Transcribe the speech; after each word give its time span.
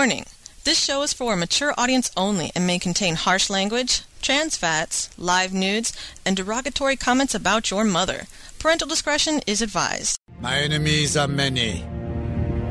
Warning. 0.00 0.24
This 0.64 0.82
show 0.82 1.02
is 1.02 1.12
for 1.12 1.34
a 1.34 1.36
mature 1.36 1.74
audience 1.76 2.10
only 2.16 2.52
and 2.54 2.66
may 2.66 2.78
contain 2.78 3.16
harsh 3.16 3.50
language, 3.50 4.00
trans 4.22 4.56
fats, 4.56 5.10
live 5.18 5.52
nudes, 5.52 5.92
and 6.24 6.34
derogatory 6.34 6.96
comments 6.96 7.34
about 7.34 7.70
your 7.70 7.84
mother. 7.84 8.22
Parental 8.58 8.88
discretion 8.88 9.42
is 9.46 9.60
advised. 9.60 10.18
My 10.40 10.56
enemies 10.56 11.18
are 11.18 11.28
many. 11.28 11.84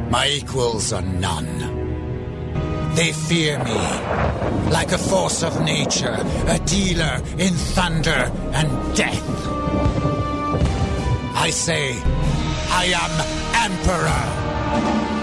My 0.09 0.27
equals 0.27 0.91
are 0.91 1.03
none. 1.03 2.95
They 2.95 3.11
fear 3.11 3.63
me 3.63 3.79
like 4.71 4.91
a 4.91 4.97
force 4.97 5.43
of 5.43 5.61
nature, 5.61 6.17
a 6.47 6.57
dealer 6.65 7.21
in 7.37 7.53
thunder 7.53 8.31
and 8.57 8.97
death. 8.97 9.23
I 11.35 11.51
say, 11.51 11.91
I 12.71 12.85
am 13.03 13.13
Emperor. 13.69 15.18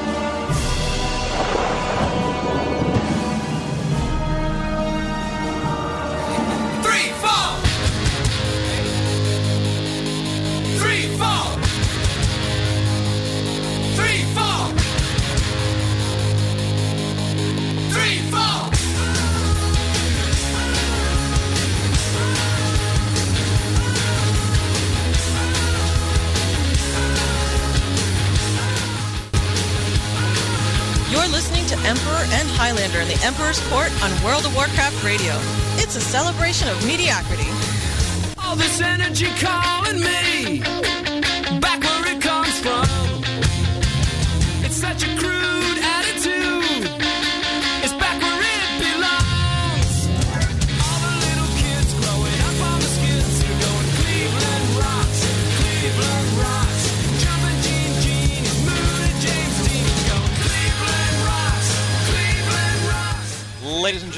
To 31.66 31.76
Emperor 31.78 32.22
and 32.30 32.48
Highlander 32.50 33.00
in 33.00 33.08
the 33.08 33.18
Emperor's 33.24 33.58
Court 33.68 33.90
on 34.02 34.10
World 34.22 34.46
of 34.46 34.54
Warcraft 34.54 35.02
Radio. 35.02 35.34
It's 35.82 35.96
a 35.96 36.00
celebration 36.00 36.68
of 36.68 36.78
mediocrity. 36.86 37.50
All 38.38 38.54
this 38.54 38.80
energy 38.80 39.26
calling 39.40 39.98
me 39.98 40.62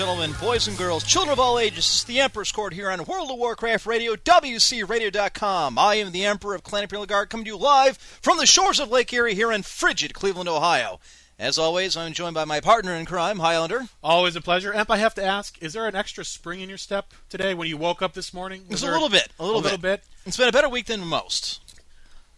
gentlemen, 0.08 0.34
boys 0.40 0.66
and 0.68 0.78
girls, 0.78 1.04
children 1.04 1.34
of 1.34 1.38
all 1.38 1.58
ages, 1.58 1.76
this 1.76 1.96
is 1.96 2.04
the 2.04 2.18
Emperor's 2.18 2.50
Court 2.50 2.72
here 2.72 2.90
on 2.90 3.04
World 3.04 3.30
of 3.30 3.36
Warcraft 3.36 3.84
Radio, 3.84 4.14
WCRadio.com. 4.14 5.78
I 5.78 5.96
am 5.96 6.12
the 6.12 6.24
Emperor 6.24 6.54
of 6.54 6.62
Clan 6.62 6.84
Imperial 6.84 7.04
Guard, 7.04 7.28
coming 7.28 7.44
to 7.44 7.50
you 7.50 7.58
live 7.58 7.98
from 7.98 8.38
the 8.38 8.46
shores 8.46 8.80
of 8.80 8.90
Lake 8.90 9.12
Erie 9.12 9.34
here 9.34 9.52
in 9.52 9.62
frigid 9.62 10.14
Cleveland, 10.14 10.48
Ohio. 10.48 10.98
As 11.38 11.58
always, 11.58 11.94
I'm 11.94 12.14
joined 12.14 12.32
by 12.32 12.46
my 12.46 12.58
partner 12.58 12.94
in 12.94 13.04
crime, 13.04 13.40
Highlander. 13.40 13.82
Always 14.02 14.34
a 14.34 14.40
pleasure. 14.40 14.72
Emp, 14.72 14.90
I 14.90 14.96
have 14.96 15.14
to 15.16 15.22
ask, 15.22 15.62
is 15.62 15.74
there 15.74 15.86
an 15.86 15.94
extra 15.94 16.24
spring 16.24 16.60
in 16.62 16.70
your 16.70 16.78
step 16.78 17.12
today 17.28 17.52
when 17.52 17.68
you 17.68 17.76
woke 17.76 18.00
up 18.00 18.14
this 18.14 18.32
morning? 18.32 18.64
Was 18.70 18.82
a 18.82 18.90
little 18.90 19.10
bit, 19.10 19.28
a 19.38 19.44
little, 19.44 19.60
a 19.60 19.62
little 19.62 19.76
bit. 19.76 20.04
It's 20.24 20.38
been 20.38 20.48
a 20.48 20.52
better 20.52 20.70
week 20.70 20.86
than 20.86 21.00
most. 21.00 21.60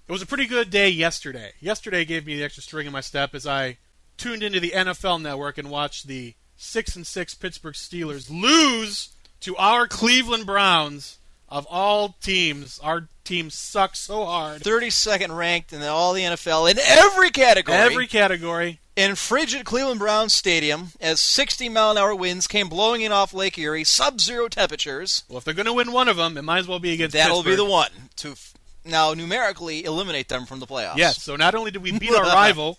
It 0.09 0.11
was 0.11 0.23
a 0.23 0.27
pretty 0.27 0.47
good 0.47 0.71
day 0.71 0.89
yesterday. 0.89 1.53
Yesterday 1.61 2.05
gave 2.05 2.27
me 2.27 2.37
the 2.37 2.43
extra 2.43 2.65
string 2.65 2.89
in 2.89 2.93
my 2.93 3.01
step 3.01 3.33
as 3.33 3.47
I 3.47 3.79
tuned 4.17 4.43
into 4.43 4.59
the 4.59 4.73
NFL 4.73 5.23
network 5.23 5.57
and 5.57 5.71
watched 5.71 6.09
the 6.09 6.35
6 6.63 6.95
and 6.97 7.07
6 7.07 7.35
Pittsburgh 7.37 7.75
Steelers 7.75 8.29
lose 8.31 9.09
to 9.41 9.57
our 9.57 9.89
Cleveland 9.89 10.45
Browns 10.45 11.19
of 11.49 11.67
all 11.71 12.17
teams. 12.21 12.79
Our 12.83 13.09
team 13.25 13.49
sucks 13.49 13.99
so 13.99 14.27
hard. 14.27 14.61
32nd 14.63 15.35
ranked 15.35 15.73
in 15.73 15.83
all 15.83 16.13
the 16.13 16.21
NFL 16.23 16.71
in 16.71 16.79
every 16.79 17.31
category. 17.31 17.79
Every 17.79 18.07
category. 18.07 18.79
in 18.95 19.15
frigid 19.15 19.65
Cleveland 19.65 20.01
Browns 20.01 20.35
Stadium 20.35 20.89
as 21.01 21.19
60 21.21 21.71
mile 21.71 21.93
an 21.93 21.99
hour 21.99 22.15
winds 22.15 22.47
came 22.47 22.69
blowing 22.69 23.01
in 23.01 23.11
off 23.11 23.33
Lake 23.33 23.57
Erie, 23.57 23.83
sub 23.83 24.21
zero 24.21 24.47
temperatures. 24.49 25.25
Well, 25.31 25.39
if 25.39 25.45
they're 25.45 25.55
going 25.55 25.65
to 25.67 25.73
win 25.73 25.93
one 25.93 26.09
of 26.09 26.19
them, 26.19 26.37
it 26.37 26.43
might 26.43 26.59
as 26.59 26.69
well 26.69 26.79
be 26.79 26.93
against 26.93 27.13
the 27.15 27.19
That'll 27.21 27.43
be 27.43 27.55
the 27.57 27.65
one 27.65 27.91
to 28.17 28.33
f- 28.33 28.53
now 28.85 29.15
numerically 29.15 29.85
eliminate 29.85 30.29
them 30.29 30.45
from 30.45 30.61
the 30.61 30.67
playoffs. 30.67 30.99
Yes, 30.99 31.23
so 31.23 31.37
not 31.37 31.55
only 31.55 31.71
did 31.71 31.83
we 31.83 31.99
beat 31.99 32.11
our 32.15 32.25
rival, 32.25 32.79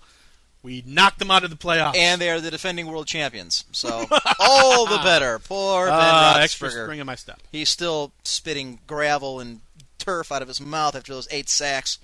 we 0.64 0.84
knocked 0.86 1.20
them 1.20 1.32
out 1.32 1.44
of 1.44 1.50
the 1.50 1.56
playoffs. 1.56 1.96
And 1.96 2.22
they 2.22 2.30
are 2.30 2.40
the 2.40 2.52
defending 2.52 2.88
world 2.88 3.08
champions. 3.08 3.66
So 3.72 4.06
all 4.40 4.86
the 4.86 5.00
better. 5.04 5.40
Poor 5.40 5.88
Ben 5.88 5.96
uh, 5.96 6.38
extra 6.40 6.70
Roethlisberger. 6.70 7.00
in 7.00 7.06
my 7.06 7.16
step. 7.16 7.42
He's 7.52 7.70
still 7.70 8.12
spitting 8.24 8.80
gravel 8.88 9.40
and 9.40 9.62
turf 9.98 10.32
out 10.32 10.42
of 10.42 10.48
his 10.48 10.62
mouth 10.62 10.96
after 10.96 11.14
those 11.14 11.28
eight 11.32 11.50
sacks. 11.50 12.00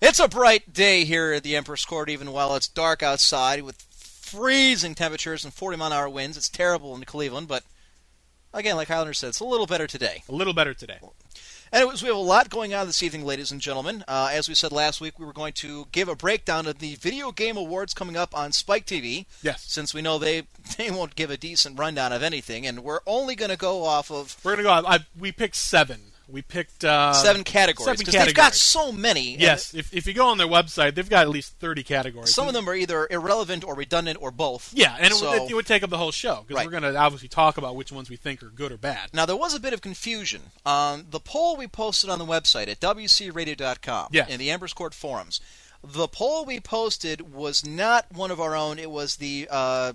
It's 0.00 0.20
a 0.20 0.28
bright 0.28 0.72
day 0.72 1.04
here 1.04 1.32
at 1.32 1.42
the 1.42 1.56
Emperor's 1.56 1.84
Court, 1.84 2.10
even 2.10 2.32
while 2.32 2.54
it's 2.54 2.68
dark 2.68 3.02
outside 3.02 3.62
with 3.62 3.82
freezing 3.90 4.94
temperatures 4.94 5.44
and 5.44 5.54
40 5.54 5.78
mile 5.78 5.86
an 5.86 5.92
hour 5.94 6.08
winds. 6.08 6.36
It's 6.36 6.48
terrible 6.48 6.94
in 6.94 7.04
Cleveland, 7.04 7.48
but 7.48 7.64
again, 8.52 8.76
like 8.76 8.88
Highlander 8.88 9.14
said, 9.14 9.28
it's 9.30 9.40
a 9.40 9.44
little 9.44 9.66
better 9.66 9.86
today. 9.86 10.22
A 10.28 10.34
little 10.34 10.52
better 10.52 10.74
today. 10.74 10.98
Anyways, 11.72 12.00
we 12.02 12.08
have 12.08 12.16
a 12.16 12.20
lot 12.20 12.48
going 12.48 12.72
on 12.74 12.86
this 12.86 13.02
evening, 13.02 13.24
ladies 13.24 13.50
and 13.50 13.60
gentlemen. 13.60 14.04
Uh, 14.06 14.30
as 14.32 14.48
we 14.48 14.54
said 14.54 14.70
last 14.70 15.00
week, 15.00 15.18
we 15.18 15.26
were 15.26 15.32
going 15.32 15.52
to 15.54 15.88
give 15.90 16.08
a 16.08 16.14
breakdown 16.14 16.66
of 16.66 16.78
the 16.78 16.94
Video 16.94 17.32
Game 17.32 17.56
Awards 17.56 17.92
coming 17.92 18.16
up 18.16 18.36
on 18.36 18.52
Spike 18.52 18.86
TV. 18.86 19.26
Yes. 19.42 19.64
Since 19.66 19.92
we 19.92 20.00
know 20.00 20.16
they 20.18 20.44
they 20.78 20.90
won't 20.90 21.16
give 21.16 21.30
a 21.30 21.36
decent 21.36 21.78
rundown 21.78 22.12
of 22.12 22.22
anything, 22.22 22.66
and 22.66 22.84
we're 22.84 23.00
only 23.06 23.34
going 23.34 23.50
to 23.50 23.56
go 23.56 23.82
off 23.84 24.10
of 24.10 24.36
We're 24.44 24.56
gonna 24.56 24.82
go. 24.82 24.88
I, 24.88 25.00
we 25.18 25.32
picked 25.32 25.56
seven. 25.56 26.12
We 26.28 26.42
picked 26.42 26.84
uh, 26.84 27.12
seven 27.12 27.44
categories 27.44 27.84
seven 27.86 27.98
because 28.04 28.24
they've 28.26 28.34
got 28.34 28.54
so 28.54 28.90
many. 28.90 29.36
Yes, 29.38 29.72
if, 29.74 29.94
if 29.94 30.06
you 30.08 30.12
go 30.12 30.26
on 30.28 30.38
their 30.38 30.48
website, 30.48 30.94
they've 30.96 31.08
got 31.08 31.22
at 31.22 31.28
least 31.28 31.54
thirty 31.60 31.84
categories. 31.84 32.34
Some 32.34 32.48
of 32.48 32.54
them 32.54 32.68
are 32.68 32.74
either 32.74 33.06
irrelevant 33.10 33.62
or 33.62 33.74
redundant 33.76 34.18
or 34.20 34.30
both. 34.32 34.72
yeah, 34.74 34.96
and 34.98 35.12
it, 35.12 35.20
would, 35.20 35.50
it 35.50 35.54
would 35.54 35.66
take 35.66 35.82
up 35.84 35.90
the 35.90 35.98
whole 35.98 36.10
show 36.10 36.44
because 36.46 36.56
Right. 36.56 36.66
we're 36.66 36.78
going 36.80 36.92
to 36.92 36.98
obviously 36.98 37.28
talk 37.28 37.58
about 37.58 37.76
which 37.76 37.92
ones 37.92 38.10
we 38.10 38.16
think 38.16 38.42
are 38.42 38.48
good 38.48 38.72
or 38.72 38.76
bad. 38.76 39.10
Now 39.12 39.24
there 39.24 39.36
was 39.36 39.54
a 39.54 39.60
bit 39.60 39.72
of 39.72 39.80
confusion. 39.82 40.42
Um, 40.64 41.06
the 41.10 41.20
poll 41.20 41.56
we 41.56 41.68
posted 41.68 42.10
on 42.10 42.18
the 42.18 42.26
website 42.26 42.66
at 42.68 42.80
wcradio.com 42.80 44.08
Yes. 44.12 44.28
in 44.28 44.38
the 44.38 44.50
Emperor's 44.50 44.72
Court 44.72 44.94
forums. 44.94 45.40
The 45.84 46.08
poll 46.08 46.44
we 46.44 46.58
posted 46.58 47.32
was 47.32 47.64
not 47.64 48.06
one 48.12 48.30
of 48.30 48.40
our 48.40 48.56
own. 48.56 48.78
It 48.78 48.90
was 48.90 49.16
the 49.16 49.46
uh, 49.50 49.92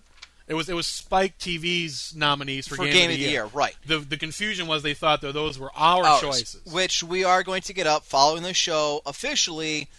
It 0.48 0.54
was 0.56 0.70
it 0.70 0.74
was 0.74 0.88
Spike 0.88 1.38
TV's 1.38 2.14
nominees 2.16 2.68
for, 2.68 2.76
for 2.76 2.86
Game, 2.86 3.10
of 3.10 3.18
the 3.18 3.24
Year, 3.24 3.46
right? 3.54 3.76
The 3.86 4.00
the 4.00 4.18
confusion 4.18 4.68
was 4.68 4.84
they 4.84 4.94
thought 4.94 5.22
that 5.22 5.34
those 5.34 5.58
were 5.60 5.72
our 5.76 6.04
Ours, 6.06 6.22
choices. 6.22 6.62
which 6.72 7.04
we 7.04 7.24
are 7.24 7.44
going 7.44 7.62
to 7.64 7.74
get 7.74 7.88
up 7.88 8.04
following 8.04 8.44
the 8.44 8.54
show 8.54 9.02
officially. 9.06 9.90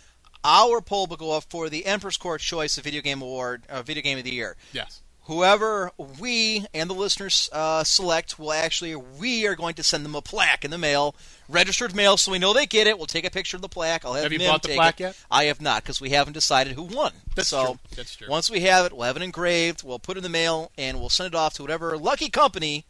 Our 0.44 0.80
poll 0.80 1.06
will 1.06 1.16
go 1.16 1.36
up 1.36 1.44
for 1.48 1.68
the 1.68 1.86
Emperor's 1.86 2.16
Court 2.16 2.40
Choice 2.40 2.76
of 2.76 2.84
Video 2.84 3.00
Game 3.00 3.22
Award, 3.22 3.62
uh, 3.68 3.82
Video 3.82 4.02
Game 4.02 4.18
of 4.18 4.24
the 4.24 4.32
Year. 4.32 4.56
yes. 4.72 5.01
Whoever 5.26 5.92
we 6.18 6.66
and 6.74 6.90
the 6.90 6.94
listeners 6.94 7.48
uh, 7.52 7.84
select 7.84 8.40
will 8.40 8.52
actually, 8.52 8.96
we 8.96 9.46
are 9.46 9.54
going 9.54 9.74
to 9.74 9.84
send 9.84 10.04
them 10.04 10.16
a 10.16 10.20
plaque 10.20 10.64
in 10.64 10.72
the 10.72 10.78
mail, 10.78 11.14
registered 11.48 11.94
mail, 11.94 12.16
so 12.16 12.32
we 12.32 12.40
know 12.40 12.52
they 12.52 12.66
get 12.66 12.88
it. 12.88 12.98
We'll 12.98 13.06
take 13.06 13.24
a 13.24 13.30
picture 13.30 13.56
of 13.56 13.60
the 13.62 13.68
plaque. 13.68 14.04
I'll 14.04 14.14
have, 14.14 14.24
Have 14.24 14.32
you 14.32 14.40
bought 14.40 14.62
the 14.64 14.74
plaque 14.74 15.00
it. 15.00 15.04
yet? 15.04 15.16
I 15.30 15.44
have 15.44 15.60
not 15.60 15.84
because 15.84 16.00
we 16.00 16.10
haven't 16.10 16.32
decided 16.32 16.72
who 16.72 16.82
won. 16.82 17.12
That's 17.36 17.48
so 17.50 17.64
true. 17.64 17.78
That's 17.94 18.16
true. 18.16 18.26
once 18.28 18.50
we 18.50 18.60
have 18.60 18.84
it, 18.86 18.92
we'll 18.92 19.06
have 19.06 19.16
it 19.16 19.22
engraved. 19.22 19.84
We'll 19.84 20.00
put 20.00 20.16
it 20.16 20.18
in 20.18 20.22
the 20.24 20.28
mail 20.28 20.72
and 20.76 20.98
we'll 20.98 21.08
send 21.08 21.28
it 21.28 21.34
off 21.36 21.54
to 21.54 21.62
whatever 21.62 21.96
lucky 21.96 22.28
company 22.28 22.84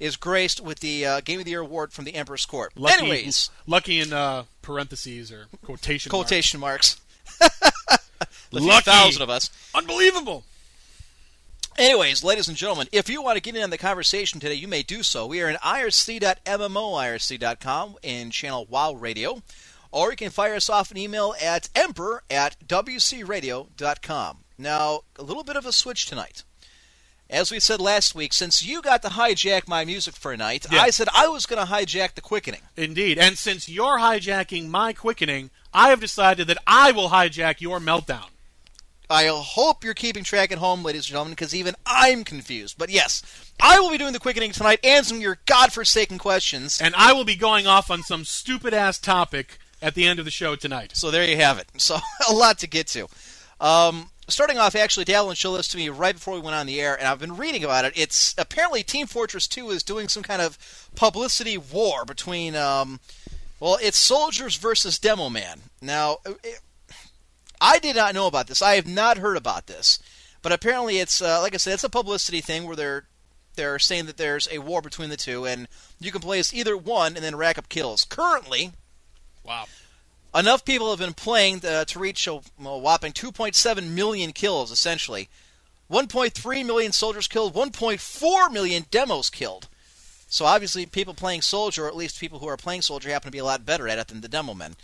is 0.00 0.16
graced 0.16 0.60
with 0.60 0.80
the 0.80 1.06
uh, 1.06 1.20
Game 1.20 1.38
of 1.38 1.44
the 1.44 1.52
Year 1.52 1.60
award 1.60 1.92
from 1.92 2.04
the 2.06 2.16
Emperor's 2.16 2.44
Court. 2.44 2.72
Lucky, 2.74 2.98
Anyways, 2.98 3.50
lucky 3.68 4.00
in 4.00 4.12
uh, 4.12 4.44
parentheses 4.62 5.30
or 5.30 5.46
quotation. 5.64 6.10
marks. 6.10 6.28
quotation 6.28 6.58
marks. 6.58 7.00
few 7.38 7.48
Lucky. 8.60 8.90
thousand 8.90 9.22
of 9.22 9.30
us. 9.30 9.48
Unbelievable. 9.76 10.42
Anyways, 11.78 12.22
ladies 12.22 12.48
and 12.48 12.56
gentlemen, 12.56 12.86
if 12.92 13.08
you 13.08 13.22
want 13.22 13.36
to 13.36 13.40
get 13.42 13.56
in 13.56 13.62
on 13.62 13.70
the 13.70 13.78
conversation 13.78 14.38
today, 14.40 14.54
you 14.54 14.68
may 14.68 14.82
do 14.82 15.02
so. 15.02 15.26
We 15.26 15.40
are 15.40 15.48
in 15.48 15.56
irc.mmo.irc.com 15.56 16.36
in 18.02 18.30
channel 18.30 18.66
WOW 18.68 18.92
Radio, 18.92 19.42
or 19.90 20.10
you 20.10 20.16
can 20.16 20.28
fire 20.30 20.54
us 20.54 20.68
off 20.68 20.90
an 20.90 20.98
email 20.98 21.34
at 21.42 21.70
emperor 21.74 22.22
at 22.30 22.56
wcradio.com. 22.68 24.38
Now, 24.58 25.00
a 25.18 25.22
little 25.22 25.44
bit 25.44 25.56
of 25.56 25.64
a 25.64 25.72
switch 25.72 26.04
tonight. 26.06 26.42
As 27.30 27.50
we 27.50 27.58
said 27.58 27.80
last 27.80 28.14
week, 28.14 28.34
since 28.34 28.62
you 28.62 28.82
got 28.82 29.00
to 29.02 29.08
hijack 29.08 29.66
my 29.66 29.86
music 29.86 30.14
for 30.14 30.32
a 30.32 30.36
night, 30.36 30.66
Yeah. 30.70 30.82
I 30.82 30.90
said 30.90 31.08
I 31.14 31.28
was 31.28 31.46
going 31.46 31.66
to 31.66 31.72
hijack 31.72 32.14
the 32.14 32.20
quickening. 32.20 32.60
Indeed. 32.76 33.18
And 33.18 33.38
since 33.38 33.70
you're 33.70 33.98
hijacking 33.98 34.68
my 34.68 34.92
quickening, 34.92 35.48
I 35.72 35.88
have 35.88 36.00
decided 36.00 36.46
that 36.48 36.58
I 36.66 36.92
will 36.92 37.08
hijack 37.08 37.62
your 37.62 37.80
meltdown. 37.80 38.26
I 39.12 39.26
hope 39.26 39.84
you're 39.84 39.92
keeping 39.92 40.24
track 40.24 40.52
at 40.52 40.58
home, 40.58 40.82
ladies 40.82 41.02
and 41.02 41.08
gentlemen, 41.08 41.32
because 41.32 41.54
even 41.54 41.74
I'm 41.84 42.24
confused. 42.24 42.78
But 42.78 42.88
yes, 42.88 43.22
I 43.60 43.78
will 43.78 43.90
be 43.90 43.98
doing 43.98 44.14
the 44.14 44.18
quickening 44.18 44.52
tonight, 44.52 44.80
answering 44.82 45.20
your 45.20 45.38
godforsaken 45.44 46.16
questions. 46.16 46.80
And 46.80 46.94
I 46.96 47.12
will 47.12 47.24
be 47.24 47.36
going 47.36 47.66
off 47.66 47.90
on 47.90 48.02
some 48.02 48.24
stupid 48.24 48.72
ass 48.72 48.98
topic 48.98 49.58
at 49.82 49.94
the 49.94 50.06
end 50.06 50.18
of 50.18 50.24
the 50.24 50.30
show 50.30 50.56
tonight. 50.56 50.92
So 50.96 51.10
there 51.10 51.28
you 51.28 51.36
have 51.36 51.58
it. 51.58 51.68
So 51.76 51.98
a 52.28 52.32
lot 52.32 52.58
to 52.60 52.66
get 52.66 52.86
to. 52.88 53.06
Um, 53.60 54.08
starting 54.28 54.56
off, 54.56 54.74
actually, 54.74 55.04
Dallin 55.04 55.36
showed 55.36 55.58
this 55.58 55.68
to 55.68 55.76
me 55.76 55.90
right 55.90 56.14
before 56.14 56.34
we 56.34 56.40
went 56.40 56.56
on 56.56 56.66
the 56.66 56.80
air, 56.80 56.96
and 56.96 57.06
I've 57.06 57.20
been 57.20 57.36
reading 57.36 57.64
about 57.64 57.84
it. 57.84 57.92
It's 57.94 58.34
apparently 58.38 58.82
Team 58.82 59.06
Fortress 59.06 59.46
2 59.46 59.70
is 59.70 59.82
doing 59.82 60.08
some 60.08 60.22
kind 60.22 60.40
of 60.40 60.56
publicity 60.96 61.58
war 61.58 62.06
between, 62.06 62.56
um, 62.56 62.98
well, 63.60 63.78
it's 63.82 63.98
soldiers 63.98 64.56
versus 64.56 64.98
Demo 64.98 65.28
Man. 65.28 65.60
Now, 65.82 66.16
it, 66.24 66.60
I 67.64 67.78
did 67.78 67.94
not 67.94 68.12
know 68.14 68.26
about 68.26 68.48
this. 68.48 68.60
I 68.60 68.74
have 68.74 68.88
not 68.88 69.18
heard 69.18 69.36
about 69.36 69.68
this, 69.68 70.00
but 70.42 70.50
apparently, 70.50 70.98
it's 70.98 71.22
uh, 71.22 71.40
like 71.40 71.54
I 71.54 71.58
said, 71.58 71.74
it's 71.74 71.84
a 71.84 71.88
publicity 71.88 72.40
thing 72.40 72.64
where 72.66 72.74
they're 72.76 73.04
they're 73.54 73.78
saying 73.78 74.06
that 74.06 74.16
there's 74.16 74.48
a 74.50 74.58
war 74.58 74.82
between 74.82 75.10
the 75.10 75.16
two, 75.16 75.46
and 75.46 75.68
you 76.00 76.10
can 76.10 76.20
play 76.20 76.40
as 76.40 76.52
either 76.52 76.76
one 76.76 77.14
and 77.14 77.24
then 77.24 77.36
rack 77.36 77.58
up 77.58 77.68
kills. 77.68 78.04
Currently, 78.04 78.72
Wow. 79.44 79.66
enough 80.34 80.64
people 80.64 80.90
have 80.90 80.98
been 80.98 81.14
playing 81.14 81.64
uh, 81.64 81.84
to 81.84 81.98
reach 81.98 82.26
a, 82.26 82.40
a 82.64 82.78
whopping 82.78 83.12
2.7 83.12 83.88
million 83.90 84.32
kills, 84.32 84.70
essentially. 84.72 85.28
1.3 85.90 86.64
million 86.66 86.90
soldiers 86.92 87.28
killed, 87.28 87.54
1.4 87.54 88.52
million 88.52 88.86
demos 88.90 89.28
killed. 89.28 89.68
So 90.28 90.46
obviously, 90.46 90.86
people 90.86 91.12
playing 91.12 91.42
soldier, 91.42 91.84
or 91.84 91.88
at 91.88 91.96
least 91.96 92.18
people 92.18 92.38
who 92.38 92.46
are 92.46 92.56
playing 92.56 92.80
soldier, 92.80 93.10
happen 93.10 93.28
to 93.28 93.32
be 93.32 93.38
a 93.38 93.44
lot 93.44 93.66
better 93.66 93.86
at 93.86 93.98
it 93.98 94.08
than 94.08 94.22
the 94.22 94.28
demo 94.28 94.54
men. 94.54 94.76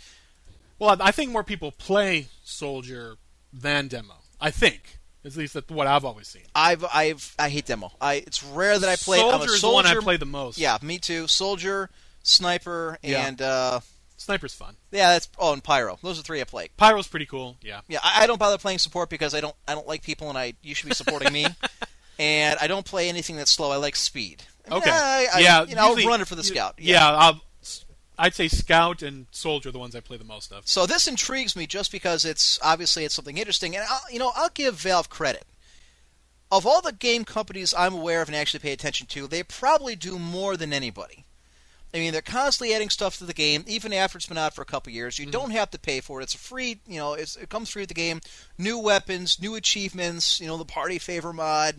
Well, 0.79 0.97
I 1.01 1.11
think 1.11 1.31
more 1.31 1.43
people 1.43 1.71
play 1.71 2.27
Soldier 2.43 3.17
than 3.53 3.87
Demo. 3.87 4.15
I 4.39 4.51
think. 4.51 4.99
At 5.25 5.35
least 5.35 5.53
that's 5.53 5.69
what 5.69 5.85
I've 5.85 6.05
always 6.05 6.27
seen. 6.29 6.43
I've, 6.55 6.85
I've, 6.93 7.35
I 7.37 7.49
hate 7.49 7.65
demo. 7.65 7.91
I, 7.99 8.15
it's 8.15 8.41
rare 8.41 8.79
that 8.79 8.89
I 8.89 8.95
play. 8.95 9.19
I'm 9.19 9.27
a 9.27 9.31
Soldier 9.31 9.53
is 9.53 9.61
the 9.61 9.69
one 9.69 9.85
I 9.85 9.95
play 9.95 10.15
the 10.15 10.25
most. 10.25 10.57
Yeah, 10.57 10.77
me 10.81 10.97
too. 10.97 11.27
Soldier, 11.27 11.89
sniper, 12.23 12.97
Yeah. 13.03 13.27
and 13.27 13.41
uh, 13.41 13.81
Sniper's 14.15 14.53
fun. 14.53 14.75
yeah, 14.91 15.13
that's 15.13 15.27
oh, 15.37 15.51
and 15.53 15.63
pyro. 15.63 15.99
Those 16.01 16.19
are 16.19 16.23
three 16.23 16.39
I 16.39 16.45
play. 16.45 16.69
Pyro's 16.77 17.07
pretty 17.07 17.25
cool. 17.25 17.57
Yeah. 17.61 17.81
Yeah, 17.89 17.99
I, 18.01 18.23
I 18.23 18.27
don't 18.27 18.39
bother 18.39 18.57
playing 18.57 18.79
support 18.79 19.09
because 19.09 19.33
I 19.33 19.41
don't 19.41 19.55
I 19.67 19.75
don't 19.75 19.87
like 19.87 20.03
people 20.03 20.29
and 20.29 20.37
I 20.37 20.53
you 20.61 20.73
should 20.73 20.87
be 20.87 20.95
supporting 20.95 21.33
me. 21.33 21.45
and 22.19 22.57
I 22.61 22.67
don't 22.67 22.85
play 22.85 23.09
anything 23.09 23.35
that's 23.35 23.51
slow. 23.51 23.71
I 23.71 23.77
like 23.77 23.95
speed. 23.95 24.43
Okay. 24.71 24.89
I, 24.89 25.27
I, 25.33 25.39
yeah. 25.39 25.63
you 25.65 25.75
know, 25.75 25.81
I'll 25.81 25.95
run 25.95 26.21
it 26.21 26.27
for 26.27 26.35
the 26.35 26.43
scout. 26.43 26.75
Yeah. 26.77 27.07
I'll, 27.09 27.41
I'd 28.19 28.35
say 28.35 28.49
Scout 28.49 29.01
and 29.01 29.27
Soldier 29.31 29.69
are 29.69 29.71
the 29.71 29.79
ones 29.79 29.95
I 29.95 30.01
play 30.01 30.17
the 30.17 30.25
most 30.25 30.51
of. 30.51 30.67
So 30.67 30.85
this 30.85 31.07
intrigues 31.07 31.55
me 31.55 31.65
just 31.65 31.89
because 31.89 32.25
it's 32.25 32.59
obviously 32.61 33.05
it's 33.05 33.15
something 33.15 33.37
interesting, 33.37 33.75
and 33.75 33.85
I'll, 33.89 34.01
you 34.11 34.19
know 34.19 34.33
I'll 34.35 34.49
give 34.49 34.75
Valve 34.75 35.09
credit. 35.09 35.45
Of 36.51 36.65
all 36.65 36.81
the 36.81 36.91
game 36.91 37.23
companies 37.23 37.73
I'm 37.77 37.93
aware 37.93 38.21
of 38.21 38.27
and 38.27 38.35
actually 38.35 38.59
pay 38.59 38.73
attention 38.73 39.07
to, 39.07 39.27
they 39.27 39.43
probably 39.43 39.95
do 39.95 40.19
more 40.19 40.57
than 40.57 40.73
anybody. 40.73 41.25
I 41.93 41.97
mean, 41.97 42.11
they're 42.11 42.21
constantly 42.21 42.75
adding 42.75 42.89
stuff 42.89 43.17
to 43.17 43.23
the 43.23 43.33
game, 43.33 43.63
even 43.67 43.93
after 43.93 44.17
it's 44.17 44.27
been 44.27 44.37
out 44.37 44.53
for 44.53 44.61
a 44.61 44.65
couple 44.65 44.91
years. 44.91 45.17
You 45.17 45.25
mm-hmm. 45.25 45.31
don't 45.31 45.51
have 45.51 45.71
to 45.71 45.79
pay 45.79 46.01
for 46.01 46.19
it; 46.19 46.23
it's 46.23 46.35
a 46.35 46.39
free. 46.39 46.81
You 46.85 46.97
know, 46.97 47.13
it's, 47.13 47.37
it 47.37 47.49
comes 47.49 47.69
free 47.69 47.83
with 47.83 47.89
the 47.89 47.95
game. 47.95 48.19
New 48.57 48.77
weapons, 48.77 49.41
new 49.41 49.55
achievements. 49.55 50.41
You 50.41 50.47
know, 50.47 50.57
the 50.57 50.65
party 50.65 50.99
favor 50.99 51.31
mod. 51.31 51.77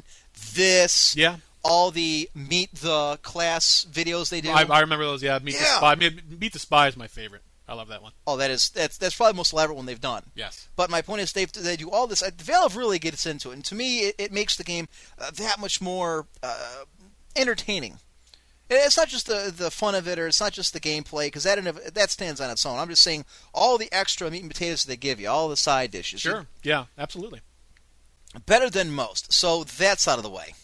This, 0.55 1.15
Yeah. 1.15 1.37
All 1.63 1.91
the 1.91 2.29
meet 2.35 2.75
the 2.77 3.19
class 3.23 3.87
videos 3.91 4.31
they 4.31 4.41
do. 4.41 4.51
I, 4.51 4.63
I 4.65 4.81
remember 4.81 5.05
those. 5.05 5.23
Yeah. 5.23 5.39
Meet 5.43 5.57
the 5.57 5.63
Yeah. 5.65 5.77
Spy. 5.77 5.95
Meet, 5.95 6.41
Meet 6.41 6.53
the 6.55 6.59
Spy 6.59 6.89
is 6.89 6.97
my 6.97 7.07
favorite. 7.07 7.43
I 7.69 7.75
love 7.75 7.87
that 7.89 8.03
one. 8.03 8.11
oh, 8.27 8.37
that 8.39 8.51
is 8.51 8.69
that's 8.71 8.99
that's 8.99 9.15
probably 9.15 9.33
the 9.33 9.37
most 9.37 9.53
elaborate 9.53 9.77
one 9.77 9.87
they've 9.87 10.01
done. 10.01 10.25
Yes. 10.35 10.67
But 10.75 10.91
my 10.91 11.03
point 11.03 11.21
is, 11.23 11.33
they 11.33 11.45
they 11.45 11.77
do 11.77 11.89
all 11.91 12.09
this. 12.09 12.21
uh, 12.23 12.31
Valve 12.37 12.77
really 12.77 12.99
gets 12.99 13.27
into 13.27 13.51
it, 13.51 13.55
and 13.55 13.65
to 13.67 13.77
me, 13.77 14.01
it, 14.09 14.15
it 14.19 14.33
makes 14.33 14.57
the 14.57 14.65
game 14.65 14.89
uh, 15.21 15.31
that 15.31 15.61
much 15.61 15.81
more 15.81 16.27
uh, 16.43 16.85
entertaining. 17.37 17.99
It's 18.69 18.97
not 18.97 19.07
just 19.09 19.27
the 19.29 19.53
the 19.57 19.71
fun 19.71 19.95
of 19.95 20.09
it, 20.09 20.19
or 20.19 20.27
it's 20.27 20.41
not 20.41 20.53
just 20.53 20.73
the 20.73 20.81
gameplay, 20.81 21.27
because 21.29 21.45
that 21.45 21.59
of- 21.65 21.95
that 21.95 22.11
stands 22.11 22.41
on 22.41 22.51
its 22.51 22.67
own. 22.67 22.77
I'm 22.79 22.89
just 22.89 23.03
saying 23.03 23.25
all 23.55 23.79
the 23.79 23.89
extra 23.93 24.29
meat 24.31 24.43
and 24.43 24.51
potatoes 24.51 24.83
they 24.85 24.97
give 24.97 25.21
you, 25.21 25.29
all 25.29 25.49
the 25.49 25.57
side 25.57 25.91
dishes, 25.93 26.21
Sure. 26.23 26.47
Yeah. 26.65 26.87
Absolutely. 26.99 27.41
better 28.47 28.69
than 28.71 28.91
most. 28.93 29.33
So 29.33 29.63
that's 29.65 30.09
out 30.09 30.19
of 30.19 30.25
the 30.25 30.31
way. 30.31 30.55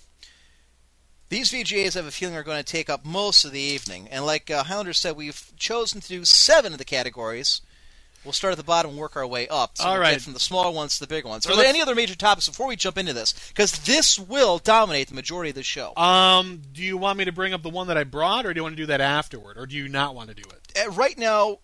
These 1.29 1.51
VGAs, 1.53 1.97
I 1.97 2.01
have 2.01 2.07
a 2.07 2.11
feeling, 2.13 2.37
are 2.37 2.43
going 2.45 2.63
to 2.63 2.65
take 2.73 2.89
up 2.89 3.05
most 3.05 3.45
of 3.45 3.51
the 3.53 3.61
evening. 3.61 4.09
And 4.11 4.25
like 4.25 4.51
uh, 4.51 4.63
Highlander 4.65 4.93
said, 4.93 5.17
we've 5.17 5.53
chosen 5.57 6.01
to 6.01 6.09
do 6.09 6.25
seven 6.25 6.73
of 6.73 6.79
the 6.79 6.85
categories. 6.85 7.61
We'll 8.25 8.33
start 8.33 8.53
at 8.53 8.59
the 8.59 8.65
bottom 8.65 8.91
and 8.93 9.01
work 9.01 9.17
our 9.17 9.27
way 9.27 9.47
up. 9.49 9.77
So 9.79 9.85
All 9.85 9.93
we'll 9.93 10.01
right. 10.03 10.13
get 10.15 10.23
from 10.23 10.33
the 10.33 10.41
smaller 10.41 10.73
ones 10.73 10.95
to 10.95 11.01
the 11.01 11.07
bigger 11.07 11.29
ones. 11.29 11.45
So 11.45 11.53
are 11.53 11.57
there 11.57 11.67
any 11.67 11.81
other 11.81 11.95
major 11.95 12.17
topics 12.17 12.49
before 12.49 12.67
we 12.67 12.75
jump 12.77 12.99
into 12.99 13.13
this? 13.13 13.33
Because 13.49 13.73
this 13.85 14.19
will 14.19 14.59
dominate 14.59 15.09
the 15.09 15.15
majority 15.15 15.51
of 15.51 15.55
the 15.57 15.63
show. 15.63 15.95
Um, 15.97 16.63
do 16.73 16.83
you 16.83 16.97
want 16.97 17.19
me 17.19 17.25
to 17.25 17.33
bring 17.33 17.53
up 17.53 17.63
the 17.63 17.71
one 17.71 17.87
that 17.89 17.97
I 17.97 18.03
brought, 18.05 18.45
or 18.47 18.53
do 18.53 18.59
you 18.59 18.63
want 18.65 18.73
to 18.77 18.83
do 18.83 18.87
that 18.87 19.01
afterward, 19.01 19.57
or 19.59 19.67
do 19.67 19.77
you 19.77 19.89
not 19.89 20.15
want 20.17 20.29
to 20.31 20.35
do 20.35 20.43
it? 20.49 20.73
Uh, 20.87 20.91
right 20.91 21.17
now, 21.17 21.59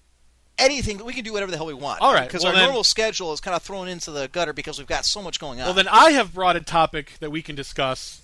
anything 0.56 1.04
we 1.04 1.12
can 1.14 1.24
do 1.24 1.32
whatever 1.32 1.50
the 1.50 1.56
hell 1.56 1.66
we 1.66 1.74
want. 1.74 2.00
All 2.00 2.14
right, 2.14 2.28
Because 2.28 2.42
well 2.44 2.52
our 2.52 2.56
then- 2.58 2.66
normal 2.66 2.84
schedule 2.84 3.32
is 3.32 3.40
kind 3.40 3.56
of 3.56 3.62
thrown 3.62 3.88
into 3.88 4.12
the 4.12 4.28
gutter 4.28 4.52
because 4.52 4.78
we've 4.78 4.86
got 4.86 5.04
so 5.04 5.20
much 5.20 5.40
going 5.40 5.60
on. 5.60 5.66
Well, 5.66 5.74
then 5.74 5.88
I 5.88 6.12
have 6.12 6.32
brought 6.32 6.54
a 6.54 6.60
topic 6.60 7.14
that 7.18 7.30
we 7.32 7.42
can 7.42 7.56
discuss 7.56 8.21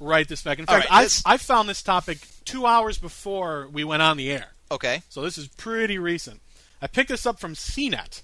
right 0.00 0.26
this 0.28 0.40
second. 0.40 0.62
In 0.62 0.66
fact, 0.66 0.90
right, 0.90 1.20
I, 1.26 1.34
I 1.34 1.36
found 1.36 1.68
this 1.68 1.82
topic 1.82 2.18
two 2.44 2.66
hours 2.66 2.98
before 2.98 3.68
we 3.72 3.84
went 3.84 4.02
on 4.02 4.16
the 4.16 4.30
air, 4.30 4.52
okay. 4.70 5.02
so 5.08 5.22
this 5.22 5.38
is 5.38 5.48
pretty 5.48 5.98
recent. 5.98 6.40
I 6.82 6.86
picked 6.86 7.08
this 7.08 7.26
up 7.26 7.40
from 7.40 7.54
CNET. 7.54 8.22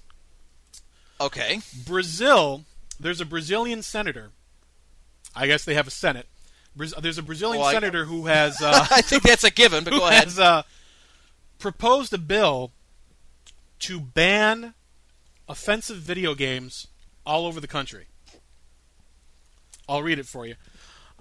Okay. 1.19 1.59
Brazil, 1.85 2.63
there's 2.99 3.21
a 3.21 3.25
Brazilian 3.25 3.81
senator. 3.81 4.31
I 5.35 5.47
guess 5.47 5.65
they 5.65 5.75
have 5.75 5.87
a 5.87 5.91
Senate. 5.91 6.27
There's 6.75 7.17
a 7.17 7.23
Brazilian 7.23 7.59
Well, 7.59 7.69
I- 7.69 7.73
senator 7.73 8.05
who 8.05 8.25
has 8.27 8.61
uh, 8.61 8.87
I 8.91 9.01
think 9.01 9.23
that's 9.23 9.43
a 9.43 9.51
given, 9.51 9.83
but 9.83 9.91
go 9.91 10.07
ahead. 10.07 10.25
has 10.25 10.39
uh, 10.39 10.63
proposed 11.59 12.13
a 12.13 12.17
bill 12.17 12.71
to 13.79 13.99
ban 13.99 14.73
offensive 15.49 15.97
video 15.97 16.33
games 16.33 16.87
all 17.25 17.45
over 17.45 17.59
the 17.59 17.67
country. 17.67 18.05
I'll 19.87 20.03
read 20.03 20.19
it 20.19 20.25
for 20.25 20.45
you. 20.45 20.55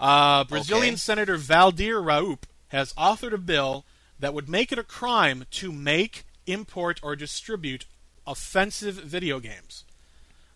Uh, 0.00 0.44
Brazilian 0.44 0.94
Okay. 0.94 0.96
Senator 0.96 1.36
Valdir 1.36 2.02
Raupp 2.02 2.44
has 2.68 2.94
authored 2.94 3.34
a 3.34 3.38
bill 3.38 3.84
that 4.18 4.32
would 4.32 4.48
make 4.48 4.72
it 4.72 4.78
a 4.78 4.82
crime 4.82 5.44
to 5.50 5.70
make, 5.70 6.24
import, 6.46 6.98
or 7.02 7.14
distribute 7.14 7.84
offensive 8.26 8.94
video 8.94 9.40
games. 9.40 9.84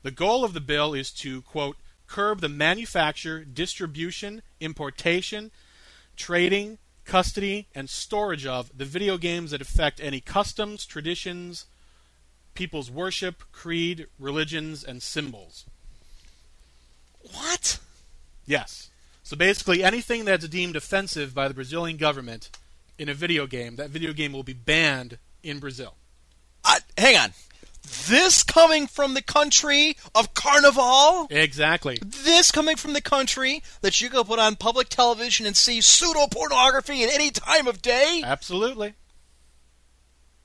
The 0.02 0.10
goal 0.10 0.44
of 0.44 0.54
the 0.54 0.60
bill 0.60 0.94
is 0.94 1.10
to, 1.12 1.42
quote, 1.42 1.76
curb 2.06 2.40
the 2.40 2.48
manufacture, 2.48 3.44
distribution, 3.44 4.42
importation, 4.60 5.50
trading, 6.16 6.78
custody, 7.04 7.68
and 7.74 7.90
storage 7.90 8.46
of 8.46 8.76
the 8.76 8.84
video 8.84 9.18
games 9.18 9.50
that 9.50 9.60
affect 9.60 10.00
any 10.00 10.20
customs, 10.20 10.86
traditions, 10.86 11.66
people's 12.54 12.90
worship, 12.90 13.42
creed, 13.52 14.06
religions, 14.18 14.84
and 14.84 15.02
symbols. 15.02 15.64
What? 17.20 17.78
Yes. 18.46 18.90
So 19.24 19.36
basically, 19.36 19.82
anything 19.82 20.26
that's 20.26 20.46
deemed 20.48 20.76
offensive 20.76 21.34
by 21.34 21.48
the 21.48 21.54
Brazilian 21.54 21.96
government 21.96 22.50
in 22.98 23.08
a 23.08 23.14
video 23.14 23.46
game, 23.46 23.76
that 23.76 23.88
video 23.90 24.12
game 24.12 24.32
will 24.32 24.42
be 24.42 24.52
banned 24.52 25.18
in 25.42 25.58
Brazil. 25.58 25.94
I, 26.62 26.78
hang 26.96 27.16
on. 27.16 27.30
This 28.06 28.42
coming 28.42 28.86
from 28.86 29.14
the 29.14 29.22
country 29.22 29.96
of 30.14 30.32
Carnival? 30.34 31.26
Exactly. 31.30 31.98
This 32.04 32.50
coming 32.50 32.76
from 32.76 32.92
the 32.92 33.00
country 33.02 33.62
that 33.80 34.00
you 34.00 34.08
can 34.10 34.24
put 34.24 34.38
on 34.38 34.56
public 34.56 34.88
television 34.90 35.44
and 35.46 35.56
see 35.56 35.80
pseudo 35.80 36.26
pornography 36.30 37.02
at 37.04 37.12
any 37.12 37.30
time 37.30 37.66
of 37.66 37.82
day? 37.82 38.22
Absolutely. 38.24 38.94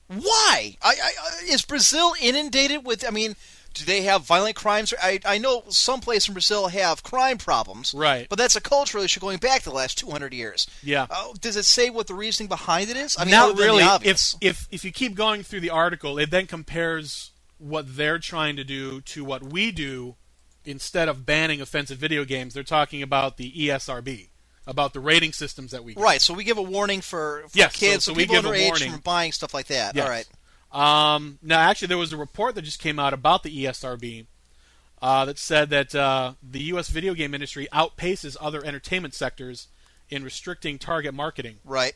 Why? 0.08 0.76
I, 0.82 0.88
I, 0.88 0.92
I- 0.92 1.52
is 1.52 1.62
Brazil 1.62 2.14
inundated 2.20 2.84
with? 2.84 3.06
I 3.06 3.10
mean, 3.10 3.36
do 3.74 3.84
they 3.84 4.02
have 4.02 4.22
violent 4.22 4.56
crimes? 4.56 4.92
I, 5.02 5.20
I 5.24 5.38
know 5.38 5.64
some 5.68 6.00
places 6.00 6.28
in 6.28 6.34
Brazil 6.34 6.68
have 6.68 7.02
crime 7.02 7.38
problems, 7.38 7.94
Right. 7.94 8.28
But 8.28 8.38
that's 8.38 8.56
a 8.56 8.60
cultural 8.60 9.04
issue 9.04 9.20
going 9.20 9.38
back 9.38 9.62
to 9.62 9.70
the 9.70 9.74
last 9.76 9.98
two 9.98 10.10
hundred 10.10 10.34
years. 10.34 10.66
Yeah. 10.82 11.06
Oh, 11.10 11.34
does 11.40 11.56
it 11.56 11.64
say 11.64 11.90
what 11.90 12.06
the 12.06 12.14
reasoning 12.14 12.48
behind 12.48 12.90
it 12.90 12.96
is? 12.96 13.16
I 13.18 13.24
mean, 13.24 13.32
Not 13.32 13.50
other 13.50 13.52
than 13.54 13.56
the 13.56 13.64
really. 13.64 13.82
If 14.02 14.34
if 14.40 14.68
if 14.70 14.84
you 14.84 14.92
keep 14.92 15.14
going 15.14 15.42
through 15.42 15.60
the 15.60 15.70
article, 15.70 16.18
it 16.18 16.30
then 16.30 16.46
compares 16.46 17.30
what 17.58 17.96
they're 17.96 18.18
trying 18.18 18.56
to 18.56 18.64
do 18.64 19.00
to 19.02 19.24
what 19.24 19.42
we 19.42 19.70
do. 19.70 20.16
Instead 20.62 21.08
of 21.08 21.24
banning 21.24 21.62
offensive 21.62 21.96
video 21.96 22.22
games, 22.26 22.52
they're 22.52 22.62
talking 22.62 23.02
about 23.02 23.38
the 23.38 23.50
ESRB, 23.50 24.28
about 24.66 24.92
the 24.92 25.00
rating 25.00 25.32
systems 25.32 25.70
that 25.70 25.82
we 25.82 25.94
get. 25.94 26.02
Right, 26.02 26.20
so 26.20 26.34
we 26.34 26.44
give 26.44 26.58
a 26.58 26.62
warning 26.62 27.00
for, 27.00 27.44
for 27.48 27.56
Yes, 27.58 27.74
kids, 27.74 28.04
so 28.04 28.12
so 28.12 28.16
we 28.16 28.24
people 28.24 28.36
give 28.36 28.44
a 28.44 28.48
underage 28.50 28.66
warning. 28.68 28.90
from 28.92 29.00
buying 29.00 29.32
stuff 29.32 29.54
like 29.54 29.68
that. 29.68 29.94
Yes. 29.96 30.04
All 30.04 30.10
right. 30.10 30.28
Um, 30.72 31.38
now, 31.42 31.58
actually, 31.60 31.88
there 31.88 31.98
was 31.98 32.12
a 32.12 32.16
report 32.16 32.54
that 32.54 32.62
just 32.62 32.80
came 32.80 32.98
out 32.98 33.12
about 33.12 33.42
the 33.42 33.64
ESRB 33.64 34.26
uh, 35.02 35.24
that 35.24 35.38
said 35.38 35.70
that 35.70 35.94
uh, 35.94 36.34
the 36.42 36.62
U.S. 36.64 36.88
video 36.88 37.14
game 37.14 37.34
industry 37.34 37.66
outpaces 37.72 38.36
other 38.40 38.64
entertainment 38.64 39.14
sectors 39.14 39.68
in 40.08 40.22
restricting 40.22 40.78
target 40.78 41.14
marketing. 41.14 41.56
Right. 41.64 41.94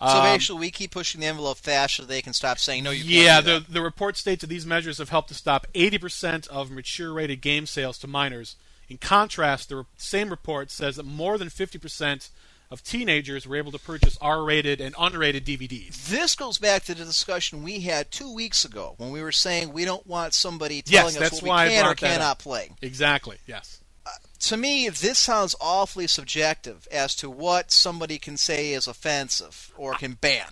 So 0.00 0.08
Um, 0.08 0.24
basically, 0.24 0.60
we 0.60 0.70
keep 0.72 0.90
pushing 0.90 1.20
the 1.20 1.28
envelope 1.28 1.58
fast 1.58 1.94
so 1.96 2.02
they 2.02 2.22
can 2.22 2.32
stop 2.32 2.58
saying 2.58 2.82
no. 2.82 2.90
You 2.90 3.04
yeah, 3.04 3.40
the, 3.40 3.64
the 3.66 3.80
report 3.80 4.16
states 4.16 4.40
that 4.40 4.48
these 4.48 4.66
measures 4.66 4.98
have 4.98 5.10
helped 5.10 5.28
to 5.28 5.34
stop 5.34 5.66
80% 5.74 6.48
of 6.48 6.72
mature 6.72 7.12
rated 7.12 7.40
game 7.40 7.66
sales 7.66 7.98
to 7.98 8.08
minors. 8.08 8.56
In 8.88 8.98
contrast, 8.98 9.68
the 9.68 9.76
re- 9.76 9.84
same 9.96 10.30
report 10.30 10.72
says 10.72 10.96
that 10.96 11.04
more 11.04 11.38
than 11.38 11.48
50% 11.48 12.30
of 12.72 12.82
teenagers 12.82 13.46
were 13.46 13.56
able 13.56 13.70
to 13.70 13.78
purchase 13.78 14.16
R-rated 14.22 14.80
and 14.80 14.94
unrated 14.94 15.42
DVDs. 15.42 16.06
This 16.08 16.34
goes 16.34 16.56
back 16.56 16.84
to 16.84 16.94
the 16.94 17.04
discussion 17.04 17.62
we 17.62 17.80
had 17.80 18.10
two 18.10 18.32
weeks 18.32 18.64
ago 18.64 18.94
when 18.96 19.10
we 19.10 19.20
were 19.20 19.30
saying 19.30 19.72
we 19.74 19.84
don't 19.84 20.06
want 20.06 20.32
somebody 20.32 20.80
telling 20.80 21.14
Yes, 21.14 21.32
us 21.34 21.42
what 21.42 21.48
why 21.48 21.64
we 21.66 21.74
can 21.74 21.86
or 21.86 21.94
cannot 21.94 22.22
up. 22.22 22.38
play. 22.38 22.70
Exactly. 22.80 23.36
Yes. 23.46 23.82
Uh, 24.06 24.10
to 24.40 24.56
me, 24.56 24.88
this 24.88 25.18
sounds 25.18 25.54
awfully 25.60 26.06
subjective 26.06 26.88
as 26.90 27.14
to 27.16 27.28
what 27.28 27.70
somebody 27.70 28.18
can 28.18 28.38
say 28.38 28.72
is 28.72 28.86
offensive 28.86 29.70
or 29.76 29.92
can 29.92 30.14
ban. 30.14 30.48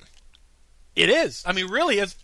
It 0.95 1.09
is. 1.09 1.43
I 1.47 1.53
mean, 1.53 1.69
really, 1.69 1.99
is. 2.01 2.17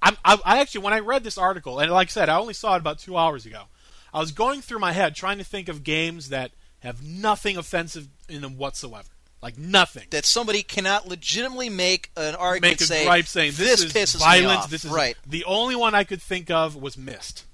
I'm, 0.00 0.16
I, 0.24 0.38
I 0.44 0.60
actually, 0.60 0.84
when 0.84 0.94
I 0.94 1.00
read 1.00 1.24
this 1.24 1.38
article, 1.38 1.80
and 1.80 1.90
like 1.90 2.08
I 2.08 2.10
said, 2.10 2.28
I 2.28 2.36
only 2.38 2.54
saw 2.54 2.76
it 2.76 2.78
about 2.78 3.00
two 3.00 3.16
hours 3.16 3.46
ago. 3.46 3.64
I 4.12 4.20
was 4.20 4.30
going 4.30 4.60
through 4.60 4.78
my 4.78 4.92
head 4.92 5.16
trying 5.16 5.38
to 5.38 5.44
think 5.44 5.68
of 5.68 5.82
games 5.82 6.28
that 6.28 6.52
have 6.80 7.02
nothing 7.02 7.56
offensive 7.56 8.06
in 8.28 8.42
them 8.42 8.56
whatsoever, 8.58 9.08
like 9.44 9.58
nothing. 9.58 10.06
That 10.10 10.24
somebody 10.24 10.62
cannot 10.62 11.06
legitimately 11.06 11.68
make 11.68 12.10
an 12.16 12.34
argument 12.34 12.72
Make 12.72 12.80
a 12.80 12.84
say 12.84 13.04
gripe 13.04 13.26
saying 13.26 13.52
this, 13.56 13.82
this, 13.82 13.92
pisses 13.92 14.14
is 14.16 14.20
violent. 14.22 14.46
me 14.48 14.54
off. 14.56 14.70
This 14.70 14.84
is 14.86 14.90
right, 14.90 15.16
The 15.26 15.44
only 15.44 15.76
one 15.76 15.94
I 15.94 16.02
could 16.04 16.22
think 16.22 16.50
of 16.50 16.74
was 16.74 16.96
Myst. 16.96 17.44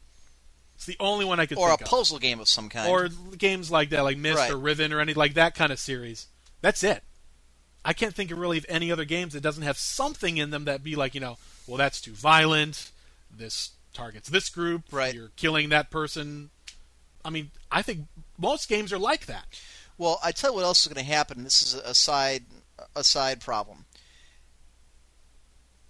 It's 0.76 0.86
the 0.86 0.96
only 1.00 1.24
one 1.26 1.38
I 1.40 1.46
could 1.46 1.58
think 1.58 1.66
of. 1.66 1.70
or 1.70 1.70
a 1.72 1.74
of. 1.74 1.80
puzzle 1.90 2.18
game 2.18 2.40
of 2.40 2.48
some 2.48 2.68
kind. 2.70 2.88
or 2.88 3.08
games 3.36 3.70
like 3.70 3.90
that, 3.90 4.02
like 4.02 4.16
Myst 4.16 4.38
Right. 4.38 4.50
or 4.50 4.56
Riven 4.56 4.92
or 4.92 5.00
any 5.00 5.12
like 5.14 5.34
that 5.34 5.54
kind 5.54 5.72
of 5.72 5.78
series. 5.78 6.28
That's 6.62 6.82
it. 6.84 7.02
I 7.84 7.92
can't 7.92 8.14
think 8.14 8.30
of 8.30 8.38
really 8.38 8.56
of 8.58 8.66
any 8.68 8.92
other 8.92 9.04
games 9.04 9.32
that 9.32 9.40
doesn't 9.42 9.62
have 9.64 9.76
something 9.76 10.36
in 10.36 10.50
them 10.50 10.64
that 10.66 10.84
be 10.84 10.94
like, 10.96 11.14
you 11.14 11.20
know, 11.20 11.38
well 11.66 11.76
that's 11.76 12.00
too 12.00 12.12
violent. 12.12 12.92
This 13.36 13.72
targets 13.92 14.28
this 14.28 14.48
group. 14.48 14.84
Right. 14.92 15.12
You're 15.12 15.32
killing 15.36 15.70
that 15.70 15.90
person. 15.90 16.50
I 17.24 17.30
mean, 17.30 17.50
I 17.70 17.82
think 17.82 18.06
most 18.38 18.68
games 18.68 18.92
are 18.92 18.98
like 18.98 19.26
that. 19.26 19.44
Well, 20.00 20.18
I 20.24 20.32
tell 20.32 20.50
you 20.52 20.56
what 20.56 20.64
else 20.64 20.80
is 20.86 20.92
going 20.92 21.04
to 21.04 21.12
happen. 21.12 21.44
This 21.44 21.60
is 21.60 21.74
a 21.74 21.94
side 21.94 22.44
a 22.96 23.04
side 23.04 23.40
problem. 23.42 23.84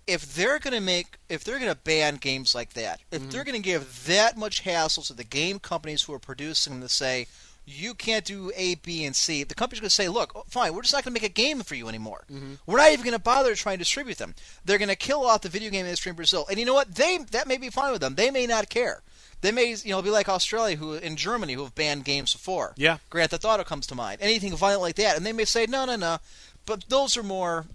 If 0.06 0.34
they're 0.34 0.58
going 0.58 0.74
to 0.74 0.80
make 0.80 1.18
if 1.28 1.44
they're 1.44 1.60
going 1.60 1.70
to 1.70 1.78
ban 1.78 2.16
games 2.16 2.52
like 2.52 2.72
that, 2.72 3.00
if 3.12 3.20
Mm-hmm. 3.20 3.30
they're 3.30 3.44
going 3.44 3.62
to 3.62 3.62
give 3.62 4.06
that 4.06 4.36
much 4.36 4.60
hassle 4.60 5.04
to 5.04 5.12
the 5.12 5.22
game 5.22 5.60
companies 5.60 6.02
who 6.02 6.12
are 6.12 6.18
producing 6.18 6.72
them 6.72 6.82
to 6.82 6.88
say 6.88 7.28
you 7.64 7.94
can't 7.94 8.24
do 8.24 8.50
A, 8.56 8.74
B, 8.76 9.04
and 9.04 9.14
C, 9.14 9.44
the 9.44 9.54
company's 9.54 9.78
going 9.80 9.90
to 9.90 9.94
say, 9.94 10.08
"Look, 10.08 10.32
fine, 10.48 10.74
we're 10.74 10.82
just 10.82 10.92
not 10.94 11.04
going 11.04 11.14
to 11.14 11.20
make 11.20 11.30
a 11.30 11.32
game 11.32 11.60
for 11.60 11.76
you 11.76 11.86
anymore. 11.88 12.24
Mm-hmm. 12.32 12.54
We're 12.66 12.78
not 12.78 12.90
even 12.90 13.04
going 13.04 13.16
to 13.16 13.22
bother 13.22 13.54
trying 13.54 13.76
to 13.76 13.84
distribute 13.84 14.18
them. 14.18 14.34
They're 14.64 14.78
going 14.78 14.88
to 14.88 14.96
kill 14.96 15.24
off 15.24 15.42
the 15.42 15.48
video 15.48 15.70
game 15.70 15.84
industry 15.84 16.10
in 16.10 16.16
Brazil, 16.16 16.46
and 16.50 16.58
you 16.58 16.64
know 16.64 16.74
what? 16.74 16.92
They 16.96 17.18
that 17.30 17.46
may 17.46 17.58
be 17.58 17.70
fine 17.70 17.92
with 17.92 18.00
them. 18.00 18.16
They 18.16 18.32
may 18.32 18.46
not 18.48 18.68
care. 18.70 19.02
They 19.40 19.52
may, 19.52 19.74
you 19.84 19.90
know, 19.90 20.02
be 20.02 20.10
like 20.10 20.28
Australia, 20.28 20.76
who 20.76 20.94
in 20.94 21.16
Germany, 21.16 21.54
who 21.54 21.62
have 21.62 21.74
banned 21.74 22.04
games 22.04 22.32
before. 22.32 22.74
Yeah. 22.76 22.98
Grand 23.08 23.30
Theft 23.30 23.44
Auto 23.44 23.64
comes 23.64 23.86
to 23.88 23.94
mind. 23.94 24.18
Anything 24.20 24.54
violent 24.54 24.82
like 24.82 24.96
that, 24.96 25.16
and 25.16 25.24
they 25.24 25.32
may 25.32 25.44
say, 25.46 25.66
no, 25.66 25.84
no, 25.84 25.96
no. 25.96 26.18
But 26.66 26.84
those 26.88 27.16
are 27.16 27.22
more 27.22 27.66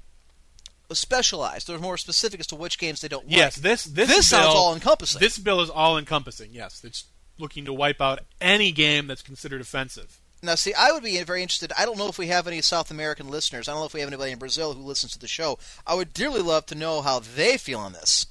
specialized. 0.92 1.68
They're 1.68 1.80
more 1.80 1.98
specific 1.98 2.40
as 2.40 2.48
to 2.48 2.56
which 2.56 2.78
games 2.78 3.02
they 3.02 3.08
don't 3.08 3.30
Yes, 3.30 3.58
like. 3.58 3.64
this 3.64 3.86
this 3.86 4.08
This 4.08 4.30
bill, 4.30 4.40
sounds 4.40 4.56
all-encompassing. 4.56 5.20
This 5.20 5.38
bill 5.38 5.62
is 5.62 5.70
all 5.70 5.98
encompassing. 5.98 6.52
Yes, 6.54 6.84
it's 6.84 7.06
looking 7.40 7.66
to 7.66 7.74
wipe 7.74 8.00
out 8.00 8.20
any 8.40 8.72
game 8.72 9.08
that's 9.08 9.22
considered 9.22 9.62
offensive. 9.62 10.20
Now, 10.44 10.56
see, 10.56 10.74
I 10.76 10.92
would 10.92 11.04
be 11.04 11.22
very 11.24 11.42
interested. 11.42 11.74
I 11.76 11.86
don't 11.86 11.98
know 11.98 12.08
if 12.08 12.20
we 12.20 12.28
have 12.28 12.46
any 12.48 12.62
South 12.62 12.92
American 12.92 13.30
listeners. 13.30 13.68
I 13.68 13.72
don't 13.72 13.82
know 13.82 13.88
if 13.88 13.96
we 13.96 14.02
have 14.02 14.10
anybody 14.10 14.32
in 14.32 14.38
Brazil 14.38 14.74
who 14.74 14.84
listens 14.84 15.14
to 15.14 15.20
the 15.20 15.28
show. 15.28 15.58
I 15.88 15.96
would 15.96 16.14
dearly 16.14 16.42
love 16.42 16.68
to 16.68 16.76
know 16.76 17.02
how 17.02 17.20
they 17.20 17.58
feel 17.58 17.80
on 17.80 17.94
this. 17.94 18.28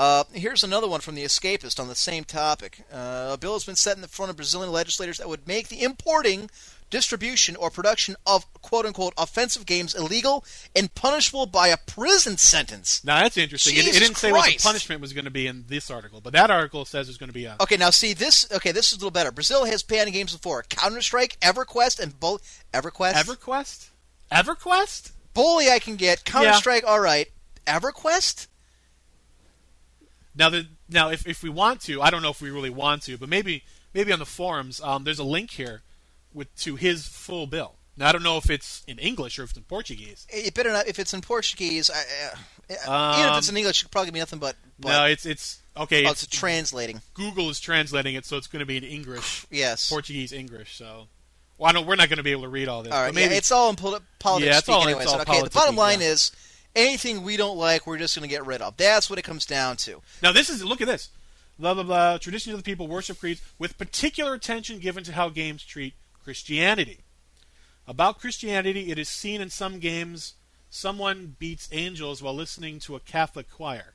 Uh, 0.00 0.24
here's 0.32 0.64
another 0.64 0.88
one 0.88 1.02
from 1.02 1.14
The 1.14 1.24
Escapist 1.24 1.78
on 1.78 1.86
the 1.86 1.94
same 1.94 2.24
topic. 2.24 2.84
Uh, 2.90 3.32
a 3.34 3.36
bill 3.38 3.52
has 3.52 3.66
been 3.66 3.76
set 3.76 3.96
in 3.96 4.00
the 4.00 4.08
front 4.08 4.30
of 4.30 4.36
Brazilian 4.36 4.72
legislators 4.72 5.18
that 5.18 5.28
would 5.28 5.46
make 5.46 5.68
the 5.68 5.82
importing, 5.82 6.48
distribution, 6.88 7.54
or 7.54 7.68
production 7.68 8.16
of 8.26 8.50
quote 8.62 8.86
unquote 8.86 9.12
offensive 9.18 9.66
games 9.66 9.94
illegal 9.94 10.42
and 10.74 10.94
punishable 10.94 11.44
by 11.44 11.68
a 11.68 11.76
prison 11.76 12.38
sentence. 12.38 13.04
Now 13.04 13.20
that's 13.20 13.36
interesting. 13.36 13.76
It, 13.76 13.88
it 13.88 13.98
didn't 13.98 14.16
say 14.16 14.32
what 14.32 14.48
the 14.50 14.56
punishment 14.56 15.02
was 15.02 15.12
going 15.12 15.26
to 15.26 15.30
be 15.30 15.46
in 15.46 15.66
this 15.68 15.90
article, 15.90 16.22
but 16.22 16.32
that 16.32 16.50
article 16.50 16.86
says 16.86 17.10
it's 17.10 17.18
going 17.18 17.28
to 17.28 17.34
be 17.34 17.44
a. 17.44 17.58
Okay, 17.60 17.76
now 17.76 17.90
see 17.90 18.14
this. 18.14 18.50
Okay, 18.50 18.72
this 18.72 18.92
is 18.92 18.94
a 18.94 18.96
little 18.96 19.10
better. 19.10 19.30
Brazil 19.30 19.66
has 19.66 19.82
banned 19.82 20.10
games 20.14 20.32
before: 20.32 20.62
Counter 20.70 21.02
Strike, 21.02 21.38
EverQuest, 21.40 22.00
and 22.00 22.18
both 22.18 22.64
EverQuest. 22.72 23.16
EverQuest? 23.16 23.90
EverQuest? 24.32 25.12
Bully, 25.34 25.68
I 25.68 25.78
can 25.78 25.96
get 25.96 26.24
Counter 26.24 26.54
Strike. 26.54 26.84
All 26.86 27.00
right, 27.00 27.28
EverQuest. 27.66 28.46
Now, 30.34 30.48
the, 30.50 30.66
now, 30.88 31.10
if, 31.10 31.26
if 31.26 31.42
we 31.42 31.50
want 31.50 31.80
to, 31.82 32.00
I 32.00 32.10
don't 32.10 32.22
know 32.22 32.30
if 32.30 32.40
we 32.40 32.50
really 32.50 32.70
want 32.70 33.02
to, 33.02 33.18
but 33.18 33.28
maybe 33.28 33.64
maybe 33.94 34.12
on 34.12 34.18
the 34.18 34.26
forums, 34.26 34.80
um, 34.80 35.04
there's 35.04 35.18
a 35.18 35.24
link 35.24 35.50
here 35.52 35.82
with 36.32 36.54
to 36.60 36.76
his 36.76 37.06
full 37.08 37.46
bill. 37.46 37.74
Now, 37.96 38.08
I 38.08 38.12
don't 38.12 38.22
know 38.22 38.36
if 38.38 38.48
it's 38.48 38.82
in 38.86 38.98
English 38.98 39.38
or 39.38 39.42
if 39.42 39.50
it's 39.50 39.58
in 39.58 39.64
Portuguese. 39.64 40.26
It 40.30 40.54
better 40.54 40.72
not. 40.72 40.86
If 40.86 40.98
it's 40.98 41.12
in 41.12 41.20
Portuguese, 41.20 41.90
I, 41.90 42.00
uh, 42.88 43.16
even 43.18 43.32
if 43.32 43.38
it's 43.38 43.48
in 43.50 43.56
English, 43.56 43.80
it 43.80 43.84
could 43.86 43.90
probably 43.90 44.12
be 44.12 44.20
nothing 44.20 44.38
but. 44.38 44.56
but 44.78 44.88
Um, 44.88 44.94
no, 44.94 45.04
it's 45.06 45.26
it's 45.26 45.58
okay. 45.76 46.06
oh, 46.06 46.10
it's, 46.12 46.22
it's 46.22 46.34
translating. 46.36 47.02
Google 47.14 47.50
is 47.50 47.58
translating 47.60 48.14
it, 48.14 48.24
so 48.24 48.36
it's 48.36 48.46
going 48.46 48.60
to 48.60 48.66
be 48.66 48.76
in 48.76 48.84
English, 48.84 49.46
Yes. 49.50 49.90
Portuguese, 49.90 50.32
English. 50.32 50.76
So, 50.76 51.08
well, 51.58 51.68
I 51.68 51.72
know 51.72 51.82
we're 51.82 51.96
not 51.96 52.08
going 52.08 52.18
to 52.18 52.22
be 52.22 52.30
able 52.30 52.42
to 52.42 52.48
read 52.48 52.68
all 52.68 52.82
this. 52.84 52.92
all 52.92 53.00
right. 53.02 53.08
but 53.08 53.16
maybe 53.16 53.32
yeah, 53.32 53.38
it's 53.38 53.50
all 53.50 53.68
in 53.70 53.76
poli- 53.76 53.98
politics 54.20 54.46
Yeah, 54.48 54.56
it's 54.58 54.64
speak 54.66 54.76
all- 54.76 54.84
anyways. 54.84 55.04
it's 55.04 55.12
all 55.12 55.20
okay. 55.22 55.42
The 55.42 55.50
bottom 55.50 55.76
line 55.76 56.00
yeah. 56.00 56.06
is 56.12 56.32
anything 56.74 57.22
we 57.22 57.36
don't 57.36 57.56
like, 57.56 57.86
we're 57.86 57.98
just 57.98 58.16
going 58.16 58.28
to 58.28 58.34
get 58.34 58.46
rid 58.46 58.62
of. 58.62 58.76
That's 58.76 59.08
what 59.10 59.18
it 59.18 59.22
comes 59.22 59.46
down 59.46 59.76
to. 59.78 60.02
Now 60.22 60.32
this 60.32 60.50
is 60.50 60.64
look 60.64 60.80
at 60.80 60.86
this. 60.86 61.10
Blah 61.58 61.74
blah 61.74 61.82
blah. 61.82 62.18
Traditions 62.18 62.54
of 62.54 62.62
the 62.62 62.70
people 62.70 62.86
worship 62.86 63.18
creeds 63.20 63.42
with 63.58 63.78
particular 63.78 64.34
attention 64.34 64.78
given 64.78 65.04
to 65.04 65.12
how 65.12 65.28
games 65.28 65.64
treat 65.64 65.94
Christianity. 66.24 67.00
About 67.86 68.20
Christianity, 68.20 68.90
it 68.90 68.98
is 68.98 69.08
seen 69.08 69.40
in 69.40 69.50
some 69.50 69.78
games 69.78 70.34
someone 70.70 71.34
beats 71.38 71.68
angels 71.72 72.22
while 72.22 72.34
listening 72.34 72.78
to 72.80 72.94
a 72.94 73.00
Catholic 73.00 73.50
choir. 73.50 73.94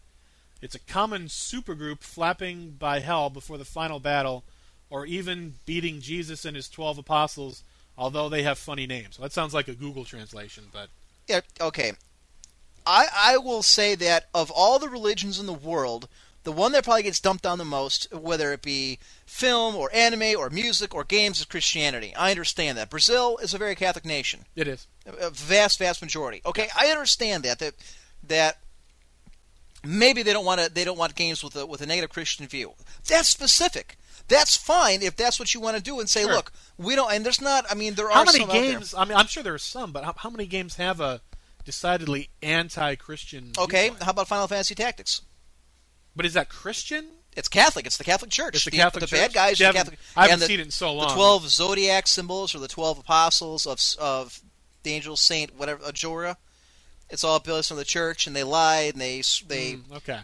It's 0.61 0.75
a 0.75 0.79
common 0.79 1.25
supergroup 1.25 2.01
flapping 2.01 2.71
by 2.71 2.99
hell 2.99 3.29
before 3.29 3.57
the 3.57 3.65
final 3.65 3.99
battle, 3.99 4.43
or 4.89 5.05
even 5.05 5.55
beating 5.65 6.01
Jesus 6.01 6.45
and 6.45 6.55
his 6.55 6.69
twelve 6.69 6.97
apostles, 6.97 7.63
although 7.97 8.29
they 8.29 8.43
have 8.43 8.57
funny 8.57 8.85
names. 8.85 9.17
Well, 9.17 9.27
that 9.27 9.33
sounds 9.33 9.53
like 9.53 9.67
a 9.67 9.73
Google 9.73 10.05
translation, 10.05 10.65
but 10.71 10.89
Yeah. 11.27 11.41
Okay. 11.59 11.93
I 12.85 13.07
I 13.15 13.37
will 13.37 13.63
say 13.63 13.95
that 13.95 14.25
of 14.33 14.51
all 14.51 14.79
the 14.79 14.89
religions 14.89 15.39
in 15.39 15.45
the 15.45 15.53
world, 15.53 16.07
the 16.43 16.51
one 16.51 16.71
that 16.73 16.83
probably 16.83 17.03
gets 17.03 17.19
dumped 17.19 17.45
on 17.45 17.57
the 17.57 17.65
most, 17.65 18.13
whether 18.13 18.53
it 18.53 18.61
be 18.61 18.99
film 19.25 19.75
or 19.75 19.89
anime 19.93 20.37
or 20.37 20.49
music 20.49 20.93
or 20.93 21.03
games, 21.03 21.39
is 21.39 21.45
Christianity. 21.45 22.13
I 22.15 22.29
understand 22.31 22.77
that. 22.77 22.89
Brazil 22.89 23.37
is 23.41 23.53
a 23.53 23.57
very 23.57 23.75
Catholic 23.75 24.05
nation. 24.05 24.45
it 24.55 24.67
is. 24.67 24.87
a 25.05 25.29
vast, 25.31 25.79
vast 25.79 26.01
majority. 26.01 26.41
Okay, 26.45 26.67
I 26.79 26.87
understand 26.87 27.43
that 27.43 27.59
that 27.59 27.73
that 28.27 28.57
maybe 29.83 30.23
they 30.23 30.33
don't 30.33 30.45
want 30.45 30.61
to 30.61 30.71
they 30.73 30.83
don't 30.83 30.97
want 30.97 31.15
games 31.15 31.43
with 31.43 31.55
a 31.55 31.65
with 31.65 31.81
a 31.81 31.85
negative 31.85 32.09
Christian 32.11 32.47
view. 32.47 32.73
That's 33.07 33.27
specific. 33.29 33.97
That's 34.27 34.55
fine 34.55 35.03
if 35.03 35.15
that's 35.15 35.39
what 35.39 35.53
you 35.53 35.59
want 35.59 35.77
to 35.77 35.83
do 35.83 35.99
and 35.99 36.09
say, 36.09 36.23
Sure. 36.23 36.31
look, 36.33 36.51
we 36.77 36.95
don't. 36.95 37.11
And 37.13 37.23
there's 37.23 37.41
not. 37.41 37.65
I 37.69 37.75
mean, 37.75 37.93
there 37.93 38.09
How 38.09 38.21
are 38.21 38.25
many 38.25 38.39
some 38.39 38.49
out 38.49 38.53
there. 38.53 38.71
games? 38.71 38.93
I 38.95 39.05
mean, 39.05 39.15
I'm 39.17 39.27
sure 39.27 39.43
there 39.43 39.53
are 39.53 39.59
some, 39.59 39.91
but 39.91 40.03
how, 40.03 40.13
how 40.17 40.29
many 40.31 40.47
games 40.47 40.77
have 40.77 40.99
a 40.99 41.21
decidedly 41.65 42.29
anti-Christian? 42.41 43.51
Okay, 43.57 43.83
viewpoint? 43.89 44.03
how 44.03 44.11
about 44.11 44.27
Final 44.27 44.47
Fantasy 44.47 44.75
Tactics? 44.75 45.21
but 46.15 46.25
is 46.25 46.33
that 46.33 46.47
Christian? 46.49 47.07
It's 47.35 47.49
Catholic. 47.49 47.85
It's 47.85 47.97
the 47.97 48.05
Catholic 48.05 48.31
Church. 48.31 48.55
It's 48.55 48.63
the 48.63 48.71
the, 48.71 48.77
Catholic 48.77 49.01
the 49.01 49.07
Church? 49.07 49.19
bad 49.19 49.33
guys. 49.33 49.57
The 49.57 49.65
haven't- 49.65 49.79
Catholic. 49.79 49.99
I 50.15 50.21
haven't 50.21 50.33
and 50.35 50.41
the, 50.41 50.45
seen 50.45 50.59
it 50.61 50.63
in 50.67 50.71
so 50.71 50.93
long. 50.93 51.09
The 51.09 51.13
twelve 51.15 51.49
zodiac 51.49 52.07
symbols 52.07 52.55
or 52.55 52.59
the 52.59 52.69
twelve 52.69 52.97
apostles 52.97 53.65
of 53.65 53.81
of 53.99 54.39
the 54.83 54.93
angel 54.93 55.17
saint 55.17 55.53
whatever 55.57 55.83
Ajora. 55.83 56.37
It's 57.09 57.23
all 57.25 57.39
built 57.39 57.65
from 57.65 57.75
the 57.77 57.83
church, 57.83 58.25
and 58.25 58.35
they 58.35 58.43
lie 58.43 58.89
and 58.93 59.01
they 59.01 59.17
they 59.47 59.73
Mm, 59.73 59.97
okay. 59.97 60.19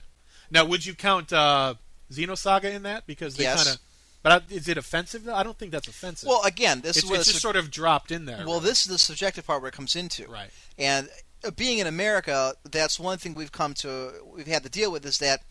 Now, 0.50 0.64
would 0.66 0.86
you 0.86 0.94
count 0.96 1.34
uh, 1.34 1.76
Xenosaga 2.12 2.74
in 2.74 2.84
that? 2.84 3.06
Because 3.06 3.36
they 3.36 3.44
Yes. 3.44 3.64
kind 3.66 3.76
of. 3.76 3.82
But 4.24 4.44
is 4.50 4.68
it 4.70 4.78
offensive? 4.78 5.24
though? 5.26 5.36
I 5.36 5.44
don't 5.44 5.58
think 5.58 5.72
that's 5.74 5.88
offensive. 5.90 6.30
Well, 6.30 6.44
again, 6.44 6.80
this 6.82 6.96
it's, 6.98 7.06
is 7.06 7.12
it's 7.12 7.20
just 7.26 7.32
sub- 7.34 7.42
sort 7.42 7.56
of 7.58 7.72
dropped 7.72 8.12
in 8.12 8.26
there. 8.26 8.44
well, 8.46 8.56
right? 8.60 8.64
this 8.64 8.82
is 8.86 8.92
the 8.92 8.98
subjective 9.00 9.46
part 9.48 9.62
where 9.62 9.70
it 9.70 9.74
comes 9.76 9.96
into. 9.98 10.28
Right. 10.28 10.52
And 10.78 11.10
being 11.56 11.80
in 11.80 11.88
America, 11.88 12.54
that's 12.64 13.00
one 13.00 13.18
thing 13.18 13.34
we've 13.34 13.52
come 13.52 13.74
to 13.76 14.12
we've 14.26 14.48
had 14.48 14.64
to 14.64 14.70
deal 14.70 14.92
with 14.92 15.06
is 15.06 15.18
that 15.20 15.42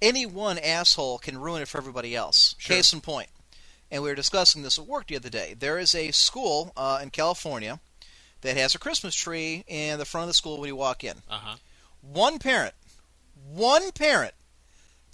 any 0.00 0.26
one 0.26 0.58
asshole 0.58 1.18
can 1.18 1.38
ruin 1.38 1.62
it 1.62 1.68
for 1.68 1.78
everybody 1.78 2.14
else. 2.14 2.54
Sure. 2.58 2.76
Case 2.76 2.92
in 2.92 3.00
point. 3.00 3.28
And 3.90 4.02
we 4.02 4.08
were 4.08 4.14
discussing 4.14 4.62
this 4.62 4.78
at 4.78 4.86
work 4.86 5.06
the 5.06 5.16
other 5.16 5.30
day. 5.30 5.54
There 5.58 5.78
is 5.78 5.94
a 5.94 6.10
school 6.10 6.72
uh, 6.76 7.00
in 7.02 7.10
California 7.10 7.80
that 8.40 8.56
has 8.56 8.74
a 8.74 8.78
Christmas 8.78 9.14
tree 9.14 9.64
in 9.66 9.98
the 9.98 10.04
front 10.04 10.24
of 10.24 10.28
the 10.28 10.34
school 10.34 10.60
when 10.60 10.68
you 10.68 10.76
walk 10.76 11.04
in. 11.04 11.18
Uh 11.28 11.38
huh. 11.38 11.56
One 12.00 12.38
parent, 12.38 12.74
one 13.52 13.90
parent 13.92 14.34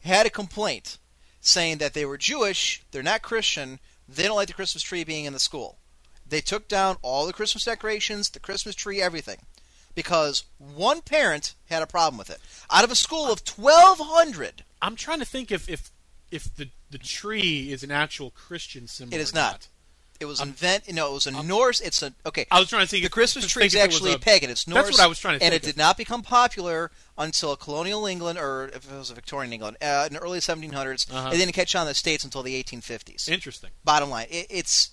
had 0.03 0.27
a 0.27 0.31
complaint 0.31 0.99
saying 1.41 1.79
that 1.79 1.95
they 1.95 2.05
were 2.05 2.19
Jewish, 2.19 2.83
they're 2.91 3.03
not 3.03 3.23
Christian, 3.23 3.79
they 4.09 4.25
don't 4.25 4.37
like 4.37 4.49
the 4.49 4.55
Christmas 4.55 4.83
tree 4.83 5.05
being 5.05 5.25
in 5.25 5.33
the 5.33 5.39
school. 5.39 5.79
They 6.27 6.41
took 6.41 6.69
down 6.69 6.97
all 7.03 7.27
the 7.27 7.33
Christmas 7.33 7.65
decorations, 7.65 8.31
the 8.31 8.41
Christmas 8.41 8.75
tree, 8.75 9.01
everything. 9.01 9.39
Because 9.95 10.45
one 10.59 11.01
parent 11.03 11.55
had 11.69 11.83
a 11.83 11.87
problem 11.87 12.17
with 12.19 12.31
it. 12.31 12.39
Out 12.71 12.85
of 12.85 12.91
a 12.91 12.95
school 12.97 13.25
of 13.31 13.41
1,200, 13.47 14.65
I'm 14.81 14.97
trying 14.97 15.19
to 15.19 15.25
think 15.25 15.51
if 15.51 15.69
if 15.69 15.91
if 16.31 16.55
the 16.57 16.69
the 16.91 16.99
tree 16.99 17.73
is 17.73 17.83
an 17.83 17.91
actual 17.91 18.31
Christian 18.31 18.87
symbol. 18.87 19.15
It 19.15 19.21
is 19.21 19.33
or 19.33 19.37
not. 19.37 19.69
It 20.21 20.27
was 20.27 20.41
invent. 20.41 20.87
You 20.87 20.93
know, 20.93 21.11
it 21.11 21.15
was 21.15 21.27
a 21.27 21.43
Norse. 21.43 21.81
It's 21.81 22.03
a 22.03 22.13
okay. 22.27 22.45
I 22.51 22.61
was 22.61 22.69
trying 22.69 22.83
to 22.83 22.89
think 22.89 23.03
the 23.03 23.07
if- 23.07 23.13
Christmas 23.13 23.47
tree 23.47 23.65
is 23.65 23.73
think 23.73 23.85
if 23.85 23.85
it 23.85 23.89
was 23.89 23.97
actually 23.97 24.13
a- 24.13 24.19
pagan. 24.19 24.51
It's 24.51 24.67
Norse. 24.69 24.85
That's 24.85 24.99
what 24.99 25.05
I 25.05 25.07
was 25.07 25.19
trying 25.19 25.39
to 25.39 25.45
And 25.45 25.55
it 25.55 25.63
of. 25.63 25.63
did 25.63 25.77
not 25.79 25.97
become 25.97 26.23
popular 26.23 26.91
until 27.17 27.57
colonial 27.57 28.05
England, 28.05 28.39
or 28.39 28.69
if 28.75 28.91
it 28.91 28.95
was 28.95 29.11
a 29.11 29.15
Victorian 29.15 29.53
England, 29.53 29.79
uh, 29.81 30.05
in 30.09 30.13
the 30.15 30.21
early 30.21 30.41
1700s. 30.41 31.11
Uh-huh. 31.11 31.31
It 31.33 31.39
didn't 31.39 31.55
catch 31.55 31.75
on 31.75 31.83
in 31.83 31.89
the 31.89 31.95
states 31.95 32.23
until 32.23 32.43
the 32.43 32.63
1850s. 32.63 33.29
Interesting. 33.31 33.71
Bottom 33.83 34.11
line, 34.11 34.27
it, 34.31 34.47
it's 34.51 34.91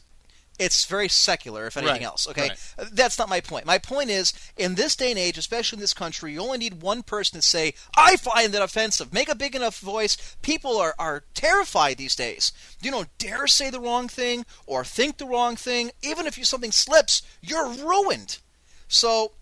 it's 0.59 0.85
very 0.85 1.07
secular, 1.07 1.67
if 1.67 1.77
anything 1.77 1.95
Right, 1.95 2.01
else. 2.03 2.27
Okay, 2.27 2.49
right. 2.49 2.89
That's 2.91 3.19
not 3.19 3.29
my 3.29 3.41
point. 3.41 3.65
My 3.65 3.77
point 3.77 4.09
is, 4.09 4.33
in 4.57 4.75
this 4.75 4.95
day 4.95 5.11
and 5.11 5.19
age, 5.19 5.37
especially 5.37 5.77
in 5.77 5.81
this 5.81 5.93
country, 5.93 6.33
you 6.33 6.41
only 6.41 6.57
need 6.57 6.81
one 6.81 7.03
person 7.03 7.39
to 7.39 7.45
say, 7.45 7.73
"I 7.95 8.17
find 8.17 8.53
that 8.53 8.61
offensive." 8.61 9.13
Make 9.13 9.29
a 9.29 9.35
big 9.35 9.55
enough 9.55 9.79
voice. 9.79 10.17
People 10.41 10.77
are 10.77 10.95
are 10.97 11.23
terrified 11.33 11.97
these 11.97 12.15
days. 12.15 12.51
You 12.81 12.91
don't 12.91 13.15
dare 13.17 13.47
say 13.47 13.69
the 13.69 13.79
wrong 13.79 14.07
thing 14.07 14.45
or 14.65 14.83
think 14.83 15.17
the 15.17 15.25
wrong 15.25 15.55
thing. 15.55 15.91
Even 16.01 16.25
if 16.25 16.37
you 16.37 16.43
something 16.43 16.71
slips, 16.71 17.21
you're 17.41 17.69
ruined. 17.69 18.39
So. 18.87 19.33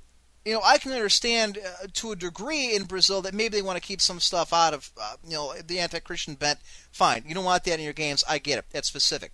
You 0.48 0.54
know, 0.54 0.62
I 0.64 0.78
can 0.78 0.92
understand 0.92 1.58
uh, 1.58 1.88
to 1.94 2.12
a 2.12 2.16
degree 2.16 2.76
in 2.76 2.84
Brazil 2.84 3.20
that 3.24 3.34
maybe 3.34 3.58
they 3.58 3.64
want 3.64 3.78
to 3.78 3.82
keep 3.82 4.00
some 4.00 4.20
stuff 4.20 4.54
out 4.54 4.76
of, 4.76 4.92
uh, 4.96 5.16
you 5.24 5.32
know, 5.32 5.56
the 5.66 5.80
anti-Christian 5.80 6.36
bent. 6.36 6.60
Fine, 6.92 7.24
you 7.28 7.34
don't 7.34 7.46
want 7.46 7.64
that 7.64 7.80
in 7.80 7.84
your 7.84 7.94
games. 7.94 8.24
I 8.30 8.38
get 8.38 8.60
it. 8.60 8.66
That's 8.72 8.88
specific. 8.88 9.32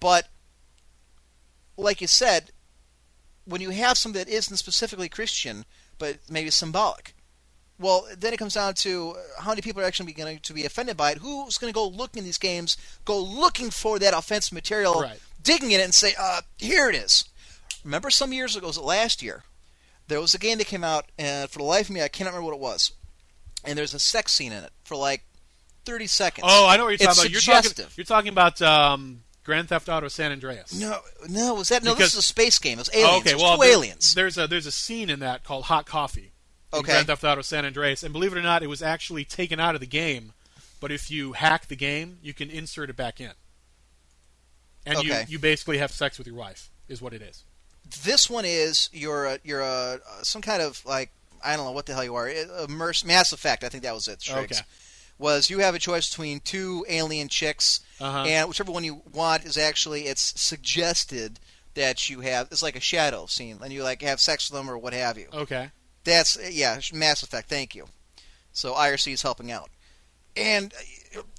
But 0.00 0.26
like 1.76 2.00
you 2.00 2.06
said, 2.06 2.50
when 3.44 3.60
you 3.60 3.70
have 3.70 3.98
something 3.98 4.18
that 4.24 4.30
isn't 4.32 4.56
specifically 4.56 5.08
Christian, 5.08 5.64
but 5.98 6.18
maybe 6.28 6.50
symbolic, 6.50 7.14
well, 7.78 8.06
then 8.16 8.32
it 8.32 8.38
comes 8.38 8.54
down 8.54 8.74
to 8.74 9.10
uh, 9.16 9.42
how 9.42 9.50
many 9.50 9.60
people 9.62 9.82
are 9.82 9.84
actually 9.84 10.12
going 10.12 10.38
to 10.38 10.52
be 10.54 10.64
offended 10.64 10.96
by 10.96 11.10
it. 11.12 11.18
Who's 11.18 11.58
going 11.58 11.72
to 11.72 11.74
go 11.74 11.86
looking 11.88 12.20
in 12.20 12.24
these 12.24 12.38
games, 12.38 12.76
go 13.04 13.20
looking 13.20 13.70
for 13.70 13.98
that 13.98 14.14
offensive 14.16 14.52
material, 14.52 15.00
Right. 15.02 15.18
digging 15.42 15.72
in 15.72 15.80
it, 15.80 15.84
and 15.84 15.94
say, 15.94 16.14
uh, 16.18 16.42
"Here 16.56 16.88
it 16.88 16.94
is." 16.94 17.24
Remember, 17.82 18.10
some 18.10 18.32
years 18.32 18.54
ago, 18.56 18.68
was 18.68 18.76
it 18.78 18.82
last 18.84 19.22
year? 19.22 19.42
There 20.06 20.20
was 20.20 20.34
a 20.34 20.38
game 20.38 20.58
that 20.58 20.66
came 20.68 20.84
out, 20.84 21.06
and 21.18 21.50
for 21.50 21.58
the 21.58 21.64
life 21.64 21.88
of 21.88 21.94
me, 21.94 22.00
I 22.02 22.08
cannot 22.08 22.30
remember 22.30 22.46
what 22.52 22.54
it 22.54 22.60
was. 22.60 22.92
And 23.64 23.76
there's 23.76 23.92
a 23.94 23.98
sex 23.98 24.32
scene 24.32 24.52
in 24.52 24.62
it 24.62 24.70
for 24.84 24.96
like 24.96 25.24
30 25.84 26.06
seconds. 26.06 26.46
Oh, 26.48 26.66
I 26.68 26.76
know 26.76 26.84
what 26.84 26.90
you're 26.90 26.94
It's 26.94 27.04
talking 27.16 27.22
about. 27.22 27.32
You're 27.32 27.40
talking. 27.62 27.86
You're 27.96 28.04
talking 28.04 28.28
about 28.28 28.62
um, 28.62 29.23
Grand 29.44 29.68
Theft 29.68 29.88
Auto 29.88 30.08
San 30.08 30.32
Andreas. 30.32 30.72
No, 30.74 31.00
no, 31.28 31.54
was 31.54 31.68
that 31.68 31.82
no? 31.84 31.92
Because- 31.94 32.12
this 32.12 32.12
is 32.14 32.18
a 32.20 32.22
space 32.22 32.58
game. 32.58 32.78
It 32.78 32.88
was 32.88 32.90
Oh, 32.94 32.98
aliens. 32.98 33.20
okay, 33.26 33.34
was 33.34 33.42
well, 33.42 33.58
there- 33.58 33.72
aliens. 33.72 34.14
There's 34.14 34.38
a 34.38 34.46
there's 34.46 34.66
a 34.66 34.72
scene 34.72 35.10
in 35.10 35.20
that 35.20 35.44
called 35.44 35.64
Hot 35.66 35.86
Coffee. 35.86 36.32
in 36.72 36.78
Okay. 36.80 36.90
Grand 36.92 37.06
Theft 37.06 37.22
Auto 37.22 37.42
San 37.42 37.64
Andreas, 37.64 38.02
and 38.02 38.12
believe 38.12 38.32
it 38.32 38.38
or 38.38 38.42
not, 38.42 38.62
it 38.64 38.66
was 38.66 38.82
actually 38.82 39.24
taken 39.24 39.60
out 39.60 39.74
of 39.76 39.80
the 39.80 39.86
game. 39.86 40.32
But 40.80 40.90
if 40.90 41.08
you 41.10 41.32
hack 41.34 41.68
the 41.68 41.76
game, 41.76 42.18
you 42.20 42.34
can 42.34 42.50
insert 42.50 42.90
it 42.90 42.96
back 42.96 43.20
in, 43.20 43.32
and 44.84 44.98
Okay. 44.98 45.20
you 45.20 45.34
you 45.34 45.38
basically 45.38 45.78
have 45.78 45.92
sex 45.92 46.18
with 46.18 46.26
your 46.26 46.36
wife. 46.36 46.70
Is 46.88 47.00
what 47.00 47.12
it 47.14 47.22
is. 47.22 47.44
This 48.02 48.28
one 48.28 48.44
is 48.44 48.88
you're 48.92 49.26
a, 49.26 49.38
you're 49.44 49.60
a 49.60 50.00
some 50.22 50.42
kind 50.42 50.62
of 50.62 50.84
like 50.84 51.10
I 51.44 51.56
don't 51.56 51.64
know 51.66 51.72
what 51.72 51.86
the 51.86 51.94
hell 51.94 52.04
you 52.04 52.14
are. 52.14 52.28
Immerse 52.28 53.04
Mass 53.04 53.32
Effect. 53.32 53.62
I 53.64 53.68
think 53.68 53.82
that 53.84 53.94
was 53.94 54.08
it. 54.08 54.24
Okay. 54.28 54.56
Was 55.18 55.48
you 55.48 55.60
have 55.60 55.74
a 55.74 55.78
choice 55.78 56.08
between 56.10 56.40
two 56.40 56.84
alien 56.88 57.28
chicks, 57.28 57.80
Uh-huh. 58.00 58.24
and 58.26 58.48
whichever 58.48 58.72
one 58.72 58.82
you 58.84 59.02
want 59.12 59.44
is 59.44 59.56
actually 59.56 60.02
it's 60.06 60.38
suggested 60.40 61.38
that 61.74 62.08
you 62.10 62.20
have 62.20 62.48
it's 62.50 62.62
like 62.62 62.76
a 62.76 62.80
shadow 62.80 63.26
scene, 63.26 63.58
and 63.62 63.72
you 63.72 63.82
like 63.84 64.02
have 64.02 64.20
sex 64.20 64.50
with 64.50 64.58
them 64.58 64.68
or 64.70 64.76
what 64.76 64.92
have 64.92 65.16
you. 65.16 65.28
Okay. 65.32 65.70
That's 66.02 66.36
yeah, 66.50 66.80
Mass 66.92 67.22
Effect. 67.22 67.48
Thank 67.48 67.74
you. 67.74 67.86
So 68.52 68.74
IRC 68.74 69.12
is 69.12 69.22
helping 69.22 69.50
out, 69.52 69.70
and 70.36 70.72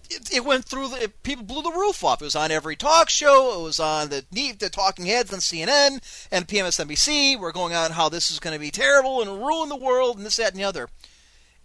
it, 0.09 0.31
it 0.33 0.45
went 0.45 0.65
through. 0.65 0.87
The, 0.89 1.11
people 1.23 1.43
blew 1.43 1.61
the 1.61 1.71
roof 1.71 2.03
off. 2.03 2.21
It 2.21 2.25
was 2.25 2.35
on 2.35 2.51
every 2.51 2.75
talk 2.75 3.09
show. 3.09 3.59
It 3.59 3.63
was 3.63 3.79
on 3.79 4.09
the 4.09 4.25
the 4.31 4.69
talking 4.69 5.05
heads 5.05 5.33
on 5.33 5.39
CNN 5.39 6.01
and 6.31 6.47
PMSNBC. 6.47 7.39
We're 7.39 7.51
going 7.51 7.73
on 7.73 7.91
how 7.91 8.07
this 8.09 8.31
is 8.31 8.39
going 8.39 8.53
to 8.55 8.59
be 8.59 8.71
terrible 8.71 9.21
and 9.21 9.45
ruin 9.45 9.69
the 9.69 9.75
world 9.75 10.17
and 10.17 10.25
this, 10.25 10.37
that, 10.37 10.51
and 10.51 10.59
the 10.59 10.63
other. 10.63 10.89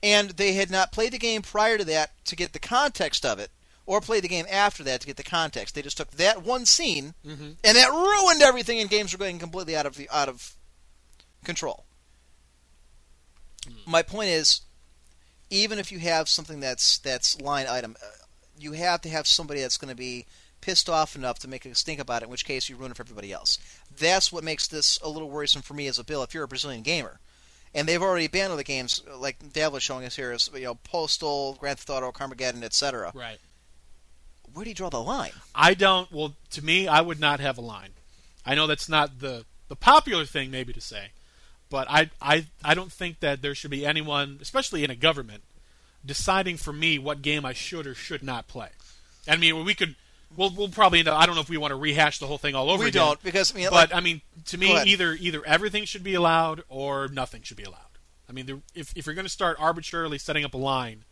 And 0.02 0.30
they 0.30 0.54
had 0.54 0.70
not 0.70 0.92
played 0.92 1.12
the 1.12 1.18
game 1.18 1.42
prior 1.42 1.76
to 1.76 1.84
that 1.84 2.12
to 2.24 2.36
get 2.36 2.52
the 2.52 2.58
context 2.58 3.26
of 3.26 3.38
it, 3.38 3.50
or 3.84 4.00
played 4.00 4.24
the 4.24 4.28
game 4.28 4.46
after 4.50 4.82
that 4.84 5.00
to 5.02 5.06
get 5.06 5.16
the 5.16 5.22
context. 5.22 5.74
They 5.74 5.82
just 5.82 5.96
took 5.98 6.12
that 6.12 6.42
one 6.42 6.64
scene, 6.64 7.14
and 7.62 7.76
that 7.76 7.90
ruined 7.92 8.42
everything. 8.42 8.80
And 8.80 8.88
games 8.88 9.12
were 9.12 9.18
going 9.18 9.38
completely 9.38 9.76
out 9.76 9.86
of 9.86 9.96
the 9.96 10.08
out 10.10 10.28
of 10.28 10.54
control. 11.44 11.84
My 13.86 14.02
point 14.02 14.30
is, 14.30 14.62
even 15.50 15.78
if 15.78 15.92
you 15.92 15.98
have 15.98 16.28
something 16.28 16.60
that's 16.60 16.98
that's 16.98 17.40
line 17.40 17.66
item, 17.68 17.96
uh, 18.02 18.06
you 18.58 18.72
have 18.72 19.02
to 19.02 19.08
have 19.10 19.26
somebody 19.26 19.60
that's 19.60 19.76
going 19.76 19.90
to 19.90 19.96
be 19.96 20.26
pissed 20.60 20.88
off 20.88 21.16
enough 21.16 21.38
to 21.40 21.48
make 21.48 21.66
a 21.66 21.74
stink 21.74 22.00
about 22.00 22.22
it. 22.22 22.26
In 22.26 22.30
which 22.30 22.44
case, 22.44 22.68
you 22.68 22.76
ruin 22.76 22.90
it 22.92 22.96
for 22.96 23.02
everybody 23.02 23.32
else. 23.32 23.58
That's 23.98 24.32
what 24.32 24.44
makes 24.44 24.66
this 24.66 24.98
a 25.02 25.08
little 25.08 25.28
worrisome 25.30 25.62
for 25.62 25.74
me 25.74 25.86
as 25.88 25.98
a 25.98 26.04
bill. 26.04 26.22
If 26.22 26.32
you're 26.32 26.44
a 26.44 26.48
Brazilian 26.48 26.82
gamer, 26.82 27.20
and 27.74 27.88
they've 27.88 28.02
already 28.02 28.28
banned 28.28 28.50
all 28.50 28.56
the 28.56 28.64
games, 28.64 29.02
like 29.16 29.52
Dave 29.52 29.72
was 29.72 29.82
showing 29.82 30.04
us 30.04 30.16
here, 30.16 30.32
is 30.32 30.50
you 30.54 30.62
know 30.62 30.74
Postal, 30.74 31.54
Grand 31.60 31.78
Theft 31.78 31.90
Auto, 31.90 32.12
Carmageddon, 32.12 32.62
etc. 32.62 33.12
Right. 33.14 33.38
Where 34.52 34.64
do 34.64 34.70
you 34.70 34.74
draw 34.74 34.90
the 34.90 35.02
line? 35.02 35.32
I 35.54 35.74
don't. 35.74 36.10
Well, 36.10 36.34
to 36.50 36.64
me, 36.64 36.88
I 36.88 37.00
would 37.00 37.20
not 37.20 37.40
have 37.40 37.58
a 37.58 37.62
line. 37.62 37.90
I 38.44 38.54
know 38.54 38.66
that's 38.66 38.88
not 38.88 39.20
the 39.20 39.44
the 39.68 39.76
popular 39.76 40.24
thing, 40.24 40.50
maybe 40.50 40.72
to 40.72 40.80
say, 40.80 41.10
but 41.68 41.86
I 41.88 42.10
I 42.20 42.46
I 42.64 42.74
don't 42.74 42.92
think 42.92 43.20
that 43.20 43.42
there 43.42 43.54
should 43.54 43.70
be 43.70 43.86
anyone, 43.86 44.38
especially 44.40 44.82
in 44.82 44.90
a 44.90 44.96
government, 44.96 45.44
deciding 46.04 46.56
for 46.56 46.72
me 46.72 46.98
what 46.98 47.22
game 47.22 47.44
I 47.44 47.52
should 47.52 47.86
or 47.86 47.94
should 47.94 48.22
not 48.22 48.48
play. 48.48 48.70
I 49.28 49.36
mean, 49.36 49.64
we 49.64 49.74
could. 49.74 49.94
We'll, 50.36 50.50
we'll 50.50 50.68
probably. 50.68 51.00
End 51.00 51.08
up, 51.08 51.18
I 51.18 51.26
don't 51.26 51.34
know 51.34 51.40
if 51.40 51.48
we 51.48 51.56
want 51.56 51.72
to 51.72 51.76
rehash 51.76 52.18
the 52.18 52.26
whole 52.26 52.38
thing 52.38 52.54
all 52.54 52.70
over 52.70 52.84
we 52.84 52.88
again. 52.90 53.04
don't 53.04 53.22
because 53.22 53.52
I 53.52 53.56
mean, 53.58 53.66
But 53.70 53.90
like, 53.90 53.94
I 53.94 54.00
mean, 54.00 54.20
to 54.46 54.58
me, 54.58 54.80
either 54.86 55.12
either 55.14 55.44
everything 55.44 55.84
should 55.84 56.04
be 56.04 56.14
allowed 56.14 56.62
or 56.68 57.08
nothing 57.08 57.42
should 57.42 57.56
be 57.56 57.64
allowed. 57.64 57.78
I 58.28 58.32
mean, 58.32 58.62
if 58.74 58.92
if 58.96 59.06
you're 59.06 59.14
going 59.14 59.26
to 59.26 59.30
start 59.30 59.56
arbitrarily 59.58 60.18
setting 60.18 60.44
up 60.44 60.54
a 60.54 60.58
line, 60.58 61.04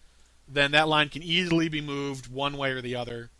then 0.46 0.70
that 0.70 0.88
line 0.88 1.08
can 1.08 1.22
easily 1.22 1.68
be 1.68 1.80
moved 1.80 2.32
one 2.32 2.56
way 2.56 2.70
or 2.70 2.80
the 2.80 2.94
other, 2.94 3.30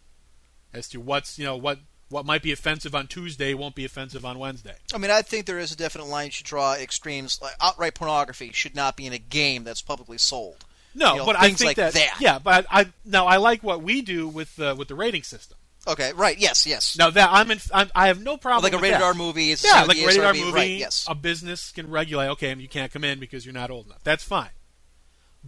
as 0.74 0.88
to 0.90 1.00
what's 1.00 1.38
you 1.38 1.44
know 1.44 1.56
what 1.56 1.78
what 2.08 2.24
might 2.26 2.42
be 2.42 2.50
offensive 2.52 2.94
on 2.94 3.06
Tuesday 3.06 3.54
won't 3.54 3.74
be 3.74 3.84
offensive 3.84 4.24
on 4.24 4.38
Wednesday. 4.38 4.76
I 4.94 4.98
mean, 4.98 5.10
I 5.10 5.22
think 5.22 5.46
there 5.46 5.58
is 5.58 5.70
a 5.70 5.76
definite 5.76 6.06
line 6.06 6.26
you 6.26 6.32
should 6.32 6.46
draw. 6.46 6.74
Extremes, 6.74 7.40
like 7.40 7.54
outright 7.60 7.94
pornography, 7.94 8.50
should 8.52 8.74
not 8.74 8.96
be 8.96 9.06
in 9.06 9.12
a 9.12 9.18
game 9.18 9.62
that's 9.62 9.82
publicly 9.82 10.18
sold. 10.18 10.64
No, 10.94 11.12
You 11.12 11.18
know, 11.20 11.26
but 11.26 11.36
I 11.36 11.48
think 11.48 11.60
like 11.60 11.76
that, 11.76 11.92
that. 11.92 12.16
yeah, 12.18 12.38
but 12.38 12.66
I 12.70 12.88
now 13.04 13.26
I 13.26 13.36
like 13.36 13.62
what 13.62 13.82
we 13.82 14.00
do 14.00 14.26
with 14.26 14.56
the 14.56 14.74
with 14.74 14.88
the 14.88 14.94
rating 14.94 15.22
system. 15.22 15.57
Okay, 15.88 16.12
right? 16.12 16.38
Yes, 16.38 16.66
yes. 16.66 16.96
Now 16.98 17.10
that 17.10 17.30
I'm 17.32 17.50
in, 17.50 17.58
I'm, 17.72 17.90
I 17.94 18.08
have 18.08 18.22
no 18.22 18.36
problem 18.36 18.62
like 18.62 18.74
a 18.74 18.76
with 18.76 18.82
rated. 18.82 19.00
R 19.00 19.14
movie. 19.14 19.50
It's 19.52 19.64
Yeah, 19.64 19.84
like 19.84 19.96
a 19.96 20.06
rated 20.06 20.22
R 20.22 20.34
movie. 20.34 20.52
Right, 20.52 20.70
yes. 20.78 21.06
A 21.08 21.14
business 21.14 21.72
can 21.72 21.90
regulate. 21.90 22.28
Okay, 22.28 22.54
you 22.54 22.68
can't 22.68 22.92
come 22.92 23.04
in 23.04 23.18
because 23.18 23.46
you're 23.46 23.54
not 23.54 23.70
old 23.70 23.86
enough. 23.86 24.04
That's 24.04 24.22
fine, 24.22 24.50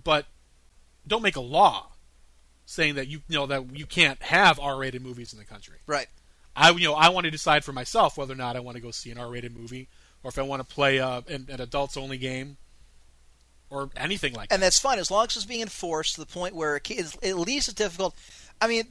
but 0.03 0.27
don't 1.07 1.23
make 1.23 1.37
a 1.37 1.41
law 1.41 1.89
saying 2.65 2.95
that 2.95 3.09
you, 3.09 3.21
you 3.29 3.37
know 3.37 3.47
that 3.47 3.77
you 3.77 3.85
can't 3.85 4.23
have 4.23 4.59
R-rated 4.59 5.03
movies 5.03 5.33
in 5.33 5.39
the 5.39 5.45
country. 5.45 5.77
Right. 5.87 6.07
I 6.57 6.71
you 6.71 6.89
know 6.89 6.95
I 6.95 7.11
want 7.11 7.25
to 7.25 7.31
decide 7.31 7.65
for 7.65 7.73
myself 7.73 8.17
whether 8.17 8.33
or 8.33 8.37
not 8.37 8.57
I 8.57 8.61
want 8.61 8.77
to 8.77 8.81
go 8.81 8.91
see 8.91 9.11
an 9.11 9.19
R-rated 9.19 9.57
movie 9.57 9.89
or 10.23 10.29
if 10.29 10.39
I 10.39 10.43
want 10.43 10.67
to 10.67 10.75
play 10.75 11.01
uh, 11.01 11.23
an, 11.29 11.49
an 11.51 11.61
adults-only 11.61 12.19
game 12.19 12.57
or 13.71 13.91
anything 13.97 14.33
like 14.35 14.45
And 14.45 14.51
that. 14.51 14.55
And 14.55 14.63
that's 14.63 14.79
fine 14.79 14.99
as 14.99 15.11
long 15.11 15.27
as 15.27 15.37
it's 15.37 15.45
being 15.45 15.63
enforced 15.63 16.15
to 16.15 16.21
the 16.21 16.27
point 16.27 16.55
where 16.55 16.77
it 16.77 16.91
is 16.91 17.17
at 17.23 17.39
least 17.39 17.69
it's 17.69 17.75
difficult. 17.75 18.15
I 18.61 18.69
mean, 18.69 18.85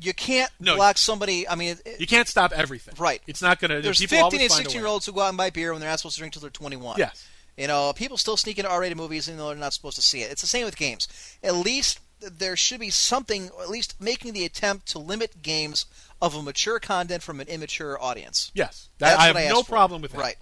you 0.00 0.12
can't 0.14 0.50
No. 0.60 0.76
block 0.76 0.98
somebody. 0.98 1.48
I 1.48 1.54
mean, 1.54 1.78
it- 1.84 2.00
You 2.00 2.06
can't 2.06 2.28
stop 2.28 2.52
everything. 2.52 2.94
Right. 2.98 3.22
It's 3.26 3.40
not 3.42 3.58
going 3.60 3.70
to. 3.70 3.80
there's 3.80 3.98
15 3.98 4.40
and 4.40 4.50
16 4.52 4.76
year 4.78 4.86
olds 4.86 5.06
who 5.06 5.12
go 5.12 5.20
out 5.22 5.28
and 5.30 5.38
buy 5.38 5.50
beer 5.50 5.72
when 5.72 5.80
they're 5.80 5.88
not 5.90 5.98
supposed 6.00 6.16
to 6.16 6.20
drink 6.20 6.34
till 6.34 6.40
they're 6.42 6.50
21. 6.50 6.98
Yes. 6.98 7.24
You 7.56 7.66
know, 7.66 7.92
people 7.94 8.18
still 8.18 8.36
sneak 8.36 8.58
into 8.58 8.70
R-rated 8.70 8.98
movies 8.98 9.28
even 9.28 9.38
though 9.38 9.48
they're 9.48 9.56
not 9.56 9.72
supposed 9.72 9.96
to 9.96 10.02
see 10.02 10.20
it. 10.22 10.30
It's 10.30 10.42
the 10.42 10.46
same 10.46 10.66
with 10.66 10.76
games. 10.76 11.08
At 11.42 11.54
least 11.54 12.00
there 12.20 12.56
should 12.56 12.80
be 12.80 12.90
something, 12.90 13.46
at 13.60 13.70
least 13.70 13.94
making 14.00 14.32
the 14.34 14.44
attempt 14.44 14.86
to 14.88 14.98
limit 14.98 15.40
games 15.42 15.86
of 16.20 16.34
a 16.34 16.42
mature 16.42 16.78
content 16.78 17.22
from 17.22 17.40
an 17.40 17.48
immature 17.48 18.00
audience. 18.02 18.50
Yes. 18.54 18.88
That's 18.98 19.14
I 19.18 19.28
what 19.32 19.36
have 19.36 19.50
I 19.50 19.54
no 19.54 19.62
for. 19.62 19.68
problem 19.70 20.02
with 20.02 20.12
that. 20.12 20.18
Right. 20.20 20.36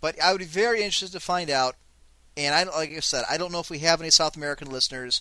But 0.00 0.20
I 0.20 0.32
would 0.32 0.38
be 0.40 0.44
very 0.46 0.78
interested 0.82 1.12
to 1.12 1.20
find 1.20 1.48
out, 1.50 1.76
and 2.36 2.54
I 2.54 2.64
like 2.64 2.90
I 2.90 3.00
said, 3.00 3.24
I 3.30 3.36
don't 3.36 3.52
know 3.52 3.60
if 3.60 3.70
we 3.70 3.78
have 3.80 4.00
any 4.00 4.10
South 4.10 4.36
American 4.36 4.70
listeners. 4.70 5.20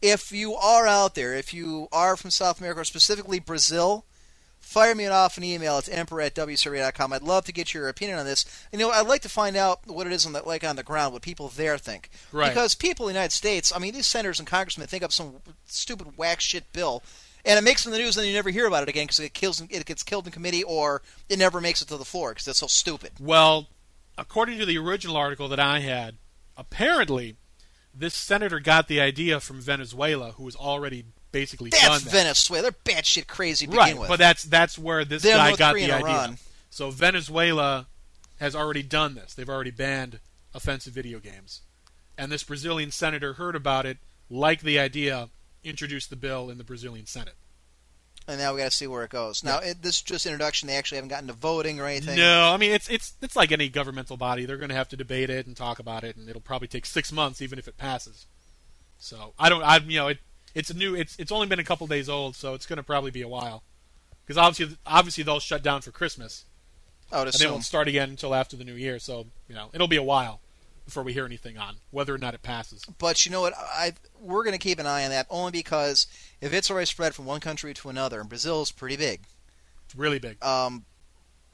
If 0.00 0.32
you 0.32 0.54
are 0.54 0.86
out 0.86 1.14
there, 1.14 1.34
if 1.34 1.52
you 1.52 1.88
are 1.92 2.16
from 2.16 2.30
South 2.30 2.60
America, 2.60 2.80
or 2.80 2.84
specifically 2.84 3.40
Brazil, 3.40 4.04
fire 4.60 4.94
me 4.94 5.06
off 5.06 5.38
an 5.38 5.44
email. 5.44 5.78
It's 5.78 5.88
emperor 5.88 6.20
at 6.20 6.34
wsurvey.com. 6.34 7.12
I'd 7.12 7.22
love 7.22 7.44
to 7.46 7.52
get 7.52 7.72
your 7.72 7.88
opinion 7.88 8.18
on 8.18 8.26
this. 8.26 8.44
You 8.72 8.78
know, 8.78 8.90
I'd 8.90 9.06
like 9.06 9.22
to 9.22 9.28
find 9.28 9.56
out 9.56 9.80
what 9.86 10.06
it 10.06 10.12
is 10.12 10.26
on 10.26 10.34
the, 10.34 10.42
like 10.42 10.62
on 10.62 10.76
the 10.76 10.82
ground, 10.82 11.12
what 11.12 11.22
people 11.22 11.48
there 11.48 11.78
think. 11.78 12.10
Right. 12.32 12.48
Because 12.48 12.74
people 12.74 13.08
in 13.08 13.14
the 13.14 13.18
United 13.18 13.32
States, 13.32 13.72
I 13.74 13.78
mean, 13.78 13.94
these 13.94 14.06
senators 14.06 14.38
and 14.38 14.46
congressmen 14.46 14.86
think 14.86 15.02
up 15.02 15.12
some 15.12 15.36
stupid 15.66 16.16
whack 16.16 16.40
shit 16.40 16.72
bill, 16.72 17.02
and 17.44 17.58
it 17.58 17.62
makes 17.62 17.84
it 17.84 17.88
in 17.88 17.92
the 17.92 17.98
news, 17.98 18.16
and 18.16 18.22
then 18.22 18.28
you 18.28 18.36
never 18.36 18.50
hear 18.50 18.66
about 18.66 18.82
it 18.82 18.88
again 18.88 19.04
because 19.04 19.20
it 19.20 19.32
kills, 19.32 19.60
it 19.60 19.86
gets 19.86 20.02
killed 20.02 20.26
in 20.26 20.32
committee, 20.32 20.64
or 20.64 21.02
it 21.28 21.38
never 21.38 21.60
makes 21.60 21.80
it 21.82 21.88
to 21.88 21.96
the 21.96 22.04
floor 22.04 22.30
because 22.30 22.46
it's 22.46 22.58
so 22.58 22.66
stupid. 22.66 23.12
Well, 23.18 23.68
according 24.18 24.58
to 24.58 24.66
the 24.66 24.78
original 24.78 25.16
article 25.16 25.48
that 25.48 25.60
I 25.60 25.80
had, 25.80 26.16
apparently 26.56 27.36
this 27.98 28.14
senator 28.14 28.60
got 28.60 28.88
the 28.88 29.00
idea 29.00 29.40
from 29.40 29.60
Venezuela, 29.60 30.32
who 30.32 30.44
was 30.44 30.54
already 30.56 31.04
basically 31.32 31.70
That's 31.70 31.84
done 31.84 32.04
that. 32.04 32.10
Venezuela. 32.10 32.62
They're 32.62 32.94
batshit 32.94 33.26
crazy 33.26 33.66
to 33.66 33.70
begin 33.70 33.84
right, 33.84 33.98
with. 33.98 34.08
but 34.08 34.18
that's 34.18 34.44
that's 34.44 34.78
where 34.78 35.04
this 35.04 35.22
They're 35.22 35.36
guy 35.36 35.48
North 35.48 35.58
got 35.58 35.72
Korea 35.72 35.86
the 35.88 35.94
idea. 35.94 36.08
Iran. 36.08 36.38
So 36.70 36.90
Venezuela 36.90 37.86
has 38.38 38.54
already 38.54 38.82
done 38.82 39.14
this. 39.14 39.34
They've 39.34 39.48
already 39.48 39.70
banned 39.70 40.20
offensive 40.54 40.92
video 40.92 41.18
games, 41.18 41.62
and 42.16 42.30
this 42.30 42.44
Brazilian 42.44 42.90
senator 42.90 43.34
heard 43.34 43.56
about 43.56 43.84
it, 43.84 43.98
liked 44.30 44.62
the 44.62 44.78
idea, 44.78 45.28
introduced 45.64 46.10
the 46.10 46.16
bill 46.16 46.50
in 46.50 46.58
the 46.58 46.64
Brazilian 46.64 47.06
Senate. 47.06 47.34
And 48.28 48.38
now 48.38 48.52
we 48.52 48.58
got 48.58 48.70
to 48.70 48.76
see 48.76 48.86
where 48.86 49.04
it 49.04 49.10
goes. 49.10 49.42
Now, 49.42 49.58
it, 49.58 49.82
this 49.82 49.96
is 49.96 50.02
just 50.02 50.26
introduction. 50.26 50.68
They 50.68 50.76
actually 50.76 50.96
haven't 50.96 51.08
gotten 51.08 51.28
to 51.28 51.32
voting 51.32 51.80
or 51.80 51.86
anything. 51.86 52.18
No, 52.18 52.52
I 52.52 52.58
mean 52.58 52.72
it's 52.72 52.88
it's 52.90 53.14
it's 53.22 53.34
like 53.34 53.50
any 53.50 53.68
governmental 53.70 54.18
body. 54.18 54.44
They're 54.44 54.58
going 54.58 54.68
to 54.68 54.74
have 54.74 54.90
to 54.90 54.96
debate 54.96 55.30
it 55.30 55.46
and 55.46 55.56
talk 55.56 55.78
about 55.78 56.04
it, 56.04 56.14
and 56.16 56.28
it'll 56.28 56.42
probably 56.42 56.68
take 56.68 56.84
six 56.86 57.10
months, 57.10 57.40
even 57.40 57.58
if 57.58 57.66
it 57.66 57.78
passes. 57.78 58.26
So 58.98 59.32
I 59.38 59.48
don't, 59.48 59.62
I 59.62 59.78
you 59.78 59.98
know, 59.98 60.08
it 60.08 60.18
it's 60.54 60.70
a 60.70 60.74
new, 60.74 60.94
it's 60.94 61.16
it's 61.18 61.32
only 61.32 61.46
been 61.46 61.58
a 61.58 61.64
couple 61.64 61.86
days 61.86 62.08
old, 62.08 62.36
so 62.36 62.54
it's 62.54 62.66
going 62.66 62.76
to 62.76 62.82
probably 62.82 63.10
be 63.10 63.22
a 63.22 63.28
while. 63.28 63.62
Because 64.26 64.36
obviously, 64.36 64.76
obviously 64.86 65.24
they'll 65.24 65.40
shut 65.40 65.62
down 65.62 65.80
for 65.80 65.90
Christmas, 65.90 66.44
I 67.10 67.18
would 67.20 67.28
and 67.28 67.34
they 67.34 67.46
won't 67.46 67.64
start 67.64 67.88
again 67.88 68.10
until 68.10 68.34
after 68.34 68.56
the 68.56 68.64
new 68.64 68.74
year. 68.74 68.98
So 68.98 69.26
you 69.48 69.54
know, 69.54 69.70
it'll 69.72 69.88
be 69.88 69.96
a 69.96 70.02
while 70.02 70.40
before 70.88 71.02
we 71.02 71.12
hear 71.12 71.26
anything 71.26 71.58
on 71.58 71.76
whether 71.90 72.14
or 72.14 72.18
not 72.18 72.32
it 72.32 72.42
passes. 72.42 72.82
But 72.98 73.26
you 73.26 73.30
know 73.30 73.42
what? 73.42 73.52
I 73.56 73.92
we're 74.18 74.42
going 74.42 74.52
to 74.52 74.58
keep 74.58 74.78
an 74.78 74.86
eye 74.86 75.04
on 75.04 75.10
that 75.10 75.26
only 75.28 75.52
because 75.52 76.06
if 76.40 76.54
it's 76.54 76.70
already 76.70 76.86
spread 76.86 77.14
from 77.14 77.26
one 77.26 77.40
country 77.40 77.74
to 77.74 77.90
another, 77.90 78.20
and 78.20 78.28
Brazil 78.28 78.62
is 78.62 78.72
pretty 78.72 78.96
big. 78.96 79.20
It's 79.84 79.94
really 79.94 80.18
big. 80.18 80.42
Um, 80.42 80.86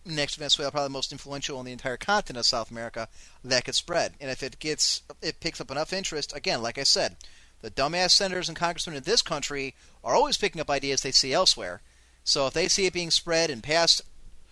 next 0.05 0.35
to 0.35 0.39
Venezuela, 0.39 0.71
probably 0.71 0.87
the 0.87 0.93
most 0.93 1.11
influential 1.11 1.59
in 1.59 1.67
the 1.67 1.73
entire 1.73 1.97
continent 1.97 2.41
of 2.41 2.47
South 2.47 2.71
America, 2.71 3.09
that 3.43 3.65
could 3.65 3.75
spread. 3.75 4.15
And 4.21 4.31
if 4.31 4.43
it 4.43 4.61
gets, 4.61 5.03
it 5.21 5.41
picks 5.41 5.61
up 5.61 5.71
enough 5.71 5.93
interest. 5.93 6.35
Again, 6.35 6.63
like 6.63 6.79
I 6.79 6.85
said, 6.85 7.17
the 7.61 7.71
dumbass 7.71 8.13
senators 8.13 8.49
and 8.49 8.57
congressmen 8.57 8.97
in 8.97 9.03
this 9.03 9.23
country 9.23 9.75
are 10.05 10.15
always 10.15 10.37
picking 10.37 10.61
up 10.61 10.71
ideas 10.71 11.01
they 11.01 11.11
see 11.11 11.33
elsewhere. 11.33 11.81
So 12.23 12.47
if 12.47 12.55
they 12.55 12.69
see 12.69 12.87
it 12.87 12.93
being 12.93 13.11
spread 13.11 13.51
and 13.51 13.63
passed, 13.63 14.03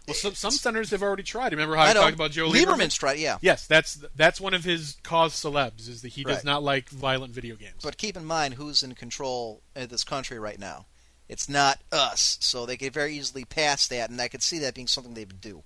Well, 0.07 0.15
some, 0.15 0.35
some 0.35 0.51
senators 0.51 0.91
have 0.91 1.03
already 1.03 1.23
tried. 1.23 1.53
Remember 1.53 1.77
how 1.77 1.83
I, 1.85 1.91
I 1.91 1.93
talked 1.93 2.15
about 2.15 2.33
Joe 2.33 2.49
Lieberman? 2.51 2.65
Lieberman's 2.65 2.95
tried, 2.97 3.19
yeah. 3.19 3.38
Yes, 3.41 3.67
that's 3.67 4.05
that's 4.17 4.41
one 4.41 4.53
of 4.53 4.65
his 4.65 4.97
cause 5.05 5.33
celebs 5.35 5.88
is 5.88 6.03
that 6.03 6.09
he 6.09 6.25
does 6.25 6.37
Right. 6.38 6.45
not 6.45 6.62
like 6.62 6.88
violent 6.88 7.33
video 7.33 7.55
games. 7.55 7.83
But 7.83 7.99
keep 7.99 8.17
in 8.17 8.25
mind 8.25 8.55
who's 8.55 8.83
in 8.83 8.95
control 8.95 9.62
of 9.77 9.88
this 9.91 10.03
country 10.05 10.38
right 10.38 10.59
now. 10.59 10.87
It's 11.29 11.49
not 11.49 11.79
us, 11.93 12.37
so 12.41 12.67
they 12.67 12.77
could 12.77 12.93
very 12.93 13.15
easily 13.15 13.45
pass 13.45 13.87
that, 13.88 14.11
and 14.11 14.21
I 14.21 14.29
could 14.29 14.43
see 14.43 14.59
that 14.59 14.75
being 14.75 14.88
something 14.88 15.15
they 15.15 15.25
would 15.25 15.41
do. 15.41 15.62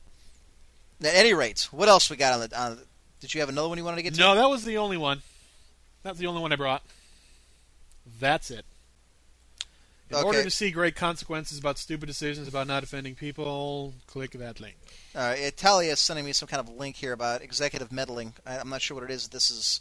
At 1.01 1.15
any 1.15 1.33
rate, 1.35 1.69
what 1.71 1.89
else 1.89 2.09
we 2.11 2.17
got 2.17 2.35
on 2.35 2.41
the? 2.49 2.61
On 2.61 2.77
the 2.77 2.83
did 3.21 3.35
you 3.35 3.41
have 3.41 3.49
another 3.49 3.69
one 3.69 3.79
you 3.79 3.85
wanted 3.85 3.97
to 3.97 4.03
get 4.03 4.15
to? 4.15 4.21
No, 4.21 4.35
that 4.35 4.51
was 4.51 4.65
the 4.65 4.77
only 4.77 4.99
one. 4.99 5.23
That's 6.03 6.19
the 6.19 6.27
only 6.27 6.43
one 6.43 6.53
I 6.53 6.57
brought. 6.57 6.83
That's 8.21 8.51
it. 8.51 8.65
In 10.09 10.17
Okay. 10.17 10.25
order 10.25 10.43
to 10.45 10.51
see 10.51 10.71
great 10.71 10.95
consequences 10.95 11.59
about 11.59 11.79
stupid 11.79 12.07
decisions 12.07 12.47
about 12.47 12.69
not 12.69 12.85
offending 12.85 13.17
people, 13.17 13.95
click 14.07 14.31
that 14.33 14.61
link. 14.61 14.77
All 15.17 15.23
right, 15.23 15.39
Italia 15.39 15.93
is 15.93 16.01
sending 16.01 16.25
me 16.25 16.33
some 16.33 16.47
kind 16.49 16.61
of 16.61 16.69
link 16.77 16.95
here 16.97 17.13
about 17.13 17.43
executive 17.43 17.91
meddling. 17.91 18.35
I, 18.47 18.59
I'm 18.59 18.69
not 18.69 18.83
sure 18.83 18.95
what 18.95 19.05
it 19.05 19.11
is. 19.13 19.29
This 19.29 19.51
is. 19.51 19.81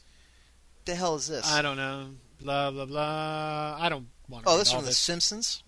The 0.86 0.96
hell 0.96 1.16
is 1.16 1.28
this? 1.28 1.52
I 1.52 1.62
don't 1.62 1.78
know. 1.78 2.08
Blah 2.42 2.72
blah 2.72 2.86
blah. 2.86 3.78
I 3.80 3.88
don't 3.90 4.08
want 4.28 4.46
to. 4.46 4.52
oh, 4.52 4.58
this 4.58 4.72
from 4.72 4.86
The. 4.86 4.94
Simpsons. 4.94 5.62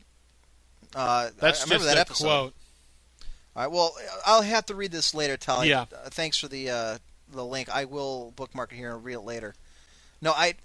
Uh, 0.96 1.30
That's 1.40 1.60
I, 1.60 1.64
I 1.64 1.66
remember 1.66 1.84
just 1.86 1.96
that 1.96 1.98
a 1.98 2.02
episode. 2.02 2.24
quote. 2.26 2.54
All 3.56 3.64
right, 3.64 3.72
well, 3.72 3.96
I'll 4.26 4.42
have 4.42 4.66
to 4.68 4.76
read 4.76 4.92
this 4.92 5.14
later, 5.14 5.38
Talia. 5.38 5.88
Yeah. 5.92 5.98
Uh, 5.98 6.10
thanks 6.10 6.38
for 6.40 6.48
the 6.48 6.70
uh, 6.70 6.98
the 7.32 7.46
link. 7.46 7.70
I 7.70 7.86
will 7.86 8.32
bookmark 8.36 8.72
it 8.72 8.76
here 8.76 8.96
and 8.96 9.04
read 9.04 9.16
it 9.16 9.22
later. 9.22 9.54
No, 10.22 10.32
I 10.32 10.56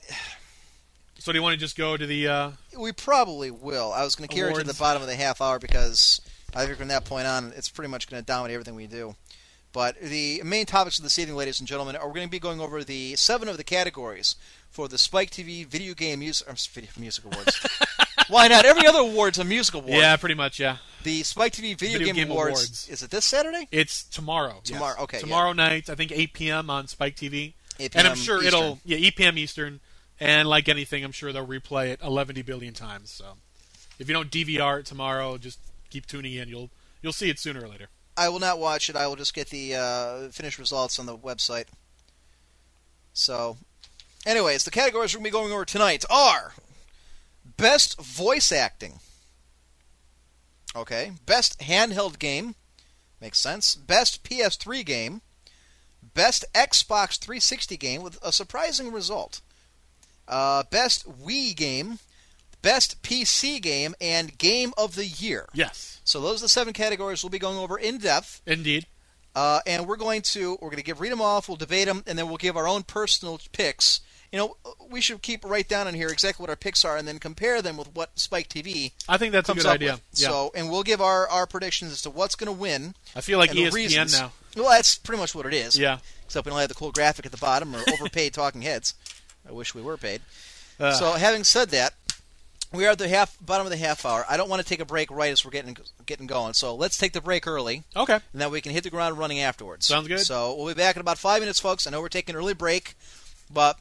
So 1.22 1.30
do 1.30 1.38
you 1.38 1.42
want 1.44 1.54
to 1.54 1.60
just 1.60 1.76
go 1.76 1.96
to 1.96 2.04
the? 2.04 2.26
Uh, 2.26 2.50
we 2.76 2.90
probably 2.90 3.52
will. 3.52 3.92
I 3.92 4.02
was 4.02 4.16
going 4.16 4.28
to 4.28 4.34
carry 4.34 4.50
it 4.50 4.56
to 4.56 4.64
the 4.64 4.74
bottom 4.74 5.02
of 5.02 5.06
the 5.06 5.14
half 5.14 5.40
hour 5.40 5.60
because 5.60 6.20
I 6.52 6.66
think 6.66 6.78
from 6.78 6.88
that 6.88 7.04
point 7.04 7.28
on, 7.28 7.52
it's 7.54 7.68
pretty 7.68 7.90
much 7.90 8.10
going 8.10 8.20
to 8.20 8.26
dominate 8.26 8.54
everything 8.54 8.74
we 8.74 8.88
do. 8.88 9.14
But 9.72 10.00
the 10.00 10.42
main 10.44 10.66
topics 10.66 10.98
of 10.98 11.04
this 11.04 11.20
evening, 11.20 11.36
ladies 11.36 11.60
and 11.60 11.68
gentlemen, 11.68 11.94
are 11.94 12.08
we're 12.08 12.14
going 12.14 12.26
to 12.26 12.30
be 12.30 12.40
going 12.40 12.60
over 12.60 12.82
the 12.82 13.14
seven 13.14 13.46
of 13.46 13.56
the 13.56 13.62
categories 13.62 14.34
for 14.68 14.88
the 14.88 14.98
Spike 14.98 15.30
TV 15.30 15.64
Video 15.64 15.94
Game 15.94 16.18
Music, 16.18 16.48
Music 16.98 17.24
Awards. 17.24 17.68
Why 18.28 18.48
not? 18.48 18.64
Every 18.64 18.88
other 18.88 18.98
award's 18.98 19.38
a 19.38 19.44
music 19.44 19.76
award. 19.76 19.90
yeah, 19.90 20.16
pretty 20.16 20.34
much. 20.34 20.58
Yeah, 20.58 20.78
The 21.04 21.22
Spike 21.22 21.52
TV 21.52 21.78
Video, 21.78 21.98
Video 21.98 22.06
Game, 22.06 22.16
Game 22.16 22.30
Awards, 22.32 22.58
Awards. 22.58 22.88
Is 22.88 23.04
it 23.04 23.12
this 23.12 23.26
Saturday? 23.26 23.68
it's 23.70 24.02
tomorrow. 24.02 24.54
yes. 24.64 24.72
Tomorrow, 24.72 25.02
okay, 25.02 25.18
yeah. 25.18 25.22
Tomorrow 25.22 25.52
night, 25.52 25.88
I 25.88 25.94
think 25.94 26.10
8 26.10 26.32
p.m. 26.32 26.68
on 26.68 26.88
Spike 26.88 27.14
TV. 27.14 27.54
8 27.78 27.92
p.m. 27.92 28.00
and 28.00 28.08
I'm 28.08 28.16
sure 28.16 28.42
Eastern. 28.42 28.60
it'll 28.60 28.80
yeah 28.84 28.98
8 28.98 29.16
p.m. 29.16 29.38
Eastern, 29.38 29.80
and 30.22 30.48
like 30.48 30.68
anything, 30.68 31.04
I'm 31.04 31.12
sure 31.12 31.32
they'll 31.32 31.46
replay 31.46 31.88
it 31.88 32.00
11 32.02 32.40
billion 32.46 32.74
times. 32.74 33.10
So 33.10 33.24
if 33.98 34.08
you 34.08 34.14
don't 34.14 34.30
DVR 34.30 34.80
it 34.80 34.86
tomorrow, 34.86 35.36
just 35.36 35.58
keep 35.90 36.06
tuning 36.06 36.34
in. 36.34 36.48
You'll 36.48 36.70
you'll 37.02 37.12
see 37.12 37.28
it 37.28 37.38
sooner 37.38 37.64
or 37.64 37.68
later. 37.68 37.88
I 38.16 38.28
will 38.28 38.38
not 38.38 38.58
watch 38.58 38.88
it. 38.88 38.94
I 38.94 39.06
will 39.08 39.16
just 39.16 39.34
get 39.34 39.48
the 39.50 39.74
uh, 39.74 40.28
finished 40.28 40.58
results 40.58 40.98
on 40.98 41.06
the 41.06 41.16
website. 41.16 41.64
So, 43.14 43.56
anyways, 44.24 44.64
the 44.64 44.70
categories 44.70 45.12
we're 45.12 45.18
going 45.18 45.24
to 45.24 45.38
be 45.38 45.40
going 45.40 45.52
over 45.52 45.64
tonight 45.64 46.04
are 46.08 46.52
Best 47.56 48.00
Voice 48.00 48.52
Acting. 48.52 49.00
Okay. 50.76 51.12
Best 51.26 51.58
Handheld 51.60 52.18
Game. 52.18 52.54
Makes 53.20 53.38
sense. 53.38 53.74
Best 53.74 54.22
PS3 54.24 54.84
Game. 54.84 55.22
Best 56.14 56.44
Xbox 56.54 57.18
360 57.18 57.76
Game 57.76 58.02
with 58.02 58.18
a 58.22 58.30
surprising 58.30 58.92
result. 58.92 59.40
Uh, 60.28 60.62
best 60.70 61.06
Wii 61.08 61.54
Game. 61.56 61.98
Best 62.62 63.02
PC 63.02 63.60
Game. 63.60 63.94
And 64.00 64.36
Game 64.38 64.72
of 64.78 64.94
the 64.94 65.06
Year. 65.06 65.48
Yes, 65.52 66.00
So 66.04 66.20
those 66.20 66.40
are 66.40 66.44
the 66.44 66.48
seven 66.48 66.72
categories 66.72 67.22
we'll 67.22 67.30
be 67.30 67.38
going 67.38 67.58
over 67.58 67.78
in 67.78 67.98
depth. 67.98 68.40
indeed. 68.46 68.86
Uh, 69.34 69.60
and 69.66 69.86
we're 69.86 69.96
going 69.96 70.20
to 70.20 70.52
we're 70.60 70.68
going 70.68 70.76
to 70.76 70.82
give 70.84 71.00
read 71.00 71.10
them 71.10 71.22
off. 71.22 71.48
We'll 71.48 71.56
debate 71.56 71.86
them, 71.86 72.04
and 72.06 72.18
then 72.18 72.28
we'll 72.28 72.36
give 72.36 72.54
our 72.56 72.68
own 72.68 72.82
personal 72.82 73.40
picks. 73.52 74.00
You 74.30 74.38
know, 74.38 74.56
we 74.90 75.00
should 75.00 75.22
keep 75.22 75.42
right 75.44 75.66
down 75.66 75.88
in 75.88 75.94
here 75.94 76.08
exactly 76.08 76.42
what 76.42 76.50
our 76.50 76.56
picks 76.56 76.84
are, 76.84 76.98
and 76.98 77.08
then 77.08 77.18
compare 77.18 77.62
them 77.62 77.78
with 77.78 77.94
what 77.94 78.18
Spike 78.18 78.48
TV 78.50 78.92
I 79.08 79.16
think 79.16 79.32
that's 79.32 79.48
a 79.48 79.54
good 79.54 79.64
idea. 79.64 80.00
Yeah, 80.14 80.28
So, 80.28 80.52
and 80.54 80.70
we'll 80.70 80.82
give 80.82 81.00
our, 81.00 81.26
our 81.28 81.46
predictions 81.46 81.92
as 81.92 82.02
to 82.02 82.10
what's 82.10 82.34
going 82.34 82.54
to 82.54 82.58
win. 82.58 82.94
I 83.16 83.22
feel 83.22 83.38
like 83.38 83.52
the 83.52 83.64
ESPN 83.64 83.72
reasons. 83.72 84.20
now. 84.20 84.32
Well, 84.54 84.68
that's 84.70 84.96
pretty 84.98 85.20
much 85.20 85.34
what 85.34 85.46
it 85.46 85.54
is. 85.54 85.78
Yeah, 85.78 85.98
Except 86.26 86.44
we 86.46 86.50
don't 86.50 86.58
have 86.60 86.68
the 86.68 86.74
cool 86.74 86.92
graphic 86.92 87.24
at 87.24 87.32
the 87.32 87.38
bottom 87.38 87.74
or 87.74 87.82
overpaid 87.90 88.34
talking 88.34 88.60
heads. 88.62 88.92
I 89.48 89.52
wish 89.52 89.74
we 89.74 89.82
were 89.82 89.96
paid. 89.96 90.20
Uh, 90.78 90.92
So, 90.92 91.12
having 91.12 91.44
said 91.44 91.70
that, 91.70 91.94
we 92.72 92.86
are 92.86 92.90
at 92.90 92.98
the 92.98 93.08
half 93.08 93.36
bottom 93.44 93.66
of 93.66 93.70
the 93.70 93.76
half 93.76 94.06
hour. 94.06 94.24
I 94.28 94.36
don't 94.36 94.48
want 94.48 94.62
to 94.62 94.68
take 94.68 94.80
a 94.80 94.84
break 94.86 95.10
right 95.10 95.30
as 95.30 95.44
we're 95.44 95.50
getting 95.50 95.76
getting 96.06 96.26
going. 96.26 96.54
So 96.54 96.74
let's 96.74 96.96
take 96.96 97.12
the 97.12 97.20
break 97.20 97.46
early. 97.46 97.82
okay. 97.94 98.14
and 98.32 98.40
then 98.40 98.50
we 98.50 98.60
can 98.60 98.72
hit 98.72 98.82
the 98.84 98.90
ground 98.90 99.18
running 99.18 99.40
afterwards. 99.40 99.86
Sounds 99.86 100.08
good. 100.08 100.20
So 100.20 100.54
we'll 100.56 100.68
be 100.74 100.78
back 100.78 100.96
in 100.96 101.00
about 101.00 101.18
five 101.18 101.40
minutes, 101.42 101.60
folks. 101.60 101.86
I 101.86 101.90
know 101.90 102.00
we're 102.00 102.08
taking 102.08 102.34
an 102.34 102.38
early 102.40 102.54
break, 102.54 102.94
but 103.52 103.78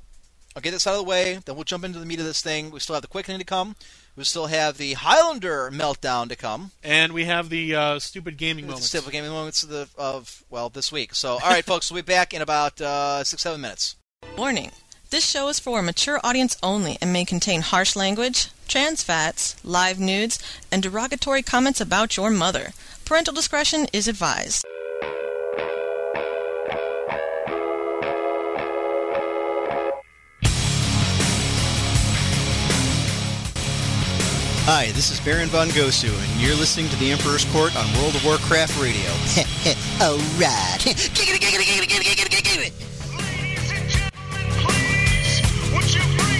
I'll 0.55 0.61
get 0.61 0.71
this 0.71 0.85
out 0.85 0.95
of 0.95 0.97
the 0.99 1.09
way. 1.09 1.39
Then 1.45 1.55
we'll 1.55 1.63
jump 1.63 1.85
into 1.85 1.99
the 1.99 2.05
meat 2.05 2.19
of 2.19 2.25
this 2.25 2.41
thing. 2.41 2.69
We 2.71 2.81
still 2.81 2.95
have 2.95 3.01
the 3.01 3.07
quickening 3.07 3.39
to 3.39 3.45
come. 3.45 3.77
We 4.17 4.25
still 4.25 4.47
have 4.47 4.77
the 4.77 4.93
Highlander 4.93 5.71
meltdown 5.71 6.27
to 6.27 6.35
come. 6.35 6.71
And 6.83 7.13
we 7.13 7.23
have 7.23 7.47
the 7.47 7.73
uh, 7.73 7.99
stupid 7.99 8.35
gaming 8.35 8.65
The 8.65 8.71
moments. 8.71 8.87
Still 8.87 9.03
gaming 9.03 9.31
moments 9.31 9.63
of, 9.63 9.69
the, 9.69 9.87
of 9.97 10.43
well 10.49 10.67
this 10.67 10.91
week. 10.91 11.15
So 11.15 11.33
all 11.33 11.39
right, 11.49 11.63
folks, 11.71 11.89
we'll 11.89 12.01
be 12.03 12.05
back 12.11 12.33
in 12.33 12.41
about 12.41 12.81
uh, 12.81 13.23
six 13.23 13.41
seven 13.41 13.61
minutes. 13.61 13.95
Warning. 14.37 14.71
This 15.11 15.29
show 15.29 15.49
is 15.49 15.59
for 15.59 15.77
a 15.77 15.83
mature 15.83 16.21
audience 16.23 16.55
only 16.63 16.97
and 17.01 17.11
may 17.11 17.25
contain 17.25 17.59
harsh 17.59 17.97
language, 17.97 18.47
trans 18.69 19.03
fats, 19.03 19.57
live 19.61 19.99
nudes, 19.99 20.39
and 20.71 20.81
derogatory 20.81 21.43
comments 21.43 21.81
about 21.81 22.15
your 22.15 22.29
mother. 22.31 22.71
Parental 23.03 23.33
discretion 23.33 23.87
is 23.91 24.07
advised. 24.07 24.63
Hi, 34.63 34.93
this 34.93 35.11
is 35.11 35.19
Baron 35.19 35.49
Von 35.49 35.67
Gosu, 35.71 36.07
and 36.07 36.41
you're 36.41 36.55
listening 36.55 36.87
to 36.87 36.95
the 36.95 37.11
Emperor's 37.11 37.43
Court 37.51 37.75
on 37.75 37.91
World 37.99 38.15
of 38.15 38.23
Warcraft 38.23 38.81
Radio. 38.81 39.09
Alright. 40.01 40.79
Giggity, 41.11 41.41
please, 45.99 46.30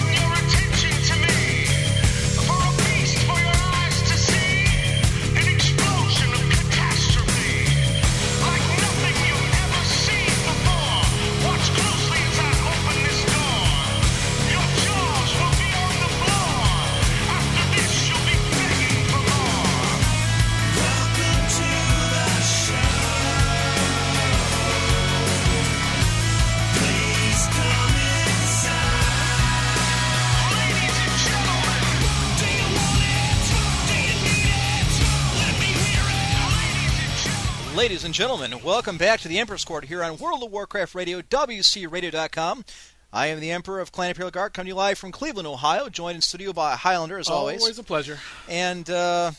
Ladies 37.82 38.04
and 38.04 38.14
gentlemen, 38.14 38.62
welcome 38.62 39.00
back 39.00 39.22
to 39.22 39.28
the 39.28 39.40
Emperor's 39.40 39.66
Court 39.66 39.86
here 39.86 40.04
on 40.04 40.18
World 40.18 40.44
of 40.44 40.52
Warcraft 40.52 40.94
Radio, 40.94 41.24
WCRadio.com. 41.24 42.64
I 43.12 43.26
am 43.26 43.40
the 43.40 43.50
Emperor 43.50 43.80
of 43.80 43.92
Clan 43.92 44.10
Imperial 44.10 44.30
Guard, 44.30 44.54
coming 44.54 44.68
to 44.68 44.70
you 44.70 44.76
live 44.76 45.00
from 45.00 45.12
Cleveland, 45.12 45.48
Ohio, 45.48 45.90
joined 45.90 46.14
in 46.14 46.22
studio 46.22 46.54
by 46.54 46.76
Highlander, 46.76 47.18
as 47.18 47.28
always. 47.28 47.62
Always 47.62 47.80
a 47.80 47.84
pleasure. 47.84 48.20
And 48.48 48.88
uh, 48.88 49.32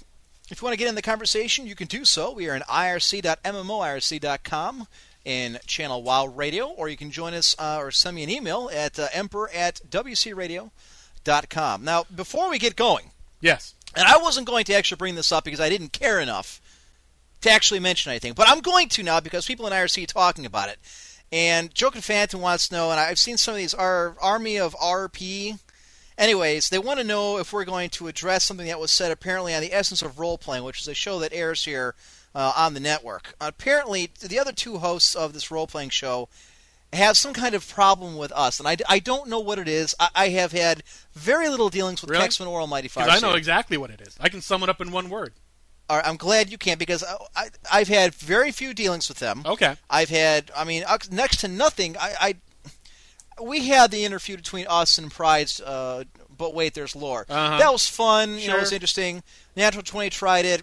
if 0.51 0.61
you 0.61 0.67
want 0.67 0.73
to 0.73 0.77
get 0.77 0.89
in 0.89 0.97
the 0.97 1.03
conversation, 1.03 1.69
you 1.69 1.77
can 1.77 1.87
do 1.87 2.05
so. 2.05 2.33
We 2.33 2.51
are 2.51 2.57
in 2.57 2.63
irc.mmoirc.com 2.63 4.89
in 5.25 5.59
channel 5.65 6.03
WoW 6.03 6.27
Radio, 6.27 6.67
or 6.67 6.89
you 6.89 6.97
can 6.97 7.13
join 7.13 7.35
us 7.35 7.55
uh, 7.61 7.77
or 7.79 7.93
send 7.93 8.17
me 8.17 8.25
an 8.25 8.29
email 8.29 8.69
at 8.75 8.99
uh, 8.99 9.07
emperor 9.13 9.51
at 9.55 9.81
wcradio.com. 9.89 11.85
Now, 11.85 12.07
before 12.13 12.51
we 12.51 12.59
get 12.59 12.75
going, 12.75 13.13
Yes. 13.41 13.75
and 13.95 14.05
I 14.05 14.17
wasn't 14.17 14.49
going 14.49 14.65
to 14.65 14.75
actually 14.75 14.97
bring 14.97 15.15
this 15.15 15.31
up 15.31 15.45
because 15.45 15.61
I 15.61 15.69
didn't 15.69 15.93
care 15.93 16.19
enough 16.19 16.61
to 17.43 17.51
actually 17.51 17.81
mention 17.81 18.11
anything, 18.11 18.33
but 18.33 18.49
I'm 18.49 18.61
going 18.61 18.89
to 18.91 19.03
now 19.03 19.21
because 19.21 19.47
people 19.47 19.67
in 19.67 19.73
IRC 19.73 20.05
are 20.05 20.07
talking 20.07 20.47
about 20.47 20.69
it. 20.69 20.79
And 21.31 21.73
and 21.95 22.05
Phantom 22.05 22.41
wants 22.41 22.69
to 22.69 22.75
know, 22.75 22.91
and 22.91 23.01
I've 23.01 23.19
seen 23.19 23.37
some 23.37 23.55
of 23.55 23.59
these 23.59 23.75
our 23.75 24.17
army 24.21 24.59
of 24.59 24.75
RP. 24.77 25.59
Anyways, 26.19 26.69
they 26.69 26.79
want 26.79 27.01
to 27.01 27.05
know 27.05 27.39
if 27.39 27.53
we're 27.53 27.65
going 27.65 27.89
to 27.91 28.07
address 28.07 28.45
something 28.45 28.67
that 28.67 28.79
was 28.79 28.91
said 28.91 29.11
apparently 29.11 29.55
on 29.55 29.63
the 29.63 29.73
Essence 29.73 30.03
of 30.03 30.19
Role 30.19 30.37
Playing, 30.37 30.65
which 30.65 30.81
is 30.83 30.89
a 30.89 30.95
show 30.95 31.19
that 31.21 31.33
airs 31.33 31.65
here 31.65 31.95
uh, 32.35 32.53
on 32.57 32.75
the 32.75 32.81
network. 32.81 33.35
apparently, 33.41 34.11
the 34.21 34.39
other 34.39 34.53
two 34.53 34.79
hosts 34.79 35.15
of 35.15 35.33
this 35.33 35.51
role 35.51 35.67
playing 35.67 35.91
show 35.91 36.29
have 36.93 37.17
some 37.17 37.33
kind 37.33 37.55
of 37.55 37.69
problem 37.69 38.17
with 38.17 38.33
us, 38.33 38.59
and 38.59 38.69
I, 38.69 38.77
I 38.89 38.99
don't 38.99 39.29
know 39.29 39.41
what 39.41 39.59
it 39.59 39.69
is. 39.69 39.95
I, 39.99 40.09
I 40.15 40.29
have 40.31 40.53
had 40.53 40.83
very 41.15 41.49
little 41.49 41.71
dealings 41.71 42.03
with 42.03 42.11
Really? 42.11 42.27
Kexman 42.27 42.47
or 42.47 42.61
Almighty 42.61 42.89
Because 42.89 43.09
I 43.09 43.27
know 43.27 43.35
exactly 43.35 43.79
what 43.79 43.91
it 43.91 44.03
is. 44.03 44.17
I 44.21 44.29
can 44.29 44.43
sum 44.43 44.63
it 44.63 44.69
up 44.69 44.81
in 44.81 44.93
one 44.93 45.09
word. 45.09 45.33
Right, 45.97 46.07
I'm 46.07 46.17
glad 46.17 46.51
you 46.51 46.59
can't 46.59 46.79
because 46.79 47.03
I, 47.05 47.17
I, 47.37 47.49
I've 47.73 47.89
had 47.89 48.15
very 48.15 48.51
few 48.53 48.75
dealings 48.75 49.09
with 49.09 49.19
them. 49.19 49.43
Okay. 49.45 49.77
I've 49.91 50.09
had, 50.11 50.51
I 50.57 50.65
mean, 50.65 50.85
uh, 50.87 50.99
next 51.11 51.39
to 51.41 51.49
nothing. 51.49 51.97
I, 51.99 52.15
I 52.21 53.43
we 53.43 53.67
had 53.69 53.91
the 53.91 54.05
interview 54.05 54.37
between 54.37 54.67
us 54.69 54.99
and 54.99 55.11
Pride's, 55.11 55.61
uh, 55.61 56.05
but 56.37 56.55
wait, 56.55 56.75
there's 56.75 56.95
lore. 56.95 57.27
Uh-huh. 57.29 57.59
That 57.59 57.73
was 57.73 57.89
fun. 57.89 58.39
You 58.39 58.49
know, 58.49 58.57
it 58.57 58.61
was 58.61 58.73
interesting. 58.73 59.23
Natural 59.57 59.83
Twenty 59.83 60.11
tried 60.11 60.45
it. 60.45 60.63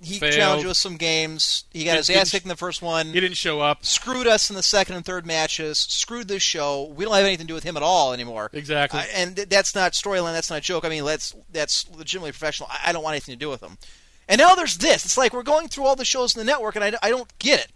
He 0.00 0.18
Failed. 0.18 0.34
challenged 0.34 0.66
us 0.66 0.78
some 0.78 0.98
games. 0.98 1.64
He 1.72 1.84
got 1.84 1.96
his 1.96 2.10
ass 2.10 2.30
kicked 2.30 2.44
in 2.44 2.50
the 2.50 2.56
first 2.56 2.82
one. 2.82 3.06
He 3.06 3.20
didn't 3.20 3.38
show 3.38 3.60
up. 3.60 3.82
Screwed 3.84 4.26
us 4.26 4.50
in 4.50 4.56
the 4.56 4.62
second 4.62 4.94
and 4.94 5.04
third 5.06 5.24
matches. 5.24 5.78
Screwed 5.78 6.28
this 6.28 6.42
show. 6.42 6.92
We 6.94 7.06
don't 7.06 7.14
have 7.14 7.24
anything 7.24 7.46
to 7.46 7.50
do 7.50 7.54
with 7.54 7.64
him 7.64 7.78
at 7.78 7.82
all 7.82 8.12
anymore. 8.12 8.50
Exactly. 8.52 9.00
I- 9.00 9.08
and 9.16 9.34
th- 9.36 9.48
that's 9.48 9.74
not 9.74 9.92
storyline. 9.92 10.34
That's 10.34 10.50
not 10.50 10.58
a 10.58 10.62
joke. 10.62 10.84
I 10.84 10.90
mean, 10.90 11.04
that's 11.04 11.34
that's 11.50 11.88
legitimately 11.90 12.32
professional. 12.32 12.68
I, 12.70 12.90
I 12.90 12.92
don't 12.92 13.02
want 13.02 13.14
anything 13.14 13.32
to 13.32 13.38
do 13.38 13.48
with 13.48 13.62
him. 13.62 13.78
And 14.28 14.38
now 14.38 14.54
there's 14.54 14.78
this. 14.78 15.04
It's 15.04 15.16
like 15.16 15.32
we're 15.32 15.42
going 15.42 15.68
through 15.68 15.86
all 15.86 15.96
the 15.96 16.04
shows 16.04 16.34
in 16.34 16.40
the 16.40 16.44
network, 16.44 16.74
and 16.76 16.84
I, 16.84 16.92
I 17.02 17.10
don't 17.10 17.38
get 17.38 17.60
it. 17.60 17.68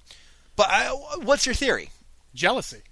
But 0.56 0.66
I, 0.68 0.88
what's 1.22 1.46
your 1.46 1.54
theory? 1.54 1.90
Jealousy. 2.34 2.82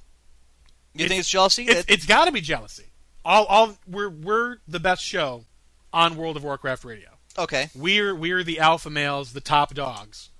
You 0.94 1.06
think 1.08 1.20
it's 1.20 1.28
jealousy? 1.30 1.64
It's, 1.64 1.84
it's 1.88 2.06
got 2.06 2.24
to 2.24 2.32
be 2.32 2.40
jealousy. 2.40 2.86
All, 3.24 3.44
all 3.44 3.76
we're 3.86 4.08
we're 4.08 4.56
the 4.66 4.80
best 4.80 5.02
show 5.02 5.44
on 5.92 6.16
World 6.16 6.36
of 6.36 6.44
Warcraft 6.44 6.84
radio. 6.84 7.10
okay. 7.38 7.68
We're 7.74 8.14
we're 8.14 8.42
the 8.42 8.58
alpha 8.58 8.90
males, 8.90 9.32
the 9.32 9.40
top 9.40 9.74
dogs. 9.74 10.30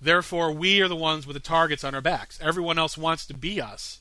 Therefore, 0.00 0.52
we 0.52 0.80
are 0.80 0.88
the 0.88 0.94
ones 0.96 1.26
with 1.26 1.34
the 1.34 1.40
targets 1.40 1.82
on 1.82 1.94
our 1.94 2.00
backs. 2.00 2.38
Everyone 2.40 2.78
else 2.78 2.96
wants 2.96 3.26
to 3.26 3.34
be 3.34 3.60
us. 3.60 4.00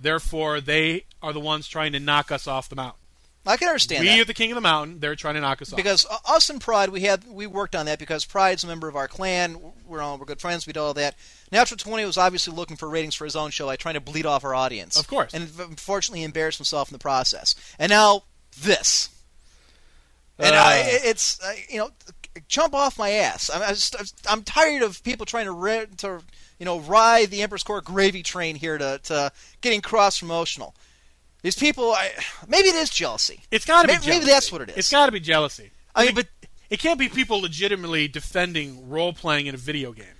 Therefore, 0.00 0.60
they 0.60 1.04
are 1.22 1.32
the 1.32 1.40
ones 1.40 1.68
trying 1.68 1.92
to 1.92 2.00
knock 2.00 2.30
us 2.30 2.46
off 2.46 2.68
the 2.68 2.76
mountain. 2.76 3.00
I 3.46 3.56
can 3.56 3.68
understand 3.68 4.02
we 4.02 4.08
that. 4.08 4.20
are 4.20 4.24
the 4.24 4.34
king 4.34 4.50
of 4.50 4.56
the 4.56 4.60
mountain. 4.60 4.98
They're 5.00 5.14
trying 5.14 5.34
to 5.34 5.40
knock 5.40 5.62
us 5.62 5.72
off. 5.72 5.76
because 5.76 6.04
uh, 6.10 6.16
us 6.28 6.50
and 6.50 6.60
Pride, 6.60 6.88
we 6.88 7.02
had 7.02 7.24
we 7.28 7.46
worked 7.46 7.74
on 7.76 7.86
that 7.86 7.98
because 7.98 8.24
Pride's 8.24 8.64
a 8.64 8.66
member 8.66 8.88
of 8.88 8.96
our 8.96 9.08
clan. 9.08 9.56
We're 9.86 10.00
all 10.02 10.18
we're 10.18 10.24
good 10.24 10.40
friends. 10.40 10.66
We 10.66 10.72
did 10.72 10.80
all 10.80 10.94
that. 10.94 11.14
Natural 11.52 11.78
Twenty 11.78 12.04
was 12.04 12.16
obviously 12.16 12.54
looking 12.54 12.76
for 12.76 12.88
ratings 12.88 13.14
for 13.14 13.24
his 13.24 13.36
own 13.36 13.50
show, 13.50 13.66
like 13.66 13.78
trying 13.78 13.94
to 13.94 14.00
bleed 14.00 14.26
off 14.26 14.44
our 14.44 14.54
audience. 14.54 14.98
Of 14.98 15.06
course. 15.06 15.32
and 15.32 15.48
unfortunately, 15.58 16.20
he 16.20 16.24
embarrassed 16.24 16.58
himself 16.58 16.88
in 16.90 16.94
the 16.94 16.98
process. 16.98 17.54
And 17.78 17.90
now 17.90 18.24
this, 18.60 19.10
and 20.38 20.54
Uh. 20.54 20.58
I, 20.58 20.82
it's 21.04 21.40
uh, 21.42 21.52
you 21.68 21.78
know, 21.78 21.90
jump 22.48 22.74
off 22.74 22.98
my 22.98 23.10
ass. 23.10 23.48
I'm 23.52 23.62
I 23.62 23.68
just, 23.68 23.96
I'm 24.28 24.42
tired 24.42 24.82
of 24.82 25.02
people 25.04 25.24
trying 25.24 25.46
to 25.46 25.52
ri- 25.52 25.86
to 25.98 26.20
you 26.58 26.64
know 26.66 26.80
ride 26.80 27.30
the 27.30 27.42
Emperor's 27.42 27.62
Court 27.62 27.84
gravy 27.84 28.22
train 28.22 28.56
here 28.56 28.76
to 28.76 28.98
to 29.04 29.30
getting 29.60 29.80
cross 29.80 30.18
promotional. 30.18 30.74
These 31.46 31.54
people, 31.54 31.92
I, 31.92 32.10
maybe 32.48 32.70
it 32.70 32.74
is 32.74 32.90
jealousy. 32.90 33.38
it's 33.52 33.64
got 33.64 33.82
to 33.82 33.86
be. 33.86 33.94
maybe, 33.94 34.06
maybe 34.08 34.24
that's 34.24 34.50
what 34.50 34.62
it 34.62 34.70
is. 34.70 34.78
It's 34.78 34.90
got 34.90 35.06
to 35.06 35.12
be 35.12 35.20
jealousy. 35.20 35.70
I 35.94 36.00
mean, 36.00 36.08
It- 36.08 36.14
but 36.16 36.26
it 36.70 36.80
can't 36.80 36.98
be 36.98 37.08
people 37.08 37.38
legitimately 37.40 38.08
defending 38.08 38.88
role 38.88 39.12
playing 39.12 39.46
in 39.46 39.54
a 39.54 39.56
video 39.56 39.92
game. 39.92 40.16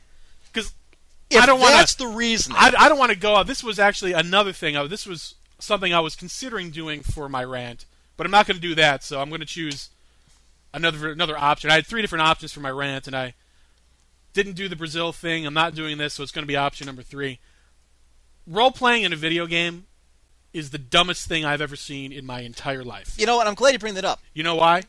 Because 0.52 0.72
I 1.36 1.44
don't 1.44 1.58
wanna- 1.58 1.74
that's 1.74 1.96
the 1.96 2.06
reason. 2.06 2.52
I, 2.56 2.72
I 2.78 2.88
don't 2.88 2.96
want 2.98 3.10
to 3.10 3.18
go. 3.18 3.42
This 3.42 3.64
was 3.64 3.80
actually 3.80 4.12
another 4.12 4.52
thing. 4.52 4.76
I, 4.76 4.86
this 4.86 5.04
was 5.04 5.34
something 5.58 5.92
I 5.92 5.98
was 5.98 6.14
considering 6.14 6.70
doing 6.70 7.02
for 7.02 7.28
my 7.28 7.42
rant, 7.42 7.86
but 8.16 8.24
I'm 8.24 8.30
not 8.30 8.46
going 8.46 8.58
to 8.58 8.62
do 8.62 8.76
that. 8.76 9.02
So 9.02 9.20
I'm 9.20 9.28
going 9.28 9.40
to 9.40 9.46
choose 9.48 9.88
another 10.72 11.10
another 11.10 11.36
option. 11.36 11.72
I 11.72 11.74
had 11.74 11.86
three 11.88 12.02
different 12.02 12.22
options 12.22 12.52
for 12.52 12.60
my 12.60 12.70
rant, 12.70 13.08
and 13.08 13.16
I 13.16 13.34
didn't 14.32 14.52
do 14.52 14.68
the 14.68 14.76
Brazil 14.76 15.10
thing. 15.10 15.44
I'm 15.44 15.54
not 15.54 15.74
doing 15.74 15.98
this, 15.98 16.14
so 16.14 16.22
it's 16.22 16.30
going 16.30 16.44
to 16.44 16.46
be 16.46 16.54
option 16.54 16.86
number 16.86 17.02
three. 17.02 17.40
Role 18.46 18.70
playing 18.70 19.02
in 19.02 19.12
a 19.12 19.16
video 19.16 19.46
game 19.48 19.86
is 20.52 20.70
the 20.70 20.78
dumbest 20.78 21.28
thing 21.28 21.44
I've 21.44 21.60
ever 21.60 21.76
seen 21.76 22.12
in 22.12 22.24
my 22.24 22.40
entire 22.40 22.84
life. 22.84 23.14
You 23.18 23.26
know 23.26 23.36
what? 23.36 23.46
I'm 23.46 23.54
glad 23.54 23.72
you 23.72 23.78
bring 23.78 23.94
that 23.94 24.04
up. 24.04 24.20
You 24.34 24.42
know 24.42 24.54
why? 24.56 24.82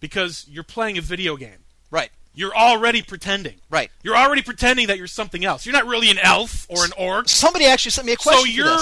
Because 0.00 0.46
you're 0.48 0.64
playing 0.64 0.98
a 0.98 1.00
video 1.02 1.36
game. 1.36 1.58
Right. 1.90 2.10
You're 2.34 2.54
already 2.54 3.02
pretending. 3.02 3.56
Right. 3.70 3.90
You're 4.02 4.16
already 4.16 4.42
pretending 4.42 4.86
that 4.86 4.98
you're 4.98 5.06
something 5.06 5.44
else. 5.44 5.66
You're 5.66 5.72
not 5.72 5.86
really 5.86 6.10
an 6.10 6.18
elf 6.18 6.66
or 6.70 6.84
an 6.84 6.92
orc. 6.96 7.28
Somebody 7.28 7.66
actually 7.66 7.90
sent 7.90 8.06
me 8.06 8.12
a 8.12 8.16
question 8.16 8.40
So 8.40 8.46
you're. 8.46 8.78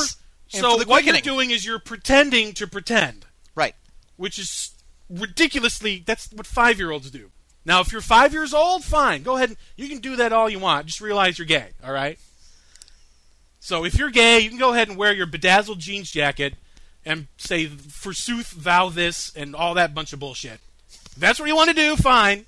So 0.49 0.85
what 0.85 1.05
you're 1.05 1.21
doing 1.21 1.51
is 1.51 1.65
you're 1.65 1.79
pretending 1.79 2.53
to 2.55 2.67
pretend, 2.67 3.27
Right. 3.55 3.75
which 4.17 4.39
is 4.39 4.71
ridiculously. 5.11 6.03
That's 6.07 6.33
what 6.33 6.47
five 6.47 6.79
year 6.79 6.91
olds 6.91 7.11
do. 7.11 7.31
Now, 7.67 7.81
if 7.81 7.93
you're 7.93 8.01
five 8.01 8.33
years 8.33 8.55
old, 8.55 8.83
fine, 8.83 9.23
go 9.23 9.37
ahead. 9.37 9.51
And, 9.51 9.59
you 9.77 9.89
can 9.89 9.99
do 9.99 10.17
that 10.17 10.33
all 10.33 10.49
you 10.49 10.59
want. 10.59 10.87
Just 10.87 11.03
realize 11.03 11.39
you're 11.39 11.47
gay. 11.47 11.71
All 11.85 11.93
right. 11.93 12.19
So 13.61 13.85
if 13.85 13.99
you're 13.99 14.11
gay, 14.11 14.41
you 14.41 14.49
can 14.49 14.59
go 14.59 14.73
ahead 14.73 14.89
and 14.89 14.97
wear 14.97 15.13
your 15.13 15.27
bedazzled 15.27 15.81
jeans 15.81 16.11
jacket 16.11 16.55
and 17.05 17.27
say 17.37 17.67
"forsooth 17.67 18.53
thou 18.53 18.89
this" 18.89 19.33
and 19.35 19.55
all 19.55 19.75
that 19.75 19.95
bunch 19.95 20.13
of 20.13 20.21
bullshit. 20.21 20.61
If 20.91 21.15
that's 21.17 21.39
what 21.41 21.49
you 21.49 21.57
want 21.57 21.71
to 21.71 21.75
do, 21.75 21.97
fine. 21.97 22.47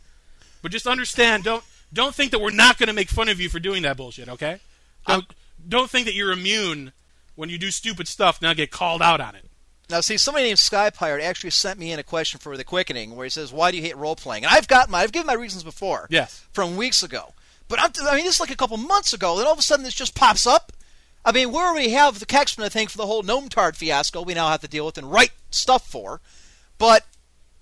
But 0.62 0.72
just 0.72 0.86
understand, 0.86 1.44
don't 1.44 1.64
don't 1.92 2.14
think 2.14 2.30
that 2.30 2.40
we're 2.40 2.50
not 2.50 2.78
going 2.78 2.88
to 2.88 2.92
make 2.92 3.08
fun 3.08 3.28
of 3.28 3.40
you 3.40 3.48
for 3.48 3.58
doing 3.58 3.82
that 3.82 3.96
bullshit. 3.96 4.28
Okay? 4.28 4.60
Uh, 5.06 5.14
don't 5.14 5.26
don't 5.68 5.90
think 5.90 6.06
that 6.06 6.14
you're 6.14 6.32
immune 6.32 6.92
when 7.34 7.48
you 7.48 7.58
do 7.58 7.70
stupid 7.70 8.06
stuff 8.06 8.36
and 8.36 8.42
not 8.42 8.56
get 8.56 8.70
called 8.70 9.02
out 9.02 9.20
on 9.20 9.34
it. 9.34 9.44
Now, 9.88 10.00
see, 10.00 10.16
somebody 10.16 10.46
named 10.46 10.60
Sky 10.60 10.90
Pirate 10.90 11.24
actually 11.24 11.50
sent 11.50 11.78
me 11.78 11.90
in 11.90 11.98
a 11.98 12.04
question 12.04 12.38
for 12.38 12.56
the 12.56 12.62
quickening 12.62 13.16
where 13.16 13.24
he 13.24 13.30
says, 13.30 13.52
"Why 13.52 13.70
do 13.70 13.76
you 13.76 13.82
hate 13.82 13.96
role 13.96 14.14
playing?" 14.14 14.44
And 14.44 14.54
I've 14.54 14.68
got 14.68 14.88
my, 14.88 15.00
I've 15.00 15.10
given 15.10 15.26
my 15.26 15.34
reasons 15.34 15.64
before. 15.64 16.06
Yes. 16.10 16.44
From 16.52 16.76
weeks 16.76 17.02
ago, 17.02 17.34
but 17.66 17.80
I'm, 17.80 17.90
I 18.06 18.14
mean, 18.14 18.24
this 18.24 18.36
is 18.36 18.40
like 18.40 18.52
a 18.52 18.56
couple 18.56 18.76
months 18.76 19.12
ago. 19.12 19.38
and 19.38 19.46
all 19.46 19.52
of 19.52 19.58
a 19.58 19.62
sudden, 19.62 19.84
this 19.84 19.94
just 19.94 20.14
pops 20.14 20.46
up. 20.46 20.72
I 21.24 21.32
mean, 21.32 21.50
we 21.50 21.58
already 21.58 21.90
have 21.90 22.18
the 22.18 22.26
Kexman, 22.26 22.64
I 22.64 22.68
think, 22.68 22.90
for 22.90 22.96
the 22.96 23.06
whole 23.06 23.22
Gnome 23.22 23.48
Tard 23.48 23.76
fiasco. 23.76 24.22
We 24.22 24.34
now 24.34 24.48
have 24.48 24.62
to 24.62 24.68
deal 24.68 24.86
with 24.86 24.96
and 24.96 25.10
write 25.10 25.32
stuff 25.50 25.86
for, 25.86 26.20
but 26.78 27.04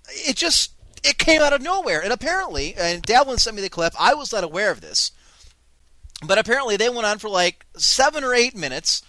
it 0.07 0.35
just 0.35 0.71
it 1.03 1.17
came 1.17 1.41
out 1.41 1.53
of 1.53 1.61
nowhere. 1.61 2.01
And 2.01 2.13
apparently, 2.13 2.75
and 2.75 3.03
Davlin 3.03 3.39
sent 3.39 3.55
me 3.55 3.61
the 3.61 3.69
clip. 3.69 3.93
I 3.99 4.13
was 4.13 4.31
not 4.31 4.43
aware 4.43 4.71
of 4.71 4.81
this, 4.81 5.11
but 6.25 6.37
apparently 6.37 6.77
they 6.77 6.89
went 6.89 7.05
on 7.05 7.19
for 7.19 7.29
like 7.29 7.65
seven 7.75 8.23
or 8.23 8.33
eight 8.33 8.55
minutes, 8.55 9.01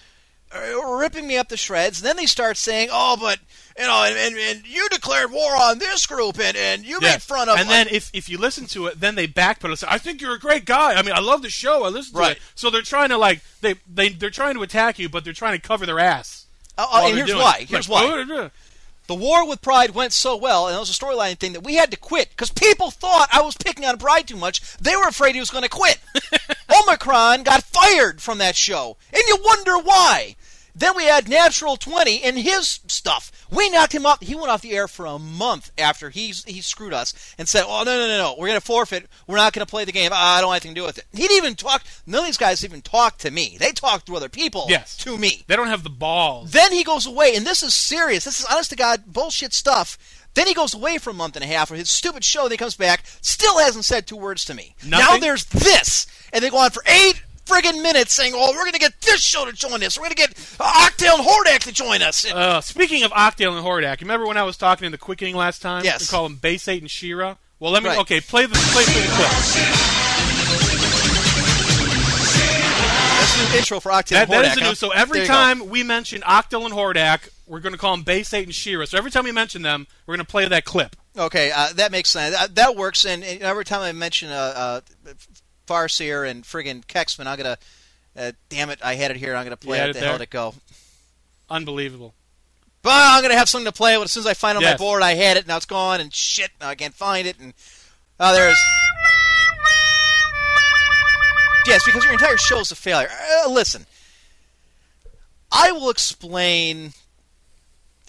uh, 0.53 0.83
ripping 0.85 1.27
me 1.27 1.37
up 1.37 1.49
to 1.49 1.57
shreds. 1.57 2.01
And 2.01 2.07
then 2.07 2.17
they 2.17 2.27
start 2.27 2.57
saying, 2.57 2.89
"Oh, 2.91 3.17
but 3.17 3.39
you 3.81 3.87
know, 3.87 4.05
and, 4.05 4.17
and, 4.17 4.37
and 4.37 4.67
you 4.67 4.89
declared 4.91 5.33
war 5.33 5.57
on 5.57 5.79
this 5.79 6.07
group, 6.07 6.39
and, 6.39 6.57
and 6.57 6.85
you 6.85 7.01
made 7.01 7.07
Yes. 7.07 7.25
fun 7.25 7.49
of." 7.49 7.59
and 7.59 7.69
then 7.69 7.89
if, 7.91 8.11
if 8.13 8.29
you 8.29 8.37
listen 8.39 8.67
to 8.67 8.87
it, 8.87 9.01
then 9.01 9.15
they 9.15 9.27
backpedal 9.27 9.79
say, 9.79 9.87
"I 9.91 9.99
think 9.99 10.21
you're 10.21 10.35
a 10.35 10.39
great 10.39 10.65
guy. 10.67 10.95
I 10.95 11.03
mean, 11.03 11.15
I 11.15 11.21
love 11.21 11.43
the 11.43 11.51
show. 11.51 11.85
I 11.85 11.89
listen 11.89 12.13
to 12.15 12.19
Right. 12.21 12.37
it." 12.37 12.43
So 12.55 12.69
they're 12.71 12.83
trying 12.83 13.09
to 13.09 13.17
like 13.19 13.41
they 13.63 13.77
they 13.93 14.11
they're 14.11 14.31
trying 14.31 14.55
to 14.55 14.63
attack 14.63 14.99
you, 14.99 15.09
but 15.09 15.25
they're 15.25 15.33
trying 15.33 15.59
to 15.61 15.67
cover 15.67 15.87
their 15.87 15.99
ass. 15.99 16.47
Oh, 16.79 16.87
oh, 16.93 17.09
and 17.09 17.17
here's 17.17 17.35
why. 17.35 17.67
Here's 17.69 17.89
Like, 17.89 18.05
why. 18.05 18.25
"Oh, 18.31 18.51
The 19.07 19.15
war 19.15 19.47
with 19.49 19.61
Pride 19.61 19.91
went 19.91 20.13
so 20.13 20.37
well, 20.37 20.67
and 20.69 20.77
it 20.77 20.79
was 20.79 20.89
a 20.91 20.93
storyline 20.93 21.37
thing 21.39 21.53
that 21.55 21.65
we 21.65 21.75
had 21.75 21.91
to 21.91 21.97
quit 21.97 22.31
because 22.31 22.51
people 22.51 22.91
thought 22.91 23.29
I 23.33 23.43
was 23.43 23.57
picking 23.57 23.85
on 23.85 23.99
Pride 23.99 24.29
too 24.29 24.37
much. 24.37 24.77
They 24.79 24.95
were 24.97 25.09
afraid 25.09 25.35
he 25.35 25.41
was 25.41 25.51
going 25.51 25.65
to 25.65 25.69
quit. 25.69 25.99
Omicron 26.83 27.43
got 27.43 27.63
fired 27.65 28.21
from 28.23 28.39
that 28.39 28.57
show, 28.57 28.97
and 29.13 29.23
you 29.27 29.39
wonder 29.45 29.79
why. 29.79 30.37
Then 30.75 30.97
we 30.97 31.05
had 31.05 31.29
Natural 31.29 31.77
20 31.77 32.23
and 32.23 32.39
his 32.39 32.81
stuff. 32.87 33.31
We 33.51 33.69
knocked 33.71 33.95
him 33.95 34.07
off. 34.07 34.21
He 34.21 34.35
went 34.35 34.49
off 34.51 34.63
the 34.63 34.73
air 34.73 34.89
for 34.89 35.07
a 35.07 35.19
month 35.19 35.73
after 35.77 36.11
he 36.11 36.29
he 36.47 36.61
screwed 36.61 36.93
us 36.93 37.35
and 37.39 37.49
said, 37.49 37.65
"Oh 37.67 37.83
no 37.85 37.99
no 37.99 38.07
no 38.09 38.19
no, 38.19 38.35
we're 38.39 38.47
going 38.49 38.61
to 38.61 38.65
forfeit. 38.65 39.09
We're 39.27 39.37
not 39.37 39.53
going 39.53 39.67
to 39.67 39.71
play 39.71 39.85
the 39.85 39.93
game. 39.93 40.11
I 40.15 40.41
don't 40.41 40.49
want 40.49 40.65
anything 40.65 40.75
to 40.75 40.81
do 40.81 40.87
with 40.87 40.99
it." 40.99 41.07
He 41.13 41.23
didn't 41.23 41.37
even 41.37 41.55
talk. 41.57 41.83
None 42.07 42.21
of 42.21 42.27
these 42.27 42.37
guys 42.37 42.65
even 42.65 42.83
talked 42.83 43.21
to 43.23 43.31
me. 43.31 43.57
They 43.59 43.73
talked 43.73 44.07
to 44.07 44.17
other 44.17 44.29
people. 44.29 44.67
Yes. 44.69 44.97
to 44.99 45.19
me. 45.19 45.43
They 45.47 45.57
don't 45.57 45.67
have 45.69 45.83
the 45.83 45.91
balls. 45.91 46.53
Then 46.53 46.73
he 46.73 46.85
goes 46.85 47.07
away, 47.07 47.35
and 47.35 47.47
this 47.47 47.63
is 47.63 47.75
serious. 47.75 48.25
This 48.25 48.41
is 48.41 48.47
honest 48.47 48.71
to 48.71 48.77
God 48.77 49.05
bullshit 49.07 49.53
stuff. 49.53 49.99
Then 50.35 50.47
he 50.47 50.55
goes 50.55 50.75
away 50.75 50.99
for 50.99 51.11
a 51.11 51.15
month 51.15 51.35
and 51.37 51.45
a 51.45 51.49
half 51.49 51.69
for 51.69 51.75
his 51.75 51.91
stupid 51.91 52.23
show. 52.25 52.43
Then 52.43 52.53
he 52.53 52.57
comes 52.57 52.77
back, 52.77 53.03
still 53.21 53.59
hasn't 53.59 53.85
said 53.85 54.07
two 54.07 54.17
words 54.17 54.45
to 54.45 54.55
me. 54.55 54.77
Now 54.87 55.17
there's 55.19 55.45
this, 55.47 56.07
and 56.33 56.43
they 56.45 56.51
go 56.51 56.59
on 56.59 56.71
for 56.71 56.85
eight 56.87 57.21
friggin' 57.51 57.83
minutes 57.83 58.15
saying, 58.15 58.33
"Oh, 58.37 58.53
we're 58.53 58.71
to 58.71 58.79
get 58.79 59.01
this 59.01 59.21
show 59.21 59.45
to 59.45 59.53
join 59.53 59.83
us. 59.83 59.99
We're 59.99 60.09
to 60.09 60.15
get 60.15 60.35
Octale 60.35 61.19
and 61.19 61.27
Hordak 61.27 61.61
to 61.65 61.73
join 61.73 62.03
us." 62.03 62.25
And- 62.25 62.35
Uh, 62.35 62.61
speaking 62.61 63.03
of 63.03 63.11
Octale 63.13 63.57
and 63.57 63.65
Hordak, 63.67 64.01
remember 64.01 64.27
when 64.27 64.37
I 64.37 64.43
was 64.45 64.57
talking 64.57 64.87
in 64.87 64.93
the 64.93 64.99
quickening 64.99 65.35
last 65.37 65.61
time? 65.63 65.85
Yes. 65.85 66.01
We 66.01 66.07
call 66.07 66.23
them 66.25 66.37
Base 66.37 66.69
8 66.69 66.83
and 66.83 66.91
Shira. 66.91 67.37
Well, 67.59 67.73
let 67.73 67.83
me. 67.83 67.89
Right. 67.91 67.99
Okay, 67.99 68.21
play 68.21 68.47
the 68.47 68.55
play, 68.55 68.85
play 68.85 69.03
the 69.03 69.09
clip. 69.15 70.41
That's 73.21 73.53
new 73.53 73.59
intro 73.59 73.81
for 73.81 73.91
Octale 73.91 74.09
That, 74.11 74.23
and 74.23 74.33
that 74.33 74.45
Hordak. 74.45 74.53
is 74.53 74.55
the 74.57 74.65
huh? 74.65 74.75
So 74.75 74.91
every 74.91 75.21
you 75.21 75.27
go. 75.27 75.33
time 75.33 75.69
we 75.69 75.83
mention 75.83 76.23
Octale 76.23 76.65
and 76.65 76.75
Hordak, 76.75 77.29
we're 77.47 77.61
going 77.61 77.73
to 77.73 77.79
call 77.79 77.95
them 77.97 78.03
Base 78.03 78.33
8 78.33 78.45
and 78.45 78.55
Shira. 78.55 78.87
So 78.87 78.97
every 78.97 79.11
time 79.11 79.25
we 79.25 79.33
mention 79.33 79.63
them, 79.63 79.87
we're 80.07 80.17
going 80.17 80.25
to 80.25 80.31
play 80.31 80.49
that 80.49 80.65
clip. 80.65 80.97
Okay, 81.19 81.51
uh, 81.55 81.69
that 81.75 81.93
makes 81.93 82.09
sense. 82.11 82.35
Uh, 82.35 82.47
that 82.55 82.77
works. 82.77 83.05
And, 83.05 83.23
and 83.23 83.43
every 83.43 83.65
time 83.65 83.81
I 83.83 83.93
mention 83.93 84.31
uh, 84.31 84.81
uh, 85.07 85.11
Farseer 85.71 86.29
and 86.29 86.43
friggin' 86.43 86.85
Kexman, 86.85 87.27
I'm 87.27 87.37
gonna. 87.37 87.59
Uh, 88.17 88.33
damn 88.49 88.71
it! 88.71 88.81
I 88.83 88.97
had 88.97 89.13
it 89.13 89.17
here. 89.17 89.37
I'm 89.37 89.45
gonna 89.45 89.57
play 89.57 89.79
it. 89.79 89.93
The 89.93 90.01
hell 90.01 90.19
did 90.19 90.25
it 90.25 90.31
go? 90.31 90.55
Unbelievable. 91.49 92.13
But 92.83 92.93
I'm 92.93 93.23
gonna 93.23 93.37
have 93.37 93.49
something 93.49 93.71
to 93.71 93.77
play 93.77 93.97
with. 93.97 94.07
As 94.07 94.13
soon 94.13 94.23
as 94.23 94.27
I 94.27 94.35
find 94.35 94.57
it 94.57 94.65
on 94.65 94.71
my 94.73 94.77
board, 94.77 95.03
I 95.03 95.15
had 95.15 95.37
it. 95.37 95.47
Now 95.47 95.57
it's 95.59 95.67
gone. 95.67 96.01
And 96.01 96.13
shit, 96.13 96.51
now 96.61 96.69
I 96.69 96.75
can't 96.75 96.95
find 96.95 97.27
it. 97.27 97.39
And 97.39 97.55
oh, 98.19 98.35
there's. 98.35 98.59
Yes, 101.67 101.85
because 101.85 102.03
your 102.05 102.15
entire 102.15 102.37
show 102.37 102.59
is 102.59 102.73
a 102.73 102.77
failure. 102.77 103.11
Uh, 103.45 103.51
listen, 103.51 103.87
I 105.53 105.73
will 105.73 105.91
explain. 105.91 106.95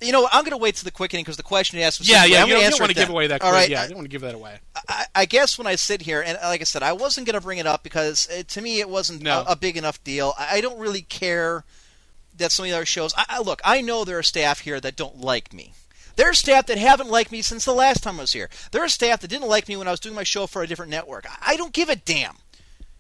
You 0.02 0.12
know, 0.12 0.28
I'm 0.32 0.42
going 0.44 0.52
to 0.52 0.58
wait 0.58 0.76
to 0.78 0.84
the 0.84 0.92
quickening 0.92 1.24
because 1.24 1.38
the 1.38 1.44
question 1.44 1.78
you 1.80 1.86
asked 1.86 2.00
was 2.00 2.10
Yeah, 2.10 2.26
yeah. 2.26 2.42
I'm 2.42 2.48
You 2.48 2.56
gonna 2.56 2.70
don't, 2.72 2.80
want 2.80 2.90
to 2.92 2.96
give 2.98 3.10
away 3.10 3.28
that 3.28 3.42
All 3.44 3.52
right, 3.52 3.70
yeah, 3.70 3.84
I- 3.84 3.88
don't 3.88 3.98
want 3.98 4.06
to 4.06 4.10
give 4.12 4.22
that 4.22 4.34
away. 4.36 4.60
I, 4.90 5.06
I 5.14 5.26
guess 5.26 5.58
when 5.58 5.68
I 5.68 5.76
sit 5.76 6.02
here, 6.02 6.22
and 6.22 6.38
like 6.44 6.62
I 6.62 6.64
said, 6.64 6.82
I 6.84 6.94
wasn't 6.94 7.28
going 7.28 7.36
to 7.36 7.42
bring 7.42 7.60
it 7.60 7.68
up 7.68 7.84
because 7.84 8.28
uh 8.30 8.44
to 8.48 8.62
me 8.62 8.80
it 8.80 8.90
wasn't 8.90 9.22
No. 9.22 9.42
a, 9.48 9.52
a 9.52 9.56
big 9.56 9.78
enough 9.78 10.04
deal. 10.04 10.34
I, 10.38 10.58
I 10.58 10.62
don't 10.62 10.80
really 10.80 11.02
care 11.04 11.64
that 12.38 12.52
some 12.52 12.66
of 12.66 12.72
the 12.72 12.76
other 12.78 12.86
shows. 12.86 13.14
I, 13.16 13.26
I, 13.30 13.40
look, 13.42 13.62
I 13.64 13.82
know 13.82 14.04
there 14.04 14.18
are 14.18 14.24
staff 14.24 14.62
here 14.62 14.80
that 14.80 14.96
don't 14.96 15.20
like 15.22 15.54
me. 15.54 15.74
There 16.16 16.30
are 16.30 16.34
staff 16.34 16.66
that 16.68 16.78
haven't 16.78 17.10
liked 17.10 17.32
me 17.32 17.42
since 17.42 17.64
the 17.66 17.74
last 17.74 18.02
time 18.04 18.18
I 18.18 18.24
was 18.24 18.34
here. 18.34 18.50
There 18.72 18.84
are 18.84 18.90
staff 18.90 19.22
that 19.22 19.28
didn't 19.30 19.48
like 19.48 19.68
me 19.68 19.78
when 19.78 19.88
I 19.88 19.92
was 19.92 20.00
doing 20.00 20.16
my 20.16 20.24
show 20.24 20.48
for 20.48 20.62
a 20.64 20.68
different 20.68 20.92
network. 20.92 21.26
I, 21.30 21.54
I 21.54 21.56
don't 21.58 21.74
give 21.74 21.90
a 21.90 21.96
damn. 21.96 22.38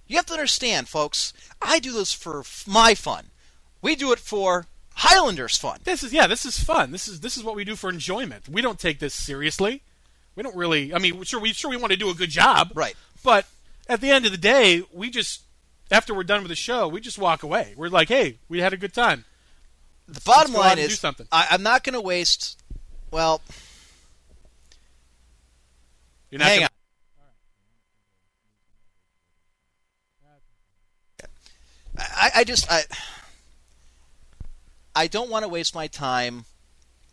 You 0.07 0.17
have 0.17 0.25
to 0.27 0.33
understand, 0.33 0.87
folks. 0.87 1.33
I 1.61 1.79
do 1.79 1.93
this 1.93 2.13
for 2.13 2.41
f- 2.41 2.65
my 2.67 2.93
fun. 2.95 3.27
We 3.81 3.95
do 3.95 4.11
it 4.11 4.19
for 4.19 4.67
Highlanders 5.03 5.57
fun. 5.57 5.79
This 5.83 6.03
is 6.03 6.13
yeah. 6.13 6.27
This 6.27 6.45
is 6.45 6.63
fun. 6.63 6.91
This 6.91 7.07
is 7.07 7.21
this 7.21 7.35
is 7.35 7.43
what 7.43 7.55
we 7.55 7.63
do 7.65 7.75
for 7.75 7.89
enjoyment. 7.89 8.47
We 8.47 8.61
don't 8.61 8.77
take 8.79 8.99
this 8.99 9.15
seriously. 9.15 9.81
We 10.35 10.43
don't 10.43 10.55
really. 10.55 10.93
I 10.93 10.99
mean, 10.99 11.23
sure 11.23 11.39
we 11.39 11.53
sure 11.53 11.71
we 11.71 11.77
want 11.77 11.91
to 11.91 11.97
do 11.97 12.09
a 12.11 12.13
good 12.13 12.29
job, 12.29 12.71
Right. 12.75 12.95
But 13.23 13.47
at 13.89 13.99
the 13.99 14.11
end 14.11 14.25
of 14.27 14.31
the 14.31 14.37
day, 14.37 14.83
we 14.93 15.09
just 15.09 15.41
after 15.89 16.13
we're 16.13 16.23
done 16.23 16.41
with 16.43 16.49
the 16.49 16.55
show, 16.55 16.87
we 16.87 17.01
just 17.01 17.17
walk 17.17 17.41
away. 17.41 17.73
We're 17.75 17.89
like, 17.89 18.09
hey, 18.09 18.37
we 18.47 18.59
had 18.59 18.73
a 18.73 18.77
good 18.77 18.93
time. 18.93 19.25
The 20.07 20.21
bottom 20.21 20.53
line 20.53 20.77
is, 20.77 20.89
do 20.89 20.95
something. 20.95 21.27
I, 21.31 21.47
I'm 21.49 21.63
not 21.63 21.83
going 21.83 21.93
to 21.93 22.01
waste. 22.01 22.61
Well, 23.11 23.41
You're 26.29 26.39
not 26.39 26.47
hang 26.47 26.59
gonna- 26.59 26.65
on. 26.65 26.71
I, 31.97 32.31
I 32.37 32.43
just 32.43 32.71
I 32.71 32.83
I 34.95 35.07
don't 35.07 35.29
want 35.29 35.43
to 35.43 35.49
waste 35.49 35.73
my 35.75 35.87
time 35.87 36.45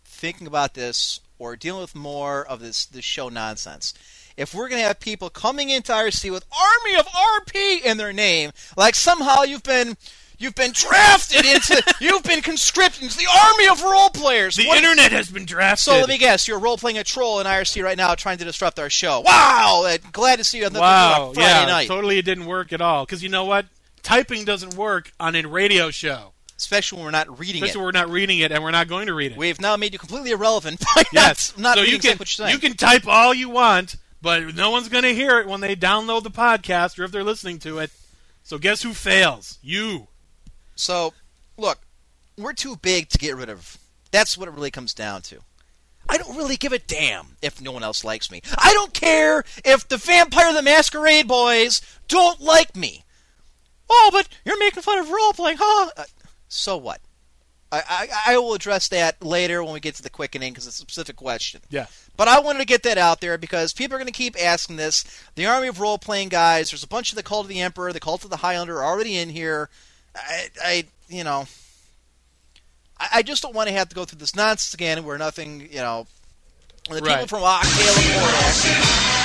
thinking 0.05 0.47
about 0.47 0.75
this 0.75 1.21
or 1.39 1.55
dealing 1.57 1.81
with 1.83 1.95
more 1.95 2.45
of 2.47 2.61
this 2.61 2.87
this 2.87 3.05
show 3.05 3.29
nonsense. 3.29 3.95
If 4.37 4.55
we're 4.55 4.69
going 4.69 4.81
to 4.81 4.87
have 4.87 5.01
people 5.01 5.31
coming 5.31 5.71
into 5.71 5.93
IRC 5.93 6.31
with 6.31 6.45
Army 6.53 6.97
of 6.99 7.07
RP 7.07 7.83
in 7.83 7.97
their 7.97 8.13
name, 8.13 8.53
like 8.77 8.95
somehow 8.95 9.43
you've 9.43 9.63
been 9.65 9.97
you've 10.39 10.55
been 10.55 10.71
drafted 10.73 11.45
into 11.45 11.83
you've 12.01 12.23
been 12.23 12.41
conscripted 12.41 13.03
into 13.03 13.17
the 13.17 13.27
army 13.45 13.69
of 13.69 13.83
role 13.83 14.11
players. 14.11 14.57
The 14.57 14.67
What- 14.67 14.79
internet 14.79 15.11
has 15.13 15.29
been 15.31 15.45
drafted. 15.45 15.85
so 15.85 15.99
let 15.99 16.09
me 16.09 16.19
guess, 16.19 16.47
you're 16.49 16.59
role 16.61 16.77
playing 16.79 16.99
a 16.99 17.05
troll 17.05 17.41
in 17.41 17.47
IRC 17.47 17.83
right 17.83 17.97
now, 17.97 18.15
trying 18.15 18.39
to 18.39 18.45
disrupt 18.45 18.79
our 18.79 18.91
show. 18.91 19.21
Wow! 19.21 19.85
Uh, 19.87 19.99
Glad 20.13 20.37
to 20.37 20.45
see 20.45 20.59
you 20.59 20.67
on 20.67 20.73
the 20.73 20.81
wow, 20.81 21.33
Friday 21.35 21.49
yeah, 21.49 21.67
night, 21.67 21.89
totally, 21.89 22.19
it 22.19 22.25
didn't 22.25 22.47
work 22.47 22.73
at 22.73 22.81
all. 22.81 23.05
Because 23.05 23.23
you 23.23 23.29
know 23.29 23.45
what? 23.45 23.67
Typing 24.05 24.45
doesn't 24.45 24.75
work 24.75 25.13
on 25.19 25.35
a 25.35 25.43
radio 25.45 25.91
show, 25.91 26.33
especially 26.59 26.97
when 26.97 27.05
we're 27.07 27.11
not 27.13 27.39
reading 27.39 27.63
especially 27.63 27.81
it. 27.81 27.85
when 27.85 27.85
we're 27.95 28.01
not 28.01 28.11
reading 28.11 28.39
it 28.41 28.53
and 28.53 28.63
we're 28.63 28.71
not 28.71 28.89
going 28.89 29.07
to 29.07 29.15
read 29.15 29.33
it. 29.33 29.39
We've 29.39 29.61
now 29.61 29.77
made 29.77 29.93
you 29.93 29.99
completely 29.99 30.33
irrelevant 30.33 30.81
by 30.95 31.05
yes, 31.13 31.57
not, 31.57 31.63
not 31.63 31.75
so 31.77 31.83
reading 31.83 31.95
you 31.95 32.01
can 32.01 32.19
what 32.19 32.39
you're 32.39 32.47
saying. 32.47 32.53
you 32.53 32.59
can 32.59 32.77
type 32.77 33.07
all 33.07 33.33
you 33.33 33.49
want, 33.49 33.97
but 34.21 34.55
no 34.55 34.71
one's 34.71 34.89
going 34.89 35.05
to 35.05 35.15
hear 35.15 35.39
it 35.39 35.47
when 35.47 35.61
they 35.61 35.77
download 35.77 36.25
the 36.25 36.31
podcast 36.31 36.99
or 36.99 37.05
if 37.05 37.13
they're 37.13 37.25
listening 37.25 37.59
to 37.61 37.79
it. 37.79 37.91
So 38.43 38.59
guess 38.59 38.83
who 38.83 38.93
fails? 38.93 39.59
You. 39.63 40.09
So, 40.75 41.13
look, 41.57 41.79
we're 42.37 42.53
too 42.55 42.77
big 42.77 43.09
to 43.11 43.19
get 43.19 43.37
rid 43.37 43.49
of. 43.49 43.79
That's 44.11 44.39
what 44.39 44.49
it 44.49 44.55
really 44.55 44.71
comes 44.71 44.95
down 44.95 45.23
to. 45.23 45.41
I 46.09 46.17
don't 46.17 46.37
really 46.37 46.57
give 46.57 46.73
a 46.73 46.79
damn 46.79 47.37
if 47.43 47.61
no 47.61 47.73
one 47.73 47.83
else 47.83 48.03
likes 48.03 48.31
me. 48.31 48.41
I 48.57 48.73
don't 48.73 48.95
care 48.95 49.45
if 49.65 49.87
the 49.87 49.99
Vampire 49.99 50.53
the 50.55 50.63
Masquerade 50.63 51.29
boys 51.29 51.83
don't 52.09 52.41
like 52.41 52.75
me. 52.75 53.05
Oh, 53.91 54.11
but 54.13 54.29
you're 54.45 54.59
making 54.59 54.83
fun 54.83 54.99
of 54.99 55.11
role 55.11 55.33
playing, 55.33 55.59
huh? 55.61 56.05
So 56.49 56.77
what? 56.77 57.01
I, 57.71 57.83
I, 57.89 58.33
I 58.33 58.39
will 58.39 58.55
address 58.55 58.89
that 58.89 59.23
later 59.23 59.63
when 59.63 59.75
we 59.75 59.81
get 59.81 59.95
to 59.97 60.03
the 60.03 60.09
quickening 60.09 60.53
because 60.53 60.67
it's 60.67 60.79
a 60.79 60.81
specific 60.81 61.17
question. 61.17 61.61
Yeah. 61.69 61.87
But 62.17 62.27
I 62.29 62.41
wanted 62.41 62.61
to 62.61 62.65
get 62.65 62.83
that 62.85 62.97
out 62.97 63.21
there 63.21 63.37
because 63.37 63.75
people 63.75 63.95
are 63.95 63.99
going 63.99 64.07
to 64.07 64.13
keep 64.13 64.43
asking 64.43 64.77
this. 64.77 65.05
The 65.35 65.47
army 65.47 65.69
of 65.69 65.79
role 65.79 65.99
playing 65.99 66.31
guys, 66.31 66.71
there's 66.71 66.83
a 66.83 66.89
bunch 66.89 67.13
of 67.13 67.17
the 67.17 67.23
cult 67.23 67.45
of 67.45 67.49
the 67.49 67.61
emperor, 67.61 67.93
the 67.93 68.01
cult 68.01 68.25
of 68.25 68.31
the 68.31 68.39
Highlander 68.39 68.79
are 68.79 68.85
already 68.85 69.19
in 69.19 69.29
here. 69.29 69.69
I, 70.17 70.49
I 70.63 70.85
you 71.09 71.25
know, 71.25 71.47
I, 72.99 73.09
I 73.17 73.23
just 73.23 73.43
don't 73.43 73.55
want 73.55 73.69
to 73.69 73.75
have 73.75 73.91
to 73.91 73.95
go 73.95 74.07
through 74.07 74.19
this 74.19 74.35
nonsense 74.35 74.73
again 74.73 75.05
where 75.05 75.19
nothing, 75.19 75.69
you 75.71 75.81
know, 75.81 76.07
the 76.89 77.03
people 77.03 77.27
from 77.27 77.43
and 77.43 77.69
Hordak. 78.17 79.19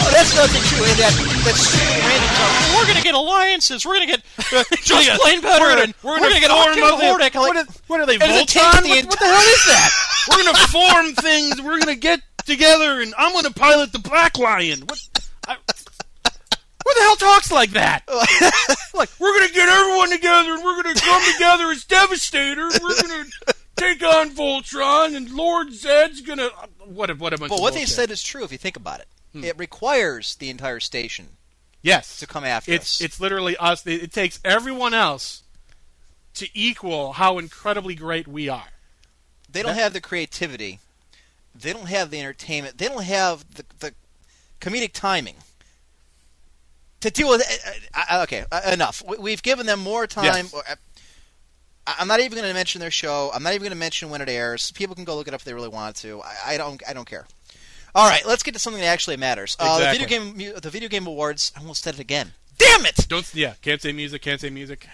Oh, 0.00 0.10
that's 0.12 0.32
another 0.32 0.52
thing 0.52 0.62
too. 0.70 0.84
And 0.84 0.92
eh, 0.92 1.02
that 1.02 1.12
that 1.44 1.56
stupid 1.58 1.98
random. 2.06 2.76
We're 2.76 2.86
going 2.86 2.96
to 2.96 3.02
get 3.02 3.14
alliances. 3.14 3.84
We're 3.84 3.94
going 3.94 4.06
to 4.06 4.12
get 4.14 4.22
just 4.84 5.20
plain 5.20 5.40
better. 5.40 5.64
We're 5.64 5.70
gonna, 5.70 5.82
and 5.82 5.94
we're 6.02 6.18
going 6.18 6.30
gonna 6.30 6.40
get 6.40 6.50
form 6.50 6.70
of 6.70 7.00
and 7.00 7.00
the- 7.00 7.24
Hordak. 7.24 7.34
I'm 7.34 7.40
What 7.40 7.56
are, 7.56 7.66
what 7.88 8.00
are 8.00 8.06
they? 8.06 8.14
and 8.14 8.22
it 8.22 8.48
takes 8.48 8.64
Voltron? 8.64 8.82
the 8.82 8.88
What, 8.88 9.06
what 9.06 9.18
the 9.18 9.24
hell 9.24 9.40
is 9.40 9.64
that? 9.66 9.90
we're 10.28 10.44
gonna 10.44 10.58
form 10.68 11.12
things. 11.14 11.62
We're 11.62 11.78
gonna 11.80 11.96
get 11.96 12.20
together, 12.44 13.00
and 13.00 13.14
I'm 13.18 13.32
gonna 13.32 13.50
pilot 13.50 13.92
the 13.92 13.98
Black 13.98 14.38
Lion. 14.38 14.80
What? 14.80 15.08
I, 15.46 15.56
who 16.84 16.94
the 16.94 17.00
hell 17.00 17.16
talks 17.16 17.50
like 17.50 17.70
that? 17.70 18.02
like 18.94 19.10
we're 19.18 19.38
gonna 19.38 19.52
get 19.52 19.68
everyone 19.68 20.10
together, 20.10 20.54
and 20.54 20.64
we're 20.64 20.82
gonna 20.82 20.94
come 20.94 21.32
together 21.32 21.70
as 21.70 21.84
Devastator. 21.84 22.68
We're 22.80 23.02
gonna 23.02 23.24
take 23.76 24.02
on 24.02 24.30
Voltron, 24.30 25.16
and 25.16 25.30
Lord 25.30 25.72
Zed's 25.72 26.20
gonna. 26.20 26.48
What 26.84 27.10
a 27.10 27.14
what 27.14 27.32
a 27.32 27.38
bunch 27.38 27.50
But 27.50 27.60
what 27.60 27.74
they 27.74 27.84
said 27.86 28.10
is 28.10 28.22
true 28.22 28.44
if 28.44 28.52
you 28.52 28.58
think 28.58 28.76
about 28.76 29.00
it. 29.00 29.08
Hmm. 29.32 29.44
It 29.44 29.58
requires 29.58 30.36
the 30.36 30.48
entire 30.48 30.80
station 30.80 31.28
yes 31.82 32.18
to 32.18 32.26
come 32.26 32.44
after 32.44 32.72
it's 32.72 33.00
us. 33.00 33.04
it's 33.04 33.20
literally 33.20 33.56
us. 33.56 33.86
It, 33.86 34.02
it 34.04 34.12
takes 34.12 34.40
everyone 34.44 34.94
else 34.94 35.42
to 36.34 36.48
equal 36.54 37.14
how 37.14 37.38
incredibly 37.38 37.94
great 37.94 38.28
we 38.28 38.48
are. 38.48 38.68
they 39.50 39.62
don't 39.62 39.74
have 39.74 39.92
the 39.92 40.00
creativity. 40.00 40.80
They 41.54 41.72
don't 41.72 41.88
have 41.88 42.10
the 42.10 42.20
entertainment. 42.20 42.78
They 42.78 42.86
don't 42.86 43.02
have 43.02 43.44
the, 43.54 43.64
the 43.80 43.94
comedic 44.60 44.92
timing 44.92 45.36
to 47.00 47.10
deal 47.10 47.28
with. 47.28 47.40
it. 47.40 47.86
Uh, 47.94 48.04
uh, 48.10 48.22
okay, 48.22 48.44
uh, 48.50 48.70
enough. 48.72 49.02
We, 49.06 49.18
we've 49.18 49.42
given 49.42 49.66
them 49.66 49.80
more 49.80 50.06
time. 50.06 50.24
Yes. 50.24 50.54
Or, 50.54 50.62
uh, 50.68 50.76
I'm 51.86 52.08
not 52.08 52.20
even 52.20 52.36
going 52.38 52.48
to 52.48 52.54
mention 52.54 52.80
their 52.80 52.90
show. 52.90 53.30
I'm 53.32 53.42
not 53.42 53.50
even 53.50 53.62
going 53.62 53.70
to 53.70 53.76
mention 53.76 54.10
when 54.10 54.20
it 54.20 54.28
airs. 54.28 54.70
People 54.72 54.94
can 54.94 55.04
go 55.04 55.16
look 55.16 55.26
it 55.26 55.34
up 55.34 55.40
if 55.40 55.44
they 55.44 55.54
really 55.54 55.68
want 55.68 55.96
to. 55.96 56.20
I, 56.22 56.54
I 56.54 56.56
don't. 56.58 56.82
I 56.88 56.92
don't 56.92 57.08
care. 57.08 57.26
All 57.94 58.08
right, 58.08 58.24
let's 58.26 58.42
get 58.42 58.54
to 58.54 58.60
something 58.60 58.80
that 58.80 58.88
actually 58.88 59.16
matters. 59.16 59.56
Uh, 59.58 59.78
the 59.78 59.98
video 59.98 60.06
game, 60.06 60.36
the 60.60 60.70
video 60.70 60.88
game 60.88 61.06
awards. 61.06 61.52
I 61.56 61.60
almost 61.60 61.82
said 61.82 61.94
it 61.94 62.00
again. 62.00 62.32
Damn 62.58 62.86
it! 62.86 63.06
Don't 63.08 63.32
yeah. 63.34 63.54
Can't 63.62 63.80
say 63.80 63.92
music. 63.92 64.22
Can't 64.22 64.40
say 64.40 64.50
music. 64.50 64.86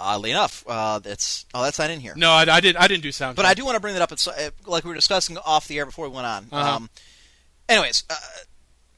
Oddly 0.00 0.30
enough, 0.30 0.64
uh, 0.68 1.00
that's 1.00 1.44
oh, 1.54 1.62
that's 1.64 1.78
not 1.78 1.90
in 1.90 1.98
here. 1.98 2.14
No, 2.16 2.30
I, 2.30 2.42
I 2.42 2.60
didn't. 2.60 2.80
I 2.80 2.86
didn't 2.86 3.02
do 3.02 3.10
sound. 3.10 3.34
But 3.36 3.46
I 3.46 3.54
do 3.54 3.64
want 3.64 3.74
to 3.74 3.80
bring 3.80 3.94
that 3.94 4.02
up. 4.02 4.12
It's 4.12 4.28
uh, 4.28 4.50
like 4.64 4.84
we 4.84 4.88
were 4.90 4.94
discussing 4.94 5.36
off 5.38 5.66
the 5.66 5.76
air 5.76 5.86
before 5.86 6.08
we 6.08 6.14
went 6.14 6.26
on. 6.26 6.46
Uh-huh. 6.52 6.76
Um, 6.76 6.90
anyways, 7.68 8.04
uh, 8.08 8.14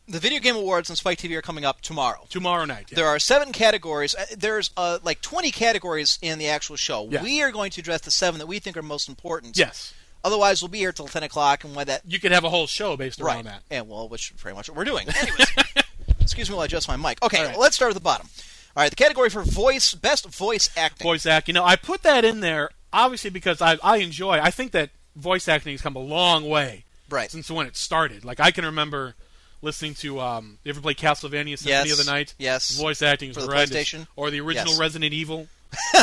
The 0.09 0.19
Video 0.19 0.41
Game 0.41 0.57
Awards 0.57 0.91
on 0.91 0.97
Spike 0.97 1.17
TV 1.17 1.35
are 1.37 1.43
coming 1.43 1.65
up 1.65 1.81
tomorrow. 1.81 2.27
Tomorrow 2.29 2.67
night. 2.67 2.89
yeah. 2.91 2.97
There 2.97 3.07
are 3.07 3.19
seven 3.19 3.51
categories. 3.51 4.15
Uh, 4.15 4.27
There's 4.37 4.71
uh, 4.77 4.99
like 5.03 5.23
20 5.23 5.51
categories 5.53 6.19
in 6.21 6.39
the 6.39 6.49
actual 6.49 6.77
show. 6.77 7.09
Yeah. 7.11 7.23
We 7.23 7.41
are 7.43 7.51
going 7.51 7.71
to 7.71 7.81
address 7.81 8.03
the 8.03 8.11
seven 8.11 8.39
that 8.39 8.47
we 8.47 8.59
think 8.59 8.77
are 8.77 8.83
most 8.83 9.09
important. 9.09 9.57
Yes. 9.57 9.95
Otherwise, 10.23 10.61
we'll 10.63 10.69
be 10.69 10.79
here 10.79 10.93
till 10.93 11.09
10 11.09 11.23
o'clock, 11.23 11.65
and 11.65 11.75
when 11.75 11.87
that 11.87 12.03
You 12.07 12.19
could 12.21 12.33
have 12.33 12.45
a 12.45 12.51
whole 12.51 12.67
show 12.67 12.97
based 12.97 13.21
right, 13.21 13.37
around 13.37 13.45
that. 13.47 13.63
and 13.71 13.89
well, 13.89 14.09
which 14.09 14.31
is 14.33 14.41
pretty 14.41 14.57
much 14.57 14.69
what 14.69 14.77
we're 14.77 14.85
doing. 14.85 15.07
Anyways, 15.09 15.47
excuse 16.21 16.49
me 16.51 16.55
while 16.55 16.63
I 16.63 16.67
adjust 16.67 16.89
my 16.89 16.97
mic. 16.97 17.23
Okay, 17.23 17.47
right. 17.47 17.59
let's 17.59 17.77
start 17.77 17.91
at 17.91 17.95
the 17.95 18.01
bottom. 18.01 18.29
All 18.77 18.83
right, 18.83 18.91
the 18.91 18.97
category 18.97 19.31
for 19.31 19.43
voice, 19.43 19.95
best 19.95 20.27
voice 20.27 20.71
acting. 20.77 21.05
Voice 21.05 21.27
act. 21.27 21.49
You 21.49 21.55
know, 21.55 21.65
I 21.65 21.77
put 21.77 22.03
that 22.03 22.25
in 22.25 22.41
there 22.41 22.71
obviously 22.93 23.31
because 23.31 23.61
I 23.63 23.79
I 23.83 23.99
enjoy. 23.99 24.39
I 24.41 24.51
think 24.51 24.73
that 24.73 24.91
voice 25.17 25.49
acting 25.49 25.73
has 25.73 25.81
come 25.83 25.97
a 25.97 26.01
long 26.01 26.49
way 26.49 26.85
Right. 27.09 27.31
since 27.31 27.51
when 27.51 27.67
it 27.67 27.77
started. 27.77 28.25
Like 28.25 28.39
I 28.41 28.51
can 28.53 28.65
remember 28.65 29.15
listening 29.63 29.95
to 29.95 30.21
um, 30.21 30.59
you 30.65 30.71
ever 30.71 30.81
play 30.81 30.95
Castlevania 30.95 31.59
Symphony 31.59 31.89
Yes. 31.89 31.99
of 31.99 32.05
the 32.05 32.11
Night? 32.11 32.35
Yes. 32.39 32.71
Voice 32.79 33.03
acting 33.03 33.31
is 33.31 33.37
For 33.37 33.43
the 33.43 33.49
horrendous. 33.49 33.77
PlayStation? 33.77 34.07
Or 34.17 34.31
the 34.31 34.41
original 34.41 34.71
Yes. 34.73 34.79
Resident 34.79 35.13
Evil. 35.15 35.49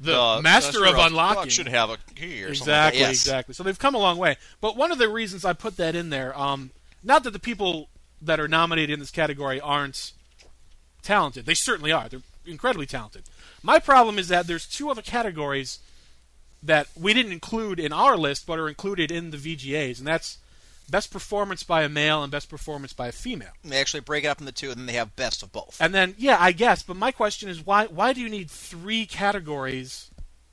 the 0.00 0.40
master 0.42 0.84
of 0.84 0.96
unlocking. 0.98 1.48
should 1.50 1.68
have 1.68 1.90
a 1.90 1.96
key 2.14 2.42
or 2.42 2.54
something. 2.54 2.72
Exactly, 2.74 3.00
Yes. 3.00 3.10
exactly. 3.10 3.54
So 3.54 3.62
they've 3.62 3.78
come 3.78 3.94
a 3.94 3.98
long 3.98 4.18
way. 4.18 4.36
But 4.60 4.76
one 4.76 4.90
of 4.92 4.98
the 4.98 5.08
reasons 5.08 5.44
I 5.44 5.52
put 5.52 5.76
that 5.76 5.94
in 5.94 6.10
there, 6.10 6.36
um, 6.38 6.70
not 7.02 7.22
that 7.24 7.30
the 7.30 7.38
people 7.38 7.88
that 8.20 8.40
are 8.40 8.48
nominated 8.48 8.90
in 8.94 9.00
this 9.00 9.10
category 9.10 9.60
aren't 9.60 10.12
talented. 11.02 11.46
They 11.46 11.54
certainly 11.54 11.92
are. 11.92 12.08
They're 12.08 12.20
incredibly 12.46 12.86
talented. 12.86 13.22
My 13.62 13.78
problem 13.78 14.18
is 14.18 14.28
that 14.28 14.46
there's 14.46 14.66
two 14.66 14.90
other 14.90 15.02
categories 15.02 15.78
that 16.62 16.88
we 16.98 17.12
didn't 17.14 17.32
include 17.32 17.78
in 17.78 17.92
our 17.92 18.16
list, 18.16 18.46
but 18.46 18.58
are 18.58 18.68
included 18.68 19.10
in 19.10 19.30
the 19.30 19.36
VGAs, 19.36 19.98
and 19.98 20.06
that's 20.06 20.38
best 20.90 21.10
performance 21.10 21.62
by 21.62 21.82
a 21.82 21.88
male 21.88 22.22
and 22.22 22.30
best 22.30 22.48
performance 22.48 22.92
by 22.92 23.08
a 23.08 23.12
female. 23.12 23.52
They 23.64 23.80
actually 23.80 24.00
break 24.00 24.24
it 24.24 24.28
up 24.28 24.40
into 24.40 24.52
two, 24.52 24.70
and 24.70 24.78
then 24.78 24.86
they 24.86 24.94
have 24.94 25.16
best 25.16 25.42
of 25.42 25.52
both. 25.52 25.76
And 25.80 25.94
then, 25.94 26.14
yeah, 26.18 26.36
I 26.40 26.52
guess. 26.52 26.82
But 26.82 26.96
my 26.96 27.12
question 27.12 27.48
is, 27.48 27.64
why 27.64 27.86
why 27.86 28.12
do 28.12 28.20
you 28.20 28.28
need 28.28 28.50
three 28.50 29.06
categories 29.06 30.10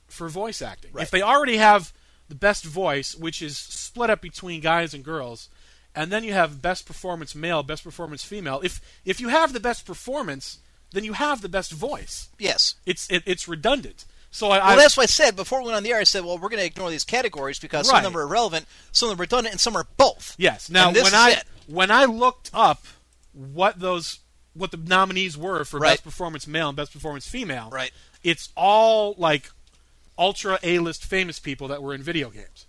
for 0.07 0.29
voice 0.29 0.61
acting? 0.61 0.91
Right. 0.93 1.03
If 1.03 1.11
they 1.11 1.21
already 1.21 1.57
have 1.57 1.93
the 2.29 2.35
best 2.35 2.63
voice, 2.63 3.15
which 3.15 3.41
is 3.41 3.57
split 3.57 4.09
up 4.09 4.21
between 4.21 4.61
guys 4.61 4.93
and 4.93 5.03
girls, 5.03 5.49
and 5.93 6.11
then 6.11 6.23
you 6.23 6.33
have 6.33 6.61
best 6.61 6.85
performance 6.85 7.35
male, 7.35 7.63
best 7.63 7.83
performance 7.83 8.23
female. 8.23 8.61
If 8.63 8.81
if 9.05 9.19
you 9.19 9.29
have 9.29 9.53
the 9.53 9.59
best 9.59 9.85
performance, 9.85 10.59
then 10.91 11.03
you 11.03 11.13
have 11.13 11.41
the 11.41 11.49
best 11.49 11.71
voice. 11.71 12.29
yes. 12.39 12.75
It's 12.85 13.09
it, 13.09 13.23
it's 13.25 13.47
redundant. 13.47 14.05
So 14.33 14.47
I, 14.47 14.57
Well, 14.59 14.67
I 14.67 14.75
that's 14.77 14.95
what 14.97 15.03
I 15.03 15.07
said 15.07 15.35
before 15.35 15.59
we 15.59 15.65
went 15.65 15.75
on 15.77 15.83
the 15.83 15.91
air. 15.91 15.99
I 15.99 16.03
said, 16.05 16.23
well, 16.23 16.37
we're 16.37 16.49
going 16.49 16.61
to 16.61 16.65
ignore 16.65 16.89
these 16.89 17.03
categories 17.03 17.59
because 17.59 17.87
some 17.87 17.97
of 17.97 18.03
them 18.03 18.15
are 18.17 18.21
irrelevant, 18.23 18.65
some 18.91 19.09
of 19.09 19.17
them 19.17 19.21
are 19.21 19.23
redundant, 19.23 19.53
and 19.53 19.59
some 19.59 19.75
are 19.75 19.85
both. 19.97 20.35
Yes. 20.37 20.69
Now, 20.69 20.87
when 20.87 21.05
is 21.05 21.13
I 21.13 21.31
it. 21.31 21.43
when 21.67 21.91
I 21.91 22.05
looked 22.05 22.49
up 22.53 22.85
what 23.33 23.79
those 23.79 24.19
what 24.53 24.71
the 24.71 24.77
nominees 24.77 25.37
were 25.37 25.63
for 25.65 25.79
Right. 25.79 25.91
best 25.91 26.03
performance 26.03 26.45
male 26.47 26.69
and 26.69 26.75
best 26.75 26.91
performance 26.93 27.27
female, 27.27 27.69
Right. 27.71 27.91
It's 28.23 28.49
all 28.55 29.15
like 29.17 29.49
ultra 30.17 30.59
A-list 30.63 31.03
famous 31.05 31.39
people 31.39 31.67
that 31.69 31.81
were 31.81 31.93
in 31.93 32.03
video 32.03 32.29
games, 32.29 32.65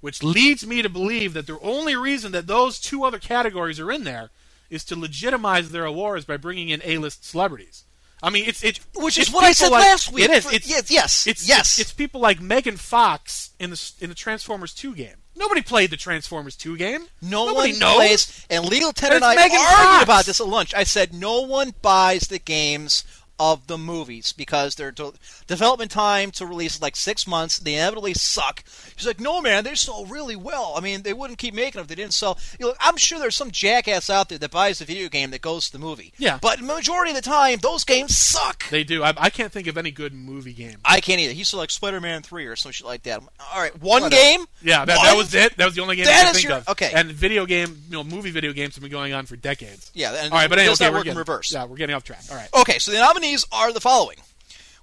which 0.00 0.22
leads 0.22 0.66
me 0.66 0.80
to 0.82 0.88
believe 0.88 1.32
that 1.34 1.46
the 1.46 1.58
only 1.60 1.96
reason 1.96 2.32
that 2.32 2.46
those 2.46 2.78
two 2.78 3.04
other 3.04 3.18
categories 3.18 3.80
are 3.80 3.90
in 3.90 4.04
there 4.04 4.30
is 4.70 4.84
to 4.84 4.96
legitimize 4.98 5.70
their 5.70 5.84
awards 5.84 6.24
by 6.24 6.36
bringing 6.36 6.68
in 6.70 6.80
A-list 6.84 7.24
celebrities. 7.24 7.84
I 8.24 8.30
mean, 8.30 8.44
it's 8.46 8.64
it, 8.64 8.80
Which 8.96 9.18
it's 9.18 9.28
is 9.28 9.34
what 9.34 9.44
I 9.44 9.52
said 9.52 9.68
like- 9.70 9.82
last 9.84 10.12
week. 10.12 10.24
It 10.24 10.30
is. 10.30 10.44
For- 10.46 10.54
It's, 10.54 10.68
yes, 10.68 10.90
yes, 10.90 11.26
it's 11.26 11.46
yes. 11.48 11.78
It's, 11.78 11.90
it's 11.90 11.92
people 11.92 12.20
like 12.20 12.40
Megan 12.40 12.76
Fox 12.78 13.50
in 13.60 13.70
the 13.70 13.92
in 14.00 14.08
the 14.08 14.14
Transformers 14.14 14.72
2 14.74 14.94
game. 14.94 15.16
Nobody 15.36 15.62
played 15.62 15.90
the 15.90 15.96
Transformers 15.96 16.56
2 16.56 16.76
game. 16.76 17.06
No 17.20 17.46
Nobody 17.46 17.72
one 17.72 17.78
knows. 17.80 17.94
plays, 17.96 18.46
and 18.50 18.64
Legal 18.64 18.92
Ted 18.92 19.12
and 19.12 19.16
And 19.16 19.24
I 19.24 19.34
Megan 19.34 19.58
argued 19.58 19.76
Fox. 19.78 20.02
about 20.04 20.24
this 20.26 20.40
at 20.40 20.46
lunch. 20.46 20.72
I 20.74 20.84
said 20.84 21.12
no 21.12 21.40
one 21.42 21.74
buys 21.82 22.22
the 22.28 22.38
games 22.38 23.04
of 23.38 23.66
the 23.66 23.76
movies 23.78 24.32
because 24.32 24.74
their 24.76 24.90
de- 24.92 25.12
development 25.46 25.90
time 25.90 26.30
to 26.32 26.46
release 26.46 26.76
is 26.76 26.82
like 26.82 26.96
six 26.96 27.26
months. 27.26 27.58
They 27.58 27.74
inevitably 27.74 28.14
suck. 28.14 28.62
He's 28.96 29.06
like, 29.06 29.20
no, 29.20 29.40
man, 29.40 29.64
they 29.64 29.74
sell 29.74 30.04
really 30.06 30.36
well. 30.36 30.74
I 30.76 30.80
mean, 30.80 31.02
they 31.02 31.12
wouldn't 31.12 31.38
keep 31.38 31.54
making 31.54 31.72
them 31.78 31.82
if 31.82 31.88
they 31.88 31.94
didn't 31.96 32.14
sell. 32.14 32.38
You 32.60 32.66
know, 32.66 32.74
I'm 32.80 32.96
sure 32.96 33.18
there's 33.18 33.36
some 33.36 33.50
jackass 33.50 34.08
out 34.08 34.28
there 34.28 34.38
that 34.38 34.50
buys 34.50 34.78
the 34.78 34.84
video 34.84 35.08
game 35.08 35.30
that 35.32 35.40
goes 35.42 35.66
to 35.66 35.72
the 35.72 35.78
movie. 35.78 36.12
Yeah. 36.18 36.38
but 36.40 36.60
majority 36.60 37.10
of 37.10 37.16
the 37.16 37.22
time, 37.22 37.58
those 37.60 37.84
games 37.84 38.16
suck. 38.16 38.68
They 38.70 38.84
do. 38.84 39.02
I, 39.02 39.12
I 39.16 39.30
can't 39.30 39.50
think 39.52 39.66
of 39.66 39.76
any 39.76 39.90
good 39.90 40.14
movie 40.14 40.52
game. 40.52 40.76
I 40.84 41.00
can't 41.00 41.20
either. 41.20 41.32
He's 41.34 41.52
like 41.52 41.70
Spider-Man 41.70 42.22
Three 42.22 42.46
or 42.46 42.56
some 42.56 42.72
shit 42.72 42.86
like 42.86 43.02
that. 43.04 43.20
Like, 43.20 43.30
All 43.54 43.60
right, 43.60 43.82
one 43.82 44.08
game. 44.10 44.44
Yeah, 44.62 44.84
that, 44.84 44.98
that 45.02 45.16
was 45.16 45.34
it. 45.34 45.56
That 45.56 45.64
was 45.66 45.74
the 45.74 45.82
only 45.82 45.96
game 45.96 46.04
That 46.06 46.22
I 46.22 46.26
could 46.26 46.34
think 46.36 46.48
your- 46.48 46.58
of. 46.58 46.68
okay. 46.70 46.92
And 46.94 47.10
video 47.10 47.46
game, 47.46 47.76
you 47.88 47.92
know, 47.96 48.04
movie 48.04 48.30
video 48.30 48.52
games 48.52 48.74
have 48.76 48.82
been 48.82 48.90
going 48.92 49.12
on 49.12 49.26
for 49.26 49.36
decades. 49.36 49.90
Yeah, 49.94 50.14
and 50.22 50.32
All 50.32 50.38
right, 50.38 50.48
but 50.48 50.58
anyway, 50.58 50.72
okay, 50.74 50.88
we're 50.88 50.94
work 50.96 51.00
in 51.00 51.04
getting- 51.06 51.18
reverse. 51.18 51.52
Yeah, 51.52 51.64
we're 51.64 51.76
getting 51.76 51.94
off 51.96 52.04
track. 52.04 52.20
All 52.30 52.36
right. 52.36 52.48
Okay, 52.60 52.78
so 52.78 52.90
the 52.92 52.98
nominees 53.24 53.46
are 53.50 53.72
the 53.72 53.80
following. 53.80 54.18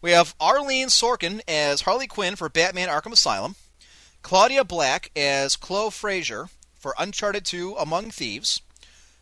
We 0.01 0.09
have 0.11 0.33
Arlene 0.39 0.87
Sorkin 0.87 1.41
as 1.47 1.81
Harley 1.81 2.07
Quinn 2.07 2.35
for 2.35 2.49
Batman 2.49 2.87
Arkham 2.87 3.11
Asylum, 3.11 3.55
Claudia 4.23 4.63
Black 4.63 5.11
as 5.15 5.55
Chloe 5.55 5.91
Frazer 5.91 6.49
for 6.73 6.95
Uncharted 6.97 7.45
2 7.45 7.75
Among 7.77 8.09
Thieves, 8.09 8.63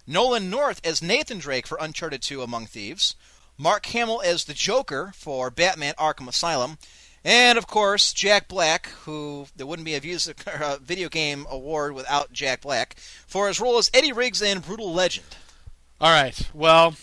Nolan 0.08 0.50
North 0.50 0.80
as 0.86 1.02
Nathan 1.02 1.38
Drake 1.38 1.68
for 1.68 1.78
Uncharted 1.82 2.22
2 2.22 2.42
Among 2.42 2.66
Thieves, 2.66 3.16
Mark 3.58 3.88
Hamill 3.88 4.22
as 4.24 4.46
the 4.46 4.54
Joker 4.54 5.12
for 5.14 5.52
Batman 5.52 5.96
Arkham 6.00 6.30
Asylum, 6.30 6.78
and 7.22 7.58
of 7.58 7.68
course 7.68 8.14
Jack 8.14 8.48
Black, 8.48 8.88
who 9.04 9.48
there 9.54 9.68
wouldn't 9.68 9.86
be 9.86 9.96
a 9.96 10.78
video 10.82 11.10
game 11.10 11.46
award 11.52 11.92
without 11.92 12.32
Jack 12.32 12.62
Black, 12.62 12.96
for 13.28 13.50
his 13.50 13.60
role 13.60 13.80
as 13.80 13.92
Eddie 13.94 14.14
Riggs 14.14 14.42
in 14.42 14.62
Brutal 14.62 14.94
Legend. 14.94 15.36
All 16.00 16.14
right. 16.14 16.50
Well, 16.54 16.96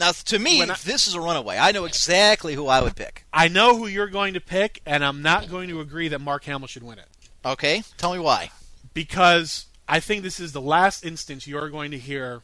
Now, 0.00 0.12
to 0.12 0.38
me, 0.38 0.62
I- 0.62 0.74
this 0.84 1.06
is 1.06 1.14
a 1.14 1.20
runaway. 1.20 1.58
I 1.58 1.72
know 1.72 1.84
exactly 1.84 2.54
who 2.54 2.66
I 2.66 2.80
would 2.82 2.96
pick. 2.96 3.26
I 3.32 3.48
know 3.48 3.76
who 3.76 3.86
you're 3.86 4.08
going 4.08 4.34
to 4.34 4.40
pick, 4.40 4.80
and 4.86 5.04
I'm 5.04 5.20
not 5.22 5.48
going 5.50 5.68
to 5.68 5.80
agree 5.80 6.08
that 6.08 6.20
Mark 6.20 6.44
Hamill 6.44 6.66
should 6.68 6.82
win 6.82 6.98
it 6.98 7.06
Okay, 7.44 7.82
tell 7.98 8.12
me 8.12 8.18
why. 8.18 8.50
because 8.94 9.66
I 9.86 10.00
think 10.00 10.22
this 10.22 10.40
is 10.40 10.52
the 10.52 10.60
last 10.60 11.04
instance 11.04 11.46
you're 11.46 11.68
going 11.68 11.90
to 11.90 11.98
hear 11.98 12.42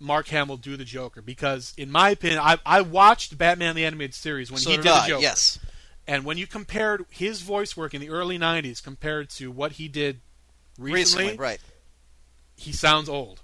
Mark 0.00 0.28
Hamill 0.28 0.56
do 0.56 0.76
the 0.76 0.84
Joker. 0.84 1.20
Because, 1.20 1.74
in 1.76 1.90
my 1.90 2.10
opinion, 2.10 2.38
I, 2.40 2.58
I 2.64 2.80
watched 2.82 3.36
Batman 3.36 3.74
the 3.74 3.84
Animated 3.84 4.14
Series 4.14 4.50
when 4.50 4.60
so 4.60 4.70
he 4.70 4.76
did 4.76 4.82
did 4.84 4.92
I, 4.92 5.00
the 5.02 5.08
Joker. 5.08 5.22
Yes, 5.22 5.58
And 6.06 6.24
when 6.24 6.38
you 6.38 6.46
compared 6.46 7.04
his 7.10 7.42
voice 7.42 7.76
work 7.76 7.94
in 7.94 8.00
the 8.00 8.10
early 8.10 8.38
'90s 8.38 8.82
compared 8.82 9.28
to 9.30 9.50
what 9.50 9.72
he 9.72 9.88
did 9.88 10.20
recently, 10.78 11.24
recently, 11.24 11.36
right? 11.36 11.60
he 12.56 12.72
sounds 12.72 13.08
old. 13.08 13.42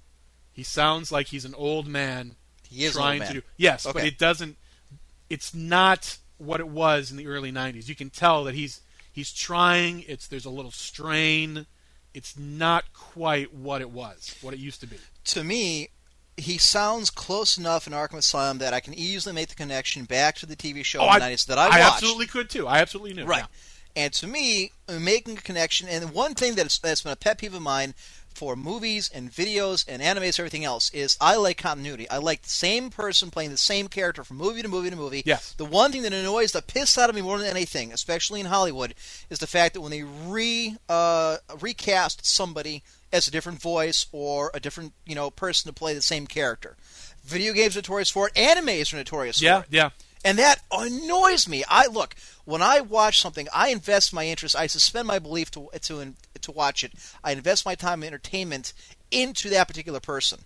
He 0.52 0.62
sounds 0.62 1.10
like 1.10 1.28
he's 1.28 1.44
an 1.44 1.54
old 1.56 1.88
man 1.88 2.36
He 2.74 2.84
is 2.84 2.94
trying 2.94 3.22
to 3.22 3.32
do. 3.32 3.42
Yes, 3.56 3.86
but 3.90 4.04
it 4.04 4.18
doesn't. 4.18 4.56
It's 5.30 5.54
not 5.54 6.18
what 6.38 6.60
it 6.60 6.68
was 6.68 7.10
in 7.10 7.16
the 7.16 7.26
early 7.26 7.52
'90s. 7.52 7.88
You 7.88 7.94
can 7.94 8.10
tell 8.10 8.44
that 8.44 8.54
he's 8.54 8.80
he's 9.12 9.32
trying. 9.32 10.04
It's 10.06 10.26
there's 10.26 10.44
a 10.44 10.50
little 10.50 10.70
strain. 10.70 11.66
It's 12.12 12.38
not 12.38 12.92
quite 12.92 13.52
what 13.52 13.80
it 13.80 13.90
was, 13.90 14.36
what 14.40 14.54
it 14.54 14.60
used 14.60 14.80
to 14.82 14.86
be. 14.86 14.98
To 15.24 15.42
me, 15.42 15.88
he 16.36 16.58
sounds 16.58 17.10
close 17.10 17.58
enough 17.58 17.86
in 17.86 17.92
Arkham 17.92 18.18
Asylum 18.18 18.58
that 18.58 18.72
I 18.72 18.80
can 18.80 18.94
easily 18.94 19.34
make 19.34 19.48
the 19.48 19.54
connection 19.54 20.04
back 20.04 20.36
to 20.36 20.46
the 20.46 20.56
TV 20.56 20.84
show 20.84 21.00
oh, 21.00 21.12
in 21.12 21.20
the 21.20 21.26
90s 21.26 21.46
that 21.46 21.58
I 21.58 21.68
watched. 21.68 21.94
absolutely 21.94 22.26
could 22.26 22.50
too. 22.50 22.66
I 22.66 22.78
absolutely 22.78 23.14
knew. 23.14 23.24
Right. 23.24 23.40
yeah. 23.40 23.46
And 24.04 24.12
to 24.14 24.26
me, 24.26 24.72
making 24.88 25.38
a 25.38 25.40
connection, 25.40 25.88
and 25.88 26.12
one 26.12 26.34
thing 26.34 26.54
that's, 26.54 26.78
that's 26.78 27.02
been 27.02 27.12
a 27.12 27.16
pet 27.16 27.38
peeve 27.38 27.54
of 27.54 27.62
mine 27.62 27.94
for 28.34 28.56
movies 28.56 29.10
and 29.14 29.30
videos 29.30 29.84
and 29.88 30.02
animes, 30.02 30.38
everything 30.38 30.64
else, 30.64 30.90
is 30.92 31.16
I 31.20 31.36
like 31.36 31.56
continuity. 31.58 32.08
I 32.10 32.18
like 32.18 32.42
the 32.42 32.48
same 32.50 32.90
person 32.90 33.30
playing 33.30 33.50
the 33.50 33.56
same 33.56 33.88
character 33.88 34.24
from 34.24 34.36
movie 34.36 34.62
to 34.62 34.68
movie 34.68 34.90
to 34.90 34.96
movie. 34.96 35.22
Yes. 35.24 35.52
The 35.56 35.64
one 35.64 35.92
thing 35.92 36.02
that 36.02 36.12
annoys 36.12 36.52
the 36.52 36.62
piss 36.62 36.98
out 36.98 37.08
of 37.10 37.16
me 37.16 37.22
more 37.22 37.38
than 37.38 37.46
anything, 37.48 37.92
especially 37.92 38.40
in 38.40 38.46
Hollywood, 38.46 38.94
is 39.30 39.38
the 39.38 39.46
fact 39.46 39.74
that 39.74 39.80
when 39.80 39.90
they 39.90 40.02
re 40.02 40.76
uh, 40.88 41.36
recast 41.60 42.26
somebody 42.26 42.82
as 43.12 43.28
a 43.28 43.30
different 43.30 43.60
voice 43.60 44.06
or 44.12 44.50
a 44.54 44.60
different 44.60 44.92
you 45.06 45.14
know 45.14 45.30
person 45.30 45.68
to 45.68 45.72
play 45.74 45.94
the 45.94 46.02
same 46.02 46.26
character. 46.26 46.76
Video 47.24 47.52
games 47.52 47.76
are 47.76 47.78
notorious 47.78 48.10
for 48.10 48.28
it. 48.28 48.34
Animes 48.34 48.92
are 48.92 48.96
notorious 48.96 49.40
Yeah. 49.40 49.60
for 49.60 49.64
it. 49.64 49.68
Yeah, 49.70 49.82
Yeah. 49.84 49.90
And 50.24 50.38
that 50.38 50.62
annoys 50.72 51.46
me. 51.48 51.64
I 51.68 51.86
look 51.86 52.14
when 52.44 52.62
I 52.62 52.80
watch 52.80 53.20
something, 53.20 53.46
I 53.54 53.68
invest 53.68 54.12
my 54.12 54.26
interest. 54.26 54.56
I 54.56 54.66
suspend 54.66 55.06
my 55.06 55.18
belief 55.18 55.50
to 55.52 55.68
to 55.82 56.14
to 56.40 56.52
watch 56.52 56.82
it. 56.84 56.92
I 57.22 57.32
invest 57.32 57.66
my 57.66 57.74
time 57.74 58.02
and 58.02 58.08
entertainment 58.08 58.72
into 59.10 59.48
that 59.50 59.68
particular 59.68 60.00
person. 60.00 60.40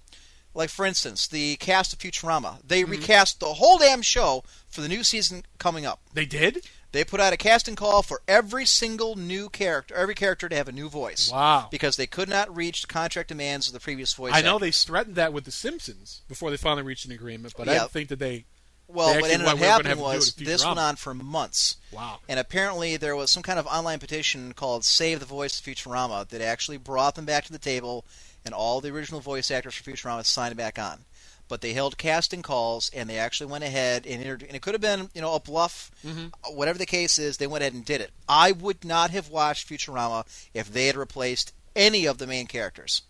Like 0.54 0.70
for 0.70 0.84
instance, 0.84 1.28
the 1.28 1.56
cast 1.56 1.92
of 1.92 1.98
Futurama. 2.00 2.58
They 2.66 2.82
Mm-hmm. 2.82 2.90
recast 2.92 3.38
the 3.40 3.54
whole 3.54 3.78
damn 3.78 4.02
show 4.02 4.42
for 4.68 4.80
the 4.80 4.88
new 4.88 5.04
season 5.04 5.44
coming 5.58 5.86
up. 5.86 6.00
They 6.12 6.26
did. 6.26 6.66
They 6.90 7.04
put 7.04 7.20
out 7.20 7.34
a 7.34 7.36
casting 7.36 7.76
call 7.76 8.02
for 8.02 8.22
every 8.26 8.64
single 8.64 9.14
new 9.14 9.50
character, 9.50 9.94
every 9.94 10.14
character 10.14 10.48
to 10.48 10.56
have 10.56 10.68
a 10.68 10.72
new 10.72 10.88
voice. 10.88 11.30
Wow. 11.30 11.68
Because 11.70 11.96
they 11.96 12.06
could 12.06 12.30
not 12.30 12.54
reach 12.56 12.88
contract 12.88 13.28
demands 13.28 13.66
of 13.66 13.74
the 13.74 13.78
previous 13.80 14.14
voice. 14.14 14.32
I 14.34 14.40
know 14.40 14.58
they 14.58 14.70
threatened 14.70 15.14
that 15.16 15.34
with 15.34 15.44
the 15.44 15.50
Simpsons 15.52 16.22
before 16.28 16.50
they 16.50 16.56
finally 16.56 16.82
reached 16.82 17.04
an 17.04 17.12
agreement, 17.12 17.52
but 17.58 17.68
I 17.68 17.72
Yeah. 17.74 17.78
don't 17.80 17.90
think 17.92 18.08
that 18.08 18.18
they. 18.18 18.46
Well, 18.88 19.20
what 19.20 19.30
ended 19.30 19.46
up 19.46 19.58
happening 19.58 19.90
have 19.90 19.96
to 19.98 20.02
do 20.02 20.02
was 20.02 20.34
this 20.34 20.64
went 20.64 20.78
on 20.78 20.96
for 20.96 21.12
months. 21.14 21.76
Wow. 21.92 22.20
And 22.28 22.40
apparently 22.40 22.96
there 22.96 23.14
was 23.14 23.30
some 23.30 23.42
kind 23.42 23.58
of 23.58 23.66
online 23.66 23.98
petition 23.98 24.54
called 24.54 24.84
Save 24.84 25.20
the 25.20 25.26
Voice 25.26 25.58
of 25.60 25.66
Futurama 25.66 26.26
that 26.28 26.40
actually 26.40 26.78
brought 26.78 27.14
them 27.14 27.26
back 27.26 27.44
to 27.44 27.52
the 27.52 27.58
table 27.58 28.04
and 28.44 28.54
all 28.54 28.80
the 28.80 28.90
original 28.90 29.20
voice 29.20 29.50
actors 29.50 29.74
for 29.74 29.90
Futurama 29.90 30.24
signed 30.24 30.56
back 30.56 30.78
on. 30.78 31.04
But 31.48 31.60
they 31.62 31.72
held 31.72 31.96
casting 31.96 32.42
calls, 32.42 32.90
and 32.94 33.08
they 33.08 33.18
actually 33.18 33.50
went 33.50 33.64
ahead 33.64 34.06
and, 34.06 34.22
inter- 34.22 34.46
and 34.46 34.54
it 34.54 34.60
could 34.60 34.74
have 34.74 34.82
been, 34.82 35.08
you 35.14 35.22
know, 35.22 35.34
a 35.34 35.40
bluff. 35.40 35.90
Uh, 36.06 36.28
Whatever 36.50 36.78
the 36.78 36.84
case 36.86 37.18
is, 37.18 37.36
they 37.38 37.46
went 37.46 37.62
ahead 37.62 37.72
and 37.74 37.84
did 37.86 38.00
it. 38.02 38.10
I 38.28 38.52
would 38.52 38.84
not 38.84 39.10
have 39.12 39.30
watched 39.30 39.68
Futurama 39.68 40.24
if 40.52 40.70
they 40.72 40.86
had 40.86 40.96
replaced 40.96 41.52
any 41.74 42.06
of 42.06 42.18
the 42.18 42.26
main 42.26 42.46
characters. 42.46 43.02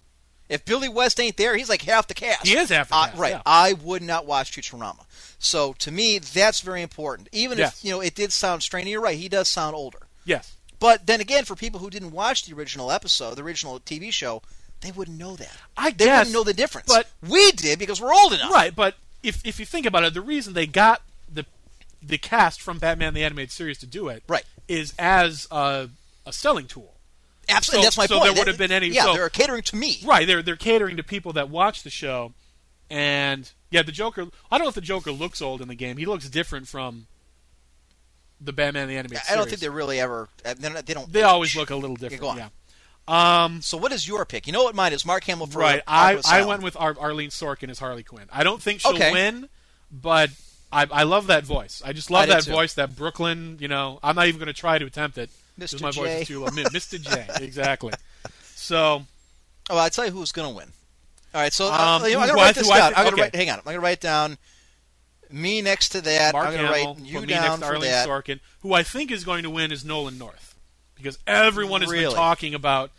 If 0.49 0.64
Billy 0.64 0.88
West 0.88 1.20
ain't 1.20 1.36
there, 1.36 1.57
he's 1.57 1.68
like 1.68 1.82
half 1.82 2.07
the 2.07 2.14
cast. 2.14 2.46
He 2.46 2.57
is 2.57 2.70
half 2.70 2.88
the 2.88 2.96
Uh, 2.96 3.11
right. 3.16 3.32
yeah. 3.32 3.42
I 3.44 3.74
would 3.74 4.03
not 4.03 4.24
watch 4.26 4.53
Futurama. 4.53 5.05
So 5.38 5.74
to 5.74 5.90
me, 5.90 6.18
that's 6.18 6.61
very 6.61 6.80
important. 6.82 7.28
Even 7.32 7.59
Yes. 7.59 7.78
if 7.78 7.84
you 7.84 7.90
know 7.90 8.01
it 8.01 8.14
did 8.14 8.32
sound 8.32 8.62
strange. 8.62 8.88
You're 8.88 9.01
right. 9.01 9.18
He 9.18 9.28
does 9.28 9.49
sound 9.49 9.76
older. 9.76 10.07
Yes. 10.24 10.53
But 10.80 11.07
then 11.07 11.20
again, 11.20 11.44
for 11.44 11.55
people 11.57 11.80
who 11.80 11.90
didn't 11.90 12.12
watch 12.12 12.44
the 12.44 12.55
original 12.55 12.90
episode, 12.90 13.34
the 13.34 13.42
original 13.42 13.78
TV 13.80 14.11
show, 14.12 14.42
they 14.80 14.90
wouldn't 14.92 15.18
know 15.18 15.36
that. 15.36 15.53
I 15.76 15.90
They 15.90 16.05
guess, 16.07 16.18
wouldn't 16.20 16.34
know 16.34 16.44
the 16.44 16.55
difference. 16.55 16.86
but- 16.88 17.09
we 17.26 17.53
did 17.53 17.78
because 17.78 18.01
we're 18.01 18.14
old 18.14 18.32
enough. 18.32 18.51
Right, 18.53 18.74
but 18.74 18.94
if 19.22 19.40
if 19.44 19.59
you 19.61 19.66
think 19.66 19.84
about 19.86 20.05
it, 20.05 20.14
the 20.14 20.20
reason 20.20 20.55
they 20.55 20.66
got 20.66 21.03
the 21.32 21.44
the 22.01 22.16
cast 22.18 22.62
from 22.62 22.78
Batman 22.78 23.12
the 23.12 23.24
Animated 23.24 23.51
Series 23.51 23.76
to 23.78 23.86
do 23.86 24.09
it 24.09 24.22
Right. 24.28 24.44
is 24.68 24.94
as 25.01 25.49
a, 25.51 25.90
a 26.24 26.32
selling 26.32 26.68
tool. 26.68 26.94
Absolutely. 27.49 27.82
So- 27.82 27.86
that's 27.86 27.96
my 27.99 28.07
so 28.07 28.18
point. 28.18 28.24
there 28.34 28.40
would 28.40 28.49
have 28.49 28.59
been 28.59 28.72
any- 28.72 28.88
Yeah, 28.88 29.05
so- 29.05 29.12
they're 29.14 29.28
catering 29.30 29.62
to 29.62 29.76
me. 29.76 30.01
Right, 30.05 30.26
they're 30.26 30.42
they're 30.42 30.57
catering 30.57 30.96
to 30.96 31.03
people 31.03 31.32
that 31.34 31.49
watch 31.51 31.82
the 31.82 31.90
show, 31.90 32.32
and 32.90 33.51
yeah, 33.70 33.82
the 33.82 33.92
Joker. 33.92 34.26
I 34.51 34.59
don't 34.59 34.64
know 34.64 34.68
if 34.70 34.74
the 34.74 34.80
Joker 34.80 35.12
looks 35.12 35.40
old 35.42 35.61
in 35.61 35.68
the 35.68 35.74
game. 35.74 35.96
He 35.96 36.07
looks 36.07 36.28
different 36.28 36.68
from 36.68 37.07
the 38.40 38.53
Batman 38.53 38.88
the 38.88 38.96
Animated 38.96 39.24
I 39.28 39.34
don't 39.34 39.44
Series. 39.44 39.51
think 39.51 39.61
they 39.62 39.68
really 39.68 39.99
ever. 40.01 40.28
uh, 40.44 40.55
They're 40.59 40.70
not, 40.70 40.86
they 40.86 40.94
don't. 40.94 41.12
They 41.12 41.22
always 41.22 41.57
look 41.57 41.70
a 41.70 41.76
little 41.76 41.96
different. 41.96 42.22
on. 42.24 42.36
Yeah. 42.36 42.49
Um, 43.44 43.62
So 43.62 43.76
what 43.78 43.90
is 43.92 44.07
your 44.07 44.24
pick? 44.26 44.46
You 44.46 44.53
know 44.53 44.62
what 44.64 44.74
mine 44.74 44.92
is? 44.92 45.05
Mark 45.07 45.24
Hamill 45.24 45.46
for 45.46 45.59
right. 45.59 45.82
I, 45.86 46.20
I 46.26 46.44
went 46.44 46.62
with 46.62 46.76
Ar- 46.76 46.96
Arlene 46.99 47.30
Sorkin 47.30 47.70
as 47.70 47.78
Harley 47.78 48.03
Quinn. 48.03 48.26
I 48.30 48.44
don't 48.44 48.61
think 48.62 48.80
she'll 48.80 48.94
Okay. 48.94 49.11
win, 49.12 49.49
but 49.90 50.30
I, 50.70 50.86
I 50.92 51.03
love 51.05 51.26
that 51.28 51.44
voice. 51.44 51.82
I 51.84 51.92
just 51.94 52.11
love 52.11 52.24
I 52.24 52.26
that 52.34 52.44
voice, 52.44 52.74
that 52.74 52.94
Brooklyn. 52.94 53.57
You 53.61 53.68
know, 53.68 53.99
I'm 54.03 54.14
not 54.14 54.26
even 54.28 54.38
going 54.38 54.46
to 54.49 54.53
try 54.53 54.78
to 54.78 54.84
attempt 54.86 55.16
it 55.18 55.30
Mr. 55.59 55.80
my 55.82 55.90
voice 55.90 56.22
is 56.22 56.28
too 56.28 56.40
low. 56.40 56.48
Mr. 56.48 57.00
J. 57.00 57.26
Exactly. 57.44 57.92
So 58.54 59.04
Oh, 59.70 59.76
I'll 59.76 59.90
tell 59.90 60.06
you 60.06 60.12
who's 60.12 60.32
going 60.32 60.48
to 60.50 60.54
win. 60.56 60.68
All 61.34 61.40
right, 61.42 61.52
so 61.52 61.66
Um, 61.66 62.02
uh, 62.02 62.06
you 62.06 62.14
know, 62.14 62.20
I'm 62.20 62.28
going 62.28 62.38
to 62.38 62.42
write 62.44 62.54
this 62.54 62.68
down. 62.68 62.92
I'm 62.96 63.04
going 63.04 63.16
to 63.16 63.22
write. 63.22 63.34
Hang 63.34 63.50
on. 63.50 63.59
I'm 63.59 63.64
going 63.64 63.74
to 63.76 63.80
write 63.80 64.00
down 64.00 64.38
me 65.30 65.61
next 65.61 65.90
to 65.90 66.00
that. 66.00 66.32
Mark 66.32 66.46
I'm 66.48 66.54
going 66.54 66.66
to 66.66 66.72
Hamill, 66.74 66.94
write 66.94 67.04
you 67.04 67.20
put 67.20 67.28
down 67.28 67.42
next 67.42 67.54
to 67.56 67.61
for 67.61 67.66
Arlene 67.74 67.90
that. 67.90 68.09
Sorkin, 68.09 68.40
who 68.62 68.72
I 68.72 68.82
think 68.82 69.11
is 69.11 69.24
going 69.24 69.42
to 69.42 69.50
win 69.50 69.70
is 69.72 69.84
Nolan 69.84 70.16
North 70.16 70.54
because 70.94 71.18
everyone 71.26 71.82
has 71.82 71.90
Really? 71.90 72.06
been 72.06 72.14
talking 72.14 72.54
about 72.54 72.90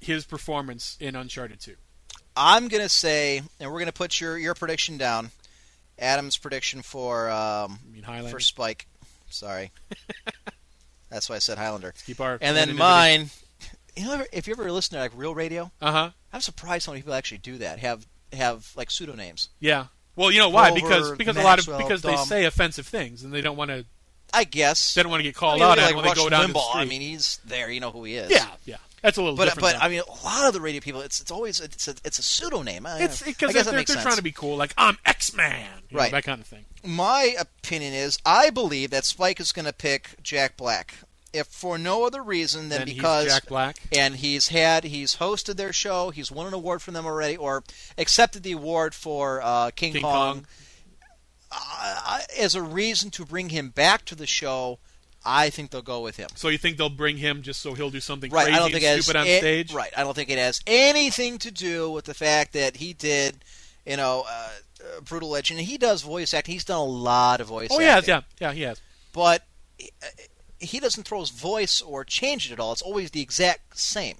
his 0.00 0.24
performance 0.24 0.96
in 1.00 1.16
Uncharted 1.16 1.60
2. 1.60 1.74
I'm 2.36 2.68
going 2.68 2.82
to 2.82 2.88
say, 2.88 3.42
and 3.60 3.70
we're 3.70 3.78
going 3.78 3.86
to 3.86 3.92
put 3.92 4.20
your 4.20 4.36
your 4.38 4.54
prediction 4.54 4.96
down. 4.98 5.30
Adam's 5.98 6.36
prediction 6.36 6.82
for 6.82 7.30
um, 7.30 7.78
mean, 7.92 8.04
for 8.28 8.40
Spike. 8.40 8.86
Sorry, 9.30 9.70
that's 11.14 11.28
why 11.30 11.36
I 11.36 11.38
said 11.38 11.56
Highlander. 11.58 11.94
Keep 12.06 12.20
our 12.20 12.38
And 12.40 12.56
then 12.56 12.76
mine. 12.76 13.30
You 13.96 14.04
know, 14.04 14.24
if 14.32 14.46
you 14.48 14.54
ever 14.54 14.70
listen 14.72 14.96
to 14.96 15.00
like 15.00 15.12
real 15.14 15.34
radio, 15.34 15.70
Uh 15.80 15.92
huh. 15.92 16.10
I'm 16.32 16.40
surprised 16.40 16.86
how 16.86 16.92
many 16.92 17.02
people 17.02 17.14
actually 17.14 17.38
do 17.38 17.58
that. 17.58 17.78
Have 17.78 18.06
have 18.32 18.70
like 18.76 18.88
pseudonames. 18.88 19.48
Yeah. 19.60 19.86
Well, 20.16 20.30
you 20.30 20.38
know 20.40 20.48
why? 20.48 20.72
Because 20.72 21.12
because 21.16 21.36
a 21.36 21.42
lot 21.42 21.58
of 21.58 21.66
Maxwell, 21.68 21.78
because 21.78 22.02
they 22.02 22.16
say 22.16 22.44
offensive 22.44 22.86
things 22.86 23.22
and 23.24 23.32
they 23.32 23.40
don't 23.40 23.56
want 23.56 23.70
to 23.70 23.84
I 24.32 24.44
guess. 24.44 24.94
they 24.94 25.02
don't 25.02 25.10
want 25.10 25.20
to 25.20 25.24
get 25.24 25.34
called 25.36 25.62
I 25.62 25.64
mean, 25.64 25.70
out 25.70 25.78
like 25.78 25.90
at 25.90 25.96
when 25.96 26.04
they 26.04 26.14
go 26.14 26.28
down 26.28 26.48
to 26.48 26.52
the 26.52 26.58
street. 26.58 26.80
I 26.80 26.84
mean, 26.86 27.00
he's 27.00 27.38
there. 27.44 27.70
You 27.70 27.80
know 27.80 27.92
who 27.92 28.02
he 28.04 28.16
is. 28.16 28.30
yeah, 28.32 28.48
yeah. 28.64 28.76
That's 29.04 29.18
a 29.18 29.22
little 29.22 29.36
But 29.36 29.44
different. 29.44 29.60
but 29.60 29.72
though. 29.74 29.84
I 29.84 29.88
mean, 29.90 30.00
a 30.00 30.24
lot 30.26 30.48
of 30.48 30.54
the 30.54 30.60
radio 30.62 30.80
people, 30.80 31.02
it's 31.02 31.20
it's 31.20 31.30
always 31.30 31.60
it's 31.60 31.86
a 31.88 31.94
it's 32.04 32.18
a 32.18 32.22
pseudonym. 32.22 32.86
I- 32.86 33.02
it's 33.02 33.22
because 33.22 33.52
guess 33.52 33.66
they're, 33.66 33.74
they're 33.84 34.02
trying 34.02 34.16
to 34.16 34.22
be 34.22 34.32
cool, 34.32 34.56
like 34.56 34.72
I'm 34.78 34.96
X 35.04 35.34
Man, 35.34 35.68
Right. 35.92 36.10
That 36.10 36.24
kind 36.24 36.40
of 36.40 36.46
thing. 36.46 36.64
My 36.82 37.36
opinion 37.38 37.92
is, 37.92 38.18
I 38.24 38.48
believe 38.50 38.90
that 38.90 39.04
Spike 39.04 39.38
is 39.40 39.52
going 39.52 39.66
to 39.66 39.72
pick 39.74 40.16
Jack 40.22 40.56
Black, 40.56 40.94
if 41.34 41.46
for 41.48 41.76
no 41.76 42.06
other 42.06 42.22
reason 42.22 42.70
than 42.70 42.82
And 42.82 42.94
because 42.94 43.26
Jack 43.26 43.46
Black. 43.46 43.76
and 43.92 44.16
he's 44.16 44.48
had 44.48 44.84
he's 44.84 45.16
hosted 45.16 45.56
their 45.56 45.72
show, 45.74 46.08
he's 46.10 46.32
won 46.32 46.46
an 46.46 46.54
award 46.54 46.80
from 46.80 46.94
them 46.94 47.04
already, 47.04 47.36
or 47.36 47.62
accepted 47.98 48.42
the 48.42 48.52
award 48.52 48.94
for 48.94 49.40
uh, 49.42 49.70
King, 49.76 49.92
King 49.92 50.02
Kong. 50.02 50.34
Kong. 50.34 50.46
Uh, 51.56 52.18
as 52.38 52.54
a 52.54 52.62
reason 52.62 53.10
to 53.12 53.24
bring 53.24 53.50
him 53.50 53.68
back 53.68 54.04
to 54.06 54.14
the 54.14 54.26
show, 54.26 54.78
I 55.24 55.50
think 55.50 55.70
they'll 55.70 55.82
go 55.82 56.00
with 56.00 56.16
him. 56.16 56.28
So 56.34 56.48
you 56.48 56.58
think 56.58 56.76
they'll 56.76 56.88
bring 56.90 57.16
him 57.16 57.42
just 57.42 57.60
so 57.62 57.74
he'll 57.74 57.90
do 57.90 58.00
something 58.00 58.30
Right, 58.30 58.44
crazy 58.44 58.56
I 58.56 58.58
don't 58.58 58.70
think 58.70 58.84
and 58.84 58.94
has 58.96 59.04
stupid 59.04 59.18
on 59.20 59.24
stage? 59.26 59.72
Right, 59.72 59.92
I 59.96 60.02
don't 60.02 60.14
think 60.14 60.30
it 60.30 60.38
has 60.38 60.60
anything 60.66 61.38
to 61.38 61.50
do 61.50 61.90
with 61.90 62.04
the 62.04 62.14
fact 62.14 62.52
that 62.52 62.76
he 62.76 62.92
did, 62.92 63.36
you 63.86 63.96
know, 63.96 64.24
uh, 64.28 64.48
uh, 64.80 65.00
brutal 65.00 65.30
legend. 65.30 65.60
He 65.60 65.78
does 65.78 66.02
voice 66.02 66.34
acting. 66.34 66.52
He's 66.52 66.64
done 66.64 66.78
a 66.78 66.84
lot 66.84 67.40
of 67.40 67.46
voice 67.46 67.68
Oh, 67.70 67.80
acting. 67.80 67.86
has, 67.88 68.08
yeah, 68.08 68.20
yeah, 68.48 68.52
he 68.52 68.62
has. 68.62 68.80
but 69.12 69.44
he- 69.78 69.90
uh, 70.02 70.06
he 70.60 70.80
doesn't 70.80 71.04
throw 71.04 71.20
his 71.20 71.30
voice 71.30 71.80
or 71.82 72.04
change 72.04 72.46
it 72.50 72.52
at 72.52 72.60
all. 72.60 72.72
It's 72.72 72.82
always 72.82 73.10
the 73.10 73.20
exact 73.20 73.78
same. 73.78 74.16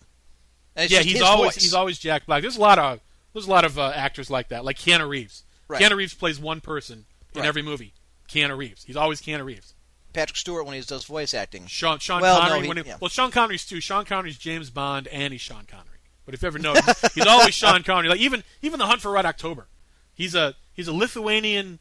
Yeah, 0.77 1.01
he's 1.01 1.21
always 1.23 1.55
voice. 1.55 1.63
he's 1.63 1.75
always 1.75 1.99
Jack 1.99 2.27
Black. 2.27 2.43
There's 2.43 2.57
a 2.57 2.61
lot 2.61 2.79
of 2.79 3.01
there's 3.33 3.47
a 3.47 3.51
lot 3.51 3.65
of 3.65 3.79
uh, 3.79 3.93
actors 3.95 4.31
like 4.31 4.49
that, 4.49 4.65
like 4.65 4.77
Keanu 4.79 5.09
Reeves. 5.09 5.43
Right. 5.69 5.81
Keanu 5.81 5.97
Reeves 5.97 6.15
plays 6.15 6.39
one 6.39 6.61
person 6.61 7.07
in 7.35 7.41
Right. 7.41 7.49
every 7.49 7.63
movie. 7.63 7.93
Keanu 8.29 8.57
Reeves. 8.57 8.85
He's 8.85 8.97
always 8.97 9.21
Keanu 9.21 9.45
Reeves. 9.45 9.74
Patrick 10.15 10.37
Stewart 10.39 10.65
when 10.65 10.75
he 10.75 10.81
does 10.81 11.05
voice 11.05 11.35
acting. 11.35 11.67
Sean 11.67 11.99
Sean 11.99 12.23
Well, 12.23 12.37
no, 12.37 12.49
Connery. 12.49 12.62
he- 12.62 12.69
when 12.69 12.77
he- 12.79 12.83
yeah. 12.85 12.97
Well, 13.01 13.11
Sean 13.11 13.31
Connery's 13.31 13.67
too. 13.67 13.81
Sean 13.81 14.05
Connery's 14.07 14.39
James 14.39 14.71
Bond 14.71 15.09
and 15.09 15.33
he's 15.33 15.43
Sean 15.43 15.67
Connery. 15.67 15.91
But 16.25 16.33
if 16.35 16.41
you 16.43 16.47
ever 16.47 16.59
know, 16.59 16.75
he's 17.15 17.27
always 17.27 17.55
Sean 17.55 17.83
Connery. 17.83 18.09
Like 18.09 18.21
even 18.21 18.43
even 18.62 18.79
the 18.79 18.87
Hunt 18.87 19.03
for 19.03 19.11
Red 19.11 19.27
October, 19.27 19.67
he's 20.15 20.35
a 20.35 20.55
he's 20.73 20.89
a 20.89 20.93
Lithuanian 20.95 21.81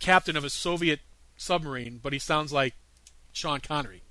captain 0.00 0.36
of 0.36 0.44
a 0.44 0.50
Soviet 0.50 1.00
submarine, 1.38 1.98
but 2.02 2.12
he 2.12 2.18
sounds 2.18 2.52
like 2.52 2.74
Sean 3.32 3.60
Connery. 3.60 4.02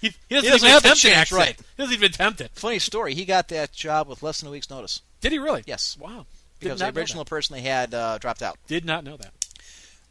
He, 0.00 0.08
he 0.28 0.34
doesn't, 0.34 0.50
doesn't 0.50 0.66
even 0.68 0.70
have 0.74 0.84
attempt 0.84 1.04
accent. 1.04 1.30
right. 1.38 1.56
He 1.56 1.64
doesn't 1.82 1.94
even 1.94 2.10
attempt 2.10 2.40
it. 2.40 2.50
Funny 2.54 2.80
story. 2.80 3.14
He 3.14 3.24
got 3.24 3.46
that 3.48 3.72
job 3.72 4.08
with 4.08 4.20
less 4.22 4.40
than 4.40 4.48
a 4.48 4.50
week's 4.52 4.68
notice 4.68 5.00
Did 5.20 5.30
he 5.30 5.38
really? 5.38 5.62
Yes. 5.64 5.96
Wow. 5.96 6.26
because 6.58 6.80
the 6.80 6.88
original 6.92 7.24
person 7.24 7.54
they 7.54 7.62
had 7.62 7.94
uh, 7.94 8.18
dropped 8.18 8.42
out. 8.42 8.58
Did 8.66 8.84
not 8.84 9.04
know 9.04 9.16
that. 9.16 9.32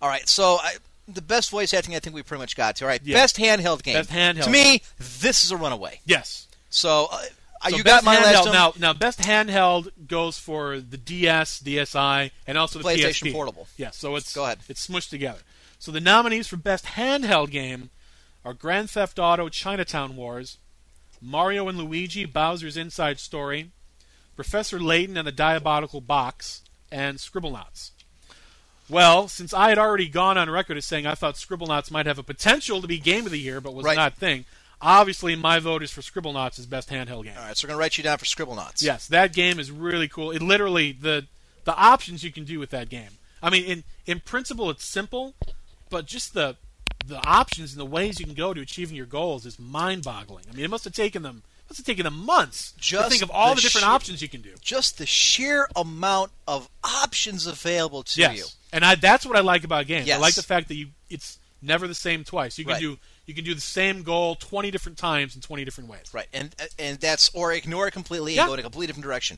All 0.01 0.07
right, 0.07 0.27
so 0.29 0.59
I, 0.63 0.75
the 1.15 1.21
best 1.21 1.49
voice 1.49 1.73
acting 1.73 1.95
I 1.95 1.99
think 1.99 2.15
we 2.15 2.23
pretty 2.23 2.41
much 2.41 2.55
got 2.55 2.75
to. 2.77 2.85
All 2.85 2.89
right, 2.89 3.01
Yeah. 3.03 3.15
best 3.17 3.37
handheld 3.37 3.83
game. 3.83 3.95
Best 3.95 4.09
handheld. 4.09 4.43
To 4.45 4.49
me, 4.49 4.81
this 5.19 5.43
is 5.43 5.51
a 5.51 5.57
runaway. 5.57 6.01
Yes. 6.05 6.47
So, 6.69 7.07
uh, 7.11 7.21
So 7.69 7.75
you 7.77 7.83
got 7.83 8.03
my 8.03 8.15
last 8.15 8.35
handheld. 8.37 8.45
one. 8.45 8.53
Now, 8.53 8.73
now, 8.79 8.93
best 8.93 9.19
handheld 9.19 9.91
goes 10.07 10.39
for 10.39 10.79
the 10.79 10.97
DS, 10.97 11.59
DSi, 11.59 12.31
and 12.47 12.57
also 12.57 12.79
the 12.79 12.85
PlayStation 12.85 13.27
PSP. 13.27 13.31
Portable. 13.33 13.67
Yeah, 13.77 13.91
so 13.91 14.15
it's 14.15 14.33
Go 14.33 14.45
ahead. 14.45 14.59
It's 14.67 14.87
smushed 14.87 15.09
together. 15.09 15.39
So 15.77 15.91
the 15.91 15.99
nominees 15.99 16.47
for 16.47 16.57
best 16.57 16.85
handheld 16.85 17.51
game 17.51 17.89
are 18.43 18.53
Grand 18.53 18.89
Theft 18.89 19.19
Auto: 19.19 19.49
Chinatown 19.49 20.15
Wars, 20.15 20.57
Mario 21.21 21.67
and 21.67 21.77
Luigi: 21.77 22.25
Bowser's 22.25 22.77
Inside 22.77 23.19
Story, 23.19 23.69
Professor 24.35 24.79
Layton 24.79 25.17
and 25.17 25.27
the 25.27 25.31
Diabolical 25.31 26.01
Box, 26.01 26.61
and 26.91 27.17
Scribblenauts. 27.17 27.91
Well, 28.91 29.29
since 29.29 29.53
I 29.53 29.69
had 29.69 29.77
already 29.77 30.09
gone 30.09 30.37
on 30.37 30.49
record 30.49 30.75
as 30.77 30.85
saying 30.85 31.07
I 31.07 31.15
thought 31.15 31.35
Scribblenauts 31.35 31.91
might 31.91 32.05
have 32.05 32.19
a 32.19 32.23
potential 32.23 32.81
to 32.81 32.87
be 32.87 32.99
Game 32.99 33.25
of 33.25 33.31
the 33.31 33.39
Year, 33.39 33.61
but 33.61 33.73
was 33.73 33.85
Right. 33.85 33.95
not 33.95 34.17
thing, 34.17 34.43
obviously 34.81 35.33
my 35.35 35.59
vote 35.59 35.81
is 35.81 35.91
for 35.91 36.01
Scribblenauts 36.01 36.59
as 36.59 36.65
best 36.65 36.89
handheld 36.89 37.23
game. 37.23 37.35
All 37.37 37.43
right, 37.45 37.57
so 37.57 37.65
we're 37.65 37.69
gonna 37.69 37.79
write 37.79 37.97
you 37.97 38.03
down 38.03 38.17
for 38.17 38.25
Scribblenauts. 38.25 38.81
Yes, 38.81 39.07
that 39.07 39.33
game 39.33 39.59
is 39.59 39.71
really 39.71 40.09
cool. 40.09 40.31
It 40.31 40.41
literally 40.41 40.91
the 40.91 41.27
the 41.63 41.75
options 41.75 42.23
you 42.23 42.31
can 42.31 42.43
do 42.43 42.59
with 42.59 42.71
that 42.71 42.89
game. 42.89 43.17
I 43.41 43.49
mean, 43.49 43.63
in 43.63 43.83
in 44.05 44.19
principle, 44.19 44.69
it's 44.69 44.83
simple, 44.83 45.35
but 45.89 46.05
just 46.05 46.33
the 46.33 46.57
the 47.05 47.25
options 47.25 47.71
and 47.71 47.79
the 47.79 47.85
ways 47.85 48.19
you 48.19 48.25
can 48.25 48.35
go 48.35 48.53
to 48.53 48.61
achieving 48.61 48.95
your 48.95 49.07
goals 49.07 49.45
is 49.45 49.57
mind-boggling. 49.57 50.45
I 50.51 50.55
mean, 50.55 50.65
it 50.65 50.69
must 50.69 50.83
have 50.83 50.93
taken 50.93 51.23
them 51.23 51.41
must 51.71 51.79
have 51.79 51.85
taken 51.85 52.03
them 52.03 52.25
months 52.25 52.73
to 52.73 52.79
Just 52.79 53.09
think 53.09 53.21
of 53.23 53.31
all 53.31 53.49
the 53.49 53.55
the, 53.55 53.61
different 53.61 53.85
sheer- 53.85 53.93
options 53.93 54.21
you 54.21 54.27
can 54.29 54.41
do. 54.41 54.53
Just 54.61 54.97
the 54.97 55.05
sheer 55.05 55.67
amount 55.75 56.31
of 56.47 56.69
options 56.83 57.47
available 57.47 58.03
to 58.03 58.19
yes, 58.19 58.37
you. 58.37 58.45
and 58.73 58.83
I, 58.85 58.95
that's 58.95 59.25
what 59.25 59.37
I 59.37 59.41
like 59.41 59.63
about 59.63 59.87
games. 59.87 60.05
Yes. 60.07 60.17
I 60.17 60.21
like 60.21 60.35
the 60.35 60.43
fact 60.43 60.67
that 60.67 60.75
you 60.75 60.87
it's 61.09 61.39
never 61.61 61.87
the 61.87 61.95
same 61.95 62.23
twice. 62.23 62.57
You 62.57 62.65
can 62.65 62.73
Right. 62.73 62.81
do 62.81 62.97
you 63.27 63.33
can 63.33 63.43
do 63.45 63.53
the 63.55 63.61
same 63.61 64.03
goal 64.03 64.35
twenty 64.35 64.71
different 64.71 64.97
times 64.97 65.35
in 65.35 65.41
twenty 65.41 65.63
different 65.63 65.89
ways. 65.89 66.13
Right, 66.13 66.27
and 66.33 66.53
and 66.77 66.99
that's 66.99 67.29
or 67.33 67.53
ignore 67.53 67.87
it 67.87 67.91
completely 67.91 68.35
Yeah. 68.35 68.41
and 68.41 68.49
go 68.49 68.53
in 68.55 68.59
a 68.59 68.63
completely 68.63 68.87
different 68.87 69.05
direction. 69.05 69.37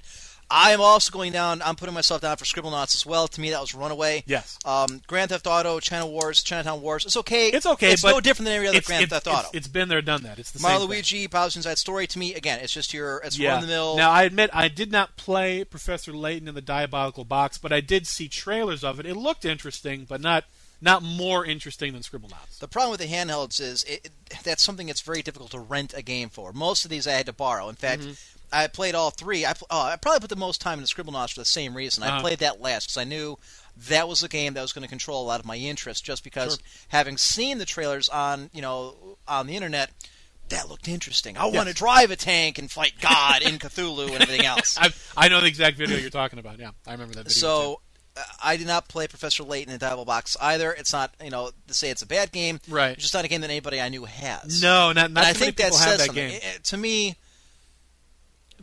I 0.56 0.72
am 0.72 0.82
also 0.82 1.12
going 1.12 1.32
down. 1.34 1.64
I'm 1.64 1.76
putting 1.76 1.96
myself 1.96 2.22
down 2.22 2.38
for 2.38 2.46
Scribblenauts 2.46 2.94
as 2.96 3.06
well. 3.08 3.28
To 3.28 3.42
me, 3.42 3.50
that 3.50 3.60
was 3.60 3.74
Runaway. 3.74 4.24
Yes. 4.28 4.60
Um, 4.64 5.02
Grand 5.08 5.30
Theft 5.32 5.48
Auto, 5.48 5.80
China 5.80 6.06
Wars, 6.06 6.44
Chinatown 6.44 6.80
Wars. 6.82 7.06
It's 7.06 7.18
okay. 7.18 7.50
It's 7.50 7.66
okay, 7.66 7.94
It's 7.94 8.04
no 8.04 8.20
different 8.22 8.46
than 8.50 8.60
any 8.60 8.68
other 8.68 8.82
Grand 8.82 9.10
Theft 9.10 9.26
Auto. 9.26 9.40
It's, 9.48 9.50
it's 9.54 9.68
been 9.68 9.90
there, 9.90 10.04
done 10.04 10.22
that. 10.24 10.38
It's 10.38 10.52
the 10.52 10.60
Mario 10.62 10.82
same. 10.82 10.90
Luigi, 10.90 11.28
Bowser's 11.28 11.56
Inside 11.56 11.80
Story. 11.80 12.06
To 12.06 12.20
me, 12.20 12.36
again, 12.36 12.60
it's 12.62 12.72
just 12.72 12.94
your 12.94 13.18
it's 13.24 13.38
Yeah. 13.40 13.54
run 13.54 13.62
the 13.62 13.68
mill. 13.68 13.98
Now 13.98 14.12
I 14.12 14.24
admit 14.24 14.52
I 14.54 14.68
did 14.68 14.92
not 14.92 15.18
play 15.18 15.64
Professor 15.64 16.14
Layton 16.14 16.48
in 16.48 16.54
the 16.54 16.62
Diabolical 16.62 17.26
Box, 17.26 17.58
but 17.58 17.74
I 17.74 17.82
did 17.82 18.06
see 18.06 18.28
trailers 18.28 18.84
of 18.84 19.00
it. 19.00 19.08
It 19.08 19.16
looked 19.16 19.46
interesting, 19.46 20.06
but 20.08 20.22
not 20.22 20.44
not 20.82 21.02
more 21.02 21.46
interesting 21.46 21.94
than 21.94 22.02
Scribblenauts. 22.02 22.60
The 22.60 22.68
problem 22.68 22.92
with 22.92 23.00
the 23.00 23.08
handhelds 23.08 23.62
is 23.62 23.86
it, 23.86 24.06
it- 24.06 24.12
that's 24.44 24.62
something 24.62 24.88
that's 24.88 25.00
very 25.02 25.22
difficult 25.22 25.52
to 25.52 25.60
rent 25.60 25.94
a 25.96 26.02
game 26.02 26.28
for. 26.30 26.52
Most 26.52 26.84
of 26.84 26.92
these 26.92 27.08
I 27.08 27.12
had 27.14 27.26
to 27.28 27.34
borrow. 27.34 27.70
In 27.70 27.76
fact, 27.76 28.02
Mm-hmm. 28.02 28.12
I 28.54 28.68
played 28.68 28.96
all 28.96 29.10
three. 29.10 29.46
I 29.46 29.54
oh, 29.70 29.82
I 29.82 29.96
probably 29.98 30.20
put 30.22 30.30
the 30.30 30.36
most 30.36 30.62
time 30.62 30.80
into 30.80 30.94
Scribblenauts 30.94 31.34
for 31.34 31.40
the 31.42 31.46
same 31.46 31.76
reason. 31.76 32.04
I 32.04 32.08
Uh-huh. 32.10 32.22
played 32.22 32.40
that 32.40 32.62
last 32.62 32.88
because 32.88 32.98
I 32.98 33.04
knew 33.04 33.38
that 33.90 34.08
was 34.08 34.22
a 34.24 34.28
game 34.30 34.54
that 34.54 34.62
was 34.62 34.72
going 34.74 34.84
to 34.84 34.88
control 34.90 35.24
a 35.24 35.28
lot 35.28 35.40
of 35.40 35.46
my 35.46 35.56
interest. 35.58 36.06
Just 36.06 36.24
because 36.24 36.60
having 36.90 37.18
seen 37.18 37.58
the 37.58 37.66
trailers 37.66 38.08
on 38.10 38.50
you 38.54 38.62
know 38.62 39.18
on 39.28 39.48
the 39.48 39.56
internet, 39.56 39.90
that 40.50 40.70
looked 40.70 40.88
interesting. 40.88 41.38
I 41.38 41.46
want 41.46 41.68
to 41.70 41.74
drive 41.74 42.12
a 42.12 42.16
tank 42.16 42.60
and 42.60 42.70
fight 42.70 42.94
God 43.02 43.42
in 43.42 43.58
Cthulhu 43.60 44.06
and 44.12 44.22
everything 44.22 44.46
else. 44.46 44.78
I, 44.82 44.92
I 45.18 45.28
know 45.30 45.42
the 45.42 45.48
exact 45.48 45.78
video 45.78 45.98
you're 45.98 46.10
talking 46.12 46.38
about. 46.40 46.60
Yeah, 46.60 46.72
I 46.88 46.92
remember 46.92 47.16
that 47.16 47.24
video. 47.28 47.32
So 47.34 47.82
uh, 48.16 48.22
I 48.44 48.58
did 48.58 48.68
not 48.68 48.88
play 48.88 49.08
Professor 49.08 49.42
Layton 49.44 49.74
in 49.74 49.80
Devil 49.80 50.06
Box 50.06 50.38
either. 50.40 50.72
It's 50.72 50.94
not 50.94 51.12
you 51.24 51.32
know 51.32 51.50
to 51.68 51.74
say 51.74 51.90
it's 51.90 52.04
a 52.04 52.08
bad 52.08 52.32
game. 52.32 52.60
Right. 52.70 52.92
It's 52.92 53.02
just 53.02 53.14
not 53.16 53.26
a 53.26 53.28
game 53.28 53.42
that 53.42 53.50
anybody 53.50 53.82
I 53.82 53.90
knew 53.90 54.06
has. 54.06 54.62
no, 54.62 54.92
not, 54.92 55.10
not 55.12 55.22
and 55.26 55.28
I 55.30 55.34
too 55.34 55.40
think 55.40 55.56
that 55.58 55.74
says 55.74 55.98
that 56.00 56.06
something. 56.08 56.30
it- 56.30 56.64
to 56.66 56.78
me, 56.78 57.16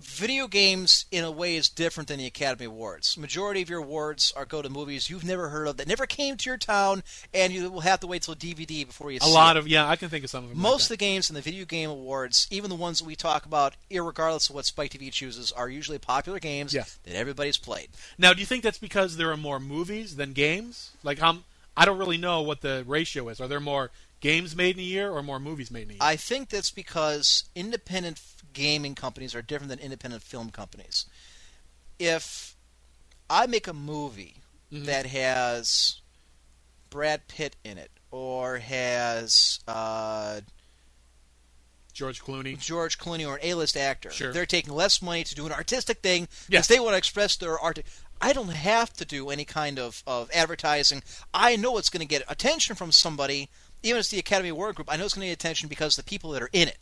video 0.00 0.48
games 0.48 1.04
in 1.10 1.24
a 1.24 1.30
way 1.30 1.56
is 1.56 1.68
different 1.68 2.08
than 2.08 2.18
the 2.18 2.26
Academy 2.26 2.64
Awards. 2.66 3.16
Majority 3.18 3.62
of 3.62 3.68
your 3.70 3.80
awards 3.80 4.32
are 4.36 4.44
go 4.44 4.62
to 4.62 4.68
movies 4.68 5.10
you've 5.10 5.24
never 5.24 5.48
heard 5.50 5.68
of 5.68 5.76
that 5.76 5.86
never 5.88 6.06
came 6.06 6.36
to 6.36 6.48
your 6.50 6.56
town, 6.58 7.02
and 7.34 7.52
you 7.52 7.70
will 7.70 7.80
have 7.80 8.00
to 8.00 8.06
wait 8.06 8.22
till 8.22 8.34
DVD 8.34 8.86
before 8.86 9.10
you 9.10 9.20
see. 9.20 9.30
A 9.30 9.32
lot 9.32 9.56
it. 9.56 9.60
of 9.60 9.68
yeah, 9.68 9.88
I 9.88 9.96
can 9.96 10.08
think 10.08 10.24
of 10.24 10.30
some 10.30 10.44
of 10.44 10.50
them. 10.50 10.58
Most 10.58 10.84
of 10.84 10.88
the 10.88 10.96
games 10.96 11.28
in 11.30 11.34
the 11.34 11.40
video 11.42 11.64
game 11.64 11.90
awards, 11.90 12.46
even 12.50 12.70
the 12.70 12.76
ones 12.76 12.98
that 12.98 13.04
we 13.04 13.14
talk 13.16 13.44
about, 13.46 13.74
irregardless 13.90 14.48
of 14.48 14.54
what 14.54 14.64
Spike 14.66 14.92
TV 14.92 15.12
chooses, 15.12 15.52
are 15.52 15.68
usually 15.68 15.98
popular 15.98 16.38
games 16.38 16.72
Yeah. 16.74 16.84
that 17.04 17.14
everybody's 17.14 17.58
played. 17.58 17.88
Now, 18.18 18.32
do 18.32 18.40
you 18.40 18.46
think 18.46 18.62
that's 18.62 18.78
because 18.78 19.16
there 19.16 19.30
are 19.30 19.36
more 19.36 19.60
movies 19.60 20.16
than 20.16 20.32
games? 20.32 20.90
Like, 21.02 21.22
um, 21.22 21.44
I 21.76 21.84
don't 21.84 21.98
really 21.98 22.18
know 22.18 22.42
what 22.42 22.60
the 22.62 22.84
ratio 22.86 23.28
is. 23.28 23.40
Are 23.40 23.48
there 23.48 23.60
more 23.60 23.90
games 24.20 24.54
made 24.54 24.76
in 24.76 24.80
a 24.80 24.84
year 24.84 25.10
or 25.10 25.22
more 25.22 25.40
movies 25.40 25.70
made 25.70 25.84
in 25.84 25.90
a 25.90 25.92
year? 25.94 25.98
I 26.02 26.16
think 26.16 26.50
that's 26.50 26.70
because 26.70 27.44
independent 27.54 28.18
gaming 28.52 28.94
companies 28.94 29.34
are 29.34 29.42
different 29.42 29.70
than 29.70 29.78
independent 29.78 30.22
film 30.22 30.50
companies. 30.50 31.06
If 31.98 32.56
I 33.28 33.46
make 33.46 33.66
a 33.66 33.72
movie 33.72 34.36
Mhm. 34.72 34.86
that 34.86 35.06
has 35.06 36.00
Brad 36.90 37.28
Pitt 37.28 37.56
in 37.64 37.78
it, 37.78 37.90
or 38.10 38.58
has 38.58 39.60
uh, 39.68 40.40
George 41.92 42.22
Clooney. 42.22 42.58
George 42.58 42.98
Clooney 42.98 43.26
or 43.26 43.34
an 43.36 43.40
A-list 43.42 43.76
actor, 43.76 44.10
Sure. 44.10 44.32
they're 44.32 44.46
taking 44.46 44.72
less 44.74 45.02
money 45.02 45.22
to 45.24 45.34
do 45.34 45.46
an 45.46 45.52
artistic 45.52 46.00
thing 46.02 46.28
because 46.48 46.66
they 46.68 46.80
want 46.80 46.94
to 46.94 46.98
express 46.98 47.36
their 47.36 47.58
art. 47.58 47.80
I 48.20 48.32
don't 48.32 48.48
have 48.48 48.92
to 48.94 49.04
do 49.04 49.30
any 49.30 49.44
kind 49.44 49.78
of, 49.78 50.02
of 50.06 50.30
advertising. 50.32 51.02
I 51.34 51.56
know 51.56 51.78
it's 51.78 51.90
going 51.90 52.00
to 52.00 52.06
get 52.06 52.22
attention 52.28 52.76
from 52.76 52.92
somebody, 52.92 53.48
even 53.82 53.98
if 53.98 54.02
it's 54.02 54.10
the 54.10 54.18
Academy 54.18 54.50
Award 54.50 54.76
Group. 54.76 54.90
I 54.90 54.96
know 54.96 55.04
it's 55.04 55.14
going 55.14 55.22
to 55.26 55.30
get 55.30 55.34
attention 55.38 55.68
because 55.68 55.96
the 55.96 56.02
people 56.02 56.30
that 56.32 56.42
are 56.42 56.50
in 56.52 56.68
it. 56.68 56.78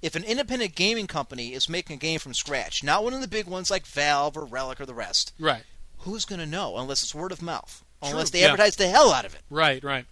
If 0.00 0.14
an 0.14 0.22
independent 0.24 0.74
gaming 0.76 1.06
company 1.08 1.52
is 1.54 1.68
making 1.68 1.94
a 1.94 1.98
game 1.98 2.20
from 2.20 2.32
scratch, 2.34 2.84
not 2.84 3.02
one 3.02 3.14
of 3.14 3.20
the 3.20 3.26
big 3.28 3.46
ones 3.46 3.70
like 3.70 3.84
Valve 3.86 4.36
or 4.36 4.44
Relic 4.44 4.80
or 4.80 4.86
the 4.86 4.94
rest, 4.94 5.32
Right, 5.38 5.64
who's 5.98 6.24
going 6.24 6.38
to 6.40 6.46
know 6.46 6.76
unless 6.76 7.02
it's 7.02 7.14
word 7.14 7.32
of 7.32 7.42
mouth? 7.42 7.84
True, 8.02 8.12
Unless 8.12 8.30
they 8.30 8.40
yeah. 8.40 8.46
advertise 8.46 8.76
the 8.76 8.86
hell 8.88 9.12
out 9.12 9.24
of 9.24 9.34
it. 9.34 9.40
right, 9.50 9.82
right. 9.82 10.06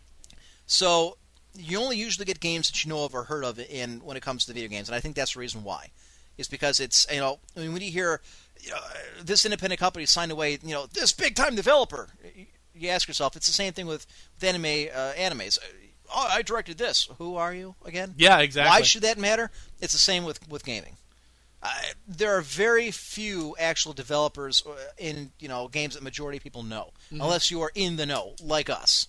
So 0.66 1.16
you 1.55 1.78
only 1.78 1.97
usually 1.97 2.24
get 2.24 2.41
games 2.41 2.68
that 2.68 2.84
you 2.84 2.89
know 2.89 3.05
of 3.05 3.14
or 3.14 3.24
heard 3.24 3.45
of 3.45 3.59
in 3.61 4.01
when 4.01 4.16
it 4.16 4.22
comes 4.22 4.45
to 4.47 4.53
video 4.53 4.68
games, 4.68 4.89
and 4.89 4.97
I 4.97 5.01
think 5.01 5.14
that's 5.14 5.34
the 5.34 5.41
reason 5.41 5.62
why. 5.64 5.91
Is 6.37 6.49
because 6.49 6.80
it's 6.80 7.07
you 7.11 7.20
know 7.20 7.39
I 7.57 7.61
mean, 7.61 7.72
when 7.72 7.80
you 7.82 7.91
hear 7.91 8.20
you 8.61 8.70
know, 8.70 8.78
this 9.22 9.45
independent 9.47 9.78
company 9.80 10.05
signed 10.07 10.32
away 10.32 10.59
you 10.62 10.74
know 10.74 10.87
this 10.87 11.12
big 11.12 11.34
time 11.37 11.55
developer, 11.55 12.09
you- 12.34 12.47
you 12.78 12.89
ask 12.91 13.09
yourself 13.09 13.37
it's 13.37 13.47
the 13.47 13.55
same 13.55 13.72
thing 13.72 13.87
with, 13.87 14.07
with 14.34 14.45
anime 14.45 14.64
uh, 14.95 15.12
animes. 15.14 15.59
Oh, 16.14 16.28
I 16.30 16.42
directed 16.42 16.78
this. 16.78 17.09
Who 17.18 17.36
are 17.36 17.52
you 17.54 17.74
again? 17.84 18.14
Yeah, 18.16 18.38
exactly. 18.40 18.70
Why 18.70 18.82
should 18.82 19.02
that 19.02 19.18
matter? 19.18 19.50
It's 19.80 19.92
the 19.92 19.98
same 19.98 20.24
with 20.24 20.46
with 20.48 20.64
gaming. 20.64 20.96
Uh, 21.62 21.68
there 22.07 22.36
are 22.36 22.42
very 22.42 22.90
few 22.90 23.57
actual 23.59 23.92
developers 23.92 24.62
uh, 24.66 24.72
in 24.98 25.32
you 25.40 25.48
know 25.48 25.68
games 25.68 25.94
that 25.94 26.02
majority 26.02 26.36
of 26.38 26.42
people 26.42 26.62
know, 26.62 26.90
Mm-hmm. 27.11 27.20
unless 27.22 27.50
you 27.50 27.61
are 27.62 27.72
in 27.74 27.96
the 27.96 28.07
know 28.07 28.34
like 28.42 28.68
us. 28.70 29.09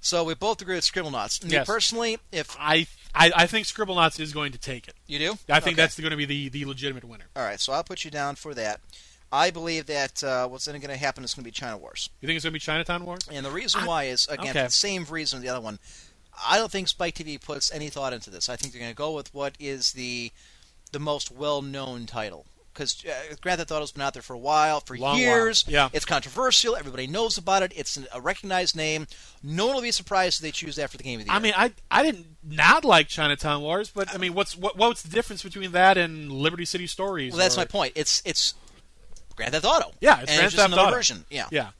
So 0.00 0.22
we 0.24 0.34
both 0.34 0.60
agree 0.62 0.74
with 0.76 0.84
Scribblenauts. 0.84 1.42
Me 1.44 1.50
Yes. 1.52 1.66
personally, 1.66 2.18
if 2.30 2.54
I, 2.60 2.86
I 3.14 3.32
I 3.34 3.46
think 3.46 3.66
Scribblenauts 3.66 4.20
is 4.20 4.32
going 4.32 4.52
to 4.52 4.58
take 4.58 4.86
it. 4.88 4.94
you 5.06 5.18
do, 5.18 5.32
I 5.48 5.58
think 5.60 5.74
Okay. 5.74 5.82
that's 5.82 5.98
going 5.98 6.10
to 6.12 6.16
be 6.16 6.26
the, 6.26 6.48
the 6.48 6.64
legitimate 6.64 7.04
winner. 7.04 7.24
all 7.34 7.42
right. 7.44 7.58
So 7.60 7.72
I'll 7.72 7.82
put 7.84 8.04
you 8.04 8.10
down 8.10 8.36
for 8.36 8.52
that. 8.54 8.80
I 9.32 9.50
believe 9.50 9.86
that 9.86 10.22
uh, 10.22 10.46
what's 10.46 10.68
going 10.68 10.80
to 10.80 10.96
happen 10.96 11.24
is 11.24 11.34
going 11.34 11.42
to 11.42 11.48
be 11.48 11.50
China 11.50 11.76
Wars, 11.76 12.10
You 12.20 12.28
think 12.28 12.36
it's 12.36 12.44
going 12.44 12.52
to 12.52 12.54
be 12.54 12.60
Chinatown 12.60 13.04
Wars? 13.04 13.22
and 13.30 13.44
the 13.44 13.50
reason 13.50 13.84
why 13.84 14.04
is 14.04 14.26
again 14.28 14.50
okay. 14.50 14.62
the 14.64 14.70
same 14.70 15.04
reason 15.10 15.38
as 15.38 15.42
the 15.42 15.48
other 15.48 15.60
one. 15.60 15.78
I 16.44 16.58
don't 16.58 16.70
think 16.70 16.88
Spike 16.88 17.14
TV 17.14 17.40
puts 17.40 17.72
any 17.72 17.88
thought 17.88 18.12
into 18.12 18.30
this. 18.30 18.48
I 18.48 18.56
think 18.56 18.72
they're 18.72 18.80
going 18.80 18.92
to 18.92 18.96
go 18.96 19.12
with 19.12 19.32
what 19.34 19.54
is 19.58 19.92
the 19.92 20.32
the 20.92 20.98
most 21.00 21.30
well-known 21.30 22.06
title. 22.06 22.46
Because 22.72 23.02
uh, 23.06 23.34
Grand 23.40 23.58
Theft 23.58 23.72
Auto's 23.72 23.90
been 23.92 24.02
out 24.02 24.12
there 24.12 24.20
for 24.22 24.34
a 24.34 24.38
while, 24.38 24.80
for 24.80 24.98
Long 24.98 25.12
while. 25.14 25.18
years. 25.18 25.64
Yeah. 25.66 25.88
It's 25.94 26.04
controversial. 26.04 26.76
Everybody 26.76 27.06
knows 27.06 27.38
about 27.38 27.62
it. 27.62 27.72
It's 27.74 27.96
an- 27.96 28.06
a 28.12 28.20
recognized 28.20 28.76
name. 28.76 29.06
No 29.42 29.64
one 29.66 29.76
will 29.76 29.82
be 29.82 29.90
surprised 29.90 30.38
if 30.38 30.42
they 30.42 30.50
choose 30.50 30.78
after 30.78 30.98
the 30.98 31.02
game 31.04 31.18
of 31.20 31.24
the 31.26 31.32
year. 31.32 31.36
I 31.38 31.40
mean, 31.40 31.54
I 31.56 31.72
I 31.90 32.02
didn't 32.02 32.26
not 32.46 32.84
like 32.84 33.08
Chinatown 33.08 33.62
Wars, 33.62 33.90
but 33.94 34.14
I 34.14 34.18
mean, 34.18 34.34
what's 34.34 34.56
what 34.58 34.76
what's 34.76 35.00
the 35.02 35.08
difference 35.08 35.42
between 35.42 35.72
that 35.72 35.96
and 35.96 36.30
Liberty 36.30 36.66
City 36.66 36.86
Stories? 36.86 37.32
well, 37.32 37.38
that's 37.38 37.56
or- 37.56 37.60
my 37.60 37.64
point. 37.64 37.94
It's 37.96 38.20
it's 38.26 38.52
Grand 39.36 39.52
Theft 39.52 39.64
Auto. 39.64 39.92
Yeah, 40.00 40.20
it's 40.20 40.30
and 40.30 40.36
Grand 40.38 40.44
it's 40.44 40.54
just 40.54 40.56
Theft 40.56 40.72
another 40.74 40.88
Auto. 40.88 40.96
version. 40.96 41.24
Yeah. 41.30 41.46
Yeah, 41.50 41.70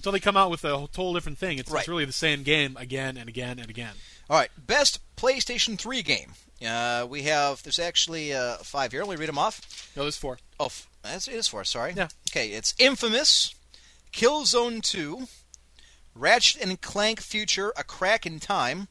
until 0.00 0.12
they 0.12 0.20
come 0.20 0.36
out 0.36 0.50
with 0.50 0.64
a 0.64 0.70
total 0.92 1.12
different 1.12 1.36
thing, 1.36 1.58
it's, 1.58 1.70
Right. 1.70 1.80
it's 1.80 1.88
really 1.88 2.06
the 2.06 2.12
same 2.12 2.42
game 2.42 2.74
again 2.78 3.18
and 3.18 3.28
again 3.28 3.58
and 3.58 3.68
again. 3.68 3.92
All 4.30 4.38
right, 4.38 4.50
best 4.56 4.98
PlayStation 5.16 5.78
3 5.78 6.00
game. 6.02 6.32
Uh, 6.66 7.06
we 7.08 7.22
have 7.24 7.62
there's 7.62 7.78
actually 7.78 8.32
uh, 8.32 8.56
five 8.58 8.92
here. 8.92 9.02
Let 9.04 9.10
me 9.10 9.16
read 9.20 9.28
them 9.28 9.38
off. 9.38 9.90
No, 9.96 10.02
there's 10.02 10.16
four. 10.16 10.38
Oh, 10.58 10.66
f- 10.66 10.88
that's 11.02 11.28
it 11.28 11.34
is 11.34 11.48
four. 11.48 11.64
Sorry. 11.64 11.92
Yeah. 11.96 12.08
Okay, 12.30 12.48
it's 12.48 12.74
Infamous, 12.78 13.54
Killzone 14.12 14.82
2, 14.82 15.26
Ratchet 16.14 16.62
and 16.62 16.80
Clank 16.80 17.20
Future: 17.20 17.72
A 17.76 17.84
Crack 17.84 18.24
in 18.26 18.40
Time, 18.40 18.88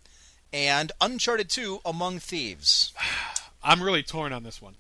and 0.54 0.92
Uncharted 1.02 1.50
2: 1.50 1.80
Among 1.86 2.20
Thieves. 2.20 2.94
I'm 3.64 3.82
really 3.84 4.04
torn 4.04 4.32
on 4.34 4.44
this 4.44 4.62
one. 4.62 4.76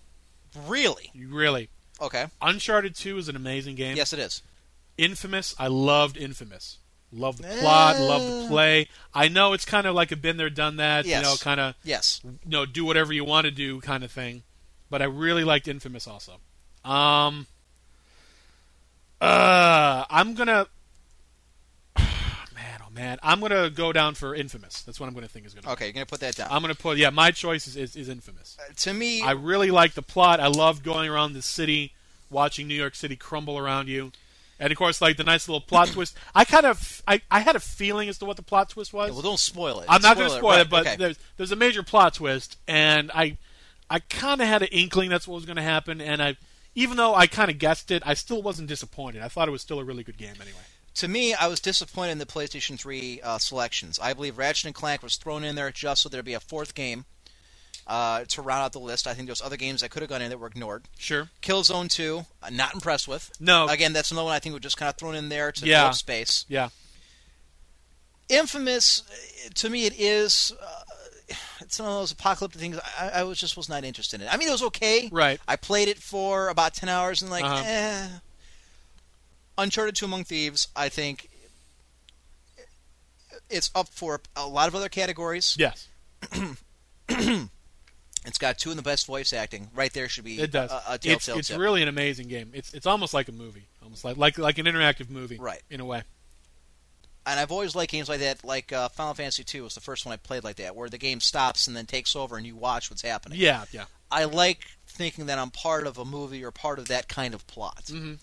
Really? 0.67 1.11
Really. 1.15 1.69
Okay. 2.01 2.25
Uncharted 2.41 2.95
2 2.95 3.17
is 3.17 3.30
an 3.30 3.36
amazing 3.36 3.75
game. 3.75 3.97
Yes, 3.97 4.13
it 4.13 4.19
is. 4.19 4.41
Infamous, 5.00 5.56
I 5.58 5.68
loved 5.68 6.18
Infamous. 6.18 6.78
Loved 7.12 7.41
the 7.41 7.47
plot, 7.47 8.00
loved 8.00 8.43
the 8.45 8.47
play. 8.50 8.88
I 9.16 9.30
know 9.30 9.54
it's 9.54 9.66
kind 9.66 9.88
of 9.88 9.95
like 9.95 10.12
a 10.12 10.16
been 10.16 10.38
there, 10.38 10.50
done 10.52 10.76
that, 10.78 11.06
Yes. 11.06 11.18
you 11.18 11.24
know, 11.30 11.36
kind 11.38 11.60
of, 11.60 11.74
Yes. 11.84 12.22
you 12.24 12.38
know, 12.45 12.66
do 12.68 12.86
whatever 12.86 13.12
you 13.12 13.24
want 13.26 13.45
to 13.45 13.52
do 13.52 13.82
kind 13.82 14.04
of 14.04 14.12
thing. 14.12 14.43
But 14.91 15.02
I 15.02 15.06
really 15.06 15.43
liked 15.43 15.68
Infamous 15.68 16.08
also. 16.08 16.34
Um, 16.86 17.47
uh, 19.22 20.06
I'm 20.10 20.34
gonna, 20.36 20.68
man, 21.97 22.80
oh 22.86 22.89
man, 22.91 23.18
I'm 23.24 23.39
gonna 23.41 23.70
go 23.70 23.91
down 23.91 24.16
for 24.16 24.34
Infamous. 24.36 24.82
That's 24.84 25.00
what 25.00 25.08
I'm 25.08 25.14
gonna 25.16 25.28
think 25.28 25.45
is 25.45 25.54
gonna. 25.54 25.72
Okay, 25.74 25.86
you're 25.86 25.93
gonna 25.93 26.06
put 26.06 26.20
that 26.22 26.36
down. 26.36 26.47
I'm 26.52 26.62
gonna 26.62 26.76
put, 26.76 26.97
yeah, 26.97 27.10
my 27.10 27.32
choice 27.32 27.68
is, 27.68 27.76
is, 27.76 27.95
is 27.95 28.08
Infamous. 28.10 28.58
to 28.78 28.93
me, 28.93 29.22
I 29.22 29.32
really 29.32 29.72
like 29.72 29.93
the 29.93 30.02
plot. 30.02 30.39
I 30.39 30.47
loved 30.47 30.84
going 30.84 31.10
around 31.10 31.34
the 31.34 31.41
city, 31.41 31.93
watching 32.30 32.68
New 32.68 32.76
York 32.76 32.95
City 32.95 33.16
crumble 33.16 33.58
around 33.58 33.88
you, 33.89 34.12
and 34.60 34.72
of 34.72 34.78
course, 34.78 35.01
like 35.01 35.18
the 35.18 35.24
nice 35.24 35.47
little 35.47 35.62
plot 35.62 35.88
twist. 35.93 36.16
I 36.36 36.45
kind 36.45 36.66
of, 36.66 37.01
I, 37.07 37.22
I 37.32 37.39
had 37.39 37.55
a 37.55 37.60
feeling 37.60 38.10
as 38.10 38.18
to 38.20 38.26
what 38.26 38.38
the 38.38 38.43
plot 38.43 38.70
twist 38.70 38.93
was. 38.93 39.12
well, 39.12 39.22
don't 39.22 39.39
spoil 39.39 39.80
it. 39.80 39.86
I'm 39.89 40.01
not 40.01 40.18
going 40.18 40.30
to 40.30 40.36
spoil 40.36 40.51
right, 40.51 40.62
it, 40.62 40.70
but 40.70 40.86
okay. 40.86 40.95
there's 40.97 41.18
there's 41.38 41.51
a 41.51 41.55
major 41.55 41.84
plot 41.84 42.16
twist, 42.16 42.57
and 42.68 43.10
I, 43.14 43.38
I 43.89 43.99
kind 43.99 44.41
of 44.41 44.47
had 44.47 44.62
an 44.62 44.70
inkling 44.72 45.10
that's 45.10 45.28
what 45.28 45.36
was 45.36 45.45
going 45.45 45.55
to 45.55 45.62
happen, 45.62 46.01
and 46.01 46.22
I, 46.22 46.36
even 46.76 46.97
though 46.97 47.16
I 47.16 47.28
kind 47.28 47.49
of 47.49 47.57
guessed 47.57 47.91
it, 47.91 48.03
I 48.05 48.14
still 48.14 48.41
wasn't 48.41 48.68
disappointed. 48.68 49.22
I 49.22 49.30
thought 49.30 49.47
it 49.47 49.51
was 49.51 49.62
still 49.62 49.80
a 49.80 49.84
really 49.84 50.03
good 50.03 50.18
game 50.18 50.36
anyway. 50.41 50.60
to 50.95 51.07
me, 51.07 51.34
I 51.34 51.47
was 51.47 51.60
disappointed 51.60 52.12
in 52.14 52.18
the 52.18 52.26
PlayStation 52.26 52.80
3 52.80 53.22
uh, 53.22 53.38
selections. 53.38 53.99
I 53.99 54.14
believe 54.14 54.38
Ratchet 54.38 54.66
and 54.66 54.76
Clank 54.76 55.01
was 55.01 55.16
thrown 55.16 55.43
in 55.43 55.55
there 55.55 55.72
just 55.72 56.01
so 56.01 56.10
there'd 56.10 56.26
be 56.26 56.34
a 56.34 56.39
fourth 56.39 56.76
game 56.76 57.05
uh, 57.89 58.23
to 58.29 58.41
round 58.41 58.61
out 58.63 58.71
the 58.71 58.79
list. 58.79 59.05
I 59.07 59.13
think 59.13 59.27
there 59.27 59.31
was 59.33 59.41
other 59.41 59.57
games 59.57 59.81
that 59.81 59.89
could 59.89 60.01
have 60.03 60.09
gone 60.09 60.21
in 60.21 60.29
that 60.29 60.37
were 60.37 60.47
ignored. 60.47 60.83
Sure. 60.97 61.29
Killzone 61.41 61.89
2, 61.89 62.23
uh, 62.43 62.49
not 62.51 62.73
impressed 62.73 63.07
with. 63.07 63.31
No. 63.39 63.67
Again, 63.67 63.91
that's 63.93 64.11
another 64.11 64.25
one 64.25 64.33
I 64.35 64.39
think 64.39 64.53
was 64.53 64.61
just 64.61 64.77
kind 64.77 64.89
of 64.89 64.95
thrown 64.95 65.15
in 65.15 65.27
there 65.29 65.51
to 65.51 65.65
Yeah. 65.65 65.79
fill 65.81 65.87
up 65.89 65.95
space. 65.95 66.45
Yeah. 66.47 66.69
Infamous, 68.29 69.01
uh, 69.09 69.49
to 69.55 69.69
me, 69.69 69.85
it 69.87 69.99
is. 69.99 70.53
Uh, 70.61 70.83
it's 71.61 71.79
one 71.79 71.89
of 71.89 71.95
those 71.95 72.11
apocalyptic 72.11 72.61
things. 72.61 72.79
I, 72.99 73.09
I 73.09 73.23
was 73.23 73.39
just 73.39 73.57
was 73.57 73.69
not 73.69 73.83
interested 73.83 74.21
in. 74.21 74.27
it. 74.27 74.33
I 74.33 74.37
mean, 74.37 74.47
it 74.47 74.51
was 74.51 74.63
okay. 74.63 75.09
Right. 75.11 75.39
I 75.47 75.55
played 75.55 75.87
it 75.87 75.97
for 75.97 76.49
about 76.49 76.73
ten 76.75 76.89
hours 76.89 77.21
and 77.23 77.29
like, 77.31 77.43
Uh-huh. 77.43 77.63
eh. 77.65 78.07
Uncharted 79.57 79.95
2 79.95 80.05
Among 80.05 80.23
Thieves, 80.23 80.67
I 80.75 80.87
think 80.89 81.29
it's 83.49 83.69
up 83.75 83.89
for 83.89 84.21
a 84.35 84.47
lot 84.47 84.67
of 84.67 84.75
other 84.75 84.89
categories. 84.89 85.55
Yes. 85.59 85.87
It's 88.30 88.38
got 88.38 88.57
two 88.57 88.69
of 88.69 88.77
the 88.77 88.82
best 88.82 89.05
voice 89.05 89.34
acting. 89.34 89.69
Right 89.75 89.91
there 89.91 90.07
should 90.07 90.23
be 90.23 90.39
It 90.39 90.51
does. 90.51 90.71
a, 90.71 90.82
a 90.88 90.99
it's 91.03 91.27
it's 91.27 91.47
tip. 91.49 91.59
really 91.59 91.82
an 91.82 91.89
amazing 91.89 92.27
game. 92.30 92.51
It's 92.53 92.73
it's 92.73 92.86
almost 92.86 93.13
like 93.13 93.27
a 93.27 93.34
movie, 93.34 93.67
almost 93.84 94.05
like 94.05 94.15
like 94.17 94.38
like 94.38 94.57
an 94.57 94.65
interactive 94.65 95.09
movie, 95.09 95.38
Right. 95.38 95.61
In 95.69 95.82
a 95.82 95.86
way. 95.86 96.03
and 97.25 97.39
I've 97.39 97.51
always 97.51 97.75
liked 97.75 97.91
games 97.91 98.07
like 98.09 98.21
that. 98.21 98.43
Like 98.45 98.71
uh, 98.71 98.88
Final 98.89 99.13
Fantasy 99.13 99.43
II 99.53 99.61
was 99.61 99.75
the 99.75 99.82
first 99.82 100.05
one 100.05 100.13
I 100.13 100.17
played 100.17 100.43
like 100.43 100.55
that, 100.55 100.75
where 100.75 100.89
the 100.89 100.97
game 100.97 101.19
stops 101.19 101.67
and 101.67 101.75
then 101.75 101.86
takes 101.86 102.15
over 102.15 102.38
and 102.38 102.45
you 102.45 102.55
watch 102.55 102.89
what's 102.89 103.01
happening. 103.01 103.38
Yeah, 103.39 103.65
yeah. 103.71 103.86
I 104.11 104.23
like 104.23 104.65
thinking 104.88 105.25
that 105.27 105.38
I'm 105.38 105.51
part 105.51 105.86
of 105.86 105.97
a 105.97 106.05
movie 106.05 106.43
or 106.43 106.51
part 106.51 106.80
of 106.80 106.88
that 106.88 107.07
kind 107.07 107.34
of 107.34 107.45
plot. 107.47 107.84
Mhm. 107.88 108.17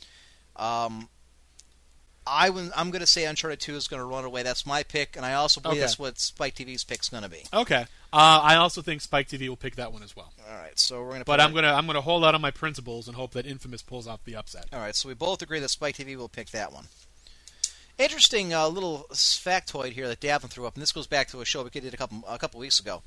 Um, 0.57 1.09
I 2.27 2.49
w- 2.49 2.71
I'm 2.77 2.91
going 2.91 3.01
to 3.01 3.07
say 3.07 3.25
Uncharted 3.25 3.61
2 3.61 3.77
is 3.77 3.87
going 3.87 4.01
to 4.01 4.05
run 4.05 4.25
away. 4.25 4.43
That's 4.43 4.67
my 4.67 4.83
pick, 4.83 5.17
and 5.17 5.25
I 5.25 5.35
also 5.35 5.61
believe 5.61 5.75
Okay. 5.77 5.81
that's 5.83 5.99
what 5.99 6.19
Spike 6.19 6.57
TV's 6.57 6.83
pick's 6.83 7.09
going 7.09 7.23
to 7.23 7.29
be. 7.29 7.45
Okay. 7.55 7.87
Uh, 8.17 8.41
I 8.43 8.57
also 8.57 8.81
think 8.81 9.03
Spike 9.03 9.29
TV 9.29 9.47
will 9.47 9.59
pick 9.59 9.77
that 9.77 9.93
one 9.93 10.03
as 10.03 10.17
well. 10.17 10.33
All 10.49 10.57
right, 10.57 10.79
so 10.79 11.03
we're 11.03 11.09
going 11.09 11.19
to. 11.19 11.27
But 11.27 11.39
I'm 11.39 11.53
gonna 11.53 11.75
I'm 11.75 11.87
gonna 11.87 12.01
hold 12.01 12.25
out 12.25 12.35
on 12.35 12.41
my 12.41 12.51
principles 12.51 13.09
and 13.09 13.15
hope 13.15 13.33
that 13.33 13.45
Infamous 13.45 13.83
pulls 13.83 14.07
off 14.07 14.25
the 14.25 14.37
upset. 14.37 14.65
All 14.73 14.79
right, 14.79 14.97
so 14.97 15.07
we 15.07 15.15
both 15.15 15.43
agree 15.43 15.61
that 15.61 15.69
Spike 15.69 15.97
TV 15.99 16.17
will 16.17 16.31
pick 16.31 16.49
that 16.53 16.73
one. 16.73 16.87
Interesting 17.99 18.55
uh, 18.55 18.69
little 18.69 19.05
factoid 19.13 19.93
here 19.93 20.09
that 20.09 20.21
Davin 20.21 20.49
threw 20.49 20.67
up, 20.67 20.77
and 20.77 20.83
this 20.83 20.93
goes 20.93 21.07
back 21.07 21.29
to 21.29 21.43
a 21.43 21.45
show 21.45 21.63
we 21.63 21.69
did 21.69 21.93
a 21.93 21.97
couple 21.99 22.25
a 22.27 22.39
couple 22.39 22.59
weeks 22.59 22.81
ago. 22.81 23.03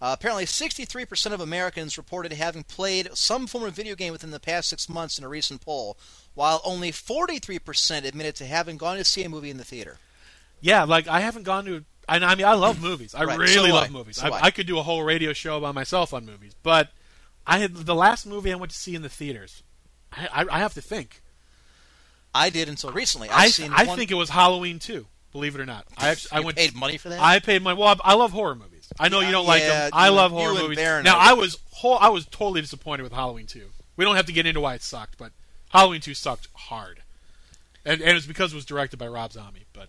Uh, 0.00 0.14
apparently, 0.16 0.44
63% 0.44 1.32
of 1.32 1.40
Americans 1.40 1.98
reported 1.98 2.32
having 2.32 2.62
played 2.62 3.08
some 3.14 3.48
form 3.48 3.64
of 3.64 3.74
video 3.74 3.96
game 3.96 4.12
within 4.12 4.30
the 4.30 4.38
past 4.38 4.68
six 4.68 4.88
months 4.88 5.18
in 5.18 5.24
a 5.24 5.28
recent 5.28 5.62
poll, 5.62 5.96
while 6.34 6.60
only 6.64 6.92
43% 6.92 8.04
admitted 8.04 8.36
to 8.36 8.46
having 8.46 8.76
gone 8.76 8.98
to 8.98 9.04
see 9.04 9.24
a 9.24 9.28
movie 9.28 9.50
in 9.50 9.56
the 9.56 9.64
theater. 9.64 9.98
Yeah, 10.60 10.84
like 10.84 11.08
I 11.08 11.18
haven't 11.20 11.42
gone 11.42 11.64
to. 11.64 11.84
I, 12.08 12.16
I 12.18 12.34
mean, 12.34 12.46
I 12.46 12.54
love 12.54 12.82
movies. 12.82 13.14
I 13.14 13.24
Right, 13.24 13.38
really 13.38 13.52
so 13.54 13.62
love 13.74 13.84
I. 13.84 13.88
movies. 13.90 14.16
So 14.16 14.26
I, 14.26 14.30
I. 14.30 14.40
I 14.44 14.50
could 14.50 14.66
do 14.66 14.78
a 14.78 14.82
whole 14.82 15.02
radio 15.02 15.32
show 15.32 15.60
by 15.60 15.72
myself 15.72 16.12
on 16.14 16.24
movies. 16.26 16.52
But 16.62 16.90
I 17.46 17.58
had 17.58 17.74
the 17.74 17.94
last 17.94 18.26
movie 18.26 18.52
I 18.52 18.56
went 18.56 18.72
to 18.72 18.78
see 18.78 18.94
in 18.94 19.02
the 19.02 19.08
theaters. 19.08 19.62
I, 20.12 20.46
I, 20.50 20.58
have 20.60 20.74
to 20.74 20.80
think. 20.80 21.22
I 22.34 22.50
did 22.50 22.68
until 22.68 22.92
recently. 22.92 23.28
I've 23.30 23.36
I, 23.36 23.48
seen 23.48 23.72
I 23.72 23.84
one, 23.84 23.96
think 23.98 24.10
it 24.10 24.14
was 24.14 24.30
Halloween 24.30 24.78
too. 24.78 25.06
Believe 25.32 25.56
it 25.56 25.60
or 25.60 25.66
not, 25.66 25.84
I 25.98 26.10
actually 26.10 26.30
I 26.32 26.40
went. 26.40 26.56
paid 26.56 26.76
money 26.76 26.96
for 26.96 27.08
that. 27.08 27.18
I 27.20 27.40
paid 27.40 27.60
my 27.62 27.72
well. 27.72 27.96
I 28.04 28.14
love 28.14 28.30
horror 28.30 28.54
movies. 28.54 28.88
I 29.00 29.08
know 29.08 29.18
Yeah, 29.18 29.26
you 29.26 29.32
don't 29.32 29.46
like 29.46 29.62
them. 29.62 29.90
I 29.92 30.10
love 30.10 30.30
horror 30.30 30.54
movies. 30.54 30.76
Baron 30.76 31.02
now 31.02 31.18
I 31.18 31.32
was 31.32 31.58
whole, 31.72 31.98
I 31.98 32.08
was 32.10 32.26
totally 32.26 32.60
disappointed 32.60 33.02
with 33.02 33.12
Halloween 33.12 33.46
two. 33.46 33.70
We 33.96 34.04
don't 34.04 34.14
have 34.14 34.26
to 34.26 34.32
get 34.32 34.46
into 34.46 34.60
why 34.60 34.74
it 34.74 34.82
sucked, 34.82 35.18
but 35.18 35.32
Halloween 35.70 36.00
two 36.00 36.14
sucked 36.14 36.46
hard, 36.54 37.02
and, 37.84 38.00
and 38.00 38.10
it 38.10 38.14
was 38.14 38.28
because 38.28 38.52
it 38.52 38.56
was 38.56 38.64
directed 38.64 38.96
by 38.98 39.08
Rob 39.08 39.32
Zombie. 39.32 39.64
But 39.72 39.88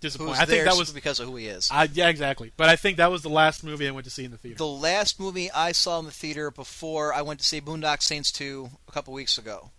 disappointing. 0.00 0.34
I 0.36 0.44
think 0.44 0.64
that 0.64 0.76
was 0.76 0.92
because 0.92 1.20
of 1.20 1.28
who 1.28 1.36
he 1.36 1.46
is. 1.46 1.68
I, 1.70 1.88
yeah, 1.92 2.08
exactly. 2.08 2.52
But 2.56 2.68
I 2.68 2.76
think 2.76 2.96
that 2.96 3.10
was 3.10 3.22
the 3.22 3.28
last 3.28 3.62
movie 3.62 3.86
I 3.86 3.90
went 3.90 4.04
to 4.04 4.10
see 4.10 4.24
in 4.24 4.30
the 4.30 4.38
theater. 4.38 4.58
The 4.58 4.66
last 4.66 5.20
movie 5.20 5.50
I 5.50 5.72
saw 5.72 5.98
in 5.98 6.04
the 6.06 6.10
theater 6.10 6.50
before 6.50 7.12
I 7.14 7.22
went 7.22 7.40
to 7.40 7.46
see 7.46 7.60
Boondock 7.60 8.02
Saints 8.02 8.32
2 8.32 8.70
a 8.88 8.92
couple 8.92 9.12
weeks 9.14 9.38
ago. 9.38 9.70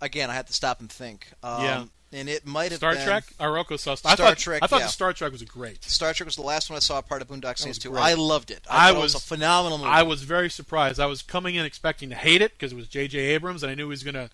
Again, 0.00 0.30
I 0.30 0.34
had 0.34 0.46
to 0.48 0.52
stop 0.52 0.80
and 0.80 0.90
think. 0.90 1.28
Um, 1.42 1.62
Yeah. 1.64 1.84
And 2.12 2.28
it 2.28 2.46
might 2.46 2.70
have 2.70 2.78
Star 2.78 2.94
been 2.94 3.04
Trek. 3.04 3.24
Aroko 3.40 3.78
saw. 3.78 3.92
I 3.92 3.94
Star 3.96 4.16
thought, 4.16 4.38
Trek, 4.38 4.62
I 4.62 4.68
thought 4.68 4.78
yeah. 4.78 4.86
the 4.86 4.92
Star 4.92 5.12
Trek 5.12 5.32
was 5.32 5.42
great. 5.42 5.82
Star 5.84 6.14
Trek 6.14 6.24
was 6.24 6.36
the 6.36 6.42
last 6.42 6.70
one 6.70 6.76
I 6.76 6.80
saw 6.80 7.00
part 7.02 7.20
of 7.20 7.28
Boondock 7.28 7.58
Saints 7.58 7.78
2. 7.78 7.96
I 7.96 8.14
loved 8.14 8.52
it. 8.52 8.60
I 8.70 8.90
I, 8.90 8.92
thought 8.92 8.98
it 8.98 9.02
was, 9.02 9.14
was- 9.14 9.24
a 9.24 9.26
phenomenal 9.26 9.78
movie. 9.78 9.90
I 9.90 10.02
was 10.02 10.22
very 10.22 10.48
surprised. 10.48 11.00
I 11.00 11.06
was 11.06 11.20
coming 11.22 11.56
in 11.56 11.66
expecting 11.66 12.08
to 12.10 12.14
hate 12.14 12.42
it 12.42 12.52
because 12.52 12.72
it 12.72 12.76
was 12.76 12.86
J.J. 12.86 13.18
Abrams, 13.18 13.64
and 13.64 13.72
I 13.72 13.74
knew 13.74 13.86
he 13.86 13.90
was 13.90 14.04
going 14.04 14.14
to 14.14 14.30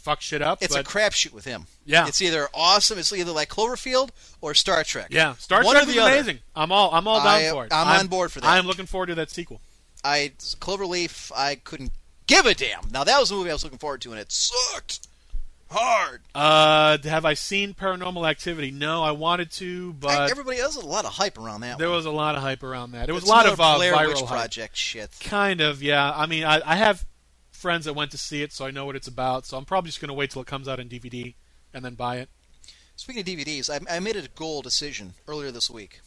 fuck 0.00 0.20
shit 0.20 0.42
up. 0.42 0.58
it's 0.62 0.74
but 0.74 0.86
a 0.86 0.88
crapshoot 0.88 1.32
with 1.32 1.44
him. 1.44 1.66
Yeah. 1.84 2.06
It's 2.08 2.20
either 2.22 2.48
awesome, 2.54 2.98
it's 2.98 3.12
either 3.12 3.32
like 3.32 3.48
Cloverfield 3.48 4.10
or 4.40 4.54
Star 4.54 4.82
Trek. 4.84 5.08
yeah, 5.10 5.34
Star 5.34 5.62
One 5.62 5.74
Trek 5.74 5.86
was 5.86 5.94
the 5.94 6.00
other. 6.02 6.38
I'm 6.56 6.72
all 6.72 6.92
I'm 6.92 7.06
all 7.06 7.18
down 7.18 7.26
I- 7.28 7.50
for 7.50 7.64
it. 7.66 7.72
I'm 7.72 8.00
on 8.00 8.06
board 8.08 8.32
for 8.32 8.40
that. 8.40 8.48
I'm 8.48 8.66
looking 8.66 8.86
forward 8.86 9.06
to 9.06 9.14
that 9.16 9.30
sequel. 9.30 9.60
I 10.02 10.32
Cloverleaf, 10.38 11.30
I 11.36 11.56
couldn't 11.56 11.92
give 12.26 12.46
a 12.46 12.54
damn. 12.54 12.88
Now 12.90 13.04
that 13.04 13.18
was 13.20 13.30
a 13.30 13.34
movie 13.34 13.50
I 13.50 13.52
was 13.52 13.64
looking 13.64 13.78
forward 13.78 14.00
to, 14.02 14.10
and 14.12 14.20
it 14.20 14.32
sucked 14.32 15.06
hard. 15.70 16.22
Uh, 16.34 16.98
have 17.04 17.24
I 17.24 17.34
seen 17.34 17.74
Paranormal 17.74 18.28
Activity? 18.28 18.70
No, 18.70 19.02
I 19.02 19.12
wanted 19.12 19.50
to, 19.52 19.92
but 19.94 20.30
Everybody 20.30 20.58
has 20.58 20.76
a 20.76 20.84
lot 20.86 21.04
of 21.04 21.12
hype 21.12 21.38
around 21.38 21.60
that. 21.60 21.78
there 21.78 21.88
one. 21.88 21.96
was 21.96 22.06
a 22.06 22.10
lot 22.10 22.34
of 22.34 22.42
hype 22.42 22.62
around 22.62 22.92
that. 22.92 23.08
It 23.08 23.12
was 23.12 23.22
It's 23.22 23.30
a 23.30 23.34
lot 23.34 23.46
of 23.46 23.60
uh, 23.60 23.76
Blair 23.76 23.94
viral 23.94 24.08
Witch 24.08 24.18
hype. 24.20 24.28
Project 24.28 24.76
shit. 24.76 25.10
Kind 25.20 25.60
of, 25.60 25.82
yeah. 25.82 26.10
I 26.14 26.26
mean, 26.26 26.44
I, 26.44 26.60
I 26.64 26.76
have 26.76 27.04
friends 27.60 27.84
that 27.84 27.94
went 27.94 28.10
to 28.12 28.18
see 28.18 28.42
it, 28.42 28.52
so 28.52 28.64
I 28.66 28.70
know 28.70 28.84
what 28.86 28.96
it's 28.96 29.08
about. 29.08 29.46
So 29.46 29.56
I'm 29.56 29.64
probably 29.64 29.88
just 29.88 30.00
going 30.00 30.08
to 30.08 30.14
wait 30.14 30.30
till 30.30 30.42
it 30.42 30.48
comes 30.48 30.66
out 30.68 30.80
on 30.80 30.88
DVD 30.88 31.34
and 31.72 31.84
then 31.84 31.94
buy 31.94 32.16
it. 32.16 32.28
Speaking 32.96 33.20
of 33.20 33.26
DVDs, 33.26 33.70
I, 33.70 33.96
I 33.96 34.00
made 34.00 34.16
a 34.16 34.26
goal 34.28 34.60
decision 34.62 35.14
earlier 35.28 35.50
this 35.50 35.70
week, 35.70 36.00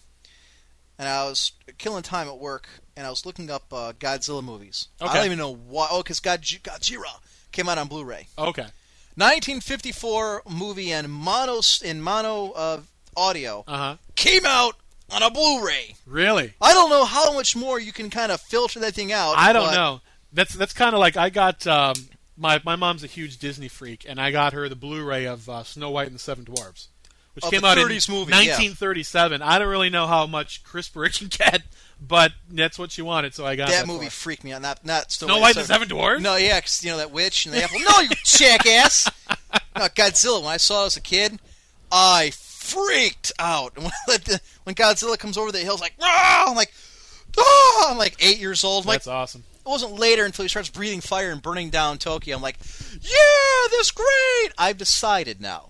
and 0.99 1.07
I 1.09 1.23
was 1.25 1.51
killing 1.77 2.03
time 2.03 2.27
at 2.27 2.37
work, 2.37 2.67
and 2.95 3.07
I 3.07 3.09
was 3.09 3.25
looking 3.25 3.49
up 3.49 3.63
uh, 3.71 3.93
Godzilla 3.99 4.43
movies. 4.43 4.89
I 5.01 5.13
don't 5.13 5.25
even 5.25 5.37
know 5.39 5.53
why. 5.55 5.87
Oh, 5.89 6.03
because 6.03 6.19
God, 6.19 6.41
Godzilla 6.41 7.19
came 7.51 7.67
out 7.69 7.77
on 7.77 7.87
Blu-ray. 7.87 8.27
Okay. 8.37 8.67
1954 9.15 10.43
movie 10.49 10.91
in 10.91 11.09
mono 11.09 11.61
in 11.83 12.01
mono 12.01 12.51
uh, 12.51 12.81
audio 13.15 13.63
Uh 13.67 13.77
huh. 13.77 13.95
came 14.15 14.45
out 14.45 14.75
on 15.11 15.21
a 15.21 15.29
Blu-ray. 15.29 15.95
Really? 16.05 16.53
I 16.61 16.73
don't 16.73 16.89
know 16.89 17.05
how 17.05 17.33
much 17.33 17.55
more 17.55 17.79
you 17.79 17.91
can 17.91 18.09
kind 18.09 18.31
of 18.31 18.41
filter 18.41 18.79
that 18.79 18.93
thing 18.95 19.11
out. 19.11 19.35
I 19.37 19.53
don't 19.53 19.71
know. 19.73 20.01
That's 20.33 20.53
that's 20.53 20.73
kind 20.73 20.93
of 20.93 20.99
like 20.99 21.15
I 21.17 21.29
got 21.29 21.65
um, 21.67 21.93
my 22.37 22.59
my 22.65 22.75
mom's 22.75 23.03
a 23.03 23.07
huge 23.07 23.37
Disney 23.37 23.67
freak, 23.67 24.05
and 24.07 24.19
I 24.19 24.31
got 24.31 24.53
her 24.53 24.67
the 24.67 24.75
Blu-ray 24.75 25.25
of 25.25 25.47
uh, 25.47 25.63
Snow 25.63 25.91
White 25.91 26.07
and 26.07 26.15
the 26.15 26.19
Seven 26.19 26.43
Dwarfs, 26.43 26.87
which 27.35 27.45
Of 27.45 27.51
came 27.51 27.63
out 27.63 27.77
in 27.77 27.87
30s 27.87 28.09
movie, 28.09 28.31
yeah. 28.31 28.37
1937. 28.57 29.41
I 29.41 29.59
don't 29.59 29.67
really 29.67 29.89
know 29.91 30.07
how 30.07 30.25
much 30.25 30.63
crisper 30.63 31.05
it 31.05 31.13
can 31.13 31.27
get, 31.29 31.61
but 32.01 32.31
that's 32.49 32.79
what 32.79 32.91
she 32.91 33.01
wanted, 33.03 33.35
so 33.35 33.45
I 33.45 33.55
got 33.55 33.69
That 33.69 33.85
that 33.85 33.87
movie 33.87 34.09
freaked 34.09 34.43
me 34.43 34.53
out. 34.53 34.61
Not 34.63 34.83
not 34.85 35.11
Snow 35.11 35.37
White 35.39 35.55
and 35.55 35.63
the 35.65 35.67
Seven 35.67 35.87
Dwarfs. 35.87 36.21
No, 36.23 36.35
yeah, 36.35 36.59
'cause, 36.59 36.83
you 36.83 36.89
know 36.91 36.97
that 36.97 37.11
witch 37.11 37.45
and 37.45 37.53
the 37.53 37.63
apple. 37.63 37.79
No, 37.79 37.99
you 38.01 38.09
jackass! 38.25 39.09
No, 39.75 39.83
Godzilla. 39.89 40.41
When 40.41 40.51
I 40.53 40.57
saw 40.57 40.83
it 40.83 40.87
as 40.87 40.97
a 40.97 41.01
kid, 41.01 41.39
I 41.91 42.31
freaked 42.33 43.31
out. 43.37 43.77
When, 44.07 44.19
when 44.63 44.75
Godzilla 44.75 45.17
comes 45.19 45.37
over 45.37 45.51
the 45.51 45.59
hills, 45.59 45.81
like, 45.81 45.93
"Rah!" 46.01 46.45
I'm 46.47 46.55
like, 46.55 46.73
ah! 47.37 47.91
I'm 47.91 47.97
like 47.97 48.15
eight 48.19 48.39
years 48.39 48.63
old. 48.63 48.85
I'm 48.85 48.87
like, 48.87 48.99
That's 48.99 49.07
awesome. 49.07 49.43
It 49.65 49.69
wasn't 49.69 49.93
later 49.93 50.25
until 50.25 50.43
he 50.43 50.49
starts 50.49 50.69
breathing 50.69 51.01
fire 51.01 51.31
and 51.31 51.41
burning 51.41 51.69
down 51.69 51.97
Tokyo. 51.97 52.35
I'm 52.35 52.41
like, 52.41 52.57
yeah, 53.01 53.67
this 53.69 53.87
is 53.87 53.91
great. 53.91 54.49
I've 54.57 54.77
decided 54.77 55.39
now 55.39 55.69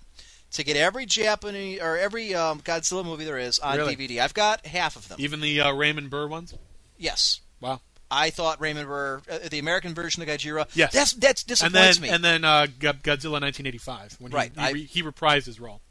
to 0.51 0.63
get 0.63 0.75
every 0.77 1.05
Japanese 1.05 1.79
or 1.81 1.97
every 1.97 2.33
um, 2.33 2.59
Godzilla 2.61 3.05
movie 3.05 3.25
there 3.25 3.37
is 3.37 3.59
on 3.59 3.77
Really? 3.77 3.95
DVD. 3.95 4.19
I've 4.21 4.33
got 4.33 4.65
half 4.65 4.95
of 4.95 5.07
them. 5.09 5.17
Even 5.19 5.41
the 5.41 5.61
uh, 5.61 5.73
Raymond 5.73 6.09
Burr 6.09 6.27
ones. 6.27 6.53
Yes. 6.97 7.41
Wow. 7.61 7.81
I 8.09 8.29
thought 8.29 8.61
Raymond 8.61 8.87
Burr, 8.87 9.21
uh, 9.29 9.39
the 9.49 9.57
American 9.59 9.93
version 9.95 10.21
of 10.21 10.29
Gojira. 10.29 10.67
Yes. 10.75 10.91
That's 10.93 11.13
that's 11.13 11.41
And 11.43 11.47
disappoints 11.49 11.97
then 11.97 12.01
me. 12.01 12.09
and 12.09 12.23
then 12.23 12.43
uh, 12.45 12.67
Godzilla 12.79 13.41
1985 13.41 14.17
when 14.19 14.31
he, 14.31 14.35
Right, 14.35 14.51
he, 14.55 14.61
I- 14.61 14.73
he 14.73 15.01
reprised 15.03 15.45
his 15.45 15.59
role. 15.59 15.81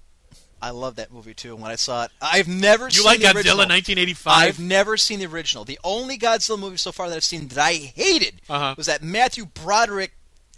I 0.63 0.71
love 0.71 0.97
that 0.97 1.13
movie 1.13 1.35
too. 1.35 1.57
When 1.57 1.71
I 1.71 1.75
saw 1.77 2.05
it, 2.05 2.11
I've 2.23 2.47
never 2.49 2.85
You 2.85 2.91
seen 2.93 3.05
like 3.05 3.19
Godzilla 3.21 3.35
original. 3.35 3.57
1985? 3.59 4.33
I've 4.49 4.59
never 4.61 4.97
seen 4.97 5.19
the 5.19 5.27
original. 5.27 5.65
The 5.65 5.79
only 5.83 6.17
Godzilla 6.17 6.59
movie 6.59 6.77
so 6.77 6.93
far 6.93 7.09
that 7.09 7.17
I've 7.17 7.25
seen 7.25 7.49
that 7.49 7.59
I 7.59 7.73
hated 7.73 8.41
Uh-huh. 8.49 8.75
was 8.77 8.87
that 8.87 9.03
Matthew 9.03 9.47
Broderick 9.47 10.13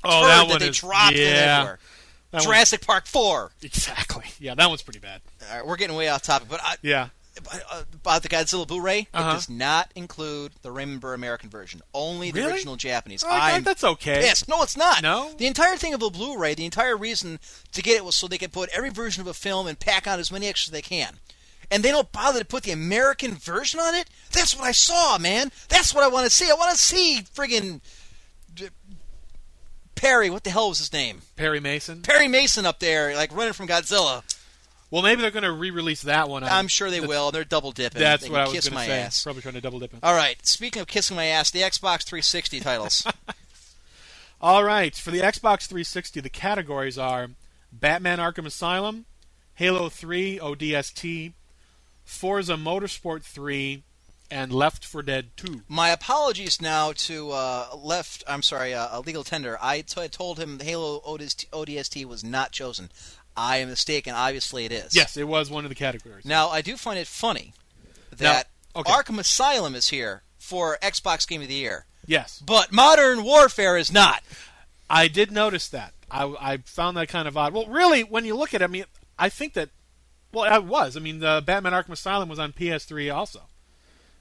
oh, 0.05 0.26
that 0.26 0.48
that 0.48 0.61
they 0.61 0.68
is 0.68 0.76
dropped 0.78 1.14
in 1.16 1.20
yeah. 1.20 1.55
everywhere. 1.57 1.78
That 2.32 2.38
one- 2.38 2.44
Jurassic 2.44 2.86
Park 2.86 3.07
Four. 3.07 3.52
exactly. 3.62 4.24
Yeah, 4.38 4.55
that 4.55 4.68
one's 4.68 4.82
pretty 4.82 4.98
bad. 4.98 5.22
All 5.50 5.57
right, 5.57 5.66
we're 5.66 5.76
getting 5.76 5.96
way 5.96 6.09
off 6.09 6.22
topic, 6.22 6.48
but 6.50 6.61
I, 6.62 6.76
Yeah. 6.82 7.09
Uh, 7.70 7.82
about 7.95 8.22
the 8.22 8.28
Godzilla 8.28 8.66
Blu-ray, 8.66 9.09
Uh-huh. 9.12 9.30
it 9.30 9.32
does 9.35 9.49
not 9.51 9.91
include 9.95 10.53
the 10.62 10.70
Raymond 10.70 11.01
Burr 11.01 11.14
American 11.14 11.51
version. 11.51 11.82
Only 11.93 12.30
the 12.30 12.41
Really? 12.41 12.53
original 12.53 12.76
Japanese. 12.76 13.24
Oh, 13.24 13.28
I- 13.28 13.53
I'm 13.53 13.62
that's 13.64 13.82
okay. 13.85 14.20
pissed. 14.20 14.49
No, 14.49 14.62
it's 14.62 14.76
not. 14.76 15.03
No? 15.03 15.32
The 15.37 15.47
entire 15.47 15.76
thing 15.76 15.95
of 15.95 16.03
a 16.03 16.11
Blu-ray, 16.11 16.55
the 16.55 16.64
entire 16.64 16.97
reason 16.97 17.41
to 17.72 17.82
get 17.82 17.97
it 17.97 18.05
was 18.05 18.14
so 18.16 18.28
they 18.28 18.39
could 18.39 18.53
put 18.53 18.70
every 18.70 18.91
version 18.91 19.20
of 19.20 19.26
a 19.26 19.35
film 19.35 19.66
and 19.66 19.78
pack 19.78 20.07
on 20.07 20.20
as 20.20 20.30
many 20.30 20.47
extras 20.47 20.68
as 20.68 20.72
they 20.72 20.82
can. 20.82 21.18
And 21.70 21.82
they 21.82 21.91
don't 21.91 22.12
bother 22.12 22.39
to 22.41 22.45
put 22.45 22.62
the 22.64 22.72
American 22.72 23.35
version 23.35 23.80
on 23.80 23.95
it. 23.95 24.09
That's 24.30 24.55
what 24.57 24.64
I 24.66 24.72
saw, 24.72 25.18
man. 25.18 25.51
That's 25.68 25.95
what 25.95 26.05
I 26.05 26.09
want 26.09 26.26
to 26.26 26.30
see. 26.30 26.49
I 26.51 26.55
want 26.55 26.70
to 26.72 26.78
see 26.78 27.22
friggin' 27.35 27.80
Perry. 29.95 30.28
What 30.30 30.45
the 30.45 30.51
hell 30.51 30.68
was 30.68 30.78
his 30.78 30.93
name? 30.93 31.22
Perry 31.37 31.61
Mason. 31.61 32.03
Perry 32.03 32.28
Mason 32.28 32.66
up 32.66 32.80
there, 32.80 33.14
like 33.16 33.35
running 33.35 33.53
from 33.55 33.66
Godzilla. 33.68 34.22
Well, 34.95 35.03
maybe 35.03 35.22
they're 35.22 35.32
going 35.32 35.42
to 35.42 35.51
re-release 35.51 36.03
that 36.03 36.28
one. 36.28 36.45
on- 36.45 36.49
I'm 36.51 36.68
sure 36.68 36.88
they 36.88 37.01
that's- 37.01 37.09
will. 37.09 37.32
They're 37.32 37.42
double 37.42 37.72
dipping. 37.72 38.01
That's 38.01 38.22
they 38.22 38.30
what 38.30 38.42
I 38.42 38.45
was 38.45 38.68
going 38.68 38.78
to 38.80 38.86
say. 38.86 39.01
ass. 39.01 39.24
Probably 39.24 39.42
trying 39.42 39.55
to 39.55 39.61
double 39.61 39.80
dip 39.80 39.92
it. 39.92 39.99
All 40.05 40.14
right. 40.14 40.36
Speaking 40.47 40.80
of 40.80 40.86
kissing 40.86 41.16
my 41.16 41.24
ass, 41.24 41.51
the 41.51 41.62
Xbox 41.62 42.05
360 42.05 42.61
titles. 42.61 43.05
All 44.40 44.62
right, 44.62 44.95
for 44.95 45.11
the 45.11 45.18
Xbox 45.18 45.66
360, 45.66 46.20
the 46.20 46.28
categories 46.28 46.97
are 46.97 47.30
Batman: 47.72 48.18
Arkham 48.18 48.47
Asylum, 48.47 49.07
Halo 49.55 49.88
3 49.88 50.38
ODST, 50.38 51.32
Forza 52.05 52.55
Motorsport 52.55 53.22
3, 53.22 53.82
and 54.30 54.53
Left 54.53 54.84
4 54.84 55.03
Dead 55.03 55.30
2. 55.36 55.62
my 55.66 55.88
apologies 55.88 56.61
now 56.61 56.92
to 56.92 57.32
uh, 57.32 57.68
Left. 57.76 58.22
I'm 58.28 58.42
sorry, 58.42 58.74
uh, 58.74 58.88
a 58.92 59.01
legal 59.01 59.24
tender. 59.24 59.59
I 59.61 59.80
t- 59.80 60.01
I 60.01 60.07
told 60.09 60.38
him 60.38 60.61
Halo 60.61 61.01
ODST, 61.01 61.49
ODST 61.51 62.05
was 62.05 62.22
not 62.22 62.53
chosen. 62.53 62.90
I 63.37 63.59
am 63.59 63.68
mistaken. 63.68 64.14
Obviously, 64.14 64.64
it 64.64 64.72
is. 64.72 64.95
Yes, 64.95 65.16
it 65.16 65.26
was 65.26 65.51
one 65.51 65.64
of 65.64 65.68
the 65.68 65.74
categories. 65.74 66.24
Now 66.24 66.49
I 66.49 66.61
do 66.62 66.76
find 66.76 66.99
it 66.99 67.07
funny 67.07 67.53
that 68.16 68.47
Now, 68.74 68.80
okay. 68.80 68.93
Arkham 68.93 69.18
Asylum 69.18 69.74
is 69.74 69.89
here 69.89 70.22
for 70.39 70.78
Xbox 70.82 71.26
Game 71.26 71.43
of 71.43 71.49
the 71.49 71.55
Year, 71.55 71.87
Yes, 72.07 72.43
but 72.45 72.70
Modern 72.72 73.24
Warfare 73.24 73.76
is 73.76 73.91
not. 73.93 74.22
I 74.91 75.09
did 75.09 75.32
notice 75.32 75.68
that. 75.68 75.95
I, 76.11 76.24
I 76.39 76.57
found 76.59 76.97
that 76.97 77.09
kind 77.09 77.26
of 77.26 77.37
odd. 77.37 77.53
Well, 77.55 77.66
really, 77.66 78.03
when 78.03 78.24
you 78.24 78.37
look 78.37 78.53
at 78.55 78.61
it, 78.61 78.64
I 78.64 78.68
mean, 78.68 78.85
I 79.18 79.28
think 79.30 79.55
that 79.55 79.70
Well, 80.32 80.45
it 80.55 80.64
was. 80.64 80.97
I 80.97 81.01
mean, 81.01 81.18
the 81.20 81.43
Batman 81.45 81.72
Arkham 81.72 81.91
Asylum 81.93 82.28
was 82.28 82.39
on 82.39 82.53
PS3 82.53 83.12
also. 83.14 83.41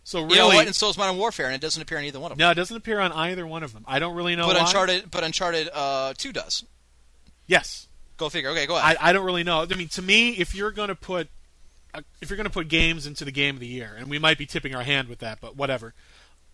So 0.05 0.21
really, 0.21 0.33
You 0.33 0.39
know 0.39 0.47
what? 0.47 0.65
And 0.65 0.75
so 0.75 0.89
is 0.89 0.97
Modern 0.97 1.17
Warfare, 1.17 1.45
and 1.45 1.55
it 1.55 1.61
doesn't 1.61 1.81
appear 1.81 1.97
on 1.97 2.03
either 2.05 2.19
one 2.19 2.31
of 2.31 2.37
them. 2.37 2.45
no, 2.45 2.51
it 2.51 2.55
doesn't 2.55 2.75
appear 2.75 2.99
on 2.99 3.11
either 3.11 3.45
one 3.45 3.63
of 3.63 3.73
them. 3.73 3.85
I 3.87 3.99
don't 3.99 4.15
really 4.15 4.35
know 4.35 4.47
but 4.47 4.55
why. 4.55 4.61
Uncharted, 4.63 5.11
but 5.11 5.23
Uncharted 5.23 5.69
uh, 5.73 6.13
Two 6.17 6.33
does. 6.33 6.65
Yes, 7.47 7.87
Go 8.17 8.29
figure. 8.29 8.49
Okay, 8.51 8.65
go 8.65 8.77
ahead. 8.77 8.97
I, 8.99 9.09
I 9.09 9.13
don't 9.13 9.25
really 9.25 9.43
know. 9.43 9.61
I 9.69 9.75
mean, 9.75 9.87
to 9.89 10.01
me, 10.01 10.31
if 10.31 10.53
you're 10.55 10.71
going 10.71 10.89
to 10.89 10.95
put 10.95 11.29
uh, 11.93 12.01
if 12.21 12.29
you're 12.29 12.37
going 12.37 12.45
to 12.45 12.53
put 12.53 12.67
games 12.67 13.05
into 13.07 13.25
the 13.25 13.31
game 13.31 13.55
of 13.55 13.59
the 13.59 13.67
year, 13.67 13.95
and 13.97 14.09
we 14.09 14.19
might 14.19 14.37
be 14.37 14.45
tipping 14.45 14.75
our 14.75 14.83
hand 14.83 15.07
with 15.07 15.19
that, 15.19 15.39
but 15.41 15.55
whatever. 15.55 15.93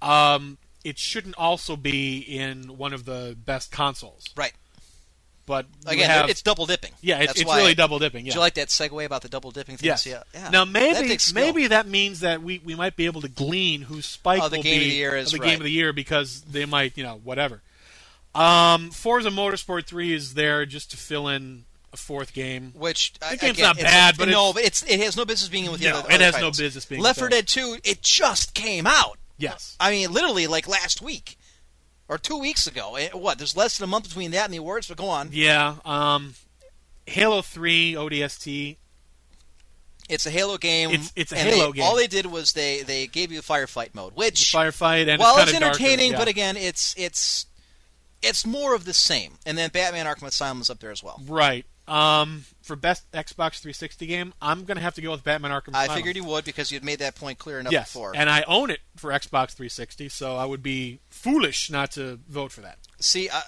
Um, 0.01 0.57
it 0.83 0.97
shouldn't 0.97 1.35
also 1.37 1.75
be 1.75 2.19
in 2.19 2.77
one 2.77 2.93
of 2.93 3.03
the 3.05 3.35
best 3.45 3.71
consoles. 3.71 4.25
right. 4.35 4.53
But 5.45 5.65
Again, 5.87 6.11
have- 6.11 6.29
it's 6.29 6.43
double 6.43 6.67
dipping. 6.67 6.91
yeah, 7.01 7.17
it's, 7.17 7.27
That's 7.29 7.41
it's 7.41 7.51
really 7.55 7.71
I- 7.71 7.73
double 7.73 7.97
dipping. 7.97 8.23
Yeah. 8.23 8.33
Did 8.33 8.35
you 8.35 8.39
like 8.41 8.53
that 8.53 8.67
segue 8.67 9.03
about 9.03 9.23
the 9.23 9.29
double 9.29 9.49
dipping 9.49 9.77
things? 9.77 9.85
Yes. 9.87 10.05
Yeah. 10.05 10.21
yeah. 10.31 10.49
Now 10.51 10.63
maybe 10.63 11.17
skill. 11.17 11.43
maybe 11.43 11.65
that 11.67 11.87
means 11.87 12.19
that 12.19 12.43
we, 12.43 12.61
we 12.63 12.75
might 12.75 12.95
be 12.95 13.07
able 13.07 13.21
to 13.21 13.29
glean 13.29 13.81
who 13.81 14.03
Spike 14.03 14.43
Oh, 14.43 14.47
the 14.49 14.57
will 14.57 14.63
game 14.63 14.75
of 14.77 14.83
be 14.83 14.89
the 14.89 14.95
year 14.95 15.15
is 15.17 15.31
the 15.31 15.39
right. 15.39 15.47
game 15.49 15.57
of 15.59 15.63
the 15.63 15.71
year 15.71 15.91
because 15.91 16.41
they 16.41 16.65
might 16.65 16.95
you 16.97 17.03
know 17.03 17.19
whatever. 17.23 17.63
Um, 18.39 18.91
Forza 18.91 19.29
Motorsport 19.29 19.85
Three 19.85 20.13
is 20.13 20.33
there 20.33 20.65
just 20.65 20.91
to 20.91 20.97
fill 20.97 21.27
in 21.27 21.65
a 21.91 21.97
fourth 21.97 22.33
game. 22.33 22.71
Which 22.75 23.13
The 23.19 23.25
I- 23.27 23.35
game's 23.35 23.57
again, 23.57 23.67
not 23.67 23.77
bad, 23.77 24.15
but 24.17 24.29
no, 24.29 24.53
but 24.53 24.63
it's 24.63 24.83
it 24.83 24.99
has 25.01 25.17
no 25.17 25.25
business 25.25 25.49
being 25.49 25.65
in 25.65 25.71
with 25.71 25.81
the 25.81 25.89
No, 25.89 25.99
other. 25.99 26.11
it 26.11 26.21
has 26.21 26.37
no 26.39 26.51
business 26.51 26.85
being 26.85 27.01
Left 27.01 27.17
with 27.17 27.29
4. 27.31 27.37
Dead 27.37 27.47
2. 27.47 27.79
It 27.83 28.01
just 28.01 28.53
came 28.53 28.85
out. 28.87 29.17
Yes. 29.37 29.75
I 29.79 29.91
mean, 29.91 30.11
literally 30.11 30.47
like 30.47 30.67
last 30.67 31.01
week 31.01 31.37
or 32.07 32.17
two 32.17 32.37
weeks 32.37 32.67
ago. 32.67 32.95
Eh, 32.95 33.09
What? 33.13 33.37
There's 33.37 33.55
less 33.57 33.77
than 33.77 33.85
a 33.85 33.87
month 33.87 34.07
between 34.07 34.31
that 34.31 34.45
and 34.45 34.53
the 34.53 34.57
awards. 34.57 34.87
But 34.87 34.97
go 34.97 35.09
on. 35.09 35.29
Yeah. 35.31 35.75
Um, 35.85 36.35
Halo 37.07 37.41
Three 37.41 37.93
ODST. 37.95 38.77
It's 40.07 40.25
a 40.25 40.31
Halo 40.31 40.57
game. 40.57 40.89
It's- 40.91 41.11
it's 41.15 41.31
a 41.31 41.37
Halo 41.37 41.67
they- 41.71 41.77
game. 41.79 41.83
All 41.83 41.95
they 41.95 42.07
did 42.07 42.25
was 42.25 42.53
they 42.53 42.81
they 42.83 43.05
gave 43.07 43.31
you 43.31 43.39
a 43.39 43.43
firefight 43.43 43.93
mode, 43.93 44.15
which 44.15 44.51
Firefight 44.53 45.07
and 45.07 45.19
well, 45.19 45.35
it's, 45.37 45.43
it's 45.43 45.51
kinda 45.51 45.67
darker, 45.67 45.79
entertaining, 45.83 46.11
yeah. 46.13 46.17
but 46.17 46.27
again, 46.27 46.57
it's 46.57 46.95
it's 46.97 47.45
it's 48.21 48.45
more 48.45 48.75
of 48.75 48.85
the 48.85 48.93
same. 48.93 49.33
And 49.45 49.57
then 49.57 49.69
Batman 49.69 50.05
Arkham 50.05 50.27
Asylum 50.27 50.61
is 50.61 50.69
up 50.69 50.79
there 50.79 50.91
as 50.91 51.03
well. 51.03 51.21
right. 51.27 51.65
Um, 51.87 52.45
for 52.61 52.75
best 52.75 53.11
Xbox 53.13 53.59
360 53.61 54.05
game, 54.05 54.33
I'm 54.39 54.63
gonna 54.65 54.79
have 54.79 54.93
to 54.93 55.01
go 55.01 55.09
with 55.09 55.23
Batman 55.23 55.49
Arkham 55.49 55.69
Asylum. 55.69 55.89
I 55.89 55.95
figured 55.95 56.15
you 56.15 56.23
would 56.23 56.45
because 56.45 56.71
you'd 56.71 56.83
made 56.83 56.99
that 56.99 57.15
point 57.15 57.39
clear 57.39 57.59
enough 57.59 57.73
yes, 57.73 57.91
before. 57.91 58.13
and 58.15 58.29
I 58.29 58.43
own 58.43 58.69
it 58.69 58.81
for 58.95 59.09
Xbox 59.09 59.53
360, 59.53 60.07
so 60.09 60.35
I 60.35 60.45
would 60.45 60.61
be 60.61 60.99
foolish 61.09 61.71
not 61.71 61.91
to 61.93 62.19
vote 62.29 62.51
for 62.51 62.61
that. 62.61 62.77
See, 62.99 63.27
I, 63.31 63.41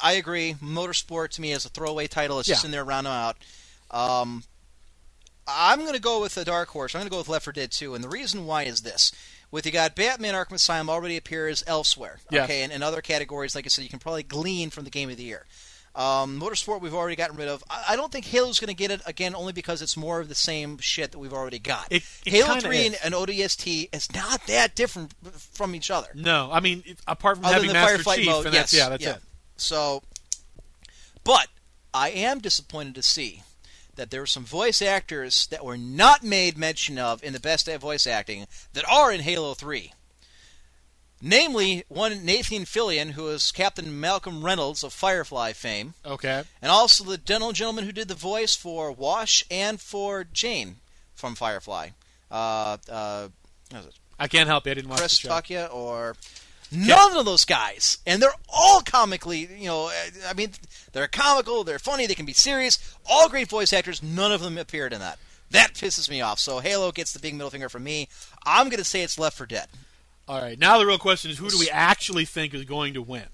I 0.00 0.12
agree. 0.12 0.54
Motorsport 0.62 1.30
to 1.30 1.40
me 1.40 1.50
is 1.50 1.64
a 1.64 1.70
throwaway 1.70 2.06
title. 2.06 2.38
It's 2.38 2.46
just 2.48 2.64
in 2.64 2.70
there 2.70 2.84
round 2.84 3.06
them 3.06 3.14
out. 3.14 3.36
Um, 3.90 4.44
I'm 5.48 5.80
going 5.80 5.94
to 5.94 6.00
go 6.00 6.20
with 6.20 6.34
the 6.34 6.44
dark 6.44 6.68
horse. 6.68 6.94
I'm 6.94 7.00
going 7.00 7.08
to 7.08 7.10
go 7.10 7.18
with 7.18 7.28
Left 7.28 7.44
4 7.44 7.52
Dead 7.52 7.72
2, 7.72 7.94
and 7.94 8.04
the 8.04 8.08
reason 8.08 8.46
why 8.46 8.62
is 8.64 8.82
this: 8.82 9.12
with 9.50 9.66
you 9.66 9.72
got 9.72 9.94
Batman 9.94 10.34
Arkham 10.34 10.52
Asylum 10.52 10.90
already 10.90 11.16
appears 11.16 11.64
elsewhere. 11.66 12.18
Yes. 12.30 12.44
Okay, 12.44 12.62
and 12.62 12.72
in 12.72 12.82
other 12.82 13.00
categories, 13.00 13.54
like 13.54 13.64
I 13.66 13.68
said, 13.68 13.82
you 13.84 13.90
can 13.90 13.98
probably 13.98 14.22
glean 14.22 14.70
from 14.70 14.84
the 14.84 14.90
game 14.90 15.10
of 15.10 15.16
the 15.16 15.22
year. 15.24 15.46
Um, 15.94 16.38
Motorsport 16.40 16.80
we've 16.80 16.94
already 16.94 17.16
gotten 17.16 17.36
rid 17.36 17.48
of. 17.48 17.64
I, 17.68 17.86
I 17.90 17.96
don't 17.96 18.12
think 18.12 18.26
Halo's 18.26 18.60
going 18.60 18.68
to 18.68 18.74
get 18.74 18.90
it 18.92 19.00
again, 19.04 19.34
only 19.34 19.52
because 19.52 19.82
it's 19.82 19.96
more 19.96 20.20
of 20.20 20.28
the 20.28 20.34
same 20.34 20.78
shit 20.78 21.10
that 21.10 21.18
we've 21.18 21.32
already 21.32 21.58
got. 21.58 21.88
It- 21.90 22.04
it 22.24 22.32
Halo 22.32 22.60
3 22.60 22.86
and, 22.86 22.98
and 23.02 23.14
ODST 23.14 23.88
is 23.92 24.14
not 24.14 24.46
that 24.46 24.76
different 24.76 25.12
from 25.32 25.74
each 25.74 25.90
other. 25.90 26.08
No, 26.14 26.50
I 26.52 26.60
mean 26.60 26.84
apart 27.08 27.38
from 27.38 27.46
Other 27.46 27.54
having 27.54 27.68
than 27.68 27.74
the 27.74 27.80
Master 27.80 27.98
firefight 27.98 28.16
Chief, 28.16 28.26
mode, 28.26 28.46
and 28.46 28.54
that's 28.54 28.72
yes, 28.72 28.80
yeah, 28.80 28.88
that's 28.90 29.02
yeah. 29.04 29.14
it. 29.14 29.22
So, 29.56 30.02
but 31.24 31.48
I 31.92 32.10
am 32.10 32.38
disappointed 32.38 32.94
to 32.96 33.02
see 33.02 33.42
that 33.98 34.10
there 34.10 34.20
were 34.20 34.26
some 34.26 34.44
voice 34.46 34.80
actors 34.80 35.46
that 35.48 35.64
were 35.64 35.76
not 35.76 36.22
made 36.24 36.56
mention 36.56 36.98
of 36.98 37.22
in 37.22 37.34
the 37.34 37.40
best 37.40 37.68
voice 37.68 38.06
acting 38.06 38.46
that 38.72 38.88
are 38.88 39.12
in 39.12 39.20
Halo 39.20 39.52
3. 39.52 39.92
Namely, 41.20 41.84
one 41.88 42.24
Nathan 42.24 42.62
Fillion, 42.64 43.10
who 43.12 43.26
is 43.28 43.50
Captain 43.50 43.98
Malcolm 44.00 44.44
Reynolds 44.44 44.84
of 44.84 44.92
Firefly 44.92 45.52
fame, 45.52 45.94
Okay. 46.06 46.44
and 46.62 46.70
also 46.70 47.02
the 47.02 47.18
dental 47.18 47.50
gentleman 47.52 47.84
who 47.84 47.92
did 47.92 48.06
the 48.06 48.14
voice 48.14 48.54
for 48.54 48.92
Wash 48.92 49.44
and 49.50 49.80
for 49.80 50.22
Jayne 50.24 50.76
from 51.16 51.34
Firefly. 51.34 51.88
Uh, 52.30 52.76
uh, 52.88 53.28
what 53.70 53.80
is 53.80 53.86
it? 53.86 53.94
I 54.16 54.28
can't 54.28 54.48
help 54.48 54.66
it. 54.68 54.70
I 54.70 54.74
didn't 54.74 54.90
watch 54.90 55.00
Chris 55.00 55.20
the 55.20 55.28
show. 55.28 55.30
Takia 55.30 55.74
or 55.74 56.14
none 56.70 57.16
of 57.16 57.24
those 57.24 57.44
guys, 57.44 57.98
and 58.06 58.20
they're 58.20 58.30
all 58.48 58.80
comically, 58.80 59.48
you 59.56 59.66
know, 59.66 59.90
I 60.28 60.34
mean, 60.34 60.50
they're 60.92 61.06
comical, 61.08 61.64
they're 61.64 61.78
funny, 61.78 62.06
they 62.06 62.14
can 62.14 62.26
be 62.26 62.32
serious, 62.32 62.78
all 63.08 63.28
great 63.28 63.48
voice 63.48 63.72
actors. 63.72 64.02
None 64.02 64.32
of 64.32 64.40
them 64.40 64.58
appeared 64.58 64.92
in 64.92 65.00
that. 65.00 65.18
That 65.50 65.74
pisses 65.74 66.10
me 66.10 66.20
off. 66.20 66.38
So 66.38 66.58
Halo 66.58 66.92
gets 66.92 67.12
the 67.12 67.20
big 67.20 67.34
middle 67.34 67.50
finger 67.50 67.68
from 67.68 67.84
me. 67.84 68.08
I'm 68.44 68.68
going 68.68 68.78
to 68.78 68.84
say 68.84 69.02
it's 69.02 69.18
Left 69.18 69.36
for 69.36 69.46
Dead 69.46 69.68
All 70.28 70.40
right. 70.42 70.58
Now 70.58 70.78
the 70.78 70.86
real 70.86 70.98
question 70.98 71.30
is, 71.30 71.38
who 71.38 71.48
do 71.48 71.58
we 71.58 71.70
actually 71.70 72.26
think 72.26 72.52
is 72.52 72.64
going 72.64 72.94
to 72.94 73.02
win? 73.02 73.24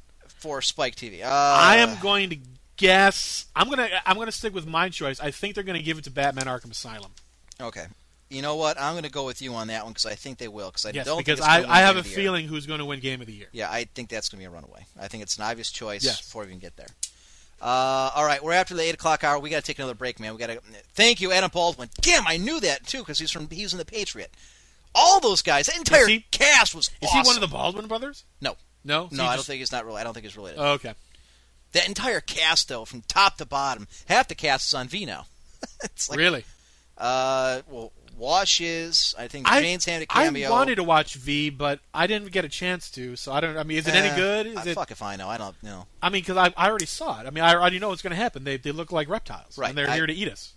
for 0.45 0.61
Spike 0.61 0.95
TV. 0.95 1.22
Uh, 1.22 1.28
I 1.30 1.78
am 1.78 1.99
going 2.03 2.28
to 2.28 2.37
guess. 2.76 3.47
I'm 3.57 3.70
gonna. 3.70 3.89
I'm 4.05 4.18
gonna 4.18 4.30
stick 4.30 4.55
with 4.55 4.66
my 4.66 4.91
choice. 4.91 5.18
I 5.18 5.30
think 5.30 5.55
they're 5.55 5.64
going 5.64 5.78
to 5.78 5.82
give 5.82 5.97
it 5.97 6.05
to 6.05 6.11
Batman 6.11 6.45
Arkham 6.45 6.70
Asylum. 6.70 7.12
okay. 7.61 7.87
You 8.35 8.43
know 8.43 8.57
what? 8.57 8.80
I'm 8.80 8.93
going 8.95 9.05
to 9.05 9.11
go 9.11 9.24
with 9.24 9.41
you 9.41 9.55
on 9.55 9.68
that 9.68 9.85
one 9.85 9.93
because 9.93 10.07
I 10.07 10.14
think 10.14 10.39
they 10.39 10.49
will. 10.49 10.68
Because 10.68 10.85
I 10.87 10.91
Yes, 10.91 11.07
don't 11.07 11.18
because 11.18 11.39
think 11.41 11.49
it's 11.61 11.68
I, 11.68 11.78
I 11.78 11.80
have 11.80 11.97
a 11.97 12.01
of 12.01 12.05
the 12.05 12.11
Year. 12.11 12.16
feeling 12.18 12.47
who's 12.49 12.66
going 12.66 12.80
to 12.80 12.85
win 12.85 13.01
Game 13.01 13.20
of 13.20 13.26
the 13.26 13.32
Year. 13.32 13.47
Yeah, 13.53 13.70
I 13.70 13.85
think 13.95 14.09
that's 14.11 14.28
going 14.28 14.39
to 14.39 14.43
be 14.43 14.47
a 14.47 14.51
runaway. 14.55 14.85
I 15.01 15.09
think 15.09 15.22
it's 15.22 15.37
an 15.37 15.45
obvious 15.45 15.70
choice 15.70 16.05
Yes. 16.05 16.20
before 16.20 16.43
we 16.43 16.49
even 16.49 16.59
get 16.59 16.76
there. 16.76 16.89
Uh, 17.62 18.11
all 18.14 18.24
right, 18.24 18.43
we're 18.45 18.53
after 18.53 18.74
the 18.74 18.82
eight 18.82 18.95
o'clock 18.95 19.24
hour. 19.24 19.39
We 19.39 19.49
got 19.49 19.57
to 19.57 19.62
take 19.62 19.78
another 19.78 19.95
break, 19.95 20.20
man. 20.20 20.32
We 20.35 20.39
got 20.39 20.49
to. 20.49 20.61
Thank 20.95 21.20
you, 21.20 21.32
Adam 21.32 21.51
Baldwin. 21.53 21.89
Damn, 22.03 22.26
I 22.26 22.37
knew 22.37 22.61
that 22.61 22.87
too 22.87 22.99
because 22.99 23.18
he's 23.18 23.30
from 23.30 23.49
he's 23.49 23.72
in 23.72 23.78
the 23.78 23.85
Patriot. 23.87 24.30
All 24.95 25.18
those 25.20 25.41
guys, 25.43 25.66
that 25.66 25.76
entire 25.76 26.07
he- 26.07 26.24
cast 26.30 26.74
was. 26.74 26.91
Is 27.01 27.09
awesome. 27.09 27.22
he 27.22 27.26
one 27.26 27.37
of 27.37 27.41
the 27.41 27.47
Baldwin 27.49 27.87
brothers? 27.87 28.24
No, 28.41 28.57
No. 28.85 29.09
So 29.11 29.16
no, 29.16 29.24
I 29.24 29.37
don't 29.37 29.45
think 29.45 29.61
he's 29.61 29.72
not 29.72 29.87
really. 29.87 30.01
I 30.01 30.05
don't 30.05 30.12
think 30.12 30.24
he's 30.24 30.37
related. 30.37 30.59
Oh, 30.61 30.72
okay. 30.72 30.93
that 31.72 31.89
entire 31.89 32.20
cast, 32.20 32.68
though, 32.68 32.85
from 32.85 33.01
top 33.03 33.39
to 33.39 33.47
bottom, 33.47 33.89
half 34.09 34.28
the 34.28 34.35
cast 34.35 34.68
is 34.68 34.74
on 34.74 34.89
V 34.89 35.05
now. 35.07 35.26
it's 35.85 36.11
like, 36.11 36.18
really? 36.18 36.45
uh, 36.99 37.62
well, 37.68 37.93
Wash 38.17 38.61
is. 38.61 39.15
I 39.19 39.29
think 39.29 39.51
I, 39.51 39.61
Jayne's 39.62 39.85
had 39.85 40.03
a 40.03 40.07
I 40.11 40.25
cameo. 40.27 40.49
I 40.49 40.51
wanted 40.51 40.77
to 40.77 40.85
watch 40.85 41.15
V, 41.15 41.51
but 41.51 41.81
I 41.93 42.07
didn't 42.07 42.31
get 42.31 42.45
a 42.45 42.49
chance 42.49 42.91
to. 42.93 43.17
So 43.17 43.33
I 43.33 43.41
don't. 43.41 43.57
I 43.57 43.62
mean, 43.65 43.79
is 43.79 43.89
it 43.89 43.95
any 43.95 44.09
Uh, 44.11 44.17
good? 44.17 44.47
Is 44.47 44.57
uh, 44.59 44.62
it? 44.67 44.75
Fuck 44.75 44.91
if 44.91 45.03
I 45.03 45.17
know. 45.17 45.29
I 45.29 45.37
don't 45.39 45.61
know. 45.62 45.87
I 46.03 46.09
mean, 46.11 46.23
because 46.23 46.37
I, 46.37 46.53
I 46.57 46.69
already 46.69 46.87
saw 46.87 47.21
it. 47.21 47.27
I 47.27 47.31
mean, 47.31 47.43
I 47.45 47.55
already 47.55 47.79
know 47.79 47.89
what's 47.89 48.03
going 48.03 48.12
to 48.12 48.17
happen. 48.17 48.45
They 48.45 48.57
they 48.57 48.73
look 48.73 48.93
like 48.93 49.09
reptiles, 49.09 49.59
Right, 49.59 49.69
and 49.71 49.79
they're 49.79 49.89
I- 49.91 49.95
here 49.97 50.07
to 50.07 50.12
eat 50.15 50.29
us. 50.31 50.55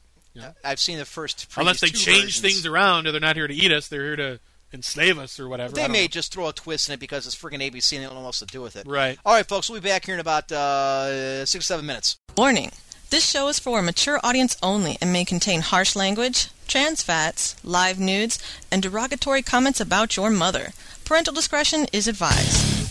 I've 0.64 0.80
seen 0.80 1.00
the 1.00 1.06
first. 1.06 1.48
Unless 1.58 1.80
they 1.80 1.88
two 1.88 1.98
change 1.98 2.24
versions. 2.26 2.42
things 2.42 2.66
around, 2.68 3.08
or 3.08 3.12
they're 3.12 3.20
not 3.20 3.36
here 3.36 3.48
to 3.48 3.54
eat 3.56 3.72
us. 3.72 3.88
They're 3.88 4.04
here 4.04 4.16
to 4.18 4.40
enslave 4.72 5.18
us 5.18 5.40
or 5.40 5.50
whatever. 5.50 5.74
They 5.74 5.88
may 5.88 6.04
know. 6.04 6.08
just 6.10 6.32
throw 6.32 6.48
a 6.48 6.54
twist 6.54 6.90
in 6.90 6.94
it 6.94 7.00
because 7.00 7.26
it's 7.26 7.36
freaking 7.36 7.60
ABC 7.68 7.94
and 7.94 8.04
they 8.04 8.06
don't 8.06 8.14
know 8.14 8.20
what 8.22 8.28
else 8.28 8.40
to 8.40 8.46
do 8.46 8.62
with 8.62 8.76
it. 8.76 8.86
Right. 8.86 9.18
All 9.26 9.34
right, 9.34 9.48
folks. 9.48 9.68
We'll 9.68 9.82
be 9.82 9.90
back 9.90 10.06
here 10.06 10.14
in 10.14 10.20
about 10.20 10.52
uh, 10.52 11.44
six 11.48 11.64
or 11.64 11.66
seven 11.66 11.88
minutes. 11.88 12.18
Warning. 12.38 12.72
This 13.10 13.28
show 13.28 13.48
is 13.48 13.58
for 13.58 13.80
a 13.80 13.82
mature 13.82 14.20
audience 14.24 14.56
only 14.62 14.98
and 15.02 15.12
may 15.12 15.26
contain 15.26 15.62
harsh 15.62 15.96
language, 15.96 16.50
trans 16.68 17.02
fats, 17.02 17.56
live 17.64 18.00
nudes, 18.00 18.40
and 18.72 18.84
derogatory 18.84 19.42
comments 19.42 19.80
about 19.80 20.18
your 20.18 20.30
mother. 20.30 20.74
Parental 21.06 21.34
discretion 21.34 21.88
is 21.94 22.08
advised. 22.08 22.88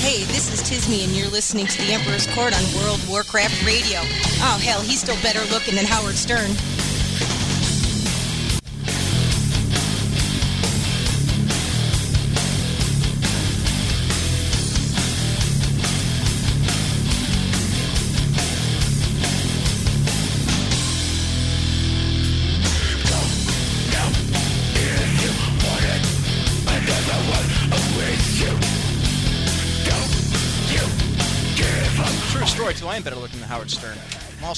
Hey, 0.00 0.24
this 0.24 0.52
is 0.52 0.62
Tisme, 0.68 1.04
and 1.04 1.12
you're 1.12 1.28
listening 1.28 1.66
to 1.66 1.82
the 1.82 1.92
Emperor's 1.92 2.26
Court 2.28 2.56
on 2.56 2.82
World 2.82 3.00
Warcraft 3.08 3.64
Radio. 3.66 4.00
Oh, 4.42 4.58
hell, 4.62 4.80
he's 4.80 5.00
still 5.00 5.20
better 5.22 5.40
looking 5.52 5.74
than 5.74 5.84
Howard 5.84 6.14
Stern. 6.14 6.50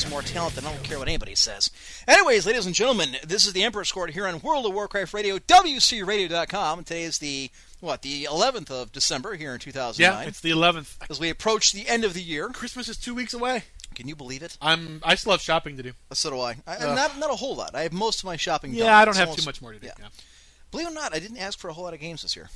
Also 0.02 0.10
more 0.14 0.22
talented. 0.22 0.64
I 0.64 0.72
don't 0.72 0.82
care 0.82 0.98
what 0.98 1.06
anybody 1.06 1.36
says. 1.36 1.70
Anyways, 2.08 2.44
ladies 2.44 2.66
and 2.66 2.74
gentlemen, 2.74 3.14
this 3.24 3.46
is 3.46 3.52
the 3.52 3.62
Emperor's 3.62 3.92
Court 3.92 4.10
here 4.10 4.26
on 4.26 4.40
World 4.40 4.66
of 4.66 4.74
Warcraft 4.74 5.14
Radio, 5.14 5.38
WCRadio.com. 5.38 6.82
Today 6.82 7.04
is 7.04 7.18
the, 7.18 7.50
what, 7.80 8.02
the 8.02 8.24
11th 8.24 8.70
of 8.72 8.90
December 8.90 9.36
here 9.36 9.52
in 9.54 9.60
2009. 9.60 10.22
Yeah, 10.22 10.28
it's 10.28 10.40
the 10.40 10.50
11th. 10.50 10.96
as 11.08 11.20
we 11.20 11.30
approach 11.30 11.72
the 11.72 11.86
end 11.88 12.04
of 12.04 12.14
the 12.14 12.22
year. 12.22 12.48
Christmas 12.48 12.88
is 12.88 12.96
two 12.96 13.14
weeks 13.14 13.32
away. 13.32 13.62
Can 13.94 14.08
you 14.08 14.16
believe 14.16 14.42
it? 14.42 14.56
I'm. 14.60 15.00
I 15.04 15.14
still 15.14 15.32
have 15.32 15.40
shopping 15.40 15.76
to 15.76 15.82
do. 15.84 15.92
So 16.14 16.30
do 16.30 16.40
I. 16.40 16.56
I 16.66 16.76
Ugh. 16.78 16.96
not 16.96 17.18
not 17.18 17.30
a 17.30 17.36
whole 17.36 17.54
lot. 17.54 17.74
I 17.74 17.82
have 17.82 17.92
most 17.92 18.20
of 18.20 18.24
my 18.24 18.36
shopping 18.36 18.72
Yeah, 18.72 18.86
done. 18.86 18.94
I 18.94 19.04
don't 19.04 19.10
It's 19.12 19.18
have 19.18 19.28
almost- 19.28 19.44
too 19.44 19.48
much 19.48 19.62
more 19.62 19.72
to 19.72 19.78
do. 19.78 19.86
yeah. 19.86 19.92
yeah. 20.00 20.06
Believe 20.72 20.86
it 20.88 20.90
or 20.90 20.94
not, 20.94 21.14
I 21.14 21.18
didn't 21.20 21.36
ask 21.38 21.58
for 21.58 21.68
a 21.68 21.72
whole 21.74 21.84
lot 21.84 21.94
of 21.94 22.00
games 22.00 22.22
this 22.22 22.34
year. 22.34 22.48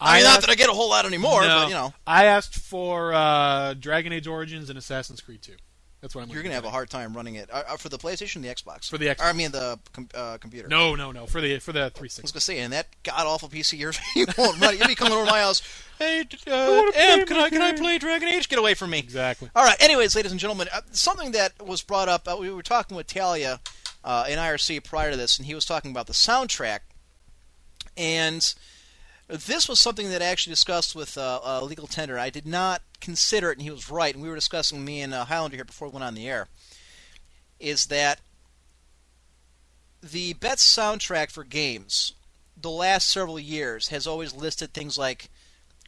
I 0.00 0.16
mean, 0.16 0.24
not 0.24 0.40
that 0.40 0.50
I 0.50 0.54
get 0.54 0.68
a 0.70 0.72
whole 0.72 0.88
lot 0.88 1.04
anymore, 1.04 1.42
no, 1.42 1.48
but 1.60 1.68
you 1.68 1.74
know. 1.74 1.92
I 2.06 2.24
asked 2.24 2.54
for 2.56 3.12
uh, 3.12 3.74
Dragon 3.74 4.12
Age 4.12 4.26
Origins 4.26 4.70
and 4.70 4.78
Assassin's 4.78 5.20
Creed 5.20 5.42
2. 5.42 5.52
That's 6.00 6.14
what 6.14 6.22
I'm. 6.22 6.30
You're 6.30 6.42
gonna 6.42 6.54
have 6.54 6.64
a 6.64 6.70
hard 6.70 6.90
time 6.90 7.12
running 7.14 7.34
it 7.34 7.50
uh, 7.52 7.64
uh, 7.68 7.76
for 7.76 7.88
the 7.88 7.98
PlayStation, 7.98 8.36
or 8.36 8.40
the 8.40 8.48
Xbox, 8.48 8.88
For 8.88 8.98
the 8.98 9.06
Xbox. 9.06 9.20
Or, 9.20 9.24
I 9.24 9.32
mean 9.32 9.50
the 9.50 9.78
com- 9.92 10.08
uh, 10.14 10.38
computer. 10.38 10.68
No, 10.68 10.94
no, 10.94 11.10
no. 11.10 11.26
For 11.26 11.40
the 11.40 11.58
for 11.58 11.72
the 11.72 11.90
360. 11.90 12.20
I 12.20 12.22
was 12.22 12.32
gonna 12.32 12.40
say, 12.40 12.58
and 12.60 12.72
that 12.72 12.86
god 13.02 13.26
awful 13.26 13.48
PC 13.48 13.72
of 13.74 13.78
yours, 13.80 13.98
you 14.14 14.26
won't 14.38 14.60
run 14.60 14.74
it. 14.74 14.78
You'll 14.78 14.88
be 14.88 14.94
coming 14.94 15.12
over 15.12 15.24
to 15.24 15.30
my 15.30 15.40
house. 15.40 15.62
Hey, 15.98 16.20
uh, 16.46 16.92
Em, 16.94 17.26
can 17.26 17.36
I 17.38 17.50
can 17.50 17.60
I 17.60 17.72
play 17.72 17.98
Dragon 17.98 18.28
Age? 18.28 18.48
Get 18.48 18.60
away 18.60 18.74
from 18.74 18.90
me. 18.90 19.00
Exactly. 19.00 19.50
All 19.56 19.64
right. 19.64 19.74
Anyways, 19.82 20.14
ladies 20.14 20.30
and 20.30 20.38
gentlemen, 20.40 20.68
uh, 20.72 20.82
something 20.92 21.32
that 21.32 21.60
was 21.60 21.82
brought 21.82 22.08
up. 22.08 22.28
Uh, 22.28 22.36
we 22.38 22.52
were 22.52 22.62
talking 22.62 22.96
with 22.96 23.08
Talia 23.08 23.58
uh, 24.04 24.24
in 24.28 24.38
IRC 24.38 24.84
prior 24.84 25.10
to 25.10 25.16
this, 25.16 25.38
and 25.38 25.46
he 25.46 25.56
was 25.56 25.64
talking 25.64 25.90
about 25.90 26.06
the 26.06 26.12
soundtrack. 26.12 26.80
And 27.96 28.54
this 29.28 29.68
was 29.68 29.78
something 29.78 30.08
that 30.10 30.22
I 30.22 30.26
actually 30.26 30.52
discussed 30.52 30.94
with 30.94 31.18
uh, 31.18 31.40
uh, 31.44 31.62
Legal 31.62 31.86
Tender. 31.86 32.18
I 32.18 32.30
did 32.30 32.46
not 32.46 32.82
consider 33.00 33.50
it, 33.50 33.58
and 33.58 33.62
he 33.62 33.70
was 33.70 33.90
right. 33.90 34.14
And 34.14 34.22
we 34.22 34.28
were 34.28 34.34
discussing 34.34 34.84
me 34.84 35.02
and 35.02 35.12
uh, 35.12 35.26
Highlander 35.26 35.56
here 35.56 35.64
before 35.64 35.88
we 35.88 35.92
went 35.92 36.04
on 36.04 36.14
the 36.14 36.28
air. 36.28 36.48
Is 37.60 37.86
that 37.86 38.20
the 40.02 40.32
best 40.34 40.76
soundtrack 40.76 41.30
for 41.30 41.44
games 41.44 42.14
the 42.60 42.70
last 42.70 43.08
several 43.08 43.38
years 43.38 43.88
has 43.88 44.06
always 44.06 44.34
listed 44.34 44.72
things 44.72 44.98
like 44.98 45.30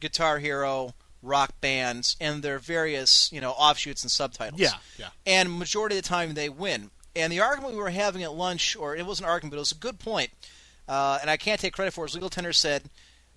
Guitar 0.01 0.39
Hero, 0.39 0.95
Rock 1.23 1.55
Bands, 1.61 2.17
and 2.21 2.43
their 2.43 2.59
various 2.59 3.31
you 3.33 3.41
know 3.41 3.53
offshoots 3.53 4.03
and 4.03 4.11
subtitles. 4.11 4.61
Yeah, 4.61 4.75
yeah. 4.99 5.09
And 5.27 5.59
majority 5.59 5.97
of 5.97 6.03
the 6.03 6.09
time 6.09 6.35
they 6.35 6.49
win. 6.49 6.91
And 7.17 7.33
the 7.33 7.41
argument 7.41 7.75
we 7.75 7.81
were 7.81 7.91
having 7.91 8.23
at 8.23 8.35
lunch, 8.35 8.77
or 8.77 8.95
it 8.95 9.05
wasn't 9.05 9.27
an 9.27 9.33
argument, 9.33 9.53
but 9.53 9.57
it 9.57 9.61
was 9.61 9.73
a 9.73 9.77
good 9.77 9.99
point, 9.99 10.31
uh, 10.89 11.19
and 11.21 11.29
I 11.29 11.37
can't 11.37 11.61
take 11.61 11.73
credit 11.73 11.93
for 11.93 12.05
it. 12.05 12.11
As 12.11 12.15
Legal 12.15 12.31
Tender 12.31 12.53
said, 12.53 12.85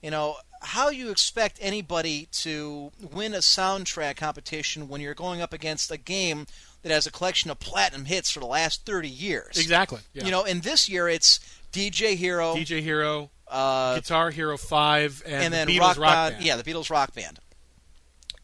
you 0.03 0.11
know, 0.11 0.35
how 0.61 0.89
you 0.89 1.09
expect 1.09 1.57
anybody 1.61 2.27
to 2.31 2.91
win 3.11 3.33
a 3.33 3.37
soundtrack 3.37 4.17
competition 4.17 4.87
when 4.87 5.01
you're 5.01 5.13
going 5.13 5.41
up 5.41 5.53
against 5.53 5.89
a 5.91 5.97
game 5.97 6.45
that 6.83 6.91
has 6.91 7.07
a 7.07 7.11
collection 7.11 7.49
of 7.49 7.59
platinum 7.59 8.05
hits 8.05 8.29
for 8.29 8.39
the 8.39 8.45
last 8.45 8.85
30 8.85 9.07
years? 9.07 9.57
Exactly. 9.57 10.01
Yeah. 10.13 10.25
You 10.25 10.31
know, 10.31 10.43
and 10.43 10.61
this 10.61 10.87
year 10.89 11.07
it's 11.07 11.39
DJ 11.71 12.15
Hero, 12.15 12.53
DJ 12.55 12.81
Hero, 12.81 13.29
uh, 13.47 13.95
Guitar 13.95 14.29
Hero 14.29 14.57
5, 14.57 15.23
and, 15.25 15.33
and 15.35 15.53
then 15.53 15.67
the 15.67 15.77
Beatles 15.77 15.79
rock, 15.79 15.97
Rock, 15.97 16.13
band, 16.13 16.33
Band. 16.35 16.45
yeah, 16.45 16.55
the 16.57 16.63
Beatles 16.63 16.89
rock 16.89 17.13
band. 17.13 17.39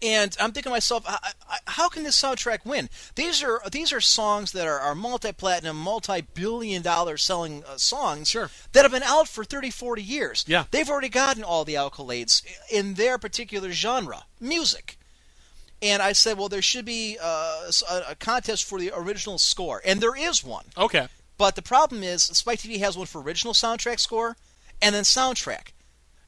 And 0.02 0.36
I'm 0.40 0.54
thinking 0.54 0.70
to 0.70 0.76
myself, 0.76 1.04
I- 1.06 1.34
I- 1.50 1.58
how 1.72 1.90
can 1.90 2.04
this 2.04 2.20
soundtrack 2.22 2.60
win? 2.66 2.90
These 3.16 3.44
are 3.44 3.62
these 3.70 3.92
are 3.92 4.00
songs 4.00 4.54
that 4.54 4.66
are, 4.66 4.80
are 4.80 4.96
multi-platinum, 4.96 5.76
multi-billion-dollar 5.76 7.18
selling 7.18 7.64
uh, 7.66 7.78
songs 7.78 8.30
Sure. 8.30 8.50
that 8.72 8.84
have 8.84 8.92
been 8.94 9.04
out 9.04 9.28
for 9.28 9.44
30, 9.44 9.70
40 9.72 10.02
years. 10.02 10.46
Yeah. 10.48 10.66
they've 10.72 10.90
already 10.90 11.10
gotten 11.10 11.44
all 11.44 11.66
the 11.66 11.74
accolades 11.74 12.44
in 12.72 12.94
their 12.94 13.18
particular 13.18 13.72
genre, 13.72 14.24
music. 14.40 14.98
And 15.82 16.02
I 16.02 16.12
said, 16.14 16.38
well, 16.38 16.50
there 16.50 16.62
should 16.62 16.86
be 16.86 17.18
uh, 17.22 17.72
a, 17.90 18.02
a 18.12 18.16
contest 18.16 18.66
for 18.66 18.80
the 18.80 18.92
original 18.96 19.38
score, 19.38 19.82
and 19.86 20.02
there 20.02 20.16
is 20.16 20.44
one. 20.44 20.66
Okay. 20.78 21.08
But 21.38 21.56
the 21.56 21.62
problem 21.62 22.04
is, 22.04 22.24
Spike 22.24 22.60
TV 22.60 22.80
has 22.80 22.98
one 22.98 23.06
for 23.08 23.22
original 23.22 23.54
soundtrack 23.54 24.00
score 24.00 24.36
and 24.82 24.94
then 24.94 25.04
soundtrack. 25.04 25.70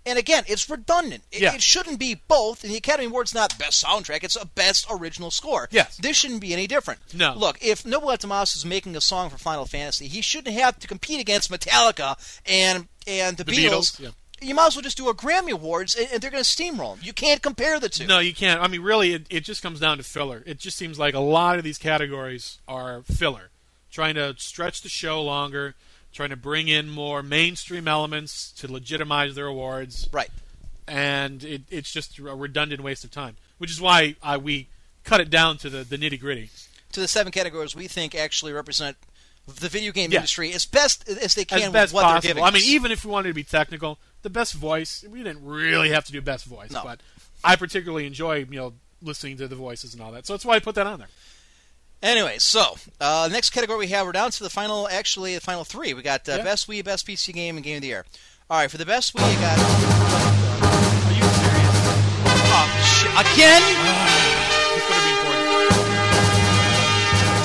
And 0.06 0.18
again, 0.18 0.44
it's 0.48 0.70
redundant. 0.70 1.24
It, 1.32 1.42
Yeah. 1.42 1.54
it 1.54 1.62
shouldn't 1.62 2.00
be 2.00 2.16
both. 2.28 2.64
And 2.64 2.74
the 2.74 2.78
Academy 2.78 3.08
Award's 3.08 3.36
not 3.36 3.58
best 3.60 3.84
soundtrack; 3.84 4.24
it's 4.24 4.36
a 4.36 4.46
best 4.46 4.86
original 4.90 5.30
score. 5.30 5.68
Yes. 5.72 5.98
this 5.98 6.18
shouldn't 6.18 6.42
be 6.42 6.54
any 6.54 6.66
different. 6.68 7.00
No. 7.14 7.34
Look, 7.36 7.58
if 7.62 7.84
Nobuo 7.84 8.18
Tomas 8.18 8.56
is 8.56 8.66
making 8.66 8.96
a 8.96 9.02
song 9.02 9.30
for 9.30 9.38
Final 9.38 9.66
Fantasy, 9.66 10.08
he 10.08 10.22
shouldn't 10.22 10.56
have 10.56 10.80
to 10.80 10.88
compete 10.88 11.20
against 11.20 11.52
Metallica 11.52 12.18
and 12.46 12.88
and 13.06 13.38
the, 13.38 13.44
The 13.44 13.52
Beatles, 13.52 14.00
yeah. 14.00 14.10
You 14.44 14.56
might 14.56 14.68
as 14.68 14.76
well 14.76 14.82
just 14.82 14.98
do 14.98 15.08
a 15.08 15.14
Grammy 15.14 15.52
Awards, 15.52 15.96
and, 15.96 16.20
they're 16.20 16.32
going 16.32 16.44
to 16.44 16.50
steamroll. 16.50 16.98
You 17.04 17.14
can't 17.14 17.44
compare 17.44 17.80
the 17.80 17.90
two. 17.90 18.08
No, 18.08 18.18
you 18.18 18.34
can't. 18.34 18.60
I 18.60 18.68
mean, 18.68 18.82
really, 18.82 19.14
it, 19.14 19.28
it 19.30 19.44
just 19.44 19.62
comes 19.62 19.80
down 19.80 19.98
to 19.98 20.04
filler. 20.04 20.42
It 20.48 20.58
just 20.58 20.78
seems 20.78 20.98
like 20.98 21.14
a 21.14 21.20
lot 21.20 21.60
of 21.60 21.64
these 21.64 21.78
categories 21.78 22.58
are 22.68 23.04
filler, 23.04 23.52
trying 23.92 24.16
to 24.16 24.34
stretch 24.40 24.82
the 24.82 24.90
show 24.90 25.22
longer, 25.22 25.76
trying 26.14 26.30
to 26.30 26.36
bring 26.36 26.68
in 26.68 26.90
more 26.90 27.24
mainstream 27.24 27.88
elements 27.88 28.52
to 28.54 28.72
legitimize 28.72 29.36
their 29.36 29.48
awards, 29.48 30.10
Right. 30.12 30.30
and 30.88 31.44
it, 31.44 31.62
it's 31.70 31.92
just 31.92 32.18
a 32.20 32.24
redundant 32.24 32.82
waste 32.84 33.04
of 33.04 33.12
time. 33.12 33.36
Which 33.58 33.72
is 33.72 33.80
why 33.80 34.16
I, 34.24 34.38
we 34.38 34.68
cut 35.04 35.22
it 35.22 35.30
down 35.30 35.58
to 35.60 35.70
the, 35.70 35.84
the 35.84 35.98
nitty 35.98 36.20
gritty. 36.20 36.50
To 36.94 37.00
the 37.00 37.08
seven 37.08 37.32
categories 37.32 37.76
we 37.76 37.88
think 37.88 38.16
actually 38.16 38.52
represent 38.54 38.98
the 39.48 39.70
video 39.70 39.92
game 39.92 40.12
Yeah. 40.12 40.18
industry 40.20 40.52
as 40.54 40.66
best 40.66 41.08
as 41.08 41.34
they 41.36 41.46
can 41.46 41.60
As 41.60 41.64
with 41.66 41.74
best 41.74 41.94
what 41.94 42.02
they're 42.02 42.08
possible. 42.10 42.28
giving 42.30 42.44
I 42.44 42.52
mean, 42.52 42.64
even 42.66 42.92
if 42.92 43.06
we 43.06 43.12
wanted 43.12 43.30
to 43.30 43.34
be 43.34 43.44
technical, 43.44 43.98
the 44.22 44.30
best 44.30 44.54
voice. 44.54 45.04
We 45.10 45.24
didn't 45.24 45.46
really 45.46 45.90
have 45.90 46.06
to 46.06 46.12
do 46.12 46.22
best 46.22 46.46
voice, 46.46 46.72
No. 46.72 46.84
but 46.84 47.00
I 47.44 47.56
particularly 47.56 48.06
enjoy 48.06 48.46
you 48.50 48.58
know 48.58 48.74
listening 49.02 49.38
to 49.38 49.48
the 49.48 49.56
voices 49.56 49.94
and 49.94 50.04
all 50.04 50.12
that. 50.12 50.26
So 50.28 50.34
that's 50.34 50.46
why 50.46 50.56
I 50.56 50.60
put 50.60 50.76
that 50.76 50.86
on 50.86 51.00
there. 51.00 51.08
Anyway, 52.04 52.38
so 52.40 52.76
uh, 53.00 53.30
next 53.32 53.52
category 53.52 53.78
we 53.80 53.88
have, 53.90 54.06
we're 54.08 54.12
down 54.12 54.32
to 54.32 54.44
the 54.44 54.50
final, 54.50 54.88
actually, 54.90 55.36
the 55.36 55.42
final 55.42 55.64
three. 55.64 55.94
We 55.94 56.02
got 56.02 56.28
uh, 56.28 56.38
Yeah. 56.38 56.44
best 56.44 56.68
Wii, 56.68 56.84
best 56.84 57.06
PC 57.08 57.32
game, 57.34 57.58
and 57.58 57.64
game 57.64 57.76
of 57.76 57.82
the 57.82 57.88
year. 57.90 58.06
All 58.50 58.58
right, 58.60 58.72
for 58.72 58.78
the 58.78 58.86
best 58.88 59.14
Wii, 59.16 59.32
you 59.34 59.40
got. 59.40 59.58
Are 59.60 61.14
you 61.14 61.22
serious? 61.22 61.78
Oh, 62.54 62.68
shit. 62.82 63.12
Again? 63.12 63.62
This 64.74 64.84
better 64.90 65.06
be 65.06 65.12
important. 65.14 65.46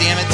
Damn 0.00 0.18
it. 0.18 0.26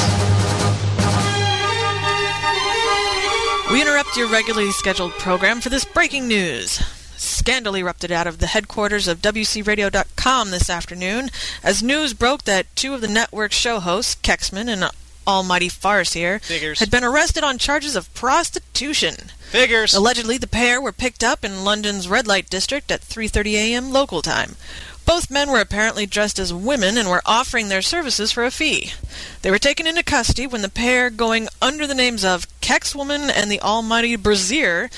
We 3.73 3.81
interrupt 3.81 4.15
your 4.15 4.27
regularly 4.29 4.71
scheduled 4.71 5.11
program 5.13 5.59
for 5.59 5.69
this 5.69 5.83
breaking 5.83 6.27
news. 6.27 6.79
Scandal 7.23 7.75
erupted 7.77 8.11
out 8.11 8.27
of 8.27 8.39
the 8.39 8.47
headquarters 8.47 9.07
of 9.07 9.21
WCRadio.com 9.21 10.51
this 10.51 10.69
afternoon 10.69 11.29
as 11.63 11.81
news 11.81 12.13
broke 12.13 12.43
that 12.43 12.73
two 12.75 12.93
of 12.93 13.01
the 13.01 13.07
network's 13.07 13.55
show 13.55 13.79
hosts, 13.79 14.15
Kexman 14.21 14.67
and 14.67 14.89
Almighty 15.25 15.69
Farseer, 15.69 16.41
Figures. 16.43 16.79
had 16.79 16.91
been 16.91 17.03
arrested 17.03 17.43
on 17.43 17.57
charges 17.57 17.95
of 17.95 18.13
prostitution. 18.13 19.31
Figures. 19.51 19.93
Allegedly, 19.93 20.37
the 20.37 20.47
pair 20.47 20.81
were 20.81 20.91
picked 20.91 21.23
up 21.23 21.45
in 21.45 21.63
London's 21.63 22.09
red 22.09 22.27
light 22.27 22.49
district 22.49 22.91
at 22.91 23.01
3:30 23.01 23.53
a.m. 23.53 23.91
local 23.91 24.21
time. 24.21 24.57
Both 25.05 25.29
men 25.31 25.49
were 25.49 25.59
apparently 25.59 26.05
dressed 26.05 26.39
as 26.39 26.53
women 26.53 26.97
and 26.97 27.09
were 27.09 27.21
offering 27.25 27.69
their 27.69 27.81
services 27.81 28.31
for 28.31 28.43
a 28.43 28.51
fee. 28.51 28.93
They 29.41 29.51
were 29.51 29.59
taken 29.59 29.85
into 29.87 30.03
custody 30.03 30.47
when 30.47 30.61
the 30.61 30.69
pair, 30.69 31.09
going 31.09 31.47
under 31.61 31.85
the 31.87 31.95
names 31.95 32.23
of 32.25 32.47
Kexwoman 32.61 33.29
and 33.33 33.51
the 33.51 33.61
Almighty 33.61 34.15
Brazier, 34.15 34.89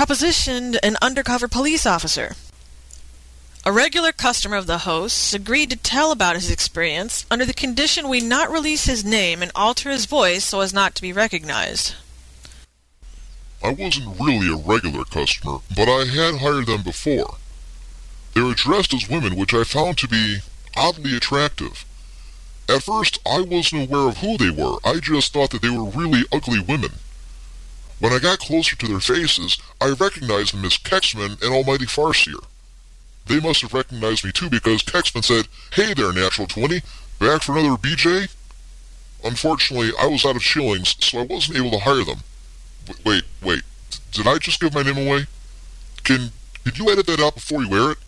propositioned 0.00 0.78
an 0.82 0.96
undercover 1.02 1.46
police 1.46 1.84
officer. 1.84 2.34
A 3.66 3.70
regular 3.70 4.12
customer 4.12 4.56
of 4.56 4.66
the 4.66 4.78
host's 4.78 5.34
agreed 5.34 5.68
to 5.68 5.76
tell 5.76 6.10
about 6.10 6.36
his 6.36 6.50
experience 6.50 7.26
under 7.30 7.44
the 7.44 7.52
condition 7.52 8.08
we 8.08 8.20
not 8.20 8.50
release 8.50 8.86
his 8.86 9.04
name 9.04 9.42
and 9.42 9.52
alter 9.54 9.90
his 9.90 10.06
voice 10.06 10.42
so 10.42 10.60
as 10.60 10.72
not 10.72 10.94
to 10.94 11.02
be 11.02 11.12
recognized. 11.12 11.96
I 13.62 13.72
wasn't 13.72 14.18
really 14.18 14.50
a 14.50 14.56
regular 14.56 15.04
customer, 15.04 15.58
but 15.76 15.86
I 15.86 16.06
had 16.06 16.40
hired 16.40 16.64
them 16.64 16.82
before. 16.82 17.36
They 18.32 18.40
were 18.40 18.54
dressed 18.54 18.94
as 18.94 19.06
women, 19.06 19.36
which 19.36 19.52
I 19.52 19.64
found 19.64 19.98
to 19.98 20.08
be 20.08 20.38
oddly 20.78 21.14
attractive. 21.14 21.84
At 22.70 22.84
first, 22.84 23.18
I 23.26 23.42
wasn't 23.42 23.90
aware 23.90 24.08
of 24.08 24.16
who 24.16 24.38
they 24.38 24.48
were, 24.48 24.78
I 24.82 25.00
just 25.00 25.34
thought 25.34 25.50
that 25.50 25.60
they 25.60 25.68
were 25.68 25.84
really 25.90 26.24
ugly 26.32 26.58
women. 26.58 26.92
When 28.00 28.12
I 28.14 28.18
got 28.18 28.38
closer 28.38 28.76
to 28.76 28.88
their 28.88 29.00
faces, 29.00 29.58
I 29.80 29.90
recognized 29.90 30.54
them 30.54 30.64
as 30.64 30.78
Kexman 30.78 31.40
and 31.42 31.54
Almighty 31.54 31.84
Farseer. 31.84 32.42
They 33.26 33.40
must 33.40 33.60
have 33.60 33.74
recognized 33.74 34.24
me 34.24 34.32
too 34.32 34.48
because 34.48 34.82
Kexman 34.82 35.22
said, 35.22 35.48
Hey 35.74 35.92
there, 35.94 36.12
Natural 36.12 36.48
20, 36.48 36.80
back 37.18 37.42
for 37.42 37.56
another 37.56 37.76
BJ? 37.76 38.34
Unfortunately, 39.22 39.92
I 40.00 40.06
was 40.06 40.24
out 40.24 40.34
of 40.34 40.42
shillings, 40.42 40.96
so 41.00 41.20
I 41.20 41.24
wasn't 41.24 41.58
able 41.58 41.70
to 41.72 41.78
hire 41.78 42.02
them. 42.02 42.20
Wait, 43.04 43.24
wait. 43.42 43.62
Did 44.12 44.26
I 44.26 44.38
just 44.38 44.60
give 44.60 44.74
my 44.74 44.82
name 44.82 45.06
away? 45.06 45.26
Can 46.02 46.32
did 46.64 46.78
you 46.78 46.90
edit 46.90 47.06
that 47.06 47.20
out 47.20 47.34
before 47.34 47.62
you 47.62 47.72
air 47.72 47.92
it? 47.92 47.98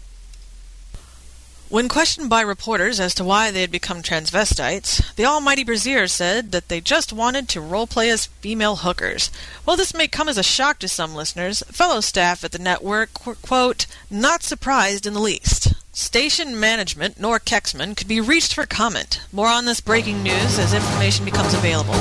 When 1.72 1.88
questioned 1.88 2.28
by 2.28 2.42
reporters 2.42 3.00
as 3.00 3.14
to 3.14 3.24
why 3.24 3.50
they 3.50 3.62
had 3.62 3.70
become 3.70 4.02
transvestites, 4.02 5.14
the 5.14 5.24
almighty 5.24 5.64
Brazier 5.64 6.06
said 6.06 6.52
that 6.52 6.68
they 6.68 6.82
just 6.82 7.14
wanted 7.14 7.48
to 7.48 7.62
roleplay 7.62 8.12
as 8.12 8.26
female 8.26 8.76
hookers. 8.76 9.30
While 9.64 9.78
this 9.78 9.94
may 9.94 10.06
come 10.06 10.28
as 10.28 10.36
a 10.36 10.42
shock 10.42 10.80
to 10.80 10.86
some 10.88 11.14
listeners, 11.14 11.62
fellow 11.70 12.02
staff 12.02 12.44
at 12.44 12.52
the 12.52 12.58
network 12.58 13.24
were, 13.24 13.36
quote, 13.36 13.86
not 14.10 14.42
surprised 14.42 15.06
in 15.06 15.14
the 15.14 15.18
least. 15.18 15.72
Station 15.94 16.60
management 16.60 17.18
nor 17.18 17.38
Kexman 17.40 17.96
could 17.96 18.06
be 18.06 18.20
reached 18.20 18.52
for 18.52 18.66
comment. 18.66 19.22
More 19.32 19.48
on 19.48 19.64
this 19.64 19.80
breaking 19.80 20.22
news 20.22 20.58
as 20.58 20.74
information 20.74 21.24
becomes 21.24 21.54
available. 21.54 21.96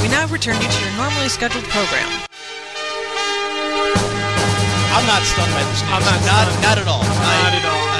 We 0.00 0.06
now 0.06 0.28
return 0.28 0.62
you 0.62 0.68
to 0.68 0.84
your 0.84 0.94
normally 0.94 1.30
scheduled 1.30 1.64
program. 1.64 2.06
I'm 4.94 5.06
not 5.10 5.22
stunned 5.26 5.52
by 5.52 5.64
this 5.64 5.82
news. 5.82 5.90
I'm 5.90 6.02
not 6.06 6.20
Not, 6.22 6.62
not 6.62 6.78
at 6.78 6.86
all. 6.86 7.02
Not 7.02 7.26
I, 7.26 7.56
at 7.56 7.64
all. 7.66 7.95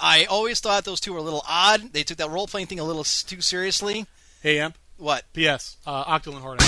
I 0.00 0.24
always 0.26 0.60
thought 0.60 0.84
those 0.84 1.00
two 1.00 1.12
were 1.12 1.18
a 1.18 1.22
little 1.22 1.44
odd. 1.48 1.92
They 1.92 2.02
took 2.02 2.18
that 2.18 2.30
role 2.30 2.46
playing 2.46 2.66
thing 2.66 2.80
a 2.80 2.84
little 2.84 3.04
too 3.04 3.40
seriously. 3.40 4.06
Hey, 4.42 4.58
Amp. 4.58 4.76
What? 4.96 5.24
P.S. 5.32 5.76
Uh, 5.86 6.04
Octolan 6.04 6.40
Horde. 6.40 6.58
Two 6.58 6.66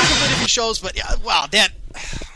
completely 0.00 0.28
different 0.28 0.50
shows, 0.50 0.78
but 0.78 0.96
yeah, 0.96 1.14
wow, 1.24 1.46
that. 1.50 1.70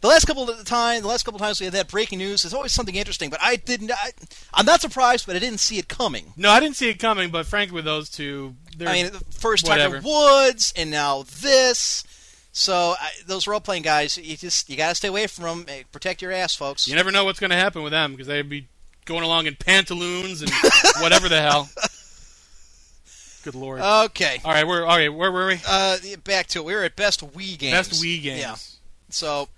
The 0.00 0.06
last 0.06 0.26
couple 0.26 0.48
of 0.48 0.64
time, 0.64 1.02
the 1.02 1.08
last 1.08 1.24
couple 1.24 1.38
of 1.38 1.42
times 1.42 1.58
we 1.58 1.64
had 1.64 1.74
that 1.74 1.88
breaking 1.88 2.18
news, 2.18 2.44
there's 2.44 2.54
always 2.54 2.70
something 2.70 2.94
interesting. 2.94 3.30
But 3.30 3.40
I 3.42 3.56
didn't. 3.56 3.90
I, 3.90 4.12
I'm 4.54 4.64
not 4.64 4.80
surprised, 4.80 5.26
but 5.26 5.34
I 5.34 5.40
didn't 5.40 5.58
see 5.58 5.76
it 5.76 5.88
coming. 5.88 6.34
No, 6.36 6.50
I 6.50 6.60
didn't 6.60 6.76
see 6.76 6.88
it 6.88 7.00
coming, 7.00 7.30
but 7.30 7.46
frankly, 7.46 7.74
with 7.74 7.84
those 7.84 8.08
two, 8.08 8.54
they're, 8.76 8.88
I 8.88 8.92
mean, 8.92 9.10
first. 9.30 9.66
Tiger 9.66 10.00
Woods, 10.00 10.72
and 10.76 10.92
now 10.92 11.24
this. 11.40 12.04
So 12.58 12.96
I, 12.98 13.10
those 13.24 13.46
role 13.46 13.60
playing 13.60 13.82
guys, 13.82 14.18
you 14.18 14.36
just 14.36 14.68
you 14.68 14.76
gotta 14.76 14.96
stay 14.96 15.06
away 15.06 15.28
from 15.28 15.64
them. 15.64 15.84
Protect 15.92 16.20
your 16.20 16.32
ass, 16.32 16.56
folks. 16.56 16.88
you 16.88 16.96
never 16.96 17.12
know 17.12 17.24
what's 17.24 17.38
going 17.38 17.50
to 17.50 17.56
happen 17.56 17.82
with 17.84 17.92
them 17.92 18.10
because 18.10 18.26
they'd 18.26 18.48
be 18.48 18.66
going 19.04 19.22
along 19.22 19.46
in 19.46 19.54
pantaloons 19.54 20.42
and 20.42 20.50
whatever 21.00 21.28
the 21.28 21.40
hell. 21.40 21.68
Good 23.44 23.54
lord. 23.54 23.80
Okay. 23.80 24.40
all 24.44 24.50
right, 24.52 24.66
we're 24.66 24.84
all 24.84 24.96
right. 24.96 25.08
Where 25.08 25.30
were 25.30 25.46
we? 25.46 25.60
Uh, 25.66 25.98
back 26.24 26.48
to 26.48 26.58
it. 26.58 26.64
We 26.64 26.74
were 26.74 26.82
at 26.82 26.96
best 26.96 27.20
Wii 27.32 27.56
games. 27.56 27.74
Best 27.74 28.02
Wii 28.02 28.20
games. 28.22 28.40
Yeah. 28.40 28.56
So, 29.10 29.48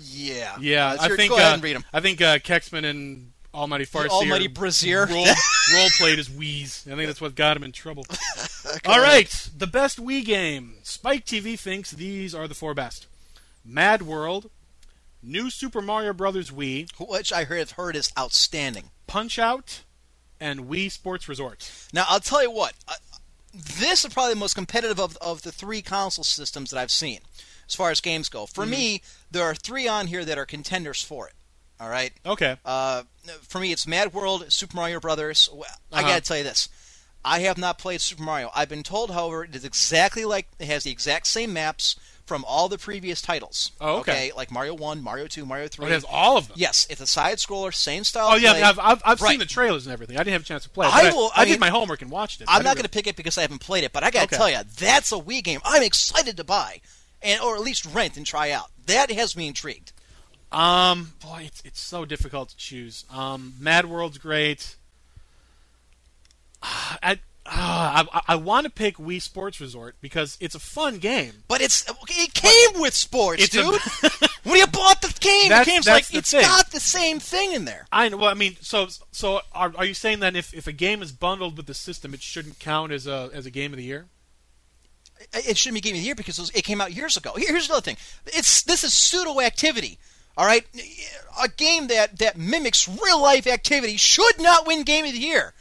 yeah. 0.00 0.56
Yeah, 0.60 0.86
Uh, 0.92 0.96
I 0.98 1.06
sure, 1.08 1.16
think 1.18 1.30
go 1.30 1.36
ahead 1.36 1.50
uh, 1.50 1.54
and 1.54 1.62
read 1.62 1.76
them. 1.76 1.84
I 1.92 2.00
think 2.00 2.22
uh, 2.22 2.38
Kexman 2.38 2.84
and 2.88 3.29
Almighty 3.52 3.84
Farseer 3.86 4.08
Almighty 4.08 4.46
Brazier. 4.46 5.06
role, 5.06 5.24
role 5.24 5.88
played 5.98 6.18
as 6.18 6.28
Wii's. 6.28 6.86
I 6.86 6.94
think 6.94 7.06
that's 7.06 7.20
what 7.20 7.34
got 7.34 7.56
him 7.56 7.64
in 7.64 7.72
trouble. 7.72 8.06
All 8.86 9.00
right, 9.00 9.48
the 9.56 9.66
best 9.66 9.98
Wii 10.02 10.24
game. 10.24 10.74
Spike 10.82 11.24
TV 11.26 11.58
thinks 11.58 11.90
these 11.90 12.34
are 12.34 12.46
the 12.46 12.54
four 12.54 12.74
best: 12.74 13.06
Mad 13.64 14.02
World, 14.02 14.50
New 15.22 15.50
Super 15.50 15.82
Mario 15.82 16.12
Brothers 16.12 16.50
Wii, 16.50 16.88
Which 16.98 17.32
I 17.32 17.44
heard, 17.44 17.58
have 17.58 17.72
heard 17.72 17.96
is 17.96 18.12
outstanding. 18.18 18.90
Punch 19.06 19.38
Out, 19.38 19.82
and 20.38 20.60
Wii 20.68 20.90
Sports 20.90 21.28
Resort. 21.28 21.70
Now, 21.92 22.04
I'll 22.08 22.20
tell 22.20 22.42
you 22.42 22.50
what. 22.50 22.74
Uh, 22.86 22.94
this 23.52 24.04
is 24.04 24.14
probably 24.14 24.34
the 24.34 24.40
most 24.40 24.54
competitive 24.54 25.00
of, 25.00 25.16
of 25.20 25.42
the 25.42 25.50
three 25.50 25.82
console 25.82 26.22
systems 26.22 26.70
that 26.70 26.78
I've 26.78 26.90
seen, 26.92 27.18
as 27.66 27.74
far 27.74 27.90
as 27.90 28.00
games 28.00 28.28
go. 28.28 28.46
For 28.46 28.64
me, 28.64 29.02
there 29.28 29.42
are 29.42 29.56
three 29.56 29.88
on 29.88 30.06
here 30.06 30.24
that 30.24 30.38
are 30.38 30.46
contenders 30.46 31.02
for 31.02 31.26
it. 31.26 31.34
All 31.80 31.88
right. 31.88 32.12
Okay. 32.26 32.56
Uh, 32.64 33.02
for 33.48 33.58
me, 33.60 33.72
it's 33.72 33.86
Mad 33.86 34.12
World, 34.12 34.52
Super 34.52 34.76
Mario 34.76 35.00
Brothers. 35.00 35.48
I 35.92 36.00
Uh-huh. 36.00 36.08
gotta 36.08 36.20
tell 36.20 36.36
you 36.36 36.44
this: 36.44 36.68
I 37.24 37.40
have 37.40 37.56
not 37.58 37.78
played 37.78 38.00
Super 38.00 38.22
Mario. 38.22 38.50
I've 38.54 38.68
been 38.68 38.82
told, 38.82 39.10
however, 39.10 39.44
it 39.44 39.54
is 39.54 39.64
exactly 39.64 40.24
like 40.24 40.48
it 40.58 40.66
has 40.66 40.84
the 40.84 40.90
exact 40.90 41.26
same 41.26 41.52
maps 41.52 41.96
from 42.26 42.44
all 42.46 42.68
the 42.68 42.78
previous 42.78 43.20
titles. 43.20 43.72
Oh, 43.80 43.96
okay. 44.00 44.30
like 44.36 44.50
Mario 44.52 44.74
One, 44.74 45.02
Mario 45.02 45.26
Two, 45.26 45.44
Mario 45.46 45.68
Three. 45.68 45.86
Oh, 45.86 45.88
it 45.88 45.92
has 45.92 46.04
all 46.04 46.36
of 46.36 46.48
them. 46.48 46.56
Yes, 46.60 46.86
it's 46.90 47.00
a 47.00 47.06
side 47.06 47.38
scroller, 47.38 47.72
same 47.74 48.04
style. 48.04 48.28
Oh 48.32 48.36
yeah, 48.36 48.52
play. 48.52 48.62
I've, 48.62 48.78
I've, 48.78 49.02
I've 49.04 49.20
Right. 49.22 49.30
seen 49.30 49.38
the 49.40 49.46
trailers 49.46 49.86
and 49.86 49.92
everything. 49.92 50.16
I 50.16 50.20
didn't 50.20 50.34
have 50.34 50.42
a 50.42 50.44
chance 50.44 50.62
to 50.64 50.70
play. 50.70 50.86
it, 50.86 50.92
I 50.94 51.10
will- 51.10 51.32
I, 51.34 51.42
I 51.42 51.44
did 51.46 51.52
mean- 51.52 51.60
my 51.60 51.70
homework 51.70 52.02
and 52.02 52.10
watched 52.10 52.40
it. 52.42 52.44
I'm 52.48 52.62
not 52.62 52.70
didn't 52.70 52.76
going 52.76 52.82
to 52.84 52.88
pick 52.90 53.06
it 53.06 53.16
because 53.16 53.36
I 53.38 53.40
haven't 53.42 53.60
played 53.60 53.84
it, 53.84 53.92
but 53.92 54.04
I 54.04 54.10
got 54.10 54.20
to 54.20 54.24
Okay. 54.26 54.36
tell 54.36 54.50
you, 54.50 54.60
that's 54.78 55.10
a 55.12 55.16
Wii 55.16 55.42
game 55.42 55.60
I'm 55.64 55.82
excited 55.82 56.36
to 56.36 56.44
buy, 56.44 56.82
and 57.22 57.40
or 57.40 57.56
at 57.56 57.62
least 57.62 57.84
rent 57.86 58.16
and 58.16 58.24
try 58.26 58.50
out. 58.52 58.70
That 58.86 59.10
has 59.10 59.34
me 59.34 59.48
intrigued. 59.48 59.92
Um, 60.52 61.12
boy, 61.22 61.44
it's 61.46 61.62
it's 61.64 61.80
so 61.80 62.04
difficult 62.04 62.48
to 62.50 62.56
choose. 62.56 63.04
Um, 63.10 63.54
Mad 63.58 63.86
World's 63.86 64.18
great. 64.18 64.76
I 66.62 67.18
ah, 67.46 68.06
I, 68.12 68.34
I 68.34 68.36
want 68.36 68.64
to 68.64 68.70
pick 68.70 68.96
Wii 68.96 69.22
Sports 69.22 69.60
Resort 69.60 69.96
because 70.00 70.36
it's 70.40 70.54
a 70.54 70.58
fun 70.60 70.98
game. 70.98 71.44
But 71.48 71.60
it's 71.60 71.88
it 72.08 72.34
came 72.34 72.80
with 72.80 72.94
sports, 72.94 73.42
It's 73.44 73.54
a- 73.54 73.62
dude. 73.62 74.30
when 74.44 74.56
you 74.58 74.66
bought 74.66 75.00
the 75.02 75.14
game, 75.20 75.48
the 75.50 75.62
game's 75.64 75.86
like 75.86 76.06
the 76.08 76.18
it's 76.18 76.30
thing. 76.32 76.42
got 76.42 76.70
the 76.70 76.80
same 76.80 77.18
thing 77.20 77.52
in 77.52 77.64
there. 77.64 77.86
I 77.92 78.08
know. 78.08 78.16
Well, 78.18 78.30
I 78.30 78.34
mean, 78.34 78.56
so 78.60 78.88
so 79.12 79.40
are, 79.52 79.72
are 79.76 79.84
you 79.84 79.94
saying 79.94 80.20
that 80.20 80.34
if, 80.36 80.52
if 80.52 80.66
a 80.66 80.72
game 80.72 81.02
is 81.02 81.12
bundled 81.12 81.56
with 81.56 81.66
the 81.66 81.74
system, 81.74 82.12
it 82.12 82.22
shouldn't 82.22 82.58
count 82.58 82.92
as 82.92 83.06
a 83.06 83.30
as 83.32 83.46
a 83.46 83.50
game 83.50 83.72
of 83.72 83.76
the 83.78 83.84
year? 83.84 84.06
It 85.34 85.58
shouldn't 85.58 85.74
be 85.74 85.80
game 85.82 85.94
of 85.96 86.00
the 86.00 86.06
year 86.06 86.14
because 86.14 86.38
it, 86.38 86.42
was, 86.42 86.50
it 86.50 86.64
came 86.64 86.80
out 86.80 86.94
years 86.94 87.16
ago. 87.16 87.34
Here- 87.36 87.48
Here's 87.50 87.66
another 87.68 87.82
thing: 87.82 87.96
it's 88.26 88.62
this 88.62 88.84
is 88.84 88.92
pseudo 88.92 89.40
activity. 89.40 89.98
All 90.40 90.46
right, 90.46 90.64
a 91.38 91.48
game 91.48 91.88
that 91.88 92.18
that 92.18 92.38
mimics 92.38 92.88
real 92.88 93.20
life 93.20 93.46
activity 93.46 93.98
should 93.98 94.40
not 94.40 94.66
win 94.66 94.84
game 94.84 95.04
of 95.04 95.12
the 95.12 95.18
year. 95.18 95.52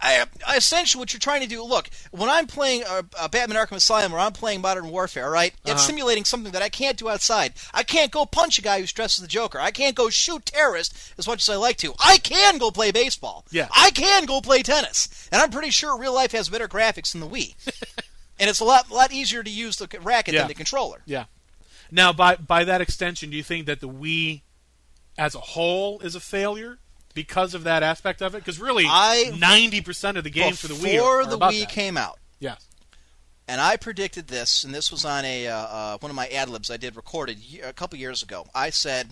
I, 0.00 0.24
I- 0.46 0.56
essentially, 0.56 1.00
what 1.00 1.12
you're 1.12 1.18
trying 1.18 1.40
to 1.40 1.48
do, 1.48 1.64
look, 1.64 1.90
when 2.12 2.28
I'm 2.30 2.46
playing 2.46 2.84
uh, 2.84 3.02
uh, 3.18 3.26
Batman 3.26 3.58
Arkham 3.58 3.72
Asylum 3.76 4.12
or 4.14 4.20
I'm 4.20 4.30
playing 4.32 4.60
Modern 4.60 4.88
Warfare, 4.88 5.28
right, 5.28 5.52
Uh-huh. 5.64 5.72
it's 5.72 5.84
simulating 5.84 6.24
something 6.24 6.52
that 6.52 6.62
I 6.62 6.68
can't 6.68 6.96
do 6.96 7.08
outside. 7.08 7.54
I 7.72 7.82
can't 7.82 8.12
go 8.12 8.24
punch 8.24 8.56
a 8.58 8.62
guy 8.62 8.78
who's 8.78 8.92
dressed 8.92 9.18
as 9.18 9.22
the 9.22 9.28
Joker. 9.28 9.58
I 9.58 9.72
can't 9.72 9.96
go 9.96 10.10
shoot 10.10 10.46
terrorists 10.46 11.12
as 11.18 11.26
much 11.26 11.42
as 11.42 11.48
I 11.48 11.56
like 11.56 11.78
to. 11.78 11.92
I 11.98 12.18
can 12.18 12.58
go 12.58 12.70
play 12.70 12.92
baseball. 12.92 13.44
Yeah. 13.50 13.66
I 13.74 13.90
can 13.90 14.26
go 14.26 14.40
play 14.40 14.62
tennis. 14.62 15.28
And 15.32 15.42
I'm 15.42 15.50
pretty 15.50 15.70
sure 15.70 15.98
real 15.98 16.14
life 16.14 16.30
has 16.32 16.48
better 16.50 16.68
graphics 16.68 17.10
than 17.12 17.20
the 17.20 17.26
Wii. 17.28 17.54
and 18.38 18.48
it's 18.48 18.60
a 18.60 18.64
lot 18.64 18.90
lot 18.92 19.12
easier 19.12 19.42
to 19.42 19.50
use 19.50 19.76
the 19.76 19.88
racket 20.02 20.34
Yeah. 20.34 20.40
than 20.42 20.48
the 20.48 20.54
controller. 20.54 21.00
Yeah. 21.06 21.24
Now, 21.94 22.12
by 22.12 22.34
by 22.36 22.64
that 22.64 22.80
extension, 22.80 23.30
do 23.30 23.36
you 23.36 23.44
think 23.44 23.66
that 23.66 23.78
the 23.80 23.88
Wii, 23.88 24.42
as 25.16 25.36
a 25.36 25.40
whole, 25.40 26.00
is 26.00 26.16
a 26.16 26.20
failure 26.20 26.78
because 27.14 27.54
of 27.54 27.62
that 27.64 27.84
aspect 27.84 28.20
of 28.20 28.34
it? 28.34 28.38
Because 28.38 28.58
really, 28.58 28.84
ninety 29.38 29.80
percent 29.80 30.18
of 30.18 30.24
the 30.24 30.30
games 30.30 30.60
for 30.60 30.66
the 30.66 30.74
Wii 30.74 30.94
Before 30.94 31.18
are, 31.18 31.22
are 31.22 31.26
the 31.26 31.38
Wii 31.38 31.60
that. 31.60 31.68
came 31.68 31.96
out, 31.96 32.18
Yes. 32.40 32.66
and 33.46 33.60
I 33.60 33.76
predicted 33.76 34.26
this, 34.26 34.64
and 34.64 34.74
this 34.74 34.90
was 34.90 35.04
on 35.04 35.24
a 35.24 35.46
uh, 35.46 35.56
uh, 35.56 35.98
one 35.98 36.10
of 36.10 36.16
my 36.16 36.26
ad 36.26 36.48
libs 36.48 36.68
I 36.68 36.76
did 36.78 36.96
recorded 36.96 37.38
a 37.64 37.72
couple 37.72 37.96
years 37.96 38.24
ago. 38.24 38.46
I 38.54 38.70
said 38.70 39.10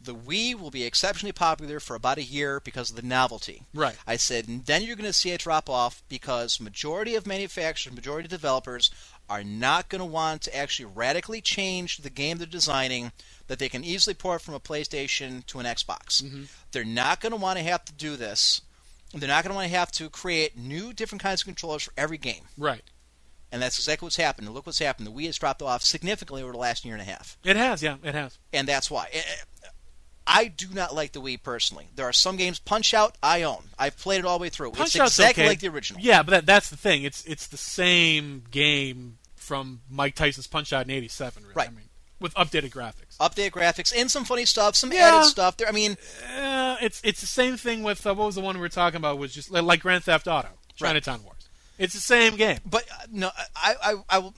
the 0.00 0.14
Wii 0.14 0.54
will 0.58 0.70
be 0.70 0.84
exceptionally 0.84 1.32
popular 1.32 1.80
for 1.80 1.96
about 1.96 2.16
a 2.18 2.22
year 2.22 2.60
because 2.60 2.88
of 2.90 2.96
the 2.96 3.02
novelty. 3.02 3.62
Right. 3.74 3.96
I 4.06 4.16
said 4.16 4.48
and 4.48 4.64
then 4.64 4.82
you're 4.82 4.96
going 4.96 5.04
to 5.06 5.12
see 5.12 5.32
a 5.32 5.38
drop 5.38 5.68
off 5.68 6.02
because 6.08 6.60
majority 6.60 7.14
of 7.14 7.26
manufacturers, 7.26 7.94
majority 7.94 8.26
of 8.26 8.30
developers 8.30 8.90
are 9.28 9.44
not 9.44 9.88
going 9.88 10.00
to 10.00 10.04
want 10.04 10.42
to 10.42 10.56
actually 10.56 10.86
radically 10.86 11.40
change 11.40 11.98
the 11.98 12.10
game 12.10 12.38
they're 12.38 12.46
designing 12.46 13.12
that 13.48 13.58
they 13.58 13.68
can 13.68 13.84
easily 13.84 14.14
port 14.14 14.42
from 14.42 14.54
a 14.54 14.60
PlayStation 14.60 15.44
to 15.46 15.58
an 15.58 15.66
Xbox. 15.66 16.48
They're 16.72 16.84
not 16.84 17.20
going 17.20 17.32
to 17.32 17.36
want 17.36 17.58
to 17.58 17.64
have 17.64 17.84
to 17.84 17.92
do 17.92 18.16
this. 18.16 18.62
They're 19.14 19.28
not 19.28 19.44
going 19.44 19.50
to 19.50 19.56
want 19.56 19.70
to 19.70 19.76
have 19.76 19.92
to 19.92 20.10
create 20.10 20.58
new 20.58 20.92
different 20.92 21.22
kinds 21.22 21.42
of 21.42 21.46
controllers 21.46 21.84
for 21.84 21.92
every 21.96 22.18
game. 22.18 22.42
Right. 22.58 22.82
And 23.52 23.62
that's 23.62 23.78
exactly 23.78 24.06
what's 24.06 24.16
happened. 24.16 24.48
And 24.48 24.54
look 24.54 24.66
what's 24.66 24.80
happened. 24.80 25.06
The 25.06 25.12
Wii 25.12 25.26
has 25.26 25.38
dropped 25.38 25.62
off 25.62 25.82
significantly 25.82 26.42
over 26.42 26.52
the 26.52 26.58
last 26.58 26.84
year 26.84 26.94
and 26.94 27.02
a 27.02 27.06
half. 27.06 27.38
It 27.44 27.56
has. 27.56 27.82
Yeah, 27.82 27.96
it 28.02 28.14
has. 28.14 28.38
And 28.52 28.66
that's 28.66 28.90
why. 28.90 29.08
Eh, 29.12 29.18
eh, 29.18 29.68
I 30.26 30.48
do 30.48 30.66
not 30.72 30.94
like 30.94 31.12
the 31.12 31.20
Wii 31.20 31.40
personally. 31.40 31.88
There 31.94 32.06
are 32.06 32.12
some 32.12 32.36
games, 32.36 32.58
Punch 32.58 32.92
Out, 32.92 33.16
I 33.22 33.42
own. 33.42 33.62
I've 33.78 33.96
played 33.96 34.18
it 34.18 34.24
all 34.24 34.38
the 34.38 34.42
way 34.42 34.48
through. 34.48 34.72
Punch 34.72 34.96
it's 34.96 35.00
Out's 35.00 35.18
exactly 35.18 35.44
okay. 35.44 35.50
like 35.50 35.60
the 35.60 35.68
original. 35.68 36.00
Yeah, 36.02 36.24
but 36.24 36.30
that, 36.32 36.46
that's 36.46 36.68
the 36.68 36.76
thing. 36.76 37.04
It's 37.04 37.24
it's 37.26 37.46
the 37.46 37.56
same 37.56 38.42
game 38.50 39.15
from 39.46 39.80
Mike 39.88 40.14
Tyson's 40.14 40.46
Punch 40.46 40.72
Out 40.72 40.84
in 40.84 40.90
'87. 40.90 41.42
Really. 41.44 41.54
Right. 41.54 41.68
I 41.68 41.70
mean, 41.70 41.88
with 42.20 42.34
updated 42.34 42.70
graphics. 42.70 43.16
Updated 43.20 43.50
graphics 43.52 43.92
and 43.96 44.10
some 44.10 44.24
funny 44.24 44.44
stuff, 44.44 44.74
some 44.76 44.92
Yeah. 44.92 45.14
added 45.16 45.28
stuff. 45.28 45.56
There, 45.56 45.68
I 45.68 45.72
mean, 45.72 45.96
Uh, 46.36 46.76
it's 46.80 47.00
it's 47.04 47.20
the 47.20 47.26
same 47.26 47.56
thing 47.56 47.82
with 47.82 48.06
uh, 48.06 48.14
what 48.14 48.26
was 48.26 48.34
the 48.34 48.40
one 48.40 48.56
we 48.56 48.60
were 48.60 48.68
talking 48.68 48.96
about? 48.96 49.18
Was 49.18 49.32
just 49.34 49.50
like, 49.50 49.80
Grand 49.80 50.04
Theft 50.04 50.26
Auto, 50.26 50.48
Chinatown 50.74 51.22
Wars. 51.24 51.48
It's 51.78 51.92
the 51.94 52.00
same 52.00 52.36
game. 52.36 52.58
but 52.64 52.84
uh, 52.90 53.06
no, 53.10 53.30
I, 53.54 53.74
I, 53.82 53.94
I 54.08 54.18
will. 54.18 54.34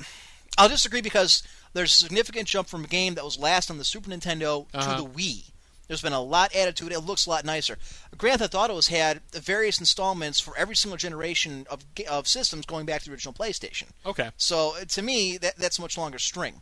I'll 0.59 0.69
disagree 0.69 1.01
because 1.03 1.45
there's 1.73 1.93
a 1.93 1.95
significant 1.95 2.49
jump 2.49 2.67
from 2.69 2.85
a 2.85 2.89
game 2.89 3.15
that 3.15 3.25
was 3.25 3.39
last 3.39 3.71
on 3.71 3.79
the 3.79 3.85
Super 3.85 4.11
Nintendo 4.11 4.67
Uh-huh. 4.75 4.97
to 4.97 5.03
the 5.03 5.09
Wii. 5.09 5.51
There's 5.89 6.03
been 6.03 6.13
a 6.13 6.21
lot 6.23 6.55
added 6.55 6.77
to 6.77 6.87
it. 6.87 6.93
It 6.93 7.01
looks 7.01 7.25
a 7.27 7.31
lot 7.31 7.45
nicer. 7.47 7.79
Grand 8.17 8.41
Theft 8.41 8.55
Auto 8.55 8.75
has 8.77 8.89
had 8.89 9.23
various 9.33 9.81
installments 9.81 10.39
for 10.39 10.57
every 10.57 10.77
single 10.77 10.99
generation 10.99 11.67
of 11.71 11.81
of 12.09 12.29
systems 12.29 12.67
going 12.67 12.85
back 12.87 13.01
to 13.03 13.07
the 13.07 13.13
original 13.13 13.33
PlayStation. 13.33 13.85
Okay. 14.05 14.31
So 14.37 14.77
uh, 14.81 14.85
to 14.85 15.03
me, 15.03 15.39
that 15.39 15.57
that's 15.57 15.79
a 15.79 15.83
much 15.83 15.97
longer 15.97 16.19
string. 16.19 16.61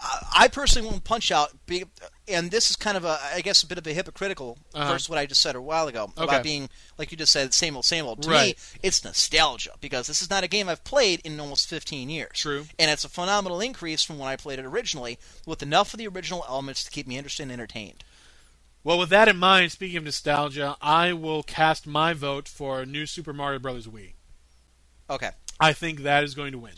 I 0.00 0.20
I 0.44 0.48
personally 0.48 0.88
won't 0.88 1.02
punch 1.04 1.30
out, 1.32 1.50
be, 1.66 1.84
and 2.28 2.50
this 2.52 2.68
is 2.70 2.76
kind 2.76 2.96
of 2.96 3.04
a, 3.04 3.18
I 3.34 3.40
guess, 3.40 3.62
a 3.62 3.66
bit 3.66 3.78
of 3.78 3.86
a 3.86 3.92
hypocritical 3.92 4.58
Uh-huh. 4.72 4.92
versus 4.92 5.08
what 5.08 5.18
I 5.18 5.26
just 5.26 5.40
said 5.40 5.54
a 5.56 5.60
while 5.62 5.86
ago 5.88 6.12
Okay. 6.16 6.24
about 6.24 6.42
being, 6.44 6.68
like 6.98 7.10
you 7.12 7.16
just 7.16 7.32
said, 7.32 7.54
same 7.54 7.74
old, 7.76 7.84
same 7.84 8.04
old. 8.06 8.22
To 8.22 8.28
Right. 8.30 8.56
me, 8.56 8.78
it's 8.82 9.02
nostalgia 9.04 9.70
because 9.80 10.06
this 10.08 10.20
is 10.22 10.30
not 10.30 10.42
a 10.44 10.48
game 10.48 10.68
I've 10.68 10.82
played 10.84 11.20
in 11.24 11.38
almost 11.40 11.68
15 11.68 12.08
years. 12.10 12.30
True. 12.38 12.66
And 12.78 12.90
it's 12.90 13.04
a 13.04 13.08
phenomenal 13.08 13.60
increase 13.60 14.02
from 14.04 14.18
when 14.18 14.28
I 14.28 14.34
played 14.36 14.58
it 14.58 14.64
originally, 14.64 15.18
with 15.46 15.62
enough 15.62 15.92
of 15.94 15.98
the 15.98 16.08
original 16.08 16.44
elements 16.48 16.82
to 16.84 16.90
keep 16.90 17.06
me 17.08 17.16
interested 17.16 17.44
and 17.44 17.52
entertained. 17.52 18.02
Well, 18.84 18.98
with 18.98 19.08
that 19.08 19.28
in 19.28 19.38
mind, 19.38 19.72
speaking 19.72 19.96
of 19.96 20.04
nostalgia, 20.04 20.76
I 20.82 21.14
will 21.14 21.42
cast 21.42 21.86
my 21.86 22.12
vote 22.12 22.46
for 22.46 22.84
New 22.84 23.06
Super 23.06 23.32
Mario 23.32 23.58
Brothers 23.58 23.86
Wii. 23.86 24.12
Okay. 25.08 25.30
I 25.58 25.72
think 25.72 26.00
that 26.00 26.22
is 26.22 26.34
going 26.34 26.52
to 26.52 26.58
win. 26.58 26.74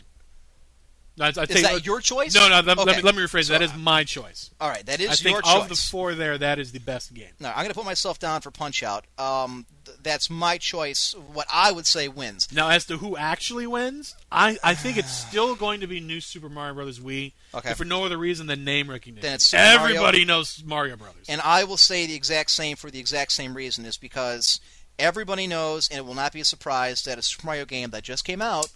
I, 1.19 1.27
I 1.27 1.29
Is 1.29 1.61
that 1.63 1.85
your 1.85 1.99
choice? 1.99 2.35
No, 2.35 2.47
no. 2.47 2.59
Let, 2.61 2.77
let 2.77 2.97
me, 2.97 3.01
let 3.01 3.15
me 3.15 3.21
rephrase. 3.21 3.45
So, 3.45 3.53
that 3.53 3.61
is 3.61 3.75
my 3.75 4.03
choice. 4.03 4.51
All 4.61 4.69
right, 4.69 4.85
that 4.85 4.99
is 4.99 5.09
I 5.09 5.15
think 5.15 5.45
your 5.45 5.61
of 5.61 5.69
the 5.69 5.75
four 5.75 6.13
there, 6.13 6.37
that 6.37 6.59
is 6.59 6.71
the 6.71 6.79
best 6.79 7.13
game. 7.13 7.31
No, 7.39 7.49
I'm 7.49 7.55
going 7.55 7.69
to 7.69 7.73
put 7.73 7.85
myself 7.85 8.19
down 8.19 8.41
for 8.41 8.51
Punch 8.51 8.83
Out. 8.83 9.05
Um, 9.17 9.65
th- 9.85 9.97
that's 10.03 10.29
my 10.29 10.57
choice. 10.57 11.15
What 11.33 11.47
I 11.51 11.71
would 11.71 11.87
say 11.87 12.07
wins. 12.07 12.47
Now, 12.53 12.69
as 12.69 12.85
to 12.85 12.97
who 12.97 13.17
actually 13.17 13.65
wins, 13.65 14.15
I, 14.31 14.57
I 14.63 14.75
think 14.75 14.97
it's 14.97 15.11
still 15.27 15.55
going 15.55 15.81
to 15.81 15.87
be 15.87 15.99
New 15.99 16.21
Super 16.21 16.49
Mario 16.49 16.75
Brothers 16.75 16.99
Wii. 16.99 17.33
Okay. 17.53 17.73
for 17.73 17.85
no 17.85 18.05
other 18.05 18.17
reason 18.17 18.45
than 18.45 18.63
name 18.63 18.89
recognition. 18.89 19.25
Then 19.25 19.35
it's 19.35 19.47
Super 19.47 19.63
Mario. 19.63 19.95
Everybody 19.95 20.25
knows 20.25 20.61
Mario 20.63 20.97
Brothers. 20.97 21.25
And 21.27 21.41
I 21.41 21.63
will 21.63 21.77
say 21.77 22.05
the 22.05 22.15
exact 22.15 22.51
same 22.51 22.75
for 22.75 22.91
the 22.91 22.99
exact 22.99 23.31
same 23.31 23.55
reason 23.55 23.85
is 23.85 23.97
because 23.97 24.59
everybody 24.99 25.47
knows, 25.47 25.89
and 25.89 25.97
it 25.97 26.05
will 26.05 26.13
not 26.13 26.33
be 26.33 26.41
a 26.41 26.45
surprise, 26.45 27.03
that 27.03 27.17
a 27.17 27.21
Super 27.21 27.47
Mario 27.47 27.65
game 27.65 27.89
that 27.91 28.03
just 28.03 28.23
came 28.25 28.41
out 28.41 28.69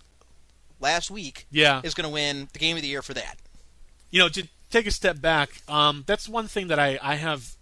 last 0.82 1.12
week 1.12 1.46
yeah. 1.52 1.82
is 1.84 1.94
going 1.94 2.08
to 2.08 2.14
win 2.14 2.50
the 2.54 2.60
game 2.60 2.76
of 2.76 2.82
the 2.82 2.88
year 2.90 3.02
for 3.02 3.14
that. 3.14 3.38
you 4.10 4.20
know, 4.20 4.30
to 4.30 4.48
take 4.70 4.88
a 4.88 4.92
step 4.92 5.22
back, 5.22 5.62
um, 5.70 6.04
that's 6.08 6.28
one 6.28 6.48
thing 6.48 6.68
that 6.68 6.80
I, 6.80 6.98
I 7.02 7.16
have 7.16 7.56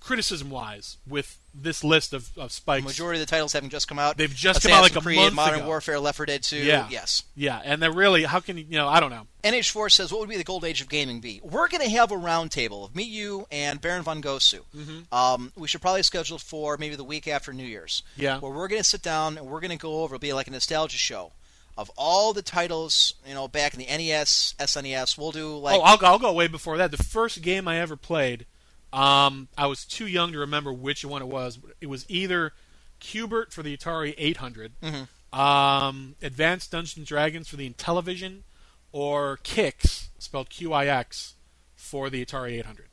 criticism 0.00 0.50
wise 0.50 0.96
with 1.06 1.38
this 1.54 1.84
list 1.84 2.12
of, 2.12 2.30
of 2.36 2.48
The 2.48 2.54
spikes. 2.54 2.84
majority 2.84 3.20
of 3.20 3.26
the 3.26 3.30
titles 3.30 3.52
having 3.52 3.70
just 3.70 3.86
come 3.86 3.98
out. 3.98 4.16
They've 4.16 4.34
just 4.34 4.62
come 4.62 4.72
out 4.72 4.82
like 4.82 4.92
a 4.92 4.98
Assassin's 4.98 5.04
Creed, 5.04 5.16
month 5.18 5.34
Modern 5.34 5.58
ago. 5.60 5.68
Warfare, 5.68 6.00
Left 6.00 6.16
4 6.16 6.26
Dead 6.26 6.42
2. 6.42 6.56
Yeah. 6.56 6.88
Yes. 6.90 7.22
Yeah, 7.36 7.60
and 7.62 7.80
they're 7.80 7.92
really 7.92 8.24
how 8.24 8.40
can 8.40 8.56
you 8.58 8.64
you 8.68 8.78
know 8.78 8.88
I 8.88 8.98
don't 9.00 9.10
know. 9.10 9.26
NH4 9.44 9.92
says, 9.92 10.10
what 10.10 10.20
would 10.20 10.28
be 10.28 10.36
the 10.36 10.44
gold 10.44 10.64
age 10.64 10.80
of 10.80 10.88
gaming 10.88 11.20
be? 11.20 11.40
We're 11.44 11.68
going 11.68 11.82
to 11.82 11.90
have 11.90 12.10
a 12.10 12.16
roundtable 12.16 12.84
of 12.84 12.94
me, 12.96 13.02
you, 13.02 13.46
and 13.50 13.80
Baron 13.80 14.02
von 14.02 14.22
Gosu. 14.22 14.60
Mm-hmm. 14.74 15.12
Um, 15.14 15.52
we 15.56 15.66
should 15.68 15.82
probably 15.82 16.02
schedule 16.04 16.38
for 16.38 16.76
maybe 16.78 16.94
the 16.96 17.04
week 17.04 17.26
after 17.28 17.52
New 17.52 17.66
Year's. 17.66 18.02
Yeah. 18.16 18.38
Where 18.38 18.52
we're 18.52 18.68
going 18.68 18.80
to 18.80 18.88
sit 18.88 19.02
down 19.02 19.38
and 19.38 19.46
we're 19.46 19.60
going 19.60 19.72
to 19.72 19.76
go 19.76 20.02
over, 20.02 20.14
it'll 20.14 20.20
be 20.22 20.32
like 20.32 20.46
a 20.46 20.52
nostalgia 20.52 20.96
show 20.96 21.32
of 21.76 21.90
all 21.96 22.32
the 22.32 22.42
titles, 22.42 23.14
you 23.26 23.34
know, 23.34 23.48
back 23.48 23.72
in 23.74 23.80
the 23.80 23.86
NES, 23.86 24.54
SNES. 24.58 25.16
We'll 25.16 25.32
do 25.32 25.56
like. 25.56 25.78
oh, 25.78 25.82
I'll 25.82 25.96
go, 25.96 26.06
I'll 26.06 26.18
go 26.18 26.32
way 26.32 26.46
before 26.48 26.76
that. 26.78 26.90
The 26.90 26.98
first 27.02 27.40
game 27.42 27.66
I 27.66 27.78
ever 27.78 27.96
played, 27.96 28.46
um, 28.92 29.48
I 29.56 29.66
was 29.66 29.84
too 29.84 30.06
young 30.06 30.32
to 30.32 30.38
remember 30.38 30.72
which 30.72 31.04
one 31.04 31.22
it 31.22 31.28
was. 31.28 31.58
It 31.80 31.86
was 31.88 32.04
either 32.08 32.52
Q*bert 33.00 33.52
for 33.52 33.62
the 33.62 33.76
Atari 33.76 34.14
800, 34.18 34.72
Mm-hmm. 34.82 35.38
um, 35.40 36.14
Advanced 36.22 36.70
Dungeons 36.72 36.96
and 36.98 37.06
Dragons 37.06 37.48
for 37.48 37.56
the 37.56 37.68
Intellivision, 37.68 38.42
or 38.92 39.38
Qix, 39.42 40.08
spelled 40.18 40.50
Q-I-X, 40.50 41.34
for 41.74 42.10
the 42.10 42.24
Atari 42.24 42.52
800. 42.58 42.88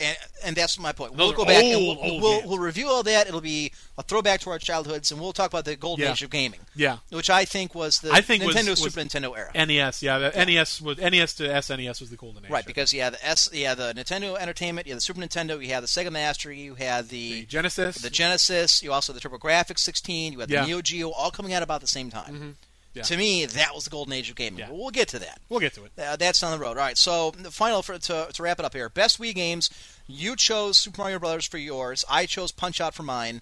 And, 0.00 0.16
and 0.44 0.56
that's 0.56 0.78
my 0.78 0.92
point. 0.92 1.16
Those 1.16 1.28
we'll 1.34 1.36
go 1.36 1.44
back 1.44 1.62
and 1.64 1.76
we'll, 1.80 1.98
old 1.98 2.22
we'll, 2.22 2.48
we'll 2.48 2.58
review 2.58 2.88
all 2.88 3.02
that. 3.02 3.26
It'll 3.26 3.40
be 3.40 3.72
a 3.96 4.02
throwback 4.02 4.40
to 4.40 4.50
our 4.50 4.58
childhoods, 4.58 5.10
and 5.10 5.20
we'll 5.20 5.32
talk 5.32 5.50
about 5.50 5.64
the 5.64 5.74
golden 5.76 6.04
Yeah. 6.04 6.12
age 6.12 6.22
of 6.22 6.30
gaming, 6.30 6.60
Yeah. 6.76 6.98
which 7.10 7.28
I 7.30 7.44
think 7.44 7.74
was 7.74 8.00
the 8.00 8.12
I 8.12 8.20
think 8.20 8.44
was- 8.44 8.54
Nintendo 8.54 8.70
was- 8.70 8.80
Super 8.80 9.00
Nintendo 9.00 9.36
era. 9.36 9.50
NES, 9.54 10.02
yeah, 10.02 10.18
the 10.18 10.30
NES 10.44 10.80
was 10.80 10.98
NES 10.98 11.34
to 11.34 11.44
SNES 11.48 12.00
was 12.00 12.10
the 12.10 12.16
golden 12.16 12.44
age. 12.44 12.50
Right, 12.50 12.64
because 12.66 12.92
you 12.92 13.00
had 13.02 13.14
the 13.14 13.26
S, 13.26 13.48
you 13.52 13.66
had 13.66 13.78
the 13.78 13.92
Nintendo 13.94 14.38
Entertainment, 14.38 14.86
you 14.86 14.92
had 14.92 14.98
the 14.98 15.02
Super 15.02 15.20
Nintendo, 15.20 15.60
you 15.62 15.72
had 15.72 15.82
the 15.82 15.88
Sega 15.88 16.12
Master, 16.12 16.52
you 16.52 16.74
had 16.76 17.08
the 17.08 17.40
the 17.40 17.46
Genesis, 17.46 17.96
the 17.96 18.10
Genesis, 18.10 18.82
you 18.82 18.92
also 18.92 19.12
had 19.12 19.20
the 19.22 19.28
TurboGrafx 19.28 19.78
16, 19.78 20.32
you 20.32 20.40
had 20.40 20.48
the 20.48 20.54
Yeah. 20.54 20.64
Neo 20.66 20.80
Geo, 20.82 21.10
all 21.10 21.30
coming 21.30 21.52
out 21.52 21.62
about 21.62 21.80
the 21.80 21.86
same 21.88 22.10
time. 22.10 22.34
Mm-hmm. 22.34 22.50
Yeah. 22.98 23.02
To 23.04 23.16
me, 23.16 23.46
that 23.46 23.74
was 23.74 23.84
the 23.84 23.90
golden 23.90 24.12
age 24.12 24.28
of 24.30 24.36
gaming. 24.36 24.60
Yeah. 24.60 24.68
We'll 24.70 24.90
get 24.90 25.08
to 25.08 25.18
that. 25.20 25.40
we'll 25.48 25.60
get 25.60 25.74
to 25.74 25.84
it. 25.84 25.92
Uh, 25.98 26.16
that's 26.16 26.40
down 26.40 26.52
the 26.52 26.58
road. 26.58 26.76
All 26.76 26.84
right. 26.84 26.98
So 26.98 27.30
the 27.32 27.50
final 27.50 27.82
for 27.82 27.98
to, 27.98 28.28
to 28.32 28.42
wrap 28.42 28.58
it 28.58 28.64
up 28.64 28.74
here. 28.74 28.88
Best 28.88 29.18
Wii 29.20 29.34
games. 29.34 29.70
You 30.06 30.36
chose 30.36 30.76
Super 30.76 31.00
Mario 31.02 31.18
Brothers 31.18 31.46
for 31.46 31.58
yours. 31.58 32.04
I 32.10 32.26
chose 32.26 32.52
Punch 32.52 32.80
Out 32.80 32.94
for 32.94 33.02
mine. 33.02 33.40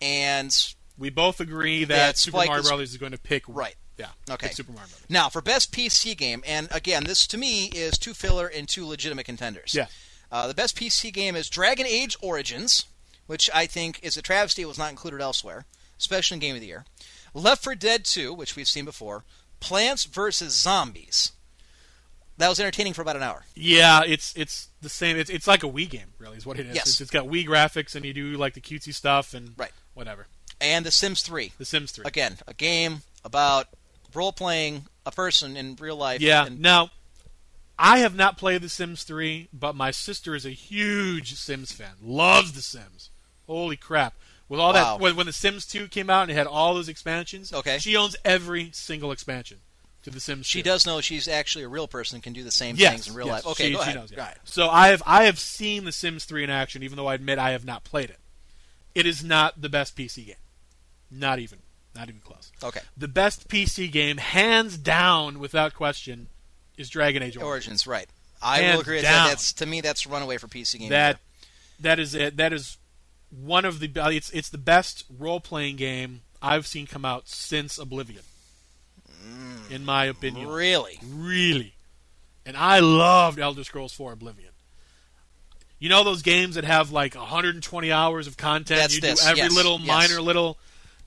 And 0.00 0.54
We 0.98 1.10
both 1.10 1.40
agree 1.40 1.84
that, 1.84 1.94
That 1.96 2.18
Super 2.18 2.36
Spike 2.38 2.46
Mario 2.48 2.60
is- 2.62 2.68
Brothers 2.68 2.90
is 2.90 2.96
going 2.96 3.12
to 3.12 3.18
pick 3.18 3.44
Right. 3.48 3.74
Yeah. 3.96 4.08
Okay. 4.30 4.50
Super 4.50 4.70
Mario 4.72 4.88
Brothers. 4.88 5.06
now 5.10 5.28
for 5.28 5.40
best 5.40 5.72
PC 5.72 6.16
game, 6.16 6.44
and 6.46 6.68
again, 6.70 7.02
this 7.04 7.26
to 7.26 7.36
me 7.36 7.64
is 7.66 7.98
two 7.98 8.14
filler 8.14 8.46
and 8.46 8.68
two 8.68 8.86
legitimate 8.86 9.24
contenders. 9.26 9.74
Yeah. 9.74 9.86
Uh, 10.30 10.46
the 10.46 10.54
best 10.54 10.76
PC 10.76 11.12
game 11.12 11.34
is 11.34 11.48
Dragon 11.48 11.84
Age 11.86 12.16
Origins, 12.20 12.84
which 13.26 13.50
I 13.52 13.66
think 13.66 13.98
is 14.02 14.16
a 14.16 14.22
travesty. 14.22 14.62
It 14.62 14.66
was 14.68 14.78
not 14.78 14.90
included 14.90 15.20
elsewhere, 15.20 15.64
especially 15.98 16.36
in 16.36 16.40
Game 16.40 16.54
of 16.54 16.60
the 16.60 16.68
Year. 16.68 16.84
Left 17.34 17.62
4 17.62 17.74
Dead 17.74 18.04
2, 18.04 18.32
which 18.34 18.56
we've 18.56 18.68
seen 18.68 18.84
before. 18.84 19.24
Plants 19.60 20.04
vs 20.04 20.52
Zombies. 20.54 21.32
That 22.38 22.48
was 22.48 22.60
entertaining 22.60 22.92
for 22.92 23.02
about 23.02 23.16
an 23.16 23.22
hour. 23.24 23.44
Yeah, 23.56 24.02
it's 24.06 24.32
it's 24.36 24.68
the 24.80 24.88
same. 24.88 25.16
It's 25.16 25.28
it's 25.28 25.48
like 25.48 25.64
a 25.64 25.68
Wii 25.68 25.90
game, 25.90 26.12
really, 26.20 26.36
is 26.36 26.46
what 26.46 26.60
it 26.60 26.66
is. 26.66 26.76
Yes. 26.76 26.88
It's, 26.88 27.00
it's 27.00 27.10
got 27.10 27.26
Wii 27.26 27.44
graphics, 27.46 27.96
and 27.96 28.04
you 28.04 28.12
do 28.14 28.36
like 28.36 28.54
the 28.54 28.60
cutesy 28.60 28.94
stuff 28.94 29.34
and 29.34 29.54
Right. 29.56 29.72
whatever. 29.94 30.28
And 30.60 30.86
The 30.86 30.92
Sims 30.92 31.22
3. 31.22 31.52
The 31.58 31.64
Sims 31.64 31.90
3. 31.90 32.04
Again, 32.06 32.38
a 32.46 32.54
game 32.54 33.02
about 33.24 33.66
role 34.14 34.32
playing 34.32 34.84
a 35.04 35.10
person 35.10 35.56
in 35.56 35.74
real 35.80 35.96
life. 35.96 36.20
Yeah. 36.20 36.46
and- 36.46 36.60
Now, 36.60 36.90
I 37.76 37.98
have 37.98 38.14
not 38.14 38.38
played 38.38 38.62
The 38.62 38.68
Sims 38.68 39.02
3, 39.02 39.48
but 39.52 39.74
my 39.74 39.90
sister 39.90 40.34
is 40.36 40.46
a 40.46 40.50
huge 40.50 41.34
Sims 41.34 41.72
fan. 41.72 41.94
Loves 42.00 42.52
The 42.52 42.62
Sims. 42.62 43.10
Holy 43.48 43.76
crap! 43.76 44.14
With 44.48 44.60
all 44.60 44.72
Wow. 44.72 44.94
that, 44.96 45.00
when, 45.00 45.16
when 45.16 45.26
The 45.26 45.32
Sims 45.32 45.66
2 45.66 45.88
came 45.88 46.08
out 46.08 46.22
and 46.22 46.30
it 46.30 46.34
had 46.34 46.46
all 46.46 46.74
those 46.74 46.88
expansions, 46.88 47.52
Okay. 47.52 47.78
she 47.78 47.96
owns 47.96 48.16
every 48.24 48.70
single 48.72 49.12
expansion 49.12 49.58
to 50.04 50.10
The 50.10 50.20
Sims. 50.20 50.46
she 50.46 50.62
does 50.62 50.86
know 50.86 51.00
she's 51.02 51.28
actually 51.28 51.64
a 51.64 51.68
real 51.68 51.86
person 51.88 52.16
and 52.16 52.22
can 52.22 52.32
do 52.32 52.42
the 52.42 52.50
same 52.50 52.76
yes, 52.76 52.92
things 52.92 53.08
in 53.08 53.14
real 53.14 53.26
yes, 53.26 53.44
life. 53.44 53.52
Okay, 53.52 53.68
she, 53.68 53.74
go 53.74 53.80
ahead. 53.80 53.94
knows, 53.96 54.10
yeah. 54.12 54.20
Right. 54.20 54.36
So 54.44 54.68
I 54.70 54.88
have 54.88 55.02
I 55.04 55.24
have 55.24 55.38
seen 55.38 55.84
The 55.84 55.92
Sims 55.92 56.24
3 56.24 56.44
in 56.44 56.50
action, 56.50 56.82
even 56.82 56.96
though 56.96 57.06
I 57.06 57.14
admit 57.14 57.38
I 57.38 57.50
have 57.50 57.64
not 57.66 57.84
played 57.84 58.08
it. 58.10 58.18
It 58.94 59.06
is 59.06 59.22
not 59.22 59.60
the 59.60 59.68
best 59.68 59.96
PC 59.96 60.26
game. 60.26 60.36
Not 61.10 61.38
even. 61.38 61.58
Not 61.94 62.08
even 62.08 62.20
close. 62.20 62.52
Okay. 62.62 62.80
The 62.96 63.08
best 63.08 63.48
PC 63.48 63.90
game, 63.90 64.16
hands 64.18 64.76
down, 64.78 65.38
without 65.40 65.74
question, 65.74 66.28
is 66.76 66.88
Dragon 66.88 67.22
Age 67.22 67.36
Origins. 67.36 67.46
Origins, 67.46 67.86
right. 67.86 68.08
I 68.40 68.58
Hands 68.60 68.74
will 68.76 68.80
agree 68.82 69.02
down. 69.02 69.24
that. 69.24 69.28
That's 69.30 69.52
to 69.54 69.66
me 69.66 69.80
that's 69.80 70.06
runaway 70.06 70.38
for 70.38 70.46
PC 70.46 70.78
game. 70.78 70.90
That 70.90 71.18
that 71.80 71.98
is 71.98 72.14
it. 72.14 72.36
That 72.36 72.52
is 72.52 72.78
one 73.30 73.64
of 73.64 73.80
the 73.80 73.90
it's 74.12 74.30
it's 74.30 74.48
the 74.48 74.58
best 74.58 75.04
role 75.18 75.40
playing 75.40 75.76
game 75.76 76.22
I've 76.40 76.66
seen 76.66 76.86
come 76.86 77.04
out 77.04 77.28
since 77.28 77.78
Oblivion. 77.78 78.22
In 79.70 79.84
my 79.84 80.06
opinion, 80.06 80.48
really. 80.48 80.98
really. 81.06 81.74
And 82.46 82.56
I 82.56 82.78
loved 82.80 83.38
Elder 83.38 83.62
Scrolls 83.62 83.92
4 83.92 84.12
Oblivion. 84.12 84.52
You 85.78 85.90
know 85.90 86.02
those 86.02 86.22
games 86.22 86.54
that 86.54 86.64
have 86.64 86.90
like 86.90 87.14
120 87.14 87.92
hours 87.92 88.26
of 88.26 88.36
content. 88.38 88.80
That's 88.80 88.94
you 88.94 89.00
this, 89.02 89.22
do 89.22 89.28
every 89.28 89.42
yes, 89.42 89.54
little 89.54 89.78
yes. 89.78 89.86
minor 89.86 90.22
little. 90.22 90.58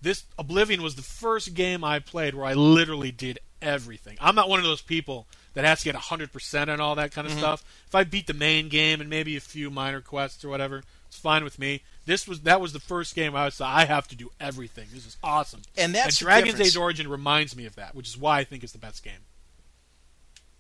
This 0.02 0.24
Oblivion 0.38 0.82
was 0.84 0.96
the 0.96 1.02
first 1.02 1.54
game 1.56 1.84
I 1.84 2.00
played 2.00 2.36
where 2.36 2.46
I 2.46 2.54
literally 2.54 3.12
did 3.12 3.40
everything. 3.62 4.18
I'm 4.22 4.36
not 4.36 4.50
one 4.50 4.60
of 4.60 4.66
those 4.66 4.82
people 4.82 5.28
that 5.54 5.66
has 5.66 5.80
to 5.80 5.86
get 5.86 5.96
100% 5.96 6.68
on 6.70 6.80
all 6.80 6.96
that 6.96 7.12
kind 7.12 7.28
Mm-hmm. 7.28 7.38
of 7.38 7.42
stuff. 7.42 7.66
If 7.88 7.96
I 7.96 8.04
beat 8.04 8.28
the 8.28 8.34
main 8.34 8.70
game 8.70 9.02
and 9.02 9.10
maybe 9.10 9.36
a 9.36 9.42
few 9.42 9.70
minor 9.70 10.02
quests 10.02 10.46
or 10.46 10.50
whatever, 10.50 10.84
it's 11.08 11.18
fine 11.18 11.44
with 11.44 11.60
me. 11.60 11.82
This 12.06 12.28
was 12.28 12.42
that 12.42 12.60
was 12.60 12.74
the 12.74 12.80
first 12.80 13.16
game 13.16 13.36
I 13.36 13.46
was 13.46 13.62
I 13.62 13.86
have 13.86 14.08
to 14.10 14.16
do 14.16 14.32
everything. 14.40 14.88
This 14.94 15.06
is 15.06 15.18
awesome. 15.24 15.62
And 15.78 15.94
that's 15.94 16.20
the 16.20 16.26
Dragon's. 16.26 16.60
Age 16.60 16.76
Origin 16.76 17.08
reminds 17.08 17.56
me 17.56 17.66
of 17.66 17.76
that, 17.76 17.94
which 17.96 18.08
is 18.08 18.18
why 18.18 18.40
I 18.40 18.44
think 18.44 18.64
it's 18.64 18.74
the 18.74 18.80
best 18.80 19.04
game. 19.04 19.14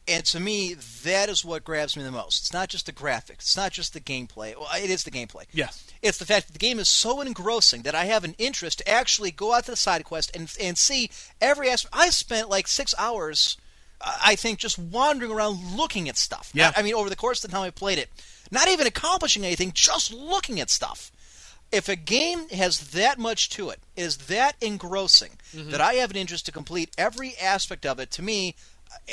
And 0.07 0.26
to 0.26 0.39
me, 0.39 0.73
that 1.03 1.30
is 1.30 1.45
what 1.45 1.63
grabs 1.63 1.95
me 1.95 2.03
the 2.03 2.11
most. 2.11 2.41
It's 2.41 2.53
not 2.53 2.69
just 2.69 2.88
the 2.88 2.91
graphics. 2.91 3.41
It's 3.41 3.57
not 3.57 3.72
just 3.72 3.93
the 3.93 3.99
gameplay. 3.99 4.55
Well, 4.57 4.68
it 4.76 4.89
is 4.89 5.03
the 5.03 5.11
gameplay. 5.11 5.45
Yes. 5.51 5.88
It's 6.01 6.18
the 6.18 6.26
fact 6.26 6.47
that 6.47 6.53
the 6.53 6.59
game 6.59 6.80
is 6.80 6.89
so 6.89 7.22
engrossing 7.22 7.84
that 7.84 7.95
I 7.95 8.05
have 8.05 8.23
an 8.23 8.35
interest 8.38 8.80
to 8.80 8.89
actually 8.89 9.31
go 9.31 9.53
out 9.53 9.65
to 9.65 9.72
the 9.72 9.77
side 9.77 10.03
quest 10.03 10.35
and 10.35 10.53
and 10.59 10.77
see 10.77 11.11
every 11.39 11.69
aspect. 11.69 11.95
I 11.95 12.09
spent 12.09 12.49
like 12.49 12.68
six 12.68 12.95
hours, 12.97 13.57
I 14.01 14.35
think, 14.35 14.59
just 14.59 14.77
wandering 14.80 15.31
around 15.31 15.77
looking 15.77 16.09
at 16.09 16.18
stuff. 16.18 16.51
Yeah. 16.53 16.72
I, 16.76 16.80
I 16.80 16.84
mean, 16.84 16.95
over 16.95 17.09
the 17.09 17.15
course 17.15 17.43
of 17.43 17.49
the 17.49 17.55
time 17.55 17.65
I 17.65 17.69
played 17.69 17.99
it, 17.99 18.09
not 18.49 18.68
even 18.68 18.88
accomplishing 18.88 19.45
anything, 19.45 19.72
just 19.73 20.11
looking 20.11 20.59
at 20.59 20.69
stuff. 20.69 21.11
If 21.72 21.88
a 21.88 21.95
game 21.95 22.49
has 22.49 22.91
that 22.91 23.18
much 23.18 23.49
to 23.52 23.69
it, 23.69 23.80
is 23.95 24.18
that 24.27 24.56
engrossing, 24.61 25.31
Mm-hmm. 25.56 25.72
that 25.72 25.81
I 25.81 25.95
have 25.95 26.11
an 26.11 26.15
interest 26.15 26.45
to 26.45 26.52
complete 26.53 26.93
every 26.98 27.35
aspect 27.38 27.85
of 27.85 27.99
it, 27.99 28.10
to 28.11 28.22
me, 28.22 28.56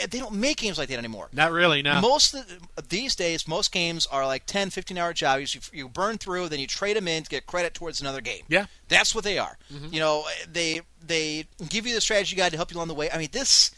uh, 0.00 0.06
they 0.08 0.20
don't 0.20 0.34
make 0.34 0.58
games 0.58 0.78
like 0.78 0.88
that 0.88 0.98
anymore. 0.98 1.28
Not 1.32 1.50
really, 1.50 1.82
no. 1.82 2.00
Most 2.00 2.32
of 2.34 2.46
the, 2.48 2.82
these 2.82 3.16
days, 3.16 3.48
most 3.48 3.72
games 3.72 4.06
are 4.06 4.24
like 4.24 4.46
10, 4.46 4.70
15 4.70 4.96
hour 4.98 5.12
jobs. 5.12 5.52
You, 5.54 5.60
you 5.72 5.88
burn 5.88 6.16
through, 6.18 6.48
then 6.48 6.60
you 6.60 6.68
trade 6.68 6.96
them 6.96 7.08
in 7.08 7.24
to 7.24 7.28
get 7.28 7.46
credit 7.46 7.74
towards 7.74 8.00
another 8.00 8.20
game. 8.20 8.44
Yeah. 8.48 8.66
That's 8.86 9.14
what 9.16 9.24
they 9.24 9.38
are. 9.38 9.58
You 9.90 9.98
know, 9.98 10.24
they 10.50 10.82
they 11.04 11.46
give 11.68 11.86
you 11.88 11.94
the 11.94 12.00
strategy 12.00 12.36
guide 12.36 12.50
to 12.52 12.56
help 12.56 12.70
you 12.70 12.76
along 12.76 12.88
the 12.88 12.94
way. 12.94 13.10
I 13.10 13.18
mean, 13.18 13.30
this 13.32 13.72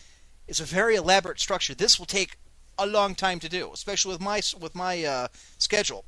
is 0.47 0.61
a 0.61 0.65
very 0.65 0.97
elaborate 0.97 1.41
structure. 1.41 1.75
This 1.75 1.99
will 1.99 2.07
take 2.07 2.37
a 2.79 2.87
long 2.87 3.15
time 3.15 3.41
to 3.41 3.49
do, 3.49 3.71
especially 3.73 4.13
with 4.13 4.21
my 4.21 4.41
with 4.61 4.75
my 4.75 5.03
uh, 5.05 5.29
schedule. 5.57 6.05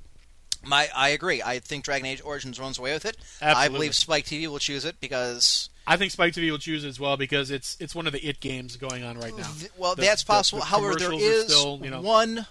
My, 0.65 0.89
I 0.95 1.09
agree. 1.11 1.43
I 1.43 1.59
think 1.59 1.85
Dragon 1.85 2.07
Age 2.07 2.23
Origins 2.25 2.59
runs 2.61 2.79
away 2.79 2.93
with 2.93 3.05
it. 3.05 3.17
I 3.41 3.69
believe 3.69 3.95
Spike 3.95 4.25
TV 4.25 4.47
will 4.47 4.59
choose 4.59 4.85
it 4.85 5.01
because 5.01 5.69
I 5.87 5.97
think 5.97 6.13
Spike 6.13 6.33
TV 6.35 6.51
will 6.51 6.59
choose 6.59 6.85
it 6.85 6.89
as 6.89 7.01
well 7.01 7.17
because 7.17 7.51
it's 7.51 7.77
it's 7.81 7.95
one 7.95 8.07
of 8.07 8.13
the 8.13 8.21
it 8.27 8.39
games 8.41 8.77
going 8.77 9.03
on 9.05 9.19
right 9.19 9.37
now. 9.37 9.51
Th- 9.59 9.71
Well, 9.77 9.95
The- 9.97 10.03
that's 10.03 10.23
possible. 10.23 10.61
the 10.61 10.67
However, 10.67 10.95
there 10.97 11.13
is 11.13 11.47
still, 11.53 11.81
you 11.83 11.91
know, 11.91 12.01
one. 12.01 12.47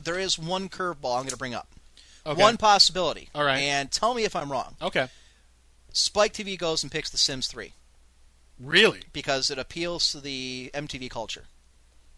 There 0.00 0.18
is 0.18 0.38
one 0.38 0.68
curveball 0.68 1.14
I'm 1.16 1.22
going 1.22 1.28
to 1.30 1.36
bring 1.36 1.54
up. 1.54 1.68
okay. 2.24 2.40
One 2.40 2.56
possibility. 2.58 3.30
All 3.34 3.44
right. 3.44 3.58
And 3.60 3.90
tell 3.90 4.14
me 4.14 4.24
if 4.24 4.36
I'm 4.36 4.52
wrong. 4.52 4.76
Okay. 4.82 5.08
Spike 5.92 6.34
TV 6.34 6.58
goes 6.58 6.82
and 6.82 6.92
picks 6.92 7.08
The 7.10 7.16
Sims 7.18 7.46
3 7.46 7.72
Really? 8.60 9.00
because 9.12 9.50
it 9.50 9.58
appeals 9.58 10.10
to 10.12 10.20
the 10.20 10.70
MTV 10.74 11.08
culture. 11.10 11.44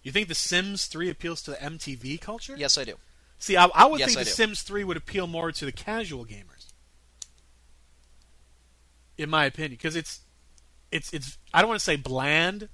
You 0.02 0.10
think 0.12 0.28
The 0.28 0.34
Sims 0.34 0.86
3 0.86 1.08
appeals 1.10 1.42
to 1.42 1.52
the 1.52 1.56
MTV 1.58 2.20
culture? 2.20 2.56
Yes, 2.56 2.76
I 2.78 2.84
do. 2.84 2.96
See, 3.38 3.56
I, 3.56 3.66
I 3.74 3.86
would 3.86 4.00
Yes, 4.00 4.08
think 4.10 4.18
I 4.18 4.24
The 4.24 4.30
do. 4.30 4.34
Sims 4.34 4.62
3 4.62 4.84
would 4.84 4.96
appeal 4.96 5.26
more 5.26 5.52
to 5.52 5.64
the 5.64 5.72
casual 5.72 6.24
gamers. 6.26 6.66
In 9.16 9.30
my 9.30 9.46
opinion, 9.46 9.72
because 9.72 9.96
it's 9.96 10.20
it's 10.92 11.12
it's 11.12 11.38
I 11.52 11.60
don't 11.60 11.68
want 11.68 11.80
to 11.80 11.84
say 11.84 11.96
bland, 11.96 12.68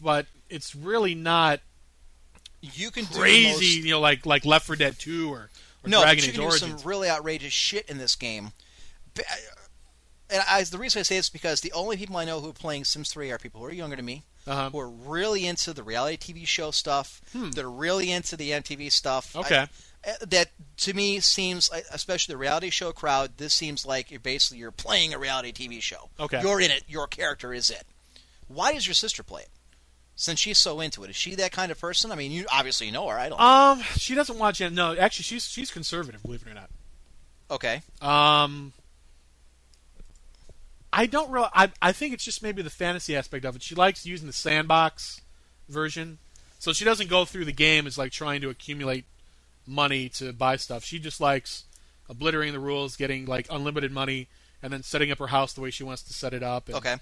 but 0.00 0.26
it's 0.50 0.74
really 0.74 1.14
not 1.14 1.60
You 2.60 2.90
can 2.90 3.04
do 3.04 3.14
crazy, 3.18 3.48
most- 3.50 3.62
you 3.86 3.90
know, 3.90 4.00
like 4.00 4.26
like 4.26 4.44
Left 4.44 4.66
4 4.66 4.74
Dead 4.76 4.98
2 4.98 5.30
or, 5.32 5.36
or 5.84 5.88
no, 5.88 6.00
Dragon 6.02 6.16
but 6.16 6.22
you 6.24 6.28
Age 6.30 6.34
can 6.34 6.40
do 6.40 6.46
Origins. 6.46 6.80
some 6.82 6.88
really 6.88 7.08
outrageous 7.08 7.52
shit 7.52 7.88
in 7.88 7.98
this 7.98 8.16
game. 8.16 8.50
And 10.30 10.42
I, 10.48 10.62
the 10.64 10.78
reason 10.78 11.00
I 11.00 11.02
say 11.04 11.16
this 11.16 11.26
is 11.26 11.30
because 11.30 11.60
the 11.62 11.72
only 11.72 11.96
people 11.96 12.16
I 12.16 12.24
know 12.24 12.40
who 12.40 12.50
are 12.50 12.54
playing 12.54 12.84
Sims 12.84 13.10
3 13.10 13.30
are 13.32 13.38
people 13.38 13.60
who 13.60 13.66
are 13.66 13.72
younger 13.72 13.96
than 13.96 14.04
me, 14.04 14.24
Uh-huh. 14.46 14.68
who 14.70 14.78
are 14.78 14.88
really 14.90 15.46
into 15.46 15.72
the 15.72 15.82
reality 15.82 16.16
TV 16.34 16.46
show 16.46 16.70
stuff, 16.70 17.20
that 17.32 17.58
are 17.64 17.70
really 17.70 18.12
into 18.12 18.36
the 18.36 18.50
MTV 18.50 18.90
stuff. 18.92 19.32
Hmm. 19.32 19.38
Okay. 19.40 19.66
uh, 20.06 20.12
that 20.28 20.48
to 20.78 20.92
me 20.94 21.20
seems, 21.20 21.70
uh, 21.70 21.80
especially 21.92 22.32
the 22.34 22.38
reality 22.38 22.68
show 22.70 22.92
crowd, 22.92 23.32
this 23.38 23.54
seems 23.54 23.86
like 23.86 24.10
you're 24.10 24.20
basically 24.20 24.58
you're 24.58 24.70
playing 24.70 25.14
a 25.14 25.18
reality 25.18 25.50
TV 25.52 25.80
show. 25.82 26.10
Okay. 26.20 26.40
You're 26.42 26.60
in 26.60 26.70
it. 26.70 26.84
Your 26.88 27.06
character 27.06 27.52
is 27.54 27.70
it. 27.70 27.84
Why 28.48 28.72
does 28.74 28.86
your 28.86 28.94
sister 28.94 29.22
play 29.22 29.42
it? 29.42 29.48
Since 30.14 30.40
she's 30.40 30.58
so 30.58 30.80
into 30.80 31.04
it, 31.04 31.10
is 31.10 31.16
she 31.16 31.36
that 31.36 31.52
kind 31.52 31.70
of 31.72 31.80
person? 31.80 32.10
I 32.12 32.16
mean, 32.16 32.32
you 32.32 32.44
obviously 32.52 32.90
know 32.90 33.08
her. 33.08 33.16
I 33.16 33.28
don't. 33.28 33.40
Um, 33.40 33.82
she 33.96 34.14
doesn't 34.16 34.36
watch 34.38 34.60
it. 34.60 34.72
No, 34.72 34.96
actually, 34.96 35.22
she's 35.24 35.48
she's 35.48 35.70
conservative. 35.70 36.22
Believe 36.22 36.42
it 36.46 36.50
or 36.50 36.54
not. 36.54 36.70
okay. 37.50 37.82
Um, 38.02 38.72
I 40.92 41.06
don't 41.06 41.30
really. 41.30 41.48
I 41.54 41.70
I 41.82 41.92
think 41.92 42.14
it's 42.14 42.24
just 42.24 42.42
maybe 42.42 42.62
the 42.62 42.70
fantasy 42.70 43.16
aspect 43.16 43.44
of 43.44 43.56
it. 43.56 43.62
She 43.62 43.74
likes 43.74 44.06
using 44.06 44.26
the 44.26 44.32
sandbox 44.32 45.20
version, 45.68 46.18
so 46.58 46.72
she 46.72 46.84
doesn't 46.84 47.10
go 47.10 47.24
through 47.24 47.44
the 47.44 47.52
game 47.52 47.86
as 47.86 47.98
like 47.98 48.12
trying 48.12 48.40
to 48.40 48.48
accumulate 48.48 49.04
money 49.66 50.08
to 50.10 50.32
buy 50.32 50.56
stuff. 50.56 50.84
She 50.84 50.98
just 50.98 51.20
likes 51.20 51.64
obliterating 52.08 52.54
the 52.54 52.60
rules, 52.60 52.96
getting 52.96 53.26
like 53.26 53.46
unlimited 53.50 53.92
money, 53.92 54.28
and 54.62 54.72
then 54.72 54.82
setting 54.82 55.10
up 55.10 55.18
her 55.18 55.26
house 55.28 55.52
the 55.52 55.60
way 55.60 55.70
she 55.70 55.84
wants 55.84 56.02
to 56.04 56.12
set 56.12 56.32
it 56.32 56.42
up. 56.42 56.68
And 56.68 56.76
Okay. 56.76 56.96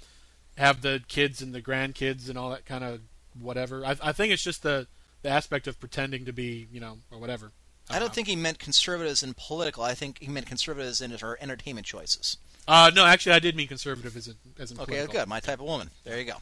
Have 0.59 0.81
the 0.81 1.03
kids 1.07 1.43
and 1.43 1.55
the 1.55 1.61
grandkids 1.63 2.29
and 2.29 2.39
all 2.39 2.51
that 2.51 2.65
kind 2.65 2.83
of 2.83 3.01
whatever. 3.39 3.85
I 3.85 3.97
I 4.03 4.13
think 4.13 4.33
it's 4.33 4.43
just 4.43 4.63
the 4.63 4.89
the 5.23 5.29
aspect 5.29 5.67
of 5.67 5.79
pretending 5.79 6.25
to 6.25 6.33
be 6.33 6.67
you 6.73 6.81
know 6.81 6.99
or 7.11 7.19
whatever. 7.19 7.53
I 7.89 8.01
don't 8.01 8.09
know. 8.09 8.15
think 8.15 8.27
he 8.27 8.35
meant 8.35 8.59
conservatives 8.59 9.23
in 9.23 9.35
political. 9.35 9.85
I 9.85 9.95
think 9.95 10.19
he 10.21 10.29
meant 10.29 10.47
conservatives 10.47 11.01
in 11.01 11.13
her 11.13 11.39
entertainment 11.41 11.87
choices. 11.87 12.37
Uh, 12.69 12.91
no, 12.95 13.05
actually, 13.07 13.33
I 13.33 13.39
did 13.39 13.55
mean 13.57 13.69
conservative 13.69 14.17
as 14.17 14.27
in 14.29 14.35
as 14.59 14.71
in 14.73 14.79
Okay, 14.81 14.87
political. 14.93 15.13
good. 15.21 15.29
My 15.29 15.41
type 15.41 15.61
of 15.61 15.67
woman. 15.67 15.91
There 16.05 16.19
you 16.19 16.25
go. 16.25 16.35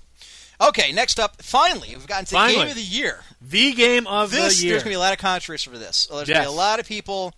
Okay, 0.61 0.93
next 0.93 1.19
up, 1.19 1.43
finally, 1.43 1.89
we've 1.91 2.07
gotten 2.07 2.25
to 2.27 2.31
Finally. 2.31 2.59
game 2.61 2.69
of 2.69 2.75
the 2.77 2.83
year. 2.83 3.21
The 3.43 3.73
game 3.73 4.07
of 4.07 4.31
This 4.31 4.59
the 4.61 4.67
year. 4.67 4.73
there's 4.75 4.85
going 4.85 4.93
to 4.93 4.97
be 4.99 5.01
a 5.01 5.01
lot 5.01 5.13
of 5.13 5.19
controversy 5.19 5.69
for 5.69 5.77
this. 5.79 6.07
There's 6.07 6.29
going 6.29 6.43
to 6.45 6.49
be 6.49 6.55
a 6.55 6.57
lot 6.57 6.79
of 6.79 6.87
people, 6.87 7.35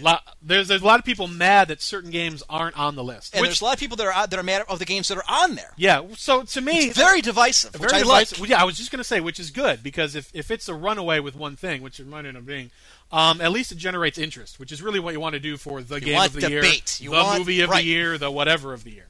Lo- 0.00 0.16
there's 0.40 0.68
there's 0.68 0.80
a 0.80 0.86
lot 0.86 0.98
of 0.98 1.04
people 1.04 1.28
mad 1.28 1.68
that 1.68 1.82
certain 1.82 2.10
games 2.10 2.42
aren't 2.48 2.78
on 2.78 2.94
the 2.96 3.04
list. 3.04 3.34
and 3.34 3.42
which, 3.42 3.50
there's 3.50 3.60
a 3.60 3.64
lot 3.64 3.74
of 3.74 3.78
people 3.80 3.96
that 3.98 4.06
are 4.06 4.26
that 4.26 4.38
are 4.38 4.42
mad 4.42 4.62
of 4.68 4.78
the 4.78 4.86
games 4.86 5.08
that 5.08 5.18
are 5.18 5.24
on 5.28 5.54
there. 5.54 5.72
yeah, 5.76 6.00
so 6.16 6.42
to 6.44 6.60
me, 6.62 6.86
It's 6.86 6.96
very 6.96 7.20
divisive, 7.20 7.72
very 7.72 7.92
I 7.92 8.02
like. 8.02 8.28
divisive- 8.28 8.48
Yeah, 8.48 8.60
I 8.62 8.64
was 8.64 8.78
just 8.78 8.90
going 8.90 8.98
to 9.00 9.04
say, 9.04 9.20
which 9.20 9.38
is 9.38 9.50
good 9.50 9.82
because 9.82 10.14
if 10.14 10.30
if 10.32 10.50
it's 10.50 10.66
a 10.68 10.74
runaway 10.74 11.20
with 11.20 11.34
one 11.36 11.56
thing, 11.56 11.82
which 11.82 12.00
it 12.00 12.06
might 12.06 12.24
end 12.24 12.38
up 12.38 12.46
being, 12.46 12.70
um, 13.12 13.42
at 13.42 13.52
least 13.52 13.70
it 13.70 13.76
generates 13.76 14.16
interest, 14.16 14.58
which 14.58 14.72
is 14.72 14.80
really 14.80 14.98
what 14.98 15.12
you 15.12 15.20
want 15.20 15.34
to 15.34 15.40
do 15.40 15.58
for 15.58 15.82
the 15.82 16.00
game 16.00 16.18
of 16.20 16.32
the 16.32 16.48
year. 16.48 16.64
You 16.98 17.10
the 17.10 17.16
want- 17.16 17.38
movie 17.40 17.60
of 17.60 17.68
right. 17.68 17.82
the 17.82 17.86
year, 17.86 18.16
the 18.16 18.30
whatever 18.30 18.72
of 18.72 18.84
the 18.84 18.92
year. 18.92 19.08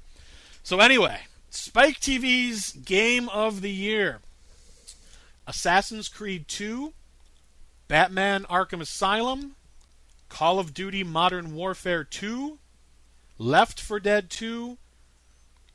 So 0.64 0.80
anyway, 0.80 1.20
Spike 1.50 2.00
TV's 2.00 2.72
game 2.72 3.28
of 3.28 3.60
the 3.60 3.70
year: 3.70 4.18
Assassin's 5.46 6.08
Creed 6.08 6.48
2, 6.48 6.92
Batman: 7.88 8.44
Arkham 8.50 8.80
Asylum, 8.80 9.54
Call 10.30 10.58
of 10.58 10.72
Duty 10.72 11.04
Modern 11.04 11.54
Warfare 11.54 12.04
2, 12.04 12.58
Left 13.36 13.78
4 13.78 14.00
Dead 14.00 14.30
2, 14.30 14.78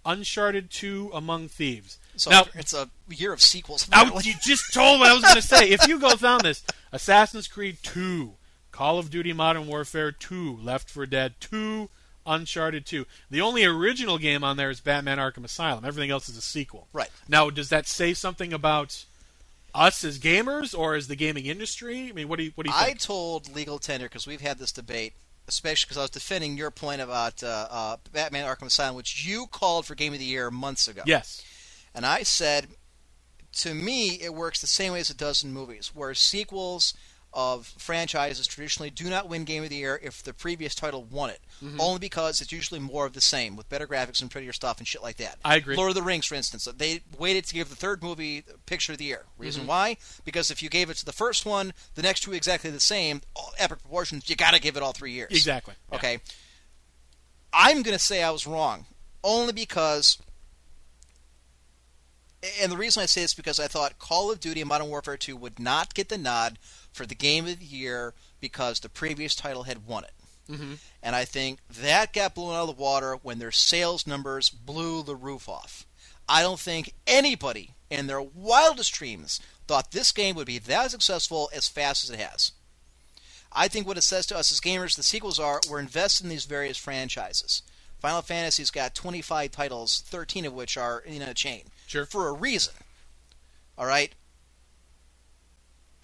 Uncharted 0.03 0.71
2 0.71 1.11
Among 1.13 1.47
Thieves. 1.47 1.99
So 2.15 2.31
now, 2.31 2.45
it's 2.55 2.73
a 2.73 2.89
year 3.09 3.33
of 3.33 3.41
sequels. 3.41 3.87
I, 3.91 4.09
you 4.23 4.33
just 4.41 4.73
told 4.73 5.01
me 5.01 5.07
I 5.07 5.13
was 5.13 5.21
going 5.21 5.35
to 5.35 5.41
say. 5.41 5.69
If 5.69 5.87
you 5.87 5.99
go 5.99 6.15
down 6.15 6.39
this, 6.43 6.63
Assassin's 6.91 7.47
Creed 7.47 7.77
2, 7.83 8.31
Call 8.71 8.97
of 8.97 9.11
Duty 9.11 9.33
Modern 9.33 9.67
Warfare 9.67 10.11
2, 10.11 10.59
Left 10.63 10.89
4 10.89 11.05
Dead 11.05 11.33
2, 11.41 11.89
Uncharted 12.25 12.85
2. 12.85 13.05
The 13.29 13.41
only 13.41 13.65
original 13.65 14.17
game 14.17 14.43
on 14.43 14.57
there 14.57 14.69
is 14.69 14.79
Batman 14.79 15.17
Arkham 15.17 15.43
Asylum. 15.43 15.83
Everything 15.85 16.11
else 16.11 16.29
is 16.29 16.37
a 16.37 16.41
sequel. 16.41 16.87
Right. 16.93 17.09
Now, 17.27 17.49
does 17.49 17.69
that 17.69 17.87
say 17.87 18.13
something 18.13 18.53
about 18.53 19.05
us 19.75 20.03
as 20.03 20.17
gamers 20.19 20.77
or 20.77 20.95
as 20.95 21.07
the 21.07 21.15
gaming 21.15 21.45
industry? 21.45 22.09
I 22.09 22.13
mean, 22.13 22.27
what 22.27 22.37
do 22.37 22.45
you 22.45 22.51
what 22.55 22.65
do 22.65 22.71
you 22.71 22.77
I 22.77 22.93
told 22.93 23.53
Legal 23.53 23.77
Tender 23.79 24.05
because 24.05 24.25
we've 24.25 24.41
had 24.41 24.57
this 24.57 24.71
debate, 24.71 25.13
especially 25.47 25.87
because 25.87 25.97
I 25.97 26.01
was 26.01 26.09
defending 26.09 26.57
your 26.57 26.71
point 26.71 27.01
about 27.01 27.43
uh, 27.43 27.67
uh, 27.69 27.97
Batman: 28.11 28.45
Arkham 28.45 28.67
Asylum, 28.67 28.95
which 28.95 29.25
you 29.25 29.47
called 29.47 29.85
for 29.85 29.95
Game 29.95 30.13
of 30.13 30.19
the 30.19 30.25
Year 30.25 30.49
months 30.49 30.87
ago. 30.87 31.03
yes. 31.05 31.43
And 31.93 32.05
I 32.05 32.23
said, 32.23 32.67
to 33.53 33.73
me, 33.73 34.19
it 34.21 34.33
works 34.33 34.59
the 34.59 34.67
same 34.67 34.91
way 34.91 34.99
as 34.99 35.09
it 35.09 35.17
does 35.17 35.43
in 35.43 35.53
movies, 35.53 35.91
where 35.95 36.13
sequels 36.13 36.93
of 37.35 37.67
franchises 37.77 38.47
traditionally 38.47 38.89
do 38.89 39.09
not 39.09 39.27
win 39.27 39.43
Game 39.43 39.61
of 39.63 39.69
the 39.69 39.75
Year 39.75 39.99
if 40.01 40.23
the 40.23 40.33
previous 40.33 40.73
title 40.73 41.03
won 41.03 41.29
it, 41.29 41.39
Mm-hmm. 41.63 41.79
only 41.79 41.99
because 41.99 42.41
it's 42.41 42.51
usually 42.51 42.79
more 42.81 43.05
of 43.05 43.13
the 43.13 43.21
same, 43.21 43.55
with 43.55 43.69
better 43.69 43.87
graphics 43.87 44.21
and 44.21 44.29
prettier 44.29 44.51
stuff 44.51 44.77
and 44.77 44.87
shit 44.87 45.01
like 45.01 45.15
that. 45.17 45.37
I 45.45 45.55
agree. 45.55 45.75
Lord 45.77 45.89
of 45.89 45.95
the 45.95 46.01
Rings, 46.01 46.25
for 46.25 46.35
instance, 46.35 46.65
they 46.77 47.01
waited 47.17 47.45
to 47.45 47.53
give 47.53 47.69
the 47.69 47.75
third 47.77 48.03
movie 48.03 48.43
Picture 48.65 48.91
of 48.91 48.97
the 48.97 49.05
Year. 49.05 49.23
Reason 49.37 49.65
why? 49.65 49.95
Because 50.25 50.51
if 50.51 50.61
you 50.63 50.69
gave 50.69 50.89
it 50.89 50.97
to 50.97 51.05
the 51.05 51.13
first 51.13 51.45
one, 51.45 51.73
the 51.95 52.01
next 52.01 52.21
two 52.21 52.33
exactly 52.33 52.69
the 52.71 52.79
same, 52.81 53.21
all 53.35 53.51
epic 53.57 53.79
proportions, 53.81 54.29
you 54.29 54.35
got 54.35 54.53
to 54.53 54.59
give 54.59 54.75
it 54.75 54.83
all 54.83 54.91
three 54.91 55.11
years. 55.13 55.31
Exactly. 55.31 55.75
Yeah. 55.91 55.95
Okay. 55.97 56.17
I'm 57.53 57.83
going 57.83 57.97
to 57.97 58.03
say 58.03 58.21
I 58.21 58.31
was 58.31 58.45
wrong, 58.45 58.85
only 59.23 59.53
because, 59.53 60.17
and 62.61 62.71
the 62.71 62.77
reason 62.77 63.01
I 63.01 63.05
say 63.05 63.21
this 63.21 63.31
is 63.31 63.35
because 63.35 63.59
I 63.59 63.67
thought 63.67 63.97
Call 63.97 64.29
of 64.31 64.39
Duty 64.39 64.61
and 64.61 64.67
Modern 64.67 64.89
Warfare 64.89 65.17
2 65.17 65.35
would 65.37 65.59
not 65.59 65.93
get 65.93 66.09
the 66.09 66.17
nod 66.17 66.59
for 66.95 67.05
the 67.05 67.15
Game 67.15 67.45
of 67.45 67.59
the 67.59 67.65
Year 67.65 68.13
because 68.39 68.79
the 68.79 68.89
previous 68.89 69.35
title 69.35 69.63
had 69.63 69.85
won 69.85 70.05
it. 70.05 70.13
Mm-hmm. 70.49 70.73
And 71.03 71.15
I 71.15 71.25
think 71.25 71.59
that 71.81 72.13
got 72.13 72.35
blown 72.35 72.55
out 72.55 72.69
of 72.69 72.75
the 72.75 72.81
water 72.81 73.17
when 73.21 73.39
their 73.39 73.51
sales 73.51 74.07
numbers 74.07 74.49
blew 74.49 75.03
the 75.03 75.15
roof 75.15 75.49
off. 75.49 75.85
I 76.27 76.41
don't 76.41 76.59
think 76.59 76.93
anybody 77.05 77.71
in 77.89 78.07
their 78.07 78.21
wildest 78.21 78.93
dreams 78.93 79.39
thought 79.67 79.91
this 79.91 80.11
game 80.11 80.35
would 80.35 80.47
be 80.47 80.59
that 80.59 80.91
successful 80.91 81.49
as 81.53 81.67
fast 81.67 82.03
as 82.03 82.09
it 82.11 82.19
has. 82.19 82.51
I 83.51 83.67
think 83.67 83.87
what 83.87 83.97
it 83.97 84.03
says 84.03 84.25
to 84.27 84.37
us 84.37 84.51
as 84.51 84.59
gamers, 84.59 84.95
the 84.95 85.03
sequels 85.03 85.39
are 85.39 85.61
we're 85.69 85.79
invested 85.79 86.23
in 86.23 86.29
these 86.29 86.45
various 86.45 86.77
franchises. 86.77 87.61
Final 87.99 88.21
Fantasy's 88.21 88.71
got 88.71 88.93
25 88.93 89.51
titles, 89.51 90.03
13 90.07 90.45
of 90.45 90.53
which 90.53 90.77
are 90.77 90.99
in 90.99 91.21
a 91.21 91.33
chain. 91.33 91.63
Sure. 91.87 92.05
For 92.05 92.27
a 92.27 92.33
reason. 92.33 92.73
All 93.77 93.85
right? 93.85 94.13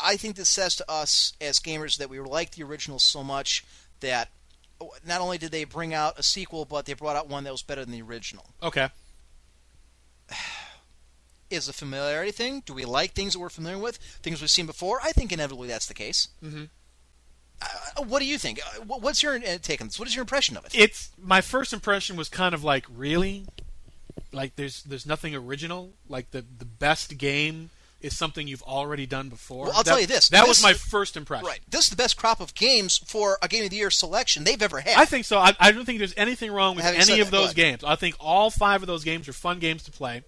I 0.03 0.17
think 0.17 0.35
this 0.35 0.49
says 0.49 0.75
to 0.77 0.89
us 0.91 1.33
as 1.39 1.59
gamers 1.59 1.97
that 1.97 2.09
we 2.09 2.19
like 2.19 2.51
the 2.51 2.63
original 2.63 2.99
so 2.99 3.23
much 3.23 3.63
that 3.99 4.29
not 5.05 5.21
only 5.21 5.37
did 5.37 5.51
they 5.51 5.63
bring 5.63 5.93
out 5.93 6.17
a 6.17 6.23
sequel, 6.23 6.65
but 6.65 6.85
they 6.85 6.93
brought 6.93 7.15
out 7.15 7.27
one 7.29 7.43
that 7.43 7.51
was 7.51 7.61
better 7.61 7.83
than 7.85 7.91
the 7.91 8.01
original. 8.01 8.45
Okay. 8.63 8.89
Is 11.49 11.67
a 11.67 11.73
familiarity 11.73 12.31
thing? 12.31 12.63
Do 12.65 12.73
we 12.73 12.85
like 12.85 13.11
things 13.11 13.33
that 13.33 13.39
we're 13.39 13.49
familiar 13.49 13.77
with? 13.77 13.97
Things 13.97 14.39
we've 14.39 14.49
seen 14.49 14.65
before? 14.65 14.99
I 15.03 15.11
think 15.11 15.33
inevitably 15.33 15.67
that's 15.67 15.85
the 15.85 15.93
case. 15.93 16.29
Mhm. 16.41 16.69
Uh, 17.61 18.03
what 18.03 18.19
do 18.19 18.25
you 18.25 18.37
think? 18.37 18.59
Uh, 18.65 18.83
What's 18.85 19.21
your 19.21 19.35
uh, 19.35 19.57
take 19.61 19.81
on 19.81 19.87
this? 19.87 19.99
What 19.99 20.07
is 20.07 20.15
your 20.15 20.21
impression 20.21 20.55
of 20.55 20.65
it? 20.65 20.73
It's 20.73 21.09
my 21.21 21.41
first 21.41 21.73
impression 21.73 22.15
was 22.15 22.29
kind 22.29 22.55
of 22.55 22.63
like 22.63 22.85
really, 22.89 23.45
like 24.31 24.55
there's 24.55 24.81
there's 24.83 25.05
nothing 25.05 25.35
original. 25.35 25.91
Like 26.07 26.31
the 26.31 26.45
the 26.57 26.65
best 26.65 27.17
game 27.17 27.69
is 28.01 28.15
something 28.17 28.47
you've 28.47 28.63
already 28.63 29.05
done 29.05 29.29
before. 29.29 29.65
Well, 29.67 29.75
I'll 29.77 29.83
That- 29.83 29.91
tell 29.91 29.99
you 29.99 30.07
this. 30.07 30.29
That 30.29 30.41
This- 30.41 30.47
was 30.49 30.63
my 30.63 30.73
first 30.73 31.15
impression. 31.17 31.45
Right. 31.45 31.61
This 31.69 31.85
is 31.85 31.89
the 31.89 31.95
best 31.95 32.17
crop 32.17 32.39
of 32.39 32.53
games 32.53 32.97
for 33.05 33.37
a 33.41 33.47
Game 33.47 33.63
of 33.63 33.69
the 33.69 33.75
Year 33.77 33.91
selection 33.91 34.43
they've 34.43 34.61
ever 34.61 34.81
had. 34.81 34.97
I 34.97 35.05
think 35.05 35.25
so. 35.25 35.39
I, 35.39 35.55
I 35.59 35.71
don't 35.71 35.85
think 35.85 35.99
there's 35.99 36.13
anything 36.17 36.51
wrong 36.51 36.75
with 36.75 36.85
Having 36.85 37.01
any 37.01 37.19
of 37.19 37.31
that, 37.31 37.37
those 37.37 37.53
games. 37.53 37.83
I 37.83 37.95
think 37.95 38.15
all 38.19 38.49
five 38.49 38.81
of 38.83 38.87
those 38.87 39.03
games 39.03 39.27
are 39.27 39.33
fun 39.33 39.59
games 39.59 39.83
to 39.83 39.91
play. 39.91 40.23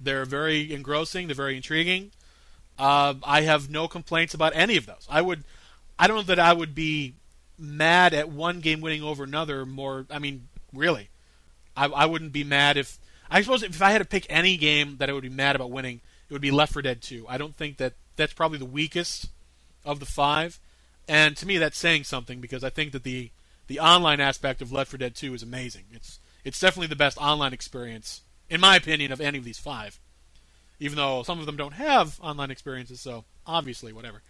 They're 0.00 0.24
very 0.24 0.72
engrossing. 0.72 1.26
They're 1.26 1.34
very 1.34 1.56
intriguing. 1.56 2.12
Uh, 2.78 3.14
I 3.24 3.40
have 3.42 3.68
no 3.68 3.88
complaints 3.88 4.34
about 4.34 4.52
any 4.54 4.76
of 4.76 4.86
those. 4.86 5.06
I 5.10 5.20
would, 5.20 5.42
I 5.98 6.06
don't 6.06 6.16
know 6.16 6.22
that 6.22 6.38
I 6.38 6.52
would 6.52 6.74
be 6.74 7.14
mad 7.58 8.14
at 8.14 8.28
one 8.28 8.60
game 8.60 8.80
winning 8.80 9.02
over 9.02 9.24
another. 9.24 9.66
More, 9.66 10.06
I 10.10 10.20
mean, 10.20 10.46
really, 10.72 11.08
I, 11.76 11.86
I 11.86 12.06
wouldn't 12.06 12.32
be 12.32 12.44
mad 12.44 12.76
if 12.76 12.98
I 13.30 13.42
suppose 13.42 13.62
if 13.62 13.82
I 13.82 13.90
had 13.90 13.98
to 13.98 14.04
pick 14.04 14.26
any 14.30 14.56
game 14.56 14.96
that 14.98 15.10
I 15.10 15.12
would 15.12 15.22
be 15.22 15.28
mad 15.28 15.56
about 15.56 15.70
winning, 15.70 16.00
it 16.28 16.32
would 16.32 16.42
be 16.42 16.50
Left 16.50 16.72
4 16.72 16.82
Dead 16.82 17.02
2. 17.02 17.26
I 17.28 17.38
don't 17.38 17.56
think 17.56 17.78
that 17.78 17.94
that's 18.16 18.32
probably 18.32 18.58
the 18.58 18.64
weakest 18.64 19.28
of 19.84 20.00
the 20.00 20.06
five, 20.06 20.58
and 21.08 21.36
to 21.36 21.46
me 21.46 21.58
that's 21.58 21.78
saying 21.78 22.04
something 22.04 22.40
because 22.40 22.62
I 22.62 22.70
think 22.70 22.92
that 22.92 23.04
the 23.04 23.30
the 23.66 23.80
online 23.80 24.20
aspect 24.20 24.62
of 24.62 24.72
Left 24.72 24.90
4 24.90 24.98
Dead 24.98 25.14
2 25.14 25.34
is 25.34 25.42
amazing. 25.42 25.84
It's 25.92 26.18
it's 26.44 26.60
definitely 26.60 26.88
the 26.88 26.96
best 26.96 27.18
online 27.18 27.52
experience 27.52 28.22
in 28.50 28.60
my 28.60 28.76
opinion 28.76 29.12
of 29.12 29.20
any 29.20 29.38
of 29.38 29.44
these 29.44 29.58
five. 29.58 29.98
Even 30.80 30.96
though 30.96 31.22
some 31.22 31.40
of 31.40 31.46
them 31.46 31.56
don't 31.56 31.74
have 31.74 32.20
online 32.20 32.50
experiences, 32.50 33.00
so 33.00 33.24
obviously 33.46 33.92
whatever. 33.92 34.22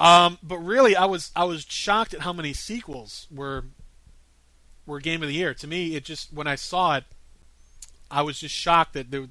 Um, 0.00 0.38
but 0.42 0.58
really, 0.58 0.96
I 0.96 1.04
was 1.04 1.30
I 1.36 1.44
was 1.44 1.64
shocked 1.68 2.14
at 2.14 2.20
how 2.20 2.32
many 2.32 2.52
sequels 2.52 3.26
were 3.30 3.64
were 4.86 5.00
Game 5.00 5.22
of 5.22 5.28
the 5.28 5.34
Year. 5.34 5.54
To 5.54 5.66
me, 5.66 5.96
it 5.96 6.04
just 6.04 6.32
when 6.32 6.46
I 6.46 6.54
saw 6.54 6.96
it, 6.96 7.04
I 8.10 8.22
was 8.22 8.38
just 8.38 8.54
shocked 8.54 8.94
that 8.94 9.10
there 9.10 9.26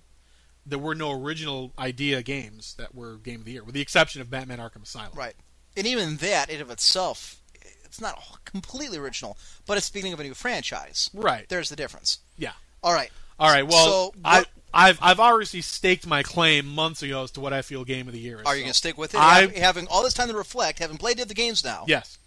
there 0.66 0.80
were 0.80 0.96
no 0.96 1.12
original 1.12 1.72
idea 1.78 2.22
games 2.24 2.76
that 2.78 2.96
were 2.96 3.18
Game 3.18 3.40
of 3.40 3.46
the 3.46 3.52
Year, 3.54 3.64
with 3.64 3.76
the 3.76 3.82
exception 3.82 4.22
of 4.22 4.30
Batman: 4.30 4.58
Arkham 4.60 4.84
Asylum. 4.84 5.12
Right. 5.16 5.36
And 5.78 5.86
even 5.86 6.18
that, 6.18 6.50
in 6.50 6.62
of 6.62 6.70
itself, 6.70 7.42
it's 7.84 8.00
not 8.02 8.18
completely 8.46 8.98
original, 8.98 9.38
but 9.66 9.78
it's 9.78 9.90
the 9.90 9.94
beginning 9.94 10.14
of 10.14 10.20
a 10.20 10.24
new 10.24 10.34
franchise. 10.34 11.10
Right. 11.14 11.48
There's 11.50 11.70
the 11.70 11.76
difference. 11.76 12.20
Yeah. 12.38 12.54
All 12.82 12.94
right. 12.94 13.12
All 13.40 13.52
right. 13.52 13.68
Well, 13.68 13.86
So, 13.86 14.14
I, 14.24 14.46
I've 14.74 15.00
I've 15.02 15.20
already 15.20 15.62
staked 15.62 16.08
my 16.08 16.24
claim 16.24 16.66
months 16.66 17.04
ago 17.04 17.24
as 17.24 17.32
to 17.32 17.42
what 17.42 17.52
I 17.54 17.62
feel 17.62 17.84
game 17.84 18.08
of 18.08 18.14
the 18.14 18.20
year 18.20 18.40
is. 18.40 18.46
Are 18.46 18.56
you 18.56 18.62
so- 18.62 18.64
going 18.64 18.72
to 18.72 18.78
stick 18.78 18.98
with 18.98 19.14
it? 19.14 19.20
I- 19.20 19.42
Hav- 19.42 19.56
having 19.56 19.88
all 19.88 20.04
this 20.04 20.14
time 20.14 20.30
to 20.30 20.34
reflect, 20.36 20.80
having 20.80 20.98
played 20.98 21.18
the 21.18 21.34
games 21.34 21.64
now. 21.64 21.84
Yes. 21.88 22.18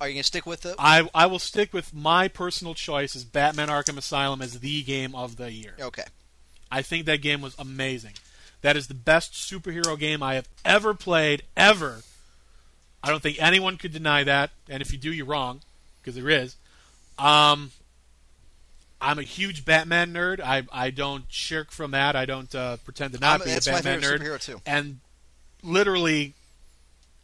Are 0.00 0.08
you 0.08 0.14
going 0.14 0.22
to 0.22 0.26
stick 0.26 0.46
with 0.46 0.64
it? 0.64 0.76
I 0.78 1.08
I 1.14 1.26
will 1.26 1.38
stick 1.38 1.74
with 1.74 1.92
my 1.92 2.28
personal 2.28 2.74
choice 2.74 3.14
as 3.14 3.24
Batman 3.24 3.68
Arkham 3.68 3.98
Asylum 3.98 4.40
as 4.40 4.60
the 4.60 4.82
game 4.82 5.14
of 5.14 5.36
the 5.36 5.52
year. 5.52 5.74
Okay. 5.78 6.04
I 6.70 6.82
think 6.82 7.06
that 7.06 7.20
game 7.22 7.40
was 7.40 7.54
amazing. 7.58 8.12
That 8.62 8.76
is 8.76 8.86
the 8.88 8.94
best 8.94 9.32
superhero 9.32 9.98
game 9.98 10.22
I 10.22 10.34
have 10.34 10.48
ever 10.64 10.94
played, 10.94 11.42
ever. 11.56 12.02
I 13.02 13.08
don't 13.10 13.22
think 13.22 13.40
anyone 13.40 13.76
could 13.78 13.92
deny 13.92 14.22
that, 14.24 14.50
and 14.68 14.82
if 14.82 14.92
you 14.92 14.98
do, 14.98 15.12
you're 15.12 15.26
wrong, 15.26 15.62
because 16.00 16.14
there 16.14 16.28
is. 16.28 16.56
Um, 17.18 17.72
I'm 19.00 19.18
a 19.18 19.22
huge 19.22 19.64
Batman 19.64 20.12
nerd. 20.12 20.40
I 20.40 20.64
I 20.70 20.90
don't 20.90 21.24
shirk 21.30 21.70
from 21.70 21.92
that. 21.92 22.14
I 22.16 22.26
don't 22.26 22.54
uh, 22.54 22.76
pretend 22.78 23.14
to 23.14 23.18
not 23.18 23.40
I'm- 23.40 23.48
be 23.48 23.52
a 23.54 23.60
Batman 23.60 24.02
nerd. 24.02 24.18
superhero, 24.18 24.40
too. 24.44 24.60
And 24.66 25.00
literally, 25.62 26.34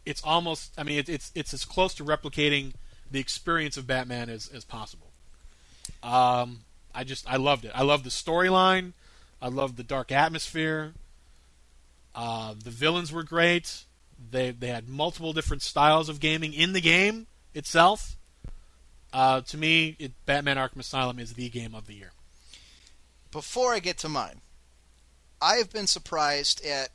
it's 0.07 0.23
almost. 0.25 0.73
I 0.79 0.83
mean, 0.83 0.99
it, 0.99 1.09
it's 1.11 1.31
it's 1.35 1.53
as 1.53 1.65
close 1.67 1.93
to 1.95 2.05
replicating 2.05 2.73
the 3.11 3.21
experience 3.21 3.77
of 3.77 3.87
Batman 3.87 4.31
as 4.31 4.49
as 4.49 4.65
possible. 4.65 5.09
Um, 6.03 6.61
I 6.95 7.05
just 7.05 7.31
I 7.31 7.37
loved 7.37 7.67
it. 7.67 7.73
I 7.75 7.83
loved 7.83 8.05
the 8.05 8.11
storyline. 8.11 8.93
I 9.41 9.49
loved 9.49 9.77
the 9.77 9.83
dark 9.83 10.13
atmosphere. 10.13 10.95
Uh, 12.15 12.55
the 12.63 12.71
villains 12.71 13.13
were 13.13 13.23
great. 13.23 13.85
They 14.31 14.51
they 14.51 14.69
had 14.69 14.89
multiple 14.89 15.33
different 15.33 15.63
styles 15.63 16.09
of 16.09 16.21
gaming 16.21 16.55
in 16.55 16.73
the 16.73 16.81
game 16.81 17.27
itself. 17.55 18.17
Uh, 19.13 19.43
to 19.43 19.57
me, 19.57 19.97
it, 19.99 20.13
Batman 20.25 20.57
Arkham 20.57 20.81
Asylum 20.81 21.19
is 21.19 21.35
the 21.35 21.49
game 21.49 21.75
of 21.75 21.87
the 21.87 21.95
year. 21.95 22.13
Before 23.31 23.75
I 23.75 23.79
get 23.79 23.99
to 23.99 24.09
mine, 24.09 24.41
I 25.41 25.57
have 25.57 25.71
been 25.71 25.87
surprised 25.87 26.65
at 26.65 26.91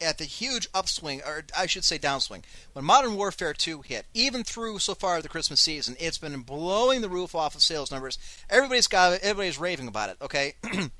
at 0.00 0.18
the 0.18 0.24
huge 0.24 0.68
upswing, 0.74 1.22
or 1.24 1.44
I 1.56 1.66
should 1.66 1.84
say 1.84 1.98
downswing, 1.98 2.42
when 2.72 2.84
Modern 2.84 3.16
Warfare 3.16 3.54
2 3.54 3.82
hit. 3.82 4.06
Even 4.12 4.42
through 4.42 4.80
so 4.80 4.94
far 4.94 5.22
the 5.22 5.28
Christmas 5.28 5.60
season, 5.60 5.96
it's 5.98 6.18
been 6.18 6.38
blowing 6.40 7.00
the 7.00 7.08
roof 7.08 7.34
off 7.34 7.54
of 7.54 7.62
sales 7.62 7.90
numbers. 7.90 8.18
Everybody's 8.50 8.88
got 8.88 9.20
everybody's 9.20 9.58
raving 9.58 9.88
about 9.88 10.10
it. 10.10 10.16
Okay. 10.20 10.54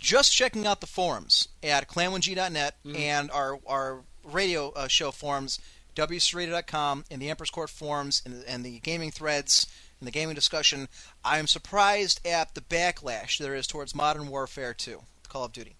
Just 0.00 0.32
checking 0.32 0.66
out 0.66 0.80
the 0.80 0.86
forums 0.86 1.48
at 1.62 1.86
clan1g.net 1.86 2.74
and 2.96 3.30
our 3.30 3.60
our 3.66 4.00
radio 4.24 4.70
uh, 4.70 4.88
show 4.88 5.10
forums, 5.10 5.58
wcradio.com, 5.94 7.04
and 7.10 7.20
the 7.20 7.28
Emperor's 7.30 7.50
Court 7.50 7.68
forums, 7.70 8.22
and, 8.24 8.42
and 8.46 8.64
the 8.64 8.78
gaming 8.80 9.10
threads, 9.10 9.66
and 9.98 10.06
the 10.06 10.12
gaming 10.12 10.34
discussion, 10.34 10.88
I 11.24 11.38
am 11.38 11.46
surprised 11.46 12.26
at 12.26 12.54
the 12.54 12.60
backlash 12.62 13.38
there 13.38 13.54
is 13.54 13.66
towards 13.66 13.94
Modern 13.94 14.28
Warfare 14.28 14.72
2, 14.74 15.02
Call 15.28 15.44
of 15.44 15.52
Duty. 15.52 15.76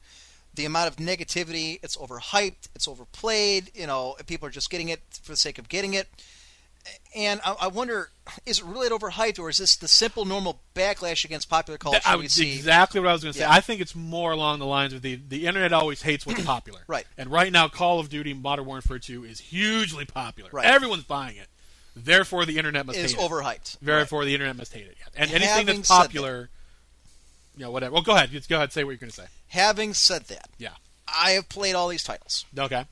The 0.54 0.66
amount 0.66 0.88
of 0.88 0.96
negativity, 0.96 1.78
it's 1.82 1.96
overhyped, 1.96 2.68
it's 2.74 2.88
overplayed, 2.88 3.70
you 3.74 3.86
know, 3.86 4.16
people 4.26 4.48
are 4.48 4.52
just 4.52 4.70
getting 4.70 4.90
it 4.90 5.00
for 5.22 5.32
the 5.32 5.36
sake 5.36 5.58
of 5.58 5.68
getting 5.68 5.94
it. 5.94 6.08
And 7.14 7.40
I, 7.44 7.56
I 7.62 7.66
wonder, 7.68 8.10
is 8.46 8.60
it 8.60 8.64
really 8.64 8.88
overhyped, 8.88 9.38
or 9.38 9.48
is 9.50 9.58
this 9.58 9.76
the 9.76 9.88
simple, 9.88 10.24
normal 10.24 10.60
backlash 10.74 11.24
against 11.24 11.48
popular 11.50 11.76
culture 11.76 11.98
That- 12.02 12.08
I 12.08 12.16
we 12.16 12.28
see? 12.28 12.54
exactly 12.54 13.00
what 13.00 13.08
I 13.10 13.12
was 13.12 13.22
going 13.22 13.32
to 13.32 13.38
say. 13.38 13.44
Yeah. 13.44 13.52
I 13.52 13.60
think 13.60 13.80
it's 13.80 13.94
more 13.94 14.32
along 14.32 14.60
the 14.60 14.66
lines 14.66 14.92
of 14.92 15.02
the 15.02 15.16
the 15.28 15.46
internet 15.46 15.72
always 15.72 16.02
hates 16.02 16.24
what's 16.24 16.44
popular. 16.44 16.80
Right. 16.86 17.04
And 17.18 17.30
right 17.30 17.52
now, 17.52 17.68
Call 17.68 17.98
of 18.00 18.08
Duty 18.08 18.32
Modern 18.34 18.64
Warfare 18.66 18.98
2 18.98 19.24
is 19.24 19.40
hugely 19.40 20.04
popular. 20.04 20.50
Right. 20.52 20.64
Everyone's 20.66 21.04
buying 21.04 21.36
it. 21.36 21.48
Therefore, 21.96 22.46
the 22.46 22.56
internet 22.56 22.86
must 22.86 22.98
Is 22.98 23.12
hate 23.14 23.20
it. 23.20 23.28
overhyped. 23.30 23.78
Therefore, 23.82 24.24
the 24.24 24.32
internet 24.34 24.56
must 24.56 24.72
hate 24.72 24.86
it. 24.86 24.96
Yeah. 24.98 25.06
And 25.22 25.30
anything 25.32 25.48
Having 25.48 25.76
that's 25.78 25.88
said 25.88 25.94
that- 25.96 26.02
popular, 26.06 26.48
you 27.56 27.64
know, 27.64 27.70
whatever. 27.72 27.92
Well, 27.94 28.02
go 28.02 28.14
ahead. 28.14 28.30
Just 28.30 28.48
go 28.48 28.56
ahead. 28.56 28.72
Say 28.72 28.84
what 28.84 28.90
you're 28.92 28.98
going 28.98 29.10
to 29.10 29.16
say. 29.16 29.26
Having 29.48 29.94
said 29.94 30.26
that, 30.28 30.48
Yeah. 30.58 30.70
I 31.08 31.32
have 31.32 31.48
played 31.48 31.74
all 31.74 31.88
these 31.88 32.04
titles. 32.04 32.44
Okay. 32.56 32.84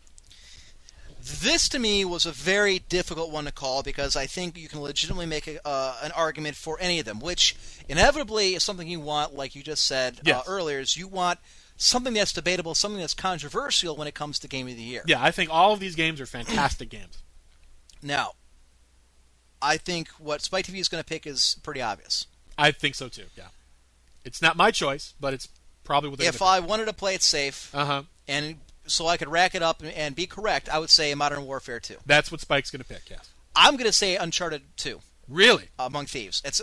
This 1.20 1.68
to 1.70 1.78
me 1.78 2.04
was 2.04 2.26
a 2.26 2.32
very 2.32 2.78
difficult 2.78 3.30
one 3.30 3.44
to 3.44 3.52
call 3.52 3.82
because 3.82 4.16
I 4.16 4.26
think 4.26 4.56
you 4.56 4.68
can 4.68 4.80
legitimately 4.80 5.26
make 5.26 5.46
a, 5.46 5.66
uh, 5.66 5.96
an 6.02 6.12
argument 6.12 6.56
for 6.56 6.78
any 6.80 6.98
of 7.00 7.04
them, 7.04 7.18
which 7.20 7.56
inevitably 7.88 8.54
is 8.54 8.62
something 8.62 8.86
you 8.88 9.00
want, 9.00 9.34
like 9.34 9.54
you 9.54 9.62
just 9.62 9.84
said 9.84 10.20
uh, 10.28 10.42
earlier, 10.46 10.78
is 10.78 10.96
you 10.96 11.08
want 11.08 11.38
something 11.76 12.14
that's 12.14 12.32
debatable, 12.32 12.74
something 12.74 13.00
that's 13.00 13.14
controversial 13.14 13.96
when 13.96 14.06
it 14.08 14.14
comes 14.14 14.38
to 14.38 14.48
Game 14.48 14.68
of 14.68 14.76
the 14.76 14.82
Year. 14.82 15.02
Yeah, 15.06 15.22
I 15.22 15.30
think 15.30 15.50
all 15.50 15.72
of 15.72 15.80
these 15.80 15.94
games 15.96 16.20
are 16.20 16.26
fantastic 16.26 16.88
games. 16.90 17.18
Now, 18.02 18.32
I 19.60 19.76
think 19.76 20.08
what 20.18 20.40
Spike 20.40 20.66
TV 20.66 20.78
is 20.78 20.88
going 20.88 21.02
to 21.02 21.08
pick 21.08 21.26
is 21.26 21.56
pretty 21.62 21.82
obvious. 21.82 22.26
I 22.56 22.70
think 22.70 22.94
so 22.94 23.08
too. 23.08 23.24
Yeah. 23.36 23.48
It's 24.24 24.40
not 24.40 24.56
my 24.56 24.70
choice, 24.70 25.14
but 25.20 25.34
it's 25.34 25.48
probably 25.84 26.10
what 26.10 26.18
they're 26.20 26.28
If 26.28 26.42
I 26.42 26.60
wanted 26.60 26.84
to 26.86 26.92
play 26.92 27.14
it 27.14 27.22
safe 27.22 27.74
Uh 27.74 27.84
huh. 27.84 28.02
and 28.28 28.56
so 28.88 29.06
I 29.06 29.16
could 29.16 29.28
rack 29.28 29.54
it 29.54 29.62
up 29.62 29.82
and, 29.94 30.14
be 30.16 30.26
correct, 30.26 30.68
I 30.68 30.78
would 30.78 30.90
say 30.90 31.14
Modern 31.14 31.44
Warfare 31.46 31.80
2. 31.80 31.96
That's 32.06 32.30
what 32.32 32.40
Spike's 32.40 32.70
going 32.70 32.82
to 32.82 32.88
pick. 32.88 33.10
Yes. 33.10 33.30
I'm 33.56 33.74
going 33.74 33.86
to 33.86 33.92
say 33.92 34.16
Uncharted 34.16 34.62
2. 34.76 35.00
Really? 35.28 35.68
Among 35.78 36.06
Thieves. 36.06 36.40
It's, 36.44 36.60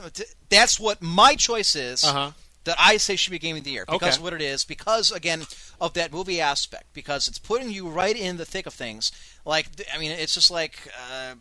that's 0.50 0.80
what 0.80 1.02
my 1.02 1.36
choice 1.36 1.76
is. 1.76 2.04
Uh 2.04 2.14
huh. 2.14 2.32
that 2.64 2.76
I 2.80 2.98
say 2.98 3.16
should 3.16 3.30
be 3.32 3.38
Game 3.40 3.56
of 3.58 3.64
the 3.64 3.70
Year 3.72 3.86
because 3.86 4.02
Okay. 4.14 4.16
of 4.18 4.24
what 4.24 4.34
it 4.34 4.42
is, 4.42 4.66
because 4.66 5.12
again 5.12 5.44
of 5.80 5.94
that 5.94 6.12
movie 6.12 6.42
aspect, 6.42 6.86
because 6.94 7.28
it's 7.28 7.38
putting 7.38 7.70
you 7.70 7.88
right 7.88 8.16
in 8.18 8.38
the 8.38 8.46
thick 8.46 8.66
of 8.66 8.74
things. 8.74 9.12
Like 9.46 9.68
I 9.94 10.00
mean, 10.00 10.10
it's 10.12 10.34
just 10.34 10.50
like 10.50 10.90
uh, 11.12 11.36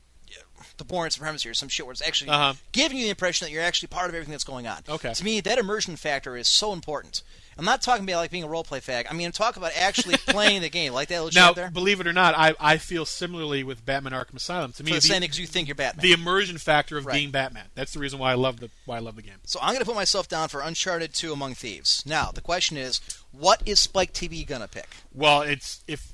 the 0.76 0.84
Bourne 0.84 1.10
Supremacy 1.10 1.48
or 1.48 1.54
some 1.54 1.70
shit 1.70 1.86
where 1.86 1.92
it's 1.92 2.06
actually 2.06 2.30
Uh-huh. 2.30 2.52
giving 2.72 2.98
you 2.98 3.04
the 3.04 3.10
impression 3.10 3.46
that 3.46 3.52
you're 3.52 3.62
actually 3.62 3.88
part 3.88 4.10
of 4.10 4.14
everything 4.14 4.32
that's 4.32 4.44
going 4.44 4.66
on. 4.66 4.82
Okay. 4.86 5.14
To 5.14 5.24
me, 5.24 5.40
that 5.40 5.56
immersion 5.56 5.96
factor 5.96 6.36
is 6.36 6.46
so 6.46 6.74
important. 6.74 7.22
I'm 7.58 7.64
not 7.64 7.82
talking 7.82 8.04
about 8.04 8.16
like 8.16 8.30
being 8.30 8.42
a 8.44 8.48
role 8.48 8.64
play 8.64 8.80
fag. 8.80 9.06
I 9.10 9.12
mean, 9.14 9.26
I'm 9.26 9.32
talking 9.32 9.62
about 9.62 9.72
actually 9.76 10.16
playing 10.26 10.62
the 10.62 10.68
game, 10.70 10.92
like 10.92 11.08
that 11.08 11.22
little 11.22 11.40
Now, 11.40 11.52
there. 11.52 11.70
believe 11.70 12.00
it 12.00 12.06
or 12.06 12.12
not, 12.12 12.34
I, 12.36 12.54
I 12.58 12.76
feel 12.78 13.04
similarly 13.04 13.62
with 13.64 13.84
Batman 13.86 14.12
Arkham 14.12 14.34
Asylum. 14.36 14.72
To 14.72 14.82
me, 14.84 14.90
For 14.90 14.94
the 14.96 15.00
the, 15.00 15.06
same 15.08 15.20
because 15.20 15.38
you 15.38 15.46
think 15.46 15.68
you're 15.68 15.74
Batman. 15.74 16.02
the 16.02 16.12
immersion 16.12 16.58
factor 16.58 16.96
of 16.98 17.06
Right. 17.06 17.14
being 17.14 17.30
Batman. 17.30 17.66
That's 17.74 17.92
the 17.92 17.98
reason 18.00 18.18
why 18.18 18.32
I 18.32 18.34
love 18.34 18.60
the 18.60 18.70
why 18.86 18.96
I 18.96 19.00
love 19.00 19.16
the 19.16 19.22
game. 19.22 19.38
So 19.44 19.58
I'm 19.62 19.68
going 19.70 19.80
to 19.80 19.84
put 19.86 19.94
myself 19.94 20.28
down 20.28 20.48
for 20.48 20.60
Uncharted 20.60 21.14
2 21.14 21.32
Among 21.32 21.54
Thieves. 21.54 22.02
Now, 22.06 22.30
the 22.32 22.40
question 22.40 22.76
is, 22.76 23.00
what 23.32 23.62
is 23.66 23.80
Spike 23.80 24.12
TV 24.12 24.46
going 24.46 24.60
to 24.62 24.68
pick? 24.68 24.88
Well, 25.12 25.42
it's 25.42 25.82
if 25.86 26.12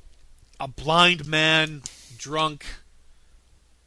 a 0.59 0.69
blind 0.69 1.27
man, 1.27 1.83
drunk, 2.19 2.67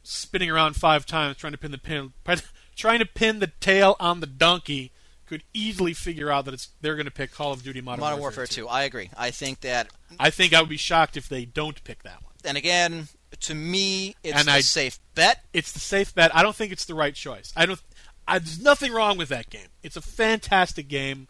spinning 0.02 0.50
around 0.50 0.74
five 0.76 1.06
times 1.06 1.36
trying 1.36 1.52
to 1.52 1.58
pin 1.58 1.70
the 1.70 1.78
pin, 1.78 2.12
trying 2.76 2.98
to 2.98 3.06
pin 3.06 3.38
the 3.38 3.46
tail 3.60 3.96
on 4.00 4.20
the 4.20 4.26
donkey, 4.26 4.90
could 5.38 5.44
easily 5.52 5.92
figure 5.94 6.30
out 6.30 6.44
that 6.46 6.54
it's 6.54 6.68
they're 6.80 6.94
going 6.96 7.06
to 7.06 7.10
pick 7.12 7.32
Call 7.32 7.52
of 7.52 7.62
Duty 7.62 7.80
Modern, 7.80 8.00
Modern 8.00 8.20
Warfare 8.20 8.46
2. 8.46 8.68
I 8.68 8.82
agree. 8.84 9.10
I 9.16 9.30
think 9.30 9.60
that 9.60 9.88
I 10.18 10.30
think 10.30 10.52
I 10.54 10.60
would 10.60 10.68
be 10.68 10.76
shocked 10.76 11.16
if 11.16 11.28
they 11.28 11.44
don't 11.44 11.82
pick 11.84 12.02
that 12.04 12.22
one. 12.22 12.32
and 12.44 12.56
again, 12.56 13.08
to 13.40 13.54
me, 13.54 14.14
it's 14.22 14.38
And 14.38 14.48
a 14.48 14.52
I- 14.52 14.60
safe 14.60 14.98
bet. 15.14 15.42
It's 15.52 15.72
the 15.72 15.80
safe 15.80 16.14
bet. 16.14 16.34
I 16.36 16.42
don't 16.42 16.54
think 16.54 16.72
it's 16.72 16.84
the 16.84 16.94
right 16.94 17.14
choice. 17.14 17.52
I 17.56 17.66
don't. 17.66 17.82
I, 18.26 18.38
there's 18.38 18.60
nothing 18.62 18.92
wrong 18.92 19.18
with 19.18 19.28
that 19.30 19.50
game. 19.50 19.66
It's 19.82 19.96
a 19.96 20.00
fantastic 20.00 20.88
game, 20.88 21.28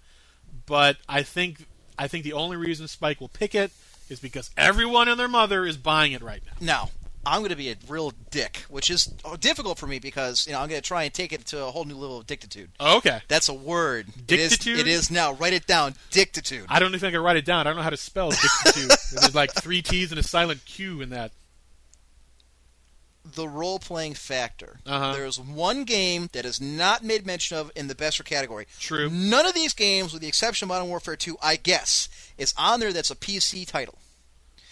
but 0.67 0.97
I 1.09 1.23
think 1.23 1.67
I 1.99 2.09
think 2.09 2.25
the 2.25 2.33
only 2.35 2.57
reason 2.57 2.87
Spike 2.89 3.21
will 3.21 3.29
pick 3.29 3.55
it 3.55 3.73
is 4.09 4.21
because 4.21 4.51
everyone 4.57 5.09
and 5.09 5.19
their 5.19 5.29
mother 5.29 5.65
is 5.65 5.77
buying 5.77 6.13
it 6.13 6.23
right 6.23 6.43
now. 6.45 6.53
Now, 6.61 6.91
I'm 7.27 7.41
going 7.41 7.51
to 7.51 7.57
be 7.57 7.71
a 7.71 7.77
real 7.89 8.13
dick, 8.31 8.65
which 8.69 8.91
is 8.91 9.07
difficult 9.41 9.79
for 9.79 9.87
me 9.87 9.99
because 9.99 10.47
you 10.47 10.53
know 10.53 10.61
I'm 10.61 10.69
going 10.69 10.81
to 10.81 10.87
try 10.87 11.05
and 11.05 11.13
take 11.15 11.33
it 11.33 11.45
to 11.47 11.65
a 11.65 11.71
whole 11.71 11.85
new 11.85 11.97
level 11.97 12.19
of 12.19 12.27
dictitude. 12.27 12.71
Okay. 12.81 13.21
That's 13.29 13.49
a 13.49 13.55
word. 13.55 14.09
It 14.29 14.39
is, 14.39 14.51
Dictitude? 14.53 14.79
it 14.81 14.87
is 14.87 15.11
now. 15.11 15.33
Write 15.33 15.53
it 15.53 15.67
down. 15.67 15.95
Dictitude. 16.11 16.67
I 16.69 16.79
don't 16.79 16.89
even 16.91 17.01
think 17.01 17.13
I 17.13 17.17
can 17.17 17.23
write 17.25 17.37
it 17.37 17.45
down. 17.45 17.61
I 17.61 17.71
don't 17.71 17.77
know 17.77 17.83
how 17.83 17.91
to 17.91 17.97
spell 17.97 18.31
dictitude. 18.31 18.91
There's 19.13 19.35
like 19.35 19.53
three 19.55 19.83
T's 19.83 20.11
and 20.13 20.19
a 20.19 20.23
silent 20.23 20.65
Q 20.65 21.01
in 21.01 21.11
that. 21.11 21.33
the 23.35 23.49
role 23.49 23.79
playing 23.79 24.15
factor. 24.15 24.81
Uh-huh. 24.87 25.15
There's 25.15 25.41
one 25.41 25.85
game 25.85 26.29
that 26.33 26.45
is 26.45 26.61
not 26.61 27.03
made 27.03 27.25
mention 27.27 27.57
of 27.57 27.71
in 27.75 27.89
the 27.89 27.95
best 27.95 28.23
category. 28.25 28.67
True. 28.79 29.09
None 29.11 29.47
of 29.47 29.55
these 29.55 29.73
games, 29.73 30.13
with 30.13 30.21
the 30.23 30.29
exception 30.29 30.67
of 30.67 30.69
Modern 30.69 30.89
Warfare 30.89 31.17
2, 31.17 31.39
I 31.43 31.57
guess, 31.57 32.09
is 32.37 32.53
on 32.59 32.81
there 32.81 32.93
that's 32.93 33.11
a 33.11 33.17
PC 33.17 33.67
title. 33.67 33.99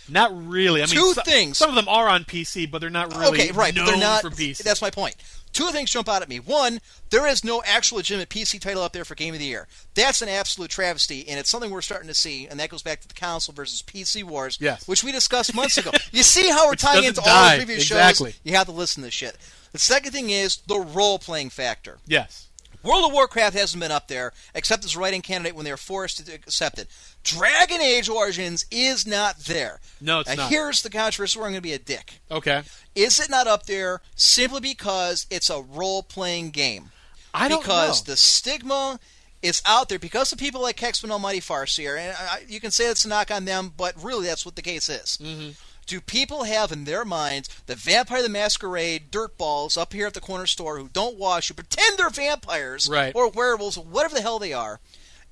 Not 0.09 0.31
really. 0.49 0.83
I 0.83 0.87
mean, 0.87 0.95
Two 0.95 1.13
so- 1.15 1.23
things. 1.23 1.59
Some 1.59 1.69
of 1.71 1.77
them 1.77 1.89
are 1.89 2.09
on 2.09 2.25
PC, 2.25 2.71
but 2.71 2.81
they're 2.81 2.91
not 2.91 3.15
really 3.17 3.41
okay, 3.41 3.53
right, 3.53 3.75
but 3.75 3.87
they're 3.87 3.97
not. 3.97 4.23
for 4.23 4.31
PC. 4.31 4.59
That's 4.63 4.83
my 4.83 4.91
point. 4.91 5.17
Two 5.53 5.69
things 5.69 5.91
jump 5.91 6.09
out 6.09 6.23
at 6.23 6.31
me. 6.31 6.41
One, 6.41 6.81
there 7.11 7.27
is 7.27 7.45
no 7.45 7.63
actual 7.67 7.99
legitimate 7.99 8.31
PC 8.31 8.59
title 8.59 8.83
up 8.83 8.93
there 8.95 9.05
for 9.05 9.15
Game 9.15 9.35
of 9.35 9.39
the 9.41 9.45
Year. 9.47 9.69
That's 9.95 10.23
an 10.23 10.31
absolute 10.31 10.71
travesty, 10.71 11.29
and 11.29 11.39
it's 11.39 11.51
something 11.51 11.71
we're 11.71 11.83
starting 11.83 12.09
to 12.09 12.15
see, 12.15 12.49
and 12.49 12.59
that 12.59 12.71
goes 12.71 12.83
back 12.83 13.03
to 13.03 13.09
the 13.09 13.13
console 13.15 13.55
versus 13.55 13.83
PC 13.83 14.25
wars, 14.25 14.57
Yes. 14.61 14.89
which 14.89 15.05
we 15.05 15.13
discussed 15.13 15.55
months 15.55 15.77
ago. 15.77 15.91
You 16.11 16.23
see 16.23 16.49
how 16.49 16.67
we're 16.69 16.75
tying 16.75 17.05
into 17.05 17.21
all 17.21 17.51
the 17.51 17.57
previous 17.59 17.83
Exactly. 17.83 18.31
shows? 18.33 18.41
You 18.45 18.55
have 18.57 18.67
to 18.67 18.73
listen 18.73 19.03
to 19.03 19.09
this 19.09 19.15
shit. 19.15 19.37
The 19.73 19.79
second 19.79 20.13
thing 20.13 20.31
is 20.31 20.57
the 20.67 20.79
role 20.81 21.19
playing 21.19 21.51
factor. 21.51 21.99
yes. 22.07 22.49
World 22.83 23.05
of 23.07 23.13
Warcraft 23.13 23.57
hasn't 23.57 23.81
been 23.81 23.93
up 23.93 24.09
there 24.09 24.33
except 24.55 24.85
as 24.85 24.97
a 24.97 24.99
writing 24.99 25.23
candidate 25.23 25.55
when 25.55 25.65
they 25.65 25.71
were 25.71 25.77
forced 25.77 26.25
to 26.25 26.35
accept 26.35 26.79
it. 26.79 26.89
Dragon 27.23 27.81
Age 27.81 28.09
Origins 28.09 28.67
is 28.71 29.07
not 29.07 29.39
there. 29.41 29.81
No, 30.01 30.21
it's 30.21 30.29
now, 30.29 30.43
not. 30.43 30.51
Here's 30.51 30.83
the 30.83 30.91
controversy 30.91 31.39
where 31.39 31.47
I'm 31.47 31.53
going 31.53 31.63
to 31.63 31.69
be 31.69 31.73
a 31.73 31.79
dick. 31.79 32.21
Okay. 32.31 32.63
Is 32.95 33.21
it 33.21 33.31
not 33.31 33.47
up 33.47 33.67
there 33.67 34.01
simply 34.17 34.61
because 34.61 35.27
it's 35.31 35.51
a 35.51 35.63
role 35.63 36.03
playing 36.03 36.51
game? 36.51 36.91
I 37.35 37.49
don't 37.49 37.63
because 37.63 38.07
know. 38.07 38.13
the 38.13 38.17
stigma 38.17 38.99
is 39.43 39.63
out 39.67 39.89
there 39.89 39.99
because 39.99 40.33
of 40.33 40.39
people 40.39 40.63
like 40.63 40.77
Kexman 40.77 41.11
Almighty 41.11 41.41
Farseer, 41.41 41.99
and 41.99 42.17
I, 42.17 42.43
you 42.49 42.61
can 42.61 42.71
say 42.71 42.89
it's 42.89 43.05
a 43.05 43.09
knock 43.09 43.31
on 43.31 43.45
them, 43.45 43.73
but 43.77 44.03
really 44.03 44.27
that's 44.27 44.47
what 44.47 44.57
the 44.57 44.63
case 44.63 44.89
is. 44.89 45.19
Mm-hmm. 45.21 45.51
Do 45.87 46.01
people 46.01 46.45
have 46.45 46.71
in 46.73 46.85
their 46.85 47.05
minds 47.05 47.49
the 47.67 47.75
Vampire 47.75 48.23
the 48.23 48.29
Masquerade 48.29 49.11
dirtballs 49.11 49.77
up 49.77 49.93
here 49.93 50.07
at 50.07 50.15
the 50.15 50.21
corner 50.21 50.47
store 50.47 50.79
who 50.79 50.89
don't 50.89 51.19
wash, 51.19 51.49
who 51.49 51.55
pretend 51.55 51.99
they're 51.99 52.09
vampires 52.11 52.89
Right. 52.89 53.15
or 53.15 53.29
werewolves, 53.29 53.77
whatever 53.77 54.15
the 54.15 54.23
hell 54.23 54.39
they 54.39 54.53
are? 54.53 54.81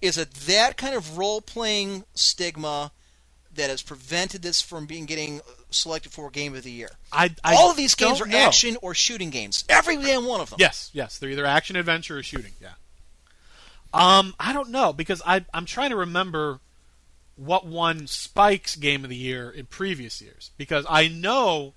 Is 0.03 0.19
it 0.19 0.33
that 0.33 0.77
kind 0.77 0.95
of 0.95 1.17
role 1.19 1.41
playing 1.41 2.05
stigma 2.15 2.91
that 3.55 3.71
has 3.71 3.83
prevented 3.83 4.43
this 4.43 4.61
from 4.63 4.87
being 4.87 5.07
getting 5.07 5.41
selected 5.71 6.11
for 6.13 6.31
Game 6.31 6.55
of 6.55 6.63
the 6.65 6.71
Year? 6.71 6.91
I, 7.13 7.35
I 7.45 7.55
All 7.55 7.71
of 7.71 7.77
these 7.77 7.95
games 7.95 8.21
are 8.21 8.27
know. 8.27 8.37
action 8.39 8.77
or 8.83 8.95
shooting 8.95 9.31
games. 9.31 9.65
Every 9.69 9.97
damn 9.99 10.25
one 10.25 10.41
of 10.41 10.51
them. 10.51 10.57
Yes, 10.59 10.91
yes, 10.93 11.19
they're 11.19 11.31
either 11.31 11.47
action 11.47 11.77
adventure 11.77 12.19
or 12.19 12.23
shooting. 12.23 12.53
Yeah. 12.61 12.71
Um, 13.93 14.35
I 14.39 14.53
don't 14.53 14.71
know 14.71 14.93
because 14.93 15.21
I 15.27 15.45
I'm 15.53 15.67
trying 15.67 15.91
to 15.91 15.97
remember 15.97 16.61
what 17.37 17.67
won 17.67 18.07
Spike's 18.07 18.77
game 18.77 19.05
of 19.05 19.11
the 19.11 19.17
year 19.17 19.51
in 19.51 19.67
previous 19.67 20.21
years 20.21 20.51
because 20.57 20.85
I 20.89 21.09
know 21.09 21.75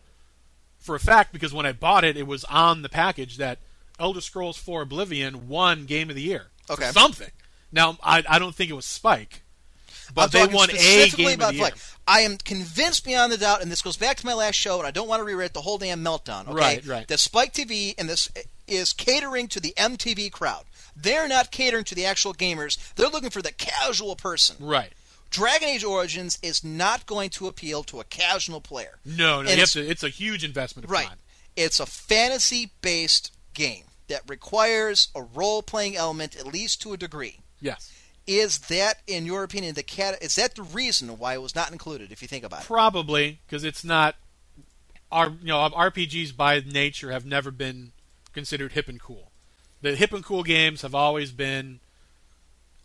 for 0.79 0.95
a 0.95 0.99
fact 0.99 1.31
because 1.31 1.53
when 1.53 1.65
I 1.65 1.71
bought 1.71 2.03
it 2.03 2.17
it 2.17 2.27
was 2.27 2.43
on 2.45 2.81
the 2.81 2.89
package 2.89 3.37
that 3.37 3.59
Elder 3.99 4.21
Scrolls 4.21 4.57
4 4.57 4.81
Oblivion 4.81 5.47
won 5.47 5.85
game 5.85 6.09
of 6.09 6.15
the 6.15 6.21
year. 6.21 6.47
Okay. 6.69 6.91
something. 6.91 7.31
Now 7.71 7.97
I 8.03 8.23
I 8.27 8.39
don't 8.39 8.55
think 8.55 8.69
it 8.69 8.75
was 8.75 8.85
Spike. 8.85 9.43
But 10.13 10.31
they 10.31 10.45
won 10.45 10.69
a 10.69 11.09
game 11.09 11.35
about 11.35 11.51
of 11.51 11.55
the 11.55 11.63
year. 11.63 11.71
I 12.07 12.21
am 12.21 12.37
convinced 12.37 13.05
beyond 13.05 13.31
the 13.31 13.37
doubt, 13.37 13.61
and 13.61 13.71
this 13.71 13.81
goes 13.81 13.97
back 13.97 14.17
to 14.17 14.25
my 14.25 14.33
last 14.33 14.55
show, 14.55 14.77
and 14.77 14.85
I 14.85 14.91
don't 14.91 15.07
want 15.07 15.21
to 15.21 15.23
rewrite 15.23 15.53
the 15.53 15.61
whole 15.61 15.77
damn 15.77 16.03
meltdown. 16.03 16.47
Okay? 16.47 16.53
Right, 16.53 16.85
right. 16.85 17.07
That 17.07 17.19
Spike 17.19 17.53
TV 17.53 17.95
and 17.97 18.09
this 18.09 18.29
is 18.67 18.93
catering 18.93 19.47
to 19.49 19.59
the 19.59 19.73
MTV 19.77 20.31
crowd. 20.31 20.65
They're 20.95 21.27
not 21.27 21.51
catering 21.51 21.83
to 21.85 21.95
the 21.95 22.05
actual 22.05 22.33
gamers. 22.33 22.93
They're 22.95 23.09
looking 23.09 23.29
for 23.29 23.41
the 23.41 23.51
casual 23.51 24.15
person. 24.15 24.57
Right. 24.59 24.91
Dragon 25.33 25.67
Age 25.69 25.83
Origins 25.83 26.37
is 26.41 26.63
not 26.63 27.05
going 27.05 27.29
to 27.31 27.47
appeal 27.47 27.83
to 27.85 27.99
a 27.99 28.03
casual 28.03 28.61
player. 28.61 28.99
No, 29.03 29.15
no, 29.15 29.39
And 29.39 29.49
you 29.49 29.55
have 29.55 29.57
it's- 29.59 29.73
to, 29.73 29.85
it's 29.85 30.03
a 30.03 30.09
huge 30.09 30.43
investment 30.43 30.85
of 30.85 30.91
Right. 30.91 31.07
time. 31.07 31.17
It's 31.55 31.79
a 31.79 31.85
fantasy-based 31.85 33.31
game 33.53 33.85
that 34.07 34.21
requires 34.27 35.07
a 35.15 35.21
role-playing 35.23 35.95
element, 35.95 36.35
at 36.35 36.45
least 36.47 36.81
to 36.81 36.93
a 36.93 36.97
degree. 36.97 37.39
Yes. 37.59 37.91
Is 38.27 38.59
that, 38.59 39.01
in 39.07 39.25
your 39.25 39.43
opinion, 39.43 39.75
the 39.75 39.83
cat? 39.83 40.17
Is 40.21 40.35
that 40.35 40.55
the 40.55 40.63
reason 40.63 41.17
why 41.17 41.33
it 41.33 41.41
was 41.41 41.55
not 41.55 41.71
included? 41.71 42.11
If 42.11 42.21
you 42.21 42.27
think 42.27 42.43
about 42.43 42.61
it. 42.61 42.67
Probably 42.67 43.39
because 43.45 43.63
it's 43.63 43.83
not. 43.83 44.15
Our 45.11 45.29
you 45.29 45.47
know 45.47 45.59
RPGs 45.69 46.31
by 46.35 46.59
nature 46.61 47.11
have 47.11 47.25
never 47.25 47.51
been 47.51 47.91
considered 48.33 48.71
hip 48.71 48.87
and 48.87 48.99
cool. 48.99 49.31
The 49.81 49.95
hip 49.95 50.13
and 50.13 50.23
cool 50.23 50.43
games 50.43 50.81
have 50.83 50.95
always 50.95 51.31
been 51.31 51.81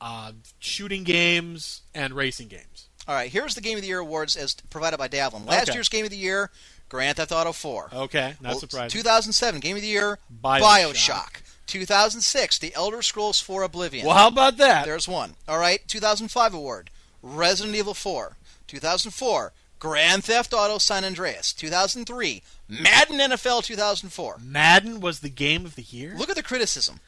uh, 0.00 0.32
shooting 0.58 1.04
games 1.04 1.82
and 1.94 2.12
racing 2.14 2.48
games. 2.48 2.88
All 3.06 3.14
right, 3.14 3.30
here's 3.30 3.54
the 3.54 3.60
Game 3.60 3.76
of 3.76 3.82
the 3.82 3.88
Year 3.88 4.00
awards 4.00 4.36
as 4.36 4.54
provided 4.70 4.98
by 4.98 5.08
Davlin. 5.08 5.46
Last 5.46 5.68
Okay. 5.70 5.74
year's 5.74 5.88
Game 5.88 6.04
of 6.04 6.10
the 6.10 6.16
Year, 6.16 6.50
Grand 6.90 7.16
Theft 7.16 7.32
Auto 7.32 7.52
4. 7.52 7.90
Okay, 7.92 8.34
not 8.40 8.50
Well, 8.50 8.58
surprising. 8.60 8.90
2007 8.98 9.60
Game 9.60 9.76
of 9.76 9.82
the 9.82 9.88
Year, 9.88 10.18
Bioshock. 10.44 10.60
Bioshock. 10.94 11.36
2006, 11.66 12.58
The 12.58 12.74
Elder 12.74 13.02
Scrolls 13.02 13.40
4 13.40 13.62
Oblivion. 13.62 14.06
Well, 14.06 14.16
how 14.16 14.28
about 14.28 14.56
that? 14.58 14.84
There's 14.86 15.06
one. 15.08 15.34
All 15.46 15.58
right, 15.58 15.80
2005 15.88 16.54
award, 16.54 16.90
Resident 17.22 17.76
Evil 17.76 17.94
4. 17.94 18.36
2004, 18.66 19.52
Grand 19.78 20.24
Theft 20.24 20.52
Auto 20.52 20.78
San 20.78 21.04
Andreas. 21.04 21.52
2003, 21.54 22.42
Madden 22.68 23.18
NFL 23.18 23.62
2004. 23.64 24.36
Madden 24.42 25.00
was 25.00 25.20
the 25.20 25.30
game 25.30 25.64
of 25.64 25.74
the 25.76 25.82
year. 25.82 26.14
Look 26.16 26.28
at 26.30 26.36
the 26.36 26.42
criticism. 26.42 27.00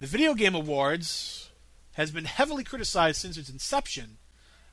The 0.00 0.06
Video 0.06 0.34
Game 0.34 0.54
Awards 0.54 1.47
has 1.98 2.10
been 2.10 2.24
heavily 2.24 2.64
criticized 2.64 3.20
since 3.20 3.36
its 3.36 3.50
inception. 3.50 4.16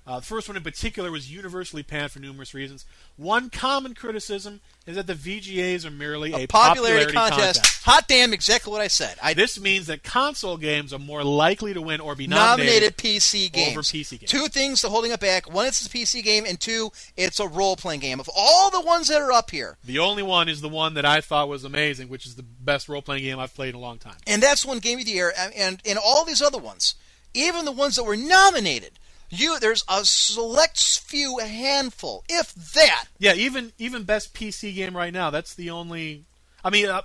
Uh, 0.08 0.20
the 0.20 0.26
first 0.26 0.48
one 0.48 0.56
in 0.56 0.62
particular 0.62 1.10
was 1.10 1.32
universally 1.32 1.82
panned 1.82 2.12
for 2.12 2.20
numerous 2.20 2.54
reasons. 2.54 2.86
One 3.18 3.50
common 3.50 3.96
criticism 3.96 4.62
is 4.86 4.96
that 4.98 5.08
the 5.08 5.16
VGAs 5.16 5.84
are 5.84 5.90
merely 5.90 6.32
a, 6.32 6.44
A 6.44 6.48
popularity, 6.48 7.12
contest. 7.12 7.66
Hot 7.86 8.08
damn, 8.08 8.32
exactly 8.32 8.72
what 8.72 8.82
I 8.82 8.88
said. 8.88 9.18
I 9.24 9.34
This 9.34 9.60
means 9.60 9.88
that 9.88 10.04
console 10.04 10.58
games 10.58 10.94
are 10.94 11.00
more 11.00 11.24
likely 11.24 11.74
to 11.74 11.82
win 11.82 12.02
or 12.02 12.14
be 12.14 12.28
nominated 12.28 12.94
nominated, 12.94 12.98
PC 12.98 13.52
games. 13.52 13.72
over 13.72 13.82
PC 13.82 14.20
games. 14.20 14.30
Two 14.30 14.48
things 14.48 14.82
to 14.82 14.90
holding 14.90 15.10
it 15.12 15.20
back. 15.20 15.52
One, 15.52 15.66
it's 15.66 15.84
a 15.84 15.90
PC 15.90 16.24
game, 16.24 16.46
and 16.48 16.60
two, 16.60 16.92
it's 17.18 17.40
a 17.40 17.48
role 17.48 17.76
playing 17.76 18.02
game. 18.02 18.20
Of 18.20 18.30
all 18.38 18.70
the 18.70 18.82
ones 18.82 19.08
that 19.08 19.24
are 19.24 19.32
up 19.32 19.50
here, 19.50 19.80
The 19.84 19.98
only 19.98 20.22
one 20.22 20.48
is 20.48 20.62
the 20.62 20.70
one 20.70 20.94
that 20.94 21.06
I 21.06 21.20
thought 21.20 21.50
was 21.50 21.64
amazing, 21.64 22.10
which 22.10 22.28
is 22.28 22.36
the 22.36 22.44
best 22.44 22.88
role 22.88 23.02
playing 23.02 23.24
game 23.24 23.40
I've 23.40 23.56
played 23.56 23.70
in 23.70 23.76
a 23.76 23.80
long 23.80 23.98
time. 23.98 24.18
and 24.28 24.44
that's 24.44 24.64
one 24.64 24.78
game 24.78 25.00
of 25.00 25.06
the 25.06 25.12
year, 25.14 25.34
and, 25.36 25.52
and 25.56 25.82
in 25.84 25.98
all 25.98 26.26
these 26.26 26.44
other 26.44 26.60
ones, 26.60 26.94
even 27.36 27.66
the 27.66 27.72
ones 27.72 27.96
that 27.96 28.04
were 28.04 28.16
nominated, 28.16 28.92
you 29.30 29.60
there's 29.60 29.84
a 29.90 30.06
select 30.06 30.80
few, 31.00 31.40
a 31.40 31.46
handful, 31.46 32.24
if 32.30 32.54
that. 32.74 33.06
Yeah, 33.20 33.34
even 33.34 33.74
even 33.78 34.04
best 34.04 34.34
PC 34.34 34.74
game 34.76 34.96
right 34.96 35.14
now. 35.14 35.30
That's 35.30 35.54
the 35.54 35.70
only. 35.70 36.24
I 36.64 36.70
mean, 36.70 36.88
uh, 36.88 37.02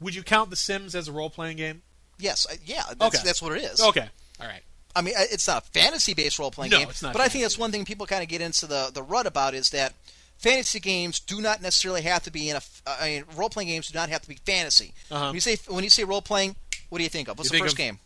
would 0.00 0.14
you 0.14 0.22
count 0.22 0.50
The 0.50 0.56
Sims 0.56 0.94
as 0.94 1.08
a 1.08 1.12
role 1.12 1.30
playing 1.30 1.56
game? 1.58 1.82
Yes, 2.18 2.46
I- 2.50 2.58
yeah, 2.64 2.82
that's, 2.98 3.16
Okay. 3.16 3.24
that's 3.24 3.42
what 3.42 3.52
it 3.56 3.62
is. 3.64 3.80
Okay, 3.80 4.08
all 4.40 4.46
right. 4.46 4.62
I 4.96 5.02
mean, 5.02 5.14
it's 5.18 5.48
not 5.48 5.64
a 5.64 5.66
fantasy-based 5.72 6.38
role-playing 6.38 6.70
No, 6.70 6.78
game, 6.78 6.88
it's 6.88 7.02
not 7.02 7.12
but 7.12 7.20
I 7.20 7.26
think 7.28 7.42
that's 7.42 7.58
one 7.58 7.72
thing 7.72 7.84
people 7.84 8.06
kind 8.06 8.22
of 8.22 8.28
get 8.28 8.40
into 8.40 8.66
the 8.66 8.90
the 8.94 9.02
rut 9.02 9.26
about 9.26 9.52
is 9.54 9.70
that 9.70 9.92
fantasy 10.38 10.78
games 10.78 11.18
do 11.18 11.40
not 11.40 11.60
necessarily 11.60 12.02
have 12.02 12.22
to 12.24 12.30
be 12.30 12.48
in 12.48 12.54
a. 12.56 12.60
uh, 12.86 12.96
I 13.00 13.08
mean, 13.08 13.24
role-playing 13.34 13.68
games 13.68 13.88
do 13.88 13.98
not 13.98 14.08
have 14.10 14.22
to 14.22 14.28
be 14.28 14.36
fantasy. 14.46 14.94
Uh-huh. 15.10 15.26
When 15.26 15.34
you 15.34 15.40
say 15.40 15.58
when 15.66 15.82
you 15.82 15.90
say 15.90 16.04
role-playing, 16.04 16.54
what 16.90 16.98
do 16.98 17.04
you 17.04 17.10
think 17.10 17.26
of? 17.28 17.36
What's 17.38 17.50
You 17.52 17.58
the 17.58 17.64
first 17.64 17.76
game? 17.76 17.98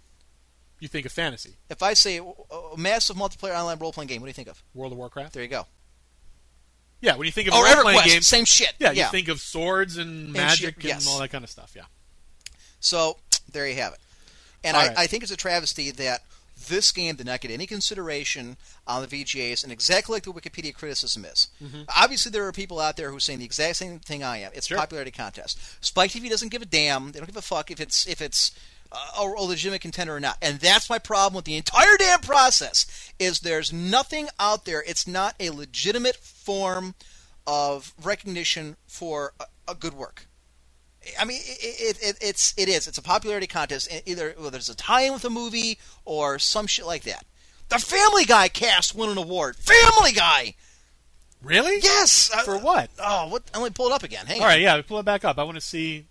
You 0.81 0.89
think 0.89 1.07
of 1.07 1.13
fantasy, 1.13 1.57
If 1.69 1.83
I 1.83 1.95
say 1.95 2.19
a 2.19 2.77
massive 2.77 3.17
multiplayer 3.17 3.59
online 3.59 3.79
role-playing 3.79 4.09
game, 4.09 4.21
what 4.21 4.27
do 4.27 4.31
you 4.31 4.35
think 4.35 4.49
of? 4.49 4.63
World 4.75 4.93
of 4.93 4.99
Warcraft. 4.99 5.33
There 5.35 5.43
you 5.43 5.49
go. 5.49 5.67
Yeah, 7.01 7.17
when 7.17 7.27
you 7.27 7.33
think 7.33 7.49
of 7.49 7.55
oh, 7.55 7.65
a 7.65 7.75
role 7.75 7.83
playing 7.83 8.09
game, 8.09 8.23
same 8.23 8.45
shit. 8.45 8.75
yeah, 8.79 8.93
yeah. 8.93 9.07
you 9.07 9.11
think 9.11 9.29
of 9.29 9.41
swords 9.41 9.97
and 9.97 10.33
magic 10.33 10.77
and, 10.77 10.85
yes. 10.85 11.09
all 11.09 11.19
that 11.21 11.31
kind 11.31 11.45
of 11.45 11.51
stuff. 11.51 11.73
Yeah. 11.77 11.83
So 12.81 13.19
there 13.53 13.69
you 13.69 13.77
have 13.77 13.93
it. 13.93 13.99
And 14.65 14.77
I, 14.77 14.89
right. 14.89 14.99
I 14.99 15.07
think 15.07 15.23
it's 15.23 15.33
a 15.33 15.37
travesty 15.37 15.91
that 15.93 16.23
this 16.67 16.91
game 16.91 17.15
did 17.15 17.27
not 17.27 17.41
get 17.41 17.53
any 17.53 17.67
consideration 17.67 18.57
on 18.87 19.03
the 19.03 19.09
VGAs, 19.09 19.63
and 19.63 19.73
exactly 19.73 20.15
like 20.15 20.25
the 20.25 20.33
Wikipedia 20.33 20.75
criticism 20.75 21.25
is. 21.25 21.49
Mm-hmm. 21.63 21.83
Obviously, 21.97 22.33
there 22.33 22.47
are 22.47 22.53
people 22.53 22.81
out 22.81 22.97
there 22.97 23.11
who 23.11 23.17
are 23.17 23.21
saying 23.21 23.39
the 23.39 23.45
exact 23.45 23.77
same 23.77 24.01
thing 24.01 24.25
I 24.25 24.39
am. 24.39 24.51
It's 24.55 24.67
Sure. 24.67 24.77
a 24.77 24.81
popularity 24.81 25.13
contest. 25.13 25.59
Spike 25.85 26.11
TV 26.11 26.29
doesn't 26.29 26.49
give 26.49 26.63
a 26.63 26.67
damn. 26.67 27.13
They 27.13 27.21
don't 27.21 27.27
give 27.27 27.37
a 27.37 27.43
fuck 27.43 27.71
if 27.71 27.81
it's 27.81 28.07
if 28.09 28.21
it's 28.21 28.51
a, 28.93 29.23
a 29.23 29.43
legitimate 29.43 29.81
contender 29.81 30.17
or 30.17 30.21
not. 30.21 30.37
And 30.43 30.59
that's 30.61 30.89
my 30.91 30.99
problem 30.99 31.37
with 31.37 31.45
the 31.45 31.57
entire 31.57 31.97
damn 31.99 32.21
process. 32.21 32.87
Is 33.19 33.41
there's 33.41 33.73
nothing 33.73 34.29
out 34.39 34.65
there. 34.65 34.83
It's 34.87 35.07
not 35.07 35.35
a 35.41 35.51
legitimate 35.51 36.17
form 36.17 36.95
of 37.47 37.93
recognition 38.03 38.77
for 38.87 39.33
a, 39.41 39.45
a 39.73 39.75
good 39.75 39.95
work. 39.95 40.27
I 41.19 41.25
mean, 41.25 41.41
it, 41.43 41.97
it, 41.97 41.99
it, 42.03 42.19
it's 42.21 42.55
it 42.57 42.69
is. 42.69 42.87
It's 42.87 42.99
a 42.99 43.03
popularity 43.03 43.47
contest. 43.47 43.89
Either 44.07 44.35
whether 44.37 44.51
there's 44.51 44.69
a 44.69 44.75
tie-in 44.77 45.13
with 45.13 45.25
a 45.25 45.31
movie 45.31 45.79
or 46.05 46.39
some 46.39 46.67
shit 46.67 46.87
like 46.87 47.05
that. 47.05 47.25
The 47.71 47.79
Family 47.79 48.25
Guy 48.25 48.49
cast 48.49 48.95
won 48.95 49.11
an 49.11 49.19
award. 49.19 49.57
Family 49.57 50.13
Guy. 50.13 50.55
Really? 51.43 51.79
Yes. 51.83 52.31
uh, 52.35 52.43
For 52.43 52.59
what? 52.59 52.91
Oh, 52.99 53.29
what? 53.29 53.45
Let 53.55 53.63
me 53.63 53.71
pull 53.71 53.87
it 53.87 53.93
up 53.93 54.03
again. 54.03 54.27
Hang 54.27 54.39
All 54.39 54.45
on. 54.45 54.49
right, 54.51 54.61
yeah, 54.61 54.81
pull 54.83 54.99
it 54.99 55.05
back 55.05 55.25
up. 55.25 55.39
I 55.39 55.45
want 55.45 55.55
to 55.57 55.61
see. 55.61 56.07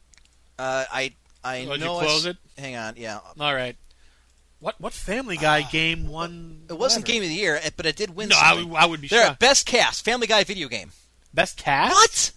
Uh, 0.58 0.86
I 0.92 1.14
I 1.48 1.66
Oh, 1.66 1.72
did 1.72 1.80
you 1.80 1.86
know. 1.86 2.00
close 2.00 2.26
it's- 2.26 2.38
it? 2.58 2.62
Hang 2.62 2.76
on. 2.76 2.96
Yeah. 2.98 3.20
All 3.40 3.54
right. 3.56 3.76
What 4.60 4.80
what 4.82 4.92
Family 4.94 5.38
Guy 5.38 5.62
game 5.62 6.08
won? 6.08 6.66
Uh, 6.70 6.74
It 6.74 6.78
wasn't 6.80 7.04
whatever? 7.04 7.14
Game 7.20 7.24
of 7.24 7.30
the 7.30 7.36
Year, 7.36 7.60
eh, 7.62 7.70
but 7.78 7.86
it 7.86 7.96
did 7.96 8.16
win. 8.16 8.30
No, 8.30 8.38
I 8.38 8.54
would, 8.54 8.74
I 8.76 8.86
would 8.86 9.02
be 9.02 9.08
There, 9.08 9.26
shocked. 9.28 9.40
best 9.40 9.66
cast, 9.68 10.04
Family 10.04 10.26
Guy 10.28 10.44
video 10.44 10.68
game. 10.68 10.92
Best 11.34 11.58
cast? 11.58 11.94
What? 11.94 12.32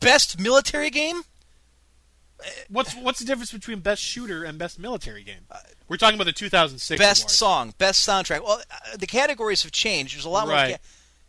Best 0.00 0.38
military 0.40 0.90
game? 0.90 1.22
What's 2.68 2.94
what's 2.96 3.18
the 3.18 3.26
difference 3.26 3.52
between 3.52 3.80
best 3.80 4.02
shooter 4.02 4.44
and 4.44 4.58
best 4.58 4.78
military 4.78 5.22
game? 5.22 5.42
We're 5.88 5.98
talking 5.98 6.14
about 6.14 6.24
the 6.24 6.32
2006 6.32 6.98
best 6.98 7.22
awards. 7.22 7.34
song, 7.36 7.74
best 7.76 8.06
soundtrack. 8.08 8.42
Well, 8.42 8.62
uh, 8.70 8.96
the 8.96 9.06
categories 9.06 9.62
have 9.62 9.72
changed. 9.72 10.14
There's 10.16 10.24
a 10.24 10.28
lot 10.30 10.46
more. 10.46 10.54
Right. 10.56 10.76
ca- 10.76 10.82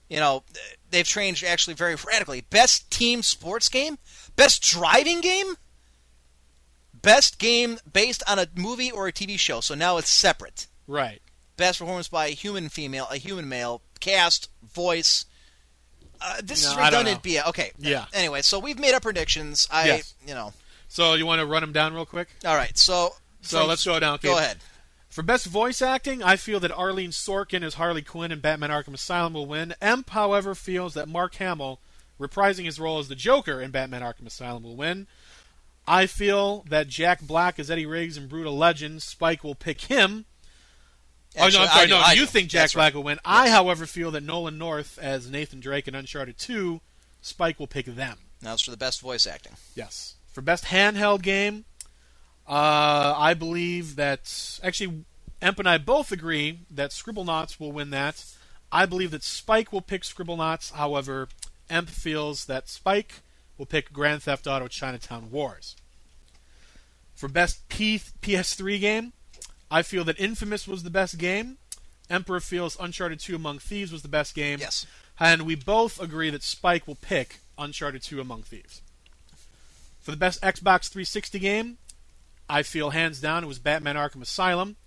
you 0.09 0.17
know, 0.17 0.37
uh, 0.37 0.57
they've 0.89 1.05
changed 1.05 1.43
actually 1.43 1.73
very 1.73 1.95
radically. 1.95 2.41
Best 2.41 2.89
team 2.91 3.23
sports 3.23 3.67
game, 3.69 3.97
best 4.35 4.61
driving 4.63 5.19
game, 5.21 5.55
best 7.01 7.39
game 7.39 7.77
based 7.91 8.23
on 8.27 8.39
a 8.39 8.47
movie 8.55 8.91
or 8.91 9.07
a 9.07 9.11
TV 9.13 9.37
show. 9.39 9.59
So 9.61 9.75
now 9.75 9.97
it's 9.97 10.09
separate. 10.09 10.67
Right. 10.87 11.21
Best 11.57 11.79
performance 11.79 12.07
by 12.07 12.27
a 12.27 12.31
human 12.31 12.69
female, 12.69 13.07
a 13.11 13.17
human 13.17 13.47
male, 13.47 13.81
cast, 13.99 14.49
voice. 14.63 15.25
Uh, 16.19 16.37
this 16.43 16.63
No, 16.65 16.71
is 16.71 16.77
redundant. 16.77 17.19
Yeah. 17.25 17.47
Okay. 17.49 17.71
Yeah. 17.79 18.05
Anyway, 18.13 18.41
so 18.41 18.59
we've 18.59 18.79
made 18.79 18.93
our 18.93 18.99
predictions. 18.99 19.67
I, 19.71 19.85
Yes. 19.87 20.13
you 20.27 20.33
know, 20.33 20.53
So 20.87 21.13
you 21.15 21.25
want 21.25 21.39
to 21.39 21.45
run 21.45 21.61
them 21.61 21.71
down 21.73 21.93
real 21.93 22.05
quick? 22.05 22.29
all 22.45 22.55
right. 22.55 22.77
So 22.77 23.15
So 23.41 23.65
let's 23.65 23.83
go 23.83 23.99
down. 23.99 24.15
Okay. 24.15 24.27
Go 24.27 24.37
ahead. 24.37 24.57
For 25.09 25.23
best 25.23 25.45
voice 25.47 25.81
acting, 25.81 26.23
I 26.23 26.37
feel 26.37 26.59
that 26.61 26.71
Arlene 26.71 27.09
Sorkin 27.11 27.63
as 27.63 27.73
Harley 27.73 28.01
Quinn 28.01 28.31
in 28.31 28.39
Batman 28.39 28.69
Arkham 28.69 28.93
Asylum 28.93 29.33
will 29.33 29.45
win. 29.45 29.73
Emp, 29.81 30.09
however, 30.11 30.55
feels 30.55 30.93
that 30.93 31.09
Mark 31.09 31.35
Hamill, 31.35 31.79
reprising 32.17 32.63
his 32.63 32.79
role 32.79 32.97
as 32.97 33.09
the 33.09 33.15
Joker 33.15 33.59
in 33.59 33.71
Batman 33.71 34.03
Arkham 34.03 34.25
Asylum, 34.25 34.63
will 34.63 34.77
win. 34.77 35.07
I 35.87 36.05
feel 36.05 36.63
that 36.69 36.87
Jack 36.87 37.21
Black 37.21 37.59
as 37.59 37.69
Eddie 37.71 37.85
Riggs 37.85 38.17
in 38.17 38.27
Brütal 38.29 38.57
Legends, 38.57 39.03
Spike 39.03 39.43
will 39.43 39.55
pick 39.55 39.81
him. 39.81 40.25
oh 41.37 41.47
no, 41.49 41.61
I'm 41.61 41.67
I 41.69 41.73
sorry. 41.73 41.87
do, 41.87 41.93
no, 41.93 41.99
I 41.99 42.13
you 42.13 42.21
do. 42.21 42.25
think 42.27 42.49
Jack 42.49 42.63
That's 42.63 42.73
Black 42.73 42.93
right. 42.93 42.95
will 42.95 43.03
win. 43.03 43.19
I, 43.25 43.49
however, 43.49 43.85
feel 43.85 44.11
that 44.11 44.21
Nolan 44.23 44.57
North 44.57 44.97
as 45.01 45.29
Nathan 45.29 45.59
Drake 45.59 45.87
in 45.87 45.95
Uncharted 45.95 46.37
2, 46.37 46.81
Spike 47.21 47.59
will 47.59 47.67
pick 47.67 47.85
them. 47.87 48.17
Now 48.41 48.53
it's 48.53 48.61
for 48.63 48.71
the 48.71 48.77
best 48.77 49.01
voice 49.01 49.25
acting. 49.27 49.53
Yes. 49.75 50.15
For 50.31 50.41
best 50.41 50.65
handheld 50.65 51.21
game, 51.21 51.65
uh, 52.47 53.13
I 53.17 53.33
believe 53.33 53.95
that 53.97 54.59
actually 54.63 55.03
Emp 55.41 55.59
and 55.59 55.67
I 55.67 55.77
both 55.77 56.11
agree 56.11 56.59
that 56.69 56.91
Scribblenauts 56.91 57.59
will 57.59 57.71
win 57.71 57.89
that. 57.91 58.23
I 58.71 58.85
believe 58.85 59.11
that 59.11 59.23
Spike 59.23 59.73
will 59.73 59.81
pick 59.81 60.03
Scribblenauts. 60.03 60.71
However, 60.73 61.27
Emp 61.69 61.89
feels 61.89 62.45
that 62.45 62.69
Spike 62.69 63.21
will 63.61 63.67
pick 63.67 63.93
Grand 63.93 64.23
Theft 64.23 64.47
Auto 64.47 64.67
Chinatown 64.67 65.29
Wars. 65.29 65.75
For 67.13 67.27
best 67.27 67.69
P- 67.69 68.01
PS3 68.23 68.79
game, 68.79 69.13
I 69.69 69.83
feel 69.83 70.03
that 70.05 70.19
Infamous 70.19 70.67
was 70.67 70.81
the 70.81 70.89
best 70.89 71.19
game. 71.19 71.59
Emperor 72.09 72.39
feels 72.39 72.75
Uncharted 72.79 73.19
2 73.19 73.35
Among 73.35 73.59
Thieves 73.59 73.91
was 73.91 74.01
the 74.01 74.07
best 74.07 74.33
game. 74.33 74.57
Yes. 74.59 74.87
And 75.19 75.43
we 75.43 75.53
both 75.53 76.01
agree 76.01 76.31
that 76.31 76.41
Spike 76.41 76.87
will 76.87 76.95
pick 76.95 77.37
Uncharted 77.55 78.01
2 78.01 78.19
Among 78.19 78.41
Thieves. 78.41 78.81
For 79.99 80.09
the 80.09 80.17
best 80.17 80.41
Xbox 80.41 80.89
360 80.89 81.37
game, 81.37 81.77
I 82.49 82.63
feel 82.63 82.89
hands 82.89 83.21
down 83.21 83.43
it 83.43 83.47
was 83.47 83.59
Batman 83.59 83.95
Arkham 83.95 84.23
Asylum. 84.23 84.77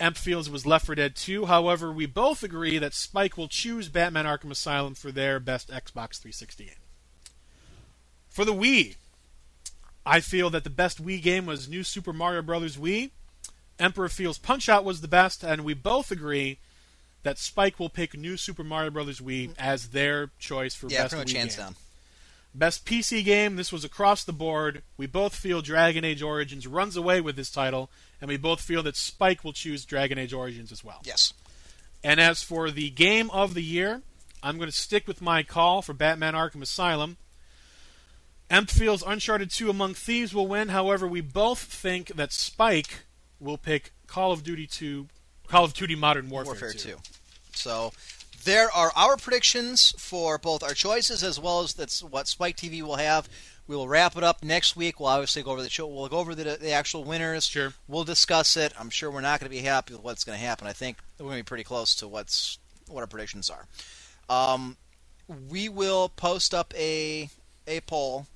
Emp 0.00 0.16
feels 0.16 0.48
it 0.48 0.52
was 0.54 0.64
Left 0.64 0.86
4 0.86 0.94
Dead 0.94 1.14
2. 1.14 1.44
However, 1.44 1.92
we 1.92 2.06
both 2.06 2.42
agree 2.42 2.78
that 2.78 2.94
Spike 2.94 3.36
will 3.36 3.48
choose 3.48 3.90
Batman 3.90 4.24
Arkham 4.24 4.50
Asylum 4.50 4.94
for 4.94 5.12
their 5.12 5.38
best 5.38 5.68
Xbox 5.68 6.18
360 6.18 6.64
game. 6.64 6.74
For 8.40 8.46
the 8.46 8.54
Wii, 8.54 8.96
I 10.06 10.20
feel 10.20 10.48
that 10.48 10.64
the 10.64 10.70
best 10.70 11.04
Wii 11.04 11.20
game 11.20 11.44
was 11.44 11.68
New 11.68 11.84
Super 11.84 12.10
Mario 12.10 12.40
Bros. 12.40 12.78
Wii. 12.78 13.10
Emperor 13.78 14.08
feels 14.08 14.38
Punch 14.38 14.66
Out 14.66 14.82
was 14.82 15.02
the 15.02 15.08
best, 15.08 15.44
and 15.44 15.62
we 15.62 15.74
both 15.74 16.10
agree 16.10 16.58
that 17.22 17.36
Spike 17.36 17.78
will 17.78 17.90
pick 17.90 18.16
New 18.16 18.38
Super 18.38 18.64
Mario 18.64 18.88
Bros. 18.92 19.20
Wii 19.20 19.50
as 19.58 19.90
their 19.90 20.30
choice 20.38 20.74
for 20.74 20.88
Yeah, 20.88 21.02
best 21.02 21.16
Wii 21.16 21.26
game. 21.26 21.48
down. 21.48 21.76
Best 22.54 22.86
PC 22.86 23.22
game, 23.22 23.56
this 23.56 23.70
was 23.72 23.84
across 23.84 24.24
the 24.24 24.32
board. 24.32 24.84
We 24.96 25.04
both 25.04 25.34
feel 25.34 25.60
Dragon 25.60 26.02
Age 26.02 26.22
Origins 26.22 26.66
runs 26.66 26.96
away 26.96 27.20
with 27.20 27.36
this 27.36 27.50
title, 27.50 27.90
and 28.22 28.28
we 28.28 28.38
both 28.38 28.62
feel 28.62 28.82
that 28.84 28.96
Spike 28.96 29.44
will 29.44 29.52
choose 29.52 29.84
Dragon 29.84 30.16
Age 30.16 30.32
Origins 30.32 30.72
as 30.72 30.82
well. 30.82 31.02
Yes. 31.04 31.34
And 32.02 32.18
as 32.18 32.42
for 32.42 32.70
the 32.70 32.88
game 32.88 33.28
of 33.32 33.52
the 33.52 33.62
year, 33.62 34.00
I'm 34.42 34.56
going 34.56 34.70
to 34.70 34.74
stick 34.74 35.06
with 35.06 35.20
my 35.20 35.42
call 35.42 35.82
for 35.82 35.92
Batman 35.92 36.32
Arkham 36.32 36.62
Asylum. 36.62 37.18
Emp 38.50 38.68
feels 38.68 39.04
Uncharted 39.06 39.48
2 39.48 39.70
Among 39.70 39.94
Thieves 39.94 40.34
will 40.34 40.48
win. 40.48 40.70
However, 40.70 41.06
we 41.06 41.20
both 41.20 41.60
think 41.60 42.08
that 42.16 42.32
Spike 42.32 43.04
will 43.38 43.56
pick 43.56 43.92
Call 44.08 44.32
of 44.32 44.42
Duty 44.42 44.66
2, 44.66 45.06
Call 45.46 45.64
of 45.64 45.72
Duty 45.72 45.94
Modern 45.94 46.28
Warfare, 46.28 46.54
Warfare 46.54 46.72
2. 46.72 46.78
2. 46.90 46.96
So 47.52 47.92
there 48.44 48.68
are 48.72 48.90
our 48.96 49.16
predictions 49.16 49.94
for 49.98 50.36
both 50.36 50.64
our 50.64 50.74
choices 50.74 51.22
as 51.22 51.38
well 51.38 51.60
as 51.60 51.74
that's 51.74 52.02
what 52.02 52.26
Spike 52.26 52.56
TV 52.56 52.82
will 52.82 52.96
have. 52.96 53.28
We 53.68 53.76
will 53.76 53.86
wrap 53.86 54.16
it 54.16 54.24
up 54.24 54.42
next 54.42 54.74
week. 54.74 54.98
We'll 54.98 55.10
obviously 55.10 55.44
go 55.44 55.52
over 55.52 55.62
the 55.62 55.70
show. 55.70 55.86
We'll 55.86 56.08
go 56.08 56.18
over 56.18 56.34
the, 56.34 56.58
the 56.60 56.72
actual 56.72 57.04
winners. 57.04 57.46
Sure. 57.46 57.72
We'll 57.86 58.02
discuss 58.02 58.56
it. 58.56 58.72
I'm 58.76 58.90
sure 58.90 59.12
we're 59.12 59.20
not 59.20 59.38
going 59.38 59.48
to 59.48 59.56
be 59.56 59.62
happy 59.62 59.94
with 59.94 60.02
what's 60.02 60.24
going 60.24 60.36
to 60.36 60.44
happen. 60.44 60.66
I 60.66 60.72
think 60.72 60.96
we're 61.20 61.26
going 61.26 61.38
to 61.38 61.44
be 61.44 61.48
pretty 61.48 61.62
close 61.62 61.94
to 61.96 62.08
what's 62.08 62.58
what 62.88 63.02
our 63.02 63.06
predictions 63.06 63.48
are. 63.48 63.66
Um, 64.28 64.76
we 65.48 65.68
will 65.68 66.08
post 66.08 66.52
up 66.52 66.74
a 66.76 67.30
a 67.68 67.80
poll 67.82 68.26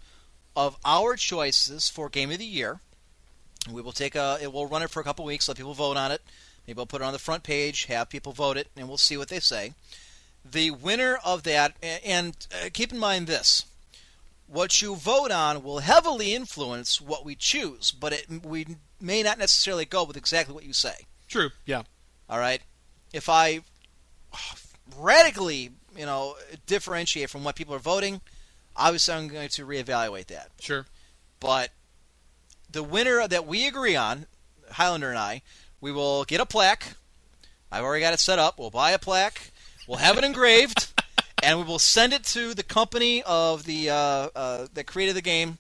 of 0.57 0.77
our 0.85 1.17
choices 1.17 1.89
for 1.89 2.09
game 2.09 2.31
of 2.31 2.39
the 2.39 2.45
year. 2.45 2.81
We 3.71 3.83
will 3.83 3.93
take 3.93 4.15
a. 4.15 4.39
It 4.41 4.53
will 4.53 4.67
run 4.67 4.83
it 4.83 4.91
for 4.91 5.01
a 5.01 5.05
couple 5.05 5.25
weeks. 5.25 5.49
Let 5.49 5.57
people 5.57 5.75
vote 5.75 5.97
on 5.97 6.13
it. 6.13 6.23
Maybe 6.67 6.79
I'll 6.79 6.87
put 6.87 7.03
it 7.03 7.05
on 7.05 7.13
the 7.13 7.19
front 7.19 7.43
page, 7.43 7.87
have 7.87 8.09
people 8.09 8.33
vote 8.33 8.57
it, 8.57 8.69
and 8.77 8.89
we'll 8.89 8.99
see 8.99 9.17
what 9.17 9.29
they 9.29 9.41
say. 9.41 9.73
The 10.45 10.71
winner 10.71 11.19
of 11.25 11.43
that, 11.45 11.75
and 11.83 12.37
uh, 12.53 12.69
keep 12.73 12.93
in 12.93 12.99
mind 12.99 13.27
this: 13.27 13.65
what 14.47 14.83
you 14.83 14.95
vote 14.95 15.31
on 15.31 15.63
will 15.63 15.79
heavily 15.81 16.35
influence 16.35 17.01
what 17.01 17.25
we 17.25 17.35
choose, 17.35 17.91
but 17.91 18.13
it, 18.13 18.45
we 18.45 18.77
may 19.01 19.23
not 19.23 19.39
necessarily 19.39 19.85
go 19.85 20.05
with 20.05 20.17
exactly 20.17 20.55
what 20.55 20.65
you 20.65 20.73
say. 20.73 21.07
True, 21.29 21.51
yeah. 21.67 21.83
All 22.29 22.39
right. 22.39 22.61
If 23.13 23.29
I 23.29 23.61
radically, 24.99 25.71
you 25.97 26.07
know, 26.07 26.37
differentiate 26.67 27.31
from 27.31 27.45
what 27.45 27.57
people 27.57 27.75
are 27.75 27.79
voting, 27.79 28.21
obviously 28.77 29.15
I'm 29.15 29.29
going 29.29 29.49
to 29.49 29.67
reevaluate 29.67 30.27
that. 30.27 30.51
Sure. 30.61 30.87
But 31.41 31.71
the 32.71 32.83
winner 32.83 33.27
that 33.29 33.47
we 33.47 33.67
agree 33.67 33.97
on, 33.97 34.27
Highlander 34.73 35.11
and 35.11 35.19
I, 35.19 35.43
we 35.81 35.93
will 35.93 36.25
get 36.25 36.41
a 36.41 36.47
plaque. 36.47 36.95
I've 37.71 37.85
already 37.85 38.03
got 38.03 38.15
it 38.15 38.21
set 38.21 38.39
up. 38.39 38.59
We'll 38.59 38.71
buy 38.71 38.93
a 38.93 38.99
plaque. 38.99 39.51
We'll 39.87 39.99
have 39.99 40.17
it 40.17 40.25
engraved, 40.25 40.93
and 41.43 41.59
we 41.59 41.65
will 41.65 41.79
send 41.79 42.13
it 42.13 42.25
to 42.25 42.55
the 42.55 42.63
company 42.63 43.23
of 43.25 43.65
the 43.65 43.91
uh, 43.91 44.29
uh, 44.35 44.67
that 44.73 44.87
created 44.87 45.15
the 45.15 45.23
game, 45.23 45.59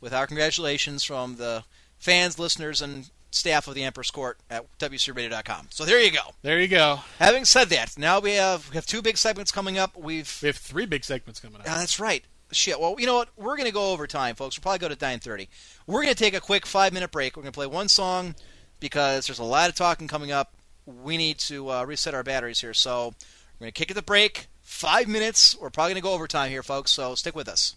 with 0.00 0.12
our 0.12 0.26
congratulations 0.26 1.04
from 1.04 1.36
the 1.36 1.64
fans, 1.98 2.38
listeners, 2.38 2.82
and 2.82 3.08
staff 3.30 3.66
of 3.66 3.74
the 3.74 3.82
Emperor's 3.82 4.10
Court 4.10 4.38
at 4.50 4.66
WCRadio.com. 4.78 5.68
So 5.70 5.84
there 5.84 6.00
you 6.00 6.10
go. 6.10 6.34
There 6.42 6.60
you 6.60 6.68
go. 6.68 7.00
Having 7.18 7.46
said 7.46 7.68
that, 7.70 7.96
now 7.96 8.20
we 8.20 8.32
have 8.32 8.68
we 8.70 8.74
have 8.74 8.86
two 8.86 9.00
big 9.00 9.16
segments 9.16 9.50
coming 9.50 9.78
up. 9.78 9.96
We've 9.96 10.38
We 10.42 10.48
have 10.48 10.56
three 10.56 10.86
big 10.86 11.04
segments 11.04 11.40
coming 11.40 11.60
up. 11.60 11.66
Ah, 11.66 11.78
that's 11.78 11.98
right. 11.98 12.24
Shit. 12.52 12.78
Well, 12.78 12.96
you 12.98 13.06
know 13.06 13.16
what? 13.16 13.28
We're 13.36 13.56
going 13.56 13.68
to 13.68 13.72
go 13.72 13.92
over 13.92 14.06
time, 14.06 14.34
folks. 14.34 14.56
We'll 14.56 14.62
probably 14.62 14.78
go 14.78 14.94
to 14.94 14.96
9:30. 14.96 15.48
We're 15.86 16.02
going 16.02 16.14
to 16.14 16.18
take 16.18 16.34
a 16.34 16.40
quick 16.40 16.66
five 16.66 16.92
minute 16.92 17.10
break. 17.10 17.36
We're 17.36 17.42
going 17.42 17.52
to 17.52 17.56
play 17.56 17.66
one 17.66 17.88
song 17.88 18.34
because 18.80 19.26
there's 19.26 19.38
a 19.38 19.44
lot 19.44 19.68
of 19.68 19.74
talking 19.74 20.08
coming 20.08 20.32
up. 20.32 20.54
We 20.86 21.16
need 21.16 21.38
to 21.40 21.70
uh, 21.70 21.84
reset 21.84 22.14
our 22.14 22.22
batteries 22.22 22.60
here, 22.60 22.74
so 22.74 23.14
we're 23.58 23.64
going 23.64 23.72
to 23.72 23.78
kick 23.78 23.90
at 23.90 23.96
the 23.96 24.02
break. 24.02 24.46
Five 24.60 25.08
minutes. 25.08 25.56
We're 25.58 25.70
probably 25.70 25.92
going 25.92 26.02
to 26.02 26.08
go 26.08 26.14
overtime 26.14 26.50
here, 26.50 26.62
folks. 26.62 26.90
So 26.90 27.14
stick 27.14 27.36
with 27.36 27.48
us. 27.48 27.76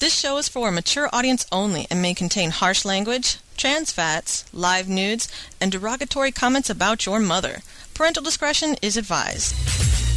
This 0.00 0.16
show 0.16 0.36
is 0.38 0.48
for 0.48 0.68
a 0.68 0.72
mature 0.72 1.08
audience 1.12 1.44
only 1.50 1.88
and 1.90 2.00
may 2.00 2.14
contain 2.14 2.50
harsh 2.50 2.84
language, 2.84 3.38
trans 3.56 3.90
fats, 3.90 4.44
live 4.54 4.88
nudes, 4.88 5.28
and 5.60 5.72
derogatory 5.72 6.30
comments 6.30 6.70
about 6.70 7.04
your 7.04 7.18
mother. 7.18 7.62
Parental 7.94 8.22
discretion 8.22 8.76
is 8.80 8.96
advised. 8.96 10.07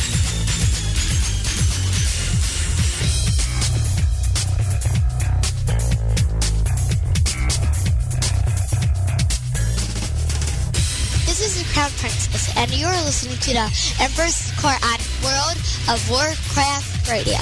Princess, 11.89 12.55
and 12.55 12.69
you're 12.71 12.89
listening 12.89 13.37
to 13.37 13.53
the 13.53 13.95
Emperor's 13.99 14.51
Court 14.61 14.77
on 14.85 14.99
World 15.23 15.57
of 15.89 15.97
Warcraft 16.09 17.09
Radio. 17.09 17.37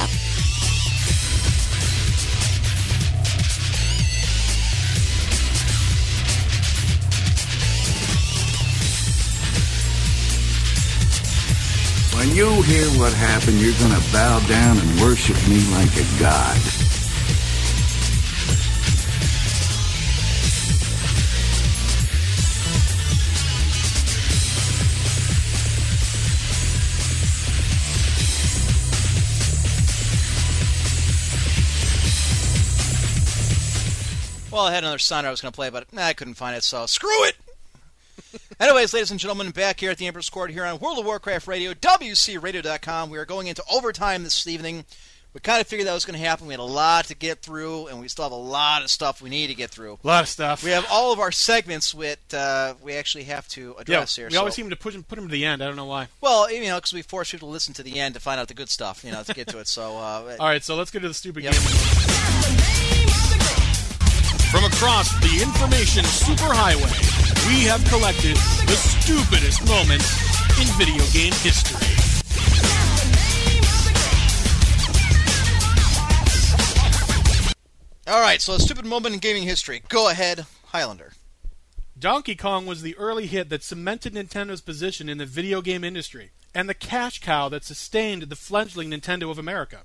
When 12.15 12.35
you 12.35 12.61
hear 12.61 12.87
what 12.99 13.11
happened, 13.13 13.59
you're 13.59 13.73
going 13.79 13.91
to 13.91 14.13
bow 14.13 14.39
down 14.47 14.77
and 14.77 15.01
worship 15.01 15.35
me 15.49 15.59
like 15.71 15.91
a 15.97 16.19
god. 16.19 16.98
Well, 34.51 34.63
I 34.63 34.73
had 34.73 34.83
another 34.83 34.97
song 34.97 35.25
I 35.25 35.29
was 35.31 35.41
going 35.41 35.51
to 35.51 35.55
play, 35.55 35.69
but 35.69 35.91
nah, 35.93 36.03
I 36.05 36.13
couldn't 36.13 36.33
find 36.33 36.55
it, 36.55 36.63
so 36.63 36.85
screw 36.87 37.23
it. 37.25 37.35
Anyways, 38.59 38.93
ladies 38.93 39.11
and 39.11 39.19
gentlemen, 39.19 39.51
back 39.51 39.79
here 39.79 39.91
at 39.91 39.97
the 39.97 40.07
Emperor's 40.07 40.29
Court 40.29 40.49
here 40.51 40.65
on 40.65 40.79
World 40.79 40.97
of 40.97 41.05
Warcraft 41.05 41.47
Radio, 41.47 41.73
WCRadio.com. 41.73 43.09
We 43.11 43.19
are 43.19 43.25
going 43.25 43.45
into 43.47 43.63
overtime 43.71 44.23
this 44.23 44.47
evening. 44.47 44.85
We 45.35 45.39
kind 45.41 45.61
of 45.61 45.67
figured 45.67 45.87
that 45.87 45.93
was 45.93 46.05
going 46.05 46.19
to 46.19 46.25
happen. 46.25 46.47
We 46.47 46.53
had 46.53 46.59
a 46.59 46.63
lot 46.63 47.05
to 47.05 47.15
get 47.15 47.43
through, 47.43 47.87
and 47.87 47.99
we 47.99 48.07
still 48.07 48.25
have 48.25 48.31
a 48.31 48.35
lot 48.35 48.81
of 48.81 48.89
stuff 48.89 49.21
we 49.21 49.29
need 49.29 49.47
to 49.47 49.53
get 49.53 49.69
through. 49.69 49.99
A 50.03 50.07
lot 50.07 50.23
of 50.23 50.27
stuff. 50.27 50.63
We 50.63 50.71
have 50.71 50.87
all 50.89 51.13
of 51.13 51.19
our 51.19 51.31
segments 51.31 51.93
with 51.93 52.17
uh, 52.33 52.73
we 52.81 52.93
actually 52.93 53.25
have 53.25 53.47
to 53.49 53.75
yeah, 53.75 53.81
address 53.81 54.15
here. 54.15 54.27
we 54.31 54.37
always 54.37 54.55
seem 54.55 54.71
to 54.71 54.75
put 54.75 54.93
them, 54.93 55.03
put 55.03 55.17
them 55.17 55.27
to 55.27 55.31
the 55.31 55.45
end. 55.45 55.61
I 55.63 55.67
don't 55.67 55.75
know 55.75 55.85
why. 55.85 56.07
well, 56.21 56.51
you 56.51 56.63
know, 56.63 56.77
because 56.77 56.93
we 56.93 57.03
force 57.03 57.31
people 57.31 57.49
to 57.49 57.51
listen 57.51 57.75
to 57.75 57.83
the 57.83 57.99
end 57.99 58.15
to 58.15 58.19
find 58.19 58.39
out 58.39 58.47
the 58.47 58.55
good 58.55 58.69
stuff, 58.71 59.03
you 59.05 59.11
know, 59.11 59.21
to 59.21 59.33
get 59.35 59.47
to 59.49 59.59
it. 59.59 59.67
So, 59.67 59.97
uh, 59.97 60.35
All 60.39 60.47
right, 60.47 60.63
so 60.63 60.75
let's 60.75 60.89
get 60.89 61.03
to 61.03 61.07
the 61.07 61.13
stupid 61.13 61.43
Yep. 61.43 61.53
game. 61.53 63.28
From 64.51 64.63
across 64.63 65.13
the 65.19 65.43
information 65.43 66.03
superhighway, 66.05 66.89
we 67.47 67.65
have 67.65 67.85
collected 67.85 68.35
the 68.65 68.75
stupidest 68.75 69.63
moments 69.67 70.09
in 70.59 70.65
video 70.75 71.05
game 71.13 71.33
history. 71.33 71.85
All 78.07 78.19
right, 78.21 78.41
so 78.41 78.55
a 78.55 78.59
stupid 78.59 78.85
moment 78.85 79.13
in 79.13 79.19
gaming 79.19 79.43
history. 79.43 79.83
Go 79.87 80.09
ahead, 80.09 80.47
Highlander. 80.65 81.13
Donkey 81.99 82.33
Kong 82.33 82.65
was 82.65 82.81
the 82.81 82.97
early 82.97 83.27
hit 83.27 83.49
that 83.49 83.61
cemented 83.61 84.15
Nintendo's 84.15 84.61
position 84.61 85.09
in 85.09 85.19
the 85.19 85.27
video 85.27 85.61
game 85.61 85.83
industry 85.83 86.31
and 86.55 86.67
the 86.67 86.73
cash 86.73 87.21
cow 87.21 87.49
that 87.49 87.63
sustained 87.63 88.23
the 88.23 88.35
fledgling 88.35 88.89
Nintendo 88.89 89.29
of 89.29 89.37
America. 89.37 89.81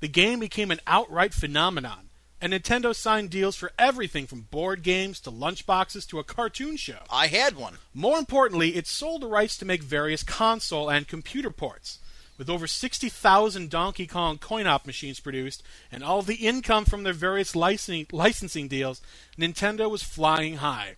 The 0.00 0.08
game 0.08 0.40
became 0.40 0.70
an 0.70 0.80
outright 0.86 1.32
phenomenon, 1.32 2.03
and 2.44 2.52
Nintendo 2.52 2.94
signed 2.94 3.30
deals 3.30 3.56
for 3.56 3.72
everything 3.78 4.26
from 4.26 4.42
board 4.42 4.82
games 4.82 5.18
to 5.18 5.30
lunchboxes 5.30 6.06
to 6.06 6.18
a 6.18 6.24
cartoon 6.24 6.76
show. 6.76 6.98
I 7.10 7.28
had 7.28 7.56
one. 7.56 7.78
More 7.94 8.18
importantly, 8.18 8.76
it 8.76 8.86
sold 8.86 9.22
the 9.22 9.28
rights 9.28 9.56
to 9.56 9.64
make 9.64 9.82
various 9.82 10.22
console 10.22 10.90
and 10.90 11.08
computer 11.08 11.48
ports. 11.48 12.00
With 12.36 12.50
over 12.50 12.66
60,000 12.66 13.70
Donkey 13.70 14.06
Kong 14.06 14.36
coin 14.36 14.66
op 14.66 14.84
machines 14.84 15.20
produced 15.20 15.62
and 15.90 16.04
all 16.04 16.20
the 16.20 16.34
income 16.34 16.84
from 16.84 17.02
their 17.02 17.14
various 17.14 17.56
licensing, 17.56 18.08
licensing 18.12 18.68
deals, 18.68 19.00
Nintendo 19.38 19.90
was 19.90 20.02
flying 20.02 20.56
high. 20.56 20.96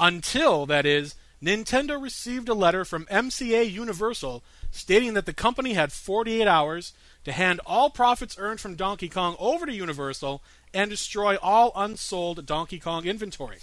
Until, 0.00 0.66
that 0.66 0.84
is, 0.84 1.14
Nintendo 1.40 2.02
received 2.02 2.48
a 2.48 2.54
letter 2.54 2.84
from 2.84 3.06
MCA 3.06 3.70
Universal 3.70 4.42
stating 4.72 5.14
that 5.14 5.26
the 5.26 5.32
company 5.32 5.74
had 5.74 5.92
48 5.92 6.48
hours 6.48 6.92
to 7.24 7.32
hand 7.32 7.60
all 7.66 7.90
profits 7.90 8.36
earned 8.38 8.60
from 8.60 8.74
Donkey 8.74 9.08
Kong 9.08 9.36
over 9.38 9.66
to 9.66 9.72
Universal 9.72 10.42
and 10.74 10.90
destroy 10.90 11.36
all 11.36 11.72
unsold 11.76 12.46
Donkey 12.46 12.78
Kong 12.78 13.04
inventory. 13.04 13.58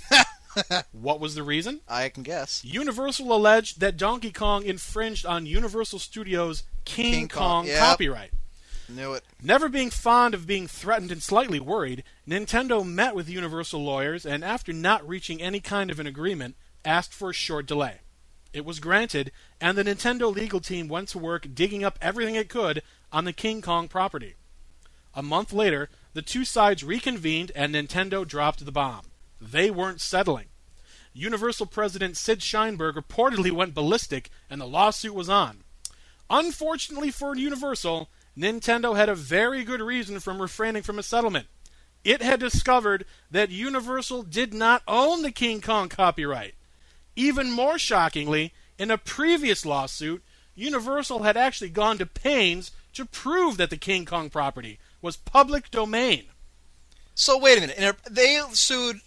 what 0.91 1.19
was 1.19 1.35
the 1.35 1.43
reason? 1.43 1.81
I 1.87 2.09
can 2.09 2.23
guess. 2.23 2.63
Universal 2.63 3.33
alleged 3.33 3.79
that 3.79 3.97
Donkey 3.97 4.31
Kong 4.31 4.63
infringed 4.63 5.25
on 5.25 5.45
Universal 5.45 5.99
Studios' 5.99 6.63
King, 6.85 7.13
King 7.13 7.27
Kong, 7.27 7.39
Kong, 7.41 7.67
yep. 7.67 7.79
copyright. 7.79 8.31
Knew 8.87 9.13
it. 9.13 9.23
Never 9.41 9.69
being 9.69 9.91
fond 9.91 10.33
of 10.33 10.47
being 10.47 10.67
threatened 10.67 11.11
and 11.11 11.21
slightly 11.21 11.59
worried, 11.59 12.03
Nintendo 12.27 12.85
met 12.85 13.13
with 13.13 13.29
Universal 13.29 13.83
lawyers 13.83 14.25
and, 14.25 14.43
after 14.43 14.73
not 14.73 15.07
reaching 15.07 15.41
any 15.41 15.59
kind 15.59 15.91
of 15.91 15.99
an 15.99 16.07
agreement, 16.07 16.55
asked 16.83 17.13
for 17.13 17.29
a 17.29 17.33
short 17.33 17.67
delay. 17.67 17.99
It 18.51 18.65
was 18.65 18.79
granted, 18.79 19.31
and 19.61 19.77
the 19.77 19.83
Nintendo 19.83 20.33
legal 20.33 20.59
team 20.59 20.87
went 20.87 21.09
to 21.09 21.19
work 21.19 21.53
digging 21.53 21.83
up 21.83 21.99
everything 22.01 22.33
it 22.33 22.49
could 22.49 22.81
on 23.11 23.25
the 23.25 23.33
King 23.33 23.61
Kong 23.61 23.87
property. 23.87 24.35
A 25.13 25.23
month 25.23 25.51
later, 25.51 25.89
the 26.13 26.21
two 26.21 26.45
sides 26.45 26.83
reconvened 26.83 27.51
and 27.55 27.73
Nintendo 27.73 28.27
dropped 28.27 28.65
the 28.65 28.71
bomb. 28.71 29.05
They 29.41 29.71
weren't 29.71 30.01
settling. 30.01 30.47
Universal 31.13 31.67
President 31.67 32.17
Sid 32.17 32.39
Sheinberg 32.39 32.93
reportedly 32.93 33.51
went 33.51 33.73
ballistic 33.73 34.29
and 34.49 34.61
the 34.61 34.67
lawsuit 34.67 35.13
was 35.13 35.29
on. 35.29 35.63
Unfortunately 36.29 37.11
for 37.11 37.35
Universal, 37.35 38.09
Nintendo 38.37 38.95
had 38.95 39.09
a 39.09 39.15
very 39.15 39.63
good 39.63 39.81
reason 39.81 40.19
from 40.19 40.41
refraining 40.41 40.83
from 40.83 40.99
a 40.99 41.03
settlement. 41.03 41.47
It 42.03 42.21
had 42.21 42.39
discovered 42.39 43.05
that 43.29 43.49
Universal 43.49 44.23
did 44.23 44.53
not 44.53 44.83
own 44.87 45.21
the 45.21 45.31
King 45.31 45.59
Kong 45.59 45.89
copyright. 45.89 46.53
Even 47.15 47.51
more 47.51 47.77
shockingly, 47.77 48.53
in 48.77 48.89
a 48.91 48.97
previous 48.97 49.65
lawsuit, 49.65 50.23
Universal 50.55 51.23
had 51.23 51.35
actually 51.35 51.69
gone 51.69 51.97
to 51.97 52.05
pains 52.05 52.71
to 52.99 53.05
prove 53.05 53.57
that 53.57 53.69
the 53.69 53.77
King 53.77 54.05
Kong 54.05 54.29
property 54.29 54.79
was 55.01 55.17
public 55.17 55.71
domain. 55.71 56.25
So 57.15 57.37
wait 57.37 57.57
a 57.57 57.61
minute. 57.61 57.95
They 58.09 58.39
sued. 58.53 59.01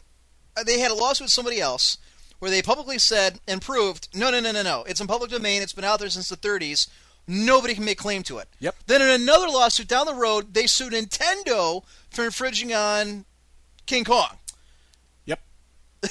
uh, 0.56 0.64
They 0.64 0.80
had 0.80 0.90
a 0.90 0.94
lawsuit 0.94 1.26
with 1.26 1.30
somebody 1.30 1.60
else 1.60 1.98
where 2.40 2.50
they 2.50 2.60
publicly 2.62 2.98
said 2.98 3.38
and 3.46 3.62
proved, 3.62 4.08
no, 4.14 4.30
no, 4.30 4.40
no, 4.40 4.50
no, 4.52 4.62
no. 4.62 4.82
It's 4.84 5.00
in 5.00 5.06
public 5.06 5.30
domain. 5.30 5.62
It's 5.62 5.72
been 5.72 5.84
out 5.84 6.00
there 6.00 6.08
since 6.10 6.28
the 6.28 6.36
30s. 6.36 6.88
Nobody 7.28 7.74
can 7.74 7.84
make 7.84 7.98
claim 7.98 8.22
to 8.24 8.38
it. 8.38 8.48
Yep. 8.58 8.74
Then 8.86 9.00
in 9.00 9.08
another 9.08 9.46
lawsuit 9.48 9.86
down 9.86 10.06
the 10.06 10.14
road, 10.14 10.52
they 10.54 10.66
sued 10.66 10.92
Nintendo 10.92 11.84
for 12.10 12.24
infringing 12.24 12.74
on 12.74 13.24
King 13.86 14.04
Kong. 14.04 14.38
Yep. 15.26 15.40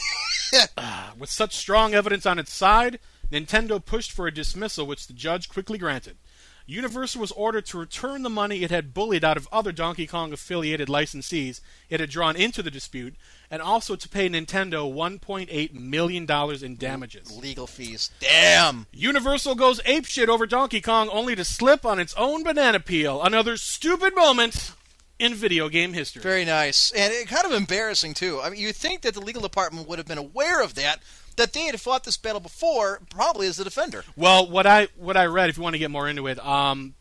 Ah, 0.78 1.14
With 1.18 1.30
such 1.30 1.56
strong 1.56 1.94
evidence 1.94 2.26
on 2.26 2.38
its 2.40 2.54
side, 2.54 3.00
Nintendo 3.32 3.84
pushed 3.84 4.12
for 4.12 4.28
a 4.28 4.34
dismissal, 4.34 4.86
which 4.86 5.08
the 5.08 5.14
judge 5.14 5.48
quickly 5.50 5.78
granted. 5.78 6.18
Universal 6.66 7.22
was 7.22 7.32
ordered 7.34 7.66
to 7.68 7.78
return 7.78 8.24
the 8.24 8.30
money 8.30 8.64
it 8.64 8.72
had 8.72 8.94
bullied 8.94 9.24
out 9.24 9.38
of 9.38 9.48
other 9.52 9.72
Donkey 9.72 10.08
Kong 10.08 10.32
affiliated 10.32 10.88
licensees 10.88 11.62
it 11.90 12.00
had 12.00 12.10
drawn 12.10 12.36
into 12.36 12.64
the 12.64 12.72
dispute, 12.72 13.16
and 13.50 13.62
also 13.62 13.96
to 13.96 14.10
pay 14.10 14.30
Nintendo 14.30 14.92
$1.8 14.92 15.74
million 15.74 16.28
in 16.64 16.76
damages. 16.78 17.38
Legal 17.38 17.68
fees. 17.68 18.12
Damn. 18.20 18.88
Universal 18.92 19.56
goes 19.56 19.82
apeshit 19.82 20.28
over 20.28 20.46
Donkey 20.46 20.82
Kong 20.82 21.10
only 21.10 21.36
to 21.36 21.44
slip 21.44 21.86
on 21.86 22.00
its 22.00 22.14
own 22.16 22.44
banana 22.44 22.80
peel. 22.80 23.22
Another 23.22 23.58
stupid 23.58 24.16
moment 24.16 24.72
in 25.20 25.36
video 25.36 25.70
game 25.70 25.94
history. 25.94 26.22
Very 26.22 26.46
nice. 26.46 26.92
And 26.92 27.14
it, 27.14 27.28
kind 27.28 27.46
of 27.46 27.52
embarrassing, 27.52 28.16
too. 28.16 28.42
I 28.42 28.50
mean, 28.50 28.60
you'd 28.60 28.76
think 28.76 29.02
that 29.02 29.14
the 29.14 29.22
legal 29.22 29.42
department 29.42 29.88
would 29.88 30.00
have 30.00 30.08
been 30.08 30.18
aware 30.18 30.64
of 30.64 30.76
that, 30.76 31.00
that 31.42 31.54
they 31.54 31.62
had 31.66 31.82
fought 31.82 32.04
this 32.04 32.18
battle 32.18 32.40
before, 32.40 33.02
probably 33.10 33.48
as 33.48 33.58
the 33.58 33.64
defender. 33.64 34.04
Well, 34.16 34.48
what 34.48 34.68
I 34.68 34.88
what 34.96 35.18
I 35.18 35.26
read, 35.26 35.50
if 35.50 35.58
you 35.58 35.64
want 35.64 35.74
to 35.74 35.80
get 35.80 35.90
more 35.92 36.08
into 36.08 36.28
it, 36.28 36.40
um, 36.46 36.94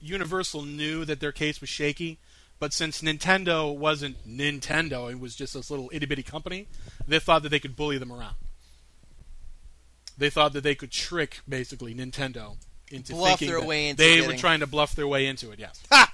Universal 0.00 0.62
knew 0.62 1.04
that 1.06 1.20
their 1.20 1.32
case 1.32 1.60
was 1.62 1.70
shaky, 1.70 2.18
but 2.58 2.74
since 2.74 3.00
Nintendo 3.00 3.74
wasn't 3.74 4.16
Nintendo, 4.28 5.10
it 5.10 5.18
was 5.18 5.34
just 5.34 5.54
this 5.54 5.70
little 5.70 5.88
itty 5.92 6.04
bitty 6.04 6.22
company, 6.22 6.68
they 7.08 7.18
thought 7.18 7.42
that 7.42 7.48
they 7.48 7.58
could 7.58 7.74
bully 7.74 7.96
them 7.96 8.12
around. 8.12 8.34
They 10.18 10.28
thought 10.30 10.52
that 10.52 10.62
they 10.62 10.74
could 10.74 10.90
trick 10.90 11.40
basically 11.48 11.94
Nintendo 11.94 12.56
into 12.90 13.12
Bluff 13.14 13.38
thinking 13.38 13.48
their 13.48 13.66
way 13.66 13.88
into 13.88 14.02
they 14.02 14.16
getting- 14.16 14.28
were 14.30 14.36
trying 14.36 14.60
to 14.60 14.66
bluff 14.66 14.94
their 14.94 15.08
way 15.08 15.26
into 15.26 15.50
it. 15.50 15.58
Yes. 15.58 15.82
Ha! 15.90 16.12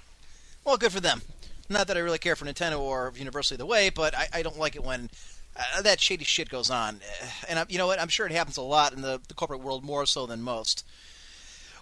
Well, 0.65 0.77
good 0.77 0.93
for 0.93 1.01
them. 1.01 1.23
Not 1.69 1.87
that 1.89 1.97
I 1.97 2.01
really 2.01 2.19
care 2.19 2.37
for 2.37 2.45
Nintendo 2.45 2.79
or 2.79 3.13
Universal 3.17 3.55
either 3.57 3.67
way, 3.67 3.91
but 3.91 4.15
I, 4.17 4.29
I 4.35 4.43
don't 4.43 4.59
like 4.59 4.77
it 4.77 4.85
when 4.85 5.11
uh, 5.57 5.83
that 5.83 6.01
shady 6.01 6.25
shit 6.25 6.49
goes 6.49 6.71
on. 6.71 6.97
Uh, 7.23 7.27
And 7.49 7.59
I, 7.59 7.65
you 7.69 7.79
know 7.79 7.87
what? 7.87 8.01
I'm 8.01 8.09
sure 8.09 8.27
it 8.27 8.33
happens 8.33 8.57
a 8.57 8.63
lot 8.63 8.93
in 8.93 9.03
the, 9.03 9.21
the 9.29 9.35
corporate 9.35 9.61
world, 9.61 9.85
more 9.85 10.07
so 10.07 10.27
than 10.27 10.43
most. 10.43 10.85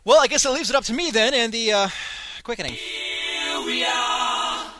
Well, 0.04 0.20
I 0.20 0.26
guess 0.26 0.42
that 0.44 0.52
leaves 0.52 0.70
it 0.70 0.76
up 0.76 0.84
to 0.84 0.92
me 0.92 1.10
then, 1.10 1.34
and 1.34 1.52
the 1.52 1.72
uh, 1.72 1.88
quickening. 2.42 2.72
Here 2.72 3.60
we 3.66 3.84
are, 3.84 4.72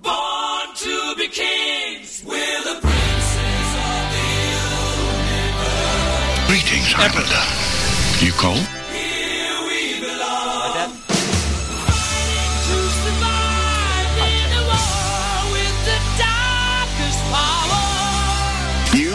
born 0.00 0.74
to 0.76 1.14
be 1.16 1.28
kings. 1.28 2.22
We're 2.24 2.62
the 2.62 2.80
princes 2.80 3.74
of 3.74 4.12
the 4.14 4.22
Greetings, 6.46 6.92
Highlander. 6.92 8.24
You 8.24 8.32
cold? 8.32 8.81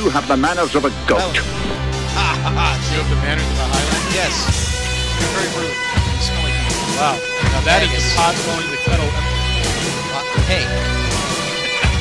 You 0.08 0.14
have 0.16 0.28
the 0.30 0.38
manners 0.38 0.74
of 0.74 0.86
a 0.86 0.90
goat. 1.04 1.20
Ha 1.20 2.28
ha 2.40 2.48
ha! 2.48 2.70
You 2.96 3.04
have 3.04 3.10
the 3.12 3.20
manners 3.28 3.44
of 3.44 3.60
a 3.60 3.68
Highlander. 3.68 4.16
Yes. 4.16 4.32
You're 5.20 5.34
very 5.36 5.52
rude. 5.60 5.76
You 5.76 6.24
smell 6.24 6.44
like 6.48 6.56
Wow. 6.96 7.20
Now 7.52 7.62
that 7.68 7.84
is 7.84 7.92
Haggis. 7.92 8.08
the 8.08 8.16
pot 8.16 8.34
calling 8.48 8.72
the 8.72 8.80
kettle. 8.88 9.12
Hey, 10.48 10.64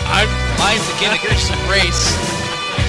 I'm 0.07 0.31
mine's 0.63 0.87
the 0.87 0.95
gimmick. 1.03 1.19
There's 1.27 1.43
some 1.43 1.59
race. 1.67 2.15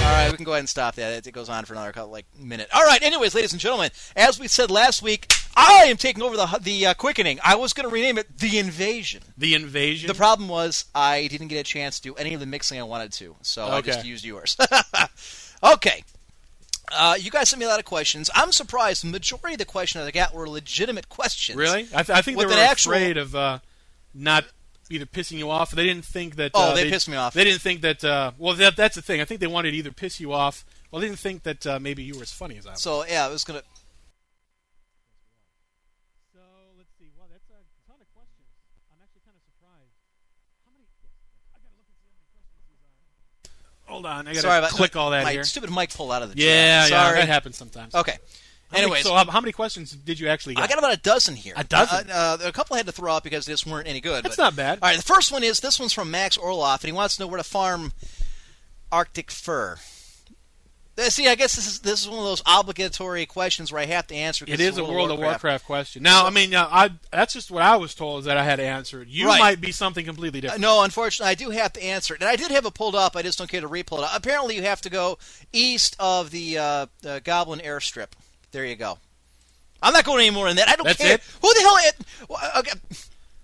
All 0.06 0.14
right, 0.14 0.30
we 0.30 0.36
can 0.38 0.44
go 0.46 0.52
ahead 0.52 0.60
and 0.62 0.68
stop 0.68 0.94
that. 0.94 1.12
It- 1.12 1.26
It 1.26 1.32
goes 1.32 1.48
on 1.48 1.64
for 1.64 1.74
another 1.74 1.90
couple, 1.90 2.12
like 2.12 2.26
minute. 2.38 2.68
All 2.72 2.84
right. 2.86 3.02
Anyways, 3.02 3.34
ladies 3.34 3.50
and 3.50 3.60
gentlemen, 3.60 3.90
as 4.14 4.38
we 4.38 4.46
said 4.46 4.70
last 4.70 5.02
week, 5.02 5.34
I 5.60 5.84
am 5.88 5.96
taking 5.96 6.22
over 6.22 6.36
the 6.36 6.46
the 6.62 6.86
uh, 6.86 6.94
quickening. 6.94 7.38
I 7.44 7.56
was 7.56 7.72
going 7.72 7.88
to 7.88 7.92
rename 7.92 8.16
it 8.18 8.38
the 8.38 8.58
invasion. 8.58 9.22
the 9.36 9.54
invasion. 9.54 10.06
The 10.06 10.14
problem 10.14 10.48
was 10.48 10.84
I 10.94 11.26
didn't 11.26 11.48
get 11.48 11.58
a 11.58 11.64
chance 11.64 11.98
to 12.00 12.02
do 12.10 12.14
any 12.14 12.34
of 12.34 12.40
the 12.40 12.46
mixing 12.46 12.78
I 12.78 12.84
wanted 12.84 13.12
to, 13.14 13.36
so 13.42 13.66
I 13.66 13.80
just 13.80 14.04
used 14.06 14.24
yours. 14.24 14.56
okay. 15.62 16.04
Uh, 16.90 17.16
you 17.18 17.30
guys 17.30 17.48
sent 17.50 17.60
me 17.60 17.66
a 17.66 17.68
lot 17.68 17.78
of 17.78 17.84
questions. 17.84 18.30
I'm 18.34 18.50
surprised 18.52 19.04
the 19.04 19.08
majority 19.08 19.54
of 19.54 19.58
the 19.58 19.66
questions 19.66 20.06
I 20.06 20.10
got 20.10 20.32
were 20.32 20.48
legitimate 20.48 21.08
questions. 21.08 21.58
Really? 21.58 21.86
I, 21.94 22.02
th- 22.02 22.10
I 22.16 22.22
think 22.22 22.38
they 22.38 22.46
were 22.46 22.52
actual- 22.52 22.92
afraid 22.92 23.18
of 23.18 23.34
uh, 23.34 23.58
not 24.14 24.46
either 24.90 25.04
pissing 25.04 25.36
you 25.38 25.50
off. 25.50 25.70
They 25.72 25.84
didn't 25.84 26.04
think 26.06 26.36
that. 26.36 26.52
Oh, 26.54 26.70
uh, 26.70 26.74
they 26.74 26.88
pissed 26.88 27.08
me 27.08 27.16
off. 27.16 27.34
They 27.34 27.44
didn't 27.44 27.60
think 27.60 27.82
that. 27.82 28.02
Uh, 28.04 28.32
well, 28.38 28.54
that, 28.54 28.76
that's 28.76 28.96
the 28.96 29.02
thing. 29.02 29.20
I 29.20 29.24
think 29.26 29.40
they 29.40 29.46
wanted 29.46 29.72
to 29.72 29.76
either 29.76 29.92
piss 29.92 30.18
you 30.20 30.32
off. 30.32 30.64
Well, 30.90 31.00
they 31.00 31.08
didn't 31.08 31.18
think 31.18 31.42
that 31.42 31.66
uh, 31.66 31.78
maybe 31.78 32.02
you 32.02 32.14
were 32.16 32.22
as 32.22 32.32
funny 32.32 32.56
as 32.56 32.66
I 32.66 32.70
was. 32.70 32.80
So 32.80 33.04
yeah, 33.04 33.26
I 33.26 33.28
was 33.28 33.44
gonna. 33.44 33.62
So 36.32 36.40
let's 36.78 36.88
see. 36.98 37.10
Well, 37.18 37.28
that's 37.30 37.44
a 37.52 37.60
ton 37.84 38.00
of 38.00 38.08
questions. 38.16 38.48
I'm 38.88 38.96
actually 39.04 39.20
kind 39.28 39.36
of 39.36 39.44
surprised. 39.44 39.92
How 40.64 40.72
many? 40.72 40.88
I 41.52 41.60
gotta 41.60 41.76
look 41.76 41.84
and 41.92 42.00
see 42.00 42.08
how 42.08 42.16
many 42.16 42.32
questions 42.32 42.64
these 42.72 42.80
are. 42.80 42.96
Hold 43.98 44.06
on, 44.06 44.28
I 44.28 44.30
gotta 44.30 44.42
Sorry 44.42 44.58
about 44.58 44.70
click 44.70 44.94
all 44.94 45.10
that 45.10 45.24
my 45.24 45.32
here. 45.32 45.42
stupid 45.42 45.72
mic 45.72 45.92
pulled 45.92 46.12
out 46.12 46.22
of 46.22 46.32
the 46.32 46.40
Yeah, 46.40 46.82
chat. 46.82 46.90
yeah, 46.92 47.02
Sorry. 47.02 47.18
that 47.18 47.28
happens 47.28 47.56
sometimes. 47.56 47.94
Okay. 47.96 48.12
How 48.12 48.18
many- 48.76 48.82
Anyways, 48.84 49.02
so 49.02 49.12
how, 49.12 49.28
how 49.28 49.40
many 49.40 49.50
questions 49.50 49.90
did 49.90 50.20
you 50.20 50.28
actually 50.28 50.54
get? 50.54 50.62
I 50.62 50.66
got 50.68 50.78
about 50.78 50.92
a 50.92 50.98
dozen 50.98 51.34
here. 51.34 51.54
A 51.56 51.64
dozen? 51.64 52.08
Uh, 52.10 52.36
uh, 52.40 52.46
a 52.46 52.52
couple 52.52 52.74
I 52.74 52.76
had 52.76 52.86
to 52.86 52.92
throw 52.92 53.12
out 53.12 53.24
because 53.24 53.46
they 53.46 53.52
just 53.52 53.66
weren't 53.66 53.88
any 53.88 54.00
good. 54.00 54.24
That's 54.24 54.36
but- 54.36 54.42
not 54.44 54.54
bad. 54.56 54.78
All 54.82 54.88
right, 54.88 54.96
the 54.96 55.02
first 55.02 55.32
one 55.32 55.42
is 55.42 55.58
this 55.58 55.80
one's 55.80 55.92
from 55.92 56.12
Max 56.12 56.36
Orloff, 56.38 56.74
and 56.82 56.84
he 56.84 56.92
wants 56.92 57.16
to 57.16 57.22
know 57.22 57.26
where 57.26 57.38
to 57.38 57.42
farm 57.44 57.92
Arctic 58.92 59.32
fur? 59.32 59.78
Uh, 60.98 61.08
See, 61.10 61.28
I 61.28 61.34
guess 61.36 61.54
this 61.54 61.66
is 61.68 61.78
this 61.80 62.00
is 62.02 62.08
one 62.08 62.18
of 62.18 62.24
those 62.24 62.42
obligatory 62.44 63.24
questions 63.24 63.70
where 63.70 63.80
I 63.80 63.86
have 63.86 64.06
to 64.08 64.14
answer. 64.16 64.44
It 64.48 64.58
is 64.60 64.78
a 64.78 64.84
World 64.84 65.10
of 65.12 65.18
Warcraft 65.20 65.64
question. 65.64 66.02
Now, 66.02 66.26
I 66.26 66.30
mean, 66.30 66.54
uh, 66.54 66.68
I 66.70 66.90
that's 67.12 67.34
just 67.34 67.50
what 67.50 67.62
I 67.62 67.76
was 67.76 67.94
told 67.94 68.20
is 68.20 68.24
that 68.24 68.36
I 68.36 68.42
had 68.44 68.56
to 68.56 68.64
answer 68.64 69.02
it. 69.02 69.08
You 69.08 69.26
Right. 69.28 69.38
might 69.38 69.60
be 69.60 69.70
something 69.70 70.04
completely 70.04 70.40
Uh, 70.40 70.42
different. 70.42 70.60
no, 70.62 70.82
unfortunately, 70.82 71.30
I 71.30 71.34
do 71.34 71.50
have 71.50 71.72
to 71.74 71.82
answer 71.82 72.14
it, 72.14 72.20
and 72.20 72.28
I 72.28 72.34
did 72.36 72.50
have 72.50 72.66
it 72.66 72.74
pulled 72.74 72.96
up. 72.96 73.14
I 73.16 73.22
just 73.22 73.38
don't 73.38 73.48
care 73.48 73.60
to 73.60 73.68
re-pull 73.68 73.98
it. 74.00 74.04
up. 74.04 74.10
Apparently, 74.16 74.56
you 74.56 74.62
have 74.62 74.80
to 74.80 74.90
go 74.90 75.18
east 75.52 75.94
of 76.00 76.30
the, 76.30 76.58
uh, 76.58 76.86
the 77.02 77.20
Goblin 77.24 77.60
airstrip. 77.60 78.08
There 78.50 78.64
you 78.64 78.74
go. 78.76 78.98
I'm 79.82 79.92
not 79.92 80.04
going 80.04 80.20
any 80.26 80.30
more 80.30 80.48
than 80.48 80.56
that. 80.56 80.68
I 80.68 80.74
don't 80.74 80.86
That's 80.86 80.98
care. 80.98 81.14
it? 81.14 81.22
Who 81.40 81.54
the 81.54 81.60
hell? 81.60 81.76
It, 81.80 81.96
well, 82.28 82.50
okay. 82.58 82.72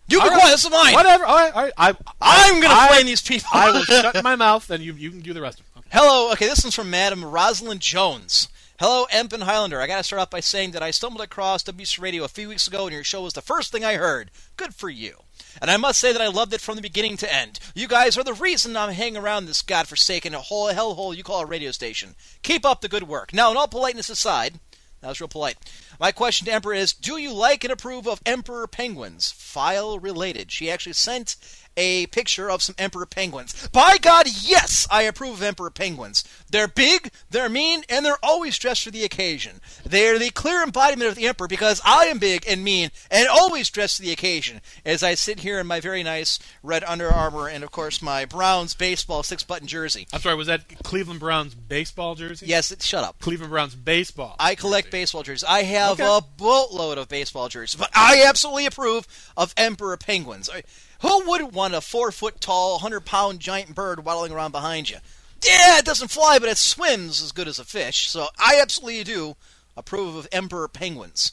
You 0.09 0.18
can 0.18 0.28
right. 0.31 0.43
go. 0.43 0.48
This 0.48 0.64
is 0.64 0.70
mine. 0.70 0.93
Whatever. 0.94 1.24
All 1.24 1.36
right. 1.36 1.55
All 1.55 1.62
right. 1.62 1.72
I, 1.76 1.94
I'm 2.20 2.60
going 2.60 2.74
to 2.74 2.86
blame 2.89 3.06
these 3.06 3.22
people. 3.22 3.48
I 3.52 3.70
will 3.70 3.85
shut 3.85 4.22
my 4.24 4.35
mouth, 4.36 4.68
and 4.70 4.82
you 4.82 4.93
you 4.94 5.10
can 5.10 5.20
do 5.20 5.32
the 5.32 5.40
rest. 5.40 5.60
Okay. 5.73 5.73
Hello. 5.96 6.32
Okay, 6.32 6.46
this 6.46 6.64
one's 6.64 6.74
from 6.74 6.90
Madam 6.90 7.24
Rosalind 7.24 7.80
Jones. 7.80 8.48
Hello, 8.80 9.06
Emp 9.12 9.32
and 9.32 9.44
Highlander. 9.44 9.80
I 9.80 9.86
got 9.86 9.98
to 9.98 10.02
start 10.02 10.22
off 10.22 10.28
by 10.28 10.40
saying 10.40 10.72
that 10.72 10.82
I 10.82 10.90
stumbled 10.90 11.22
across 11.22 11.62
WC 11.62 12.00
Radio 12.00 12.24
a 12.24 12.28
few 12.28 12.48
weeks 12.48 12.66
ago, 12.66 12.86
and 12.86 12.92
your 12.92 13.04
show 13.04 13.22
was 13.22 13.34
the 13.34 13.40
first 13.40 13.70
thing 13.70 13.84
I 13.84 13.94
heard. 13.94 14.32
Good 14.56 14.74
for 14.74 14.90
you. 14.90 15.18
And 15.62 15.70
I 15.70 15.76
must 15.76 16.00
say 16.00 16.12
that 16.12 16.20
I 16.20 16.26
loved 16.26 16.52
it 16.52 16.60
from 16.60 16.74
the 16.74 16.82
beginning 16.82 17.16
to 17.18 17.32
end. 17.32 17.60
You 17.76 17.86
guys 17.86 18.18
are 18.18 18.24
the 18.24 18.32
reason 18.32 18.76
I'm 18.76 18.92
hanging 18.92 19.16
around 19.16 19.46
this 19.46 19.62
godforsaken 19.62 20.32
hole, 20.32 20.72
hellhole 20.72 21.16
you 21.16 21.22
call 21.22 21.42
a 21.42 21.46
radio 21.46 21.70
station. 21.70 22.16
Keep 22.42 22.66
up 22.66 22.80
the 22.80 22.88
good 22.88 23.04
work. 23.04 23.32
Now, 23.32 23.52
in 23.52 23.56
all 23.56 23.68
politeness 23.68 24.10
aside, 24.10 24.58
that 25.00 25.10
was 25.10 25.20
real 25.20 25.28
polite. 25.28 25.58
My 26.00 26.10
question 26.10 26.46
to 26.46 26.52
Emperor 26.52 26.74
is 26.74 26.92
Do 26.92 27.18
you 27.18 27.32
like 27.32 27.62
and 27.62 27.72
approve 27.72 28.08
of 28.08 28.20
Emperor 28.26 28.66
penguins? 28.66 29.30
File 29.30 30.00
related. 30.00 30.50
She 30.50 30.72
actually 30.72 30.94
sent 30.94 31.36
a 31.76 32.06
picture 32.06 32.51
of 32.51 32.62
some 32.62 32.74
Emperor 32.78 33.06
penguins. 33.06 33.68
By 33.68 33.98
God, 33.98 34.26
yes, 34.42 34.86
I 34.90 35.02
approve 35.02 35.34
of 35.34 35.42
Emperor 35.42 35.70
penguins. 35.70 36.24
They're 36.51 36.68
big, 36.68 37.10
they're 37.30 37.48
mean, 37.48 37.82
and 37.88 38.05
they're 38.05 38.18
always 38.22 38.59
dressed 38.59 38.84
for 38.84 38.90
the 38.90 39.05
occasion. 39.05 39.60
They're 39.84 40.18
the 40.18 40.30
clear 40.30 40.62
embodiment 40.62 41.09
of 41.10 41.16
the 41.16 41.26
Emperor 41.26 41.48
because 41.48 41.80
I 41.84 42.06
am 42.06 42.18
big 42.18 42.44
and 42.48 42.62
mean 42.62 42.90
and 43.10 43.26
always 43.28 43.70
dressed 43.70 43.96
for 43.96 44.02
the 44.02 44.12
occasion. 44.12 44.60
As 44.84 45.02
I 45.02 45.14
sit 45.14 45.40
here 45.40 45.59
in 45.59 45.66
my 45.66 45.80
very 45.80 46.02
nice 46.02 46.38
red 46.62 46.84
Under 46.84 47.09
Armour 47.10 47.48
and, 47.48 47.64
of 47.64 47.70
course, 47.70 48.01
my 48.02 48.24
Browns 48.24 48.74
baseball 48.74 49.22
six 49.22 49.42
button 49.42 49.66
jersey. 49.66 50.06
I'm 50.12 50.20
sorry. 50.20 50.36
Was 50.36 50.46
that 50.46 50.82
Cleveland 50.84 51.20
Browns 51.20 51.55
baseball 51.55 52.14
jersey? 52.14 52.46
Yes, 52.46 52.70
it, 52.70 52.82
shut 52.82 53.05
up. 53.05 53.18
Cleveland 53.20 53.51
Browns 53.51 53.74
baseball. 53.74 54.36
I 54.38 54.55
collect 54.55 54.90
baseball 54.90 55.22
jerseys. 55.22 55.44
I 55.48 55.62
have 55.64 56.01
Okay. 56.01 56.05
a 56.18 56.20
boatload 56.36 56.98
of 56.98 57.09
baseball 57.09 57.48
jerseys, 57.48 57.78
but 57.78 57.90
I 57.94 58.24
absolutely 58.26 58.66
approve 58.66 59.06
of 59.36 59.52
Emperor 59.56 59.96
penguins. 59.96 60.48
I- 60.48 60.62
Who 61.05 61.28
wouldn't 61.28 61.52
want 61.52 61.74
a 61.74 61.82
four 61.82 62.10
foot 62.10 62.40
tall, 62.40 62.78
hundred 62.78 63.02
pound 63.02 63.40
giant 63.40 63.74
bird 63.74 64.06
waddling 64.06 64.32
around 64.32 64.52
behind 64.52 64.89
you? 64.89 64.97
Yeah, 65.44 65.78
it 65.78 65.85
doesn't 65.85 66.10
fly, 66.10 66.39
but 66.39 66.48
it 66.48 66.56
swims 66.56 67.20
as 67.20 67.31
good 67.31 67.47
as 67.47 67.59
a 67.59 67.64
fish. 67.64 68.09
So 68.09 68.28
I 68.39 68.59
absolutely 68.59 69.05
do 69.05 69.36
approve 69.76 70.16
of 70.16 70.26
Emperor 70.32 70.66
penguins. 70.66 71.32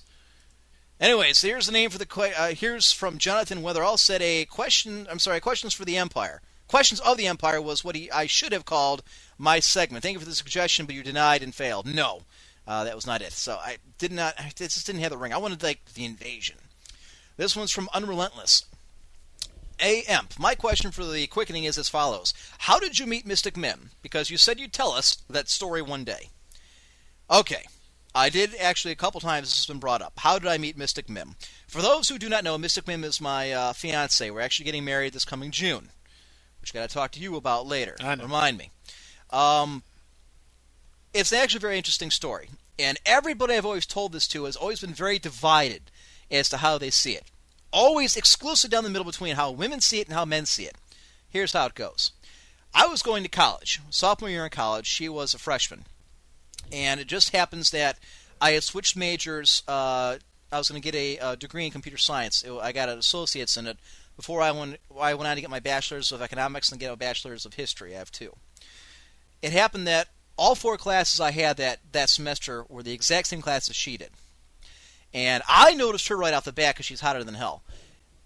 Anyways, 1.00 1.38
so 1.38 1.48
here's 1.48 1.68
the 1.68 1.72
name 1.72 1.90
for 1.90 1.98
the 1.98 2.34
uh, 2.38 2.54
here's 2.54 2.92
from 2.92 3.18
Jonathan 3.18 3.62
Weatherall 3.62 3.98
said 3.98 4.22
a 4.22 4.44
question. 4.44 5.08
I'm 5.10 5.20
sorry, 5.20 5.40
questions 5.40 5.74
for 5.74 5.86
the 5.86 5.96
Empire. 5.96 6.42
Questions 6.68 7.00
of 7.00 7.16
the 7.16 7.28
Empire 7.28 7.62
was 7.62 7.82
what 7.82 7.96
he 7.96 8.12
I 8.12 8.26
should 8.26 8.52
have 8.52 8.66
called 8.66 9.04
my 9.38 9.62
segment. 9.62 10.04
Thank 10.04 10.16
you 10.16 10.20
for 10.20 10.26
the 10.26 10.36
suggestion, 10.36 10.86
but 10.86 10.96
you 10.96 11.02
denied 11.02 11.44
and 11.44 11.56
failed. 11.56 11.86
No, 11.86 12.24
uh, 12.68 12.84
that 12.84 12.96
was 12.96 13.08
not 13.08 13.22
it. 13.22 13.32
So 13.32 13.54
I 13.56 13.78
did 13.98 14.12
not. 14.12 14.34
I 14.38 14.52
just 14.54 14.86
didn't 14.86 15.02
have 15.02 15.12
the 15.12 15.18
ring. 15.18 15.32
I 15.32 15.38
wanted 15.38 15.64
like 15.64 15.94
the 15.94 16.04
invasion. 16.04 16.58
This 17.38 17.56
one's 17.56 17.72
from 17.72 17.88
Unrelentless. 17.94 18.66
A 19.82 20.04
Emp. 20.04 20.38
My 20.40 20.56
question 20.56 20.92
for 20.92 21.04
the 21.06 21.28
quickening 21.28 21.64
is 21.64 21.78
as 21.78 21.90
follows: 21.90 22.34
How 22.60 22.80
did 22.80 23.00
you 23.00 23.08
meet 23.08 23.26
Mystic 23.26 23.58
Mim? 23.58 23.92
Because 24.02 24.30
you 24.30 24.38
said 24.38 24.60
you'd 24.60 24.74
tell 24.74 24.92
us 24.92 25.18
that 25.30 25.50
story 25.50 25.82
one 25.82 26.04
day. 26.04 26.30
Okay. 27.30 27.66
I 28.14 28.28
did 28.30 28.54
actually 28.56 28.92
a 28.92 28.98
couple 28.98 29.22
times. 29.22 29.50
This 29.50 29.60
has 29.60 29.66
been 29.66 29.80
brought 29.80 30.02
up. 30.02 30.14
How 30.18 30.38
did 30.38 30.50
I 30.50 30.58
meet 30.58 30.78
Mystic 30.78 31.10
Mim? 31.10 31.36
For 31.68 31.82
those 31.82 32.10
who 32.10 32.18
do 32.18 32.28
not 32.28 32.44
know, 32.44 32.58
Mystic 32.58 32.86
Mim 32.86 33.06
is 33.06 33.22
my 33.22 33.52
uh, 33.52 33.74
fiance. 33.74 34.30
We're 34.30 34.42
actually 34.42 34.66
getting 34.66 34.84
married 34.84 35.14
this 35.14 35.24
coming 35.24 35.50
June, 35.50 35.90
which 36.60 36.76
I 36.76 36.80
got 36.80 36.90
to 36.90 36.94
talk 36.94 37.12
to 37.12 37.22
you 37.22 37.38
about 37.38 37.68
later. 37.68 37.96
Remind 38.22 38.58
me. 38.58 38.72
Um, 39.30 39.84
it's 41.14 41.32
actually 41.32 41.60
a 41.60 41.62
very 41.62 41.78
interesting 41.78 42.12
story, 42.12 42.50
and 42.78 43.00
everybody 43.06 43.54
I've 43.56 43.66
always 43.66 43.86
told 43.86 44.12
this 44.12 44.28
to 44.30 44.44
has 44.44 44.58
always 44.58 44.82
been 44.82 44.94
very 44.94 45.18
divided 45.18 45.84
as 46.30 46.50
to 46.50 46.58
how 46.58 46.78
they 46.78 46.90
see 46.90 47.14
it. 47.14 47.26
Always 47.72 48.16
exclusive 48.18 48.70
down 48.70 48.84
the 48.84 48.90
middle 48.90 49.06
between 49.06 49.36
how 49.36 49.52
women 49.52 49.80
see 49.82 50.00
it 50.00 50.08
and 50.08 50.16
how 50.16 50.26
men 50.26 50.46
see 50.46 50.64
it. 50.66 50.76
Here's 51.30 51.54
how 51.54 51.68
it 51.68 51.76
goes. 51.76 52.12
I 52.74 52.88
was 52.88 53.02
going 53.02 53.24
to 53.24 53.30
college, 53.30 53.80
sophomore 53.90 54.30
year 54.30 54.44
in 54.46 54.50
college. 54.50 54.86
She 54.88 55.08
was 55.10 55.34
a 55.34 55.40
freshman 55.40 55.86
and 56.72 57.00
it 57.00 57.08
just 57.08 57.32
happens 57.32 57.72
that 57.72 57.98
I 58.40 58.52
had 58.52 58.64
switched 58.64 58.96
majors. 58.96 59.62
Uh, 59.68 60.18
I 60.52 60.58
was 60.58 60.70
going 60.70 60.82
to 60.82 60.92
get 60.92 60.98
a, 60.98 61.20
uh 61.20 61.36
degree 61.36 61.66
in 61.66 61.72
computer 61.72 61.98
science. 61.98 62.44
It- 62.44 62.52
I 62.52 62.72
got 62.72 62.90
an 62.90 62.98
associate's 62.98 63.58
in 63.58 63.68
it 63.68 63.78
before 64.16 64.42
I 64.42 64.52
went. 64.52 64.78
I 65.00 65.14
went 65.14 65.28
on 65.28 65.36
to 65.36 65.42
get 65.42 65.50
my 65.50 65.60
bachelor's 65.60 66.12
of 66.12 66.22
economics 66.22 66.72
and 66.72 66.80
get 66.80 66.92
a 66.92 66.96
bachelor's 66.96 67.46
of 67.46 67.54
history. 67.56 67.96
I 67.96 68.00
have 68.00 68.12
two. 68.12 68.36
It 69.42 69.52
happened 69.54 69.88
that 69.88 70.08
all 70.38 70.56
four 70.56 70.78
classes 70.78 71.20
I 71.20 71.32
had 71.32 71.58
that 71.58 71.80
that 71.92 72.10
semester 72.10 72.66
were 72.70 72.84
the 72.84 72.94
exact 72.94 73.28
same 73.28 73.42
classes 73.42 73.76
she 73.76 73.98
did, 73.98 74.12
and 75.14 75.44
I 75.48 75.74
noticed 75.74 76.08
her 76.08 76.18
right 76.18 76.34
off 76.34 76.46
the 76.46 76.52
bat 76.52 76.76
because 76.76 76.86
she's 76.86 77.02
hotter 77.02 77.24
than 77.24 77.36
hell. 77.36 77.64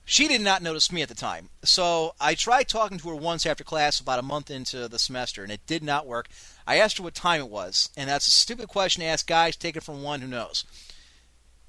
She 0.07 0.27
did 0.27 0.41
not 0.41 0.61
notice 0.61 0.91
me 0.91 1.01
at 1.01 1.09
the 1.09 1.15
time. 1.15 1.49
So 1.63 2.13
I 2.21 2.35
tried 2.35 2.67
talking 2.67 2.99
to 2.99 3.09
her 3.09 3.15
once 3.15 3.45
after 3.45 3.63
class 3.63 3.99
about 3.99 4.19
a 4.19 4.23
month 4.23 4.51
into 4.51 4.87
the 4.87 4.99
semester, 4.99 5.41
and 5.41 5.51
it 5.51 5.65
did 5.65 5.83
not 5.83 6.05
work. 6.05 6.27
I 6.67 6.77
asked 6.77 6.99
her 6.99 7.03
what 7.03 7.15
time 7.15 7.41
it 7.41 7.49
was, 7.49 7.89
and 7.97 8.07
that's 8.07 8.27
a 8.27 8.31
stupid 8.31 8.67
question 8.67 9.01
to 9.01 9.07
ask 9.07 9.25
guys. 9.25 9.55
Take 9.55 9.75
it 9.75 9.83
from 9.83 10.03
one 10.03 10.21
who 10.21 10.27
knows. 10.27 10.63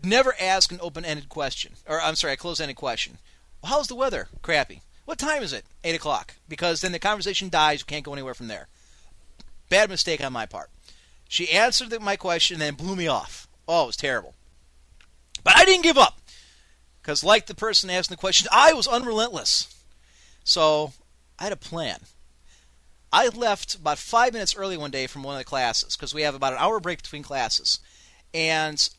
Never 0.05 0.34
ask 0.38 0.70
an 0.70 0.80
open-ended 0.82 1.30
question, 1.30 1.72
or 1.88 1.98
I'm 2.01 2.14
sorry, 2.16 2.34
a 2.34 2.36
closed-ended 2.36 2.76
question. 2.76 3.16
Well, 3.62 3.72
how's 3.72 3.88
the 3.88 3.94
weather? 3.94 4.28
Crappy. 4.43 4.82
What 5.06 5.18
time 5.18 5.43
is 5.43 5.55
it? 5.55 5.64
Eight 5.82 5.94
o'clock. 5.94 6.34
Because 6.48 6.82
then 6.82 6.93
the 6.93 6.98
conversation 6.98 7.48
dies. 7.48 7.80
You 7.80 7.86
can't 7.86 8.05
go 8.05 8.12
anywhere 8.12 8.34
from 8.34 8.48
there. 8.48 8.68
Bad 9.70 9.88
mistake 9.88 10.22
on 10.22 10.32
my 10.32 10.44
part. 10.44 10.68
She 11.28 11.51
answered 11.51 11.98
my 12.02 12.16
question 12.16 12.56
and 12.56 12.62
then 12.62 12.74
blew 12.74 12.97
me 12.97 13.06
off. 13.06 13.48
Oh, 13.66 13.84
it 13.84 13.86
was 13.86 13.97
terrible. 13.97 14.34
But 15.47 15.56
I 15.56 15.64
didn't 15.64 15.85
give 15.85 15.97
up. 15.97 16.18
Because, 17.01 17.23
like 17.23 17.47
the 17.47 17.55
person 17.55 17.89
asking 17.89 18.16
the 18.16 18.20
question, 18.20 18.48
I 18.51 18.73
was 18.73 18.89
unrelentless. 18.89 19.73
So, 20.43 20.93
I 21.39 21.44
had 21.44 21.52
a 21.52 21.56
plan. 21.56 22.01
I 23.12 23.28
left 23.28 23.77
about 23.77 23.98
five 23.98 24.32
minutes 24.32 24.56
early 24.56 24.77
one 24.77 24.90
day 24.90 25.06
from 25.06 25.23
one 25.23 25.36
of 25.36 25.39
the 25.39 25.44
classes 25.44 25.97
because 25.97 26.12
we 26.12 26.23
have 26.23 26.35
about 26.35 26.52
an 26.52 26.59
hour 26.59 26.81
break 26.81 27.01
between 27.01 27.23
classes. 27.23 27.78
And 28.35 28.90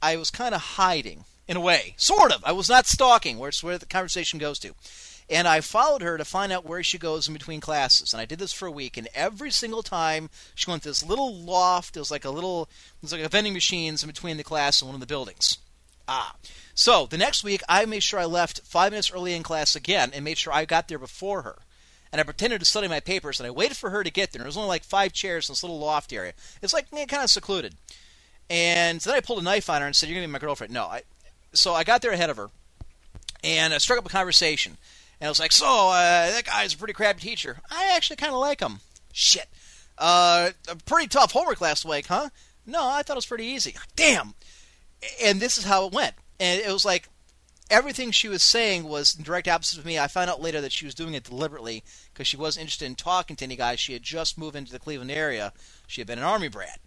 I 0.00 0.16
was 0.16 0.30
kind 0.30 0.54
of 0.54 0.62
hiding, 0.62 1.26
in 1.46 1.58
a 1.58 1.60
way. 1.60 1.96
Sort 1.98 2.32
of. 2.32 2.42
I 2.46 2.52
was 2.52 2.70
not 2.70 2.86
stalking, 2.86 3.36
where 3.36 3.50
it's 3.50 3.62
where 3.62 3.76
the 3.76 3.84
conversation 3.84 4.38
goes 4.38 4.58
to. 4.60 4.74
And 5.32 5.48
I 5.48 5.62
followed 5.62 6.02
her 6.02 6.18
to 6.18 6.26
find 6.26 6.52
out 6.52 6.66
where 6.66 6.82
she 6.82 6.98
goes 6.98 7.26
in 7.26 7.32
between 7.32 7.60
classes. 7.60 8.12
And 8.12 8.20
I 8.20 8.26
did 8.26 8.38
this 8.38 8.52
for 8.52 8.66
a 8.66 8.70
week. 8.70 8.98
And 8.98 9.08
every 9.14 9.50
single 9.50 9.82
time 9.82 10.28
she 10.54 10.70
went 10.70 10.82
to 10.82 10.90
this 10.90 11.02
little 11.02 11.34
loft, 11.34 11.96
it 11.96 12.00
was 12.00 12.10
like 12.10 12.26
a 12.26 12.30
little, 12.30 12.64
it 12.64 13.02
was 13.02 13.12
like 13.12 13.22
a 13.22 13.30
vending 13.30 13.54
machines 13.54 14.02
in 14.02 14.08
between 14.08 14.36
the 14.36 14.44
class 14.44 14.82
and 14.82 14.88
one 14.90 14.94
of 14.94 15.00
the 15.00 15.06
buildings. 15.06 15.56
Ah. 16.06 16.36
So 16.74 17.06
the 17.06 17.16
next 17.16 17.44
week, 17.44 17.62
I 17.66 17.86
made 17.86 18.02
sure 18.02 18.20
I 18.20 18.26
left 18.26 18.60
five 18.60 18.92
minutes 18.92 19.10
early 19.10 19.32
in 19.32 19.42
class 19.42 19.74
again 19.74 20.10
and 20.12 20.22
made 20.22 20.36
sure 20.36 20.52
I 20.52 20.66
got 20.66 20.88
there 20.88 20.98
before 20.98 21.42
her. 21.42 21.56
And 22.12 22.20
I 22.20 22.24
pretended 22.24 22.60
to 22.60 22.66
study 22.66 22.86
my 22.86 23.00
papers 23.00 23.40
and 23.40 23.46
I 23.46 23.50
waited 23.50 23.78
for 23.78 23.88
her 23.88 24.04
to 24.04 24.10
get 24.10 24.32
there. 24.32 24.40
There 24.40 24.46
was 24.46 24.58
only 24.58 24.68
like 24.68 24.84
five 24.84 25.14
chairs 25.14 25.48
in 25.48 25.52
this 25.54 25.62
little 25.62 25.78
loft 25.78 26.12
area. 26.12 26.34
It's 26.60 26.74
like 26.74 26.88
eh, 26.92 27.06
kind 27.06 27.24
of 27.24 27.30
secluded. 27.30 27.74
And 28.50 29.00
then 29.00 29.14
I 29.14 29.20
pulled 29.20 29.38
a 29.38 29.42
knife 29.42 29.70
on 29.70 29.80
her 29.80 29.86
and 29.86 29.96
said, 29.96 30.10
"You're 30.10 30.16
gonna 30.16 30.26
be 30.26 30.32
my 30.32 30.38
girlfriend." 30.38 30.74
No, 30.74 30.84
I. 30.84 31.04
So 31.54 31.72
I 31.72 31.84
got 31.84 32.02
there 32.02 32.10
ahead 32.10 32.28
of 32.28 32.36
her, 32.36 32.50
and 33.42 33.72
I 33.72 33.78
struck 33.78 33.98
up 33.98 34.04
a 34.04 34.10
conversation. 34.10 34.76
And 35.22 35.28
I 35.28 35.30
was 35.30 35.38
like, 35.38 35.52
"So 35.52 35.90
uh, 35.90 36.32
that 36.32 36.46
guy's 36.46 36.74
a 36.74 36.76
pretty 36.76 36.94
crappy 36.94 37.20
teacher. 37.20 37.60
I 37.70 37.92
actually 37.94 38.16
kind 38.16 38.32
of 38.32 38.40
like 38.40 38.58
him. 38.58 38.80
Shit, 39.12 39.48
uh, 39.96 40.50
a 40.66 40.74
pretty 40.84 41.06
tough 41.06 41.30
homework 41.30 41.60
last 41.60 41.84
week, 41.84 42.08
huh? 42.08 42.30
No, 42.66 42.80
I 42.84 43.04
thought 43.04 43.14
it 43.14 43.18
was 43.18 43.26
pretty 43.26 43.44
easy. 43.44 43.76
Damn." 43.94 44.34
And 45.22 45.38
this 45.38 45.58
is 45.58 45.64
how 45.64 45.86
it 45.86 45.92
went. 45.92 46.16
And 46.40 46.60
it 46.60 46.72
was 46.72 46.84
like 46.84 47.08
everything 47.70 48.10
she 48.10 48.28
was 48.28 48.42
saying 48.42 48.82
was 48.82 49.12
direct 49.12 49.46
opposite 49.46 49.78
of 49.78 49.86
me. 49.86 49.96
I 49.96 50.08
found 50.08 50.28
out 50.28 50.42
later 50.42 50.60
that 50.60 50.72
she 50.72 50.86
was 50.86 50.94
doing 50.94 51.14
it 51.14 51.22
deliberately 51.22 51.84
because 52.12 52.26
she 52.26 52.36
wasn't 52.36 52.62
interested 52.62 52.86
in 52.86 52.96
talking 52.96 53.36
to 53.36 53.44
any 53.44 53.54
guys. 53.54 53.78
She 53.78 53.92
had 53.92 54.02
just 54.02 54.36
moved 54.36 54.56
into 54.56 54.72
the 54.72 54.80
Cleveland 54.80 55.12
area. 55.12 55.52
She 55.86 56.00
had 56.00 56.08
been 56.08 56.18
an 56.18 56.24
army 56.24 56.48
brat. 56.48 56.80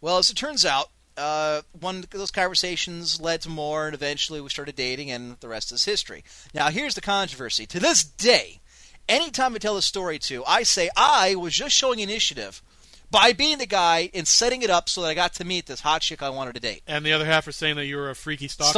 Well, 0.00 0.18
as 0.18 0.28
it 0.28 0.36
turns 0.36 0.64
out, 0.64 0.90
uh, 1.16 1.62
one 1.78 1.98
of 1.98 2.10
those 2.10 2.30
conversations 2.30 3.20
led 3.20 3.40
to 3.42 3.48
more, 3.48 3.86
and 3.86 3.94
eventually 3.94 4.40
we 4.40 4.48
started 4.48 4.76
dating, 4.76 5.10
and 5.10 5.36
the 5.40 5.48
rest 5.48 5.72
is 5.72 5.84
history. 5.84 6.24
Now, 6.54 6.68
here's 6.70 6.94
the 6.94 7.00
controversy. 7.00 7.66
To 7.66 7.80
this 7.80 8.04
day, 8.04 8.60
anytime 9.08 9.54
I 9.54 9.58
tell 9.58 9.76
a 9.76 9.82
story 9.82 10.18
to, 10.20 10.44
I 10.46 10.62
say 10.62 10.90
I 10.96 11.34
was 11.34 11.54
just 11.54 11.74
showing 11.74 12.00
initiative 12.00 12.62
by 13.10 13.32
being 13.32 13.58
the 13.58 13.66
guy 13.66 14.10
and 14.14 14.26
setting 14.26 14.62
it 14.62 14.70
up 14.70 14.88
so 14.88 15.02
that 15.02 15.08
I 15.08 15.14
got 15.14 15.34
to 15.34 15.44
meet 15.44 15.66
this 15.66 15.80
hot 15.80 16.02
chick 16.02 16.22
I 16.22 16.30
wanted 16.30 16.54
to 16.54 16.60
date. 16.60 16.82
And 16.86 17.04
the 17.04 17.12
other 17.12 17.24
half 17.24 17.46
are 17.46 17.52
saying 17.52 17.76
that 17.76 17.86
you 17.86 17.96
were 17.96 18.10
a 18.10 18.16
freaky 18.16 18.48
stalker. 18.48 18.70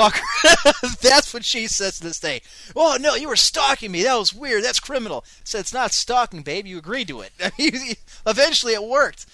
Stalker. 0.42 0.72
That's 1.02 1.32
what 1.32 1.44
she 1.44 1.66
says 1.66 1.98
to 1.98 2.04
this 2.04 2.20
day. 2.20 2.42
Oh 2.76 2.98
no, 3.00 3.14
you 3.14 3.28
were 3.28 3.36
stalking 3.36 3.90
me. 3.90 4.02
That 4.02 4.16
was 4.16 4.34
weird. 4.34 4.64
That's 4.64 4.80
criminal. 4.80 5.24
I 5.26 5.40
said 5.44 5.60
it's 5.60 5.72
not 5.72 5.92
stalking, 5.92 6.42
babe. 6.42 6.66
You 6.66 6.78
agreed 6.78 7.08
to 7.08 7.22
it. 7.22 7.32
Eventually, 8.26 8.74
it 8.74 8.82
worked. 8.82 9.26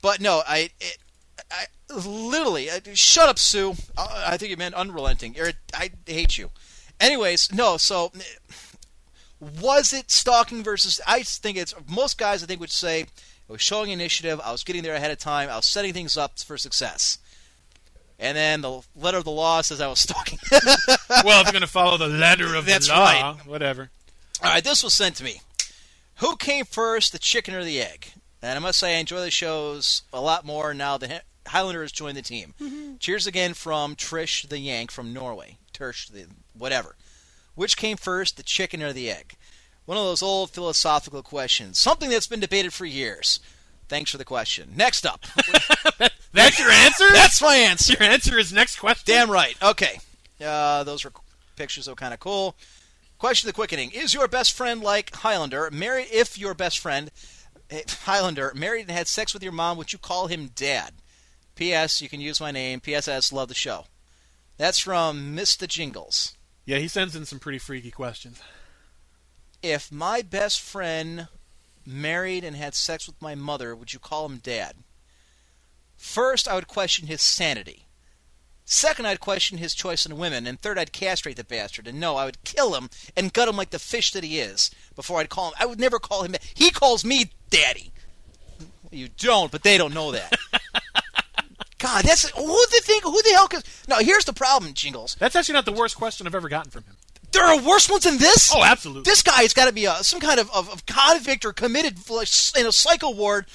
But 0.00 0.20
no, 0.20 0.42
I, 0.46 0.70
it, 0.80 0.98
I 1.52 1.66
literally 1.94 2.70
I, 2.70 2.80
shut 2.94 3.28
up, 3.28 3.38
Sue. 3.38 3.74
I, 3.96 4.24
I 4.28 4.36
think 4.36 4.50
you 4.50 4.56
meant 4.56 4.74
unrelenting. 4.74 5.34
You're, 5.34 5.52
I 5.74 5.90
hate 6.06 6.38
you. 6.38 6.50
Anyways, 7.00 7.52
no. 7.52 7.76
So 7.76 8.12
was 9.60 9.92
it 9.92 10.10
stalking 10.10 10.62
versus? 10.62 11.00
I 11.06 11.22
think 11.22 11.56
it's 11.56 11.74
most 11.88 12.18
guys. 12.18 12.42
I 12.42 12.46
think 12.46 12.60
would 12.60 12.70
say 12.70 13.00
it 13.02 13.08
was 13.48 13.60
showing 13.60 13.90
initiative. 13.90 14.40
I 14.42 14.52
was 14.52 14.64
getting 14.64 14.82
there 14.82 14.94
ahead 14.94 15.10
of 15.10 15.18
time. 15.18 15.48
I 15.48 15.56
was 15.56 15.66
setting 15.66 15.92
things 15.92 16.16
up 16.16 16.38
for 16.38 16.56
success. 16.56 17.18
And 18.18 18.36
then 18.36 18.60
the 18.60 18.82
letter 18.94 19.18
of 19.18 19.24
the 19.24 19.32
law 19.32 19.62
says 19.62 19.80
I 19.80 19.88
was 19.88 19.98
stalking. 19.98 20.38
well, 20.52 21.40
if 21.40 21.46
you're 21.46 21.52
going 21.52 21.62
to 21.62 21.66
follow 21.66 21.98
the 21.98 22.06
letter 22.06 22.54
of 22.54 22.66
That's 22.66 22.86
the 22.86 22.94
law, 22.94 23.32
right. 23.32 23.36
whatever. 23.46 23.90
All 24.42 24.50
right, 24.50 24.62
this 24.62 24.84
was 24.84 24.94
sent 24.94 25.16
to 25.16 25.24
me. 25.24 25.40
Who 26.16 26.36
came 26.36 26.64
first, 26.64 27.10
the 27.10 27.18
chicken 27.18 27.52
or 27.52 27.64
the 27.64 27.80
egg? 27.80 28.12
And 28.40 28.56
I 28.56 28.60
must 28.60 28.78
say, 28.78 28.96
I 28.96 29.00
enjoy 29.00 29.20
the 29.20 29.30
shows 29.30 30.02
a 30.12 30.20
lot 30.20 30.44
more 30.44 30.72
now 30.72 30.98
that 30.98 31.24
Highlander 31.46 31.82
has 31.82 31.92
joined 31.92 32.16
the 32.16 32.22
team. 32.22 32.54
Cheers 32.98 33.26
again 33.26 33.54
from 33.54 33.96
Trish 33.96 34.48
the 34.48 34.58
Yank 34.58 34.90
from 34.90 35.12
Norway. 35.12 35.58
Tersh 35.72 36.08
the 36.08 36.26
whatever. 36.56 36.96
Which 37.54 37.76
came 37.76 37.96
first, 37.96 38.36
the 38.36 38.42
chicken 38.42 38.82
or 38.82 38.92
the 38.92 39.10
egg? 39.10 39.36
One 39.84 39.98
of 39.98 40.04
those 40.04 40.22
old 40.22 40.50
philosophical 40.50 41.22
questions. 41.22 41.78
Something 41.78 42.10
that's 42.10 42.26
been 42.26 42.40
debated 42.40 42.72
for 42.72 42.86
years. 42.86 43.40
Thanks 43.88 44.10
for 44.10 44.18
the 44.18 44.24
question. 44.24 44.72
Next 44.76 45.04
up. 45.04 45.26
That's 46.32 46.58
your 46.58 46.70
answer? 46.70 47.12
That's 47.12 47.42
my 47.42 47.56
answer. 47.56 47.92
Your 47.92 48.08
answer 48.08 48.38
is 48.38 48.52
next 48.52 48.78
question? 48.78 49.02
Damn 49.04 49.30
right. 49.30 49.54
Okay. 49.62 49.98
Uh, 50.42 50.82
those 50.84 51.04
were 51.04 51.12
pictures 51.56 51.88
were 51.88 51.94
kind 51.94 52.14
of 52.14 52.20
cool. 52.20 52.56
Question 53.18 53.48
of 53.48 53.54
the 53.54 53.56
quickening: 53.56 53.90
Is 53.90 54.14
your 54.14 54.26
best 54.28 54.52
friend 54.54 54.80
like 54.80 55.14
Highlander? 55.14 55.70
Married? 55.70 56.08
If 56.10 56.38
your 56.38 56.54
best 56.54 56.78
friend 56.78 57.10
eh, 57.70 57.82
Highlander 58.04 58.52
married 58.54 58.88
and 58.88 58.90
had 58.90 59.08
sex 59.08 59.34
with 59.34 59.42
your 59.42 59.52
mom, 59.52 59.76
would 59.76 59.92
you 59.92 59.98
call 59.98 60.26
him 60.26 60.50
dad? 60.54 60.94
P.S. 61.54 62.00
You 62.00 62.08
can 62.08 62.20
use 62.20 62.40
my 62.40 62.50
name. 62.50 62.80
P.S.S. 62.80 63.32
Love 63.32 63.48
the 63.48 63.54
show. 63.54 63.86
That's 64.56 64.78
from 64.78 65.36
Mr. 65.36 65.66
Jingles. 65.66 66.36
Yeah, 66.64 66.78
he 66.78 66.88
sends 66.88 67.16
in 67.16 67.24
some 67.24 67.38
pretty 67.38 67.58
freaky 67.58 67.90
questions. 67.90 68.40
If 69.62 69.90
my 69.90 70.22
best 70.22 70.60
friend 70.60 71.28
married 71.86 72.44
and 72.44 72.56
had 72.56 72.74
sex 72.74 73.06
with 73.06 73.20
my 73.20 73.34
mother, 73.34 73.74
would 73.74 73.92
you 73.92 73.98
call 73.98 74.26
him 74.26 74.38
dad? 74.38 74.76
First, 75.96 76.48
I 76.48 76.54
would 76.54 76.68
question 76.68 77.06
his 77.06 77.22
sanity. 77.22 77.86
Second, 78.64 79.06
I'd 79.06 79.20
question 79.20 79.58
his 79.58 79.74
choice 79.74 80.06
in 80.06 80.16
women. 80.16 80.46
And 80.46 80.60
third, 80.60 80.78
I'd 80.78 80.92
castrate 80.92 81.36
the 81.36 81.44
bastard. 81.44 81.86
And 81.86 82.00
no, 82.00 82.16
I 82.16 82.24
would 82.24 82.44
kill 82.44 82.74
him 82.74 82.90
and 83.16 83.32
gut 83.32 83.48
him 83.48 83.56
like 83.56 83.70
the 83.70 83.78
fish 83.78 84.12
that 84.12 84.24
he 84.24 84.38
is 84.38 84.70
before 84.94 85.20
I'd 85.20 85.28
call 85.28 85.48
him. 85.48 85.54
I 85.58 85.66
would 85.66 85.80
never 85.80 85.98
call 85.98 86.22
him. 86.22 86.34
He 86.54 86.70
calls 86.70 87.04
me 87.04 87.32
daddy. 87.50 87.92
You 88.90 89.08
don't, 89.16 89.50
but 89.50 89.62
they 89.62 89.78
don't 89.78 89.94
know 89.94 90.12
that. 90.12 90.32
God, 91.82 92.04
that's 92.04 92.28
who 92.30 92.46
the 92.46 92.80
think. 92.84 93.02
Who 93.02 93.20
the 93.22 93.30
hell? 93.30 93.48
No, 93.88 93.96
here's 93.98 94.24
the 94.24 94.32
problem, 94.32 94.72
Jingles. 94.72 95.16
That's 95.18 95.34
actually 95.34 95.54
not 95.54 95.64
the 95.64 95.72
worst 95.72 95.96
question 95.96 96.28
I've 96.28 96.34
ever 96.34 96.48
gotten 96.48 96.70
from 96.70 96.84
him. 96.84 96.94
There 97.32 97.42
are 97.44 97.60
worse 97.60 97.90
ones 97.90 98.04
than 98.04 98.18
this. 98.18 98.54
Oh, 98.54 98.62
absolutely. 98.62 99.02
This 99.04 99.22
guy 99.22 99.42
has 99.42 99.52
got 99.52 99.64
to 99.66 99.72
be 99.72 99.86
a, 99.86 99.94
some 100.04 100.20
kind 100.20 100.38
of, 100.38 100.48
of, 100.52 100.70
of 100.70 100.86
convict 100.86 101.44
or 101.44 101.52
committed 101.52 101.96
in 102.56 102.66
a 102.66 102.72
psycho 102.72 103.10
ward, 103.10 103.46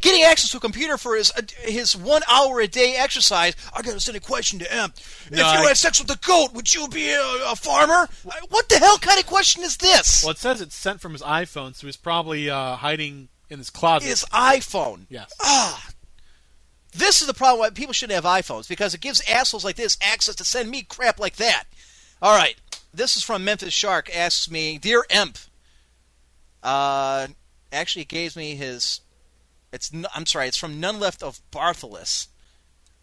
getting 0.00 0.24
access 0.24 0.50
to 0.50 0.56
a 0.58 0.60
computer 0.60 0.98
for 0.98 1.16
his 1.16 1.30
uh, 1.36 1.42
his 1.62 1.96
one 1.96 2.22
hour 2.30 2.60
a 2.60 2.66
day 2.66 2.96
exercise. 2.96 3.54
I 3.74 3.82
got 3.82 3.92
to 3.92 4.00
send 4.00 4.16
a 4.16 4.20
question 4.20 4.58
to 4.58 4.70
M. 4.70 4.92
if 5.30 5.38
you 5.38 5.42
I- 5.42 5.68
had 5.68 5.76
sex 5.78 6.00
with 6.00 6.10
a 6.10 6.18
goat, 6.26 6.52
would 6.54 6.74
you 6.74 6.86
be 6.88 7.08
a, 7.10 7.22
a 7.46 7.56
farmer? 7.56 8.08
What 8.50 8.68
the 8.68 8.78
hell 8.78 8.98
kind 8.98 9.18
of 9.18 9.26
question 9.26 9.62
is 9.62 9.76
this? 9.78 10.22
Well, 10.22 10.32
it 10.32 10.38
says 10.38 10.60
it's 10.60 10.74
sent 10.74 11.00
from 11.00 11.12
his 11.12 11.22
iPhone, 11.22 11.74
so 11.74 11.86
he's 11.86 11.96
probably 11.96 12.50
uh, 12.50 12.76
hiding 12.76 13.28
in 13.48 13.58
his 13.58 13.70
closet. 13.70 14.08
His 14.08 14.24
iPhone. 14.32 15.06
Yes. 15.08 15.32
Ah. 15.40 15.88
This 16.92 17.20
is 17.20 17.26
the 17.26 17.34
problem 17.34 17.60
why 17.60 17.70
people 17.70 17.92
shouldn't 17.92 18.22
have 18.22 18.24
iPhones 18.24 18.68
because 18.68 18.94
it 18.94 19.00
gives 19.00 19.22
assholes 19.28 19.64
like 19.64 19.76
this 19.76 19.96
access 20.02 20.34
to 20.36 20.44
send 20.44 20.70
me 20.70 20.82
crap 20.82 21.20
like 21.20 21.36
that. 21.36 21.64
All 22.20 22.36
right. 22.36 22.56
This 22.92 23.16
is 23.16 23.22
from 23.22 23.44
Memphis 23.44 23.72
Shark. 23.72 24.14
Asks 24.14 24.50
me, 24.50 24.76
Dear 24.78 25.04
Emp. 25.08 25.38
Uh, 26.62 27.28
actually, 27.72 28.04
gave 28.04 28.36
me 28.36 28.56
his. 28.56 29.00
It's 29.72 29.92
I'm 30.14 30.26
sorry. 30.26 30.48
It's 30.48 30.56
from 30.56 30.80
None 30.80 30.98
Left 30.98 31.22
of 31.22 31.40
Bartholus. 31.52 32.26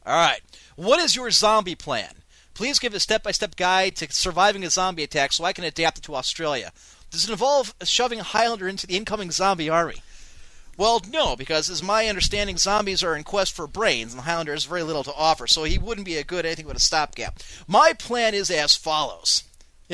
All 0.06 0.16
right. 0.16 0.42
What 0.76 1.00
is 1.00 1.16
your 1.16 1.32
zombie 1.32 1.76
plan? 1.76 2.14
Please 2.54 2.80
give 2.80 2.94
a 2.94 3.00
step-by-step 3.00 3.56
guide 3.56 3.96
to 3.98 4.12
surviving 4.12 4.64
a 4.64 4.70
zombie 4.70 5.04
attack 5.04 5.32
so 5.32 5.44
I 5.44 5.54
can 5.54 5.64
adapt 5.64 6.00
it 6.00 6.04
to 6.06 6.16
Australia. 6.16 6.72
Does 7.12 7.24
it 7.24 7.32
involve 7.32 7.76
shoving 7.84 8.20
a 8.20 8.24
Highlander 8.24 8.68
into 8.68 8.88
the 8.88 8.98
incoming 8.98 9.32
zombie 9.32 9.70
army? 9.70 10.02
Well, 10.78 11.02
no, 11.12 11.36
because 11.36 11.70
as 11.72 11.82
my 11.82 12.08
understanding, 12.08 12.58
zombies 12.58 13.04
are 13.04 13.16
in 13.16 13.24
quest 13.24 13.54
for 13.54 13.66
brains, 13.66 14.14
and 14.14 14.20
the 14.20 14.24
Highlander 14.26 14.54
has 14.54 14.66
very 14.66 14.84
little 14.84 15.04
to 15.04 15.14
offer, 15.14 15.48
so 15.48 15.64
he 15.64 15.80
wouldn't 15.80 16.06
be 16.06 16.18
a 16.18 16.24
good 16.24 16.46
anything 16.46 16.68
but 16.68 16.76
a 16.76 16.80
stopgap. 16.80 17.40
My 17.68 17.94
plan 17.94 18.36
is 18.36 18.52
as 18.52 18.76
follows. 18.76 19.44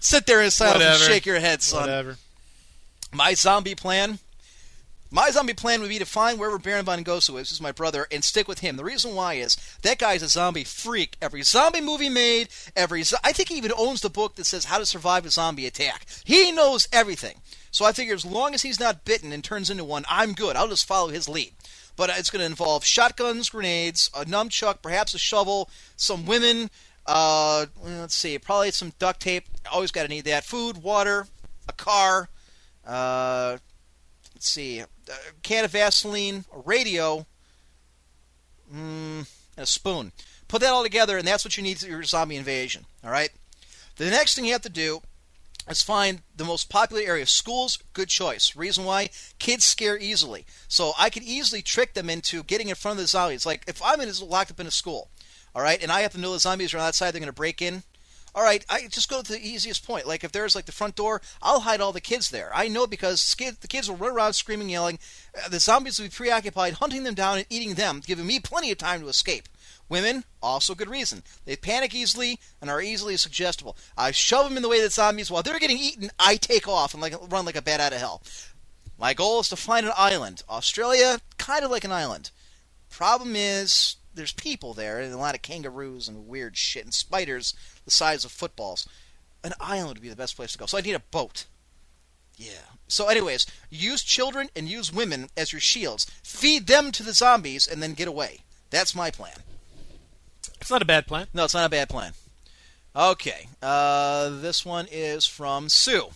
Sit 0.00 0.26
there 0.26 0.40
in 0.42 0.50
silence 0.50 0.82
and 0.84 0.98
shake 1.00 1.26
your 1.26 1.40
head, 1.40 1.60
son. 1.62 1.82
Whatever. 1.82 2.16
My 3.12 3.34
zombie 3.34 3.74
plan. 3.74 4.18
My 5.10 5.30
zombie 5.30 5.54
plan 5.54 5.80
would 5.80 5.90
be 5.90 6.00
to 6.00 6.06
find 6.06 6.40
wherever 6.40 6.58
Baron 6.58 6.84
von 6.86 7.04
Gosu 7.04 7.38
is, 7.40 7.50
who's 7.50 7.60
my 7.60 7.70
brother, 7.70 8.08
and 8.10 8.24
stick 8.24 8.48
with 8.48 8.60
him. 8.60 8.76
The 8.76 8.82
reason 8.82 9.14
why 9.14 9.34
is 9.34 9.56
that 9.82 9.98
guy's 9.98 10.22
a 10.24 10.28
zombie 10.28 10.64
freak. 10.64 11.16
Every 11.22 11.42
zombie 11.42 11.80
movie 11.80 12.08
made, 12.08 12.48
every 12.74 13.04
zo- 13.04 13.18
I 13.22 13.32
think 13.32 13.48
he 13.50 13.56
even 13.56 13.70
owns 13.76 14.00
the 14.00 14.10
book 14.10 14.34
that 14.34 14.44
says 14.46 14.64
how 14.64 14.78
to 14.78 14.86
survive 14.86 15.24
a 15.24 15.30
zombie 15.30 15.66
attack. 15.66 16.06
He 16.24 16.50
knows 16.50 16.88
everything. 16.92 17.36
So 17.74 17.84
I 17.84 17.90
figure 17.90 18.14
as 18.14 18.24
long 18.24 18.54
as 18.54 18.62
he's 18.62 18.78
not 18.78 19.04
bitten 19.04 19.32
and 19.32 19.42
turns 19.42 19.68
into 19.68 19.82
one, 19.82 20.04
I'm 20.08 20.32
good. 20.32 20.54
I'll 20.54 20.68
just 20.68 20.86
follow 20.86 21.08
his 21.08 21.28
lead. 21.28 21.54
But 21.96 22.08
it's 22.10 22.30
going 22.30 22.38
to 22.38 22.46
involve 22.46 22.84
shotguns, 22.84 23.48
grenades, 23.48 24.10
a 24.14 24.24
nunchuck, 24.24 24.80
perhaps 24.80 25.12
a 25.12 25.18
shovel, 25.18 25.68
some 25.96 26.24
women. 26.24 26.70
Uh, 27.04 27.66
let's 27.82 28.14
see, 28.14 28.38
probably 28.38 28.70
some 28.70 28.92
duct 29.00 29.18
tape. 29.18 29.46
Always 29.72 29.90
got 29.90 30.04
to 30.04 30.08
need 30.08 30.24
that. 30.26 30.44
Food, 30.44 30.84
water, 30.84 31.26
a 31.68 31.72
car. 31.72 32.28
Uh, 32.86 33.56
let's 34.32 34.48
see, 34.48 34.78
a 34.78 34.86
can 35.42 35.64
of 35.64 35.72
Vaseline, 35.72 36.44
a 36.54 36.60
radio, 36.60 37.26
mm, 38.72 39.18
and 39.18 39.28
a 39.56 39.66
spoon. 39.66 40.12
Put 40.46 40.60
that 40.60 40.70
all 40.70 40.84
together, 40.84 41.18
and 41.18 41.26
that's 41.26 41.44
what 41.44 41.56
you 41.56 41.64
need 41.64 41.80
for 41.80 41.88
your 41.88 42.04
zombie 42.04 42.36
invasion. 42.36 42.86
All 43.02 43.10
right. 43.10 43.30
The 43.96 44.10
next 44.10 44.36
thing 44.36 44.44
you 44.44 44.52
have 44.52 44.62
to 44.62 44.68
do 44.68 45.02
is 45.68 45.82
find 45.82 46.22
the 46.36 46.44
most 46.44 46.68
popular 46.68 47.02
area. 47.02 47.26
Schools, 47.26 47.78
good 47.92 48.08
choice. 48.08 48.54
Reason 48.56 48.84
why? 48.84 49.10
Kids 49.38 49.64
scare 49.64 49.98
easily. 49.98 50.46
So 50.68 50.92
I 50.98 51.10
could 51.10 51.22
easily 51.22 51.62
trick 51.62 51.94
them 51.94 52.10
into 52.10 52.42
getting 52.42 52.68
in 52.68 52.74
front 52.74 52.98
of 52.98 53.04
the 53.04 53.08
zombies. 53.08 53.46
Like 53.46 53.64
if 53.66 53.80
I'm 53.82 54.00
in, 54.00 54.10
locked 54.22 54.50
up 54.50 54.60
in 54.60 54.66
a 54.66 54.70
school, 54.70 55.08
all 55.54 55.62
right, 55.62 55.82
and 55.82 55.92
I 55.92 56.00
have 56.00 56.12
to 56.12 56.20
know 56.20 56.32
the 56.32 56.40
zombies 56.40 56.74
are 56.74 56.78
on 56.78 56.82
the 56.82 56.88
outside, 56.88 57.12
they're 57.12 57.20
going 57.20 57.26
to 57.26 57.32
break 57.32 57.62
in. 57.62 57.84
All 58.36 58.42
right, 58.42 58.64
I 58.68 58.88
just 58.88 59.08
go 59.08 59.22
to 59.22 59.32
the 59.32 59.46
easiest 59.46 59.86
point. 59.86 60.08
Like 60.08 60.24
if 60.24 60.32
there's 60.32 60.56
like 60.56 60.66
the 60.66 60.72
front 60.72 60.96
door, 60.96 61.22
I'll 61.40 61.60
hide 61.60 61.80
all 61.80 61.92
the 61.92 62.00
kids 62.00 62.30
there. 62.30 62.50
I 62.52 62.66
know 62.66 62.84
because 62.88 63.22
skid, 63.22 63.58
the 63.60 63.68
kids 63.68 63.88
will 63.88 63.96
run 63.96 64.10
around 64.10 64.32
screaming, 64.32 64.68
yelling. 64.68 64.98
Uh, 65.36 65.48
the 65.48 65.60
zombies 65.60 66.00
will 66.00 66.06
be 66.06 66.10
preoccupied 66.10 66.74
hunting 66.74 67.04
them 67.04 67.14
down 67.14 67.38
and 67.38 67.46
eating 67.48 67.74
them, 67.74 68.02
giving 68.04 68.26
me 68.26 68.40
plenty 68.40 68.72
of 68.72 68.78
time 68.78 69.02
to 69.02 69.08
escape. 69.08 69.48
Women, 69.88 70.24
also 70.42 70.74
good 70.74 70.88
reason. 70.88 71.22
They 71.44 71.56
panic 71.56 71.94
easily 71.94 72.40
and 72.60 72.70
are 72.70 72.80
easily 72.80 73.16
suggestible. 73.16 73.76
I 73.96 74.10
shove 74.10 74.44
them 74.44 74.56
in 74.56 74.62
the 74.62 74.68
way 74.68 74.78
of 74.78 74.84
the 74.84 74.90
zombies 74.90 75.30
while 75.30 75.42
they're 75.42 75.58
getting 75.58 75.78
eaten. 75.78 76.10
I 76.18 76.36
take 76.36 76.66
off 76.66 76.94
and 76.94 77.02
like 77.02 77.14
run 77.30 77.44
like 77.44 77.56
a 77.56 77.62
bat 77.62 77.80
out 77.80 77.92
of 77.92 77.98
hell. 77.98 78.22
My 78.98 79.12
goal 79.12 79.40
is 79.40 79.48
to 79.50 79.56
find 79.56 79.84
an 79.84 79.92
island. 79.96 80.42
Australia, 80.48 81.20
kind 81.36 81.64
of 81.64 81.70
like 81.70 81.84
an 81.84 81.92
island. 81.92 82.30
Problem 82.88 83.34
is, 83.36 83.96
there's 84.14 84.32
people 84.32 84.72
there, 84.72 85.00
and 85.00 85.12
a 85.12 85.18
lot 85.18 85.34
of 85.34 85.42
kangaroos 85.42 86.08
and 86.08 86.28
weird 86.28 86.56
shit, 86.56 86.84
and 86.84 86.94
spiders 86.94 87.54
the 87.84 87.90
size 87.90 88.24
of 88.24 88.30
footballs. 88.30 88.88
An 89.42 89.52
island 89.60 89.88
would 89.88 90.02
be 90.02 90.08
the 90.08 90.16
best 90.16 90.36
place 90.36 90.52
to 90.52 90.58
go. 90.58 90.66
So 90.66 90.78
I 90.78 90.82
need 90.82 90.94
a 90.94 91.00
boat. 91.00 91.46
Yeah. 92.36 92.70
So, 92.86 93.08
anyways, 93.08 93.46
use 93.70 94.02
children 94.02 94.48
and 94.54 94.68
use 94.68 94.92
women 94.92 95.28
as 95.36 95.52
your 95.52 95.60
shields. 95.60 96.06
Feed 96.22 96.66
them 96.66 96.92
to 96.92 97.02
the 97.02 97.12
zombies, 97.12 97.66
and 97.66 97.82
then 97.82 97.94
get 97.94 98.08
away. 98.08 98.40
That's 98.70 98.94
my 98.94 99.10
plan. 99.10 99.36
It's 100.64 100.70
not 100.70 100.80
a 100.80 100.86
bad 100.86 101.06
plan. 101.06 101.26
No, 101.34 101.44
it's 101.44 101.52
not 101.52 101.66
a 101.66 101.68
bad 101.68 101.90
plan. 101.90 102.12
Okay. 102.96 103.48
Uh, 103.60 104.30
this 104.40 104.64
one 104.64 104.86
is 104.90 105.26
from 105.26 105.68
Sue. 105.68 106.06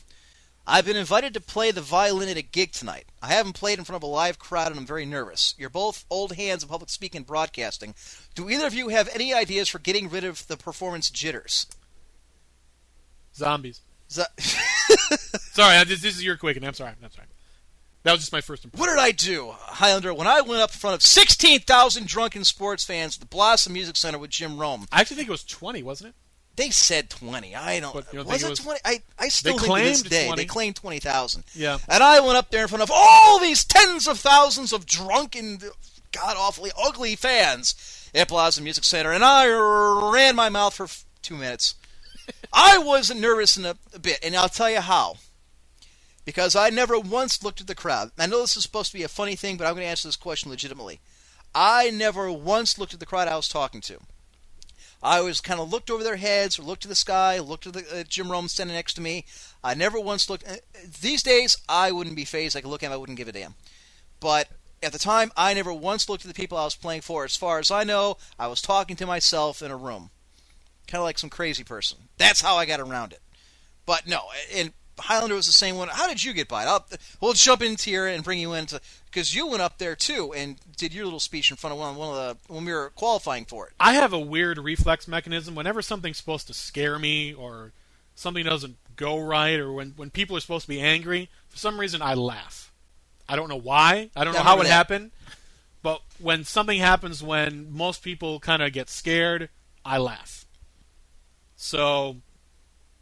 I've 0.67 0.87
been 0.87 0.97
invited 0.97 1.35
to 1.35 1.41
play 1.43 1.71
the 1.71 1.83
violin 1.83 2.31
at 2.31 2.39
a 2.39 2.43
gig 2.43 2.73
tonight. 2.73 3.05
I 3.23 3.27
haven't 3.27 3.53
played 3.53 3.79
in 3.79 3.85
front 3.85 4.03
of 4.03 4.09
a 4.09 4.11
live 4.11 4.39
crowd 4.39 4.69
and 4.69 4.81
I'm 4.81 4.87
very 4.87 5.05
nervous. 5.05 5.55
You're 5.59 5.69
both 5.69 6.07
old 6.09 6.33
hands 6.37 6.63
in 6.63 6.71
public 6.71 6.89
speaking 6.89 7.19
and 7.19 7.27
broadcasting. 7.27 7.95
Do 8.35 8.49
either 8.49 8.67
of 8.67 8.73
you 8.73 8.89
have 8.89 9.11
any 9.15 9.35
ideas 9.35 9.69
for 9.69 9.81
getting 9.81 10.09
rid 10.09 10.25
of 10.25 10.47
the 10.47 10.57
performance 10.57 11.11
jitters? 11.11 11.67
Zombies. 13.37 13.83
Z- 14.11 14.23
Sorry, 15.53 15.77
I- 15.77 15.85
this 15.85 16.05
is 16.05 16.25
your 16.25 16.39
quick, 16.39 16.57
and 16.57 16.65
I'm 16.65 16.73
sorry. 16.73 16.93
I'm 17.05 17.11
sorry. 17.11 17.27
That 18.05 18.13
was 18.13 18.21
just 18.21 18.33
my 18.33 18.41
first 18.41 18.65
impression. 18.65 18.81
What 18.81 18.95
did 18.95 19.01
I 19.03 19.11
do, 19.11 19.51
Highlander, 19.59 20.15
when 20.15 20.27
I 20.27 20.41
went 20.41 20.63
up 20.63 20.71
in 20.71 20.79
front 20.79 20.95
of 20.95 21.03
16,000 21.03 22.07
drunken 22.07 22.45
sports 22.45 22.85
fans 22.85 23.17
at 23.17 23.21
the 23.21 23.27
Blossom 23.27 23.73
Music 23.73 23.97
Center 23.97 24.19
with 24.19 24.31
Jim 24.31 24.57
Rome? 24.59 24.87
I 24.93 25.01
actually 25.01 25.17
think 25.17 25.29
it 25.29 25.33
was 25.33 25.45
20, 25.45 25.83
wasn't 25.83 26.11
it? 26.11 26.15
They 26.57 26.71
said 26.71 27.11
20. 27.11 27.55
I 27.55 27.79
don't. 27.81 27.93
But 27.95 28.13
you 28.13 28.19
don't 28.21 28.29
was 28.29 28.43
it 28.43 28.47
it 28.47 28.51
was- 28.51 28.59
20? 28.61 28.81
I, 28.85 29.03
I 29.19 29.29
still 29.29 29.55
They 29.59 29.65
think 29.67 29.77
to 29.79 29.83
this 29.85 30.03
day 30.03 30.27
20. 30.27 30.43
they 30.43 30.47
claimed 30.47 30.77
20,000. 30.77 31.45
Yeah. 31.55 31.79
And 31.89 32.03
I 32.03 32.21
went 32.21 32.37
up 32.37 32.51
there 32.51 32.63
in 32.63 32.69
front 32.69 32.83
of 32.83 32.91
all 32.93 33.39
these 33.41 33.65
tens 33.65 34.09
of 34.09 34.19
thousands 34.19 34.73
of 34.73 34.87
drunken, 34.87 35.59
god 36.13 36.37
awfully 36.37 36.71
ugly 36.83 37.15
fans 37.17 38.11
at 38.15 38.29
Blossom 38.29 38.65
Music 38.65 38.85
Center, 38.85 39.13
and 39.13 39.23
I 39.25 39.47
ran 40.13 40.35
my 40.35 40.49
mouth 40.49 40.75
for 40.75 40.85
f- 40.85 41.05
two 41.23 41.37
minutes. 41.37 41.75
I 42.53 42.79
wasn't 42.79 43.21
nervous 43.21 43.57
in 43.57 43.65
a, 43.67 43.77
a 43.95 43.99
bit, 43.99 44.19
and 44.23 44.35
I'll 44.35 44.49
tell 44.49 44.71
you 44.71 44.81
how. 44.81 45.17
Because 46.29 46.55
I 46.55 46.69
never 46.69 47.01
once 47.01 47.43
looked 47.43 47.63
at 47.63 47.69
the 47.69 47.75
crowd. 47.75 48.11
I 48.19 48.27
know 48.27 48.43
this 48.43 48.55
is 48.55 48.63
supposed 48.63 48.91
to 48.93 48.99
be 48.99 49.03
a 49.03 49.09
funny 49.09 49.35
thing, 49.35 49.57
but 49.57 49.67
I'm 49.67 49.73
going 49.73 49.85
to 49.85 49.89
answer 49.89 50.09
this 50.09 50.15
question 50.15 50.51
legitimately. 50.51 51.01
I 51.55 51.89
never 51.89 52.31
once 52.31 52.77
looked 52.77 52.93
at 52.93 53.01
the 53.01 53.07
crowd 53.07 53.29
I 53.29 53.37
was 53.37 53.49
talking 53.49 53.81
to. 53.81 53.99
I 55.03 55.17
always 55.21 55.41
kind 55.41 55.59
of 55.59 55.73
looked 55.73 55.91
over 55.91 56.05
their 56.05 56.17
heads 56.17 56.59
or 56.59 56.65
looked 56.65 56.83
to 56.83 56.89
the 56.89 56.95
sky, 56.95 57.39
looked 57.39 57.67
at 57.67 57.73
the, 57.73 58.01
uh, 58.01 58.05
Jim 58.07 58.31
Rome 58.31 58.49
standing 58.49 58.77
next 58.77 58.93
to 58.97 59.01
me. 59.01 59.25
I 59.65 59.73
never 59.73 59.99
once 59.99 60.29
looked. 60.29 60.47
Uh, 60.47 60.57
these 61.01 61.23
days, 61.23 61.57
I 61.67 61.93
wouldn't 61.93 62.15
be 62.15 62.27
phased. 62.27 62.59
I 62.59 62.61
could 62.61 62.69
look 62.69 62.83
at 62.83 62.89
him, 62.89 62.93
I 62.93 62.99
wouldn't 62.99 63.17
give 63.17 63.29
a 63.29 63.33
damn. 63.33 63.55
But 64.21 64.49
at 64.83 64.93
the 64.93 64.99
time, 64.99 65.33
I 65.35 65.55
never 65.55 65.73
once 65.73 66.11
looked 66.11 66.27
at 66.27 66.29
the 66.29 66.39
people 66.39 66.59
I 66.59 66.65
was 66.65 66.77
playing 66.77 67.01
for. 67.01 67.25
As 67.25 67.37
far 67.37 67.59
as 67.59 67.71
I 67.71 67.85
know, 67.85 68.19
I 68.39 68.49
was 68.49 68.61
talking 68.61 68.97
to 68.97 69.07
myself 69.07 69.63
in 69.63 69.71
a 69.71 69.79
room, 69.79 70.11
kind 70.89 71.01
of 71.01 71.07
like 71.07 71.19
some 71.19 71.31
crazy 71.31 71.65
person. 71.65 71.97
That's 72.19 72.43
how 72.43 72.57
I 72.57 72.67
got 72.67 72.81
around 72.81 73.15
it. 73.15 73.23
But 73.87 74.07
no, 74.07 74.25
and 74.55 74.75
Highlander 74.99 75.35
was 75.35 75.47
the 75.47 75.53
same 75.53 75.77
one. 75.77 75.89
How 75.89 76.09
did 76.09 76.23
you 76.23 76.33
get 76.33 76.49
by 76.49 76.65
it? 76.65 76.67
I'll, 76.67 76.87
we'll 77.21 77.33
jump 77.33 77.63
into 77.63 77.91
here 77.91 78.07
and 78.07 78.23
bring 78.25 78.39
you 78.39 78.53
into 78.53 78.81
because 79.07 79.35
you 79.35 79.47
went 79.47 79.63
up 79.63 79.79
there 79.79 79.97
too 79.97 80.33
and 80.35 80.57
did 80.77 80.93
your 80.93 81.05
little 81.05 81.21
speech 81.21 81.51
in 81.51 81.57
front 81.57 81.73
of 81.73 81.79
one, 81.79 81.97
one 81.97 82.09
of 82.11 82.15
the 82.17 82.53
when 82.53 82.65
we 82.65 82.73
were 82.73 82.91
qualifying 82.91 83.45
for 83.45 83.67
it. 83.67 83.73
I 83.81 83.95
have 83.95 84.13
a 84.13 84.19
weird 84.19 84.59
reflex 84.59 85.09
mechanism. 85.09 85.55
Whenever 85.55 85.83
something's 85.83 86.19
supposed 86.19 86.47
to 86.49 86.55
scare 86.55 86.99
me 86.99 87.33
or 87.33 87.73
something 88.15 88.45
doesn't 88.45 88.77
go 88.97 89.19
right 89.19 89.59
or 89.59 89.73
when, 89.73 89.93
when 89.97 90.11
people 90.11 90.37
are 90.37 90.41
supposed 90.41 90.65
to 90.65 90.69
be 90.69 90.81
angry, 90.81 91.31
for 91.49 91.57
some 91.57 91.79
reason 91.79 92.03
I 92.03 92.15
laugh. 92.15 92.73
I 93.29 93.37
don't 93.37 93.49
know 93.49 93.57
why. 93.57 94.11
I 94.17 94.25
don't 94.25 94.35
know 94.35 94.41
how 94.43 94.61
it 94.61 94.67
happened. 94.67 95.11
But 95.83 96.03
when 96.19 96.45
something 96.45 96.79
happens 96.79 97.23
when 97.23 97.73
most 97.73 98.03
people 98.03 98.41
kind 98.41 98.63
of 98.63 98.73
get 98.73 98.89
scared, 98.89 99.49
I 99.85 99.99
laugh. 99.99 100.47
So 101.57 102.17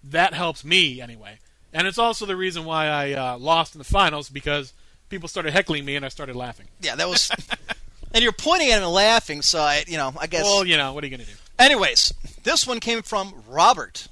that 0.03 0.35
helps 0.35 0.65
me 0.65 1.01
anyway. 1.01 1.39
And 1.77 1.87
it's 1.87 1.99
also 1.99 2.25
the 2.25 2.37
reason 2.37 2.65
why 2.65 2.87
I 2.87 3.13
uh, 3.13 3.39
lost 3.39 3.75
in 3.75 3.79
the 3.79 3.85
finals 3.85 4.31
because 4.31 4.73
people 5.11 5.29
started 5.29 5.53
heckling 5.53 5.85
me 5.85 5.95
and 5.95 6.07
I 6.07 6.09
started 6.09 6.35
laughing. 6.35 6.69
Yeah, 6.81 6.97
that 6.97 7.07
was. 7.07 7.31
and 8.15 8.25
you're 8.25 8.33
pointing 8.33 8.71
at 8.71 8.79
him 8.79 8.85
and 8.85 8.93
laughing, 8.93 9.43
so 9.43 9.59
I, 9.61 9.85
you 9.87 9.99
know, 9.99 10.15
I 10.19 10.27
guess. 10.27 10.45
Well, 10.45 10.67
you 10.67 10.79
know, 10.79 10.95
what 10.95 11.05
are 11.05 11.07
you 11.07 11.15
going 11.15 11.27
to 11.27 11.31
do? 11.31 11.39
Anyways, 11.59 12.15
this 12.45 12.67
one 12.67 12.81
came 12.81 13.03
from 13.03 13.35
Robert. 13.47 14.09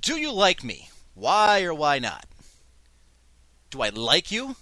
Do 0.00 0.16
you 0.16 0.32
like 0.32 0.64
me? 0.64 0.88
Why 1.14 1.62
or 1.64 1.74
why 1.74 1.98
not? 1.98 2.24
Do 3.68 3.82
I 3.82 3.90
like 3.90 4.32
you? 4.32 4.56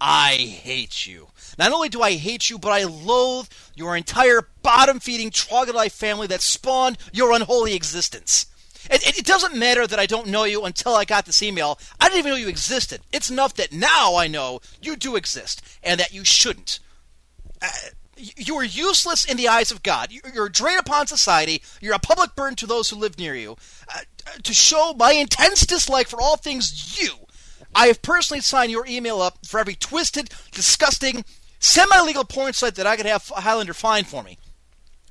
I 0.00 0.34
hate 0.34 1.06
you. 1.06 1.28
Not 1.56 1.70
only 1.70 1.88
do 1.88 2.02
I 2.02 2.14
hate 2.14 2.50
you, 2.50 2.58
but 2.58 2.72
I 2.72 2.82
loathe 2.82 3.46
your 3.76 3.96
entire 3.96 4.48
bottom 4.64 4.98
feeding 4.98 5.30
troglodyte 5.30 5.92
family 5.92 6.26
that 6.26 6.40
spawned 6.40 6.98
your 7.12 7.32
unholy 7.32 7.76
existence. 7.76 8.46
It, 8.90 9.06
it, 9.06 9.18
it 9.18 9.26
doesn't 9.26 9.56
matter 9.56 9.86
that 9.86 9.98
I 9.98 10.06
don't 10.06 10.28
know 10.28 10.44
you 10.44 10.64
until 10.64 10.94
I 10.94 11.04
got 11.04 11.26
this 11.26 11.42
email. 11.42 11.78
I 12.00 12.08
didn't 12.08 12.20
even 12.20 12.30
know 12.32 12.36
you 12.36 12.48
existed. 12.48 13.00
It's 13.12 13.30
enough 13.30 13.54
that 13.54 13.72
now 13.72 14.16
I 14.16 14.26
know 14.28 14.60
you 14.80 14.96
do 14.96 15.16
exist 15.16 15.62
and 15.82 15.98
that 16.00 16.12
you 16.12 16.24
shouldn't. 16.24 16.78
Uh, 17.60 17.68
you 18.16 18.56
are 18.56 18.64
useless 18.64 19.24
in 19.24 19.36
the 19.36 19.48
eyes 19.48 19.70
of 19.70 19.82
God. 19.82 20.10
You- 20.10 20.22
You're 20.34 20.46
a 20.46 20.52
drain 20.52 20.78
upon 20.78 21.06
society. 21.06 21.62
You're 21.80 21.94
a 21.94 21.98
public 22.00 22.34
burden 22.34 22.56
to 22.56 22.66
those 22.66 22.90
who 22.90 22.96
live 22.96 23.18
near 23.18 23.34
you. 23.34 23.56
Uh, 23.94 24.00
to 24.42 24.54
show 24.54 24.94
my 24.96 25.12
intense 25.12 25.64
dislike 25.66 26.08
for 26.08 26.20
all 26.20 26.36
things 26.36 26.98
you, 27.00 27.10
I 27.74 27.86
have 27.88 28.02
personally 28.02 28.40
signed 28.40 28.70
your 28.72 28.86
email 28.86 29.20
up 29.22 29.46
for 29.46 29.60
every 29.60 29.74
twisted, 29.74 30.30
disgusting, 30.52 31.24
semi-legal 31.60 32.24
porn 32.24 32.52
site 32.54 32.74
that 32.76 32.86
I 32.86 32.96
could 32.96 33.06
have 33.06 33.28
Highlander 33.28 33.74
find 33.74 34.06
for 34.06 34.22
me. 34.22 34.38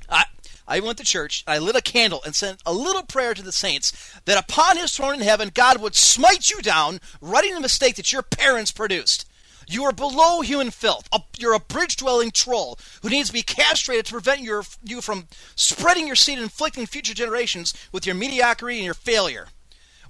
I, 0.09 0.25
I 0.67 0.79
went 0.81 0.97
to 0.97 1.03
church, 1.03 1.43
and 1.47 1.55
I 1.55 1.59
lit 1.59 1.75
a 1.75 1.81
candle, 1.81 2.21
and 2.25 2.35
sent 2.35 2.61
a 2.65 2.73
little 2.73 3.03
prayer 3.03 3.33
to 3.33 3.41
the 3.41 3.51
saints 3.51 4.19
that 4.25 4.37
upon 4.37 4.77
his 4.77 4.95
throne 4.95 5.13
in 5.13 5.21
heaven, 5.21 5.51
God 5.53 5.79
would 5.79 5.95
smite 5.95 6.49
you 6.49 6.61
down, 6.61 6.99
righting 7.21 7.53
the 7.53 7.61
mistake 7.61 7.95
that 7.95 8.11
your 8.11 8.21
parents 8.23 8.71
produced. 8.71 9.25
You 9.69 9.83
are 9.83 9.91
below 9.91 10.41
human 10.41 10.71
filth. 10.71 11.09
You're 11.37 11.53
a 11.53 11.59
bridge-dwelling 11.59 12.31
troll 12.31 12.79
who 13.01 13.09
needs 13.09 13.27
to 13.27 13.33
be 13.33 13.41
castrated 13.41 14.05
to 14.05 14.13
prevent 14.13 14.41
your, 14.41 14.63
you 14.83 15.01
from 15.01 15.27
spreading 15.55 16.07
your 16.07 16.15
seed 16.15 16.37
and 16.37 16.43
inflicting 16.43 16.85
future 16.85 17.13
generations 17.13 17.73
with 17.91 18.05
your 18.05 18.15
mediocrity 18.15 18.77
and 18.77 18.85
your 18.85 18.93
failure. 18.93 19.47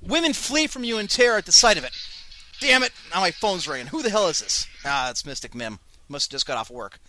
Women 0.01 0.33
flee 0.33 0.67
from 0.67 0.83
you 0.83 0.99
in 0.99 1.07
terror 1.07 1.37
at 1.37 1.45
the 1.45 1.51
sight 1.51 1.77
of 1.77 1.83
it. 1.83 1.91
Damn 2.59 2.83
it! 2.83 2.91
Now 3.13 3.21
my 3.21 3.31
phone's 3.31 3.67
ringing. 3.67 3.87
Who 3.87 4.03
the 4.03 4.09
hell 4.09 4.27
is 4.27 4.39
this? 4.39 4.67
Ah, 4.85 5.09
it's 5.09 5.25
Mystic 5.25 5.55
Mim. 5.55 5.79
Must 6.07 6.31
have 6.31 6.35
just 6.35 6.45
got 6.47 6.57
off 6.57 6.69
work. 6.69 6.99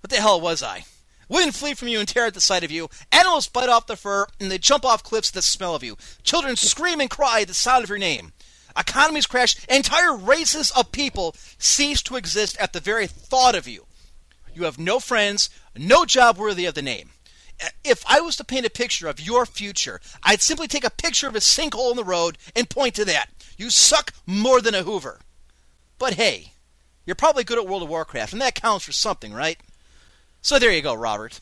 What 0.00 0.10
the 0.10 0.16
hell 0.16 0.40
was 0.40 0.62
I? 0.62 0.84
Women 1.28 1.52
flee 1.52 1.74
from 1.74 1.88
you 1.88 2.00
in 2.00 2.06
terror 2.06 2.26
at 2.26 2.34
the 2.34 2.40
sight 2.40 2.64
of 2.64 2.70
you. 2.70 2.88
Animals 3.12 3.48
bite 3.48 3.68
off 3.68 3.86
the 3.86 3.96
fur, 3.96 4.26
and 4.40 4.50
they 4.50 4.58
jump 4.58 4.84
off 4.84 5.02
cliffs 5.02 5.30
at 5.30 5.34
the 5.34 5.42
smell 5.42 5.74
of 5.74 5.82
you. 5.82 5.96
Children 6.22 6.56
scream 6.56 7.00
and 7.00 7.10
cry 7.10 7.40
at 7.40 7.48
the 7.48 7.54
sound 7.54 7.84
of 7.84 7.90
your 7.90 7.98
name. 7.98 8.32
Economies 8.76 9.26
crash. 9.26 9.56
Entire 9.68 10.16
races 10.16 10.70
of 10.72 10.92
people 10.92 11.34
cease 11.58 12.02
to 12.02 12.16
exist 12.16 12.56
at 12.58 12.72
the 12.72 12.80
very 12.80 13.06
thought 13.06 13.54
of 13.54 13.68
you. 13.68 13.86
You 14.54 14.64
have 14.64 14.78
no 14.78 15.00
friends, 15.00 15.50
no 15.76 16.04
job 16.04 16.38
worthy 16.38 16.66
of 16.66 16.74
the 16.74 16.82
name. 16.82 17.10
If 17.84 18.04
I 18.06 18.20
was 18.20 18.36
to 18.36 18.44
paint 18.44 18.66
a 18.66 18.70
picture 18.70 19.08
of 19.08 19.20
your 19.20 19.46
future, 19.46 20.00
I'd 20.22 20.42
simply 20.42 20.66
take 20.66 20.84
a 20.84 20.90
picture 20.90 21.28
of 21.28 21.36
a 21.36 21.40
sinkhole 21.40 21.90
in 21.90 21.96
the 21.96 22.04
road 22.04 22.36
and 22.54 22.68
point 22.68 22.94
to 22.96 23.04
that. 23.04 23.28
You 23.56 23.70
suck 23.70 24.12
more 24.26 24.60
than 24.60 24.74
a 24.74 24.82
Hoover. 24.82 25.20
But 25.98 26.14
hey, 26.14 26.52
you're 27.06 27.14
probably 27.14 27.44
good 27.44 27.58
at 27.58 27.66
World 27.66 27.82
of 27.82 27.88
Warcraft, 27.88 28.32
and 28.32 28.42
that 28.42 28.56
counts 28.56 28.84
for 28.84 28.92
something, 28.92 29.32
right? 29.32 29.58
So 30.44 30.58
there 30.58 30.70
you 30.70 30.82
go, 30.82 30.92
Robert. 30.92 31.40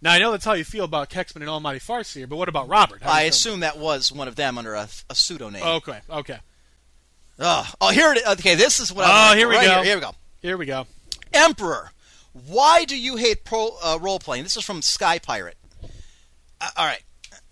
Now, 0.00 0.12
I 0.12 0.18
know 0.18 0.32
that's 0.32 0.46
how 0.46 0.54
you 0.54 0.64
feel 0.64 0.86
about 0.86 1.10
Kexman 1.10 1.42
and 1.42 1.50
Almighty 1.50 1.78
Farseer, 1.78 2.26
but 2.26 2.36
what 2.36 2.48
about 2.48 2.66
Robert? 2.66 3.04
I 3.04 3.24
assume 3.24 3.60
that 3.60 3.76
was 3.76 4.10
one 4.10 4.26
of 4.26 4.36
them 4.36 4.56
under 4.56 4.72
a, 4.72 4.88
a 5.10 5.14
pseudonym. 5.14 5.62
Okay, 5.62 5.98
okay. 6.08 6.38
Oh, 7.38 7.70
oh, 7.78 7.90
here 7.90 8.10
it 8.12 8.18
is. 8.18 8.26
Okay, 8.26 8.54
this 8.54 8.80
is 8.80 8.90
what 8.90 9.04
Oh, 9.06 9.36
here 9.36 9.48
we 9.48 9.56
Right 9.56 9.66
go. 9.66 9.74
Here, 9.74 9.84
here 9.84 9.96
we 9.96 10.00
go. 10.00 10.14
Here 10.40 10.56
we 10.56 10.64
go. 10.64 10.86
Emperor, 11.34 11.90
why 12.46 12.86
do 12.86 12.98
you 12.98 13.16
hate 13.16 13.44
pro 13.44 13.76
uh, 13.84 13.98
role 14.00 14.18
playing? 14.18 14.44
This 14.44 14.56
is 14.56 14.64
from 14.64 14.80
Sky 14.80 15.18
Pirate. 15.18 15.58
Uh, 16.58 16.70
all 16.78 16.86
right, 16.86 17.02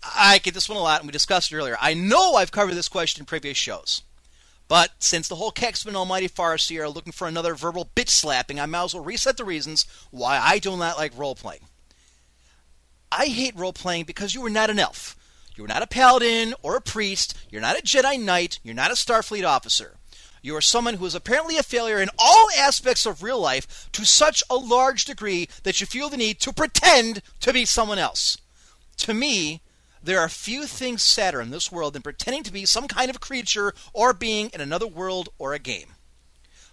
I 0.03 0.39
get 0.39 0.55
this 0.55 0.67
one 0.67 0.79
a 0.79 0.81
lot, 0.81 1.01
and 1.01 1.07
we 1.07 1.11
discussed 1.11 1.51
it 1.51 1.55
earlier. 1.55 1.77
I 1.79 1.93
know 1.93 2.33
I've 2.33 2.51
covered 2.51 2.73
this 2.73 2.87
question 2.87 3.21
in 3.21 3.27
previous 3.27 3.55
shows, 3.55 4.01
but 4.71 4.91
since 4.99 5.27
the 5.27 5.35
whole 5.35 5.51
Kexman 5.51 5.87
and 5.87 5.97
Almighty 5.97 6.29
Farseer 6.29 6.83
are 6.83 6.89
looking 6.89 7.11
for 7.11 7.27
another 7.27 7.55
verbal 7.55 7.89
bitch 7.93 8.07
slapping, 8.07 8.57
I 8.57 8.65
might 8.65 8.85
as 8.85 8.93
well 8.93 9.03
reset 9.03 9.35
the 9.35 9.43
reasons 9.43 9.85
why 10.11 10.39
I 10.41 10.59
do 10.59 10.77
not 10.77 10.95
like 10.95 11.11
role 11.19 11.35
playing. 11.35 11.63
I 13.11 13.25
hate 13.25 13.53
role 13.57 13.73
playing 13.73 14.05
because 14.05 14.33
you 14.33 14.45
are 14.45 14.49
not 14.49 14.69
an 14.69 14.79
elf. 14.79 15.17
You 15.57 15.65
are 15.65 15.67
not 15.67 15.81
a 15.81 15.87
paladin 15.87 16.53
or 16.63 16.77
a 16.77 16.81
priest. 16.81 17.37
You're 17.49 17.59
not 17.59 17.77
a 17.77 17.81
Jedi 17.81 18.17
Knight. 18.17 18.59
You're 18.63 18.73
not 18.73 18.91
a 18.91 18.93
Starfleet 18.93 19.45
officer. 19.45 19.97
You 20.41 20.55
are 20.55 20.61
someone 20.61 20.93
who 20.93 21.05
is 21.05 21.15
apparently 21.15 21.57
a 21.57 21.63
failure 21.63 22.01
in 22.01 22.07
all 22.17 22.47
aspects 22.57 23.05
of 23.05 23.23
real 23.23 23.41
life 23.41 23.89
to 23.91 24.05
such 24.05 24.41
a 24.49 24.55
large 24.55 25.03
degree 25.03 25.49
that 25.63 25.81
you 25.81 25.85
feel 25.85 26.07
the 26.07 26.15
need 26.15 26.39
to 26.39 26.53
pretend 26.53 27.21
to 27.41 27.51
be 27.51 27.65
someone 27.65 27.99
else. 27.99 28.37
To 28.99 29.13
me, 29.13 29.59
there 30.03 30.19
are 30.19 30.29
few 30.29 30.65
things 30.65 31.03
sadder 31.03 31.41
in 31.41 31.51
this 31.51 31.71
world 31.71 31.93
than 31.93 32.01
pretending 32.01 32.43
to 32.43 32.53
be 32.53 32.65
some 32.65 32.87
kind 32.87 33.09
of 33.09 33.19
creature 33.19 33.73
or 33.93 34.13
being 34.13 34.49
in 34.53 34.61
another 34.61 34.87
world 34.87 35.29
or 35.37 35.53
a 35.53 35.59
game. 35.59 35.93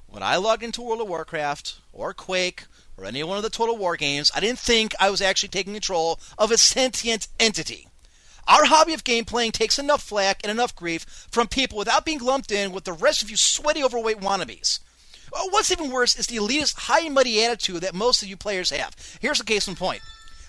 When 0.06 0.22
I 0.22 0.36
logged 0.36 0.62
into 0.62 0.80
World 0.80 1.02
of 1.02 1.08
Warcraft 1.08 1.80
or 1.92 2.14
Quake 2.14 2.64
or 2.96 3.04
any 3.04 3.22
one 3.22 3.36
of 3.36 3.42
the 3.42 3.50
Total 3.50 3.76
War 3.76 3.96
games, 3.96 4.32
I 4.34 4.40
didn't 4.40 4.58
think 4.58 4.94
I 4.98 5.10
was 5.10 5.20
actually 5.20 5.50
taking 5.50 5.74
control 5.74 6.18
of 6.38 6.50
a 6.50 6.56
sentient 6.56 7.28
entity. 7.38 7.88
Our 8.46 8.64
hobby 8.64 8.94
of 8.94 9.04
game 9.04 9.26
playing 9.26 9.52
takes 9.52 9.78
enough 9.78 10.02
flack 10.02 10.40
and 10.42 10.50
enough 10.50 10.74
grief 10.74 11.04
from 11.30 11.48
people 11.48 11.76
without 11.76 12.06
being 12.06 12.20
lumped 12.20 12.50
in 12.50 12.72
with 12.72 12.84
the 12.84 12.94
rest 12.94 13.22
of 13.22 13.30
you 13.30 13.36
sweaty, 13.36 13.84
overweight 13.84 14.20
wannabes. 14.20 14.80
Oh, 15.34 15.50
What's 15.50 15.70
even 15.70 15.90
worse 15.90 16.18
is 16.18 16.28
the 16.28 16.36
elitist, 16.36 16.78
high 16.78 17.00
and 17.00 17.14
muddy 17.14 17.44
attitude 17.44 17.82
that 17.82 17.94
most 17.94 18.22
of 18.22 18.28
you 18.28 18.38
players 18.38 18.70
have. 18.70 18.96
Here's 19.20 19.40
a 19.40 19.44
case 19.44 19.68
in 19.68 19.74
point. 19.74 20.00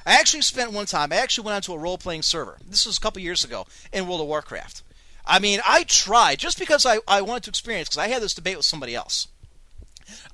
I 0.05 0.13
actually 0.13 0.41
spent 0.41 0.71
one 0.71 0.85
time, 0.85 1.11
I 1.11 1.17
actually 1.17 1.45
went 1.45 1.55
onto 1.55 1.73
a 1.73 1.77
role 1.77 1.97
playing 1.97 2.23
server. 2.23 2.57
This 2.65 2.85
was 2.85 2.97
a 2.97 3.01
couple 3.01 3.21
years 3.21 3.43
ago 3.43 3.67
in 3.91 4.07
World 4.07 4.21
of 4.21 4.27
Warcraft. 4.27 4.83
I 5.25 5.39
mean, 5.39 5.59
I 5.65 5.83
tried, 5.83 6.39
just 6.39 6.57
because 6.57 6.85
I, 6.85 6.99
I 7.07 7.21
wanted 7.21 7.43
to 7.43 7.49
experience, 7.51 7.89
because 7.89 8.03
I 8.03 8.07
had 8.07 8.21
this 8.21 8.33
debate 8.33 8.57
with 8.57 8.65
somebody 8.65 8.95
else. 8.95 9.27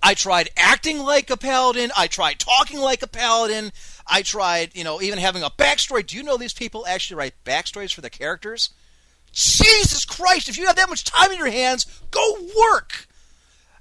I 0.02 0.14
tried 0.14 0.52
acting 0.56 1.00
like 1.00 1.30
a 1.30 1.36
paladin. 1.36 1.92
I 1.98 2.08
tried 2.08 2.40
talking 2.40 2.80
like 2.80 3.02
a 3.02 3.08
paladin. 3.08 3.74
I 4.08 4.22
tried, 4.22 4.72
you 4.74 4.84
know, 4.84 5.02
even 5.02 5.20
having 5.20 5.44
a 5.44 5.50
backstory. 5.50 6.06
Do 6.06 6.16
you 6.16 6.24
know 6.24 6.38
these 6.38 6.54
people 6.54 6.86
actually 6.88 7.18
write 7.18 7.44
backstories 7.44 7.94
for 7.94 8.02
the 8.02 8.10
characters? 8.10 8.70
Jesus 9.34 10.06
Christ, 10.06 10.48
if 10.48 10.58
you 10.58 10.68
have 10.68 10.78
that 10.78 10.90
much 10.90 11.04
time 11.04 11.32
in 11.32 11.38
your 11.38 11.50
hands, 11.50 11.86
go 12.12 12.38
work. 12.58 13.08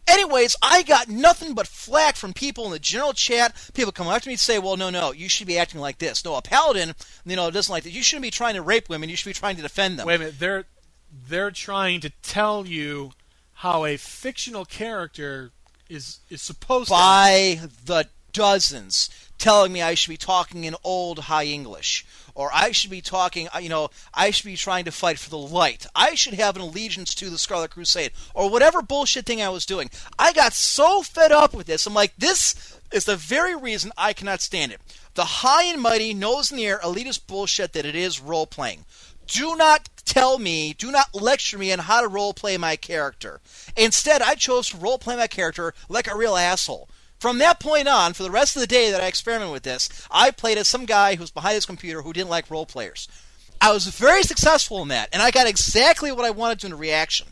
Anyways, 0.06 0.56
I 0.62 0.82
got 0.82 1.08
nothing 1.08 1.54
but 1.54 1.66
flack 1.66 2.16
from 2.16 2.32
people 2.32 2.66
in 2.66 2.70
the 2.72 2.78
general 2.78 3.12
chat. 3.12 3.54
People 3.74 3.92
come 3.92 4.06
up 4.06 4.22
to 4.22 4.28
me 4.28 4.34
and 4.34 4.40
say, 4.40 4.58
"Well, 4.58 4.76
no, 4.76 4.90
no, 4.90 5.12
you 5.12 5.28
should 5.28 5.46
be 5.46 5.58
acting 5.58 5.80
like 5.80 5.98
this." 5.98 6.24
No, 6.24 6.34
a 6.34 6.42
paladin, 6.42 6.94
you 7.24 7.36
know, 7.36 7.50
doesn't 7.50 7.72
like 7.72 7.84
that. 7.84 7.90
You 7.90 8.02
shouldn't 8.02 8.22
be 8.22 8.30
trying 8.30 8.54
to 8.54 8.62
rape 8.62 8.88
women. 8.88 9.08
You 9.08 9.16
should 9.16 9.30
be 9.30 9.34
trying 9.34 9.56
to 9.56 9.62
defend 9.62 9.98
them. 9.98 10.06
Wait 10.06 10.16
a 10.16 10.18
minute. 10.18 10.38
They're 10.38 10.64
they're 11.28 11.50
trying 11.50 12.00
to 12.00 12.10
tell 12.22 12.66
you 12.66 13.12
how 13.54 13.84
a 13.84 13.96
fictional 13.96 14.64
character 14.64 15.52
is 15.88 16.18
is 16.28 16.42
supposed 16.42 16.88
to. 16.88 16.94
by 16.94 17.60
the 17.84 18.08
dozens 18.32 19.08
telling 19.38 19.72
me 19.72 19.80
I 19.80 19.94
should 19.94 20.10
be 20.10 20.16
talking 20.16 20.64
in 20.64 20.74
old 20.84 21.20
high 21.20 21.44
English 21.44 22.04
or 22.34 22.50
I 22.52 22.72
should 22.72 22.90
be 22.90 23.00
talking 23.00 23.48
you 23.60 23.68
know 23.68 23.90
I 24.12 24.30
should 24.30 24.46
be 24.46 24.56
trying 24.56 24.84
to 24.86 24.92
fight 24.92 25.18
for 25.18 25.30
the 25.30 25.38
light. 25.38 25.86
I 25.94 26.14
should 26.14 26.34
have 26.34 26.56
an 26.56 26.62
allegiance 26.62 27.14
to 27.16 27.30
the 27.30 27.38
Scarlet 27.38 27.70
Crusade 27.70 28.12
or 28.34 28.50
whatever 28.50 28.82
bullshit 28.82 29.26
thing 29.26 29.42
I 29.42 29.48
was 29.48 29.66
doing. 29.66 29.90
I 30.18 30.32
got 30.32 30.52
so 30.52 31.02
fed 31.02 31.32
up 31.32 31.54
with 31.54 31.66
this. 31.66 31.86
I'm 31.86 31.94
like 31.94 32.14
this 32.16 32.78
is 32.92 33.04
the 33.04 33.16
very 33.16 33.56
reason 33.56 33.92
I 33.96 34.12
cannot 34.12 34.40
stand 34.40 34.72
it. 34.72 34.80
The 35.14 35.24
high 35.24 35.64
and 35.64 35.80
mighty 35.80 36.14
nose 36.14 36.50
in 36.50 36.56
the 36.56 36.66
air 36.66 36.80
elitist 36.82 37.26
bullshit 37.26 37.72
that 37.72 37.86
it 37.86 37.94
is 37.94 38.20
role 38.20 38.46
playing 38.46 38.84
do 39.26 39.56
not 39.56 39.88
tell 40.04 40.38
me, 40.38 40.74
do 40.74 40.90
not 40.90 41.14
lecture 41.14 41.58
me 41.58 41.72
on 41.72 41.78
how 41.80 42.00
to 42.00 42.08
role 42.08 42.34
play 42.34 42.56
my 42.56 42.76
character. 42.76 43.40
Instead, 43.76 44.22
I 44.22 44.34
chose 44.34 44.68
to 44.68 44.76
role 44.76 44.98
play 44.98 45.16
my 45.16 45.26
character 45.26 45.74
like 45.88 46.06
a 46.06 46.16
real 46.16 46.36
asshole. 46.36 46.88
From 47.24 47.38
that 47.38 47.58
point 47.58 47.88
on, 47.88 48.12
for 48.12 48.22
the 48.22 48.30
rest 48.30 48.54
of 48.54 48.60
the 48.60 48.66
day 48.66 48.90
that 48.90 49.00
I 49.00 49.06
experimented 49.06 49.50
with 49.50 49.62
this, 49.62 49.88
I 50.10 50.30
played 50.30 50.58
as 50.58 50.68
some 50.68 50.84
guy 50.84 51.14
who 51.14 51.22
was 51.22 51.30
behind 51.30 51.54
his 51.54 51.64
computer 51.64 52.02
who 52.02 52.12
didn't 52.12 52.28
like 52.28 52.50
role 52.50 52.66
players. 52.66 53.08
I 53.62 53.72
was 53.72 53.86
very 53.86 54.22
successful 54.22 54.82
in 54.82 54.88
that, 54.88 55.08
and 55.10 55.22
I 55.22 55.30
got 55.30 55.46
exactly 55.46 56.12
what 56.12 56.26
I 56.26 56.30
wanted 56.30 56.60
to 56.60 56.66
in 56.66 56.74
a 56.74 56.76
reaction. 56.76 57.28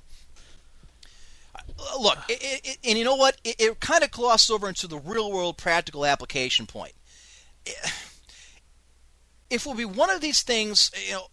Look, 2.01 2.17
it, 2.31 2.61
it, 2.65 2.79
and 2.83 2.97
you 2.99 3.05
know 3.05 3.17
what? 3.17 3.37
It, 3.45 3.57
it 3.61 3.81
kind 3.81 4.03
of 4.03 4.11
glosses 4.11 4.49
over 4.49 4.67
into 4.67 4.87
the 4.87 4.97
real 4.97 5.31
world 5.31 5.59
practical 5.59 6.07
application 6.07 6.65
point. 6.65 6.95
If 9.51 9.67
will 9.67 9.75
be 9.75 9.85
one 9.85 10.09
of 10.09 10.23
these 10.23 10.43
things, 10.43 10.91
you 11.07 11.13
know, 11.13 11.27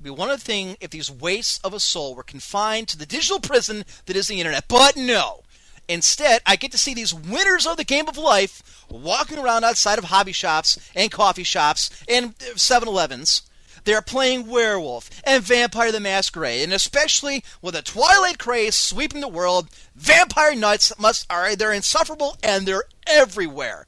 be 0.00 0.10
one 0.10 0.30
of 0.30 0.38
the 0.38 0.44
thing 0.44 0.76
if 0.80 0.90
these 0.90 1.10
wastes 1.10 1.58
of 1.64 1.74
a 1.74 1.80
soul 1.80 2.14
were 2.14 2.22
confined 2.22 2.86
to 2.90 2.96
the 2.96 3.06
digital 3.06 3.40
prison 3.40 3.84
that 4.06 4.14
is 4.14 4.28
the 4.28 4.38
internet. 4.38 4.68
But 4.68 4.96
no. 4.96 5.40
Instead, 5.88 6.40
I 6.46 6.56
get 6.56 6.72
to 6.72 6.78
see 6.78 6.94
these 6.94 7.14
winners 7.14 7.66
of 7.66 7.76
the 7.76 7.84
game 7.84 8.08
of 8.08 8.16
life 8.16 8.84
walking 8.88 9.38
around 9.38 9.64
outside 9.64 9.98
of 9.98 10.04
hobby 10.04 10.32
shops 10.32 10.78
and 10.94 11.10
coffee 11.10 11.44
shops 11.44 11.90
and 12.08 12.34
uh, 12.40 12.54
7-Elevens. 12.54 13.42
They're 13.84 14.00
playing 14.00 14.46
Werewolf 14.46 15.10
and 15.24 15.42
Vampire 15.42 15.92
the 15.92 16.00
Masquerade, 16.00 16.62
and 16.62 16.72
especially 16.72 17.44
with 17.60 17.74
a 17.74 17.82
Twilight 17.82 18.38
craze 18.38 18.74
sweeping 18.74 19.20
the 19.20 19.28
world, 19.28 19.68
vampire 19.94 20.54
nuts 20.54 20.92
must 20.98 21.26
are 21.30 21.54
they're 21.54 21.72
insufferable 21.72 22.38
and 22.42 22.66
they're 22.66 22.84
everywhere. 23.06 23.86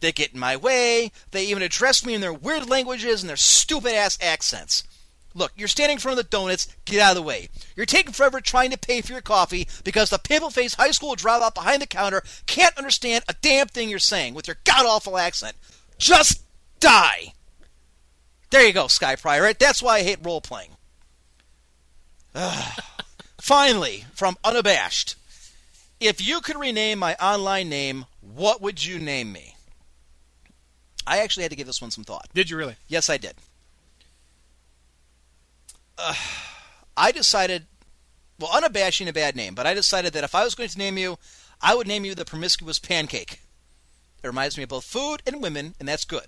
They 0.00 0.12
get 0.12 0.34
in 0.34 0.38
my 0.38 0.56
way. 0.56 1.12
They 1.30 1.46
even 1.46 1.62
address 1.62 2.04
me 2.04 2.14
in 2.14 2.20
their 2.20 2.32
weird 2.32 2.68
languages 2.68 3.22
and 3.22 3.30
their 3.30 3.36
stupid 3.36 3.94
ass 3.94 4.18
accents. 4.20 4.84
Look, 5.34 5.52
you're 5.56 5.68
standing 5.68 5.96
in 5.96 6.00
front 6.00 6.18
of 6.18 6.24
the 6.24 6.30
donuts. 6.30 6.74
Get 6.84 7.00
out 7.00 7.10
of 7.10 7.16
the 7.16 7.22
way. 7.22 7.48
You're 7.76 7.86
taking 7.86 8.12
forever 8.12 8.40
trying 8.40 8.70
to 8.70 8.78
pay 8.78 9.00
for 9.00 9.12
your 9.12 9.20
coffee 9.20 9.68
because 9.84 10.10
the 10.10 10.18
pimple-faced 10.18 10.76
high 10.76 10.90
school 10.90 11.14
dropout 11.16 11.54
behind 11.54 11.82
the 11.82 11.86
counter 11.86 12.22
can't 12.46 12.76
understand 12.76 13.24
a 13.28 13.34
damn 13.40 13.68
thing 13.68 13.88
you're 13.88 13.98
saying 13.98 14.34
with 14.34 14.46
your 14.46 14.56
god-awful 14.64 15.18
accent. 15.18 15.56
Just 15.98 16.42
die. 16.80 17.34
There 18.50 18.66
you 18.66 18.72
go, 18.72 18.88
Sky 18.88 19.16
Pirate. 19.16 19.58
That's 19.58 19.82
why 19.82 19.96
I 19.96 20.02
hate 20.02 20.18
role-playing. 20.24 20.70
Finally, 23.40 24.04
from 24.14 24.36
Unabashed. 24.42 25.16
If 26.00 26.26
you 26.26 26.40
could 26.40 26.56
rename 26.56 26.98
my 26.98 27.14
online 27.16 27.68
name, 27.68 28.06
what 28.20 28.62
would 28.62 28.84
you 28.84 28.98
name 28.98 29.32
me? 29.32 29.56
I 31.06 31.18
actually 31.18 31.42
had 31.42 31.50
to 31.50 31.56
give 31.56 31.66
this 31.66 31.80
one 31.80 31.90
some 31.90 32.04
thought. 32.04 32.28
Did 32.34 32.50
you 32.50 32.56
really? 32.56 32.76
Yes, 32.86 33.10
I 33.10 33.16
did. 33.16 33.34
Uh, 35.98 36.14
I 36.96 37.12
decided, 37.12 37.66
well, 38.38 38.50
unabashing 38.50 39.08
a 39.08 39.12
bad 39.12 39.36
name, 39.36 39.54
but 39.54 39.66
I 39.66 39.74
decided 39.74 40.12
that 40.12 40.24
if 40.24 40.34
I 40.34 40.44
was 40.44 40.54
going 40.54 40.68
to 40.68 40.78
name 40.78 40.96
you, 40.98 41.18
I 41.60 41.74
would 41.74 41.86
name 41.86 42.04
you 42.04 42.14
the 42.14 42.24
Promiscuous 42.24 42.78
Pancake. 42.78 43.40
It 44.22 44.26
reminds 44.26 44.56
me 44.56 44.64
of 44.64 44.68
both 44.68 44.84
food 44.84 45.22
and 45.26 45.42
women, 45.42 45.74
and 45.78 45.88
that's 45.88 46.04
good. 46.04 46.26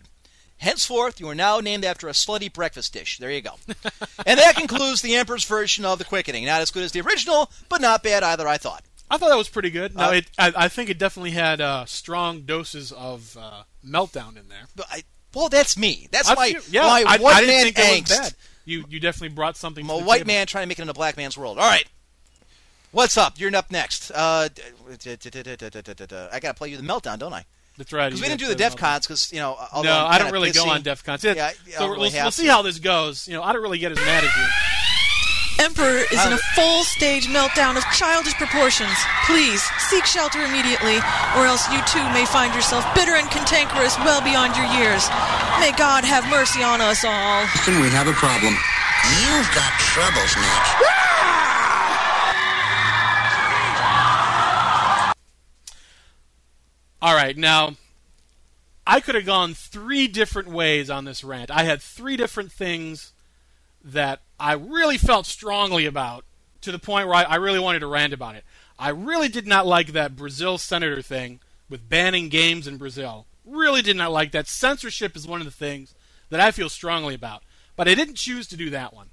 Henceforth, 0.59 1.19
you 1.21 1.29
are 1.29 1.35
now 1.35 1.61
named 1.61 1.85
after 1.85 2.07
a 2.07 2.13
slutty 2.13 2.53
breakfast 2.53 2.93
dish. 2.93 3.19
There 3.19 3.31
you 3.31 3.41
go. 3.41 3.55
and 4.27 4.39
that 4.39 4.57
concludes 4.57 5.01
the 5.01 5.17
Emperor's 5.17 5.45
version 5.45 5.87
of 5.87 5.99
the 5.99 6.05
quickening. 6.05 6.45
Not 6.45 6.61
as 6.61 6.71
good 6.71 6.83
as 6.83 6.93
the 6.93 7.01
original, 7.01 7.51
but 7.69 7.81
not 7.81 8.03
bad 8.03 8.23
either, 8.23 8.47
I 8.47 8.59
thought. 8.59 8.85
I 9.11 9.17
thought 9.17 9.31
that 9.31 9.39
was 9.39 9.49
pretty 9.49 9.71
good. 9.71 9.97
No, 9.97 10.09
Uh, 10.09 10.13
it, 10.13 10.27
I, 10.39 10.53
I 10.55 10.69
think 10.69 10.91
it 10.91 10.99
definitely 10.99 11.31
had 11.31 11.61
uh, 11.61 11.87
strong 11.87 12.43
doses 12.43 12.93
of 12.93 13.37
uh, 13.41 13.63
meltdown 13.85 14.37
in 14.37 14.49
there. 14.49 14.69
But 14.77 14.87
I, 14.91 15.03
well, 15.35 15.49
that's 15.49 15.79
me. 15.79 16.09
That's 16.13 16.29
I 16.29 16.35
my, 16.35 16.61
yeah, 16.71 16.83
my 16.83 17.05
I, 17.07 17.17
didn't 17.41 17.47
man 17.47 17.73
think 17.73 18.09
that 18.09 18.33
angst 18.33 18.35
you 18.71 18.85
you 18.89 19.01
definitely 19.01 19.35
brought 19.35 19.57
something. 19.57 19.85
I'm 19.85 19.91
a 19.91 19.99
white 19.99 20.19
table. 20.19 20.29
man 20.29 20.47
trying 20.47 20.65
to 20.65 20.69
make 20.69 20.79
it 20.79 20.83
in 20.83 20.89
a 20.89 20.95
black 20.95 21.17
man's 21.17 21.37
world. 21.37 21.59
All 21.59 21.69
right, 21.69 21.87
what's 22.93 23.17
up? 23.17 23.39
You're 23.39 23.55
up 23.55 23.71
next. 23.71 24.11
Uh, 24.11 24.49
I 24.89 26.41
gotta 26.41 26.55
play 26.55 26.69
you 26.69 26.77
the 26.77 26.83
meltdown, 26.83 27.19
don't 27.19 27.33
I? 27.33 27.45
That's 27.77 27.93
right. 27.93 28.09
Because 28.09 28.21
we 28.21 28.29
didn't 28.29 28.41
do 28.41 28.49
the, 28.49 28.55
DefCon's, 28.55 28.75
DEF 28.75 28.77
CONs 28.77 29.07
because 29.07 29.33
you 29.33 29.39
know. 29.39 29.57
No, 29.83 30.07
I 30.07 30.19
don't 30.19 30.33
really 30.33 30.53
go 30.53 30.69
on 30.69 30.83
DEF 30.83 31.05
CONs. 31.05 31.25
Yeah, 31.25 31.53
so 31.79 31.99
we'll 31.99 32.31
see 32.31 32.47
how 32.47 32.63
this 32.63 32.79
goes. 32.79 33.27
You 33.27 33.35
know, 33.35 33.43
I 33.43 33.53
don't 33.53 33.63
really 33.63 33.79
get 33.79 33.93
as 33.93 33.99
mad 33.99 34.25
as 34.25 34.37
you. 34.37 34.47
Emperor 35.61 36.09
is 36.11 36.25
in 36.25 36.33
a 36.33 36.37
uh, 36.37 36.55
full 36.55 36.83
stage 36.85 37.27
meltdown 37.29 37.77
of 37.77 37.85
childish 37.93 38.33
proportions. 38.35 38.97
Please 39.27 39.61
seek 39.91 40.07
shelter 40.07 40.41
immediately, 40.41 40.97
or 41.37 41.45
else 41.45 41.71
you 41.71 41.79
too 41.85 42.03
may 42.17 42.25
find 42.25 42.55
yourself 42.55 42.83
bitter 42.95 43.13
and 43.13 43.29
cantankerous 43.31 43.99
well 43.99 44.23
beyond 44.25 44.57
your 44.57 44.65
years. 44.81 45.07
May 45.61 45.73
God 45.77 46.03
have 46.05 46.25
mercy 46.31 46.63
on 46.63 46.81
us 46.81 47.05
all. 47.05 47.43
Listen, 47.43 47.79
we 47.79 47.91
have 47.91 48.09
a 48.09 48.15
problem. 48.15 48.57
You've 49.21 49.53
got 49.55 49.71
troubles, 49.93 50.35
Nick. 50.41 50.97
All 57.03 57.15
right, 57.15 57.37
now 57.37 57.77
I 58.87 59.01
could 59.01 59.15
have 59.15 59.27
gone 59.27 59.53
three 59.53 60.09
different 60.09 60.49
ways 60.49 60.89
on 60.89 61.05
this 61.05 61.23
rant. 61.23 61.51
I 61.51 61.65
had 61.65 61.83
three 61.83 62.17
different 62.17 62.51
things 62.51 63.13
that 63.85 64.21
I 64.41 64.55
really 64.55 64.99
felt 64.99 65.27
strongly 65.27 65.87
about 65.87 66.25
to 66.63 66.73
the 66.73 66.79
point 66.79 67.07
where 67.07 67.17
I, 67.17 67.23
I 67.23 67.37
really 67.37 67.59
wanted 67.59 67.81
to 67.81 67.87
rant 67.87 68.13
about 68.13 68.35
it. 68.35 68.45
I 68.79 68.89
really 68.89 69.29
did 69.29 69.47
not 69.47 69.67
like 69.67 69.89
that 69.89 70.17
Brazil 70.17 70.59
senator 70.59 71.03
thing 71.03 71.41
with 71.69 71.89
banning 71.89 72.29
games 72.29 72.67
in 72.67 72.79
Brazil. 72.79 73.27
Really 73.45 73.83
did 73.83 73.97
not 73.97 74.11
like 74.11 74.33
that. 74.33 74.49
Censorship 74.49 75.15
is 75.17 75.27
one 75.27 75.41
of 75.41 75.45
the 75.45 75.51
things 75.53 75.95
that 76.31 76.41
I 76.41 76.51
feel 76.51 76.69
strongly 76.69 77.15
about. 77.15 77.43
But 77.77 77.89
I 77.89 77.95
didn't 77.95 78.15
choose 78.15 78.47
to 78.49 78.57
do 78.57 78.71
that 78.71 78.95
one. 78.95 79.11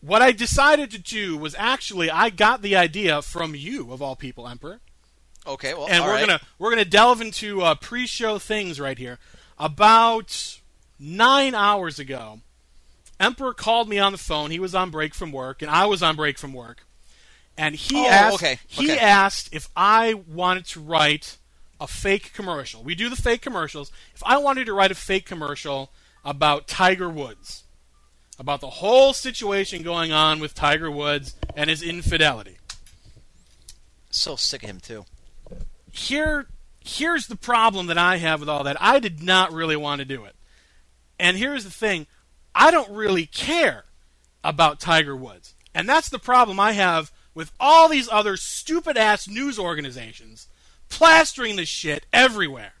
What 0.00 0.22
I 0.22 0.32
decided 0.32 0.90
to 0.90 0.98
do 0.98 1.36
was 1.36 1.54
actually 1.58 2.10
I 2.10 2.30
got 2.30 2.60
the 2.60 2.76
idea 2.76 3.22
from 3.22 3.54
you 3.54 3.92
of 3.92 4.02
all 4.02 4.16
people, 4.16 4.46
Emperor 4.46 4.80
Okay, 5.46 5.74
well, 5.74 5.86
and 5.88 6.02
we're 6.02 6.12
right. 6.12 6.26
gonna 6.26 6.40
we're 6.58 6.70
gonna 6.70 6.84
delve 6.84 7.20
into 7.20 7.60
uh, 7.60 7.74
pre-show 7.74 8.38
things 8.38 8.80
right 8.80 8.96
here. 8.96 9.18
About 9.58 10.58
nine 10.98 11.54
hours 11.54 11.98
ago, 11.98 12.40
Emperor 13.20 13.54
called 13.54 13.88
me 13.88 13.98
on 13.98 14.12
the 14.12 14.18
phone. 14.18 14.50
He 14.50 14.58
was 14.58 14.74
on 14.74 14.90
break 14.90 15.14
from 15.14 15.32
work, 15.32 15.62
and 15.62 15.70
I 15.70 15.86
was 15.86 16.02
on 16.02 16.16
break 16.16 16.38
from 16.38 16.52
work. 16.52 16.86
And 17.56 17.74
he 17.76 17.96
Oh, 17.96 18.08
asked 18.08 18.34
okay, 18.36 18.58
he 18.66 18.90
okay. 18.92 18.98
asked 19.00 19.48
if 19.52 19.68
I 19.76 20.14
wanted 20.14 20.64
to 20.66 20.80
write 20.80 21.38
a 21.80 21.86
fake 21.86 22.32
commercial. 22.32 22.82
We 22.82 22.94
do 22.94 23.08
the 23.08 23.16
fake 23.16 23.42
commercials. 23.42 23.92
If 24.14 24.22
I 24.24 24.38
wanted 24.38 24.64
to 24.66 24.72
write 24.72 24.90
a 24.90 24.94
fake 24.96 25.24
commercial 25.26 25.92
about 26.24 26.66
Tiger 26.66 27.08
Woods, 27.08 27.62
about 28.38 28.60
the 28.60 28.70
whole 28.70 29.12
situation 29.12 29.82
going 29.82 30.10
on 30.10 30.40
with 30.40 30.54
Tiger 30.54 30.90
Woods 30.90 31.36
and 31.54 31.70
his 31.70 31.82
infidelity 31.82 32.56
So 34.10 34.34
sick 34.36 34.62
of 34.64 34.70
him 34.70 34.80
too. 34.80 35.04
here 35.92 36.46
here's 36.84 37.28
the 37.28 37.36
problem 37.36 37.86
that 37.86 37.98
I 37.98 38.16
have 38.16 38.40
with 38.40 38.48
all 38.48 38.64
that. 38.64 38.76
I 38.80 38.98
did 38.98 39.22
not 39.22 39.52
really 39.52 39.76
want 39.76 40.00
to 40.00 40.04
do 40.04 40.24
it. 40.24 40.34
And 41.18 41.36
here's 41.36 41.64
the 41.64 41.70
thing, 41.70 42.06
I 42.54 42.70
don't 42.70 42.90
really 42.90 43.26
care 43.26 43.84
about 44.42 44.80
Tiger 44.80 45.16
Woods. 45.16 45.54
And 45.74 45.88
that's 45.88 46.08
the 46.08 46.18
problem 46.18 46.60
I 46.60 46.72
have 46.72 47.10
with 47.34 47.50
all 47.58 47.88
these 47.88 48.08
other 48.10 48.36
stupid 48.36 48.96
ass 48.96 49.26
news 49.26 49.58
organizations 49.58 50.46
plastering 50.88 51.56
this 51.56 51.68
shit 51.68 52.06
everywhere. 52.12 52.74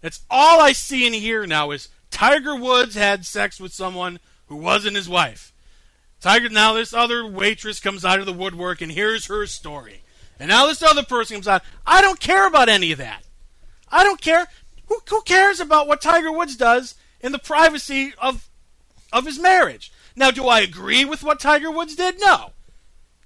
That's 0.00 0.20
all 0.30 0.60
I 0.60 0.72
see 0.72 1.06
and 1.06 1.14
hear 1.14 1.46
now 1.46 1.72
is 1.72 1.88
Tiger 2.10 2.54
Woods 2.54 2.94
had 2.94 3.26
sex 3.26 3.58
with 3.60 3.72
someone 3.72 4.20
who 4.46 4.56
wasn't 4.56 4.96
his 4.96 5.08
wife. 5.08 5.52
Tiger 6.20 6.48
now 6.48 6.74
this 6.74 6.92
other 6.92 7.26
waitress 7.26 7.80
comes 7.80 8.04
out 8.04 8.20
of 8.20 8.26
the 8.26 8.32
woodwork 8.32 8.80
and 8.80 8.92
here's 8.92 9.26
her 9.26 9.46
story. 9.46 10.02
And 10.38 10.48
now 10.48 10.66
this 10.66 10.82
other 10.82 11.02
person 11.02 11.36
comes 11.36 11.48
out. 11.48 11.62
I 11.86 12.00
don't 12.00 12.20
care 12.20 12.46
about 12.46 12.68
any 12.68 12.92
of 12.92 12.98
that. 12.98 13.24
I 13.90 14.04
don't 14.04 14.20
care. 14.20 14.46
Who, 14.86 14.98
who 15.08 15.22
cares 15.22 15.60
about 15.60 15.86
what 15.86 16.00
Tiger 16.00 16.32
Woods 16.32 16.56
does 16.56 16.94
in 17.20 17.32
the 17.32 17.38
privacy 17.38 18.12
of 18.18 18.48
of 19.12 19.26
his 19.26 19.38
marriage? 19.38 19.92
Now, 20.16 20.30
do 20.30 20.46
I 20.46 20.60
agree 20.60 21.04
with 21.04 21.22
what 21.22 21.40
Tiger 21.40 21.70
Woods 21.70 21.96
did? 21.96 22.20
No. 22.20 22.52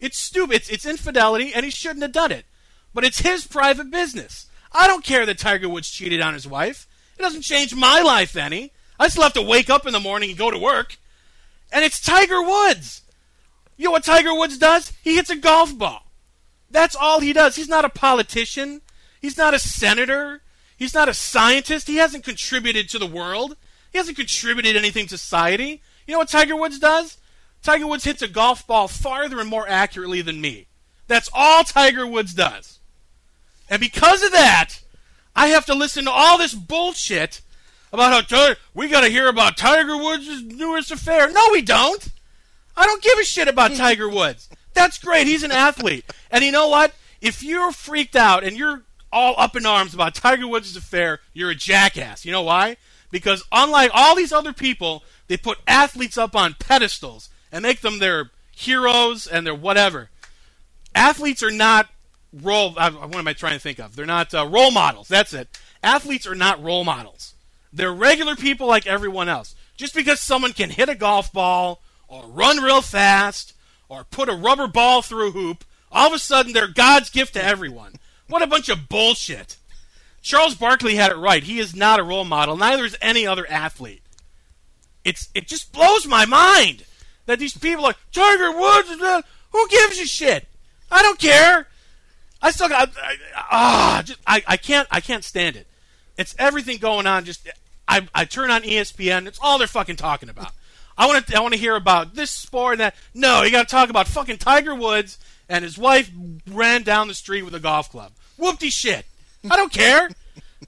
It's 0.00 0.18
stupid. 0.18 0.56
It's, 0.56 0.68
it's 0.68 0.86
infidelity, 0.86 1.52
and 1.54 1.64
he 1.64 1.70
shouldn't 1.70 2.02
have 2.02 2.12
done 2.12 2.32
it. 2.32 2.44
But 2.92 3.04
it's 3.04 3.20
his 3.20 3.46
private 3.46 3.90
business. 3.90 4.46
I 4.72 4.86
don't 4.86 5.04
care 5.04 5.24
that 5.26 5.38
Tiger 5.38 5.68
Woods 5.68 5.90
cheated 5.90 6.20
on 6.20 6.34
his 6.34 6.46
wife. 6.46 6.86
It 7.18 7.22
doesn't 7.22 7.42
change 7.42 7.74
my 7.74 8.00
life 8.00 8.36
any. 8.36 8.72
I 8.98 9.08
still 9.08 9.22
have 9.22 9.32
to 9.34 9.42
wake 9.42 9.70
up 9.70 9.86
in 9.86 9.92
the 9.92 10.00
morning 10.00 10.30
and 10.30 10.38
go 10.38 10.50
to 10.50 10.58
work. 10.58 10.98
And 11.72 11.84
it's 11.84 12.00
Tiger 12.00 12.42
Woods. 12.42 13.02
You 13.76 13.86
know 13.86 13.90
what 13.90 14.04
Tiger 14.04 14.34
Woods 14.34 14.58
does? 14.58 14.92
He 15.02 15.16
hits 15.16 15.30
a 15.30 15.36
golf 15.36 15.76
ball. 15.76 16.06
That's 16.70 16.96
all 16.96 17.20
he 17.20 17.32
does. 17.32 17.56
He's 17.56 17.68
not 17.68 17.84
a 17.84 17.88
politician. 17.88 18.82
He's 19.20 19.38
not 19.38 19.54
a 19.54 19.58
senator. 19.58 20.42
He's 20.76 20.94
not 20.94 21.08
a 21.08 21.14
scientist. 21.14 21.88
He 21.88 21.96
hasn't 21.96 22.24
contributed 22.24 22.88
to 22.90 22.98
the 22.98 23.06
world. 23.06 23.56
He 23.94 23.98
hasn't 23.98 24.16
contributed 24.16 24.74
anything 24.74 25.06
to 25.06 25.16
society. 25.16 25.80
You 26.04 26.12
know 26.12 26.18
what 26.18 26.28
Tiger 26.28 26.56
Woods 26.56 26.80
does? 26.80 27.16
Tiger 27.62 27.86
Woods 27.86 28.02
hits 28.02 28.22
a 28.22 28.28
golf 28.28 28.66
ball 28.66 28.88
farther 28.88 29.38
and 29.38 29.48
more 29.48 29.68
accurately 29.68 30.20
than 30.20 30.40
me. 30.40 30.66
That's 31.06 31.30
all 31.32 31.62
Tiger 31.62 32.04
Woods 32.04 32.34
does. 32.34 32.80
And 33.70 33.78
because 33.78 34.24
of 34.24 34.32
that, 34.32 34.80
I 35.36 35.46
have 35.46 35.64
to 35.66 35.74
listen 35.74 36.06
to 36.06 36.10
all 36.10 36.38
this 36.38 36.54
bullshit 36.54 37.40
about 37.92 38.26
how 38.28 38.54
we 38.74 38.88
got 38.88 39.02
to 39.02 39.10
hear 39.10 39.28
about 39.28 39.56
Tiger 39.56 39.96
Woods' 39.96 40.42
newest 40.42 40.90
affair. 40.90 41.30
No, 41.30 41.50
we 41.52 41.62
don't. 41.62 42.08
I 42.76 42.86
don't 42.86 43.00
give 43.00 43.20
a 43.20 43.24
shit 43.24 43.46
about 43.46 43.70
hmm. 43.70 43.76
Tiger 43.76 44.08
Woods. 44.08 44.48
That's 44.72 44.98
great. 44.98 45.28
He's 45.28 45.44
an 45.44 45.52
athlete. 45.52 46.04
And 46.32 46.42
you 46.42 46.50
know 46.50 46.68
what? 46.68 46.94
If 47.20 47.44
you're 47.44 47.70
freaked 47.70 48.16
out 48.16 48.42
and 48.42 48.56
you're 48.56 48.82
all 49.12 49.36
up 49.38 49.54
in 49.54 49.64
arms 49.64 49.94
about 49.94 50.16
Tiger 50.16 50.48
Woods' 50.48 50.76
affair, 50.76 51.20
you're 51.32 51.50
a 51.50 51.54
jackass. 51.54 52.24
You 52.24 52.32
know 52.32 52.42
why? 52.42 52.76
Because 53.14 53.44
unlike 53.52 53.92
all 53.94 54.16
these 54.16 54.32
other 54.32 54.52
people, 54.52 55.04
they 55.28 55.36
put 55.36 55.58
athletes 55.68 56.18
up 56.18 56.34
on 56.34 56.56
pedestals 56.58 57.28
and 57.52 57.62
make 57.62 57.80
them 57.80 58.00
their 58.00 58.32
heroes 58.50 59.28
and 59.28 59.46
their 59.46 59.54
whatever. 59.54 60.10
Athletes 60.96 61.40
are 61.40 61.52
not 61.52 61.88
role. 62.32 62.74
Uh, 62.76 62.90
what 62.90 63.14
am 63.14 63.28
I 63.28 63.32
trying 63.32 63.52
to 63.52 63.60
think 63.60 63.78
of? 63.78 63.94
They're 63.94 64.04
not 64.04 64.34
uh, 64.34 64.48
role 64.48 64.72
models. 64.72 65.06
That's 65.06 65.32
it. 65.32 65.46
Athletes 65.80 66.26
are 66.26 66.34
not 66.34 66.60
role 66.60 66.82
models. 66.82 67.34
They're 67.72 67.94
regular 67.94 68.34
people 68.34 68.66
like 68.66 68.84
everyone 68.84 69.28
else. 69.28 69.54
Just 69.76 69.94
because 69.94 70.18
someone 70.18 70.52
can 70.52 70.70
hit 70.70 70.88
a 70.88 70.96
golf 70.96 71.32
ball 71.32 71.82
or 72.08 72.26
run 72.26 72.64
real 72.64 72.82
fast 72.82 73.54
or 73.88 74.02
put 74.02 74.28
a 74.28 74.34
rubber 74.34 74.66
ball 74.66 75.02
through 75.02 75.28
a 75.28 75.30
hoop, 75.30 75.62
all 75.92 76.08
of 76.08 76.14
a 76.14 76.18
sudden 76.18 76.52
they're 76.52 76.66
God's 76.66 77.10
gift 77.10 77.34
to 77.34 77.44
everyone. 77.44 77.92
What 78.26 78.42
a 78.42 78.48
bunch 78.48 78.68
of 78.68 78.88
bullshit. 78.88 79.56
Charles 80.24 80.54
Barkley 80.54 80.94
had 80.94 81.12
it 81.12 81.16
right. 81.16 81.42
He 81.42 81.58
is 81.58 81.76
not 81.76 82.00
a 82.00 82.02
role 82.02 82.24
model. 82.24 82.56
Neither 82.56 82.86
is 82.86 82.96
any 83.02 83.26
other 83.26 83.46
athlete. 83.48 84.02
It's 85.04 85.28
it 85.34 85.46
just 85.46 85.70
blows 85.70 86.06
my 86.06 86.24
mind 86.24 86.86
that 87.26 87.38
these 87.38 87.56
people 87.56 87.84
are 87.84 87.94
Tiger 88.10 88.50
Woods. 88.50 88.88
Who 89.52 89.68
gives 89.68 90.00
a 90.00 90.06
shit? 90.06 90.48
I 90.90 91.02
don't 91.02 91.18
care. 91.18 91.68
I 92.40 92.50
still 92.50 92.70
got 92.70 92.90
I- 92.96 93.16
ah. 93.36 94.02
just, 94.04 94.18
I 94.26 94.42
I 94.46 94.56
can't 94.56 94.88
I 94.90 95.00
can't 95.00 95.22
stand 95.22 95.56
it. 95.56 95.66
It's 96.16 96.34
everything 96.38 96.78
going 96.78 97.06
on. 97.06 97.26
Just 97.26 97.46
I 97.86 98.08
I 98.14 98.24
turn 98.24 98.50
on 98.50 98.62
ESPN. 98.62 99.26
It's 99.26 99.38
all 99.42 99.58
they're 99.58 99.66
fucking 99.66 99.96
talking 99.96 100.30
about. 100.30 100.52
I 100.96 101.06
want 101.06 101.26
to 101.26 101.36
I 101.36 101.40
want 101.40 101.52
to 101.52 101.60
hear 101.60 101.76
about 101.76 102.14
this 102.14 102.30
sport 102.30 102.72
and 102.74 102.80
that. 102.80 102.94
No, 103.12 103.42
you 103.42 103.50
got 103.50 103.68
to 103.68 103.70
talk 103.70 103.90
about 103.90 104.08
fucking 104.08 104.38
Tiger 104.38 104.74
Woods 104.74 105.18
and 105.50 105.62
his 105.64 105.76
wife 105.76 106.10
ran 106.50 106.82
down 106.82 107.08
the 107.08 107.14
street 107.14 107.42
with 107.42 107.54
a 107.54 107.60
golf 107.60 107.90
club. 107.90 108.12
Whoopty 108.40 108.72
shit. 108.72 109.04
I 109.50 109.56
don't 109.56 109.72
care. 109.72 110.08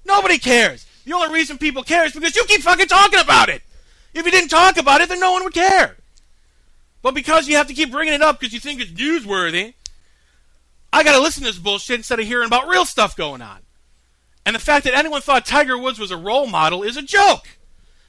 Nobody 0.05 0.39
cares. 0.39 0.87
The 1.05 1.13
only 1.13 1.33
reason 1.33 1.59
people 1.59 1.83
care 1.83 2.05
is 2.05 2.13
because 2.13 2.37
you 2.37 2.45
keep 2.45 2.63
fucking 2.63 2.87
talking 2.87 3.21
about 3.21 3.49
it. 3.49 3.63
If 4.13 4.25
you 4.25 4.31
didn't 4.31 4.49
talk 4.49 4.77
about 4.77 5.01
it, 5.01 5.09
then 5.09 5.21
no 5.21 5.33
one 5.33 5.45
would 5.45 5.55
care. 5.55 5.97
But 7.03 7.15
because 7.15 7.47
you 7.47 7.57
have 7.57 7.69
to 7.69 7.75
keep 7.75 7.91
bringing 7.93 8.15
it 8.15 8.23
up 8.23 8.41
because 8.41 8.53
you 8.53 8.61
think 8.61 8.81
it's 8.81 8.91
newsworthy, 8.91 9.75
I 10.93 11.05
got 11.05 11.13
to 11.13 11.21
listen 11.21 11.43
to 11.43 11.51
this 11.51 11.59
bullshit 11.59 11.99
instead 11.99 12.19
of 12.19 12.27
hearing 12.27 12.47
about 12.47 12.69
real 12.69 12.85
stuff 12.85 13.17
going 13.17 13.43
on. 13.43 13.59
And 14.45 14.55
the 14.55 14.61
fact 14.61 14.85
that 14.85 14.95
anyone 14.95 15.21
thought 15.21 15.45
Tiger 15.45 15.77
Woods 15.77 15.99
was 15.99 16.11
a 16.11 16.17
role 16.17 16.47
model 16.47 16.83
is 16.83 16.97
a 16.97 17.03
joke. 17.03 17.47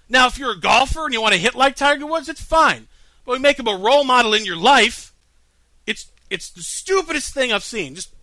Now, 0.09 0.27
if 0.27 0.37
you're 0.37 0.51
a 0.51 0.59
golfer 0.59 1.05
and 1.05 1.13
you 1.13 1.21
want 1.21 1.33
to 1.33 1.39
hit 1.39 1.55
like 1.55 1.75
Tiger 1.75 2.05
Woods, 2.05 2.29
it's 2.29 2.41
fine. 2.41 2.87
But 3.25 3.33
we 3.33 3.39
make 3.39 3.59
him 3.59 3.67
a 3.67 3.75
role 3.75 4.03
model 4.03 4.33
in 4.33 4.45
your 4.45 4.55
life. 4.55 5.13
It's 5.85 6.11
it's 6.29 6.49
the 6.49 6.61
stupidest 6.61 7.33
thing 7.33 7.51
I've 7.51 7.63
seen. 7.63 7.95
Just 7.95 8.13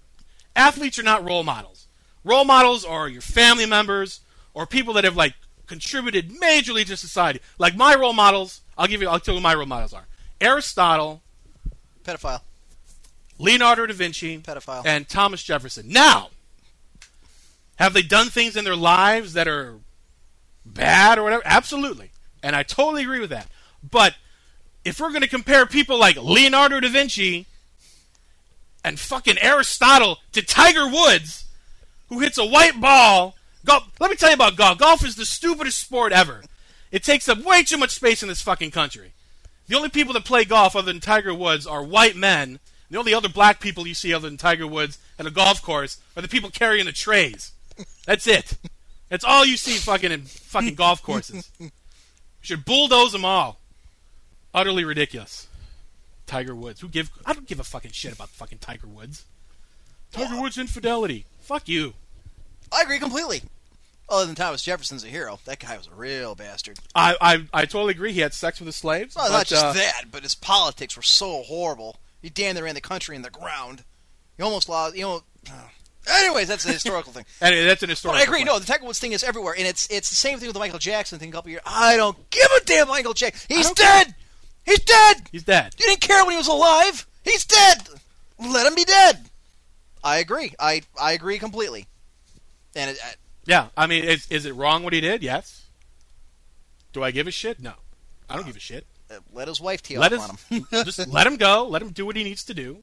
athletes 0.56 0.98
are 0.98 1.02
not 1.02 1.24
role 1.24 1.42
models. 1.42 1.83
Role 2.24 2.44
models 2.44 2.84
are 2.84 3.08
your 3.08 3.20
family 3.20 3.66
members 3.66 4.20
or 4.54 4.66
people 4.66 4.94
that 4.94 5.04
have 5.04 5.16
like 5.16 5.34
contributed 5.66 6.30
majorly 6.30 6.86
to 6.86 6.96
society. 6.96 7.40
Like 7.58 7.76
my 7.76 7.94
role 7.94 8.12
models, 8.12 8.62
I'll 8.76 8.86
give 8.86 9.02
you 9.02 9.08
I'll 9.08 9.20
tell 9.20 9.34
you 9.34 9.40
who 9.40 9.42
my 9.42 9.54
role 9.54 9.66
models 9.66 9.92
are. 9.92 10.06
Aristotle, 10.40 11.22
Pedophile. 12.04 12.40
Leonardo 13.38 13.86
da 13.86 13.92
Vinci, 13.94 14.38
Pedophile. 14.38 14.82
and 14.86 15.08
Thomas 15.08 15.42
Jefferson. 15.42 15.88
Now, 15.88 16.28
have 17.76 17.92
they 17.92 18.02
done 18.02 18.28
things 18.28 18.56
in 18.56 18.64
their 18.64 18.76
lives 18.76 19.32
that 19.32 19.48
are 19.48 19.74
bad 20.64 21.18
or 21.18 21.24
whatever? 21.24 21.42
Absolutely. 21.44 22.10
And 22.42 22.54
I 22.54 22.62
totally 22.62 23.02
agree 23.02 23.20
with 23.20 23.30
that. 23.30 23.48
But 23.88 24.14
if 24.84 25.00
we're 25.00 25.10
going 25.10 25.22
to 25.22 25.28
compare 25.28 25.66
people 25.66 25.98
like 25.98 26.16
Leonardo 26.16 26.78
da 26.78 26.88
Vinci 26.88 27.46
and 28.84 29.00
fucking 29.00 29.38
Aristotle 29.38 30.18
to 30.32 30.42
Tiger 30.42 30.86
Woods, 30.86 31.43
who 32.08 32.20
hits 32.20 32.38
a 32.38 32.44
white 32.44 32.80
ball, 32.80 33.34
golf, 33.64 33.88
let 34.00 34.10
me 34.10 34.16
tell 34.16 34.30
you 34.30 34.34
about 34.34 34.56
golf. 34.56 34.78
Golf 34.78 35.04
is 35.04 35.16
the 35.16 35.26
stupidest 35.26 35.80
sport 35.80 36.12
ever. 36.12 36.42
It 36.90 37.02
takes 37.02 37.28
up 37.28 37.38
way 37.38 37.62
too 37.62 37.78
much 37.78 37.90
space 37.90 38.22
in 38.22 38.28
this 38.28 38.42
fucking 38.42 38.70
country. 38.70 39.12
The 39.66 39.76
only 39.76 39.88
people 39.88 40.12
that 40.14 40.24
play 40.24 40.44
golf 40.44 40.76
other 40.76 40.92
than 40.92 41.00
Tiger 41.00 41.34
Woods 41.34 41.66
are 41.66 41.82
white 41.82 42.16
men. 42.16 42.60
The 42.90 42.98
only 42.98 43.14
other 43.14 43.28
black 43.28 43.60
people 43.60 43.86
you 43.86 43.94
see 43.94 44.12
other 44.12 44.28
than 44.28 44.36
Tiger 44.36 44.66
Woods 44.66 44.98
at 45.18 45.26
a 45.26 45.30
golf 45.30 45.62
course 45.62 45.98
are 46.16 46.22
the 46.22 46.28
people 46.28 46.50
carrying 46.50 46.86
the 46.86 46.92
trays. 46.92 47.52
That's 48.06 48.26
it. 48.26 48.56
That's 49.08 49.24
all 49.24 49.44
you 49.44 49.56
see 49.56 49.78
fucking 49.78 50.12
in 50.12 50.22
fucking 50.22 50.74
golf 50.74 51.02
courses. 51.02 51.50
You 51.58 51.70
should 52.42 52.64
bulldoze 52.64 53.12
them 53.12 53.24
all. 53.24 53.58
Utterly 54.52 54.84
ridiculous. 54.84 55.48
Tiger 56.26 56.54
Woods. 56.54 56.80
Who 56.80 56.88
give? 56.88 57.10
I 57.24 57.32
don't 57.32 57.46
give 57.46 57.60
a 57.60 57.64
fucking 57.64 57.92
shit 57.92 58.12
about 58.12 58.28
fucking 58.28 58.58
Tiger 58.58 58.86
Woods. 58.86 59.24
Tiger 60.12 60.40
Woods 60.40 60.58
infidelity. 60.58 61.26
Fuck 61.44 61.68
you. 61.68 61.94
I 62.72 62.82
agree 62.82 62.98
completely. 62.98 63.42
Other 64.08 64.26
than 64.26 64.34
Thomas 64.34 64.62
Jefferson's 64.62 65.04
a 65.04 65.08
hero, 65.08 65.38
that 65.44 65.60
guy 65.60 65.76
was 65.76 65.86
a 65.86 65.94
real 65.94 66.34
bastard. 66.34 66.78
I 66.94 67.16
I, 67.20 67.44
I 67.52 67.64
totally 67.64 67.92
agree. 67.92 68.12
He 68.12 68.20
had 68.20 68.34
sex 68.34 68.58
with 68.58 68.66
his 68.66 68.76
slaves. 68.76 69.14
Well, 69.16 69.28
but, 69.28 69.32
not 69.36 69.46
just 69.46 69.64
uh, 69.64 69.72
that, 69.72 70.04
but 70.10 70.22
his 70.22 70.34
politics 70.34 70.96
were 70.96 71.02
so 71.02 71.42
horrible. 71.42 71.96
He 72.20 72.28
damn 72.30 72.54
near 72.54 72.64
ran 72.64 72.74
the 72.74 72.80
country 72.80 73.16
in 73.16 73.22
the 73.22 73.30
ground. 73.30 73.84
He 74.36 74.42
almost 74.42 74.68
lost. 74.68 74.96
You 74.96 75.02
know. 75.02 75.22
Anyways, 76.20 76.48
that's 76.48 76.66
a 76.66 76.72
historical 76.72 77.12
thing. 77.12 77.24
And 77.40 77.54
that's 77.66 77.82
an 77.82 77.86
But 77.86 77.90
historical. 77.92 78.20
I 78.20 78.24
agree. 78.24 78.38
point. 78.40 78.48
No, 78.48 78.58
the 78.58 78.66
Tiger 78.66 78.84
Woods 78.84 78.98
thing 78.98 79.12
is 79.12 79.22
everywhere, 79.24 79.54
and 79.56 79.66
it's 79.66 79.86
it's 79.90 80.10
the 80.10 80.16
same 80.16 80.38
thing 80.38 80.48
with 80.48 80.54
the 80.54 80.60
Michael 80.60 80.78
Jackson 80.78 81.18
thing. 81.18 81.30
A 81.30 81.32
couple 81.32 81.50
years. 81.50 81.62
I 81.64 81.96
don't 81.96 82.30
give 82.30 82.48
a 82.60 82.64
damn, 82.64 82.88
Michael 82.88 83.14
Jackson. 83.14 83.54
He's 83.54 83.70
dead. 83.72 84.14
He's 84.66 84.80
dead. 84.80 85.16
He's 85.32 85.44
dead. 85.44 85.74
You 85.78 85.86
didn't 85.86 86.00
care 86.00 86.22
when 86.24 86.32
he 86.32 86.38
was 86.38 86.48
alive. 86.48 87.06
He's 87.22 87.44
dead. 87.44 87.88
Let 88.38 88.66
him 88.66 88.74
be 88.74 88.84
dead. 88.84 89.18
I 90.04 90.18
agree. 90.18 90.54
I 90.60 90.82
I 91.00 91.12
agree 91.12 91.38
completely. 91.38 91.86
And 92.76 92.90
it, 92.90 92.98
I- 93.04 93.14
Yeah, 93.46 93.68
I 93.76 93.86
mean, 93.86 94.04
is, 94.04 94.26
is 94.30 94.46
it 94.46 94.54
wrong 94.54 94.84
what 94.84 94.92
he 94.92 95.00
did? 95.00 95.22
Yes. 95.22 95.62
Do 96.92 97.02
I 97.02 97.10
give 97.10 97.26
a 97.26 97.32
shit? 97.32 97.58
No, 97.60 97.72
I 98.30 98.36
don't 98.36 98.46
give 98.46 98.56
a 98.56 98.60
shit. 98.60 98.86
uh, 99.10 99.16
let 99.32 99.48
his 99.48 99.60
wife 99.60 99.82
tee 99.82 99.98
Let 99.98 100.12
us 100.12 100.30
on 100.30 100.36
him. 100.50 100.66
just 100.84 101.08
let 101.12 101.26
him 101.26 101.36
go. 101.36 101.66
Let 101.68 101.82
him 101.82 101.90
do 101.90 102.06
what 102.06 102.14
he 102.14 102.22
needs 102.22 102.44
to 102.44 102.54
do, 102.54 102.82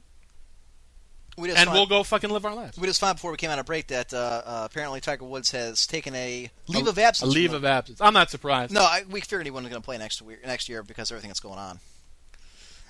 we 1.38 1.48
just 1.48 1.60
and 1.60 1.68
found, 1.68 1.78
we'll 1.78 1.86
go 1.88 2.04
fucking 2.04 2.30
live 2.30 2.46
our 2.46 2.54
lives. 2.54 2.78
We 2.78 2.88
just 2.88 3.00
found 3.00 3.16
before 3.16 3.32
we 3.32 3.38
came 3.38 3.50
out 3.50 3.60
of 3.60 3.66
break 3.66 3.88
that 3.88 4.14
uh, 4.14 4.18
uh, 4.18 4.68
apparently 4.70 5.00
Tiger 5.00 5.26
Woods 5.26 5.52
has 5.52 5.88
taken 5.88 6.14
a 6.14 6.52
leave 6.68 6.88
of 6.88 7.00
absence. 7.00 7.32
A 7.32 7.34
leave 7.34 7.54
of 7.54 7.64
absence. 7.64 8.02
I'm 8.02 8.14
not 8.14 8.30
surprised. 8.30 8.74
No, 8.74 8.82
I, 8.82 9.04
we 9.10 9.22
figured 9.22 9.46
he 9.46 9.52
wasn't 9.52 9.72
going 9.72 9.82
to 9.82 9.86
play 9.86 9.98
next 9.98 10.22
year, 10.22 10.40
next 10.46 10.68
year 10.68 10.84
because 10.84 11.10
of 11.10 11.16
everything 11.16 11.30
that's 11.30 11.40
going 11.40 11.58
on. 11.60 11.80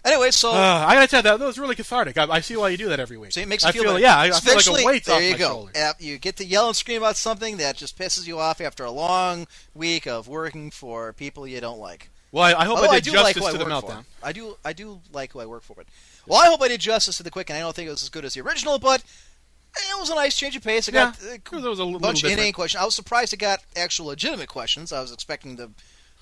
Anyway, 0.04 0.32
so 0.32 0.52
Uh, 0.52 0.86
I 0.88 0.96
gotta 0.96 1.08
tell 1.08 1.20
you 1.20 1.24
that, 1.24 1.40
that 1.40 1.46
was 1.46 1.60
really 1.60 1.76
cathartic. 1.76 2.18
I, 2.18 2.26
I 2.26 2.40
see 2.42 2.58
why 2.58 2.70
you 2.70 2.78
do 2.78 2.90
that 2.90 3.00
every 3.00 3.18
week. 3.18 3.34
See, 3.34 3.42
it 3.42 3.48
makes 3.48 3.64
I 3.64 3.70
you 3.70 3.74
feel, 3.74 3.84
feel 3.84 3.92
better. 3.94 4.04
yeah, 4.04 4.18
I, 4.18 4.26
I 4.26 4.40
feel 4.40 4.56
like 4.56 4.84
a 4.84 4.86
weight's 4.86 5.06
there 5.08 5.18
off 5.18 5.22
you 5.24 5.32
my 5.34 5.38
go. 5.38 5.70
shoulders. 5.74 5.94
You 6.00 6.18
get 6.18 6.38
to 6.38 6.46
yell 6.46 6.68
and 6.68 6.76
scream 6.76 6.98
about 6.98 7.18
something 7.18 7.58
that 7.58 7.78
just 7.78 7.98
pisses 8.00 8.26
you 8.26 8.40
off 8.40 8.62
after 8.62 8.84
a 8.84 8.90
long 8.92 9.46
week 9.76 10.08
of 10.08 10.28
working 10.28 10.72
for 10.72 11.14
people 11.14 11.46
you 11.46 11.62
don't 11.62 11.80
like. 11.80 12.10
Well, 12.32 12.44
I, 12.44 12.62
I 12.62 12.66
hope 12.66 12.78
Although 12.78 12.90
I 12.90 12.96
did 12.96 13.06
do 13.06 13.12
justice 13.12 13.26
like 13.26 13.36
who 13.36 13.42
to 13.42 13.64
I 13.64 13.70
the 13.70 13.76
work 13.76 13.86
for. 13.86 14.06
I 14.24 14.32
do, 14.32 14.58
I 14.66 14.74
do 14.74 15.02
like 15.12 15.34
who 15.34 15.40
I 15.40 15.46
work 15.46 15.64
for. 15.64 15.76
But 15.76 15.86
well, 16.26 16.42
I 16.42 16.48
hope 16.48 16.62
I 16.62 16.68
did 16.70 16.80
justice 16.80 17.18
to 17.18 17.24
the 17.24 17.30
quick, 17.30 17.50
and 17.50 17.58
I 17.58 17.60
don't 17.60 17.76
think 17.76 17.88
it 17.88 17.92
was 17.92 18.02
as 18.02 18.10
good 18.10 18.26
as 18.26 18.34
the 18.34 18.42
original, 18.42 18.80
but 18.80 19.04
it 19.76 20.00
was 20.00 20.10
a 20.10 20.16
nice 20.16 20.36
change 20.36 20.56
of 20.56 20.64
pace. 20.64 20.90
Got 20.90 21.18
Yeah, 21.22 21.34
uh, 21.36 21.60
there 21.60 21.70
was 21.70 21.80
a 21.80 21.84
little 21.84 22.00
bunch 22.00 22.24
of 22.24 22.32
inane 22.32 22.54
questions. 22.54 22.82
I 22.82 22.86
was 22.86 22.96
surprised 22.96 23.34
it 23.34 23.38
got 23.38 23.60
actual 23.76 24.08
legitimate 24.08 24.48
questions. 24.50 24.92
I 24.92 25.02
was 25.02 25.12
expecting 25.12 25.58
the 25.58 25.72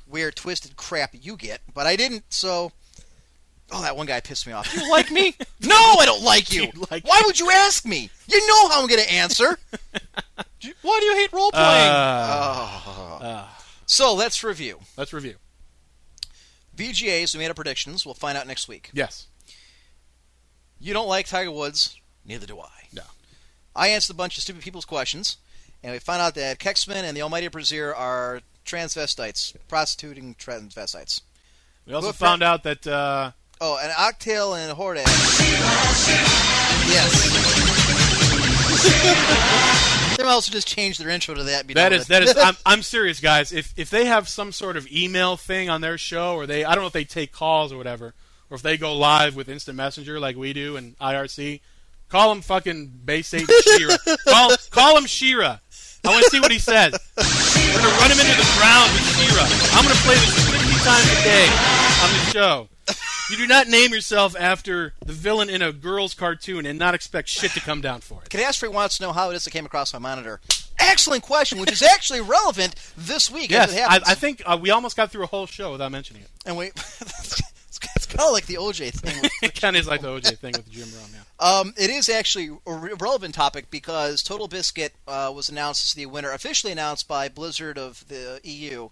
weird, 0.07 0.35
twisted 0.35 0.75
crap 0.75 1.11
you 1.13 1.37
get, 1.37 1.61
but 1.73 1.87
I 1.87 1.95
didn't. 1.95 2.25
So. 2.29 2.73
Oh, 3.71 3.81
that 3.81 3.95
one 3.95 4.07
guy 4.07 4.19
pissed 4.19 4.47
me 4.47 4.53
off. 4.53 4.73
You 4.75 4.89
like 4.89 5.11
me? 5.11 5.35
no, 5.61 5.75
I 5.75 6.05
don't 6.05 6.23
like 6.23 6.51
you. 6.51 6.63
You 6.63 6.85
like 6.89 7.07
Why 7.07 7.21
would 7.25 7.39
you 7.39 7.49
ask 7.51 7.85
me? 7.85 8.09
You 8.27 8.47
know 8.47 8.69
how 8.69 8.81
I'm 8.81 8.87
going 8.87 9.01
to 9.01 9.11
answer. 9.11 9.57
Why 10.81 10.99
do 10.99 11.05
you 11.05 11.15
hate 11.15 11.31
role 11.31 11.51
playing? 11.51 11.91
Uh, 11.91 13.47
so 13.85 14.13
let's 14.13 14.43
review. 14.43 14.79
let's 14.97 15.13
review. 15.13 15.35
VGAs, 16.75 17.33
we 17.33 17.39
made 17.39 17.49
our 17.49 17.53
predictions. 17.53 18.05
We'll 18.05 18.15
find 18.15 18.37
out 18.37 18.47
next 18.47 18.67
week. 18.67 18.89
Yes. 18.93 19.27
You 20.79 20.93
don't 20.93 21.07
like 21.07 21.27
Tiger 21.27 21.51
Woods, 21.51 21.99
neither 22.25 22.47
do 22.47 22.59
I. 22.59 22.87
No. 22.93 23.01
I 23.75 23.89
answered 23.89 24.13
a 24.13 24.17
bunch 24.17 24.37
of 24.37 24.43
stupid 24.43 24.61
people's 24.63 24.85
questions, 24.85 25.37
and 25.83 25.91
we 25.91 25.99
found 25.99 26.21
out 26.21 26.35
that 26.35 26.59
Kexman 26.59 27.03
and 27.03 27.15
the 27.15 27.21
Almighty 27.21 27.49
Brazier 27.49 27.93
are 27.93 28.41
transvestites, 28.65 29.55
prostituting 29.67 30.35
transvestites. 30.35 31.21
We 31.85 31.93
also 31.93 32.11
found 32.11 32.43
out 32.43 32.63
that 32.63 32.85
uh, 32.87 33.31
Oh, 33.61 33.77
an 33.83 33.89
Octail 33.89 34.57
and 34.57 34.77
Hordak. 34.77 35.03
Yes. 36.87 37.11
they 40.17 40.23
might 40.23 40.31
also 40.31 40.49
just 40.49 40.65
change 40.65 40.97
their 40.97 41.09
intro 41.09 41.35
to 41.35 41.43
that. 41.43 41.67
that 41.67 41.91
is 41.91 42.07
that 42.07 42.23
is 42.23 42.37
I'm, 42.37 42.55
I'm 42.65 42.81
serious, 42.81 43.19
guys. 43.19 43.51
If 43.51 43.73
if 43.75 43.89
they 43.89 44.05
have 44.05 44.29
some 44.29 44.53
sort 44.53 44.77
of 44.77 44.89
email 44.89 45.35
thing 45.35 45.69
on 45.69 45.81
their 45.81 45.97
show, 45.97 46.35
or 46.35 46.47
they 46.47 46.63
I 46.63 46.73
don't 46.73 46.83
know 46.83 46.87
if 46.87 46.93
they 46.93 47.03
take 47.03 47.33
calls 47.33 47.73
or 47.73 47.77
whatever, 47.77 48.13
or 48.49 48.55
if 48.55 48.61
they 48.61 48.77
go 48.77 48.95
live 48.95 49.35
with 49.35 49.49
Instant 49.49 49.75
Messenger 49.75 50.21
like 50.21 50.37
we 50.37 50.53
do 50.53 50.77
and 50.77 50.97
IRC, 50.99 51.59
call 52.07 52.31
him 52.31 52.39
fucking 52.39 53.01
Bay 53.03 53.21
Satan 53.21 53.53
She-Ra. 53.75 53.97
call 54.25 54.55
call 54.71 54.97
him 54.97 55.05
She-Ra. 55.05 55.59
I 56.05 56.07
want 56.07 56.23
to 56.23 56.29
see 56.29 56.39
what 56.39 56.53
he 56.53 56.59
says. 56.59 56.93
We're 57.17 57.75
gonna 57.75 57.97
run 57.99 58.09
him 58.09 58.19
into 58.21 58.37
the 58.37 58.49
ground 58.55 58.89
with 58.93 59.03
She-Ra. 59.19 59.43
I'm 59.75 59.83
gonna 59.83 59.99
play 60.07 60.15
this 60.15 60.49
50 60.49 60.59
times 60.87 61.11
a 61.11 61.23
day 61.25 61.47
on 62.03 62.09
the 62.13 62.31
show. 62.31 62.69
You 63.29 63.37
do 63.37 63.45
not 63.47 63.67
name 63.67 63.91
yourself 63.93 64.35
after 64.39 64.93
the 65.05 65.13
villain 65.13 65.49
in 65.49 65.61
a 65.61 65.71
girl's 65.71 66.13
cartoon 66.15 66.65
and 66.65 66.79
not 66.79 66.95
expect 66.95 67.29
shit 67.29 67.51
to 67.51 67.59
come 67.59 67.79
down 67.81 68.01
for 68.01 68.21
it. 68.23 68.29
Cadastri 68.29 68.71
wants 68.73 68.97
to 68.97 69.03
know 69.03 69.11
how 69.13 69.29
it 69.29 69.35
is 69.35 69.43
that 69.43 69.51
came 69.51 69.65
across 69.65 69.93
my 69.93 69.99
monitor. 69.99 70.39
Excellent 70.79 71.21
question, 71.23 71.59
which 71.59 71.71
is 71.71 71.83
actually 71.83 72.21
relevant 72.21 72.73
this 72.97 73.29
week 73.29 73.51
Yes, 73.51 73.69
as 73.69 73.75
it 73.75 73.79
I, 73.81 73.91
happens. 73.93 74.09
I 74.09 74.15
think 74.15 74.41
uh, 74.45 74.57
we 74.59 74.71
almost 74.71 74.95
got 74.97 75.11
through 75.11 75.23
a 75.23 75.27
whole 75.27 75.45
show 75.45 75.71
without 75.71 75.91
mentioning 75.91 76.23
it. 76.23 76.29
and 76.45 76.57
we, 76.57 76.67
it's 77.95 78.05
kind 78.07 78.25
of 78.27 78.31
like 78.33 78.47
the 78.47 78.55
OJ 78.55 78.91
thing. 78.93 79.29
It 79.43 79.59
kind 79.59 79.75
of 79.75 79.81
is 79.81 79.87
like 79.87 80.01
the 80.01 80.07
OJ 80.07 80.37
thing 80.39 80.53
with 80.53 80.69
Jim 80.71 80.87
Rome. 80.95 81.09
Yeah. 81.13 81.47
Um, 81.59 81.73
it 81.77 81.89
is 81.89 82.09
actually 82.09 82.49
a 82.65 82.73
re- 82.73 82.93
relevant 82.99 83.35
topic 83.35 83.69
because 83.69 84.23
Total 84.23 84.47
Biscuit 84.47 84.93
uh, 85.07 85.31
was 85.33 85.49
announced 85.49 85.85
as 85.85 85.93
the 85.93 86.05
winner, 86.07 86.31
officially 86.31 86.71
announced 86.73 87.07
by 87.07 87.29
Blizzard 87.29 87.77
of 87.77 88.05
the 88.07 88.39
EU 88.43 88.89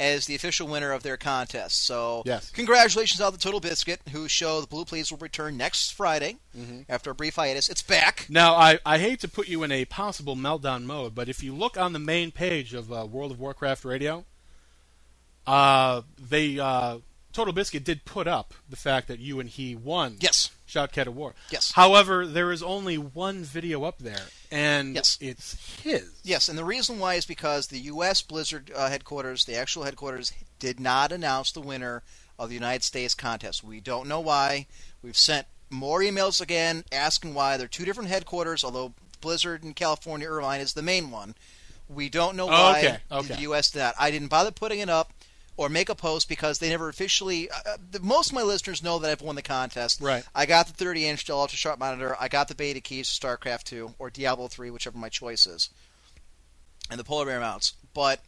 as 0.00 0.24
the 0.26 0.34
official 0.34 0.66
winner 0.66 0.90
of 0.92 1.02
their 1.02 1.16
contest. 1.18 1.84
So, 1.84 2.22
Yes. 2.24 2.50
congratulations 2.50 3.20
out 3.20 3.32
the 3.32 3.38
Total 3.38 3.60
Biscuit, 3.60 4.00
whose 4.10 4.30
show 4.32 4.60
The 4.62 4.66
Blue 4.66 4.84
Plz 4.86 5.10
will 5.10 5.18
return 5.18 5.56
next 5.58 5.92
Friday 5.92 6.38
Mhm. 6.56 6.86
after 6.88 7.10
a 7.10 7.14
brief 7.14 7.36
hiatus. 7.36 7.68
It's 7.68 7.82
back. 7.82 8.26
Now, 8.28 8.54
I, 8.54 8.78
I 8.84 8.98
hate 8.98 9.20
to 9.20 9.28
put 9.28 9.46
you 9.46 9.62
in 9.62 9.70
a 9.70 9.84
possible 9.84 10.34
meltdown 10.36 10.84
mode, 10.84 11.14
but 11.14 11.28
if 11.28 11.42
you 11.42 11.54
look 11.54 11.76
on 11.76 11.92
the 11.92 11.98
main 11.98 12.30
page 12.32 12.72
of 12.72 12.90
uh, 12.90 13.04
World 13.06 13.30
of 13.30 13.38
Warcraft 13.38 13.84
Radio, 13.84 14.24
uh, 15.46 16.02
they 16.18 16.58
uh, 16.58 16.98
Total 17.32 17.52
Biscuit 17.52 17.84
did 17.84 18.04
put 18.04 18.26
up 18.26 18.54
the 18.68 18.76
fact 18.76 19.06
that 19.08 19.18
you 19.20 19.38
and 19.38 19.48
he 19.48 19.74
won. 19.76 20.16
Yes. 20.20 20.50
Shoutcat 20.70 21.06
of 21.06 21.16
War. 21.16 21.34
Yes. 21.50 21.72
However, 21.72 22.26
there 22.26 22.52
is 22.52 22.62
only 22.62 22.96
one 22.96 23.42
video 23.42 23.84
up 23.84 23.98
there, 23.98 24.26
and 24.50 24.94
Yes. 24.94 25.18
it's 25.20 25.80
his. 25.82 26.10
Yes, 26.22 26.48
and 26.48 26.56
the 26.58 26.64
reason 26.64 26.98
why 26.98 27.14
is 27.14 27.26
because 27.26 27.66
the 27.66 27.80
U.S. 27.80 28.22
Blizzard 28.22 28.70
uh, 28.74 28.88
headquarters, 28.88 29.44
the 29.44 29.56
actual 29.56 29.82
headquarters, 29.84 30.32
did 30.58 30.78
not 30.78 31.12
announce 31.12 31.50
the 31.52 31.60
winner 31.60 32.02
of 32.38 32.48
the 32.48 32.54
United 32.54 32.84
States 32.84 33.14
contest. 33.14 33.64
We 33.64 33.80
don't 33.80 34.08
know 34.08 34.20
why. 34.20 34.66
We've 35.02 35.16
sent 35.16 35.46
more 35.68 36.00
emails 36.00 36.40
again 36.40 36.84
asking 36.92 37.34
why. 37.34 37.56
They're 37.56 37.68
two 37.68 37.84
different 37.84 38.08
headquarters, 38.10 38.64
although 38.64 38.94
Blizzard 39.20 39.62
in 39.64 39.74
California, 39.74 40.28
Irvine, 40.28 40.60
is 40.60 40.72
the 40.72 40.82
main 40.82 41.10
one. 41.10 41.34
We 41.88 42.08
don't 42.08 42.36
know 42.36 42.46
Oh, 42.46 42.52
why 42.52 42.78
okay, 42.78 42.98
okay. 43.10 43.34
the 43.34 43.40
U.S. 43.42 43.70
did 43.70 43.80
not. 43.80 43.94
I 43.98 44.10
didn't 44.12 44.28
bother 44.28 44.52
putting 44.52 44.78
it 44.78 44.88
up 44.88 45.12
or 45.60 45.68
make 45.68 45.90
a 45.90 45.94
post 45.94 46.26
because 46.26 46.58
they 46.58 46.70
never 46.70 46.88
officially. 46.88 47.50
Uh, 47.50 47.54
uh, 47.66 47.76
the- 47.90 48.00
most 48.00 48.30
of 48.30 48.34
my 48.34 48.42
listeners 48.42 48.82
know 48.82 48.98
that 48.98 49.10
I've 49.10 49.20
won 49.20 49.34
the 49.36 49.42
contest. 49.42 50.00
Right. 50.00 50.24
I 50.34 50.46
got 50.46 50.66
the 50.66 50.72
30 50.72 51.06
inch 51.06 51.26
Dell 51.26 51.38
Ultra 51.40 51.58
Sharp 51.58 51.78
monitor. 51.78 52.16
I 52.18 52.28
got 52.28 52.48
the 52.48 52.54
beta 52.54 52.80
keys 52.80 53.12
to 53.14 53.26
StarCraft 53.26 53.64
2 53.64 53.94
or 53.98 54.08
Diablo 54.08 54.48
3, 54.48 54.70
whichever 54.70 54.96
my 54.96 55.10
choice 55.10 55.46
is 55.46 55.68
and 56.90 56.98
the 56.98 57.04
polar 57.04 57.26
bear 57.26 57.40
mounts. 57.40 57.74
But 57.94 58.20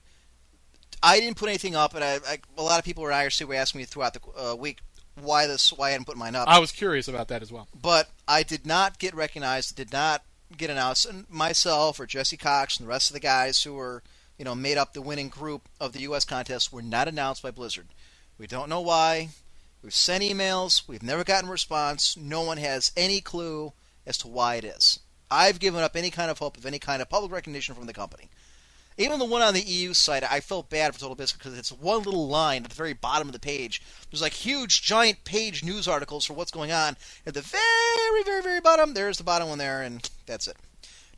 I 1.03 1.19
didn't 1.21 1.37
put 1.37 1.49
anything 1.49 1.75
up, 1.75 1.95
and 1.95 2.05
I, 2.05 2.19
I, 2.27 2.39
a 2.57 2.63
lot 2.63 2.79
of 2.79 2.85
people 2.85 3.07
in 3.07 3.13
IRC 3.13 3.45
were 3.45 3.55
asking 3.55 3.81
me 3.81 3.85
throughout 3.87 4.15
the 4.15 4.21
uh, 4.39 4.55
week 4.55 4.81
why 5.21 5.47
this, 5.47 5.73
why 5.73 5.89
I 5.89 5.91
hadn't 5.93 6.07
put 6.07 6.17
mine 6.17 6.35
up. 6.37 6.49
I 6.49 6.59
was 6.59 6.71
curious 6.71 7.09
about 7.09 7.29
that 7.29 7.43
as 7.43 7.51
well. 7.51 7.67
but 7.81 8.11
I 8.29 8.43
did 8.43 8.67
not 8.67 8.99
get 8.99 9.15
recognized, 9.15 9.75
did 9.77 9.93
not 9.93 10.23
get 10.57 10.71
announced, 10.71 11.07
and 11.07 11.29
myself 11.31 11.99
or 11.99 12.07
Jesse 12.07 12.37
Cox 12.37 12.79
and 12.79 12.87
the 12.87 12.91
rest 12.91 13.11
of 13.11 13.15
the 13.15 13.21
guys 13.21 13.63
who 13.63 13.75
were, 13.75 14.03
you 14.43 14.45
know, 14.45 14.57
made 14.57 14.77
up 14.77 14.93
the 14.93 15.01
winning 15.01 15.29
group 15.29 15.69
of 15.79 15.93
the 15.93 16.01
U.S. 16.01 16.25
contest 16.25 16.73
were 16.73 16.83
not 16.83 17.07
announced 17.07 17.45
by 17.45 17.53
Blizzard. 17.53 17.87
We 18.39 18.49
don't 18.49 18.69
know 18.69 18.81
why. 18.81 19.29
We've 19.85 19.95
sent 19.95 20.25
emails. 20.25 20.83
We've 20.89 21.01
never 21.01 21.23
gotten 21.23 21.49
a 21.49 21.53
response. 21.53 22.17
No 22.17 22.43
one 22.43 22.57
has 22.57 22.91
any 22.97 23.21
clue 23.21 23.73
as 24.05 24.19
to 24.19 24.27
why 24.27 24.57
it 24.57 24.65
is. 24.65 24.99
I've 25.31 25.61
given 25.61 25.81
up 25.81 25.95
any 25.95 26.11
kind 26.11 26.29
of 26.29 26.41
hope 26.41 26.57
of 26.57 26.67
any 26.67 26.81
kind 26.81 27.01
of 27.01 27.09
public 27.09 27.31
recognition 27.31 27.77
from 27.77 27.87
the 27.87 27.93
company. 27.93 28.31
Even 28.99 29.21
the 29.21 29.27
one 29.27 29.43
on 29.43 29.55
the 29.55 29.63
EU 29.63 29.95
site, 29.95 30.25
I 30.29 30.41
felt 30.41 30.69
bad 30.69 30.93
for 30.93 30.99
Total 30.99 31.15
Biscuit 31.15 31.39
because 31.39 31.57
it's 31.57 31.71
one 31.71 32.03
little 32.03 32.27
line 32.27 32.65
at 32.65 32.71
the 32.71 32.75
very 32.75 32.95
bottom 32.95 33.29
of 33.29 33.33
the 33.33 33.39
page. 33.39 33.81
There's 34.11 34.23
like 34.23 34.33
huge, 34.33 34.83
giant 34.83 35.23
page 35.23 35.63
news 35.63 35.87
articles 35.87 36.25
for 36.25 36.33
what's 36.33 36.51
going 36.51 36.73
on. 36.73 36.97
At 37.25 37.35
the 37.35 37.43
very, 37.43 38.25
very, 38.25 38.43
very 38.43 38.61
bottom, 38.61 38.95
there's 38.95 39.19
the 39.19 39.25
bottom 39.25 39.49
one 39.49 39.59
there, 39.59 39.83
and 39.83 40.11
that's 40.27 40.49
it. 40.49 40.57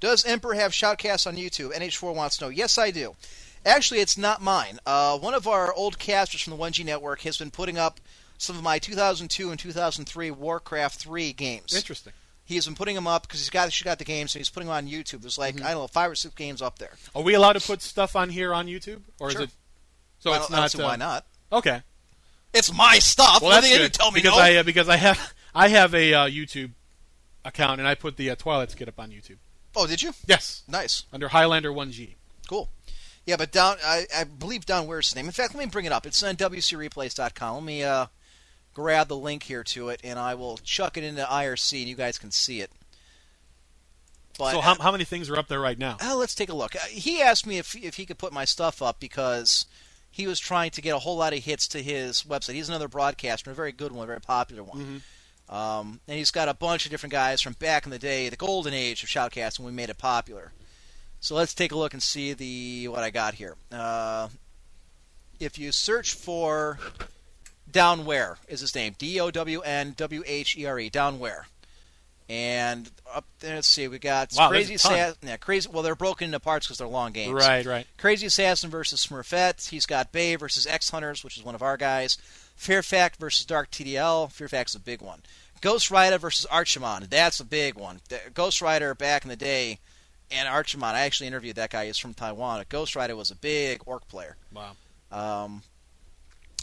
Does 0.05 0.27
Emperor 0.27 0.53
have 0.53 0.73
shoutcasts 0.73 1.27
on 1.27 1.37
YouTube? 1.37 1.73
NH4 1.73 2.15
wants 2.15 2.37
to 2.37 2.45
know. 2.45 2.51
Yes, 2.51 2.77
I 2.77 2.91
do. 2.91 3.17
Actually, 3.65 4.01
it's 4.01 4.19
not 4.19 4.43
mine. 4.43 4.79
Uh, 4.85 5.17
one 5.17 5.33
of 5.33 5.49
our 5.49 5.73
old 5.73 5.99
casters 5.99 6.43
from 6.43 6.51
the 6.51 6.63
1G 6.63 6.85
network 6.85 7.23
has 7.23 7.39
been 7.39 7.51
putting 7.51 7.79
up 7.79 8.01
some 8.37 8.55
of 8.55 8.63
my 8.63 8.79
2002 8.79 9.49
and 9.51 9.59
2003 9.59 10.31
Warcraft 10.31 11.01
3 11.01 11.33
games. 11.33 11.75
Interesting. 11.75 12.13
He 12.45 12.57
has 12.57 12.67
been 12.67 12.75
putting 12.75 12.95
them 12.95 13.07
up 13.07 13.23
because 13.23 13.41
he's 13.41 13.49
got 13.49 13.73
she's 13.73 13.83
got 13.85 13.99
the 13.99 14.05
games, 14.05 14.33
so 14.33 14.39
he's 14.39 14.51
putting 14.51 14.67
them 14.67 14.77
on 14.77 14.87
YouTube. 14.87 15.23
There's 15.23 15.39
like 15.39 15.55
I 15.63 15.71
don't 15.71 15.81
know 15.81 15.87
five 15.87 16.11
or 16.11 16.15
six 16.15 16.35
games 16.35 16.61
up 16.61 16.79
there. 16.79 16.93
Are 17.15 17.23
we 17.23 17.33
allowed 17.33 17.55
to 17.55 17.67
put 17.67 17.81
stuff 17.81 18.15
on 18.15 18.29
here 18.29 18.53
on 18.53 18.67
YouTube, 18.67 19.01
or 19.19 19.31
Sure. 19.31 19.41
is 19.45 19.49
it? 19.49 19.55
So 20.19 20.35
it's 20.35 20.49
don't- 20.49 20.53
I 20.53 20.57
don't 20.57 20.61
not. 20.65 20.71
see 20.71 20.83
why 20.83 20.93
uh, 20.93 20.97
not. 20.97 21.27
Okay. 21.51 21.81
It's 22.53 22.71
my 22.71 22.99
stuff. 22.99 23.41
Well, 23.41 23.53
that's 23.53 23.75
good. 23.75 23.95
tell 23.95 24.11
me 24.11 24.21
because 24.21 24.37
no? 24.37 24.43
I 24.43 24.57
uh, 24.57 24.63
because 24.63 24.91
I 24.91 24.97
have 24.97 25.33
I 25.55 25.69
have 25.69 25.95
a 25.95 26.13
uh, 26.13 26.29
YouTube 26.29 26.73
account 27.47 27.81
and 27.81 27.89
I 27.89 27.95
put 27.95 28.19
the 28.19 28.29
uh, 28.29 28.35
Twilight 28.35 28.71
Skit 28.71 28.89
up 28.89 29.01
on 29.01 29.09
YouTube. 29.11 29.39
Oh, 29.77 29.87
did 29.87 30.03
you? 30.03 30.13
Yes, 30.27 30.63
Nice, 30.69 31.05
under 31.13 31.29
Highlander 31.29 31.73
One 31.73 31.91
G. 31.91 32.17
cool. 32.49 32.69
Yeah, 33.27 33.37
but 33.37 33.51
down 33.53 33.77
I, 33.85 34.07
I 34.15 34.25
believe 34.25 34.67
down 34.67 34.87
where's 34.87 35.09
his 35.09 35.17
name? 35.17 35.25
In 35.27 35.33
fact, 35.33 35.55
let 35.55 35.65
me 35.65 35.71
bring 35.71 35.87
it 35.87 35.93
up. 35.93 36.05
It's 36.07 36.23
on 36.23 36.37
WCReplays.com. 36.37 37.55
Let 37.55 37.65
me 37.65 37.83
uh, 37.83 38.07
grab 38.75 39.09
the 39.09 39.17
link 39.17 39.45
here 39.45 39.65
to 39.65 39.89
it, 39.89 40.01
and 40.05 40.19
I 40.19 40.35
will 40.35 40.59
chuck 40.59 40.99
it 40.99 41.05
into 41.05 41.23
IRC, 41.25 41.81
and 41.81 41.89
you 41.89 41.95
guys 41.97 42.19
can 42.19 42.31
see 42.31 42.61
it. 42.61 42.71
But 44.39 44.53
So 44.53 44.61
how, 44.61 44.75
how 44.75 44.93
many 44.93 45.05
things 45.05 45.31
are 45.31 45.39
up 45.39 45.49
there 45.49 45.61
right 45.61 45.79
now? 45.79 45.97
Uh, 46.03 46.17
let's 46.17 46.35
take 46.35 46.49
a 46.51 46.55
look. 46.55 46.75
Uh, 46.77 46.81
he 46.91 47.23
asked 47.23 47.47
me 47.47 47.59
if 47.59 47.75
if 47.77 47.95
he 47.95 48.05
could 48.05 48.19
put 48.19 48.33
my 48.33 48.45
stuff 48.45 48.83
up 48.83 49.01
because 49.01 49.65
he 50.11 50.27
was 50.27 50.39
trying 50.39 50.71
to 50.73 50.83
get 50.83 50.95
a 50.95 50.99
whole 50.99 51.17
lot 51.17 51.33
of 51.33 51.41
hits 51.45 51.67
to 51.69 51.83
his 51.83 52.25
website. 52.25 52.55
He's 52.55 52.69
another 52.69 52.89
broadcaster, 52.89 53.51
a 53.51 53.55
very 53.55 53.73
good 53.73 53.93
one, 53.93 54.05
a 54.05 54.07
very 54.07 54.21
popular 54.21 54.63
one. 54.63 55.03
Um, 55.49 56.01
and 56.09 56.17
he's 56.19 56.31
got 56.31 56.49
a 56.49 56.55
bunch 56.55 56.85
of 56.87 56.91
different 56.91 57.13
guys 57.13 57.41
from 57.43 57.53
back 57.55 57.85
in 57.85 57.91
the 57.91 57.99
day, 57.99 58.29
the 58.29 58.37
golden 58.37 58.73
age 58.75 59.03
of 59.03 59.09
shoutcasting. 59.09 59.61
when 59.61 59.67
We 59.67 59.77
made 59.77 59.91
it 59.91 59.99
popular. 59.99 60.53
So 61.21 61.35
let's 61.35 61.55
take 61.55 61.73
a 61.73 61.77
look 61.77 61.93
and 61.93 62.03
see 62.03 62.33
the 62.33 62.89
what 62.89 63.03
I 63.03 63.11
got 63.11 63.35
here. 63.35 63.57
Uh, 63.73 64.29
if 65.41 65.59
you 65.59 65.73
search 65.73 66.15
for 66.15 66.79
Downwhere 67.71 68.37
is 68.49 68.61
his 68.61 68.75
name, 68.75 68.95
D 68.99 69.19
O 69.21 69.31
W 69.31 69.61
N 69.61 69.95
W 69.97 70.23
H 70.27 70.57
E 70.57 70.67
R 70.67 70.79
E, 70.79 70.91
Downwhere. 70.91 71.43
And 72.29 72.91
up 73.15 73.27
there, 73.41 73.57
let's 73.57 73.69
see, 73.69 73.87
we 73.87 73.99
got 73.99 74.33
Wow, 74.37 74.49
Crazy. 74.49 74.75
Assassin. 74.75 75.17
Yeah, 75.23 75.37
Crazy. 75.37 75.69
Well, 75.71 75.83
they're 75.83 75.95
broken 75.95 76.27
into 76.27 76.41
parts 76.41 76.67
because 76.67 76.79
they're 76.79 76.89
long 76.89 77.13
games. 77.13 77.33
Right, 77.35 77.67
right. 77.67 77.87
Crazy 77.99 78.27
Assassin 78.27 78.71
versus 78.71 79.07
Smurfette. 79.07 79.69
He's 79.69 79.85
got 79.85 80.11
Bay 80.13 80.35
versus 80.37 80.67
X 80.67 80.89
Hunters, 80.91 81.23
which 81.23 81.37
is 81.37 81.45
one 81.45 81.55
of 81.55 81.63
our 81.63 81.77
guys. 81.77 82.17
Fairfax 82.55 83.17
versus 83.19 83.47
Dark 83.47 83.71
TDL. 83.71 84.31
Fairfax 84.31 84.73
is 84.73 84.77
a 84.77 84.81
big 84.81 85.03
one. 85.03 85.23
Ghost 85.61 85.91
Rider 85.91 86.19
versus 86.19 86.47
Archimon. 86.51 87.09
That's 87.09 87.41
a 87.41 87.45
big 87.45 87.75
one. 87.75 88.01
Ghost 88.35 88.61
Rider 88.61 88.95
back 88.95 89.25
in 89.25 89.31
the 89.31 89.37
day, 89.37 89.79
and 90.31 90.49
Archimon. 90.49 90.95
I 90.95 91.01
actually 91.03 91.27
interviewed 91.27 91.57
that 91.57 91.71
guy. 91.71 91.87
He's 91.87 91.99
from 91.99 92.15
Taiwan. 92.15 92.65
Ghost 92.69 92.95
Rider 92.95 93.17
was 93.17 93.31
a 93.31 93.37
big 93.37 93.83
orc 93.87 94.07
player. 94.09 94.37
Wow. 94.53 94.73
Um, 95.11 95.63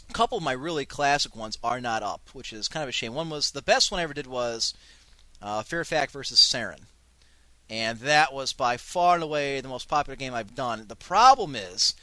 a 0.08 0.12
couple 0.12 0.38
of 0.38 0.44
my 0.44 0.52
really 0.52 0.84
classic 0.84 1.34
ones 1.34 1.58
are 1.64 1.80
not 1.80 2.02
up, 2.02 2.28
which 2.32 2.52
is 2.52 2.68
kind 2.68 2.82
of 2.82 2.88
a 2.88 2.92
shame. 2.92 3.14
One 3.14 3.30
was 3.30 3.50
the 3.50 3.62
best 3.62 3.90
one 3.90 3.98
I 3.98 4.04
ever 4.04 4.14
did 4.14 4.26
was 4.26 4.74
uh, 5.40 5.62
Fairfax 5.62 6.12
versus 6.12 6.38
Saren, 6.38 6.82
and 7.68 7.98
that 8.00 8.32
was 8.32 8.52
by 8.52 8.76
far 8.76 9.14
and 9.14 9.24
away 9.24 9.60
the 9.60 9.68
most 9.68 9.88
popular 9.88 10.16
game 10.16 10.34
I've 10.34 10.54
done. 10.54 10.84
The 10.86 10.96
problem 10.96 11.56
is 11.56 11.94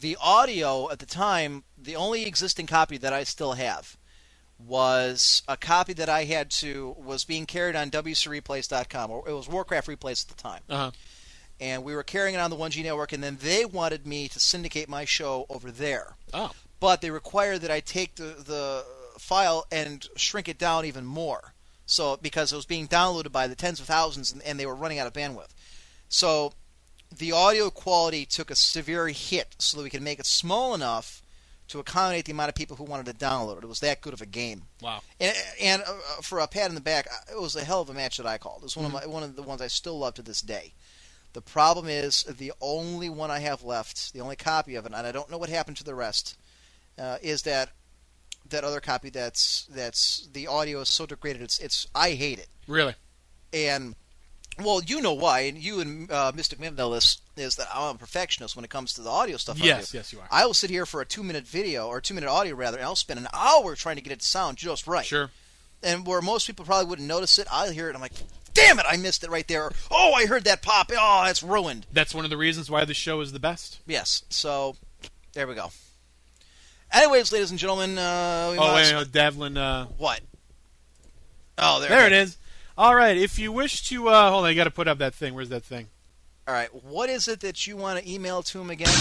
the 0.00 0.16
audio 0.20 0.90
at 0.90 0.98
the 0.98 1.06
time. 1.06 1.64
The 1.76 1.96
only 1.96 2.26
existing 2.26 2.66
copy 2.66 2.96
that 2.98 3.12
I 3.12 3.24
still 3.24 3.52
have 3.54 3.96
was 4.58 5.42
a 5.46 5.56
copy 5.56 5.92
that 5.94 6.08
I 6.08 6.24
had 6.24 6.50
to 6.62 6.94
was 6.98 7.24
being 7.24 7.46
carried 7.46 7.76
on 7.76 7.90
WCReplays.com, 7.90 9.10
or 9.10 9.28
it 9.28 9.32
was 9.32 9.48
Warcraft 9.48 9.88
Replays 9.88 10.24
at 10.28 10.34
the 10.36 10.42
time 10.42 10.62
Uh 10.68 10.76
huh. 10.76 10.90
and 11.60 11.84
we 11.84 11.94
were 11.94 12.02
carrying 12.02 12.34
it 12.34 12.38
on 12.38 12.50
the 12.50 12.56
1G 12.56 12.82
network, 12.82 13.12
and 13.12 13.22
then 13.22 13.38
they 13.40 13.64
wanted 13.64 14.06
me 14.06 14.28
to 14.28 14.40
syndicate 14.40 14.88
my 14.88 15.04
show 15.04 15.46
over 15.48 15.70
there. 15.70 16.16
Oh. 16.32 16.52
But 16.80 17.00
they 17.00 17.10
required 17.10 17.60
that 17.62 17.70
I 17.70 17.80
take 17.80 18.14
the, 18.16 18.34
the 18.46 18.84
file 19.18 19.66
and 19.70 20.06
shrink 20.16 20.48
it 20.48 20.58
down 20.58 20.84
even 20.84 21.04
more. 21.04 21.52
So 21.86 22.16
because 22.20 22.52
it 22.52 22.56
was 22.56 22.66
being 22.66 22.88
downloaded 22.88 23.32
by 23.32 23.46
the 23.46 23.54
tens 23.54 23.78
of 23.80 23.86
thousands 23.86 24.32
and, 24.32 24.42
and 24.42 24.58
they 24.58 24.66
were 24.66 24.74
running 24.74 24.98
out 24.98 25.06
of 25.06 25.12
bandwidth. 25.12 25.50
So 26.08 26.52
the 27.14 27.32
audio 27.32 27.70
quality 27.70 28.24
took 28.26 28.50
a 28.50 28.56
severe 28.56 29.08
hit 29.08 29.56
so 29.58 29.76
that 29.76 29.82
we 29.84 29.90
could 29.90 30.02
make 30.02 30.18
it 30.18 30.26
small 30.26 30.74
enough 30.74 31.22
to 31.68 31.80
accommodate 31.80 32.24
the 32.24 32.32
amount 32.32 32.48
of 32.48 32.54
people 32.54 32.76
who 32.76 32.84
wanted 32.84 33.06
to 33.06 33.24
download 33.24 33.58
it. 33.58 33.64
It 33.64 33.68
was 33.68 33.80
that 33.80 34.00
good 34.00 34.12
of 34.12 34.20
a 34.20 34.26
game. 34.26 34.62
Wow. 34.80 35.00
And, 35.18 35.36
and 35.60 35.82
uh, 35.82 36.22
for 36.22 36.38
a 36.38 36.46
pat 36.46 36.68
in 36.68 36.74
the 36.74 36.80
back, 36.80 37.08
it 37.30 37.40
was 37.40 37.56
a 37.56 37.64
hell 37.64 37.80
of 37.80 37.90
a 37.90 37.94
match 37.94 38.18
that 38.18 38.26
I 38.26 38.38
called. 38.38 38.58
It 38.58 38.64
was 38.64 38.76
one 38.76 38.86
of 38.86 38.92
my 38.92 39.06
one 39.06 39.22
of 39.22 39.34
the 39.34 39.42
ones 39.42 39.60
I 39.60 39.66
still 39.66 39.98
love 39.98 40.14
to 40.14 40.22
this 40.22 40.40
day. 40.40 40.74
The 41.32 41.42
problem 41.42 41.86
is 41.88 42.22
the 42.22 42.52
only 42.60 43.10
one 43.10 43.30
I 43.30 43.40
have 43.40 43.62
left, 43.62 44.12
the 44.12 44.20
only 44.20 44.36
copy 44.36 44.74
of 44.76 44.86
it, 44.86 44.92
and 44.94 45.06
I 45.06 45.12
don't 45.12 45.30
know 45.30 45.38
what 45.38 45.50
happened 45.50 45.76
to 45.78 45.84
the 45.84 45.94
rest, 45.94 46.36
uh, 46.98 47.18
is 47.20 47.42
that 47.42 47.70
that 48.48 48.64
other 48.64 48.80
copy 48.80 49.10
that's 49.10 49.66
that's 49.70 50.28
the 50.32 50.46
audio 50.46 50.80
is 50.80 50.88
so 50.88 51.04
degraded. 51.04 51.42
It's 51.42 51.58
it's 51.58 51.86
I 51.94 52.12
hate 52.12 52.38
it. 52.38 52.48
Really? 52.68 52.94
And 53.52 53.96
well, 54.58 54.82
you 54.82 55.00
know 55.02 55.12
why, 55.12 55.40
and 55.40 55.58
you 55.58 55.80
and 55.80 56.10
uh, 56.10 56.32
Mystic 56.34 56.58
Miv 56.58 56.76
know 56.76 56.90
this 56.94 57.18
is 57.36 57.56
that 57.56 57.68
I'm 57.72 57.96
a 57.96 57.98
perfectionist 57.98 58.56
when 58.56 58.64
it 58.64 58.70
comes 58.70 58.94
to 58.94 59.02
the 59.02 59.10
audio 59.10 59.36
stuff. 59.36 59.58
Yes, 59.58 59.94
I 59.94 59.98
yes, 59.98 60.12
you 60.12 60.20
are. 60.20 60.28
I 60.30 60.46
will 60.46 60.54
sit 60.54 60.70
here 60.70 60.86
for 60.86 61.00
a 61.00 61.04
two 61.06 61.22
minute 61.22 61.46
video 61.46 61.88
or 61.88 62.00
two 62.00 62.14
minute 62.14 62.30
audio 62.30 62.54
rather, 62.54 62.78
and 62.78 62.86
I'll 62.86 62.96
spend 62.96 63.20
an 63.20 63.28
hour 63.32 63.74
trying 63.74 63.96
to 63.96 64.02
get 64.02 64.12
it 64.12 64.20
to 64.20 64.26
sound 64.26 64.56
just 64.56 64.86
right. 64.86 65.04
Sure. 65.04 65.30
And 65.82 66.06
where 66.06 66.22
most 66.22 66.46
people 66.46 66.64
probably 66.64 66.86
wouldn't 66.88 67.06
notice 67.06 67.38
it, 67.38 67.46
I'll 67.50 67.70
hear 67.70 67.86
it. 67.86 67.90
and 67.90 67.96
I'm 67.96 68.02
like, 68.02 68.14
damn 68.54 68.78
it, 68.78 68.86
I 68.88 68.96
missed 68.96 69.22
it 69.24 69.30
right 69.30 69.46
there. 69.46 69.64
Or, 69.64 69.72
oh, 69.90 70.12
I 70.14 70.24
heard 70.26 70.44
that 70.44 70.62
pop. 70.62 70.90
Oh, 70.90 71.22
that's 71.24 71.42
ruined. 71.42 71.86
That's 71.92 72.14
one 72.14 72.24
of 72.24 72.30
the 72.30 72.36
reasons 72.38 72.70
why 72.70 72.84
the 72.86 72.94
show 72.94 73.20
is 73.20 73.32
the 73.32 73.38
best. 73.38 73.80
Yes. 73.86 74.24
So 74.30 74.76
there 75.34 75.46
we 75.46 75.54
go. 75.54 75.70
Anyways, 76.92 77.30
ladies 77.32 77.50
and 77.50 77.58
gentlemen, 77.58 77.98
uh, 77.98 78.48
we 78.52 78.58
Oh, 78.58 78.74
wait, 78.74 78.90
no, 78.90 79.04
Devlin. 79.04 79.56
Uh, 79.58 79.86
what? 79.98 80.20
Oh, 81.58 81.80
there, 81.80 81.90
there 81.90 82.06
it 82.06 82.12
is. 82.12 82.36
All 82.78 82.94
right. 82.94 83.16
If 83.16 83.38
you 83.38 83.52
wish 83.52 83.88
to, 83.88 84.08
uh, 84.08 84.30
hold 84.30 84.44
on, 84.44 84.50
I 84.50 84.54
got 84.54 84.64
to 84.64 84.70
put 84.70 84.86
up 84.88 84.98
that 84.98 85.14
thing. 85.14 85.34
Where's 85.34 85.48
that 85.48 85.64
thing? 85.64 85.88
All 86.48 86.54
right, 86.54 86.72
what 86.84 87.08
is 87.10 87.26
it 87.26 87.40
that 87.40 87.66
you 87.66 87.76
want 87.76 87.98
to 87.98 88.08
email 88.08 88.40
to 88.40 88.60
him 88.60 88.70
again? 88.70 88.86
Okay, 88.86 88.94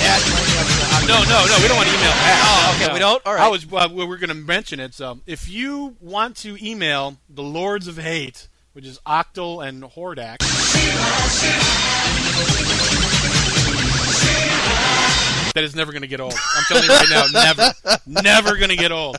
that. 0.00 1.04
No, 1.06 1.18
no, 1.24 1.44
no. 1.44 1.58
We 1.60 1.68
don't 1.68 1.76
want 1.76 1.88
to 1.90 1.94
email 1.94 2.08
that. 2.08 2.40
Oh, 2.42 2.74
okay, 2.76 2.86
No. 2.88 2.94
we 2.94 2.98
don't? 3.00 3.26
All 3.26 3.34
right. 3.34 3.42
I 3.42 3.48
was. 3.48 3.66
Uh, 3.70 3.86
we 3.92 4.06
we're 4.06 4.16
going 4.16 4.30
to 4.30 4.34
mention 4.34 4.80
it. 4.80 4.94
So, 4.94 5.20
if 5.26 5.46
you 5.46 5.94
want 6.00 6.36
to 6.38 6.56
email 6.66 7.18
the 7.28 7.42
Lords 7.42 7.86
of 7.86 7.98
Hate, 7.98 8.48
which 8.72 8.86
is 8.86 8.98
Octal 9.06 9.62
and 9.66 9.82
Hordak, 9.82 10.38
that 15.54 15.64
is 15.64 15.74
never 15.76 15.92
going 15.92 16.02
to 16.02 16.08
get 16.08 16.20
old. 16.20 16.32
I'm 16.34 16.64
telling 16.68 16.84
you 16.84 16.90
right 16.90 17.06
now, 17.10 17.24
never, 17.32 17.72
never 18.06 18.56
going 18.56 18.70
to 18.70 18.76
get 18.76 18.92
old. 18.92 19.16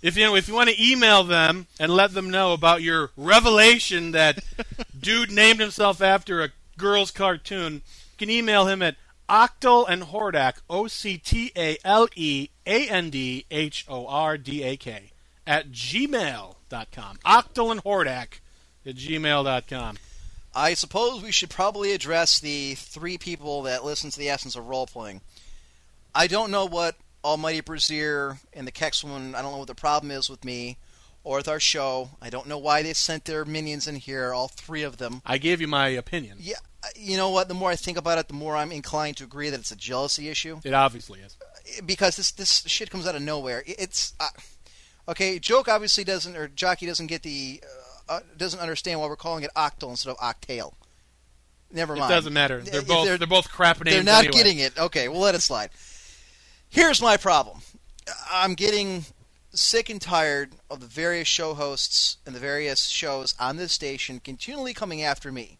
If 0.00 0.16
you 0.16 0.24
know, 0.24 0.36
if 0.36 0.46
you 0.46 0.54
want 0.54 0.70
to 0.70 0.82
email 0.82 1.24
them 1.24 1.66
and 1.80 1.92
let 1.92 2.14
them 2.14 2.30
know 2.30 2.52
about 2.52 2.82
your 2.82 3.10
revelation 3.16 4.12
that 4.12 4.38
dude 5.00 5.32
named 5.32 5.60
himself 5.60 6.00
after 6.00 6.42
a 6.42 6.50
girl's 6.76 7.10
cartoon, 7.10 7.74
you 7.74 7.80
can 8.18 8.30
email 8.30 8.66
him 8.66 8.80
at 8.80 8.96
Octal 9.28 9.86
and 9.88 10.04
Hordak, 10.04 10.54
O 10.70 10.86
C 10.86 11.18
T 11.18 11.52
A 11.56 11.76
L 11.84 12.08
E 12.14 12.48
A 12.66 12.88
N 12.88 13.10
D 13.10 13.44
H 13.50 13.84
O 13.88 14.06
R 14.06 14.38
D 14.38 14.62
A 14.62 14.76
K, 14.76 15.10
at 15.46 15.70
gmail.com. 15.70 17.18
Octal 17.26 17.70
and 17.72 17.82
Hordak 17.82 18.40
at 18.86 18.94
gmail.com. 18.94 19.98
I 20.54 20.74
suppose 20.74 21.22
we 21.22 21.32
should 21.32 21.50
probably 21.50 21.92
address 21.92 22.40
the 22.40 22.74
three 22.74 23.18
people 23.18 23.62
that 23.62 23.84
listen 23.84 24.10
to 24.10 24.18
the 24.18 24.30
essence 24.30 24.56
of 24.56 24.66
role 24.66 24.86
playing. 24.86 25.20
I 26.14 26.26
don't 26.26 26.50
know 26.50 26.64
what 26.64 26.96
Almighty 27.24 27.60
Brazier 27.60 28.38
and 28.52 28.66
the 28.66 28.72
Kex 28.72 29.02
one. 29.04 29.34
I 29.34 29.42
don't 29.42 29.52
know 29.52 29.58
what 29.58 29.66
the 29.68 29.74
problem 29.74 30.10
is 30.10 30.28
with 30.30 30.44
me 30.44 30.78
or 31.24 31.38
with 31.38 31.48
our 31.48 31.60
show. 31.60 32.10
I 32.22 32.30
don't 32.30 32.46
know 32.46 32.58
why 32.58 32.82
they 32.82 32.92
sent 32.94 33.24
their 33.24 33.44
minions 33.44 33.86
in 33.86 33.96
here, 33.96 34.32
all 34.32 34.48
three 34.48 34.82
of 34.82 34.98
them. 34.98 35.22
I 35.26 35.38
gave 35.38 35.60
you 35.60 35.66
my 35.68 35.88
opinion. 35.88 36.38
Yeah, 36.40 36.56
you 36.96 37.16
know 37.16 37.30
what? 37.30 37.48
The 37.48 37.54
more 37.54 37.70
I 37.70 37.76
think 37.76 37.98
about 37.98 38.18
it, 38.18 38.28
the 38.28 38.34
more 38.34 38.56
I'm 38.56 38.72
inclined 38.72 39.16
to 39.18 39.24
agree 39.24 39.50
that 39.50 39.60
it's 39.60 39.72
a 39.72 39.76
jealousy 39.76 40.28
issue. 40.28 40.60
It 40.64 40.72
obviously 40.74 41.20
is. 41.20 41.36
because 41.84 42.16
this 42.16 42.30
this 42.32 42.62
shit 42.66 42.90
comes 42.90 43.06
out 43.06 43.14
of 43.16 43.22
nowhere. 43.22 43.62
It's 43.66 44.14
uh, 44.20 44.28
okay. 45.08 45.38
Joke 45.38 45.68
obviously 45.68 46.04
doesn't, 46.04 46.36
or 46.36 46.48
Jockey 46.48 46.86
doesn't 46.86 47.08
get 47.08 47.22
the 47.22 47.60
uh, 48.08 48.12
uh, 48.14 48.20
doesn't 48.36 48.60
understand 48.60 49.00
why 49.00 49.06
we're 49.06 49.16
calling 49.16 49.44
it 49.44 49.50
octal 49.56 49.90
instead 49.90 50.10
of 50.10 50.16
octale. 50.18 50.74
Never 51.70 51.94
It 51.94 51.98
mind. 51.98 52.10
doesn't 52.10 52.32
matter. 52.32 52.60
They're 52.62 52.80
If 52.80 52.88
both 52.88 53.18
they're, 53.18 53.26
both 53.26 53.50
crap 53.50 53.84
names. 53.84 53.94
They're 53.94 54.02
not 54.02 54.24
anyway. 54.24 54.32
getting 54.32 54.58
it. 54.60 54.78
Okay, 54.78 55.08
we'll 55.08 55.20
let 55.20 55.34
it 55.34 55.42
slide. 55.42 55.68
Here's 56.70 57.00
my 57.00 57.16
problem. 57.16 57.60
I'm 58.30 58.54
getting 58.54 59.04
sick 59.52 59.88
and 59.88 60.00
tired 60.00 60.52
of 60.70 60.80
the 60.80 60.86
various 60.86 61.28
show 61.28 61.54
hosts 61.54 62.18
and 62.26 62.34
the 62.34 62.40
various 62.40 62.86
shows 62.88 63.34
on 63.40 63.56
this 63.56 63.72
station 63.72 64.20
continually 64.20 64.74
coming 64.74 65.02
after 65.02 65.32
me. 65.32 65.58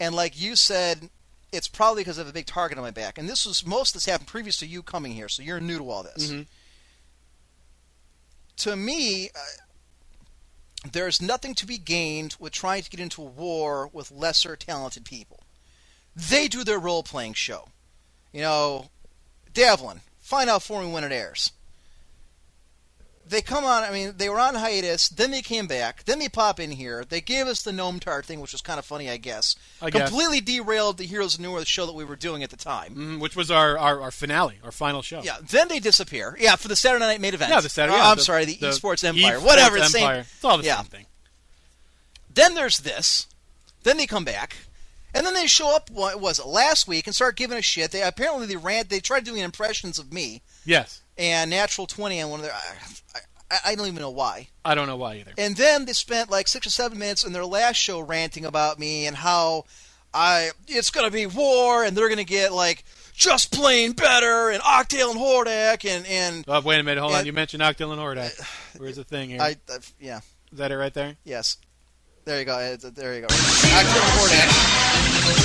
And 0.00 0.14
like 0.14 0.40
you 0.40 0.56
said, 0.56 1.10
it's 1.52 1.68
probably 1.68 2.02
because 2.02 2.18
I 2.18 2.22
have 2.22 2.30
a 2.30 2.32
big 2.32 2.46
target 2.46 2.78
on 2.78 2.84
my 2.84 2.90
back. 2.90 3.18
And 3.18 3.28
this 3.28 3.46
was 3.46 3.64
most 3.64 3.90
of 3.90 3.94
this 3.94 4.06
happened 4.06 4.28
previous 4.28 4.58
to 4.58 4.66
you 4.66 4.82
coming 4.82 5.12
here, 5.12 5.28
so 5.28 5.42
you're 5.42 5.60
new 5.60 5.78
to 5.78 5.90
all 5.90 6.02
this. 6.02 6.28
Mhm. 6.28 6.46
To 8.56 8.76
me, 8.76 9.30
uh, 9.30 9.38
there's 10.90 11.20
nothing 11.20 11.54
to 11.56 11.66
be 11.66 11.78
gained 11.78 12.36
with 12.38 12.52
trying 12.52 12.82
to 12.82 12.90
get 12.90 13.00
into 13.00 13.22
a 13.22 13.26
war 13.26 13.86
with 13.88 14.10
lesser 14.10 14.56
talented 14.56 15.04
people. 15.04 15.40
They 16.16 16.48
do 16.48 16.64
their 16.64 16.78
role 16.78 17.02
playing 17.02 17.34
show. 17.34 17.68
You 18.32 18.42
know, 18.42 18.90
Devlin, 19.52 20.00
find 20.32 20.48
out 20.48 20.62
for 20.62 20.82
me 20.82 20.90
when 20.90 21.04
it 21.04 21.12
airs. 21.12 21.52
They 23.28 23.42
come 23.42 23.64
on, 23.64 23.82
I 23.84 23.90
mean, 23.90 24.14
they 24.16 24.30
were 24.30 24.40
on 24.40 24.54
hiatus, 24.54 25.10
then 25.10 25.30
they 25.30 25.42
came 25.42 25.66
back, 25.66 26.04
then 26.04 26.18
they 26.18 26.28
pop 26.28 26.58
in 26.58 26.70
here. 26.70 27.04
They 27.04 27.20
gave 27.20 27.46
us 27.46 27.62
the 27.62 27.72
Gnome 27.72 28.00
Tart 28.00 28.24
thing, 28.24 28.40
which 28.40 28.52
was 28.52 28.62
kind 28.62 28.78
of 28.78 28.84
funny, 28.86 29.10
I 29.10 29.18
guess. 29.18 29.56
I 29.80 29.90
guess. 29.90 30.08
Completely 30.08 30.40
derailed 30.40 30.96
the 30.96 31.04
Heroes 31.04 31.34
of 31.34 31.44
Newerth 31.44 31.66
show 31.66 31.84
that 31.84 31.92
we 31.92 32.04
were 32.04 32.16
doing 32.16 32.42
at 32.42 32.48
the 32.50 32.56
time. 32.56 32.94
Mhm, 32.94 33.20
which 33.20 33.36
was 33.36 33.50
our, 33.50 33.78
our, 33.78 34.00
our 34.00 34.10
finale, 34.10 34.58
our 34.64 34.72
final 34.72 35.02
show. 35.02 35.22
Yeah, 35.22 35.36
then 35.42 35.68
they 35.68 35.80
disappear. 35.80 36.34
Yeah, 36.40 36.56
for 36.56 36.68
the 36.68 36.76
Saturday 36.76 37.04
night 37.04 37.20
main 37.20 37.34
event. 37.34 37.50
Yeah, 37.50 37.60
the 37.60 37.68
Saturday. 37.68 37.98
Oh, 37.98 38.10
I'm 38.10 38.16
the- 38.16 38.24
sorry, 38.24 38.46
the, 38.46 38.56
Esports 38.56 39.04
Empire. 39.04 39.38
Esports 39.38 39.44
Whatever, 39.46 39.78
the 39.78 39.84
same. 39.84 40.02
Empire. 40.02 40.20
It's 40.20 40.44
all 40.44 40.56
the 40.58 40.64
yeah. 40.64 40.76
same 40.78 40.86
thing. 40.86 41.06
Then 42.34 42.54
there's 42.54 42.78
this. 42.78 43.26
Then 43.82 43.98
they 43.98 44.06
come 44.06 44.24
back, 44.24 44.56
and 45.14 45.26
then 45.26 45.34
they 45.34 45.46
show 45.46 45.74
up. 45.74 45.90
What 45.90 46.20
was 46.20 46.38
it 46.38 46.46
last 46.46 46.86
week 46.88 47.06
and 47.06 47.14
start 47.14 47.36
giving 47.36 47.58
a 47.58 47.62
shit? 47.62 47.90
They 47.90 48.02
apparently 48.02 48.46
they 48.46 48.56
ran. 48.56 48.84
They 48.88 49.00
tried 49.00 49.24
doing 49.24 49.40
impressions 49.42 49.98
of 49.98 50.12
me 50.12 50.42
Yes. 50.64 51.02
and 51.18 51.50
Natural 51.50 51.86
Twenty 51.86 52.20
on 52.20 52.30
one 52.30 52.40
of 52.40 52.44
their. 52.46 52.54
I, 52.54 53.18
I, 53.50 53.58
I 53.66 53.74
don't 53.74 53.86
even 53.88 54.00
know 54.00 54.10
why. 54.10 54.48
I 54.64 54.74
don't 54.74 54.86
know 54.86 54.96
why 54.96 55.16
either. 55.16 55.32
And 55.36 55.56
then 55.56 55.84
they 55.84 55.92
spent 55.92 56.30
like 56.30 56.48
six 56.48 56.66
or 56.66 56.70
seven 56.70 56.98
minutes 56.98 57.24
in 57.24 57.32
their 57.32 57.44
last 57.44 57.76
show 57.76 58.00
ranting 58.00 58.44
about 58.46 58.78
me 58.78 59.06
and 59.06 59.16
how 59.16 59.64
I 60.14 60.50
it's 60.68 60.90
going 60.90 61.06
to 61.06 61.12
be 61.12 61.26
war 61.26 61.84
and 61.84 61.96
they're 61.96 62.08
going 62.08 62.18
to 62.18 62.24
get 62.24 62.52
like 62.52 62.84
just 63.14 63.52
plain 63.52 63.92
better 63.92 64.48
and 64.48 64.62
Octale 64.62 65.10
and 65.10 65.20
Hordak 65.20 65.88
and 65.88 66.06
and 66.06 66.44
Oh, 66.48 66.60
wait 66.62 66.80
a 66.80 66.82
minute. 66.82 67.00
Hold 67.02 67.14
on. 67.14 67.26
You 67.26 67.32
mentioned 67.34 67.62
Octal 67.62 67.92
and 67.92 68.00
Hordak. 68.00 68.40
Where's 68.78 68.96
the 68.96 69.04
thing 69.04 69.28
here? 69.30 69.40
I, 69.42 69.56
I 69.68 69.78
yeah 70.00 70.20
Is 70.50 70.58
that 70.58 70.72
it 70.72 70.76
right 70.76 70.94
there? 70.94 71.16
yes. 71.24 71.58
There 72.24 72.38
you 72.38 72.44
go. 72.44 72.58
It's- 72.60 72.90
There 72.94 73.14
you 73.14 73.20
go. 73.22 73.26
And 73.30 73.88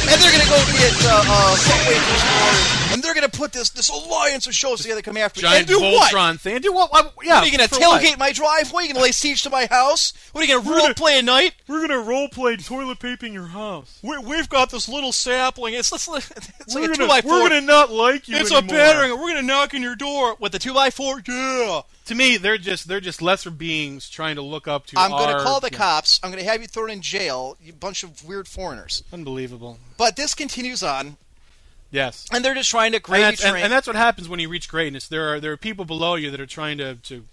And 0.09 0.21
they're 0.21 0.31
gonna 0.31 0.49
go 0.49 0.57
get 0.77 0.93
uh, 1.05 1.21
uh, 1.27 1.55
Subway 1.55 1.99
store, 1.99 2.93
and 2.93 3.03
they're 3.03 3.13
gonna 3.13 3.27
put 3.29 3.51
this 3.51 3.69
this 3.71 3.89
alliance 3.89 4.47
of 4.47 4.55
shows 4.55 4.81
together, 4.81 5.01
come 5.01 5.17
after 5.17 5.41
me, 5.41 5.47
and 5.53 5.67
do 5.67 5.79
what? 5.79 6.11
Voltron 6.13 6.39
thing. 6.39 6.55
And 6.55 6.63
do 6.63 6.71
what? 6.73 6.91
what- 6.91 7.13
Yeah. 7.23 7.35
What, 7.35 7.43
are 7.43 7.45
you 7.45 7.57
gonna 7.57 7.67
for 7.67 7.79
what? 7.79 8.01
tailgate 8.01 8.17
my 8.17 8.31
driveway? 8.31 8.83
Are 8.83 8.85
you 8.87 8.93
gonna 8.93 9.03
lay 9.03 9.11
siege 9.11 9.43
to 9.43 9.49
my 9.49 9.65
house? 9.65 10.13
What 10.31 10.41
are 10.43 10.47
you 10.47 10.55
gonna 10.61 10.69
role 10.77 10.93
play 10.93 11.19
a 11.19 11.21
night? 11.21 11.53
We're 11.67 11.81
gonna 11.85 11.99
role 11.99 12.29
play 12.29 12.55
toilet 12.57 12.99
paping 12.99 13.33
your 13.33 13.47
house. 13.47 13.99
we 14.01 14.17
we've 14.19 14.47
got 14.49 14.69
this 14.69 14.87
little 14.87 15.11
sapling. 15.11 15.73
It's, 15.73 15.91
it's, 15.91 16.07
it's 16.07 16.75
we're 16.75 16.81
like 16.81 16.89
gonna, 16.91 16.95
two 16.95 17.07
by 17.07 17.21
four. 17.21 17.31
We're 17.43 17.49
gonna 17.49 17.61
not 17.61 17.91
like 17.91 18.27
you 18.27 18.37
it's 18.37 18.51
anymore. 18.51 18.75
a 18.75 18.77
battering. 18.77 19.11
We're 19.19 19.27
gonna 19.29 19.41
knock 19.43 19.73
on 19.73 19.81
your 19.81 19.95
door 19.95 20.35
with 20.39 20.51
the 20.53 20.59
two 20.59 20.73
by 20.73 20.89
four. 20.89 21.21
Yeah. 21.27 21.81
To 22.07 22.15
me, 22.15 22.37
they're 22.37 22.57
just 22.57 22.87
they're 22.87 23.01
just 23.01 23.21
lesser 23.21 23.51
beings 23.51 24.09
trying 24.09 24.35
to 24.35 24.41
look 24.41 24.67
up 24.67 24.85
to. 24.87 24.99
I'm 24.99 25.11
gonna 25.11 25.43
call 25.43 25.59
the 25.59 25.69
yeah. 25.71 25.77
cops. 25.77 26.19
I'm 26.23 26.31
gonna 26.31 26.43
have 26.43 26.61
you 26.61 26.67
thrown 26.67 26.89
in 26.89 27.01
jail. 27.01 27.57
You 27.61 27.73
bunch 27.73 28.03
of 28.03 28.23
weird 28.25 28.47
foreigners. 28.47 29.03
Unbelievable. 29.11 29.77
But 29.97 30.15
this 30.15 30.33
continues 30.33 30.83
on, 30.83 31.17
Yes. 31.91 32.25
and 32.31 32.43
they're 32.43 32.55
just 32.55 32.69
trying 32.69 32.93
to 32.93 33.01
And 33.11 33.23
that's, 33.23 33.43
and, 33.43 33.57
and 33.57 33.71
that's 33.71 33.87
what 33.87 33.95
happens 33.95 34.29
when 34.29 34.39
you 34.39 34.47
reach 34.49 34.69
greatness. 34.69 35.07
There 35.07 35.33
are 35.33 35.39
there 35.39 35.51
are 35.51 35.57
people 35.57 35.85
below 35.85 36.15
you 36.15 36.31
that 36.31 36.39
are 36.39 36.45
trying 36.45 36.77
to, 36.77 36.95
to 36.95 37.25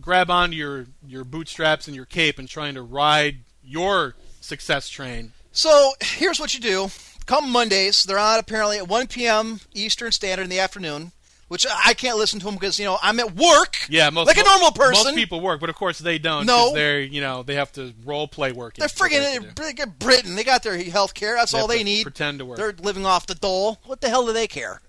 grab 0.00 0.30
onto 0.30 0.56
your 0.56 0.86
your 1.06 1.24
bootstraps 1.24 1.86
and 1.86 1.94
your 1.94 2.04
cape 2.04 2.38
and 2.38 2.48
trying 2.48 2.74
to 2.74 2.82
ride 2.82 3.38
your 3.64 4.14
success 4.40 4.88
train. 4.88 5.32
So 5.52 5.92
here's 6.00 6.38
what 6.38 6.52
you 6.52 6.60
do. 6.60 6.88
Come 7.26 7.50
Mondays, 7.50 8.04
they're 8.04 8.18
on 8.18 8.38
apparently 8.38 8.78
at 8.78 8.86
1 8.86 9.06
p.m. 9.08 9.60
Eastern 9.74 10.12
Standard 10.12 10.44
in 10.44 10.50
the 10.50 10.60
afternoon, 10.60 11.10
which 11.48 11.66
I 11.84 11.94
can't 11.94 12.16
listen 12.16 12.40
to 12.40 12.46
them 12.46 12.54
because 12.54 12.78
you 12.78 12.84
know 12.84 12.98
I'm 13.02 13.20
at 13.20 13.34
work. 13.34 13.76
Yeah, 13.88 14.10
most 14.10 14.26
like 14.26 14.38
a 14.38 14.44
normal 14.44 14.72
person. 14.72 15.04
Most 15.04 15.14
people 15.16 15.40
work, 15.40 15.60
but 15.60 15.70
of 15.70 15.76
course 15.76 15.98
they 15.98 16.18
don't. 16.18 16.46
No. 16.46 16.72
they're 16.74 17.00
you 17.00 17.20
know 17.20 17.42
they 17.42 17.54
have 17.54 17.72
to 17.72 17.92
role 18.04 18.28
play 18.28 18.52
working. 18.52 18.80
They're 18.82 18.88
what 18.96 19.10
they 19.10 19.16
friggin' 19.18 19.54
they 19.56 19.72
get 19.72 19.98
Britain. 19.98 20.34
They 20.34 20.44
got 20.44 20.62
their 20.62 20.76
health 20.76 21.14
care. 21.14 21.34
That's 21.34 21.52
They 21.52 21.58
all 21.60 21.66
they 21.66 21.84
need. 21.84 22.02
pretend 22.02 22.38
to 22.40 22.44
work. 22.44 22.56
They're 22.58 22.74
living 22.80 23.06
off 23.06 23.26
the 23.26 23.34
dole. 23.34 23.78
What 23.84 24.00
the 24.00 24.08
hell 24.08 24.26
do 24.26 24.32
they 24.32 24.46
care? 24.46 24.80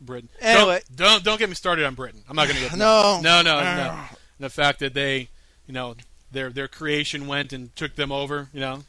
Britain. 0.00 0.28
Anyway. 0.40 0.82
don't, 0.94 0.96
don't 0.96 1.24
don't 1.24 1.38
get 1.38 1.48
me 1.48 1.54
started 1.54 1.84
on 1.84 1.94
Britain. 1.94 2.22
I'm 2.28 2.36
not 2.36 2.46
going 2.48 2.56
to 2.60 2.68
get 2.68 2.76
No. 2.76 3.20
no 3.22 3.42
no 3.42 3.60
no 3.60 4.04
the 4.40 4.50
fact 4.50 4.80
that 4.80 4.94
they, 4.94 5.28
you 5.66 5.74
know, 5.74 5.94
their 6.32 6.50
their 6.50 6.68
creation 6.68 7.26
went 7.26 7.52
and 7.52 7.74
took 7.76 7.94
them 7.96 8.12
over. 8.12 8.48
You 8.52 8.60
know, 8.60 8.84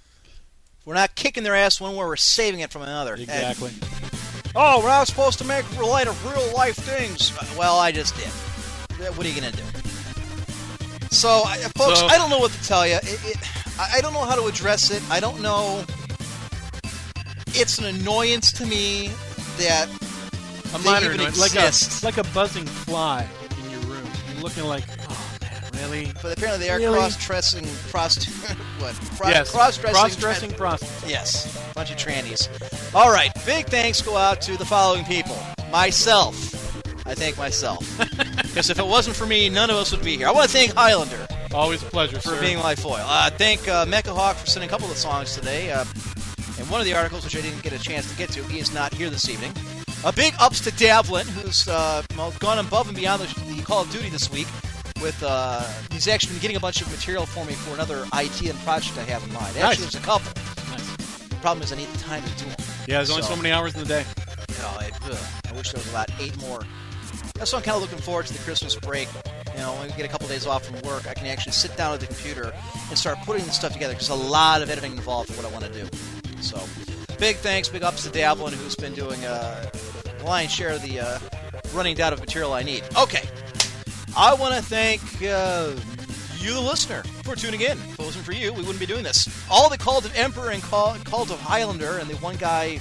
We're 0.86 0.96
not 0.96 1.16
kicking 1.16 1.44
their 1.44 1.56
ass 1.56 1.80
one 1.80 1.92
way, 1.96 2.06
we're 2.06 2.16
saving 2.16 2.60
it 2.60 2.72
from 2.72 2.82
another. 2.84 3.14
exactly. 3.16 3.72
Oh, 4.56 4.80
we're 4.82 4.88
not 4.90 5.08
supposed 5.08 5.38
to 5.40 5.46
make 5.46 5.66
light 5.80 6.08
of 6.08 6.16
real 6.26 6.54
life 6.56 6.76
things. 6.76 7.32
Well, 7.58 7.78
I 7.78 7.92
just 7.92 8.16
did. 8.16 8.30
What 9.16 9.26
are 9.26 9.30
you 9.30 9.40
going 9.40 9.52
to 9.52 9.58
do? 9.58 9.64
So, 11.12 11.44
I, 11.46 11.58
uh, 11.64 11.70
folks, 11.78 12.00
So- 12.00 12.08
I 12.08 12.18
don't 12.18 12.30
know 12.30 12.40
what 12.40 12.52
to 12.52 12.64
tell 12.64 12.86
you. 12.88 12.96
It, 12.96 13.20
it, 13.26 13.38
I 13.80 13.98
I 13.98 14.02
don't 14.02 14.14
know 14.14 14.24
how 14.26 14.36
to 14.36 14.46
address 14.46 14.90
it. 14.92 15.02
I 15.10 15.20
don't 15.20 15.42
know. 15.42 15.84
It's 17.58 17.78
an 17.78 17.86
annoyance 17.86 18.52
to 18.54 18.66
me 18.66 19.10
that 19.58 19.88
A 20.74 20.78
they 20.80 20.84
minor 20.90 21.06
even 21.14 21.20
annoyance, 21.22 22.04
like 22.04 22.16
a 22.16 22.22
like 22.24 22.30
a 22.30 22.34
buzzing 22.34 22.66
fly 22.66 23.26
in 23.64 23.72
your 23.72 23.80
room. 23.82 24.06
You're 24.34 24.44
looking 24.44 24.64
like, 24.66 24.84
oh 25.10 25.10
man, 25.10 25.25
really? 25.78 26.12
But 26.22 26.38
apparently 26.38 26.66
they 26.66 26.72
are 26.72 26.78
Really? 26.78 26.98
cross-dressing, 26.98 27.66
cross, 27.92 28.26
what? 28.80 28.94
Cro- 29.18 29.30
yes, 29.30 29.52
cross-dressing, 29.52 29.94
cross-dressing 29.96 30.52
prostitutes. 30.54 31.10
Yes, 31.10 31.74
bunch 31.74 31.92
of 31.92 31.98
trannies. 31.98 32.48
All 32.96 33.12
right, 33.12 33.32
big 33.46 33.68
thanks 33.68 34.02
go 34.02 34.18
out 34.18 34.42
to 34.42 34.58
the 34.58 34.66
following 34.66 35.06
people. 35.06 35.38
Myself. 35.72 36.36
I 37.08 37.14
thank 37.14 37.38
myself. 37.38 37.86
Because 38.56 38.70
if 38.70 38.80
it 38.80 38.88
wasn't 38.88 39.18
for 39.18 39.26
me, 39.26 39.50
none 39.50 39.70
of 39.70 39.76
us 39.76 39.92
would 39.92 40.02
be 40.02 40.16
here. 40.16 40.30
I 40.30 40.32
want 40.32 40.50
to 40.50 40.58
thank 40.58 40.74
Highlander 40.74 41.28
Always 41.54 41.84
a 41.84 41.88
pleasure, 41.88 42.22
sir. 42.22 42.30
for 42.30 42.36
sir. 42.38 42.42
being 42.42 42.58
my 42.60 42.74
foil. 42.74 43.04
Uh, 43.06 43.30
thank 43.30 43.68
uh, 43.68 43.86
Mecha 43.86 44.16
Hawk 44.16 44.38
for 44.38 44.46
sending 44.48 44.70
a 44.70 44.72
couple 44.72 44.90
of 44.90 44.96
songs 44.96 45.36
today. 45.36 45.72
Uh, 45.72 45.84
and 46.58 46.70
one 46.70 46.80
of 46.80 46.86
the 46.86 46.94
articles, 46.94 47.26
which 47.26 47.36
I 47.36 47.42
didn't 47.42 47.62
get 47.64 47.74
a 47.74 47.80
chance 47.80 48.10
to 48.10 48.16
get 48.18 48.30
to, 48.30 48.44
he 48.46 48.60
is 48.60 48.74
not 48.74 48.94
here 48.94 49.10
this 49.10 49.28
evening. 49.30 49.52
A 50.06 50.14
big 50.14 50.34
ups 50.40 50.62
to 50.62 50.72
Davlin, 50.72 51.26
who's 51.28 51.68
uh, 51.68 52.02
gone 52.40 52.60
above 52.60 52.88
and 52.88 52.96
beyond 52.96 53.24
the, 53.24 53.54
the 53.54 53.62
Call 53.64 53.82
of 53.82 53.92
Duty 53.92 54.08
this 54.08 54.32
week. 54.32 54.48
With 55.02 55.22
uh, 55.24 55.62
he's 55.92 56.08
actually 56.08 56.34
been 56.34 56.42
getting 56.42 56.58
a 56.58 56.60
bunch 56.60 56.82
of 56.82 56.90
material 56.90 57.26
for 57.26 57.46
me 57.46 57.54
for 57.54 57.74
another 57.74 58.06
IT 58.14 58.42
and 58.50 58.58
project 58.60 58.98
I 58.98 59.04
have 59.04 59.24
in 59.24 59.34
mind. 59.34 59.58
Actually, 59.58 59.62
Nice. 59.64 59.80
there's 59.80 59.96
a 59.96 60.00
couple. 60.00 60.32
Nice. 60.72 61.28
The 61.28 61.36
problem 61.38 61.64
is 61.64 61.72
I 61.74 61.76
need 61.76 61.90
the 61.90 62.00
time 62.00 62.24
to 62.24 62.30
do 62.38 62.46
them. 62.46 62.56
Yeah, 62.88 62.98
there's 62.98 63.10
only 63.12 63.24
so 63.24 63.36
many 63.36 63.52
hours 63.52 63.74
in 63.76 63.82
the 63.82 63.86
day. 63.88 64.06
You 64.50 64.58
know, 64.60 64.70
I, 64.80 64.90
ugh, 65.04 65.18
I 65.50 65.54
wish 65.54 65.72
there 65.72 65.80
was 65.80 65.90
about 65.90 66.10
eight 66.20 66.36
more. 66.40 66.62
That's 67.36 67.52
why 67.52 67.60
I'm 67.60 67.66
kind 67.66 67.76
of 67.76 67.82
looking 67.82 68.00
forward 68.00 68.26
to 68.28 68.34
the 68.34 68.40
Christmas 68.40 68.76
break. 68.76 69.10
You 69.54 69.60
know, 69.60 69.74
when 69.74 69.88
we 69.90 69.94
get 69.98 70.06
a 70.06 70.10
couple 70.10 70.28
days 70.28 70.48
off 70.48 70.66
from 70.66 70.80
work, 70.90 71.08
I 71.08 71.14
can 71.14 71.28
actually 71.28 71.52
sit 71.52 71.76
down 71.76 71.94
at 71.94 72.00
the 72.00 72.08
computer 72.08 72.54
and 72.90 72.98
start 72.98 73.18
putting 73.26 73.46
this 73.46 73.56
stuff 73.56 73.74
together 73.74 73.94
because 73.94 74.10
a 74.10 74.16
lot 74.16 74.62
of 74.62 74.70
editing 74.70 74.94
involved 74.94 75.30
in 75.30 75.36
what 75.36 75.46
I 75.46 75.50
want 75.50 75.66
to 75.66 75.72
do. 75.74 75.88
So, 76.42 76.58
big 77.20 77.36
thanks, 77.38 77.68
big 77.68 77.84
ups 77.84 78.04
to 78.06 78.10
Davlin, 78.10 78.54
who's 78.54 78.76
been 78.76 78.94
doing 78.94 79.24
uh, 79.26 79.70
the 80.20 80.24
lion's 80.26 80.52
share 80.52 80.70
of 80.72 80.82
the 80.82 81.00
uh, 81.02 81.20
running 81.74 81.96
down 81.96 82.14
of 82.14 82.20
material 82.22 82.54
I 82.54 82.64
need. 82.64 82.84
Okay, 82.98 83.24
I 84.18 84.34
want 84.34 84.56
to 84.56 84.62
thank 84.62 85.02
uh, 85.24 85.74
you, 86.38 86.54
the 86.54 86.62
listener, 86.62 87.04
for 87.24 87.36
tuning 87.36 87.62
in. 87.62 87.72
If 87.72 88.00
it 88.00 88.06
wasn't 88.06 88.26
for 88.26 88.32
you, 88.32 88.54
we 88.54 88.62
wouldn't 88.62 88.80
be 88.80 88.86
doing 88.86 89.04
this. 89.04 89.28
All 89.52 89.70
the 89.70 89.78
Cult 89.78 90.06
of 90.06 90.16
Emperor 90.16 90.52
and 90.52 90.64
Call, 90.64 90.96
Cult 91.04 91.32
of 91.32 91.40
Highlander, 91.42 91.98
and 91.98 92.10
the 92.10 92.16
one 92.18 92.38
guy 92.38 92.80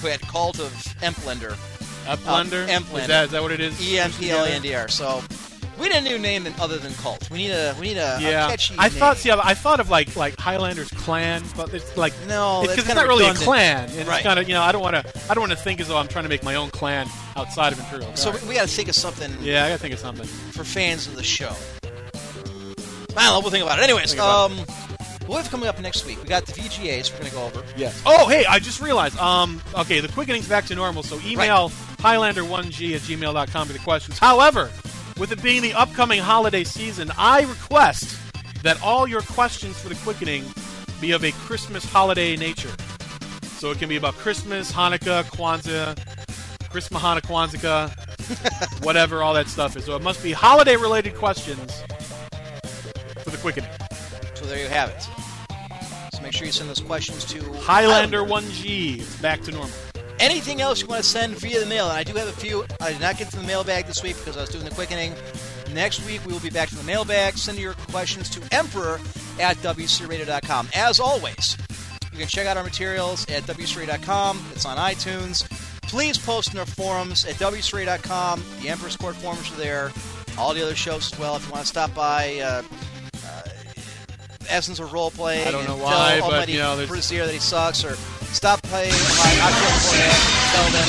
who 0.00 0.08
had 0.08 0.20
Cult 0.22 0.58
of 0.58 0.72
Emplender. 1.02 1.56
Emplender? 2.06 2.66
Emplender. 2.66 3.00
Is 3.00 3.06
that, 3.06 3.24
is 3.26 3.30
that 3.30 3.42
what 3.42 3.52
it 3.52 3.60
is? 3.60 3.80
E 3.80 3.98
M 3.98 4.10
P 4.10 4.30
L 4.30 4.46
E 4.46 4.50
N 4.50 4.62
D 4.62 4.74
R. 4.74 4.88
So 4.88 5.22
we 5.78 5.88
need 5.88 5.96
a 5.96 6.00
new 6.00 6.18
name 6.18 6.46
other 6.60 6.78
than 6.78 6.92
Cult. 6.94 7.30
We 7.30 7.38
need 7.38 7.50
a 7.50 7.74
we 7.80 7.88
need 7.88 7.96
a, 7.98 8.16
a 8.16 8.20
Yeah, 8.20 8.48
catchy 8.48 8.74
I 8.78 8.88
name. 8.88 8.98
thought. 8.98 9.16
See, 9.16 9.30
I 9.30 9.54
thought 9.54 9.80
of 9.80 9.90
like 9.90 10.14
like 10.16 10.36
Highlander's 10.38 10.90
clan, 10.90 11.42
but 11.56 11.72
it's 11.74 11.96
like 11.96 12.12
No, 12.28 12.60
because 12.62 12.76
that's 12.76 12.88
it's, 12.88 12.94
not 12.96 13.06
really 13.08 13.26
a 13.26 13.34
clan. 13.34 13.88
It's 13.90 14.08
Right. 14.08 14.22
kind 14.22 14.38
of 14.38 14.48
you 14.48 14.54
know 14.54 14.62
I 14.62 14.72
don't 14.72 14.82
want 14.82 14.96
to 14.96 15.20
I 15.30 15.34
don't 15.34 15.42
want 15.42 15.52
to 15.52 15.58
think 15.58 15.80
as 15.80 15.88
though 15.88 15.96
I'm 15.96 16.08
trying 16.08 16.24
to 16.24 16.28
make 16.28 16.42
my 16.42 16.54
own 16.54 16.70
clan 16.70 17.08
outside 17.36 17.72
of 17.72 17.78
Imperial. 17.80 18.14
So 18.16 18.30
we, 18.30 18.48
we 18.48 18.54
got 18.54 18.62
to 18.68 18.74
think 18.74 18.88
of 18.88 18.94
something 18.94 19.32
yeah, 19.40 19.64
I 19.64 19.68
gotta 19.68 19.80
think 19.80 19.94
of 19.94 20.00
something. 20.00 20.26
for 20.26 20.64
fans 20.64 21.06
of 21.06 21.16
the 21.16 21.22
show. 21.24 21.54
I 23.16 23.26
don't 23.26 23.34
know. 23.34 23.40
We'll 23.40 23.50
think 23.50 23.64
about 23.64 23.78
it. 23.78 23.82
Anyways, 23.82 24.12
about 24.12 24.50
um, 24.50 24.58
what 25.26 25.40
have 25.42 25.50
coming 25.50 25.68
up 25.68 25.80
next 25.80 26.04
week? 26.04 26.20
We 26.22 26.28
got 26.28 26.46
the 26.46 26.52
VGAs. 26.52 27.12
We're 27.12 27.18
going 27.20 27.30
to 27.30 27.36
go 27.36 27.44
over. 27.44 27.62
Yes. 27.76 28.02
Oh, 28.04 28.26
hey, 28.28 28.44
I 28.44 28.58
just 28.58 28.82
realized. 28.82 29.16
Um, 29.18 29.62
okay, 29.78 30.00
the 30.00 30.08
quickening's 30.08 30.48
back 30.48 30.66
to 30.66 30.74
normal, 30.74 31.02
so 31.04 31.18
email 31.24 31.70
Highlander1G 31.98 32.94
at 32.96 33.00
gmail.com 33.02 33.68
with 33.68 33.76
the 33.76 33.82
questions. 33.82 34.18
However, 34.18 34.68
with 35.18 35.32
it 35.32 35.42
being 35.42 35.62
the 35.62 35.74
upcoming 35.74 36.20
holiday 36.20 36.64
season, 36.64 37.10
I 37.16 37.42
request 37.42 38.18
that 38.62 38.80
all 38.82 39.06
your 39.06 39.22
questions 39.22 39.78
for 39.78 39.88
the 39.88 39.94
quickening 39.96 40.44
be 41.00 41.12
of 41.12 41.24
a 41.24 41.32
Christmas 41.32 41.84
holiday 41.84 42.36
nature. 42.36 42.72
So 43.42 43.70
it 43.70 43.78
can 43.78 43.88
be 43.88 43.96
about 43.96 44.14
Christmas, 44.14 44.72
Hanukkah, 44.72 45.24
Kwanzaa, 45.24 45.98
Christmas, 46.70 47.02
Hanukkah, 47.02 47.22
Kwanzaa, 47.22 48.84
whatever 48.84 49.22
all 49.22 49.34
that 49.34 49.48
stuff 49.48 49.76
is. 49.76 49.84
So 49.84 49.96
it 49.96 50.02
must 50.02 50.22
be 50.22 50.32
holiday 50.32 50.76
related 50.76 51.14
questions 51.14 51.82
for 53.22 53.30
the 53.30 53.38
quickening. 53.38 53.70
So 54.34 54.46
there 54.46 54.58
you 54.58 54.68
have 54.68 54.90
it. 54.90 55.02
So 56.14 56.22
make 56.22 56.32
sure 56.32 56.46
you 56.46 56.52
send 56.52 56.68
those 56.68 56.80
questions 56.80 57.24
to 57.26 57.40
Highlander1G. 57.40 59.00
It's 59.00 59.16
back 59.20 59.42
to 59.42 59.52
normal. 59.52 59.70
Anything 60.20 60.60
else 60.60 60.80
you 60.80 60.86
want 60.86 61.02
to 61.02 61.08
send 61.08 61.36
via 61.38 61.60
the 61.60 61.66
mail, 61.66 61.88
and 61.88 61.98
I 61.98 62.04
do 62.04 62.14
have 62.14 62.28
a 62.28 62.32
few. 62.32 62.64
I 62.80 62.92
did 62.92 63.00
not 63.00 63.18
get 63.18 63.30
to 63.30 63.36
the 63.36 63.42
mailbag 63.46 63.86
this 63.86 64.02
week 64.02 64.16
because 64.16 64.36
I 64.36 64.40
was 64.42 64.50
doing 64.50 64.64
the 64.64 64.70
quickening. 64.70 65.12
Next 65.72 66.04
week 66.06 66.24
we 66.24 66.32
will 66.32 66.40
be 66.40 66.50
back 66.50 66.68
to 66.68 66.76
the 66.76 66.84
mailbag. 66.84 67.36
Send 67.36 67.58
your 67.58 67.74
questions 67.74 68.30
to 68.30 68.42
Emperor 68.54 69.00
at 69.40 69.56
WCRadio.com. 69.58 70.68
As 70.74 71.00
always, 71.00 71.58
you 72.12 72.18
can 72.18 72.28
check 72.28 72.46
out 72.46 72.56
our 72.56 72.62
materials 72.62 73.28
at 73.28 73.42
WCRadio.com. 73.42 74.44
It's 74.52 74.64
on 74.64 74.76
iTunes. 74.78 75.48
Please 75.82 76.16
post 76.16 76.52
in 76.54 76.60
our 76.60 76.66
forums 76.66 77.24
at 77.24 77.34
WCRadio.com. 77.34 78.42
The 78.62 78.68
Emperor's 78.68 78.96
Court 78.96 79.16
forums 79.16 79.50
are 79.52 79.56
there. 79.56 79.92
All 80.38 80.54
the 80.54 80.62
other 80.62 80.74
shows 80.76 81.12
as 81.12 81.18
well. 81.18 81.36
If 81.36 81.44
you 81.46 81.52
want 81.52 81.62
to 81.64 81.68
stop 81.68 81.92
by, 81.94 82.38
uh, 82.38 82.62
uh, 83.26 83.42
Essence 84.48 84.78
of 84.78 84.92
Role 84.92 85.10
Playing. 85.10 85.46
I 85.46 85.50
don't 85.50 85.66
know 85.66 85.74
and 85.74 85.82
why, 85.82 86.20
but, 86.20 86.48
you 86.48 86.58
know, 86.58 86.76
there's- 86.76 86.88
Brazier 86.90 87.26
that 87.26 87.32
he 87.32 87.38
sucks, 87.40 87.84
or 87.84 87.96
stop 88.34 88.60
playing 88.62 88.90
my 88.90 89.32
October 89.46 89.78
Cornet. 89.86 90.20
Tell 90.52 90.68
them. 90.70 90.88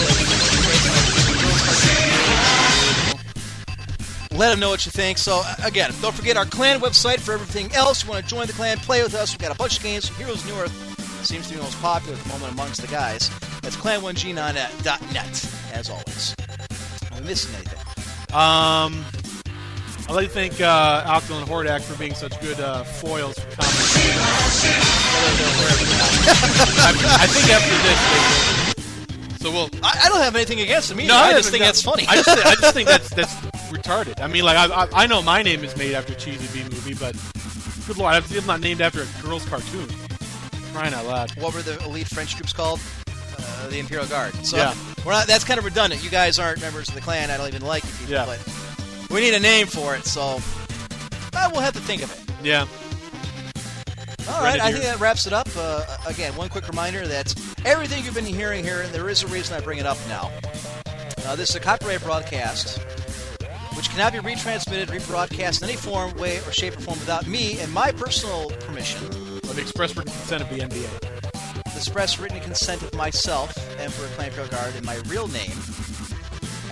Let 4.37 4.49
them 4.49 4.59
know 4.59 4.69
what 4.69 4.85
you 4.85 4.91
think. 4.91 5.17
So, 5.17 5.43
again, 5.63 5.91
don't 6.01 6.13
forget 6.13 6.35
our 6.35 6.45
clan 6.45 6.81
website 6.81 7.19
for 7.19 7.33
everything 7.33 7.71
else. 7.73 8.03
You 8.03 8.09
want 8.09 8.23
to 8.23 8.29
join 8.29 8.47
the 8.47 8.53
clan, 8.53 8.77
play 8.79 9.01
with 9.01 9.15
us. 9.15 9.31
We've 9.31 9.39
got 9.39 9.55
a 9.55 9.57
bunch 9.57 9.77
of 9.77 9.83
games. 9.83 10.09
Heroes 10.17 10.41
Newerth 10.43 10.73
seems 11.25 11.47
to 11.47 11.53
be 11.53 11.57
the 11.57 11.63
most 11.63 11.79
popular 11.81 12.17
at 12.17 12.23
the 12.23 12.29
moment 12.29 12.51
amongst 12.53 12.81
the 12.81 12.87
guys. 12.87 13.29
That's 13.61 13.77
clan1g.net, 13.77 15.73
as 15.73 15.89
always. 15.89 16.35
Am 17.11 17.17
I 17.17 17.19
missing 17.21 17.55
anything? 17.55 17.79
Um, 18.35 19.05
I'd 20.07 20.13
like 20.13 20.27
to 20.27 20.33
thank 20.33 20.61
uh, 20.61 21.03
Alkyl 21.05 21.39
and 21.41 21.47
Hordak 21.49 21.81
for 21.81 21.97
being 21.97 22.13
such 22.13 22.39
good 22.39 22.59
uh, 22.59 22.83
foils 22.83 23.37
for 23.39 23.55
comments. 23.55 23.95
I, 26.77 26.93
I 27.21 27.27
think 27.27 27.49
after 27.51 27.75
this. 28.75 29.39
So 29.41 29.51
we'll. 29.51 29.69
I, 29.83 30.01
I 30.05 30.09
don't 30.09 30.21
have 30.21 30.35
anything 30.35 30.61
against 30.61 30.89
them 30.89 30.99
either. 30.99 31.09
No, 31.09 31.15
I 31.15 31.27
haven't 31.27 31.37
just 31.43 31.49
think 31.51 31.61
got- 31.61 31.65
that's 31.67 31.81
funny. 31.81 32.05
I 32.07 32.15
just, 32.15 32.29
I 32.29 32.55
just 32.55 32.73
think 32.73 32.87
that's 32.87 33.09
that's 33.15 33.33
retarded. 33.71 34.21
I 34.21 34.27
mean, 34.27 34.43
like 34.43 34.57
I, 34.57 34.65
I, 34.83 34.87
I 35.03 35.07
know 35.07 35.21
my 35.23 35.41
name 35.41 35.63
is 35.63 35.75
made 35.75 35.95
after 35.95 36.13
a 36.13 36.15
cheesy 36.15 36.47
B 36.57 36.63
movie, 36.69 36.93
but 36.93 37.15
good 37.87 37.97
lord, 37.97 38.13
I'm 38.13 38.45
not 38.45 38.59
named 38.61 38.81
after 38.81 39.01
a 39.01 39.07
girl's 39.23 39.45
cartoon. 39.45 39.87
Crying 40.73 40.93
out 40.93 41.05
loud. 41.05 41.31
what 41.41 41.53
were 41.55 41.61
the 41.61 41.81
elite 41.85 42.07
French 42.07 42.35
troops 42.35 42.53
called? 42.53 42.79
Uh, 43.39 43.67
the 43.69 43.79
Imperial 43.79 44.05
Guard. 44.07 44.33
So 44.45 44.57
Yeah. 44.57 44.73
we're 45.05 45.13
not. 45.13 45.25
That's 45.27 45.43
kind 45.43 45.57
of 45.57 45.65
redundant. 45.65 46.03
You 46.03 46.09
guys 46.11 46.37
aren't 46.37 46.61
members 46.61 46.89
of 46.89 46.95
the 46.95 47.01
clan. 47.01 47.31
I 47.31 47.37
don't 47.37 47.47
even 47.47 47.61
like 47.63 47.83
you 47.83 47.89
people. 47.99 48.13
Yeah. 48.13 48.25
But 48.25 48.39
we 49.15 49.21
need 49.21 49.33
a 49.33 49.39
name 49.39 49.65
for 49.65 49.95
it. 49.95 50.05
So 50.05 50.41
uh, 51.33 51.49
we'll 51.53 51.61
have 51.61 51.73
to 51.73 51.79
think 51.79 52.03
of 52.03 52.11
it. 52.11 52.45
Yeah. 52.45 52.67
All 54.27 54.43
right, 54.43 54.59
I 54.59 54.71
think 54.73 54.83
that 54.83 54.99
wraps 54.99 55.25
it 55.25 55.31
up. 55.31 55.47
Uh, 55.55 55.85
again, 56.05 56.35
one 56.35 56.49
quick 56.49 56.67
reminder 56.67 57.07
that 57.07 57.33
everything 57.63 58.03
you've 58.03 58.15
been 58.15 58.25
hearing 58.25 58.63
here, 58.63 58.81
and 58.81 58.93
there 58.93 59.07
is 59.07 59.23
a 59.23 59.27
reason 59.27 59.55
I 59.55 59.61
bring 59.61 59.77
it 59.79 59.85
up 59.85 59.97
now. 60.09 60.31
Uh, 61.25 61.35
this 61.37 61.51
is 61.51 61.55
a 61.55 61.59
copyright 61.61 62.03
broadcast, 62.03 62.79
which 63.77 63.89
cannot 63.89 64.11
be 64.11 64.19
retransmitted, 64.19 64.87
rebroadcast 64.87 65.63
in 65.63 65.69
any 65.69 65.77
form, 65.77 66.13
way, 66.17 66.39
or 66.39 66.51
shape 66.51 66.75
or 66.75 66.81
form 66.81 66.99
without 66.99 67.25
me 67.25 67.59
and 67.59 67.71
my 67.71 67.93
personal 67.93 68.49
permission. 68.61 69.05
Or 69.47 69.53
the 69.53 69.61
express 69.61 69.95
written 69.95 70.11
consent 70.11 70.41
of 70.41 70.49
the 70.49 70.57
NBA. 70.57 70.99
The 71.63 71.77
express 71.77 72.19
written 72.19 72.41
consent 72.41 72.81
of 72.83 72.93
myself, 72.95 73.55
Emperor 73.79 74.07
Clanfield 74.17 74.51
Guard, 74.51 74.75
and 74.75 74.85
my 74.85 74.97
real 75.07 75.29
name. 75.29 75.53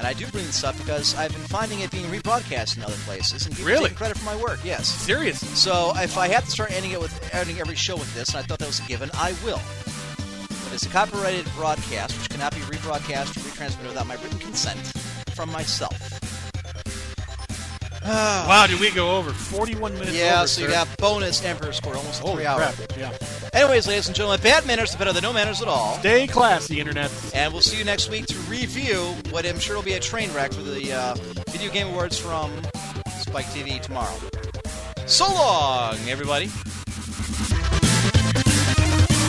And 0.03 0.09
I 0.09 0.19
do 0.19 0.27
bring 0.27 0.45
this 0.45 0.65
up 0.65 0.77
because 0.77 1.15
I've 1.15 1.31
been 1.31 1.39
finding 1.43 1.79
it 1.79 1.89
being 1.89 2.03
rebroadcast 2.07 2.75
in 2.75 2.83
other 2.83 2.97
places, 3.05 3.45
and 3.45 3.57
Really? 3.61 3.83
taking 3.83 3.95
credit 3.95 4.17
for 4.17 4.25
my 4.25 4.35
work. 4.35 4.59
Yes. 4.61 4.89
Seriously. 4.89 5.47
So 5.55 5.93
if 5.95 6.17
I 6.17 6.27
have 6.27 6.43
to 6.43 6.51
start 6.51 6.71
ending 6.73 6.91
it 6.91 6.99
with 6.99 7.33
ending 7.33 7.61
every 7.61 7.75
show 7.75 7.95
with 7.95 8.13
this, 8.13 8.27
and 8.29 8.39
I 8.39 8.41
thought 8.41 8.59
that 8.59 8.67
was 8.67 8.81
a 8.81 8.83
given, 8.83 9.09
I 9.13 9.33
will. 9.45 9.61
But 10.49 10.73
it's 10.73 10.85
a 10.85 10.89
copyrighted 10.89 11.45
broadcast, 11.55 12.17
which 12.19 12.29
cannot 12.29 12.53
be 12.53 12.59
rebroadcast 12.63 13.37
or 13.37 13.39
retransmitted 13.49 13.87
without 13.87 14.05
my 14.07 14.15
written 14.15 14.39
consent 14.39 14.77
from 15.35 15.49
myself. 15.53 15.95
Wow, 18.03 18.65
did 18.67 18.81
we 18.81 18.91
go 18.91 19.15
over 19.17 19.31
41 19.31 19.93
minutes? 19.93 20.11
yeah, 20.17 20.39
over, 20.39 20.47
so 20.47 20.61
you 20.63 20.67
got 20.67 20.89
bonus 20.97 21.41
Emperor 21.45 21.71
score, 21.71 21.95
almost 21.95 22.19
a 22.19 22.23
Holy 22.23 22.35
three 22.39 22.45
hour. 22.47 22.59
crap. 22.59 22.75
Yeah. 22.97 23.42
Anyways, 23.53 23.87
ladies 23.87 24.07
and 24.07 24.15
gentlemen, 24.15 24.41
bad 24.41 24.65
manners 24.65 24.95
are 24.95 24.97
better 24.97 25.13
than 25.13 25.21
no 25.21 25.31
manners 25.31 25.61
at 25.61 25.67
all. 25.67 25.93
Stay 25.99 26.25
classy, 26.25 26.79
Internet. 26.79 27.11
And 27.35 27.53
we'll 27.53 27.61
see 27.61 27.77
you 27.77 27.83
next 27.83 28.09
week 28.09 28.25
to 28.25 28.37
review 28.49 29.15
what 29.29 29.45
I'm 29.45 29.59
sure 29.59 29.75
will 29.75 29.83
be 29.83 29.93
a 29.93 29.99
train 29.99 30.33
wreck 30.33 30.51
for 30.51 30.63
the 30.63 30.91
uh, 30.91 31.13
Video 31.49 31.71
Game 31.71 31.89
Awards 31.89 32.17
from 32.17 32.51
Spike 33.19 33.45
TV 33.45 33.79
tomorrow. 33.79 34.15
So 35.05 35.25
long, 35.27 35.97
everybody. 36.07 36.47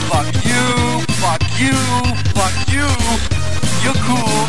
Fuck 0.09 0.25
you, 0.43 1.01
fuck 1.21 1.41
you, 1.59 1.75
fuck 2.33 2.55
you. 2.73 2.87
You're 3.83 4.01
cool. 4.05 4.41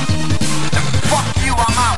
And 0.73 0.85
fuck 1.05 1.45
you, 1.45 1.53
I'm 1.53 1.79
out. 1.79 1.96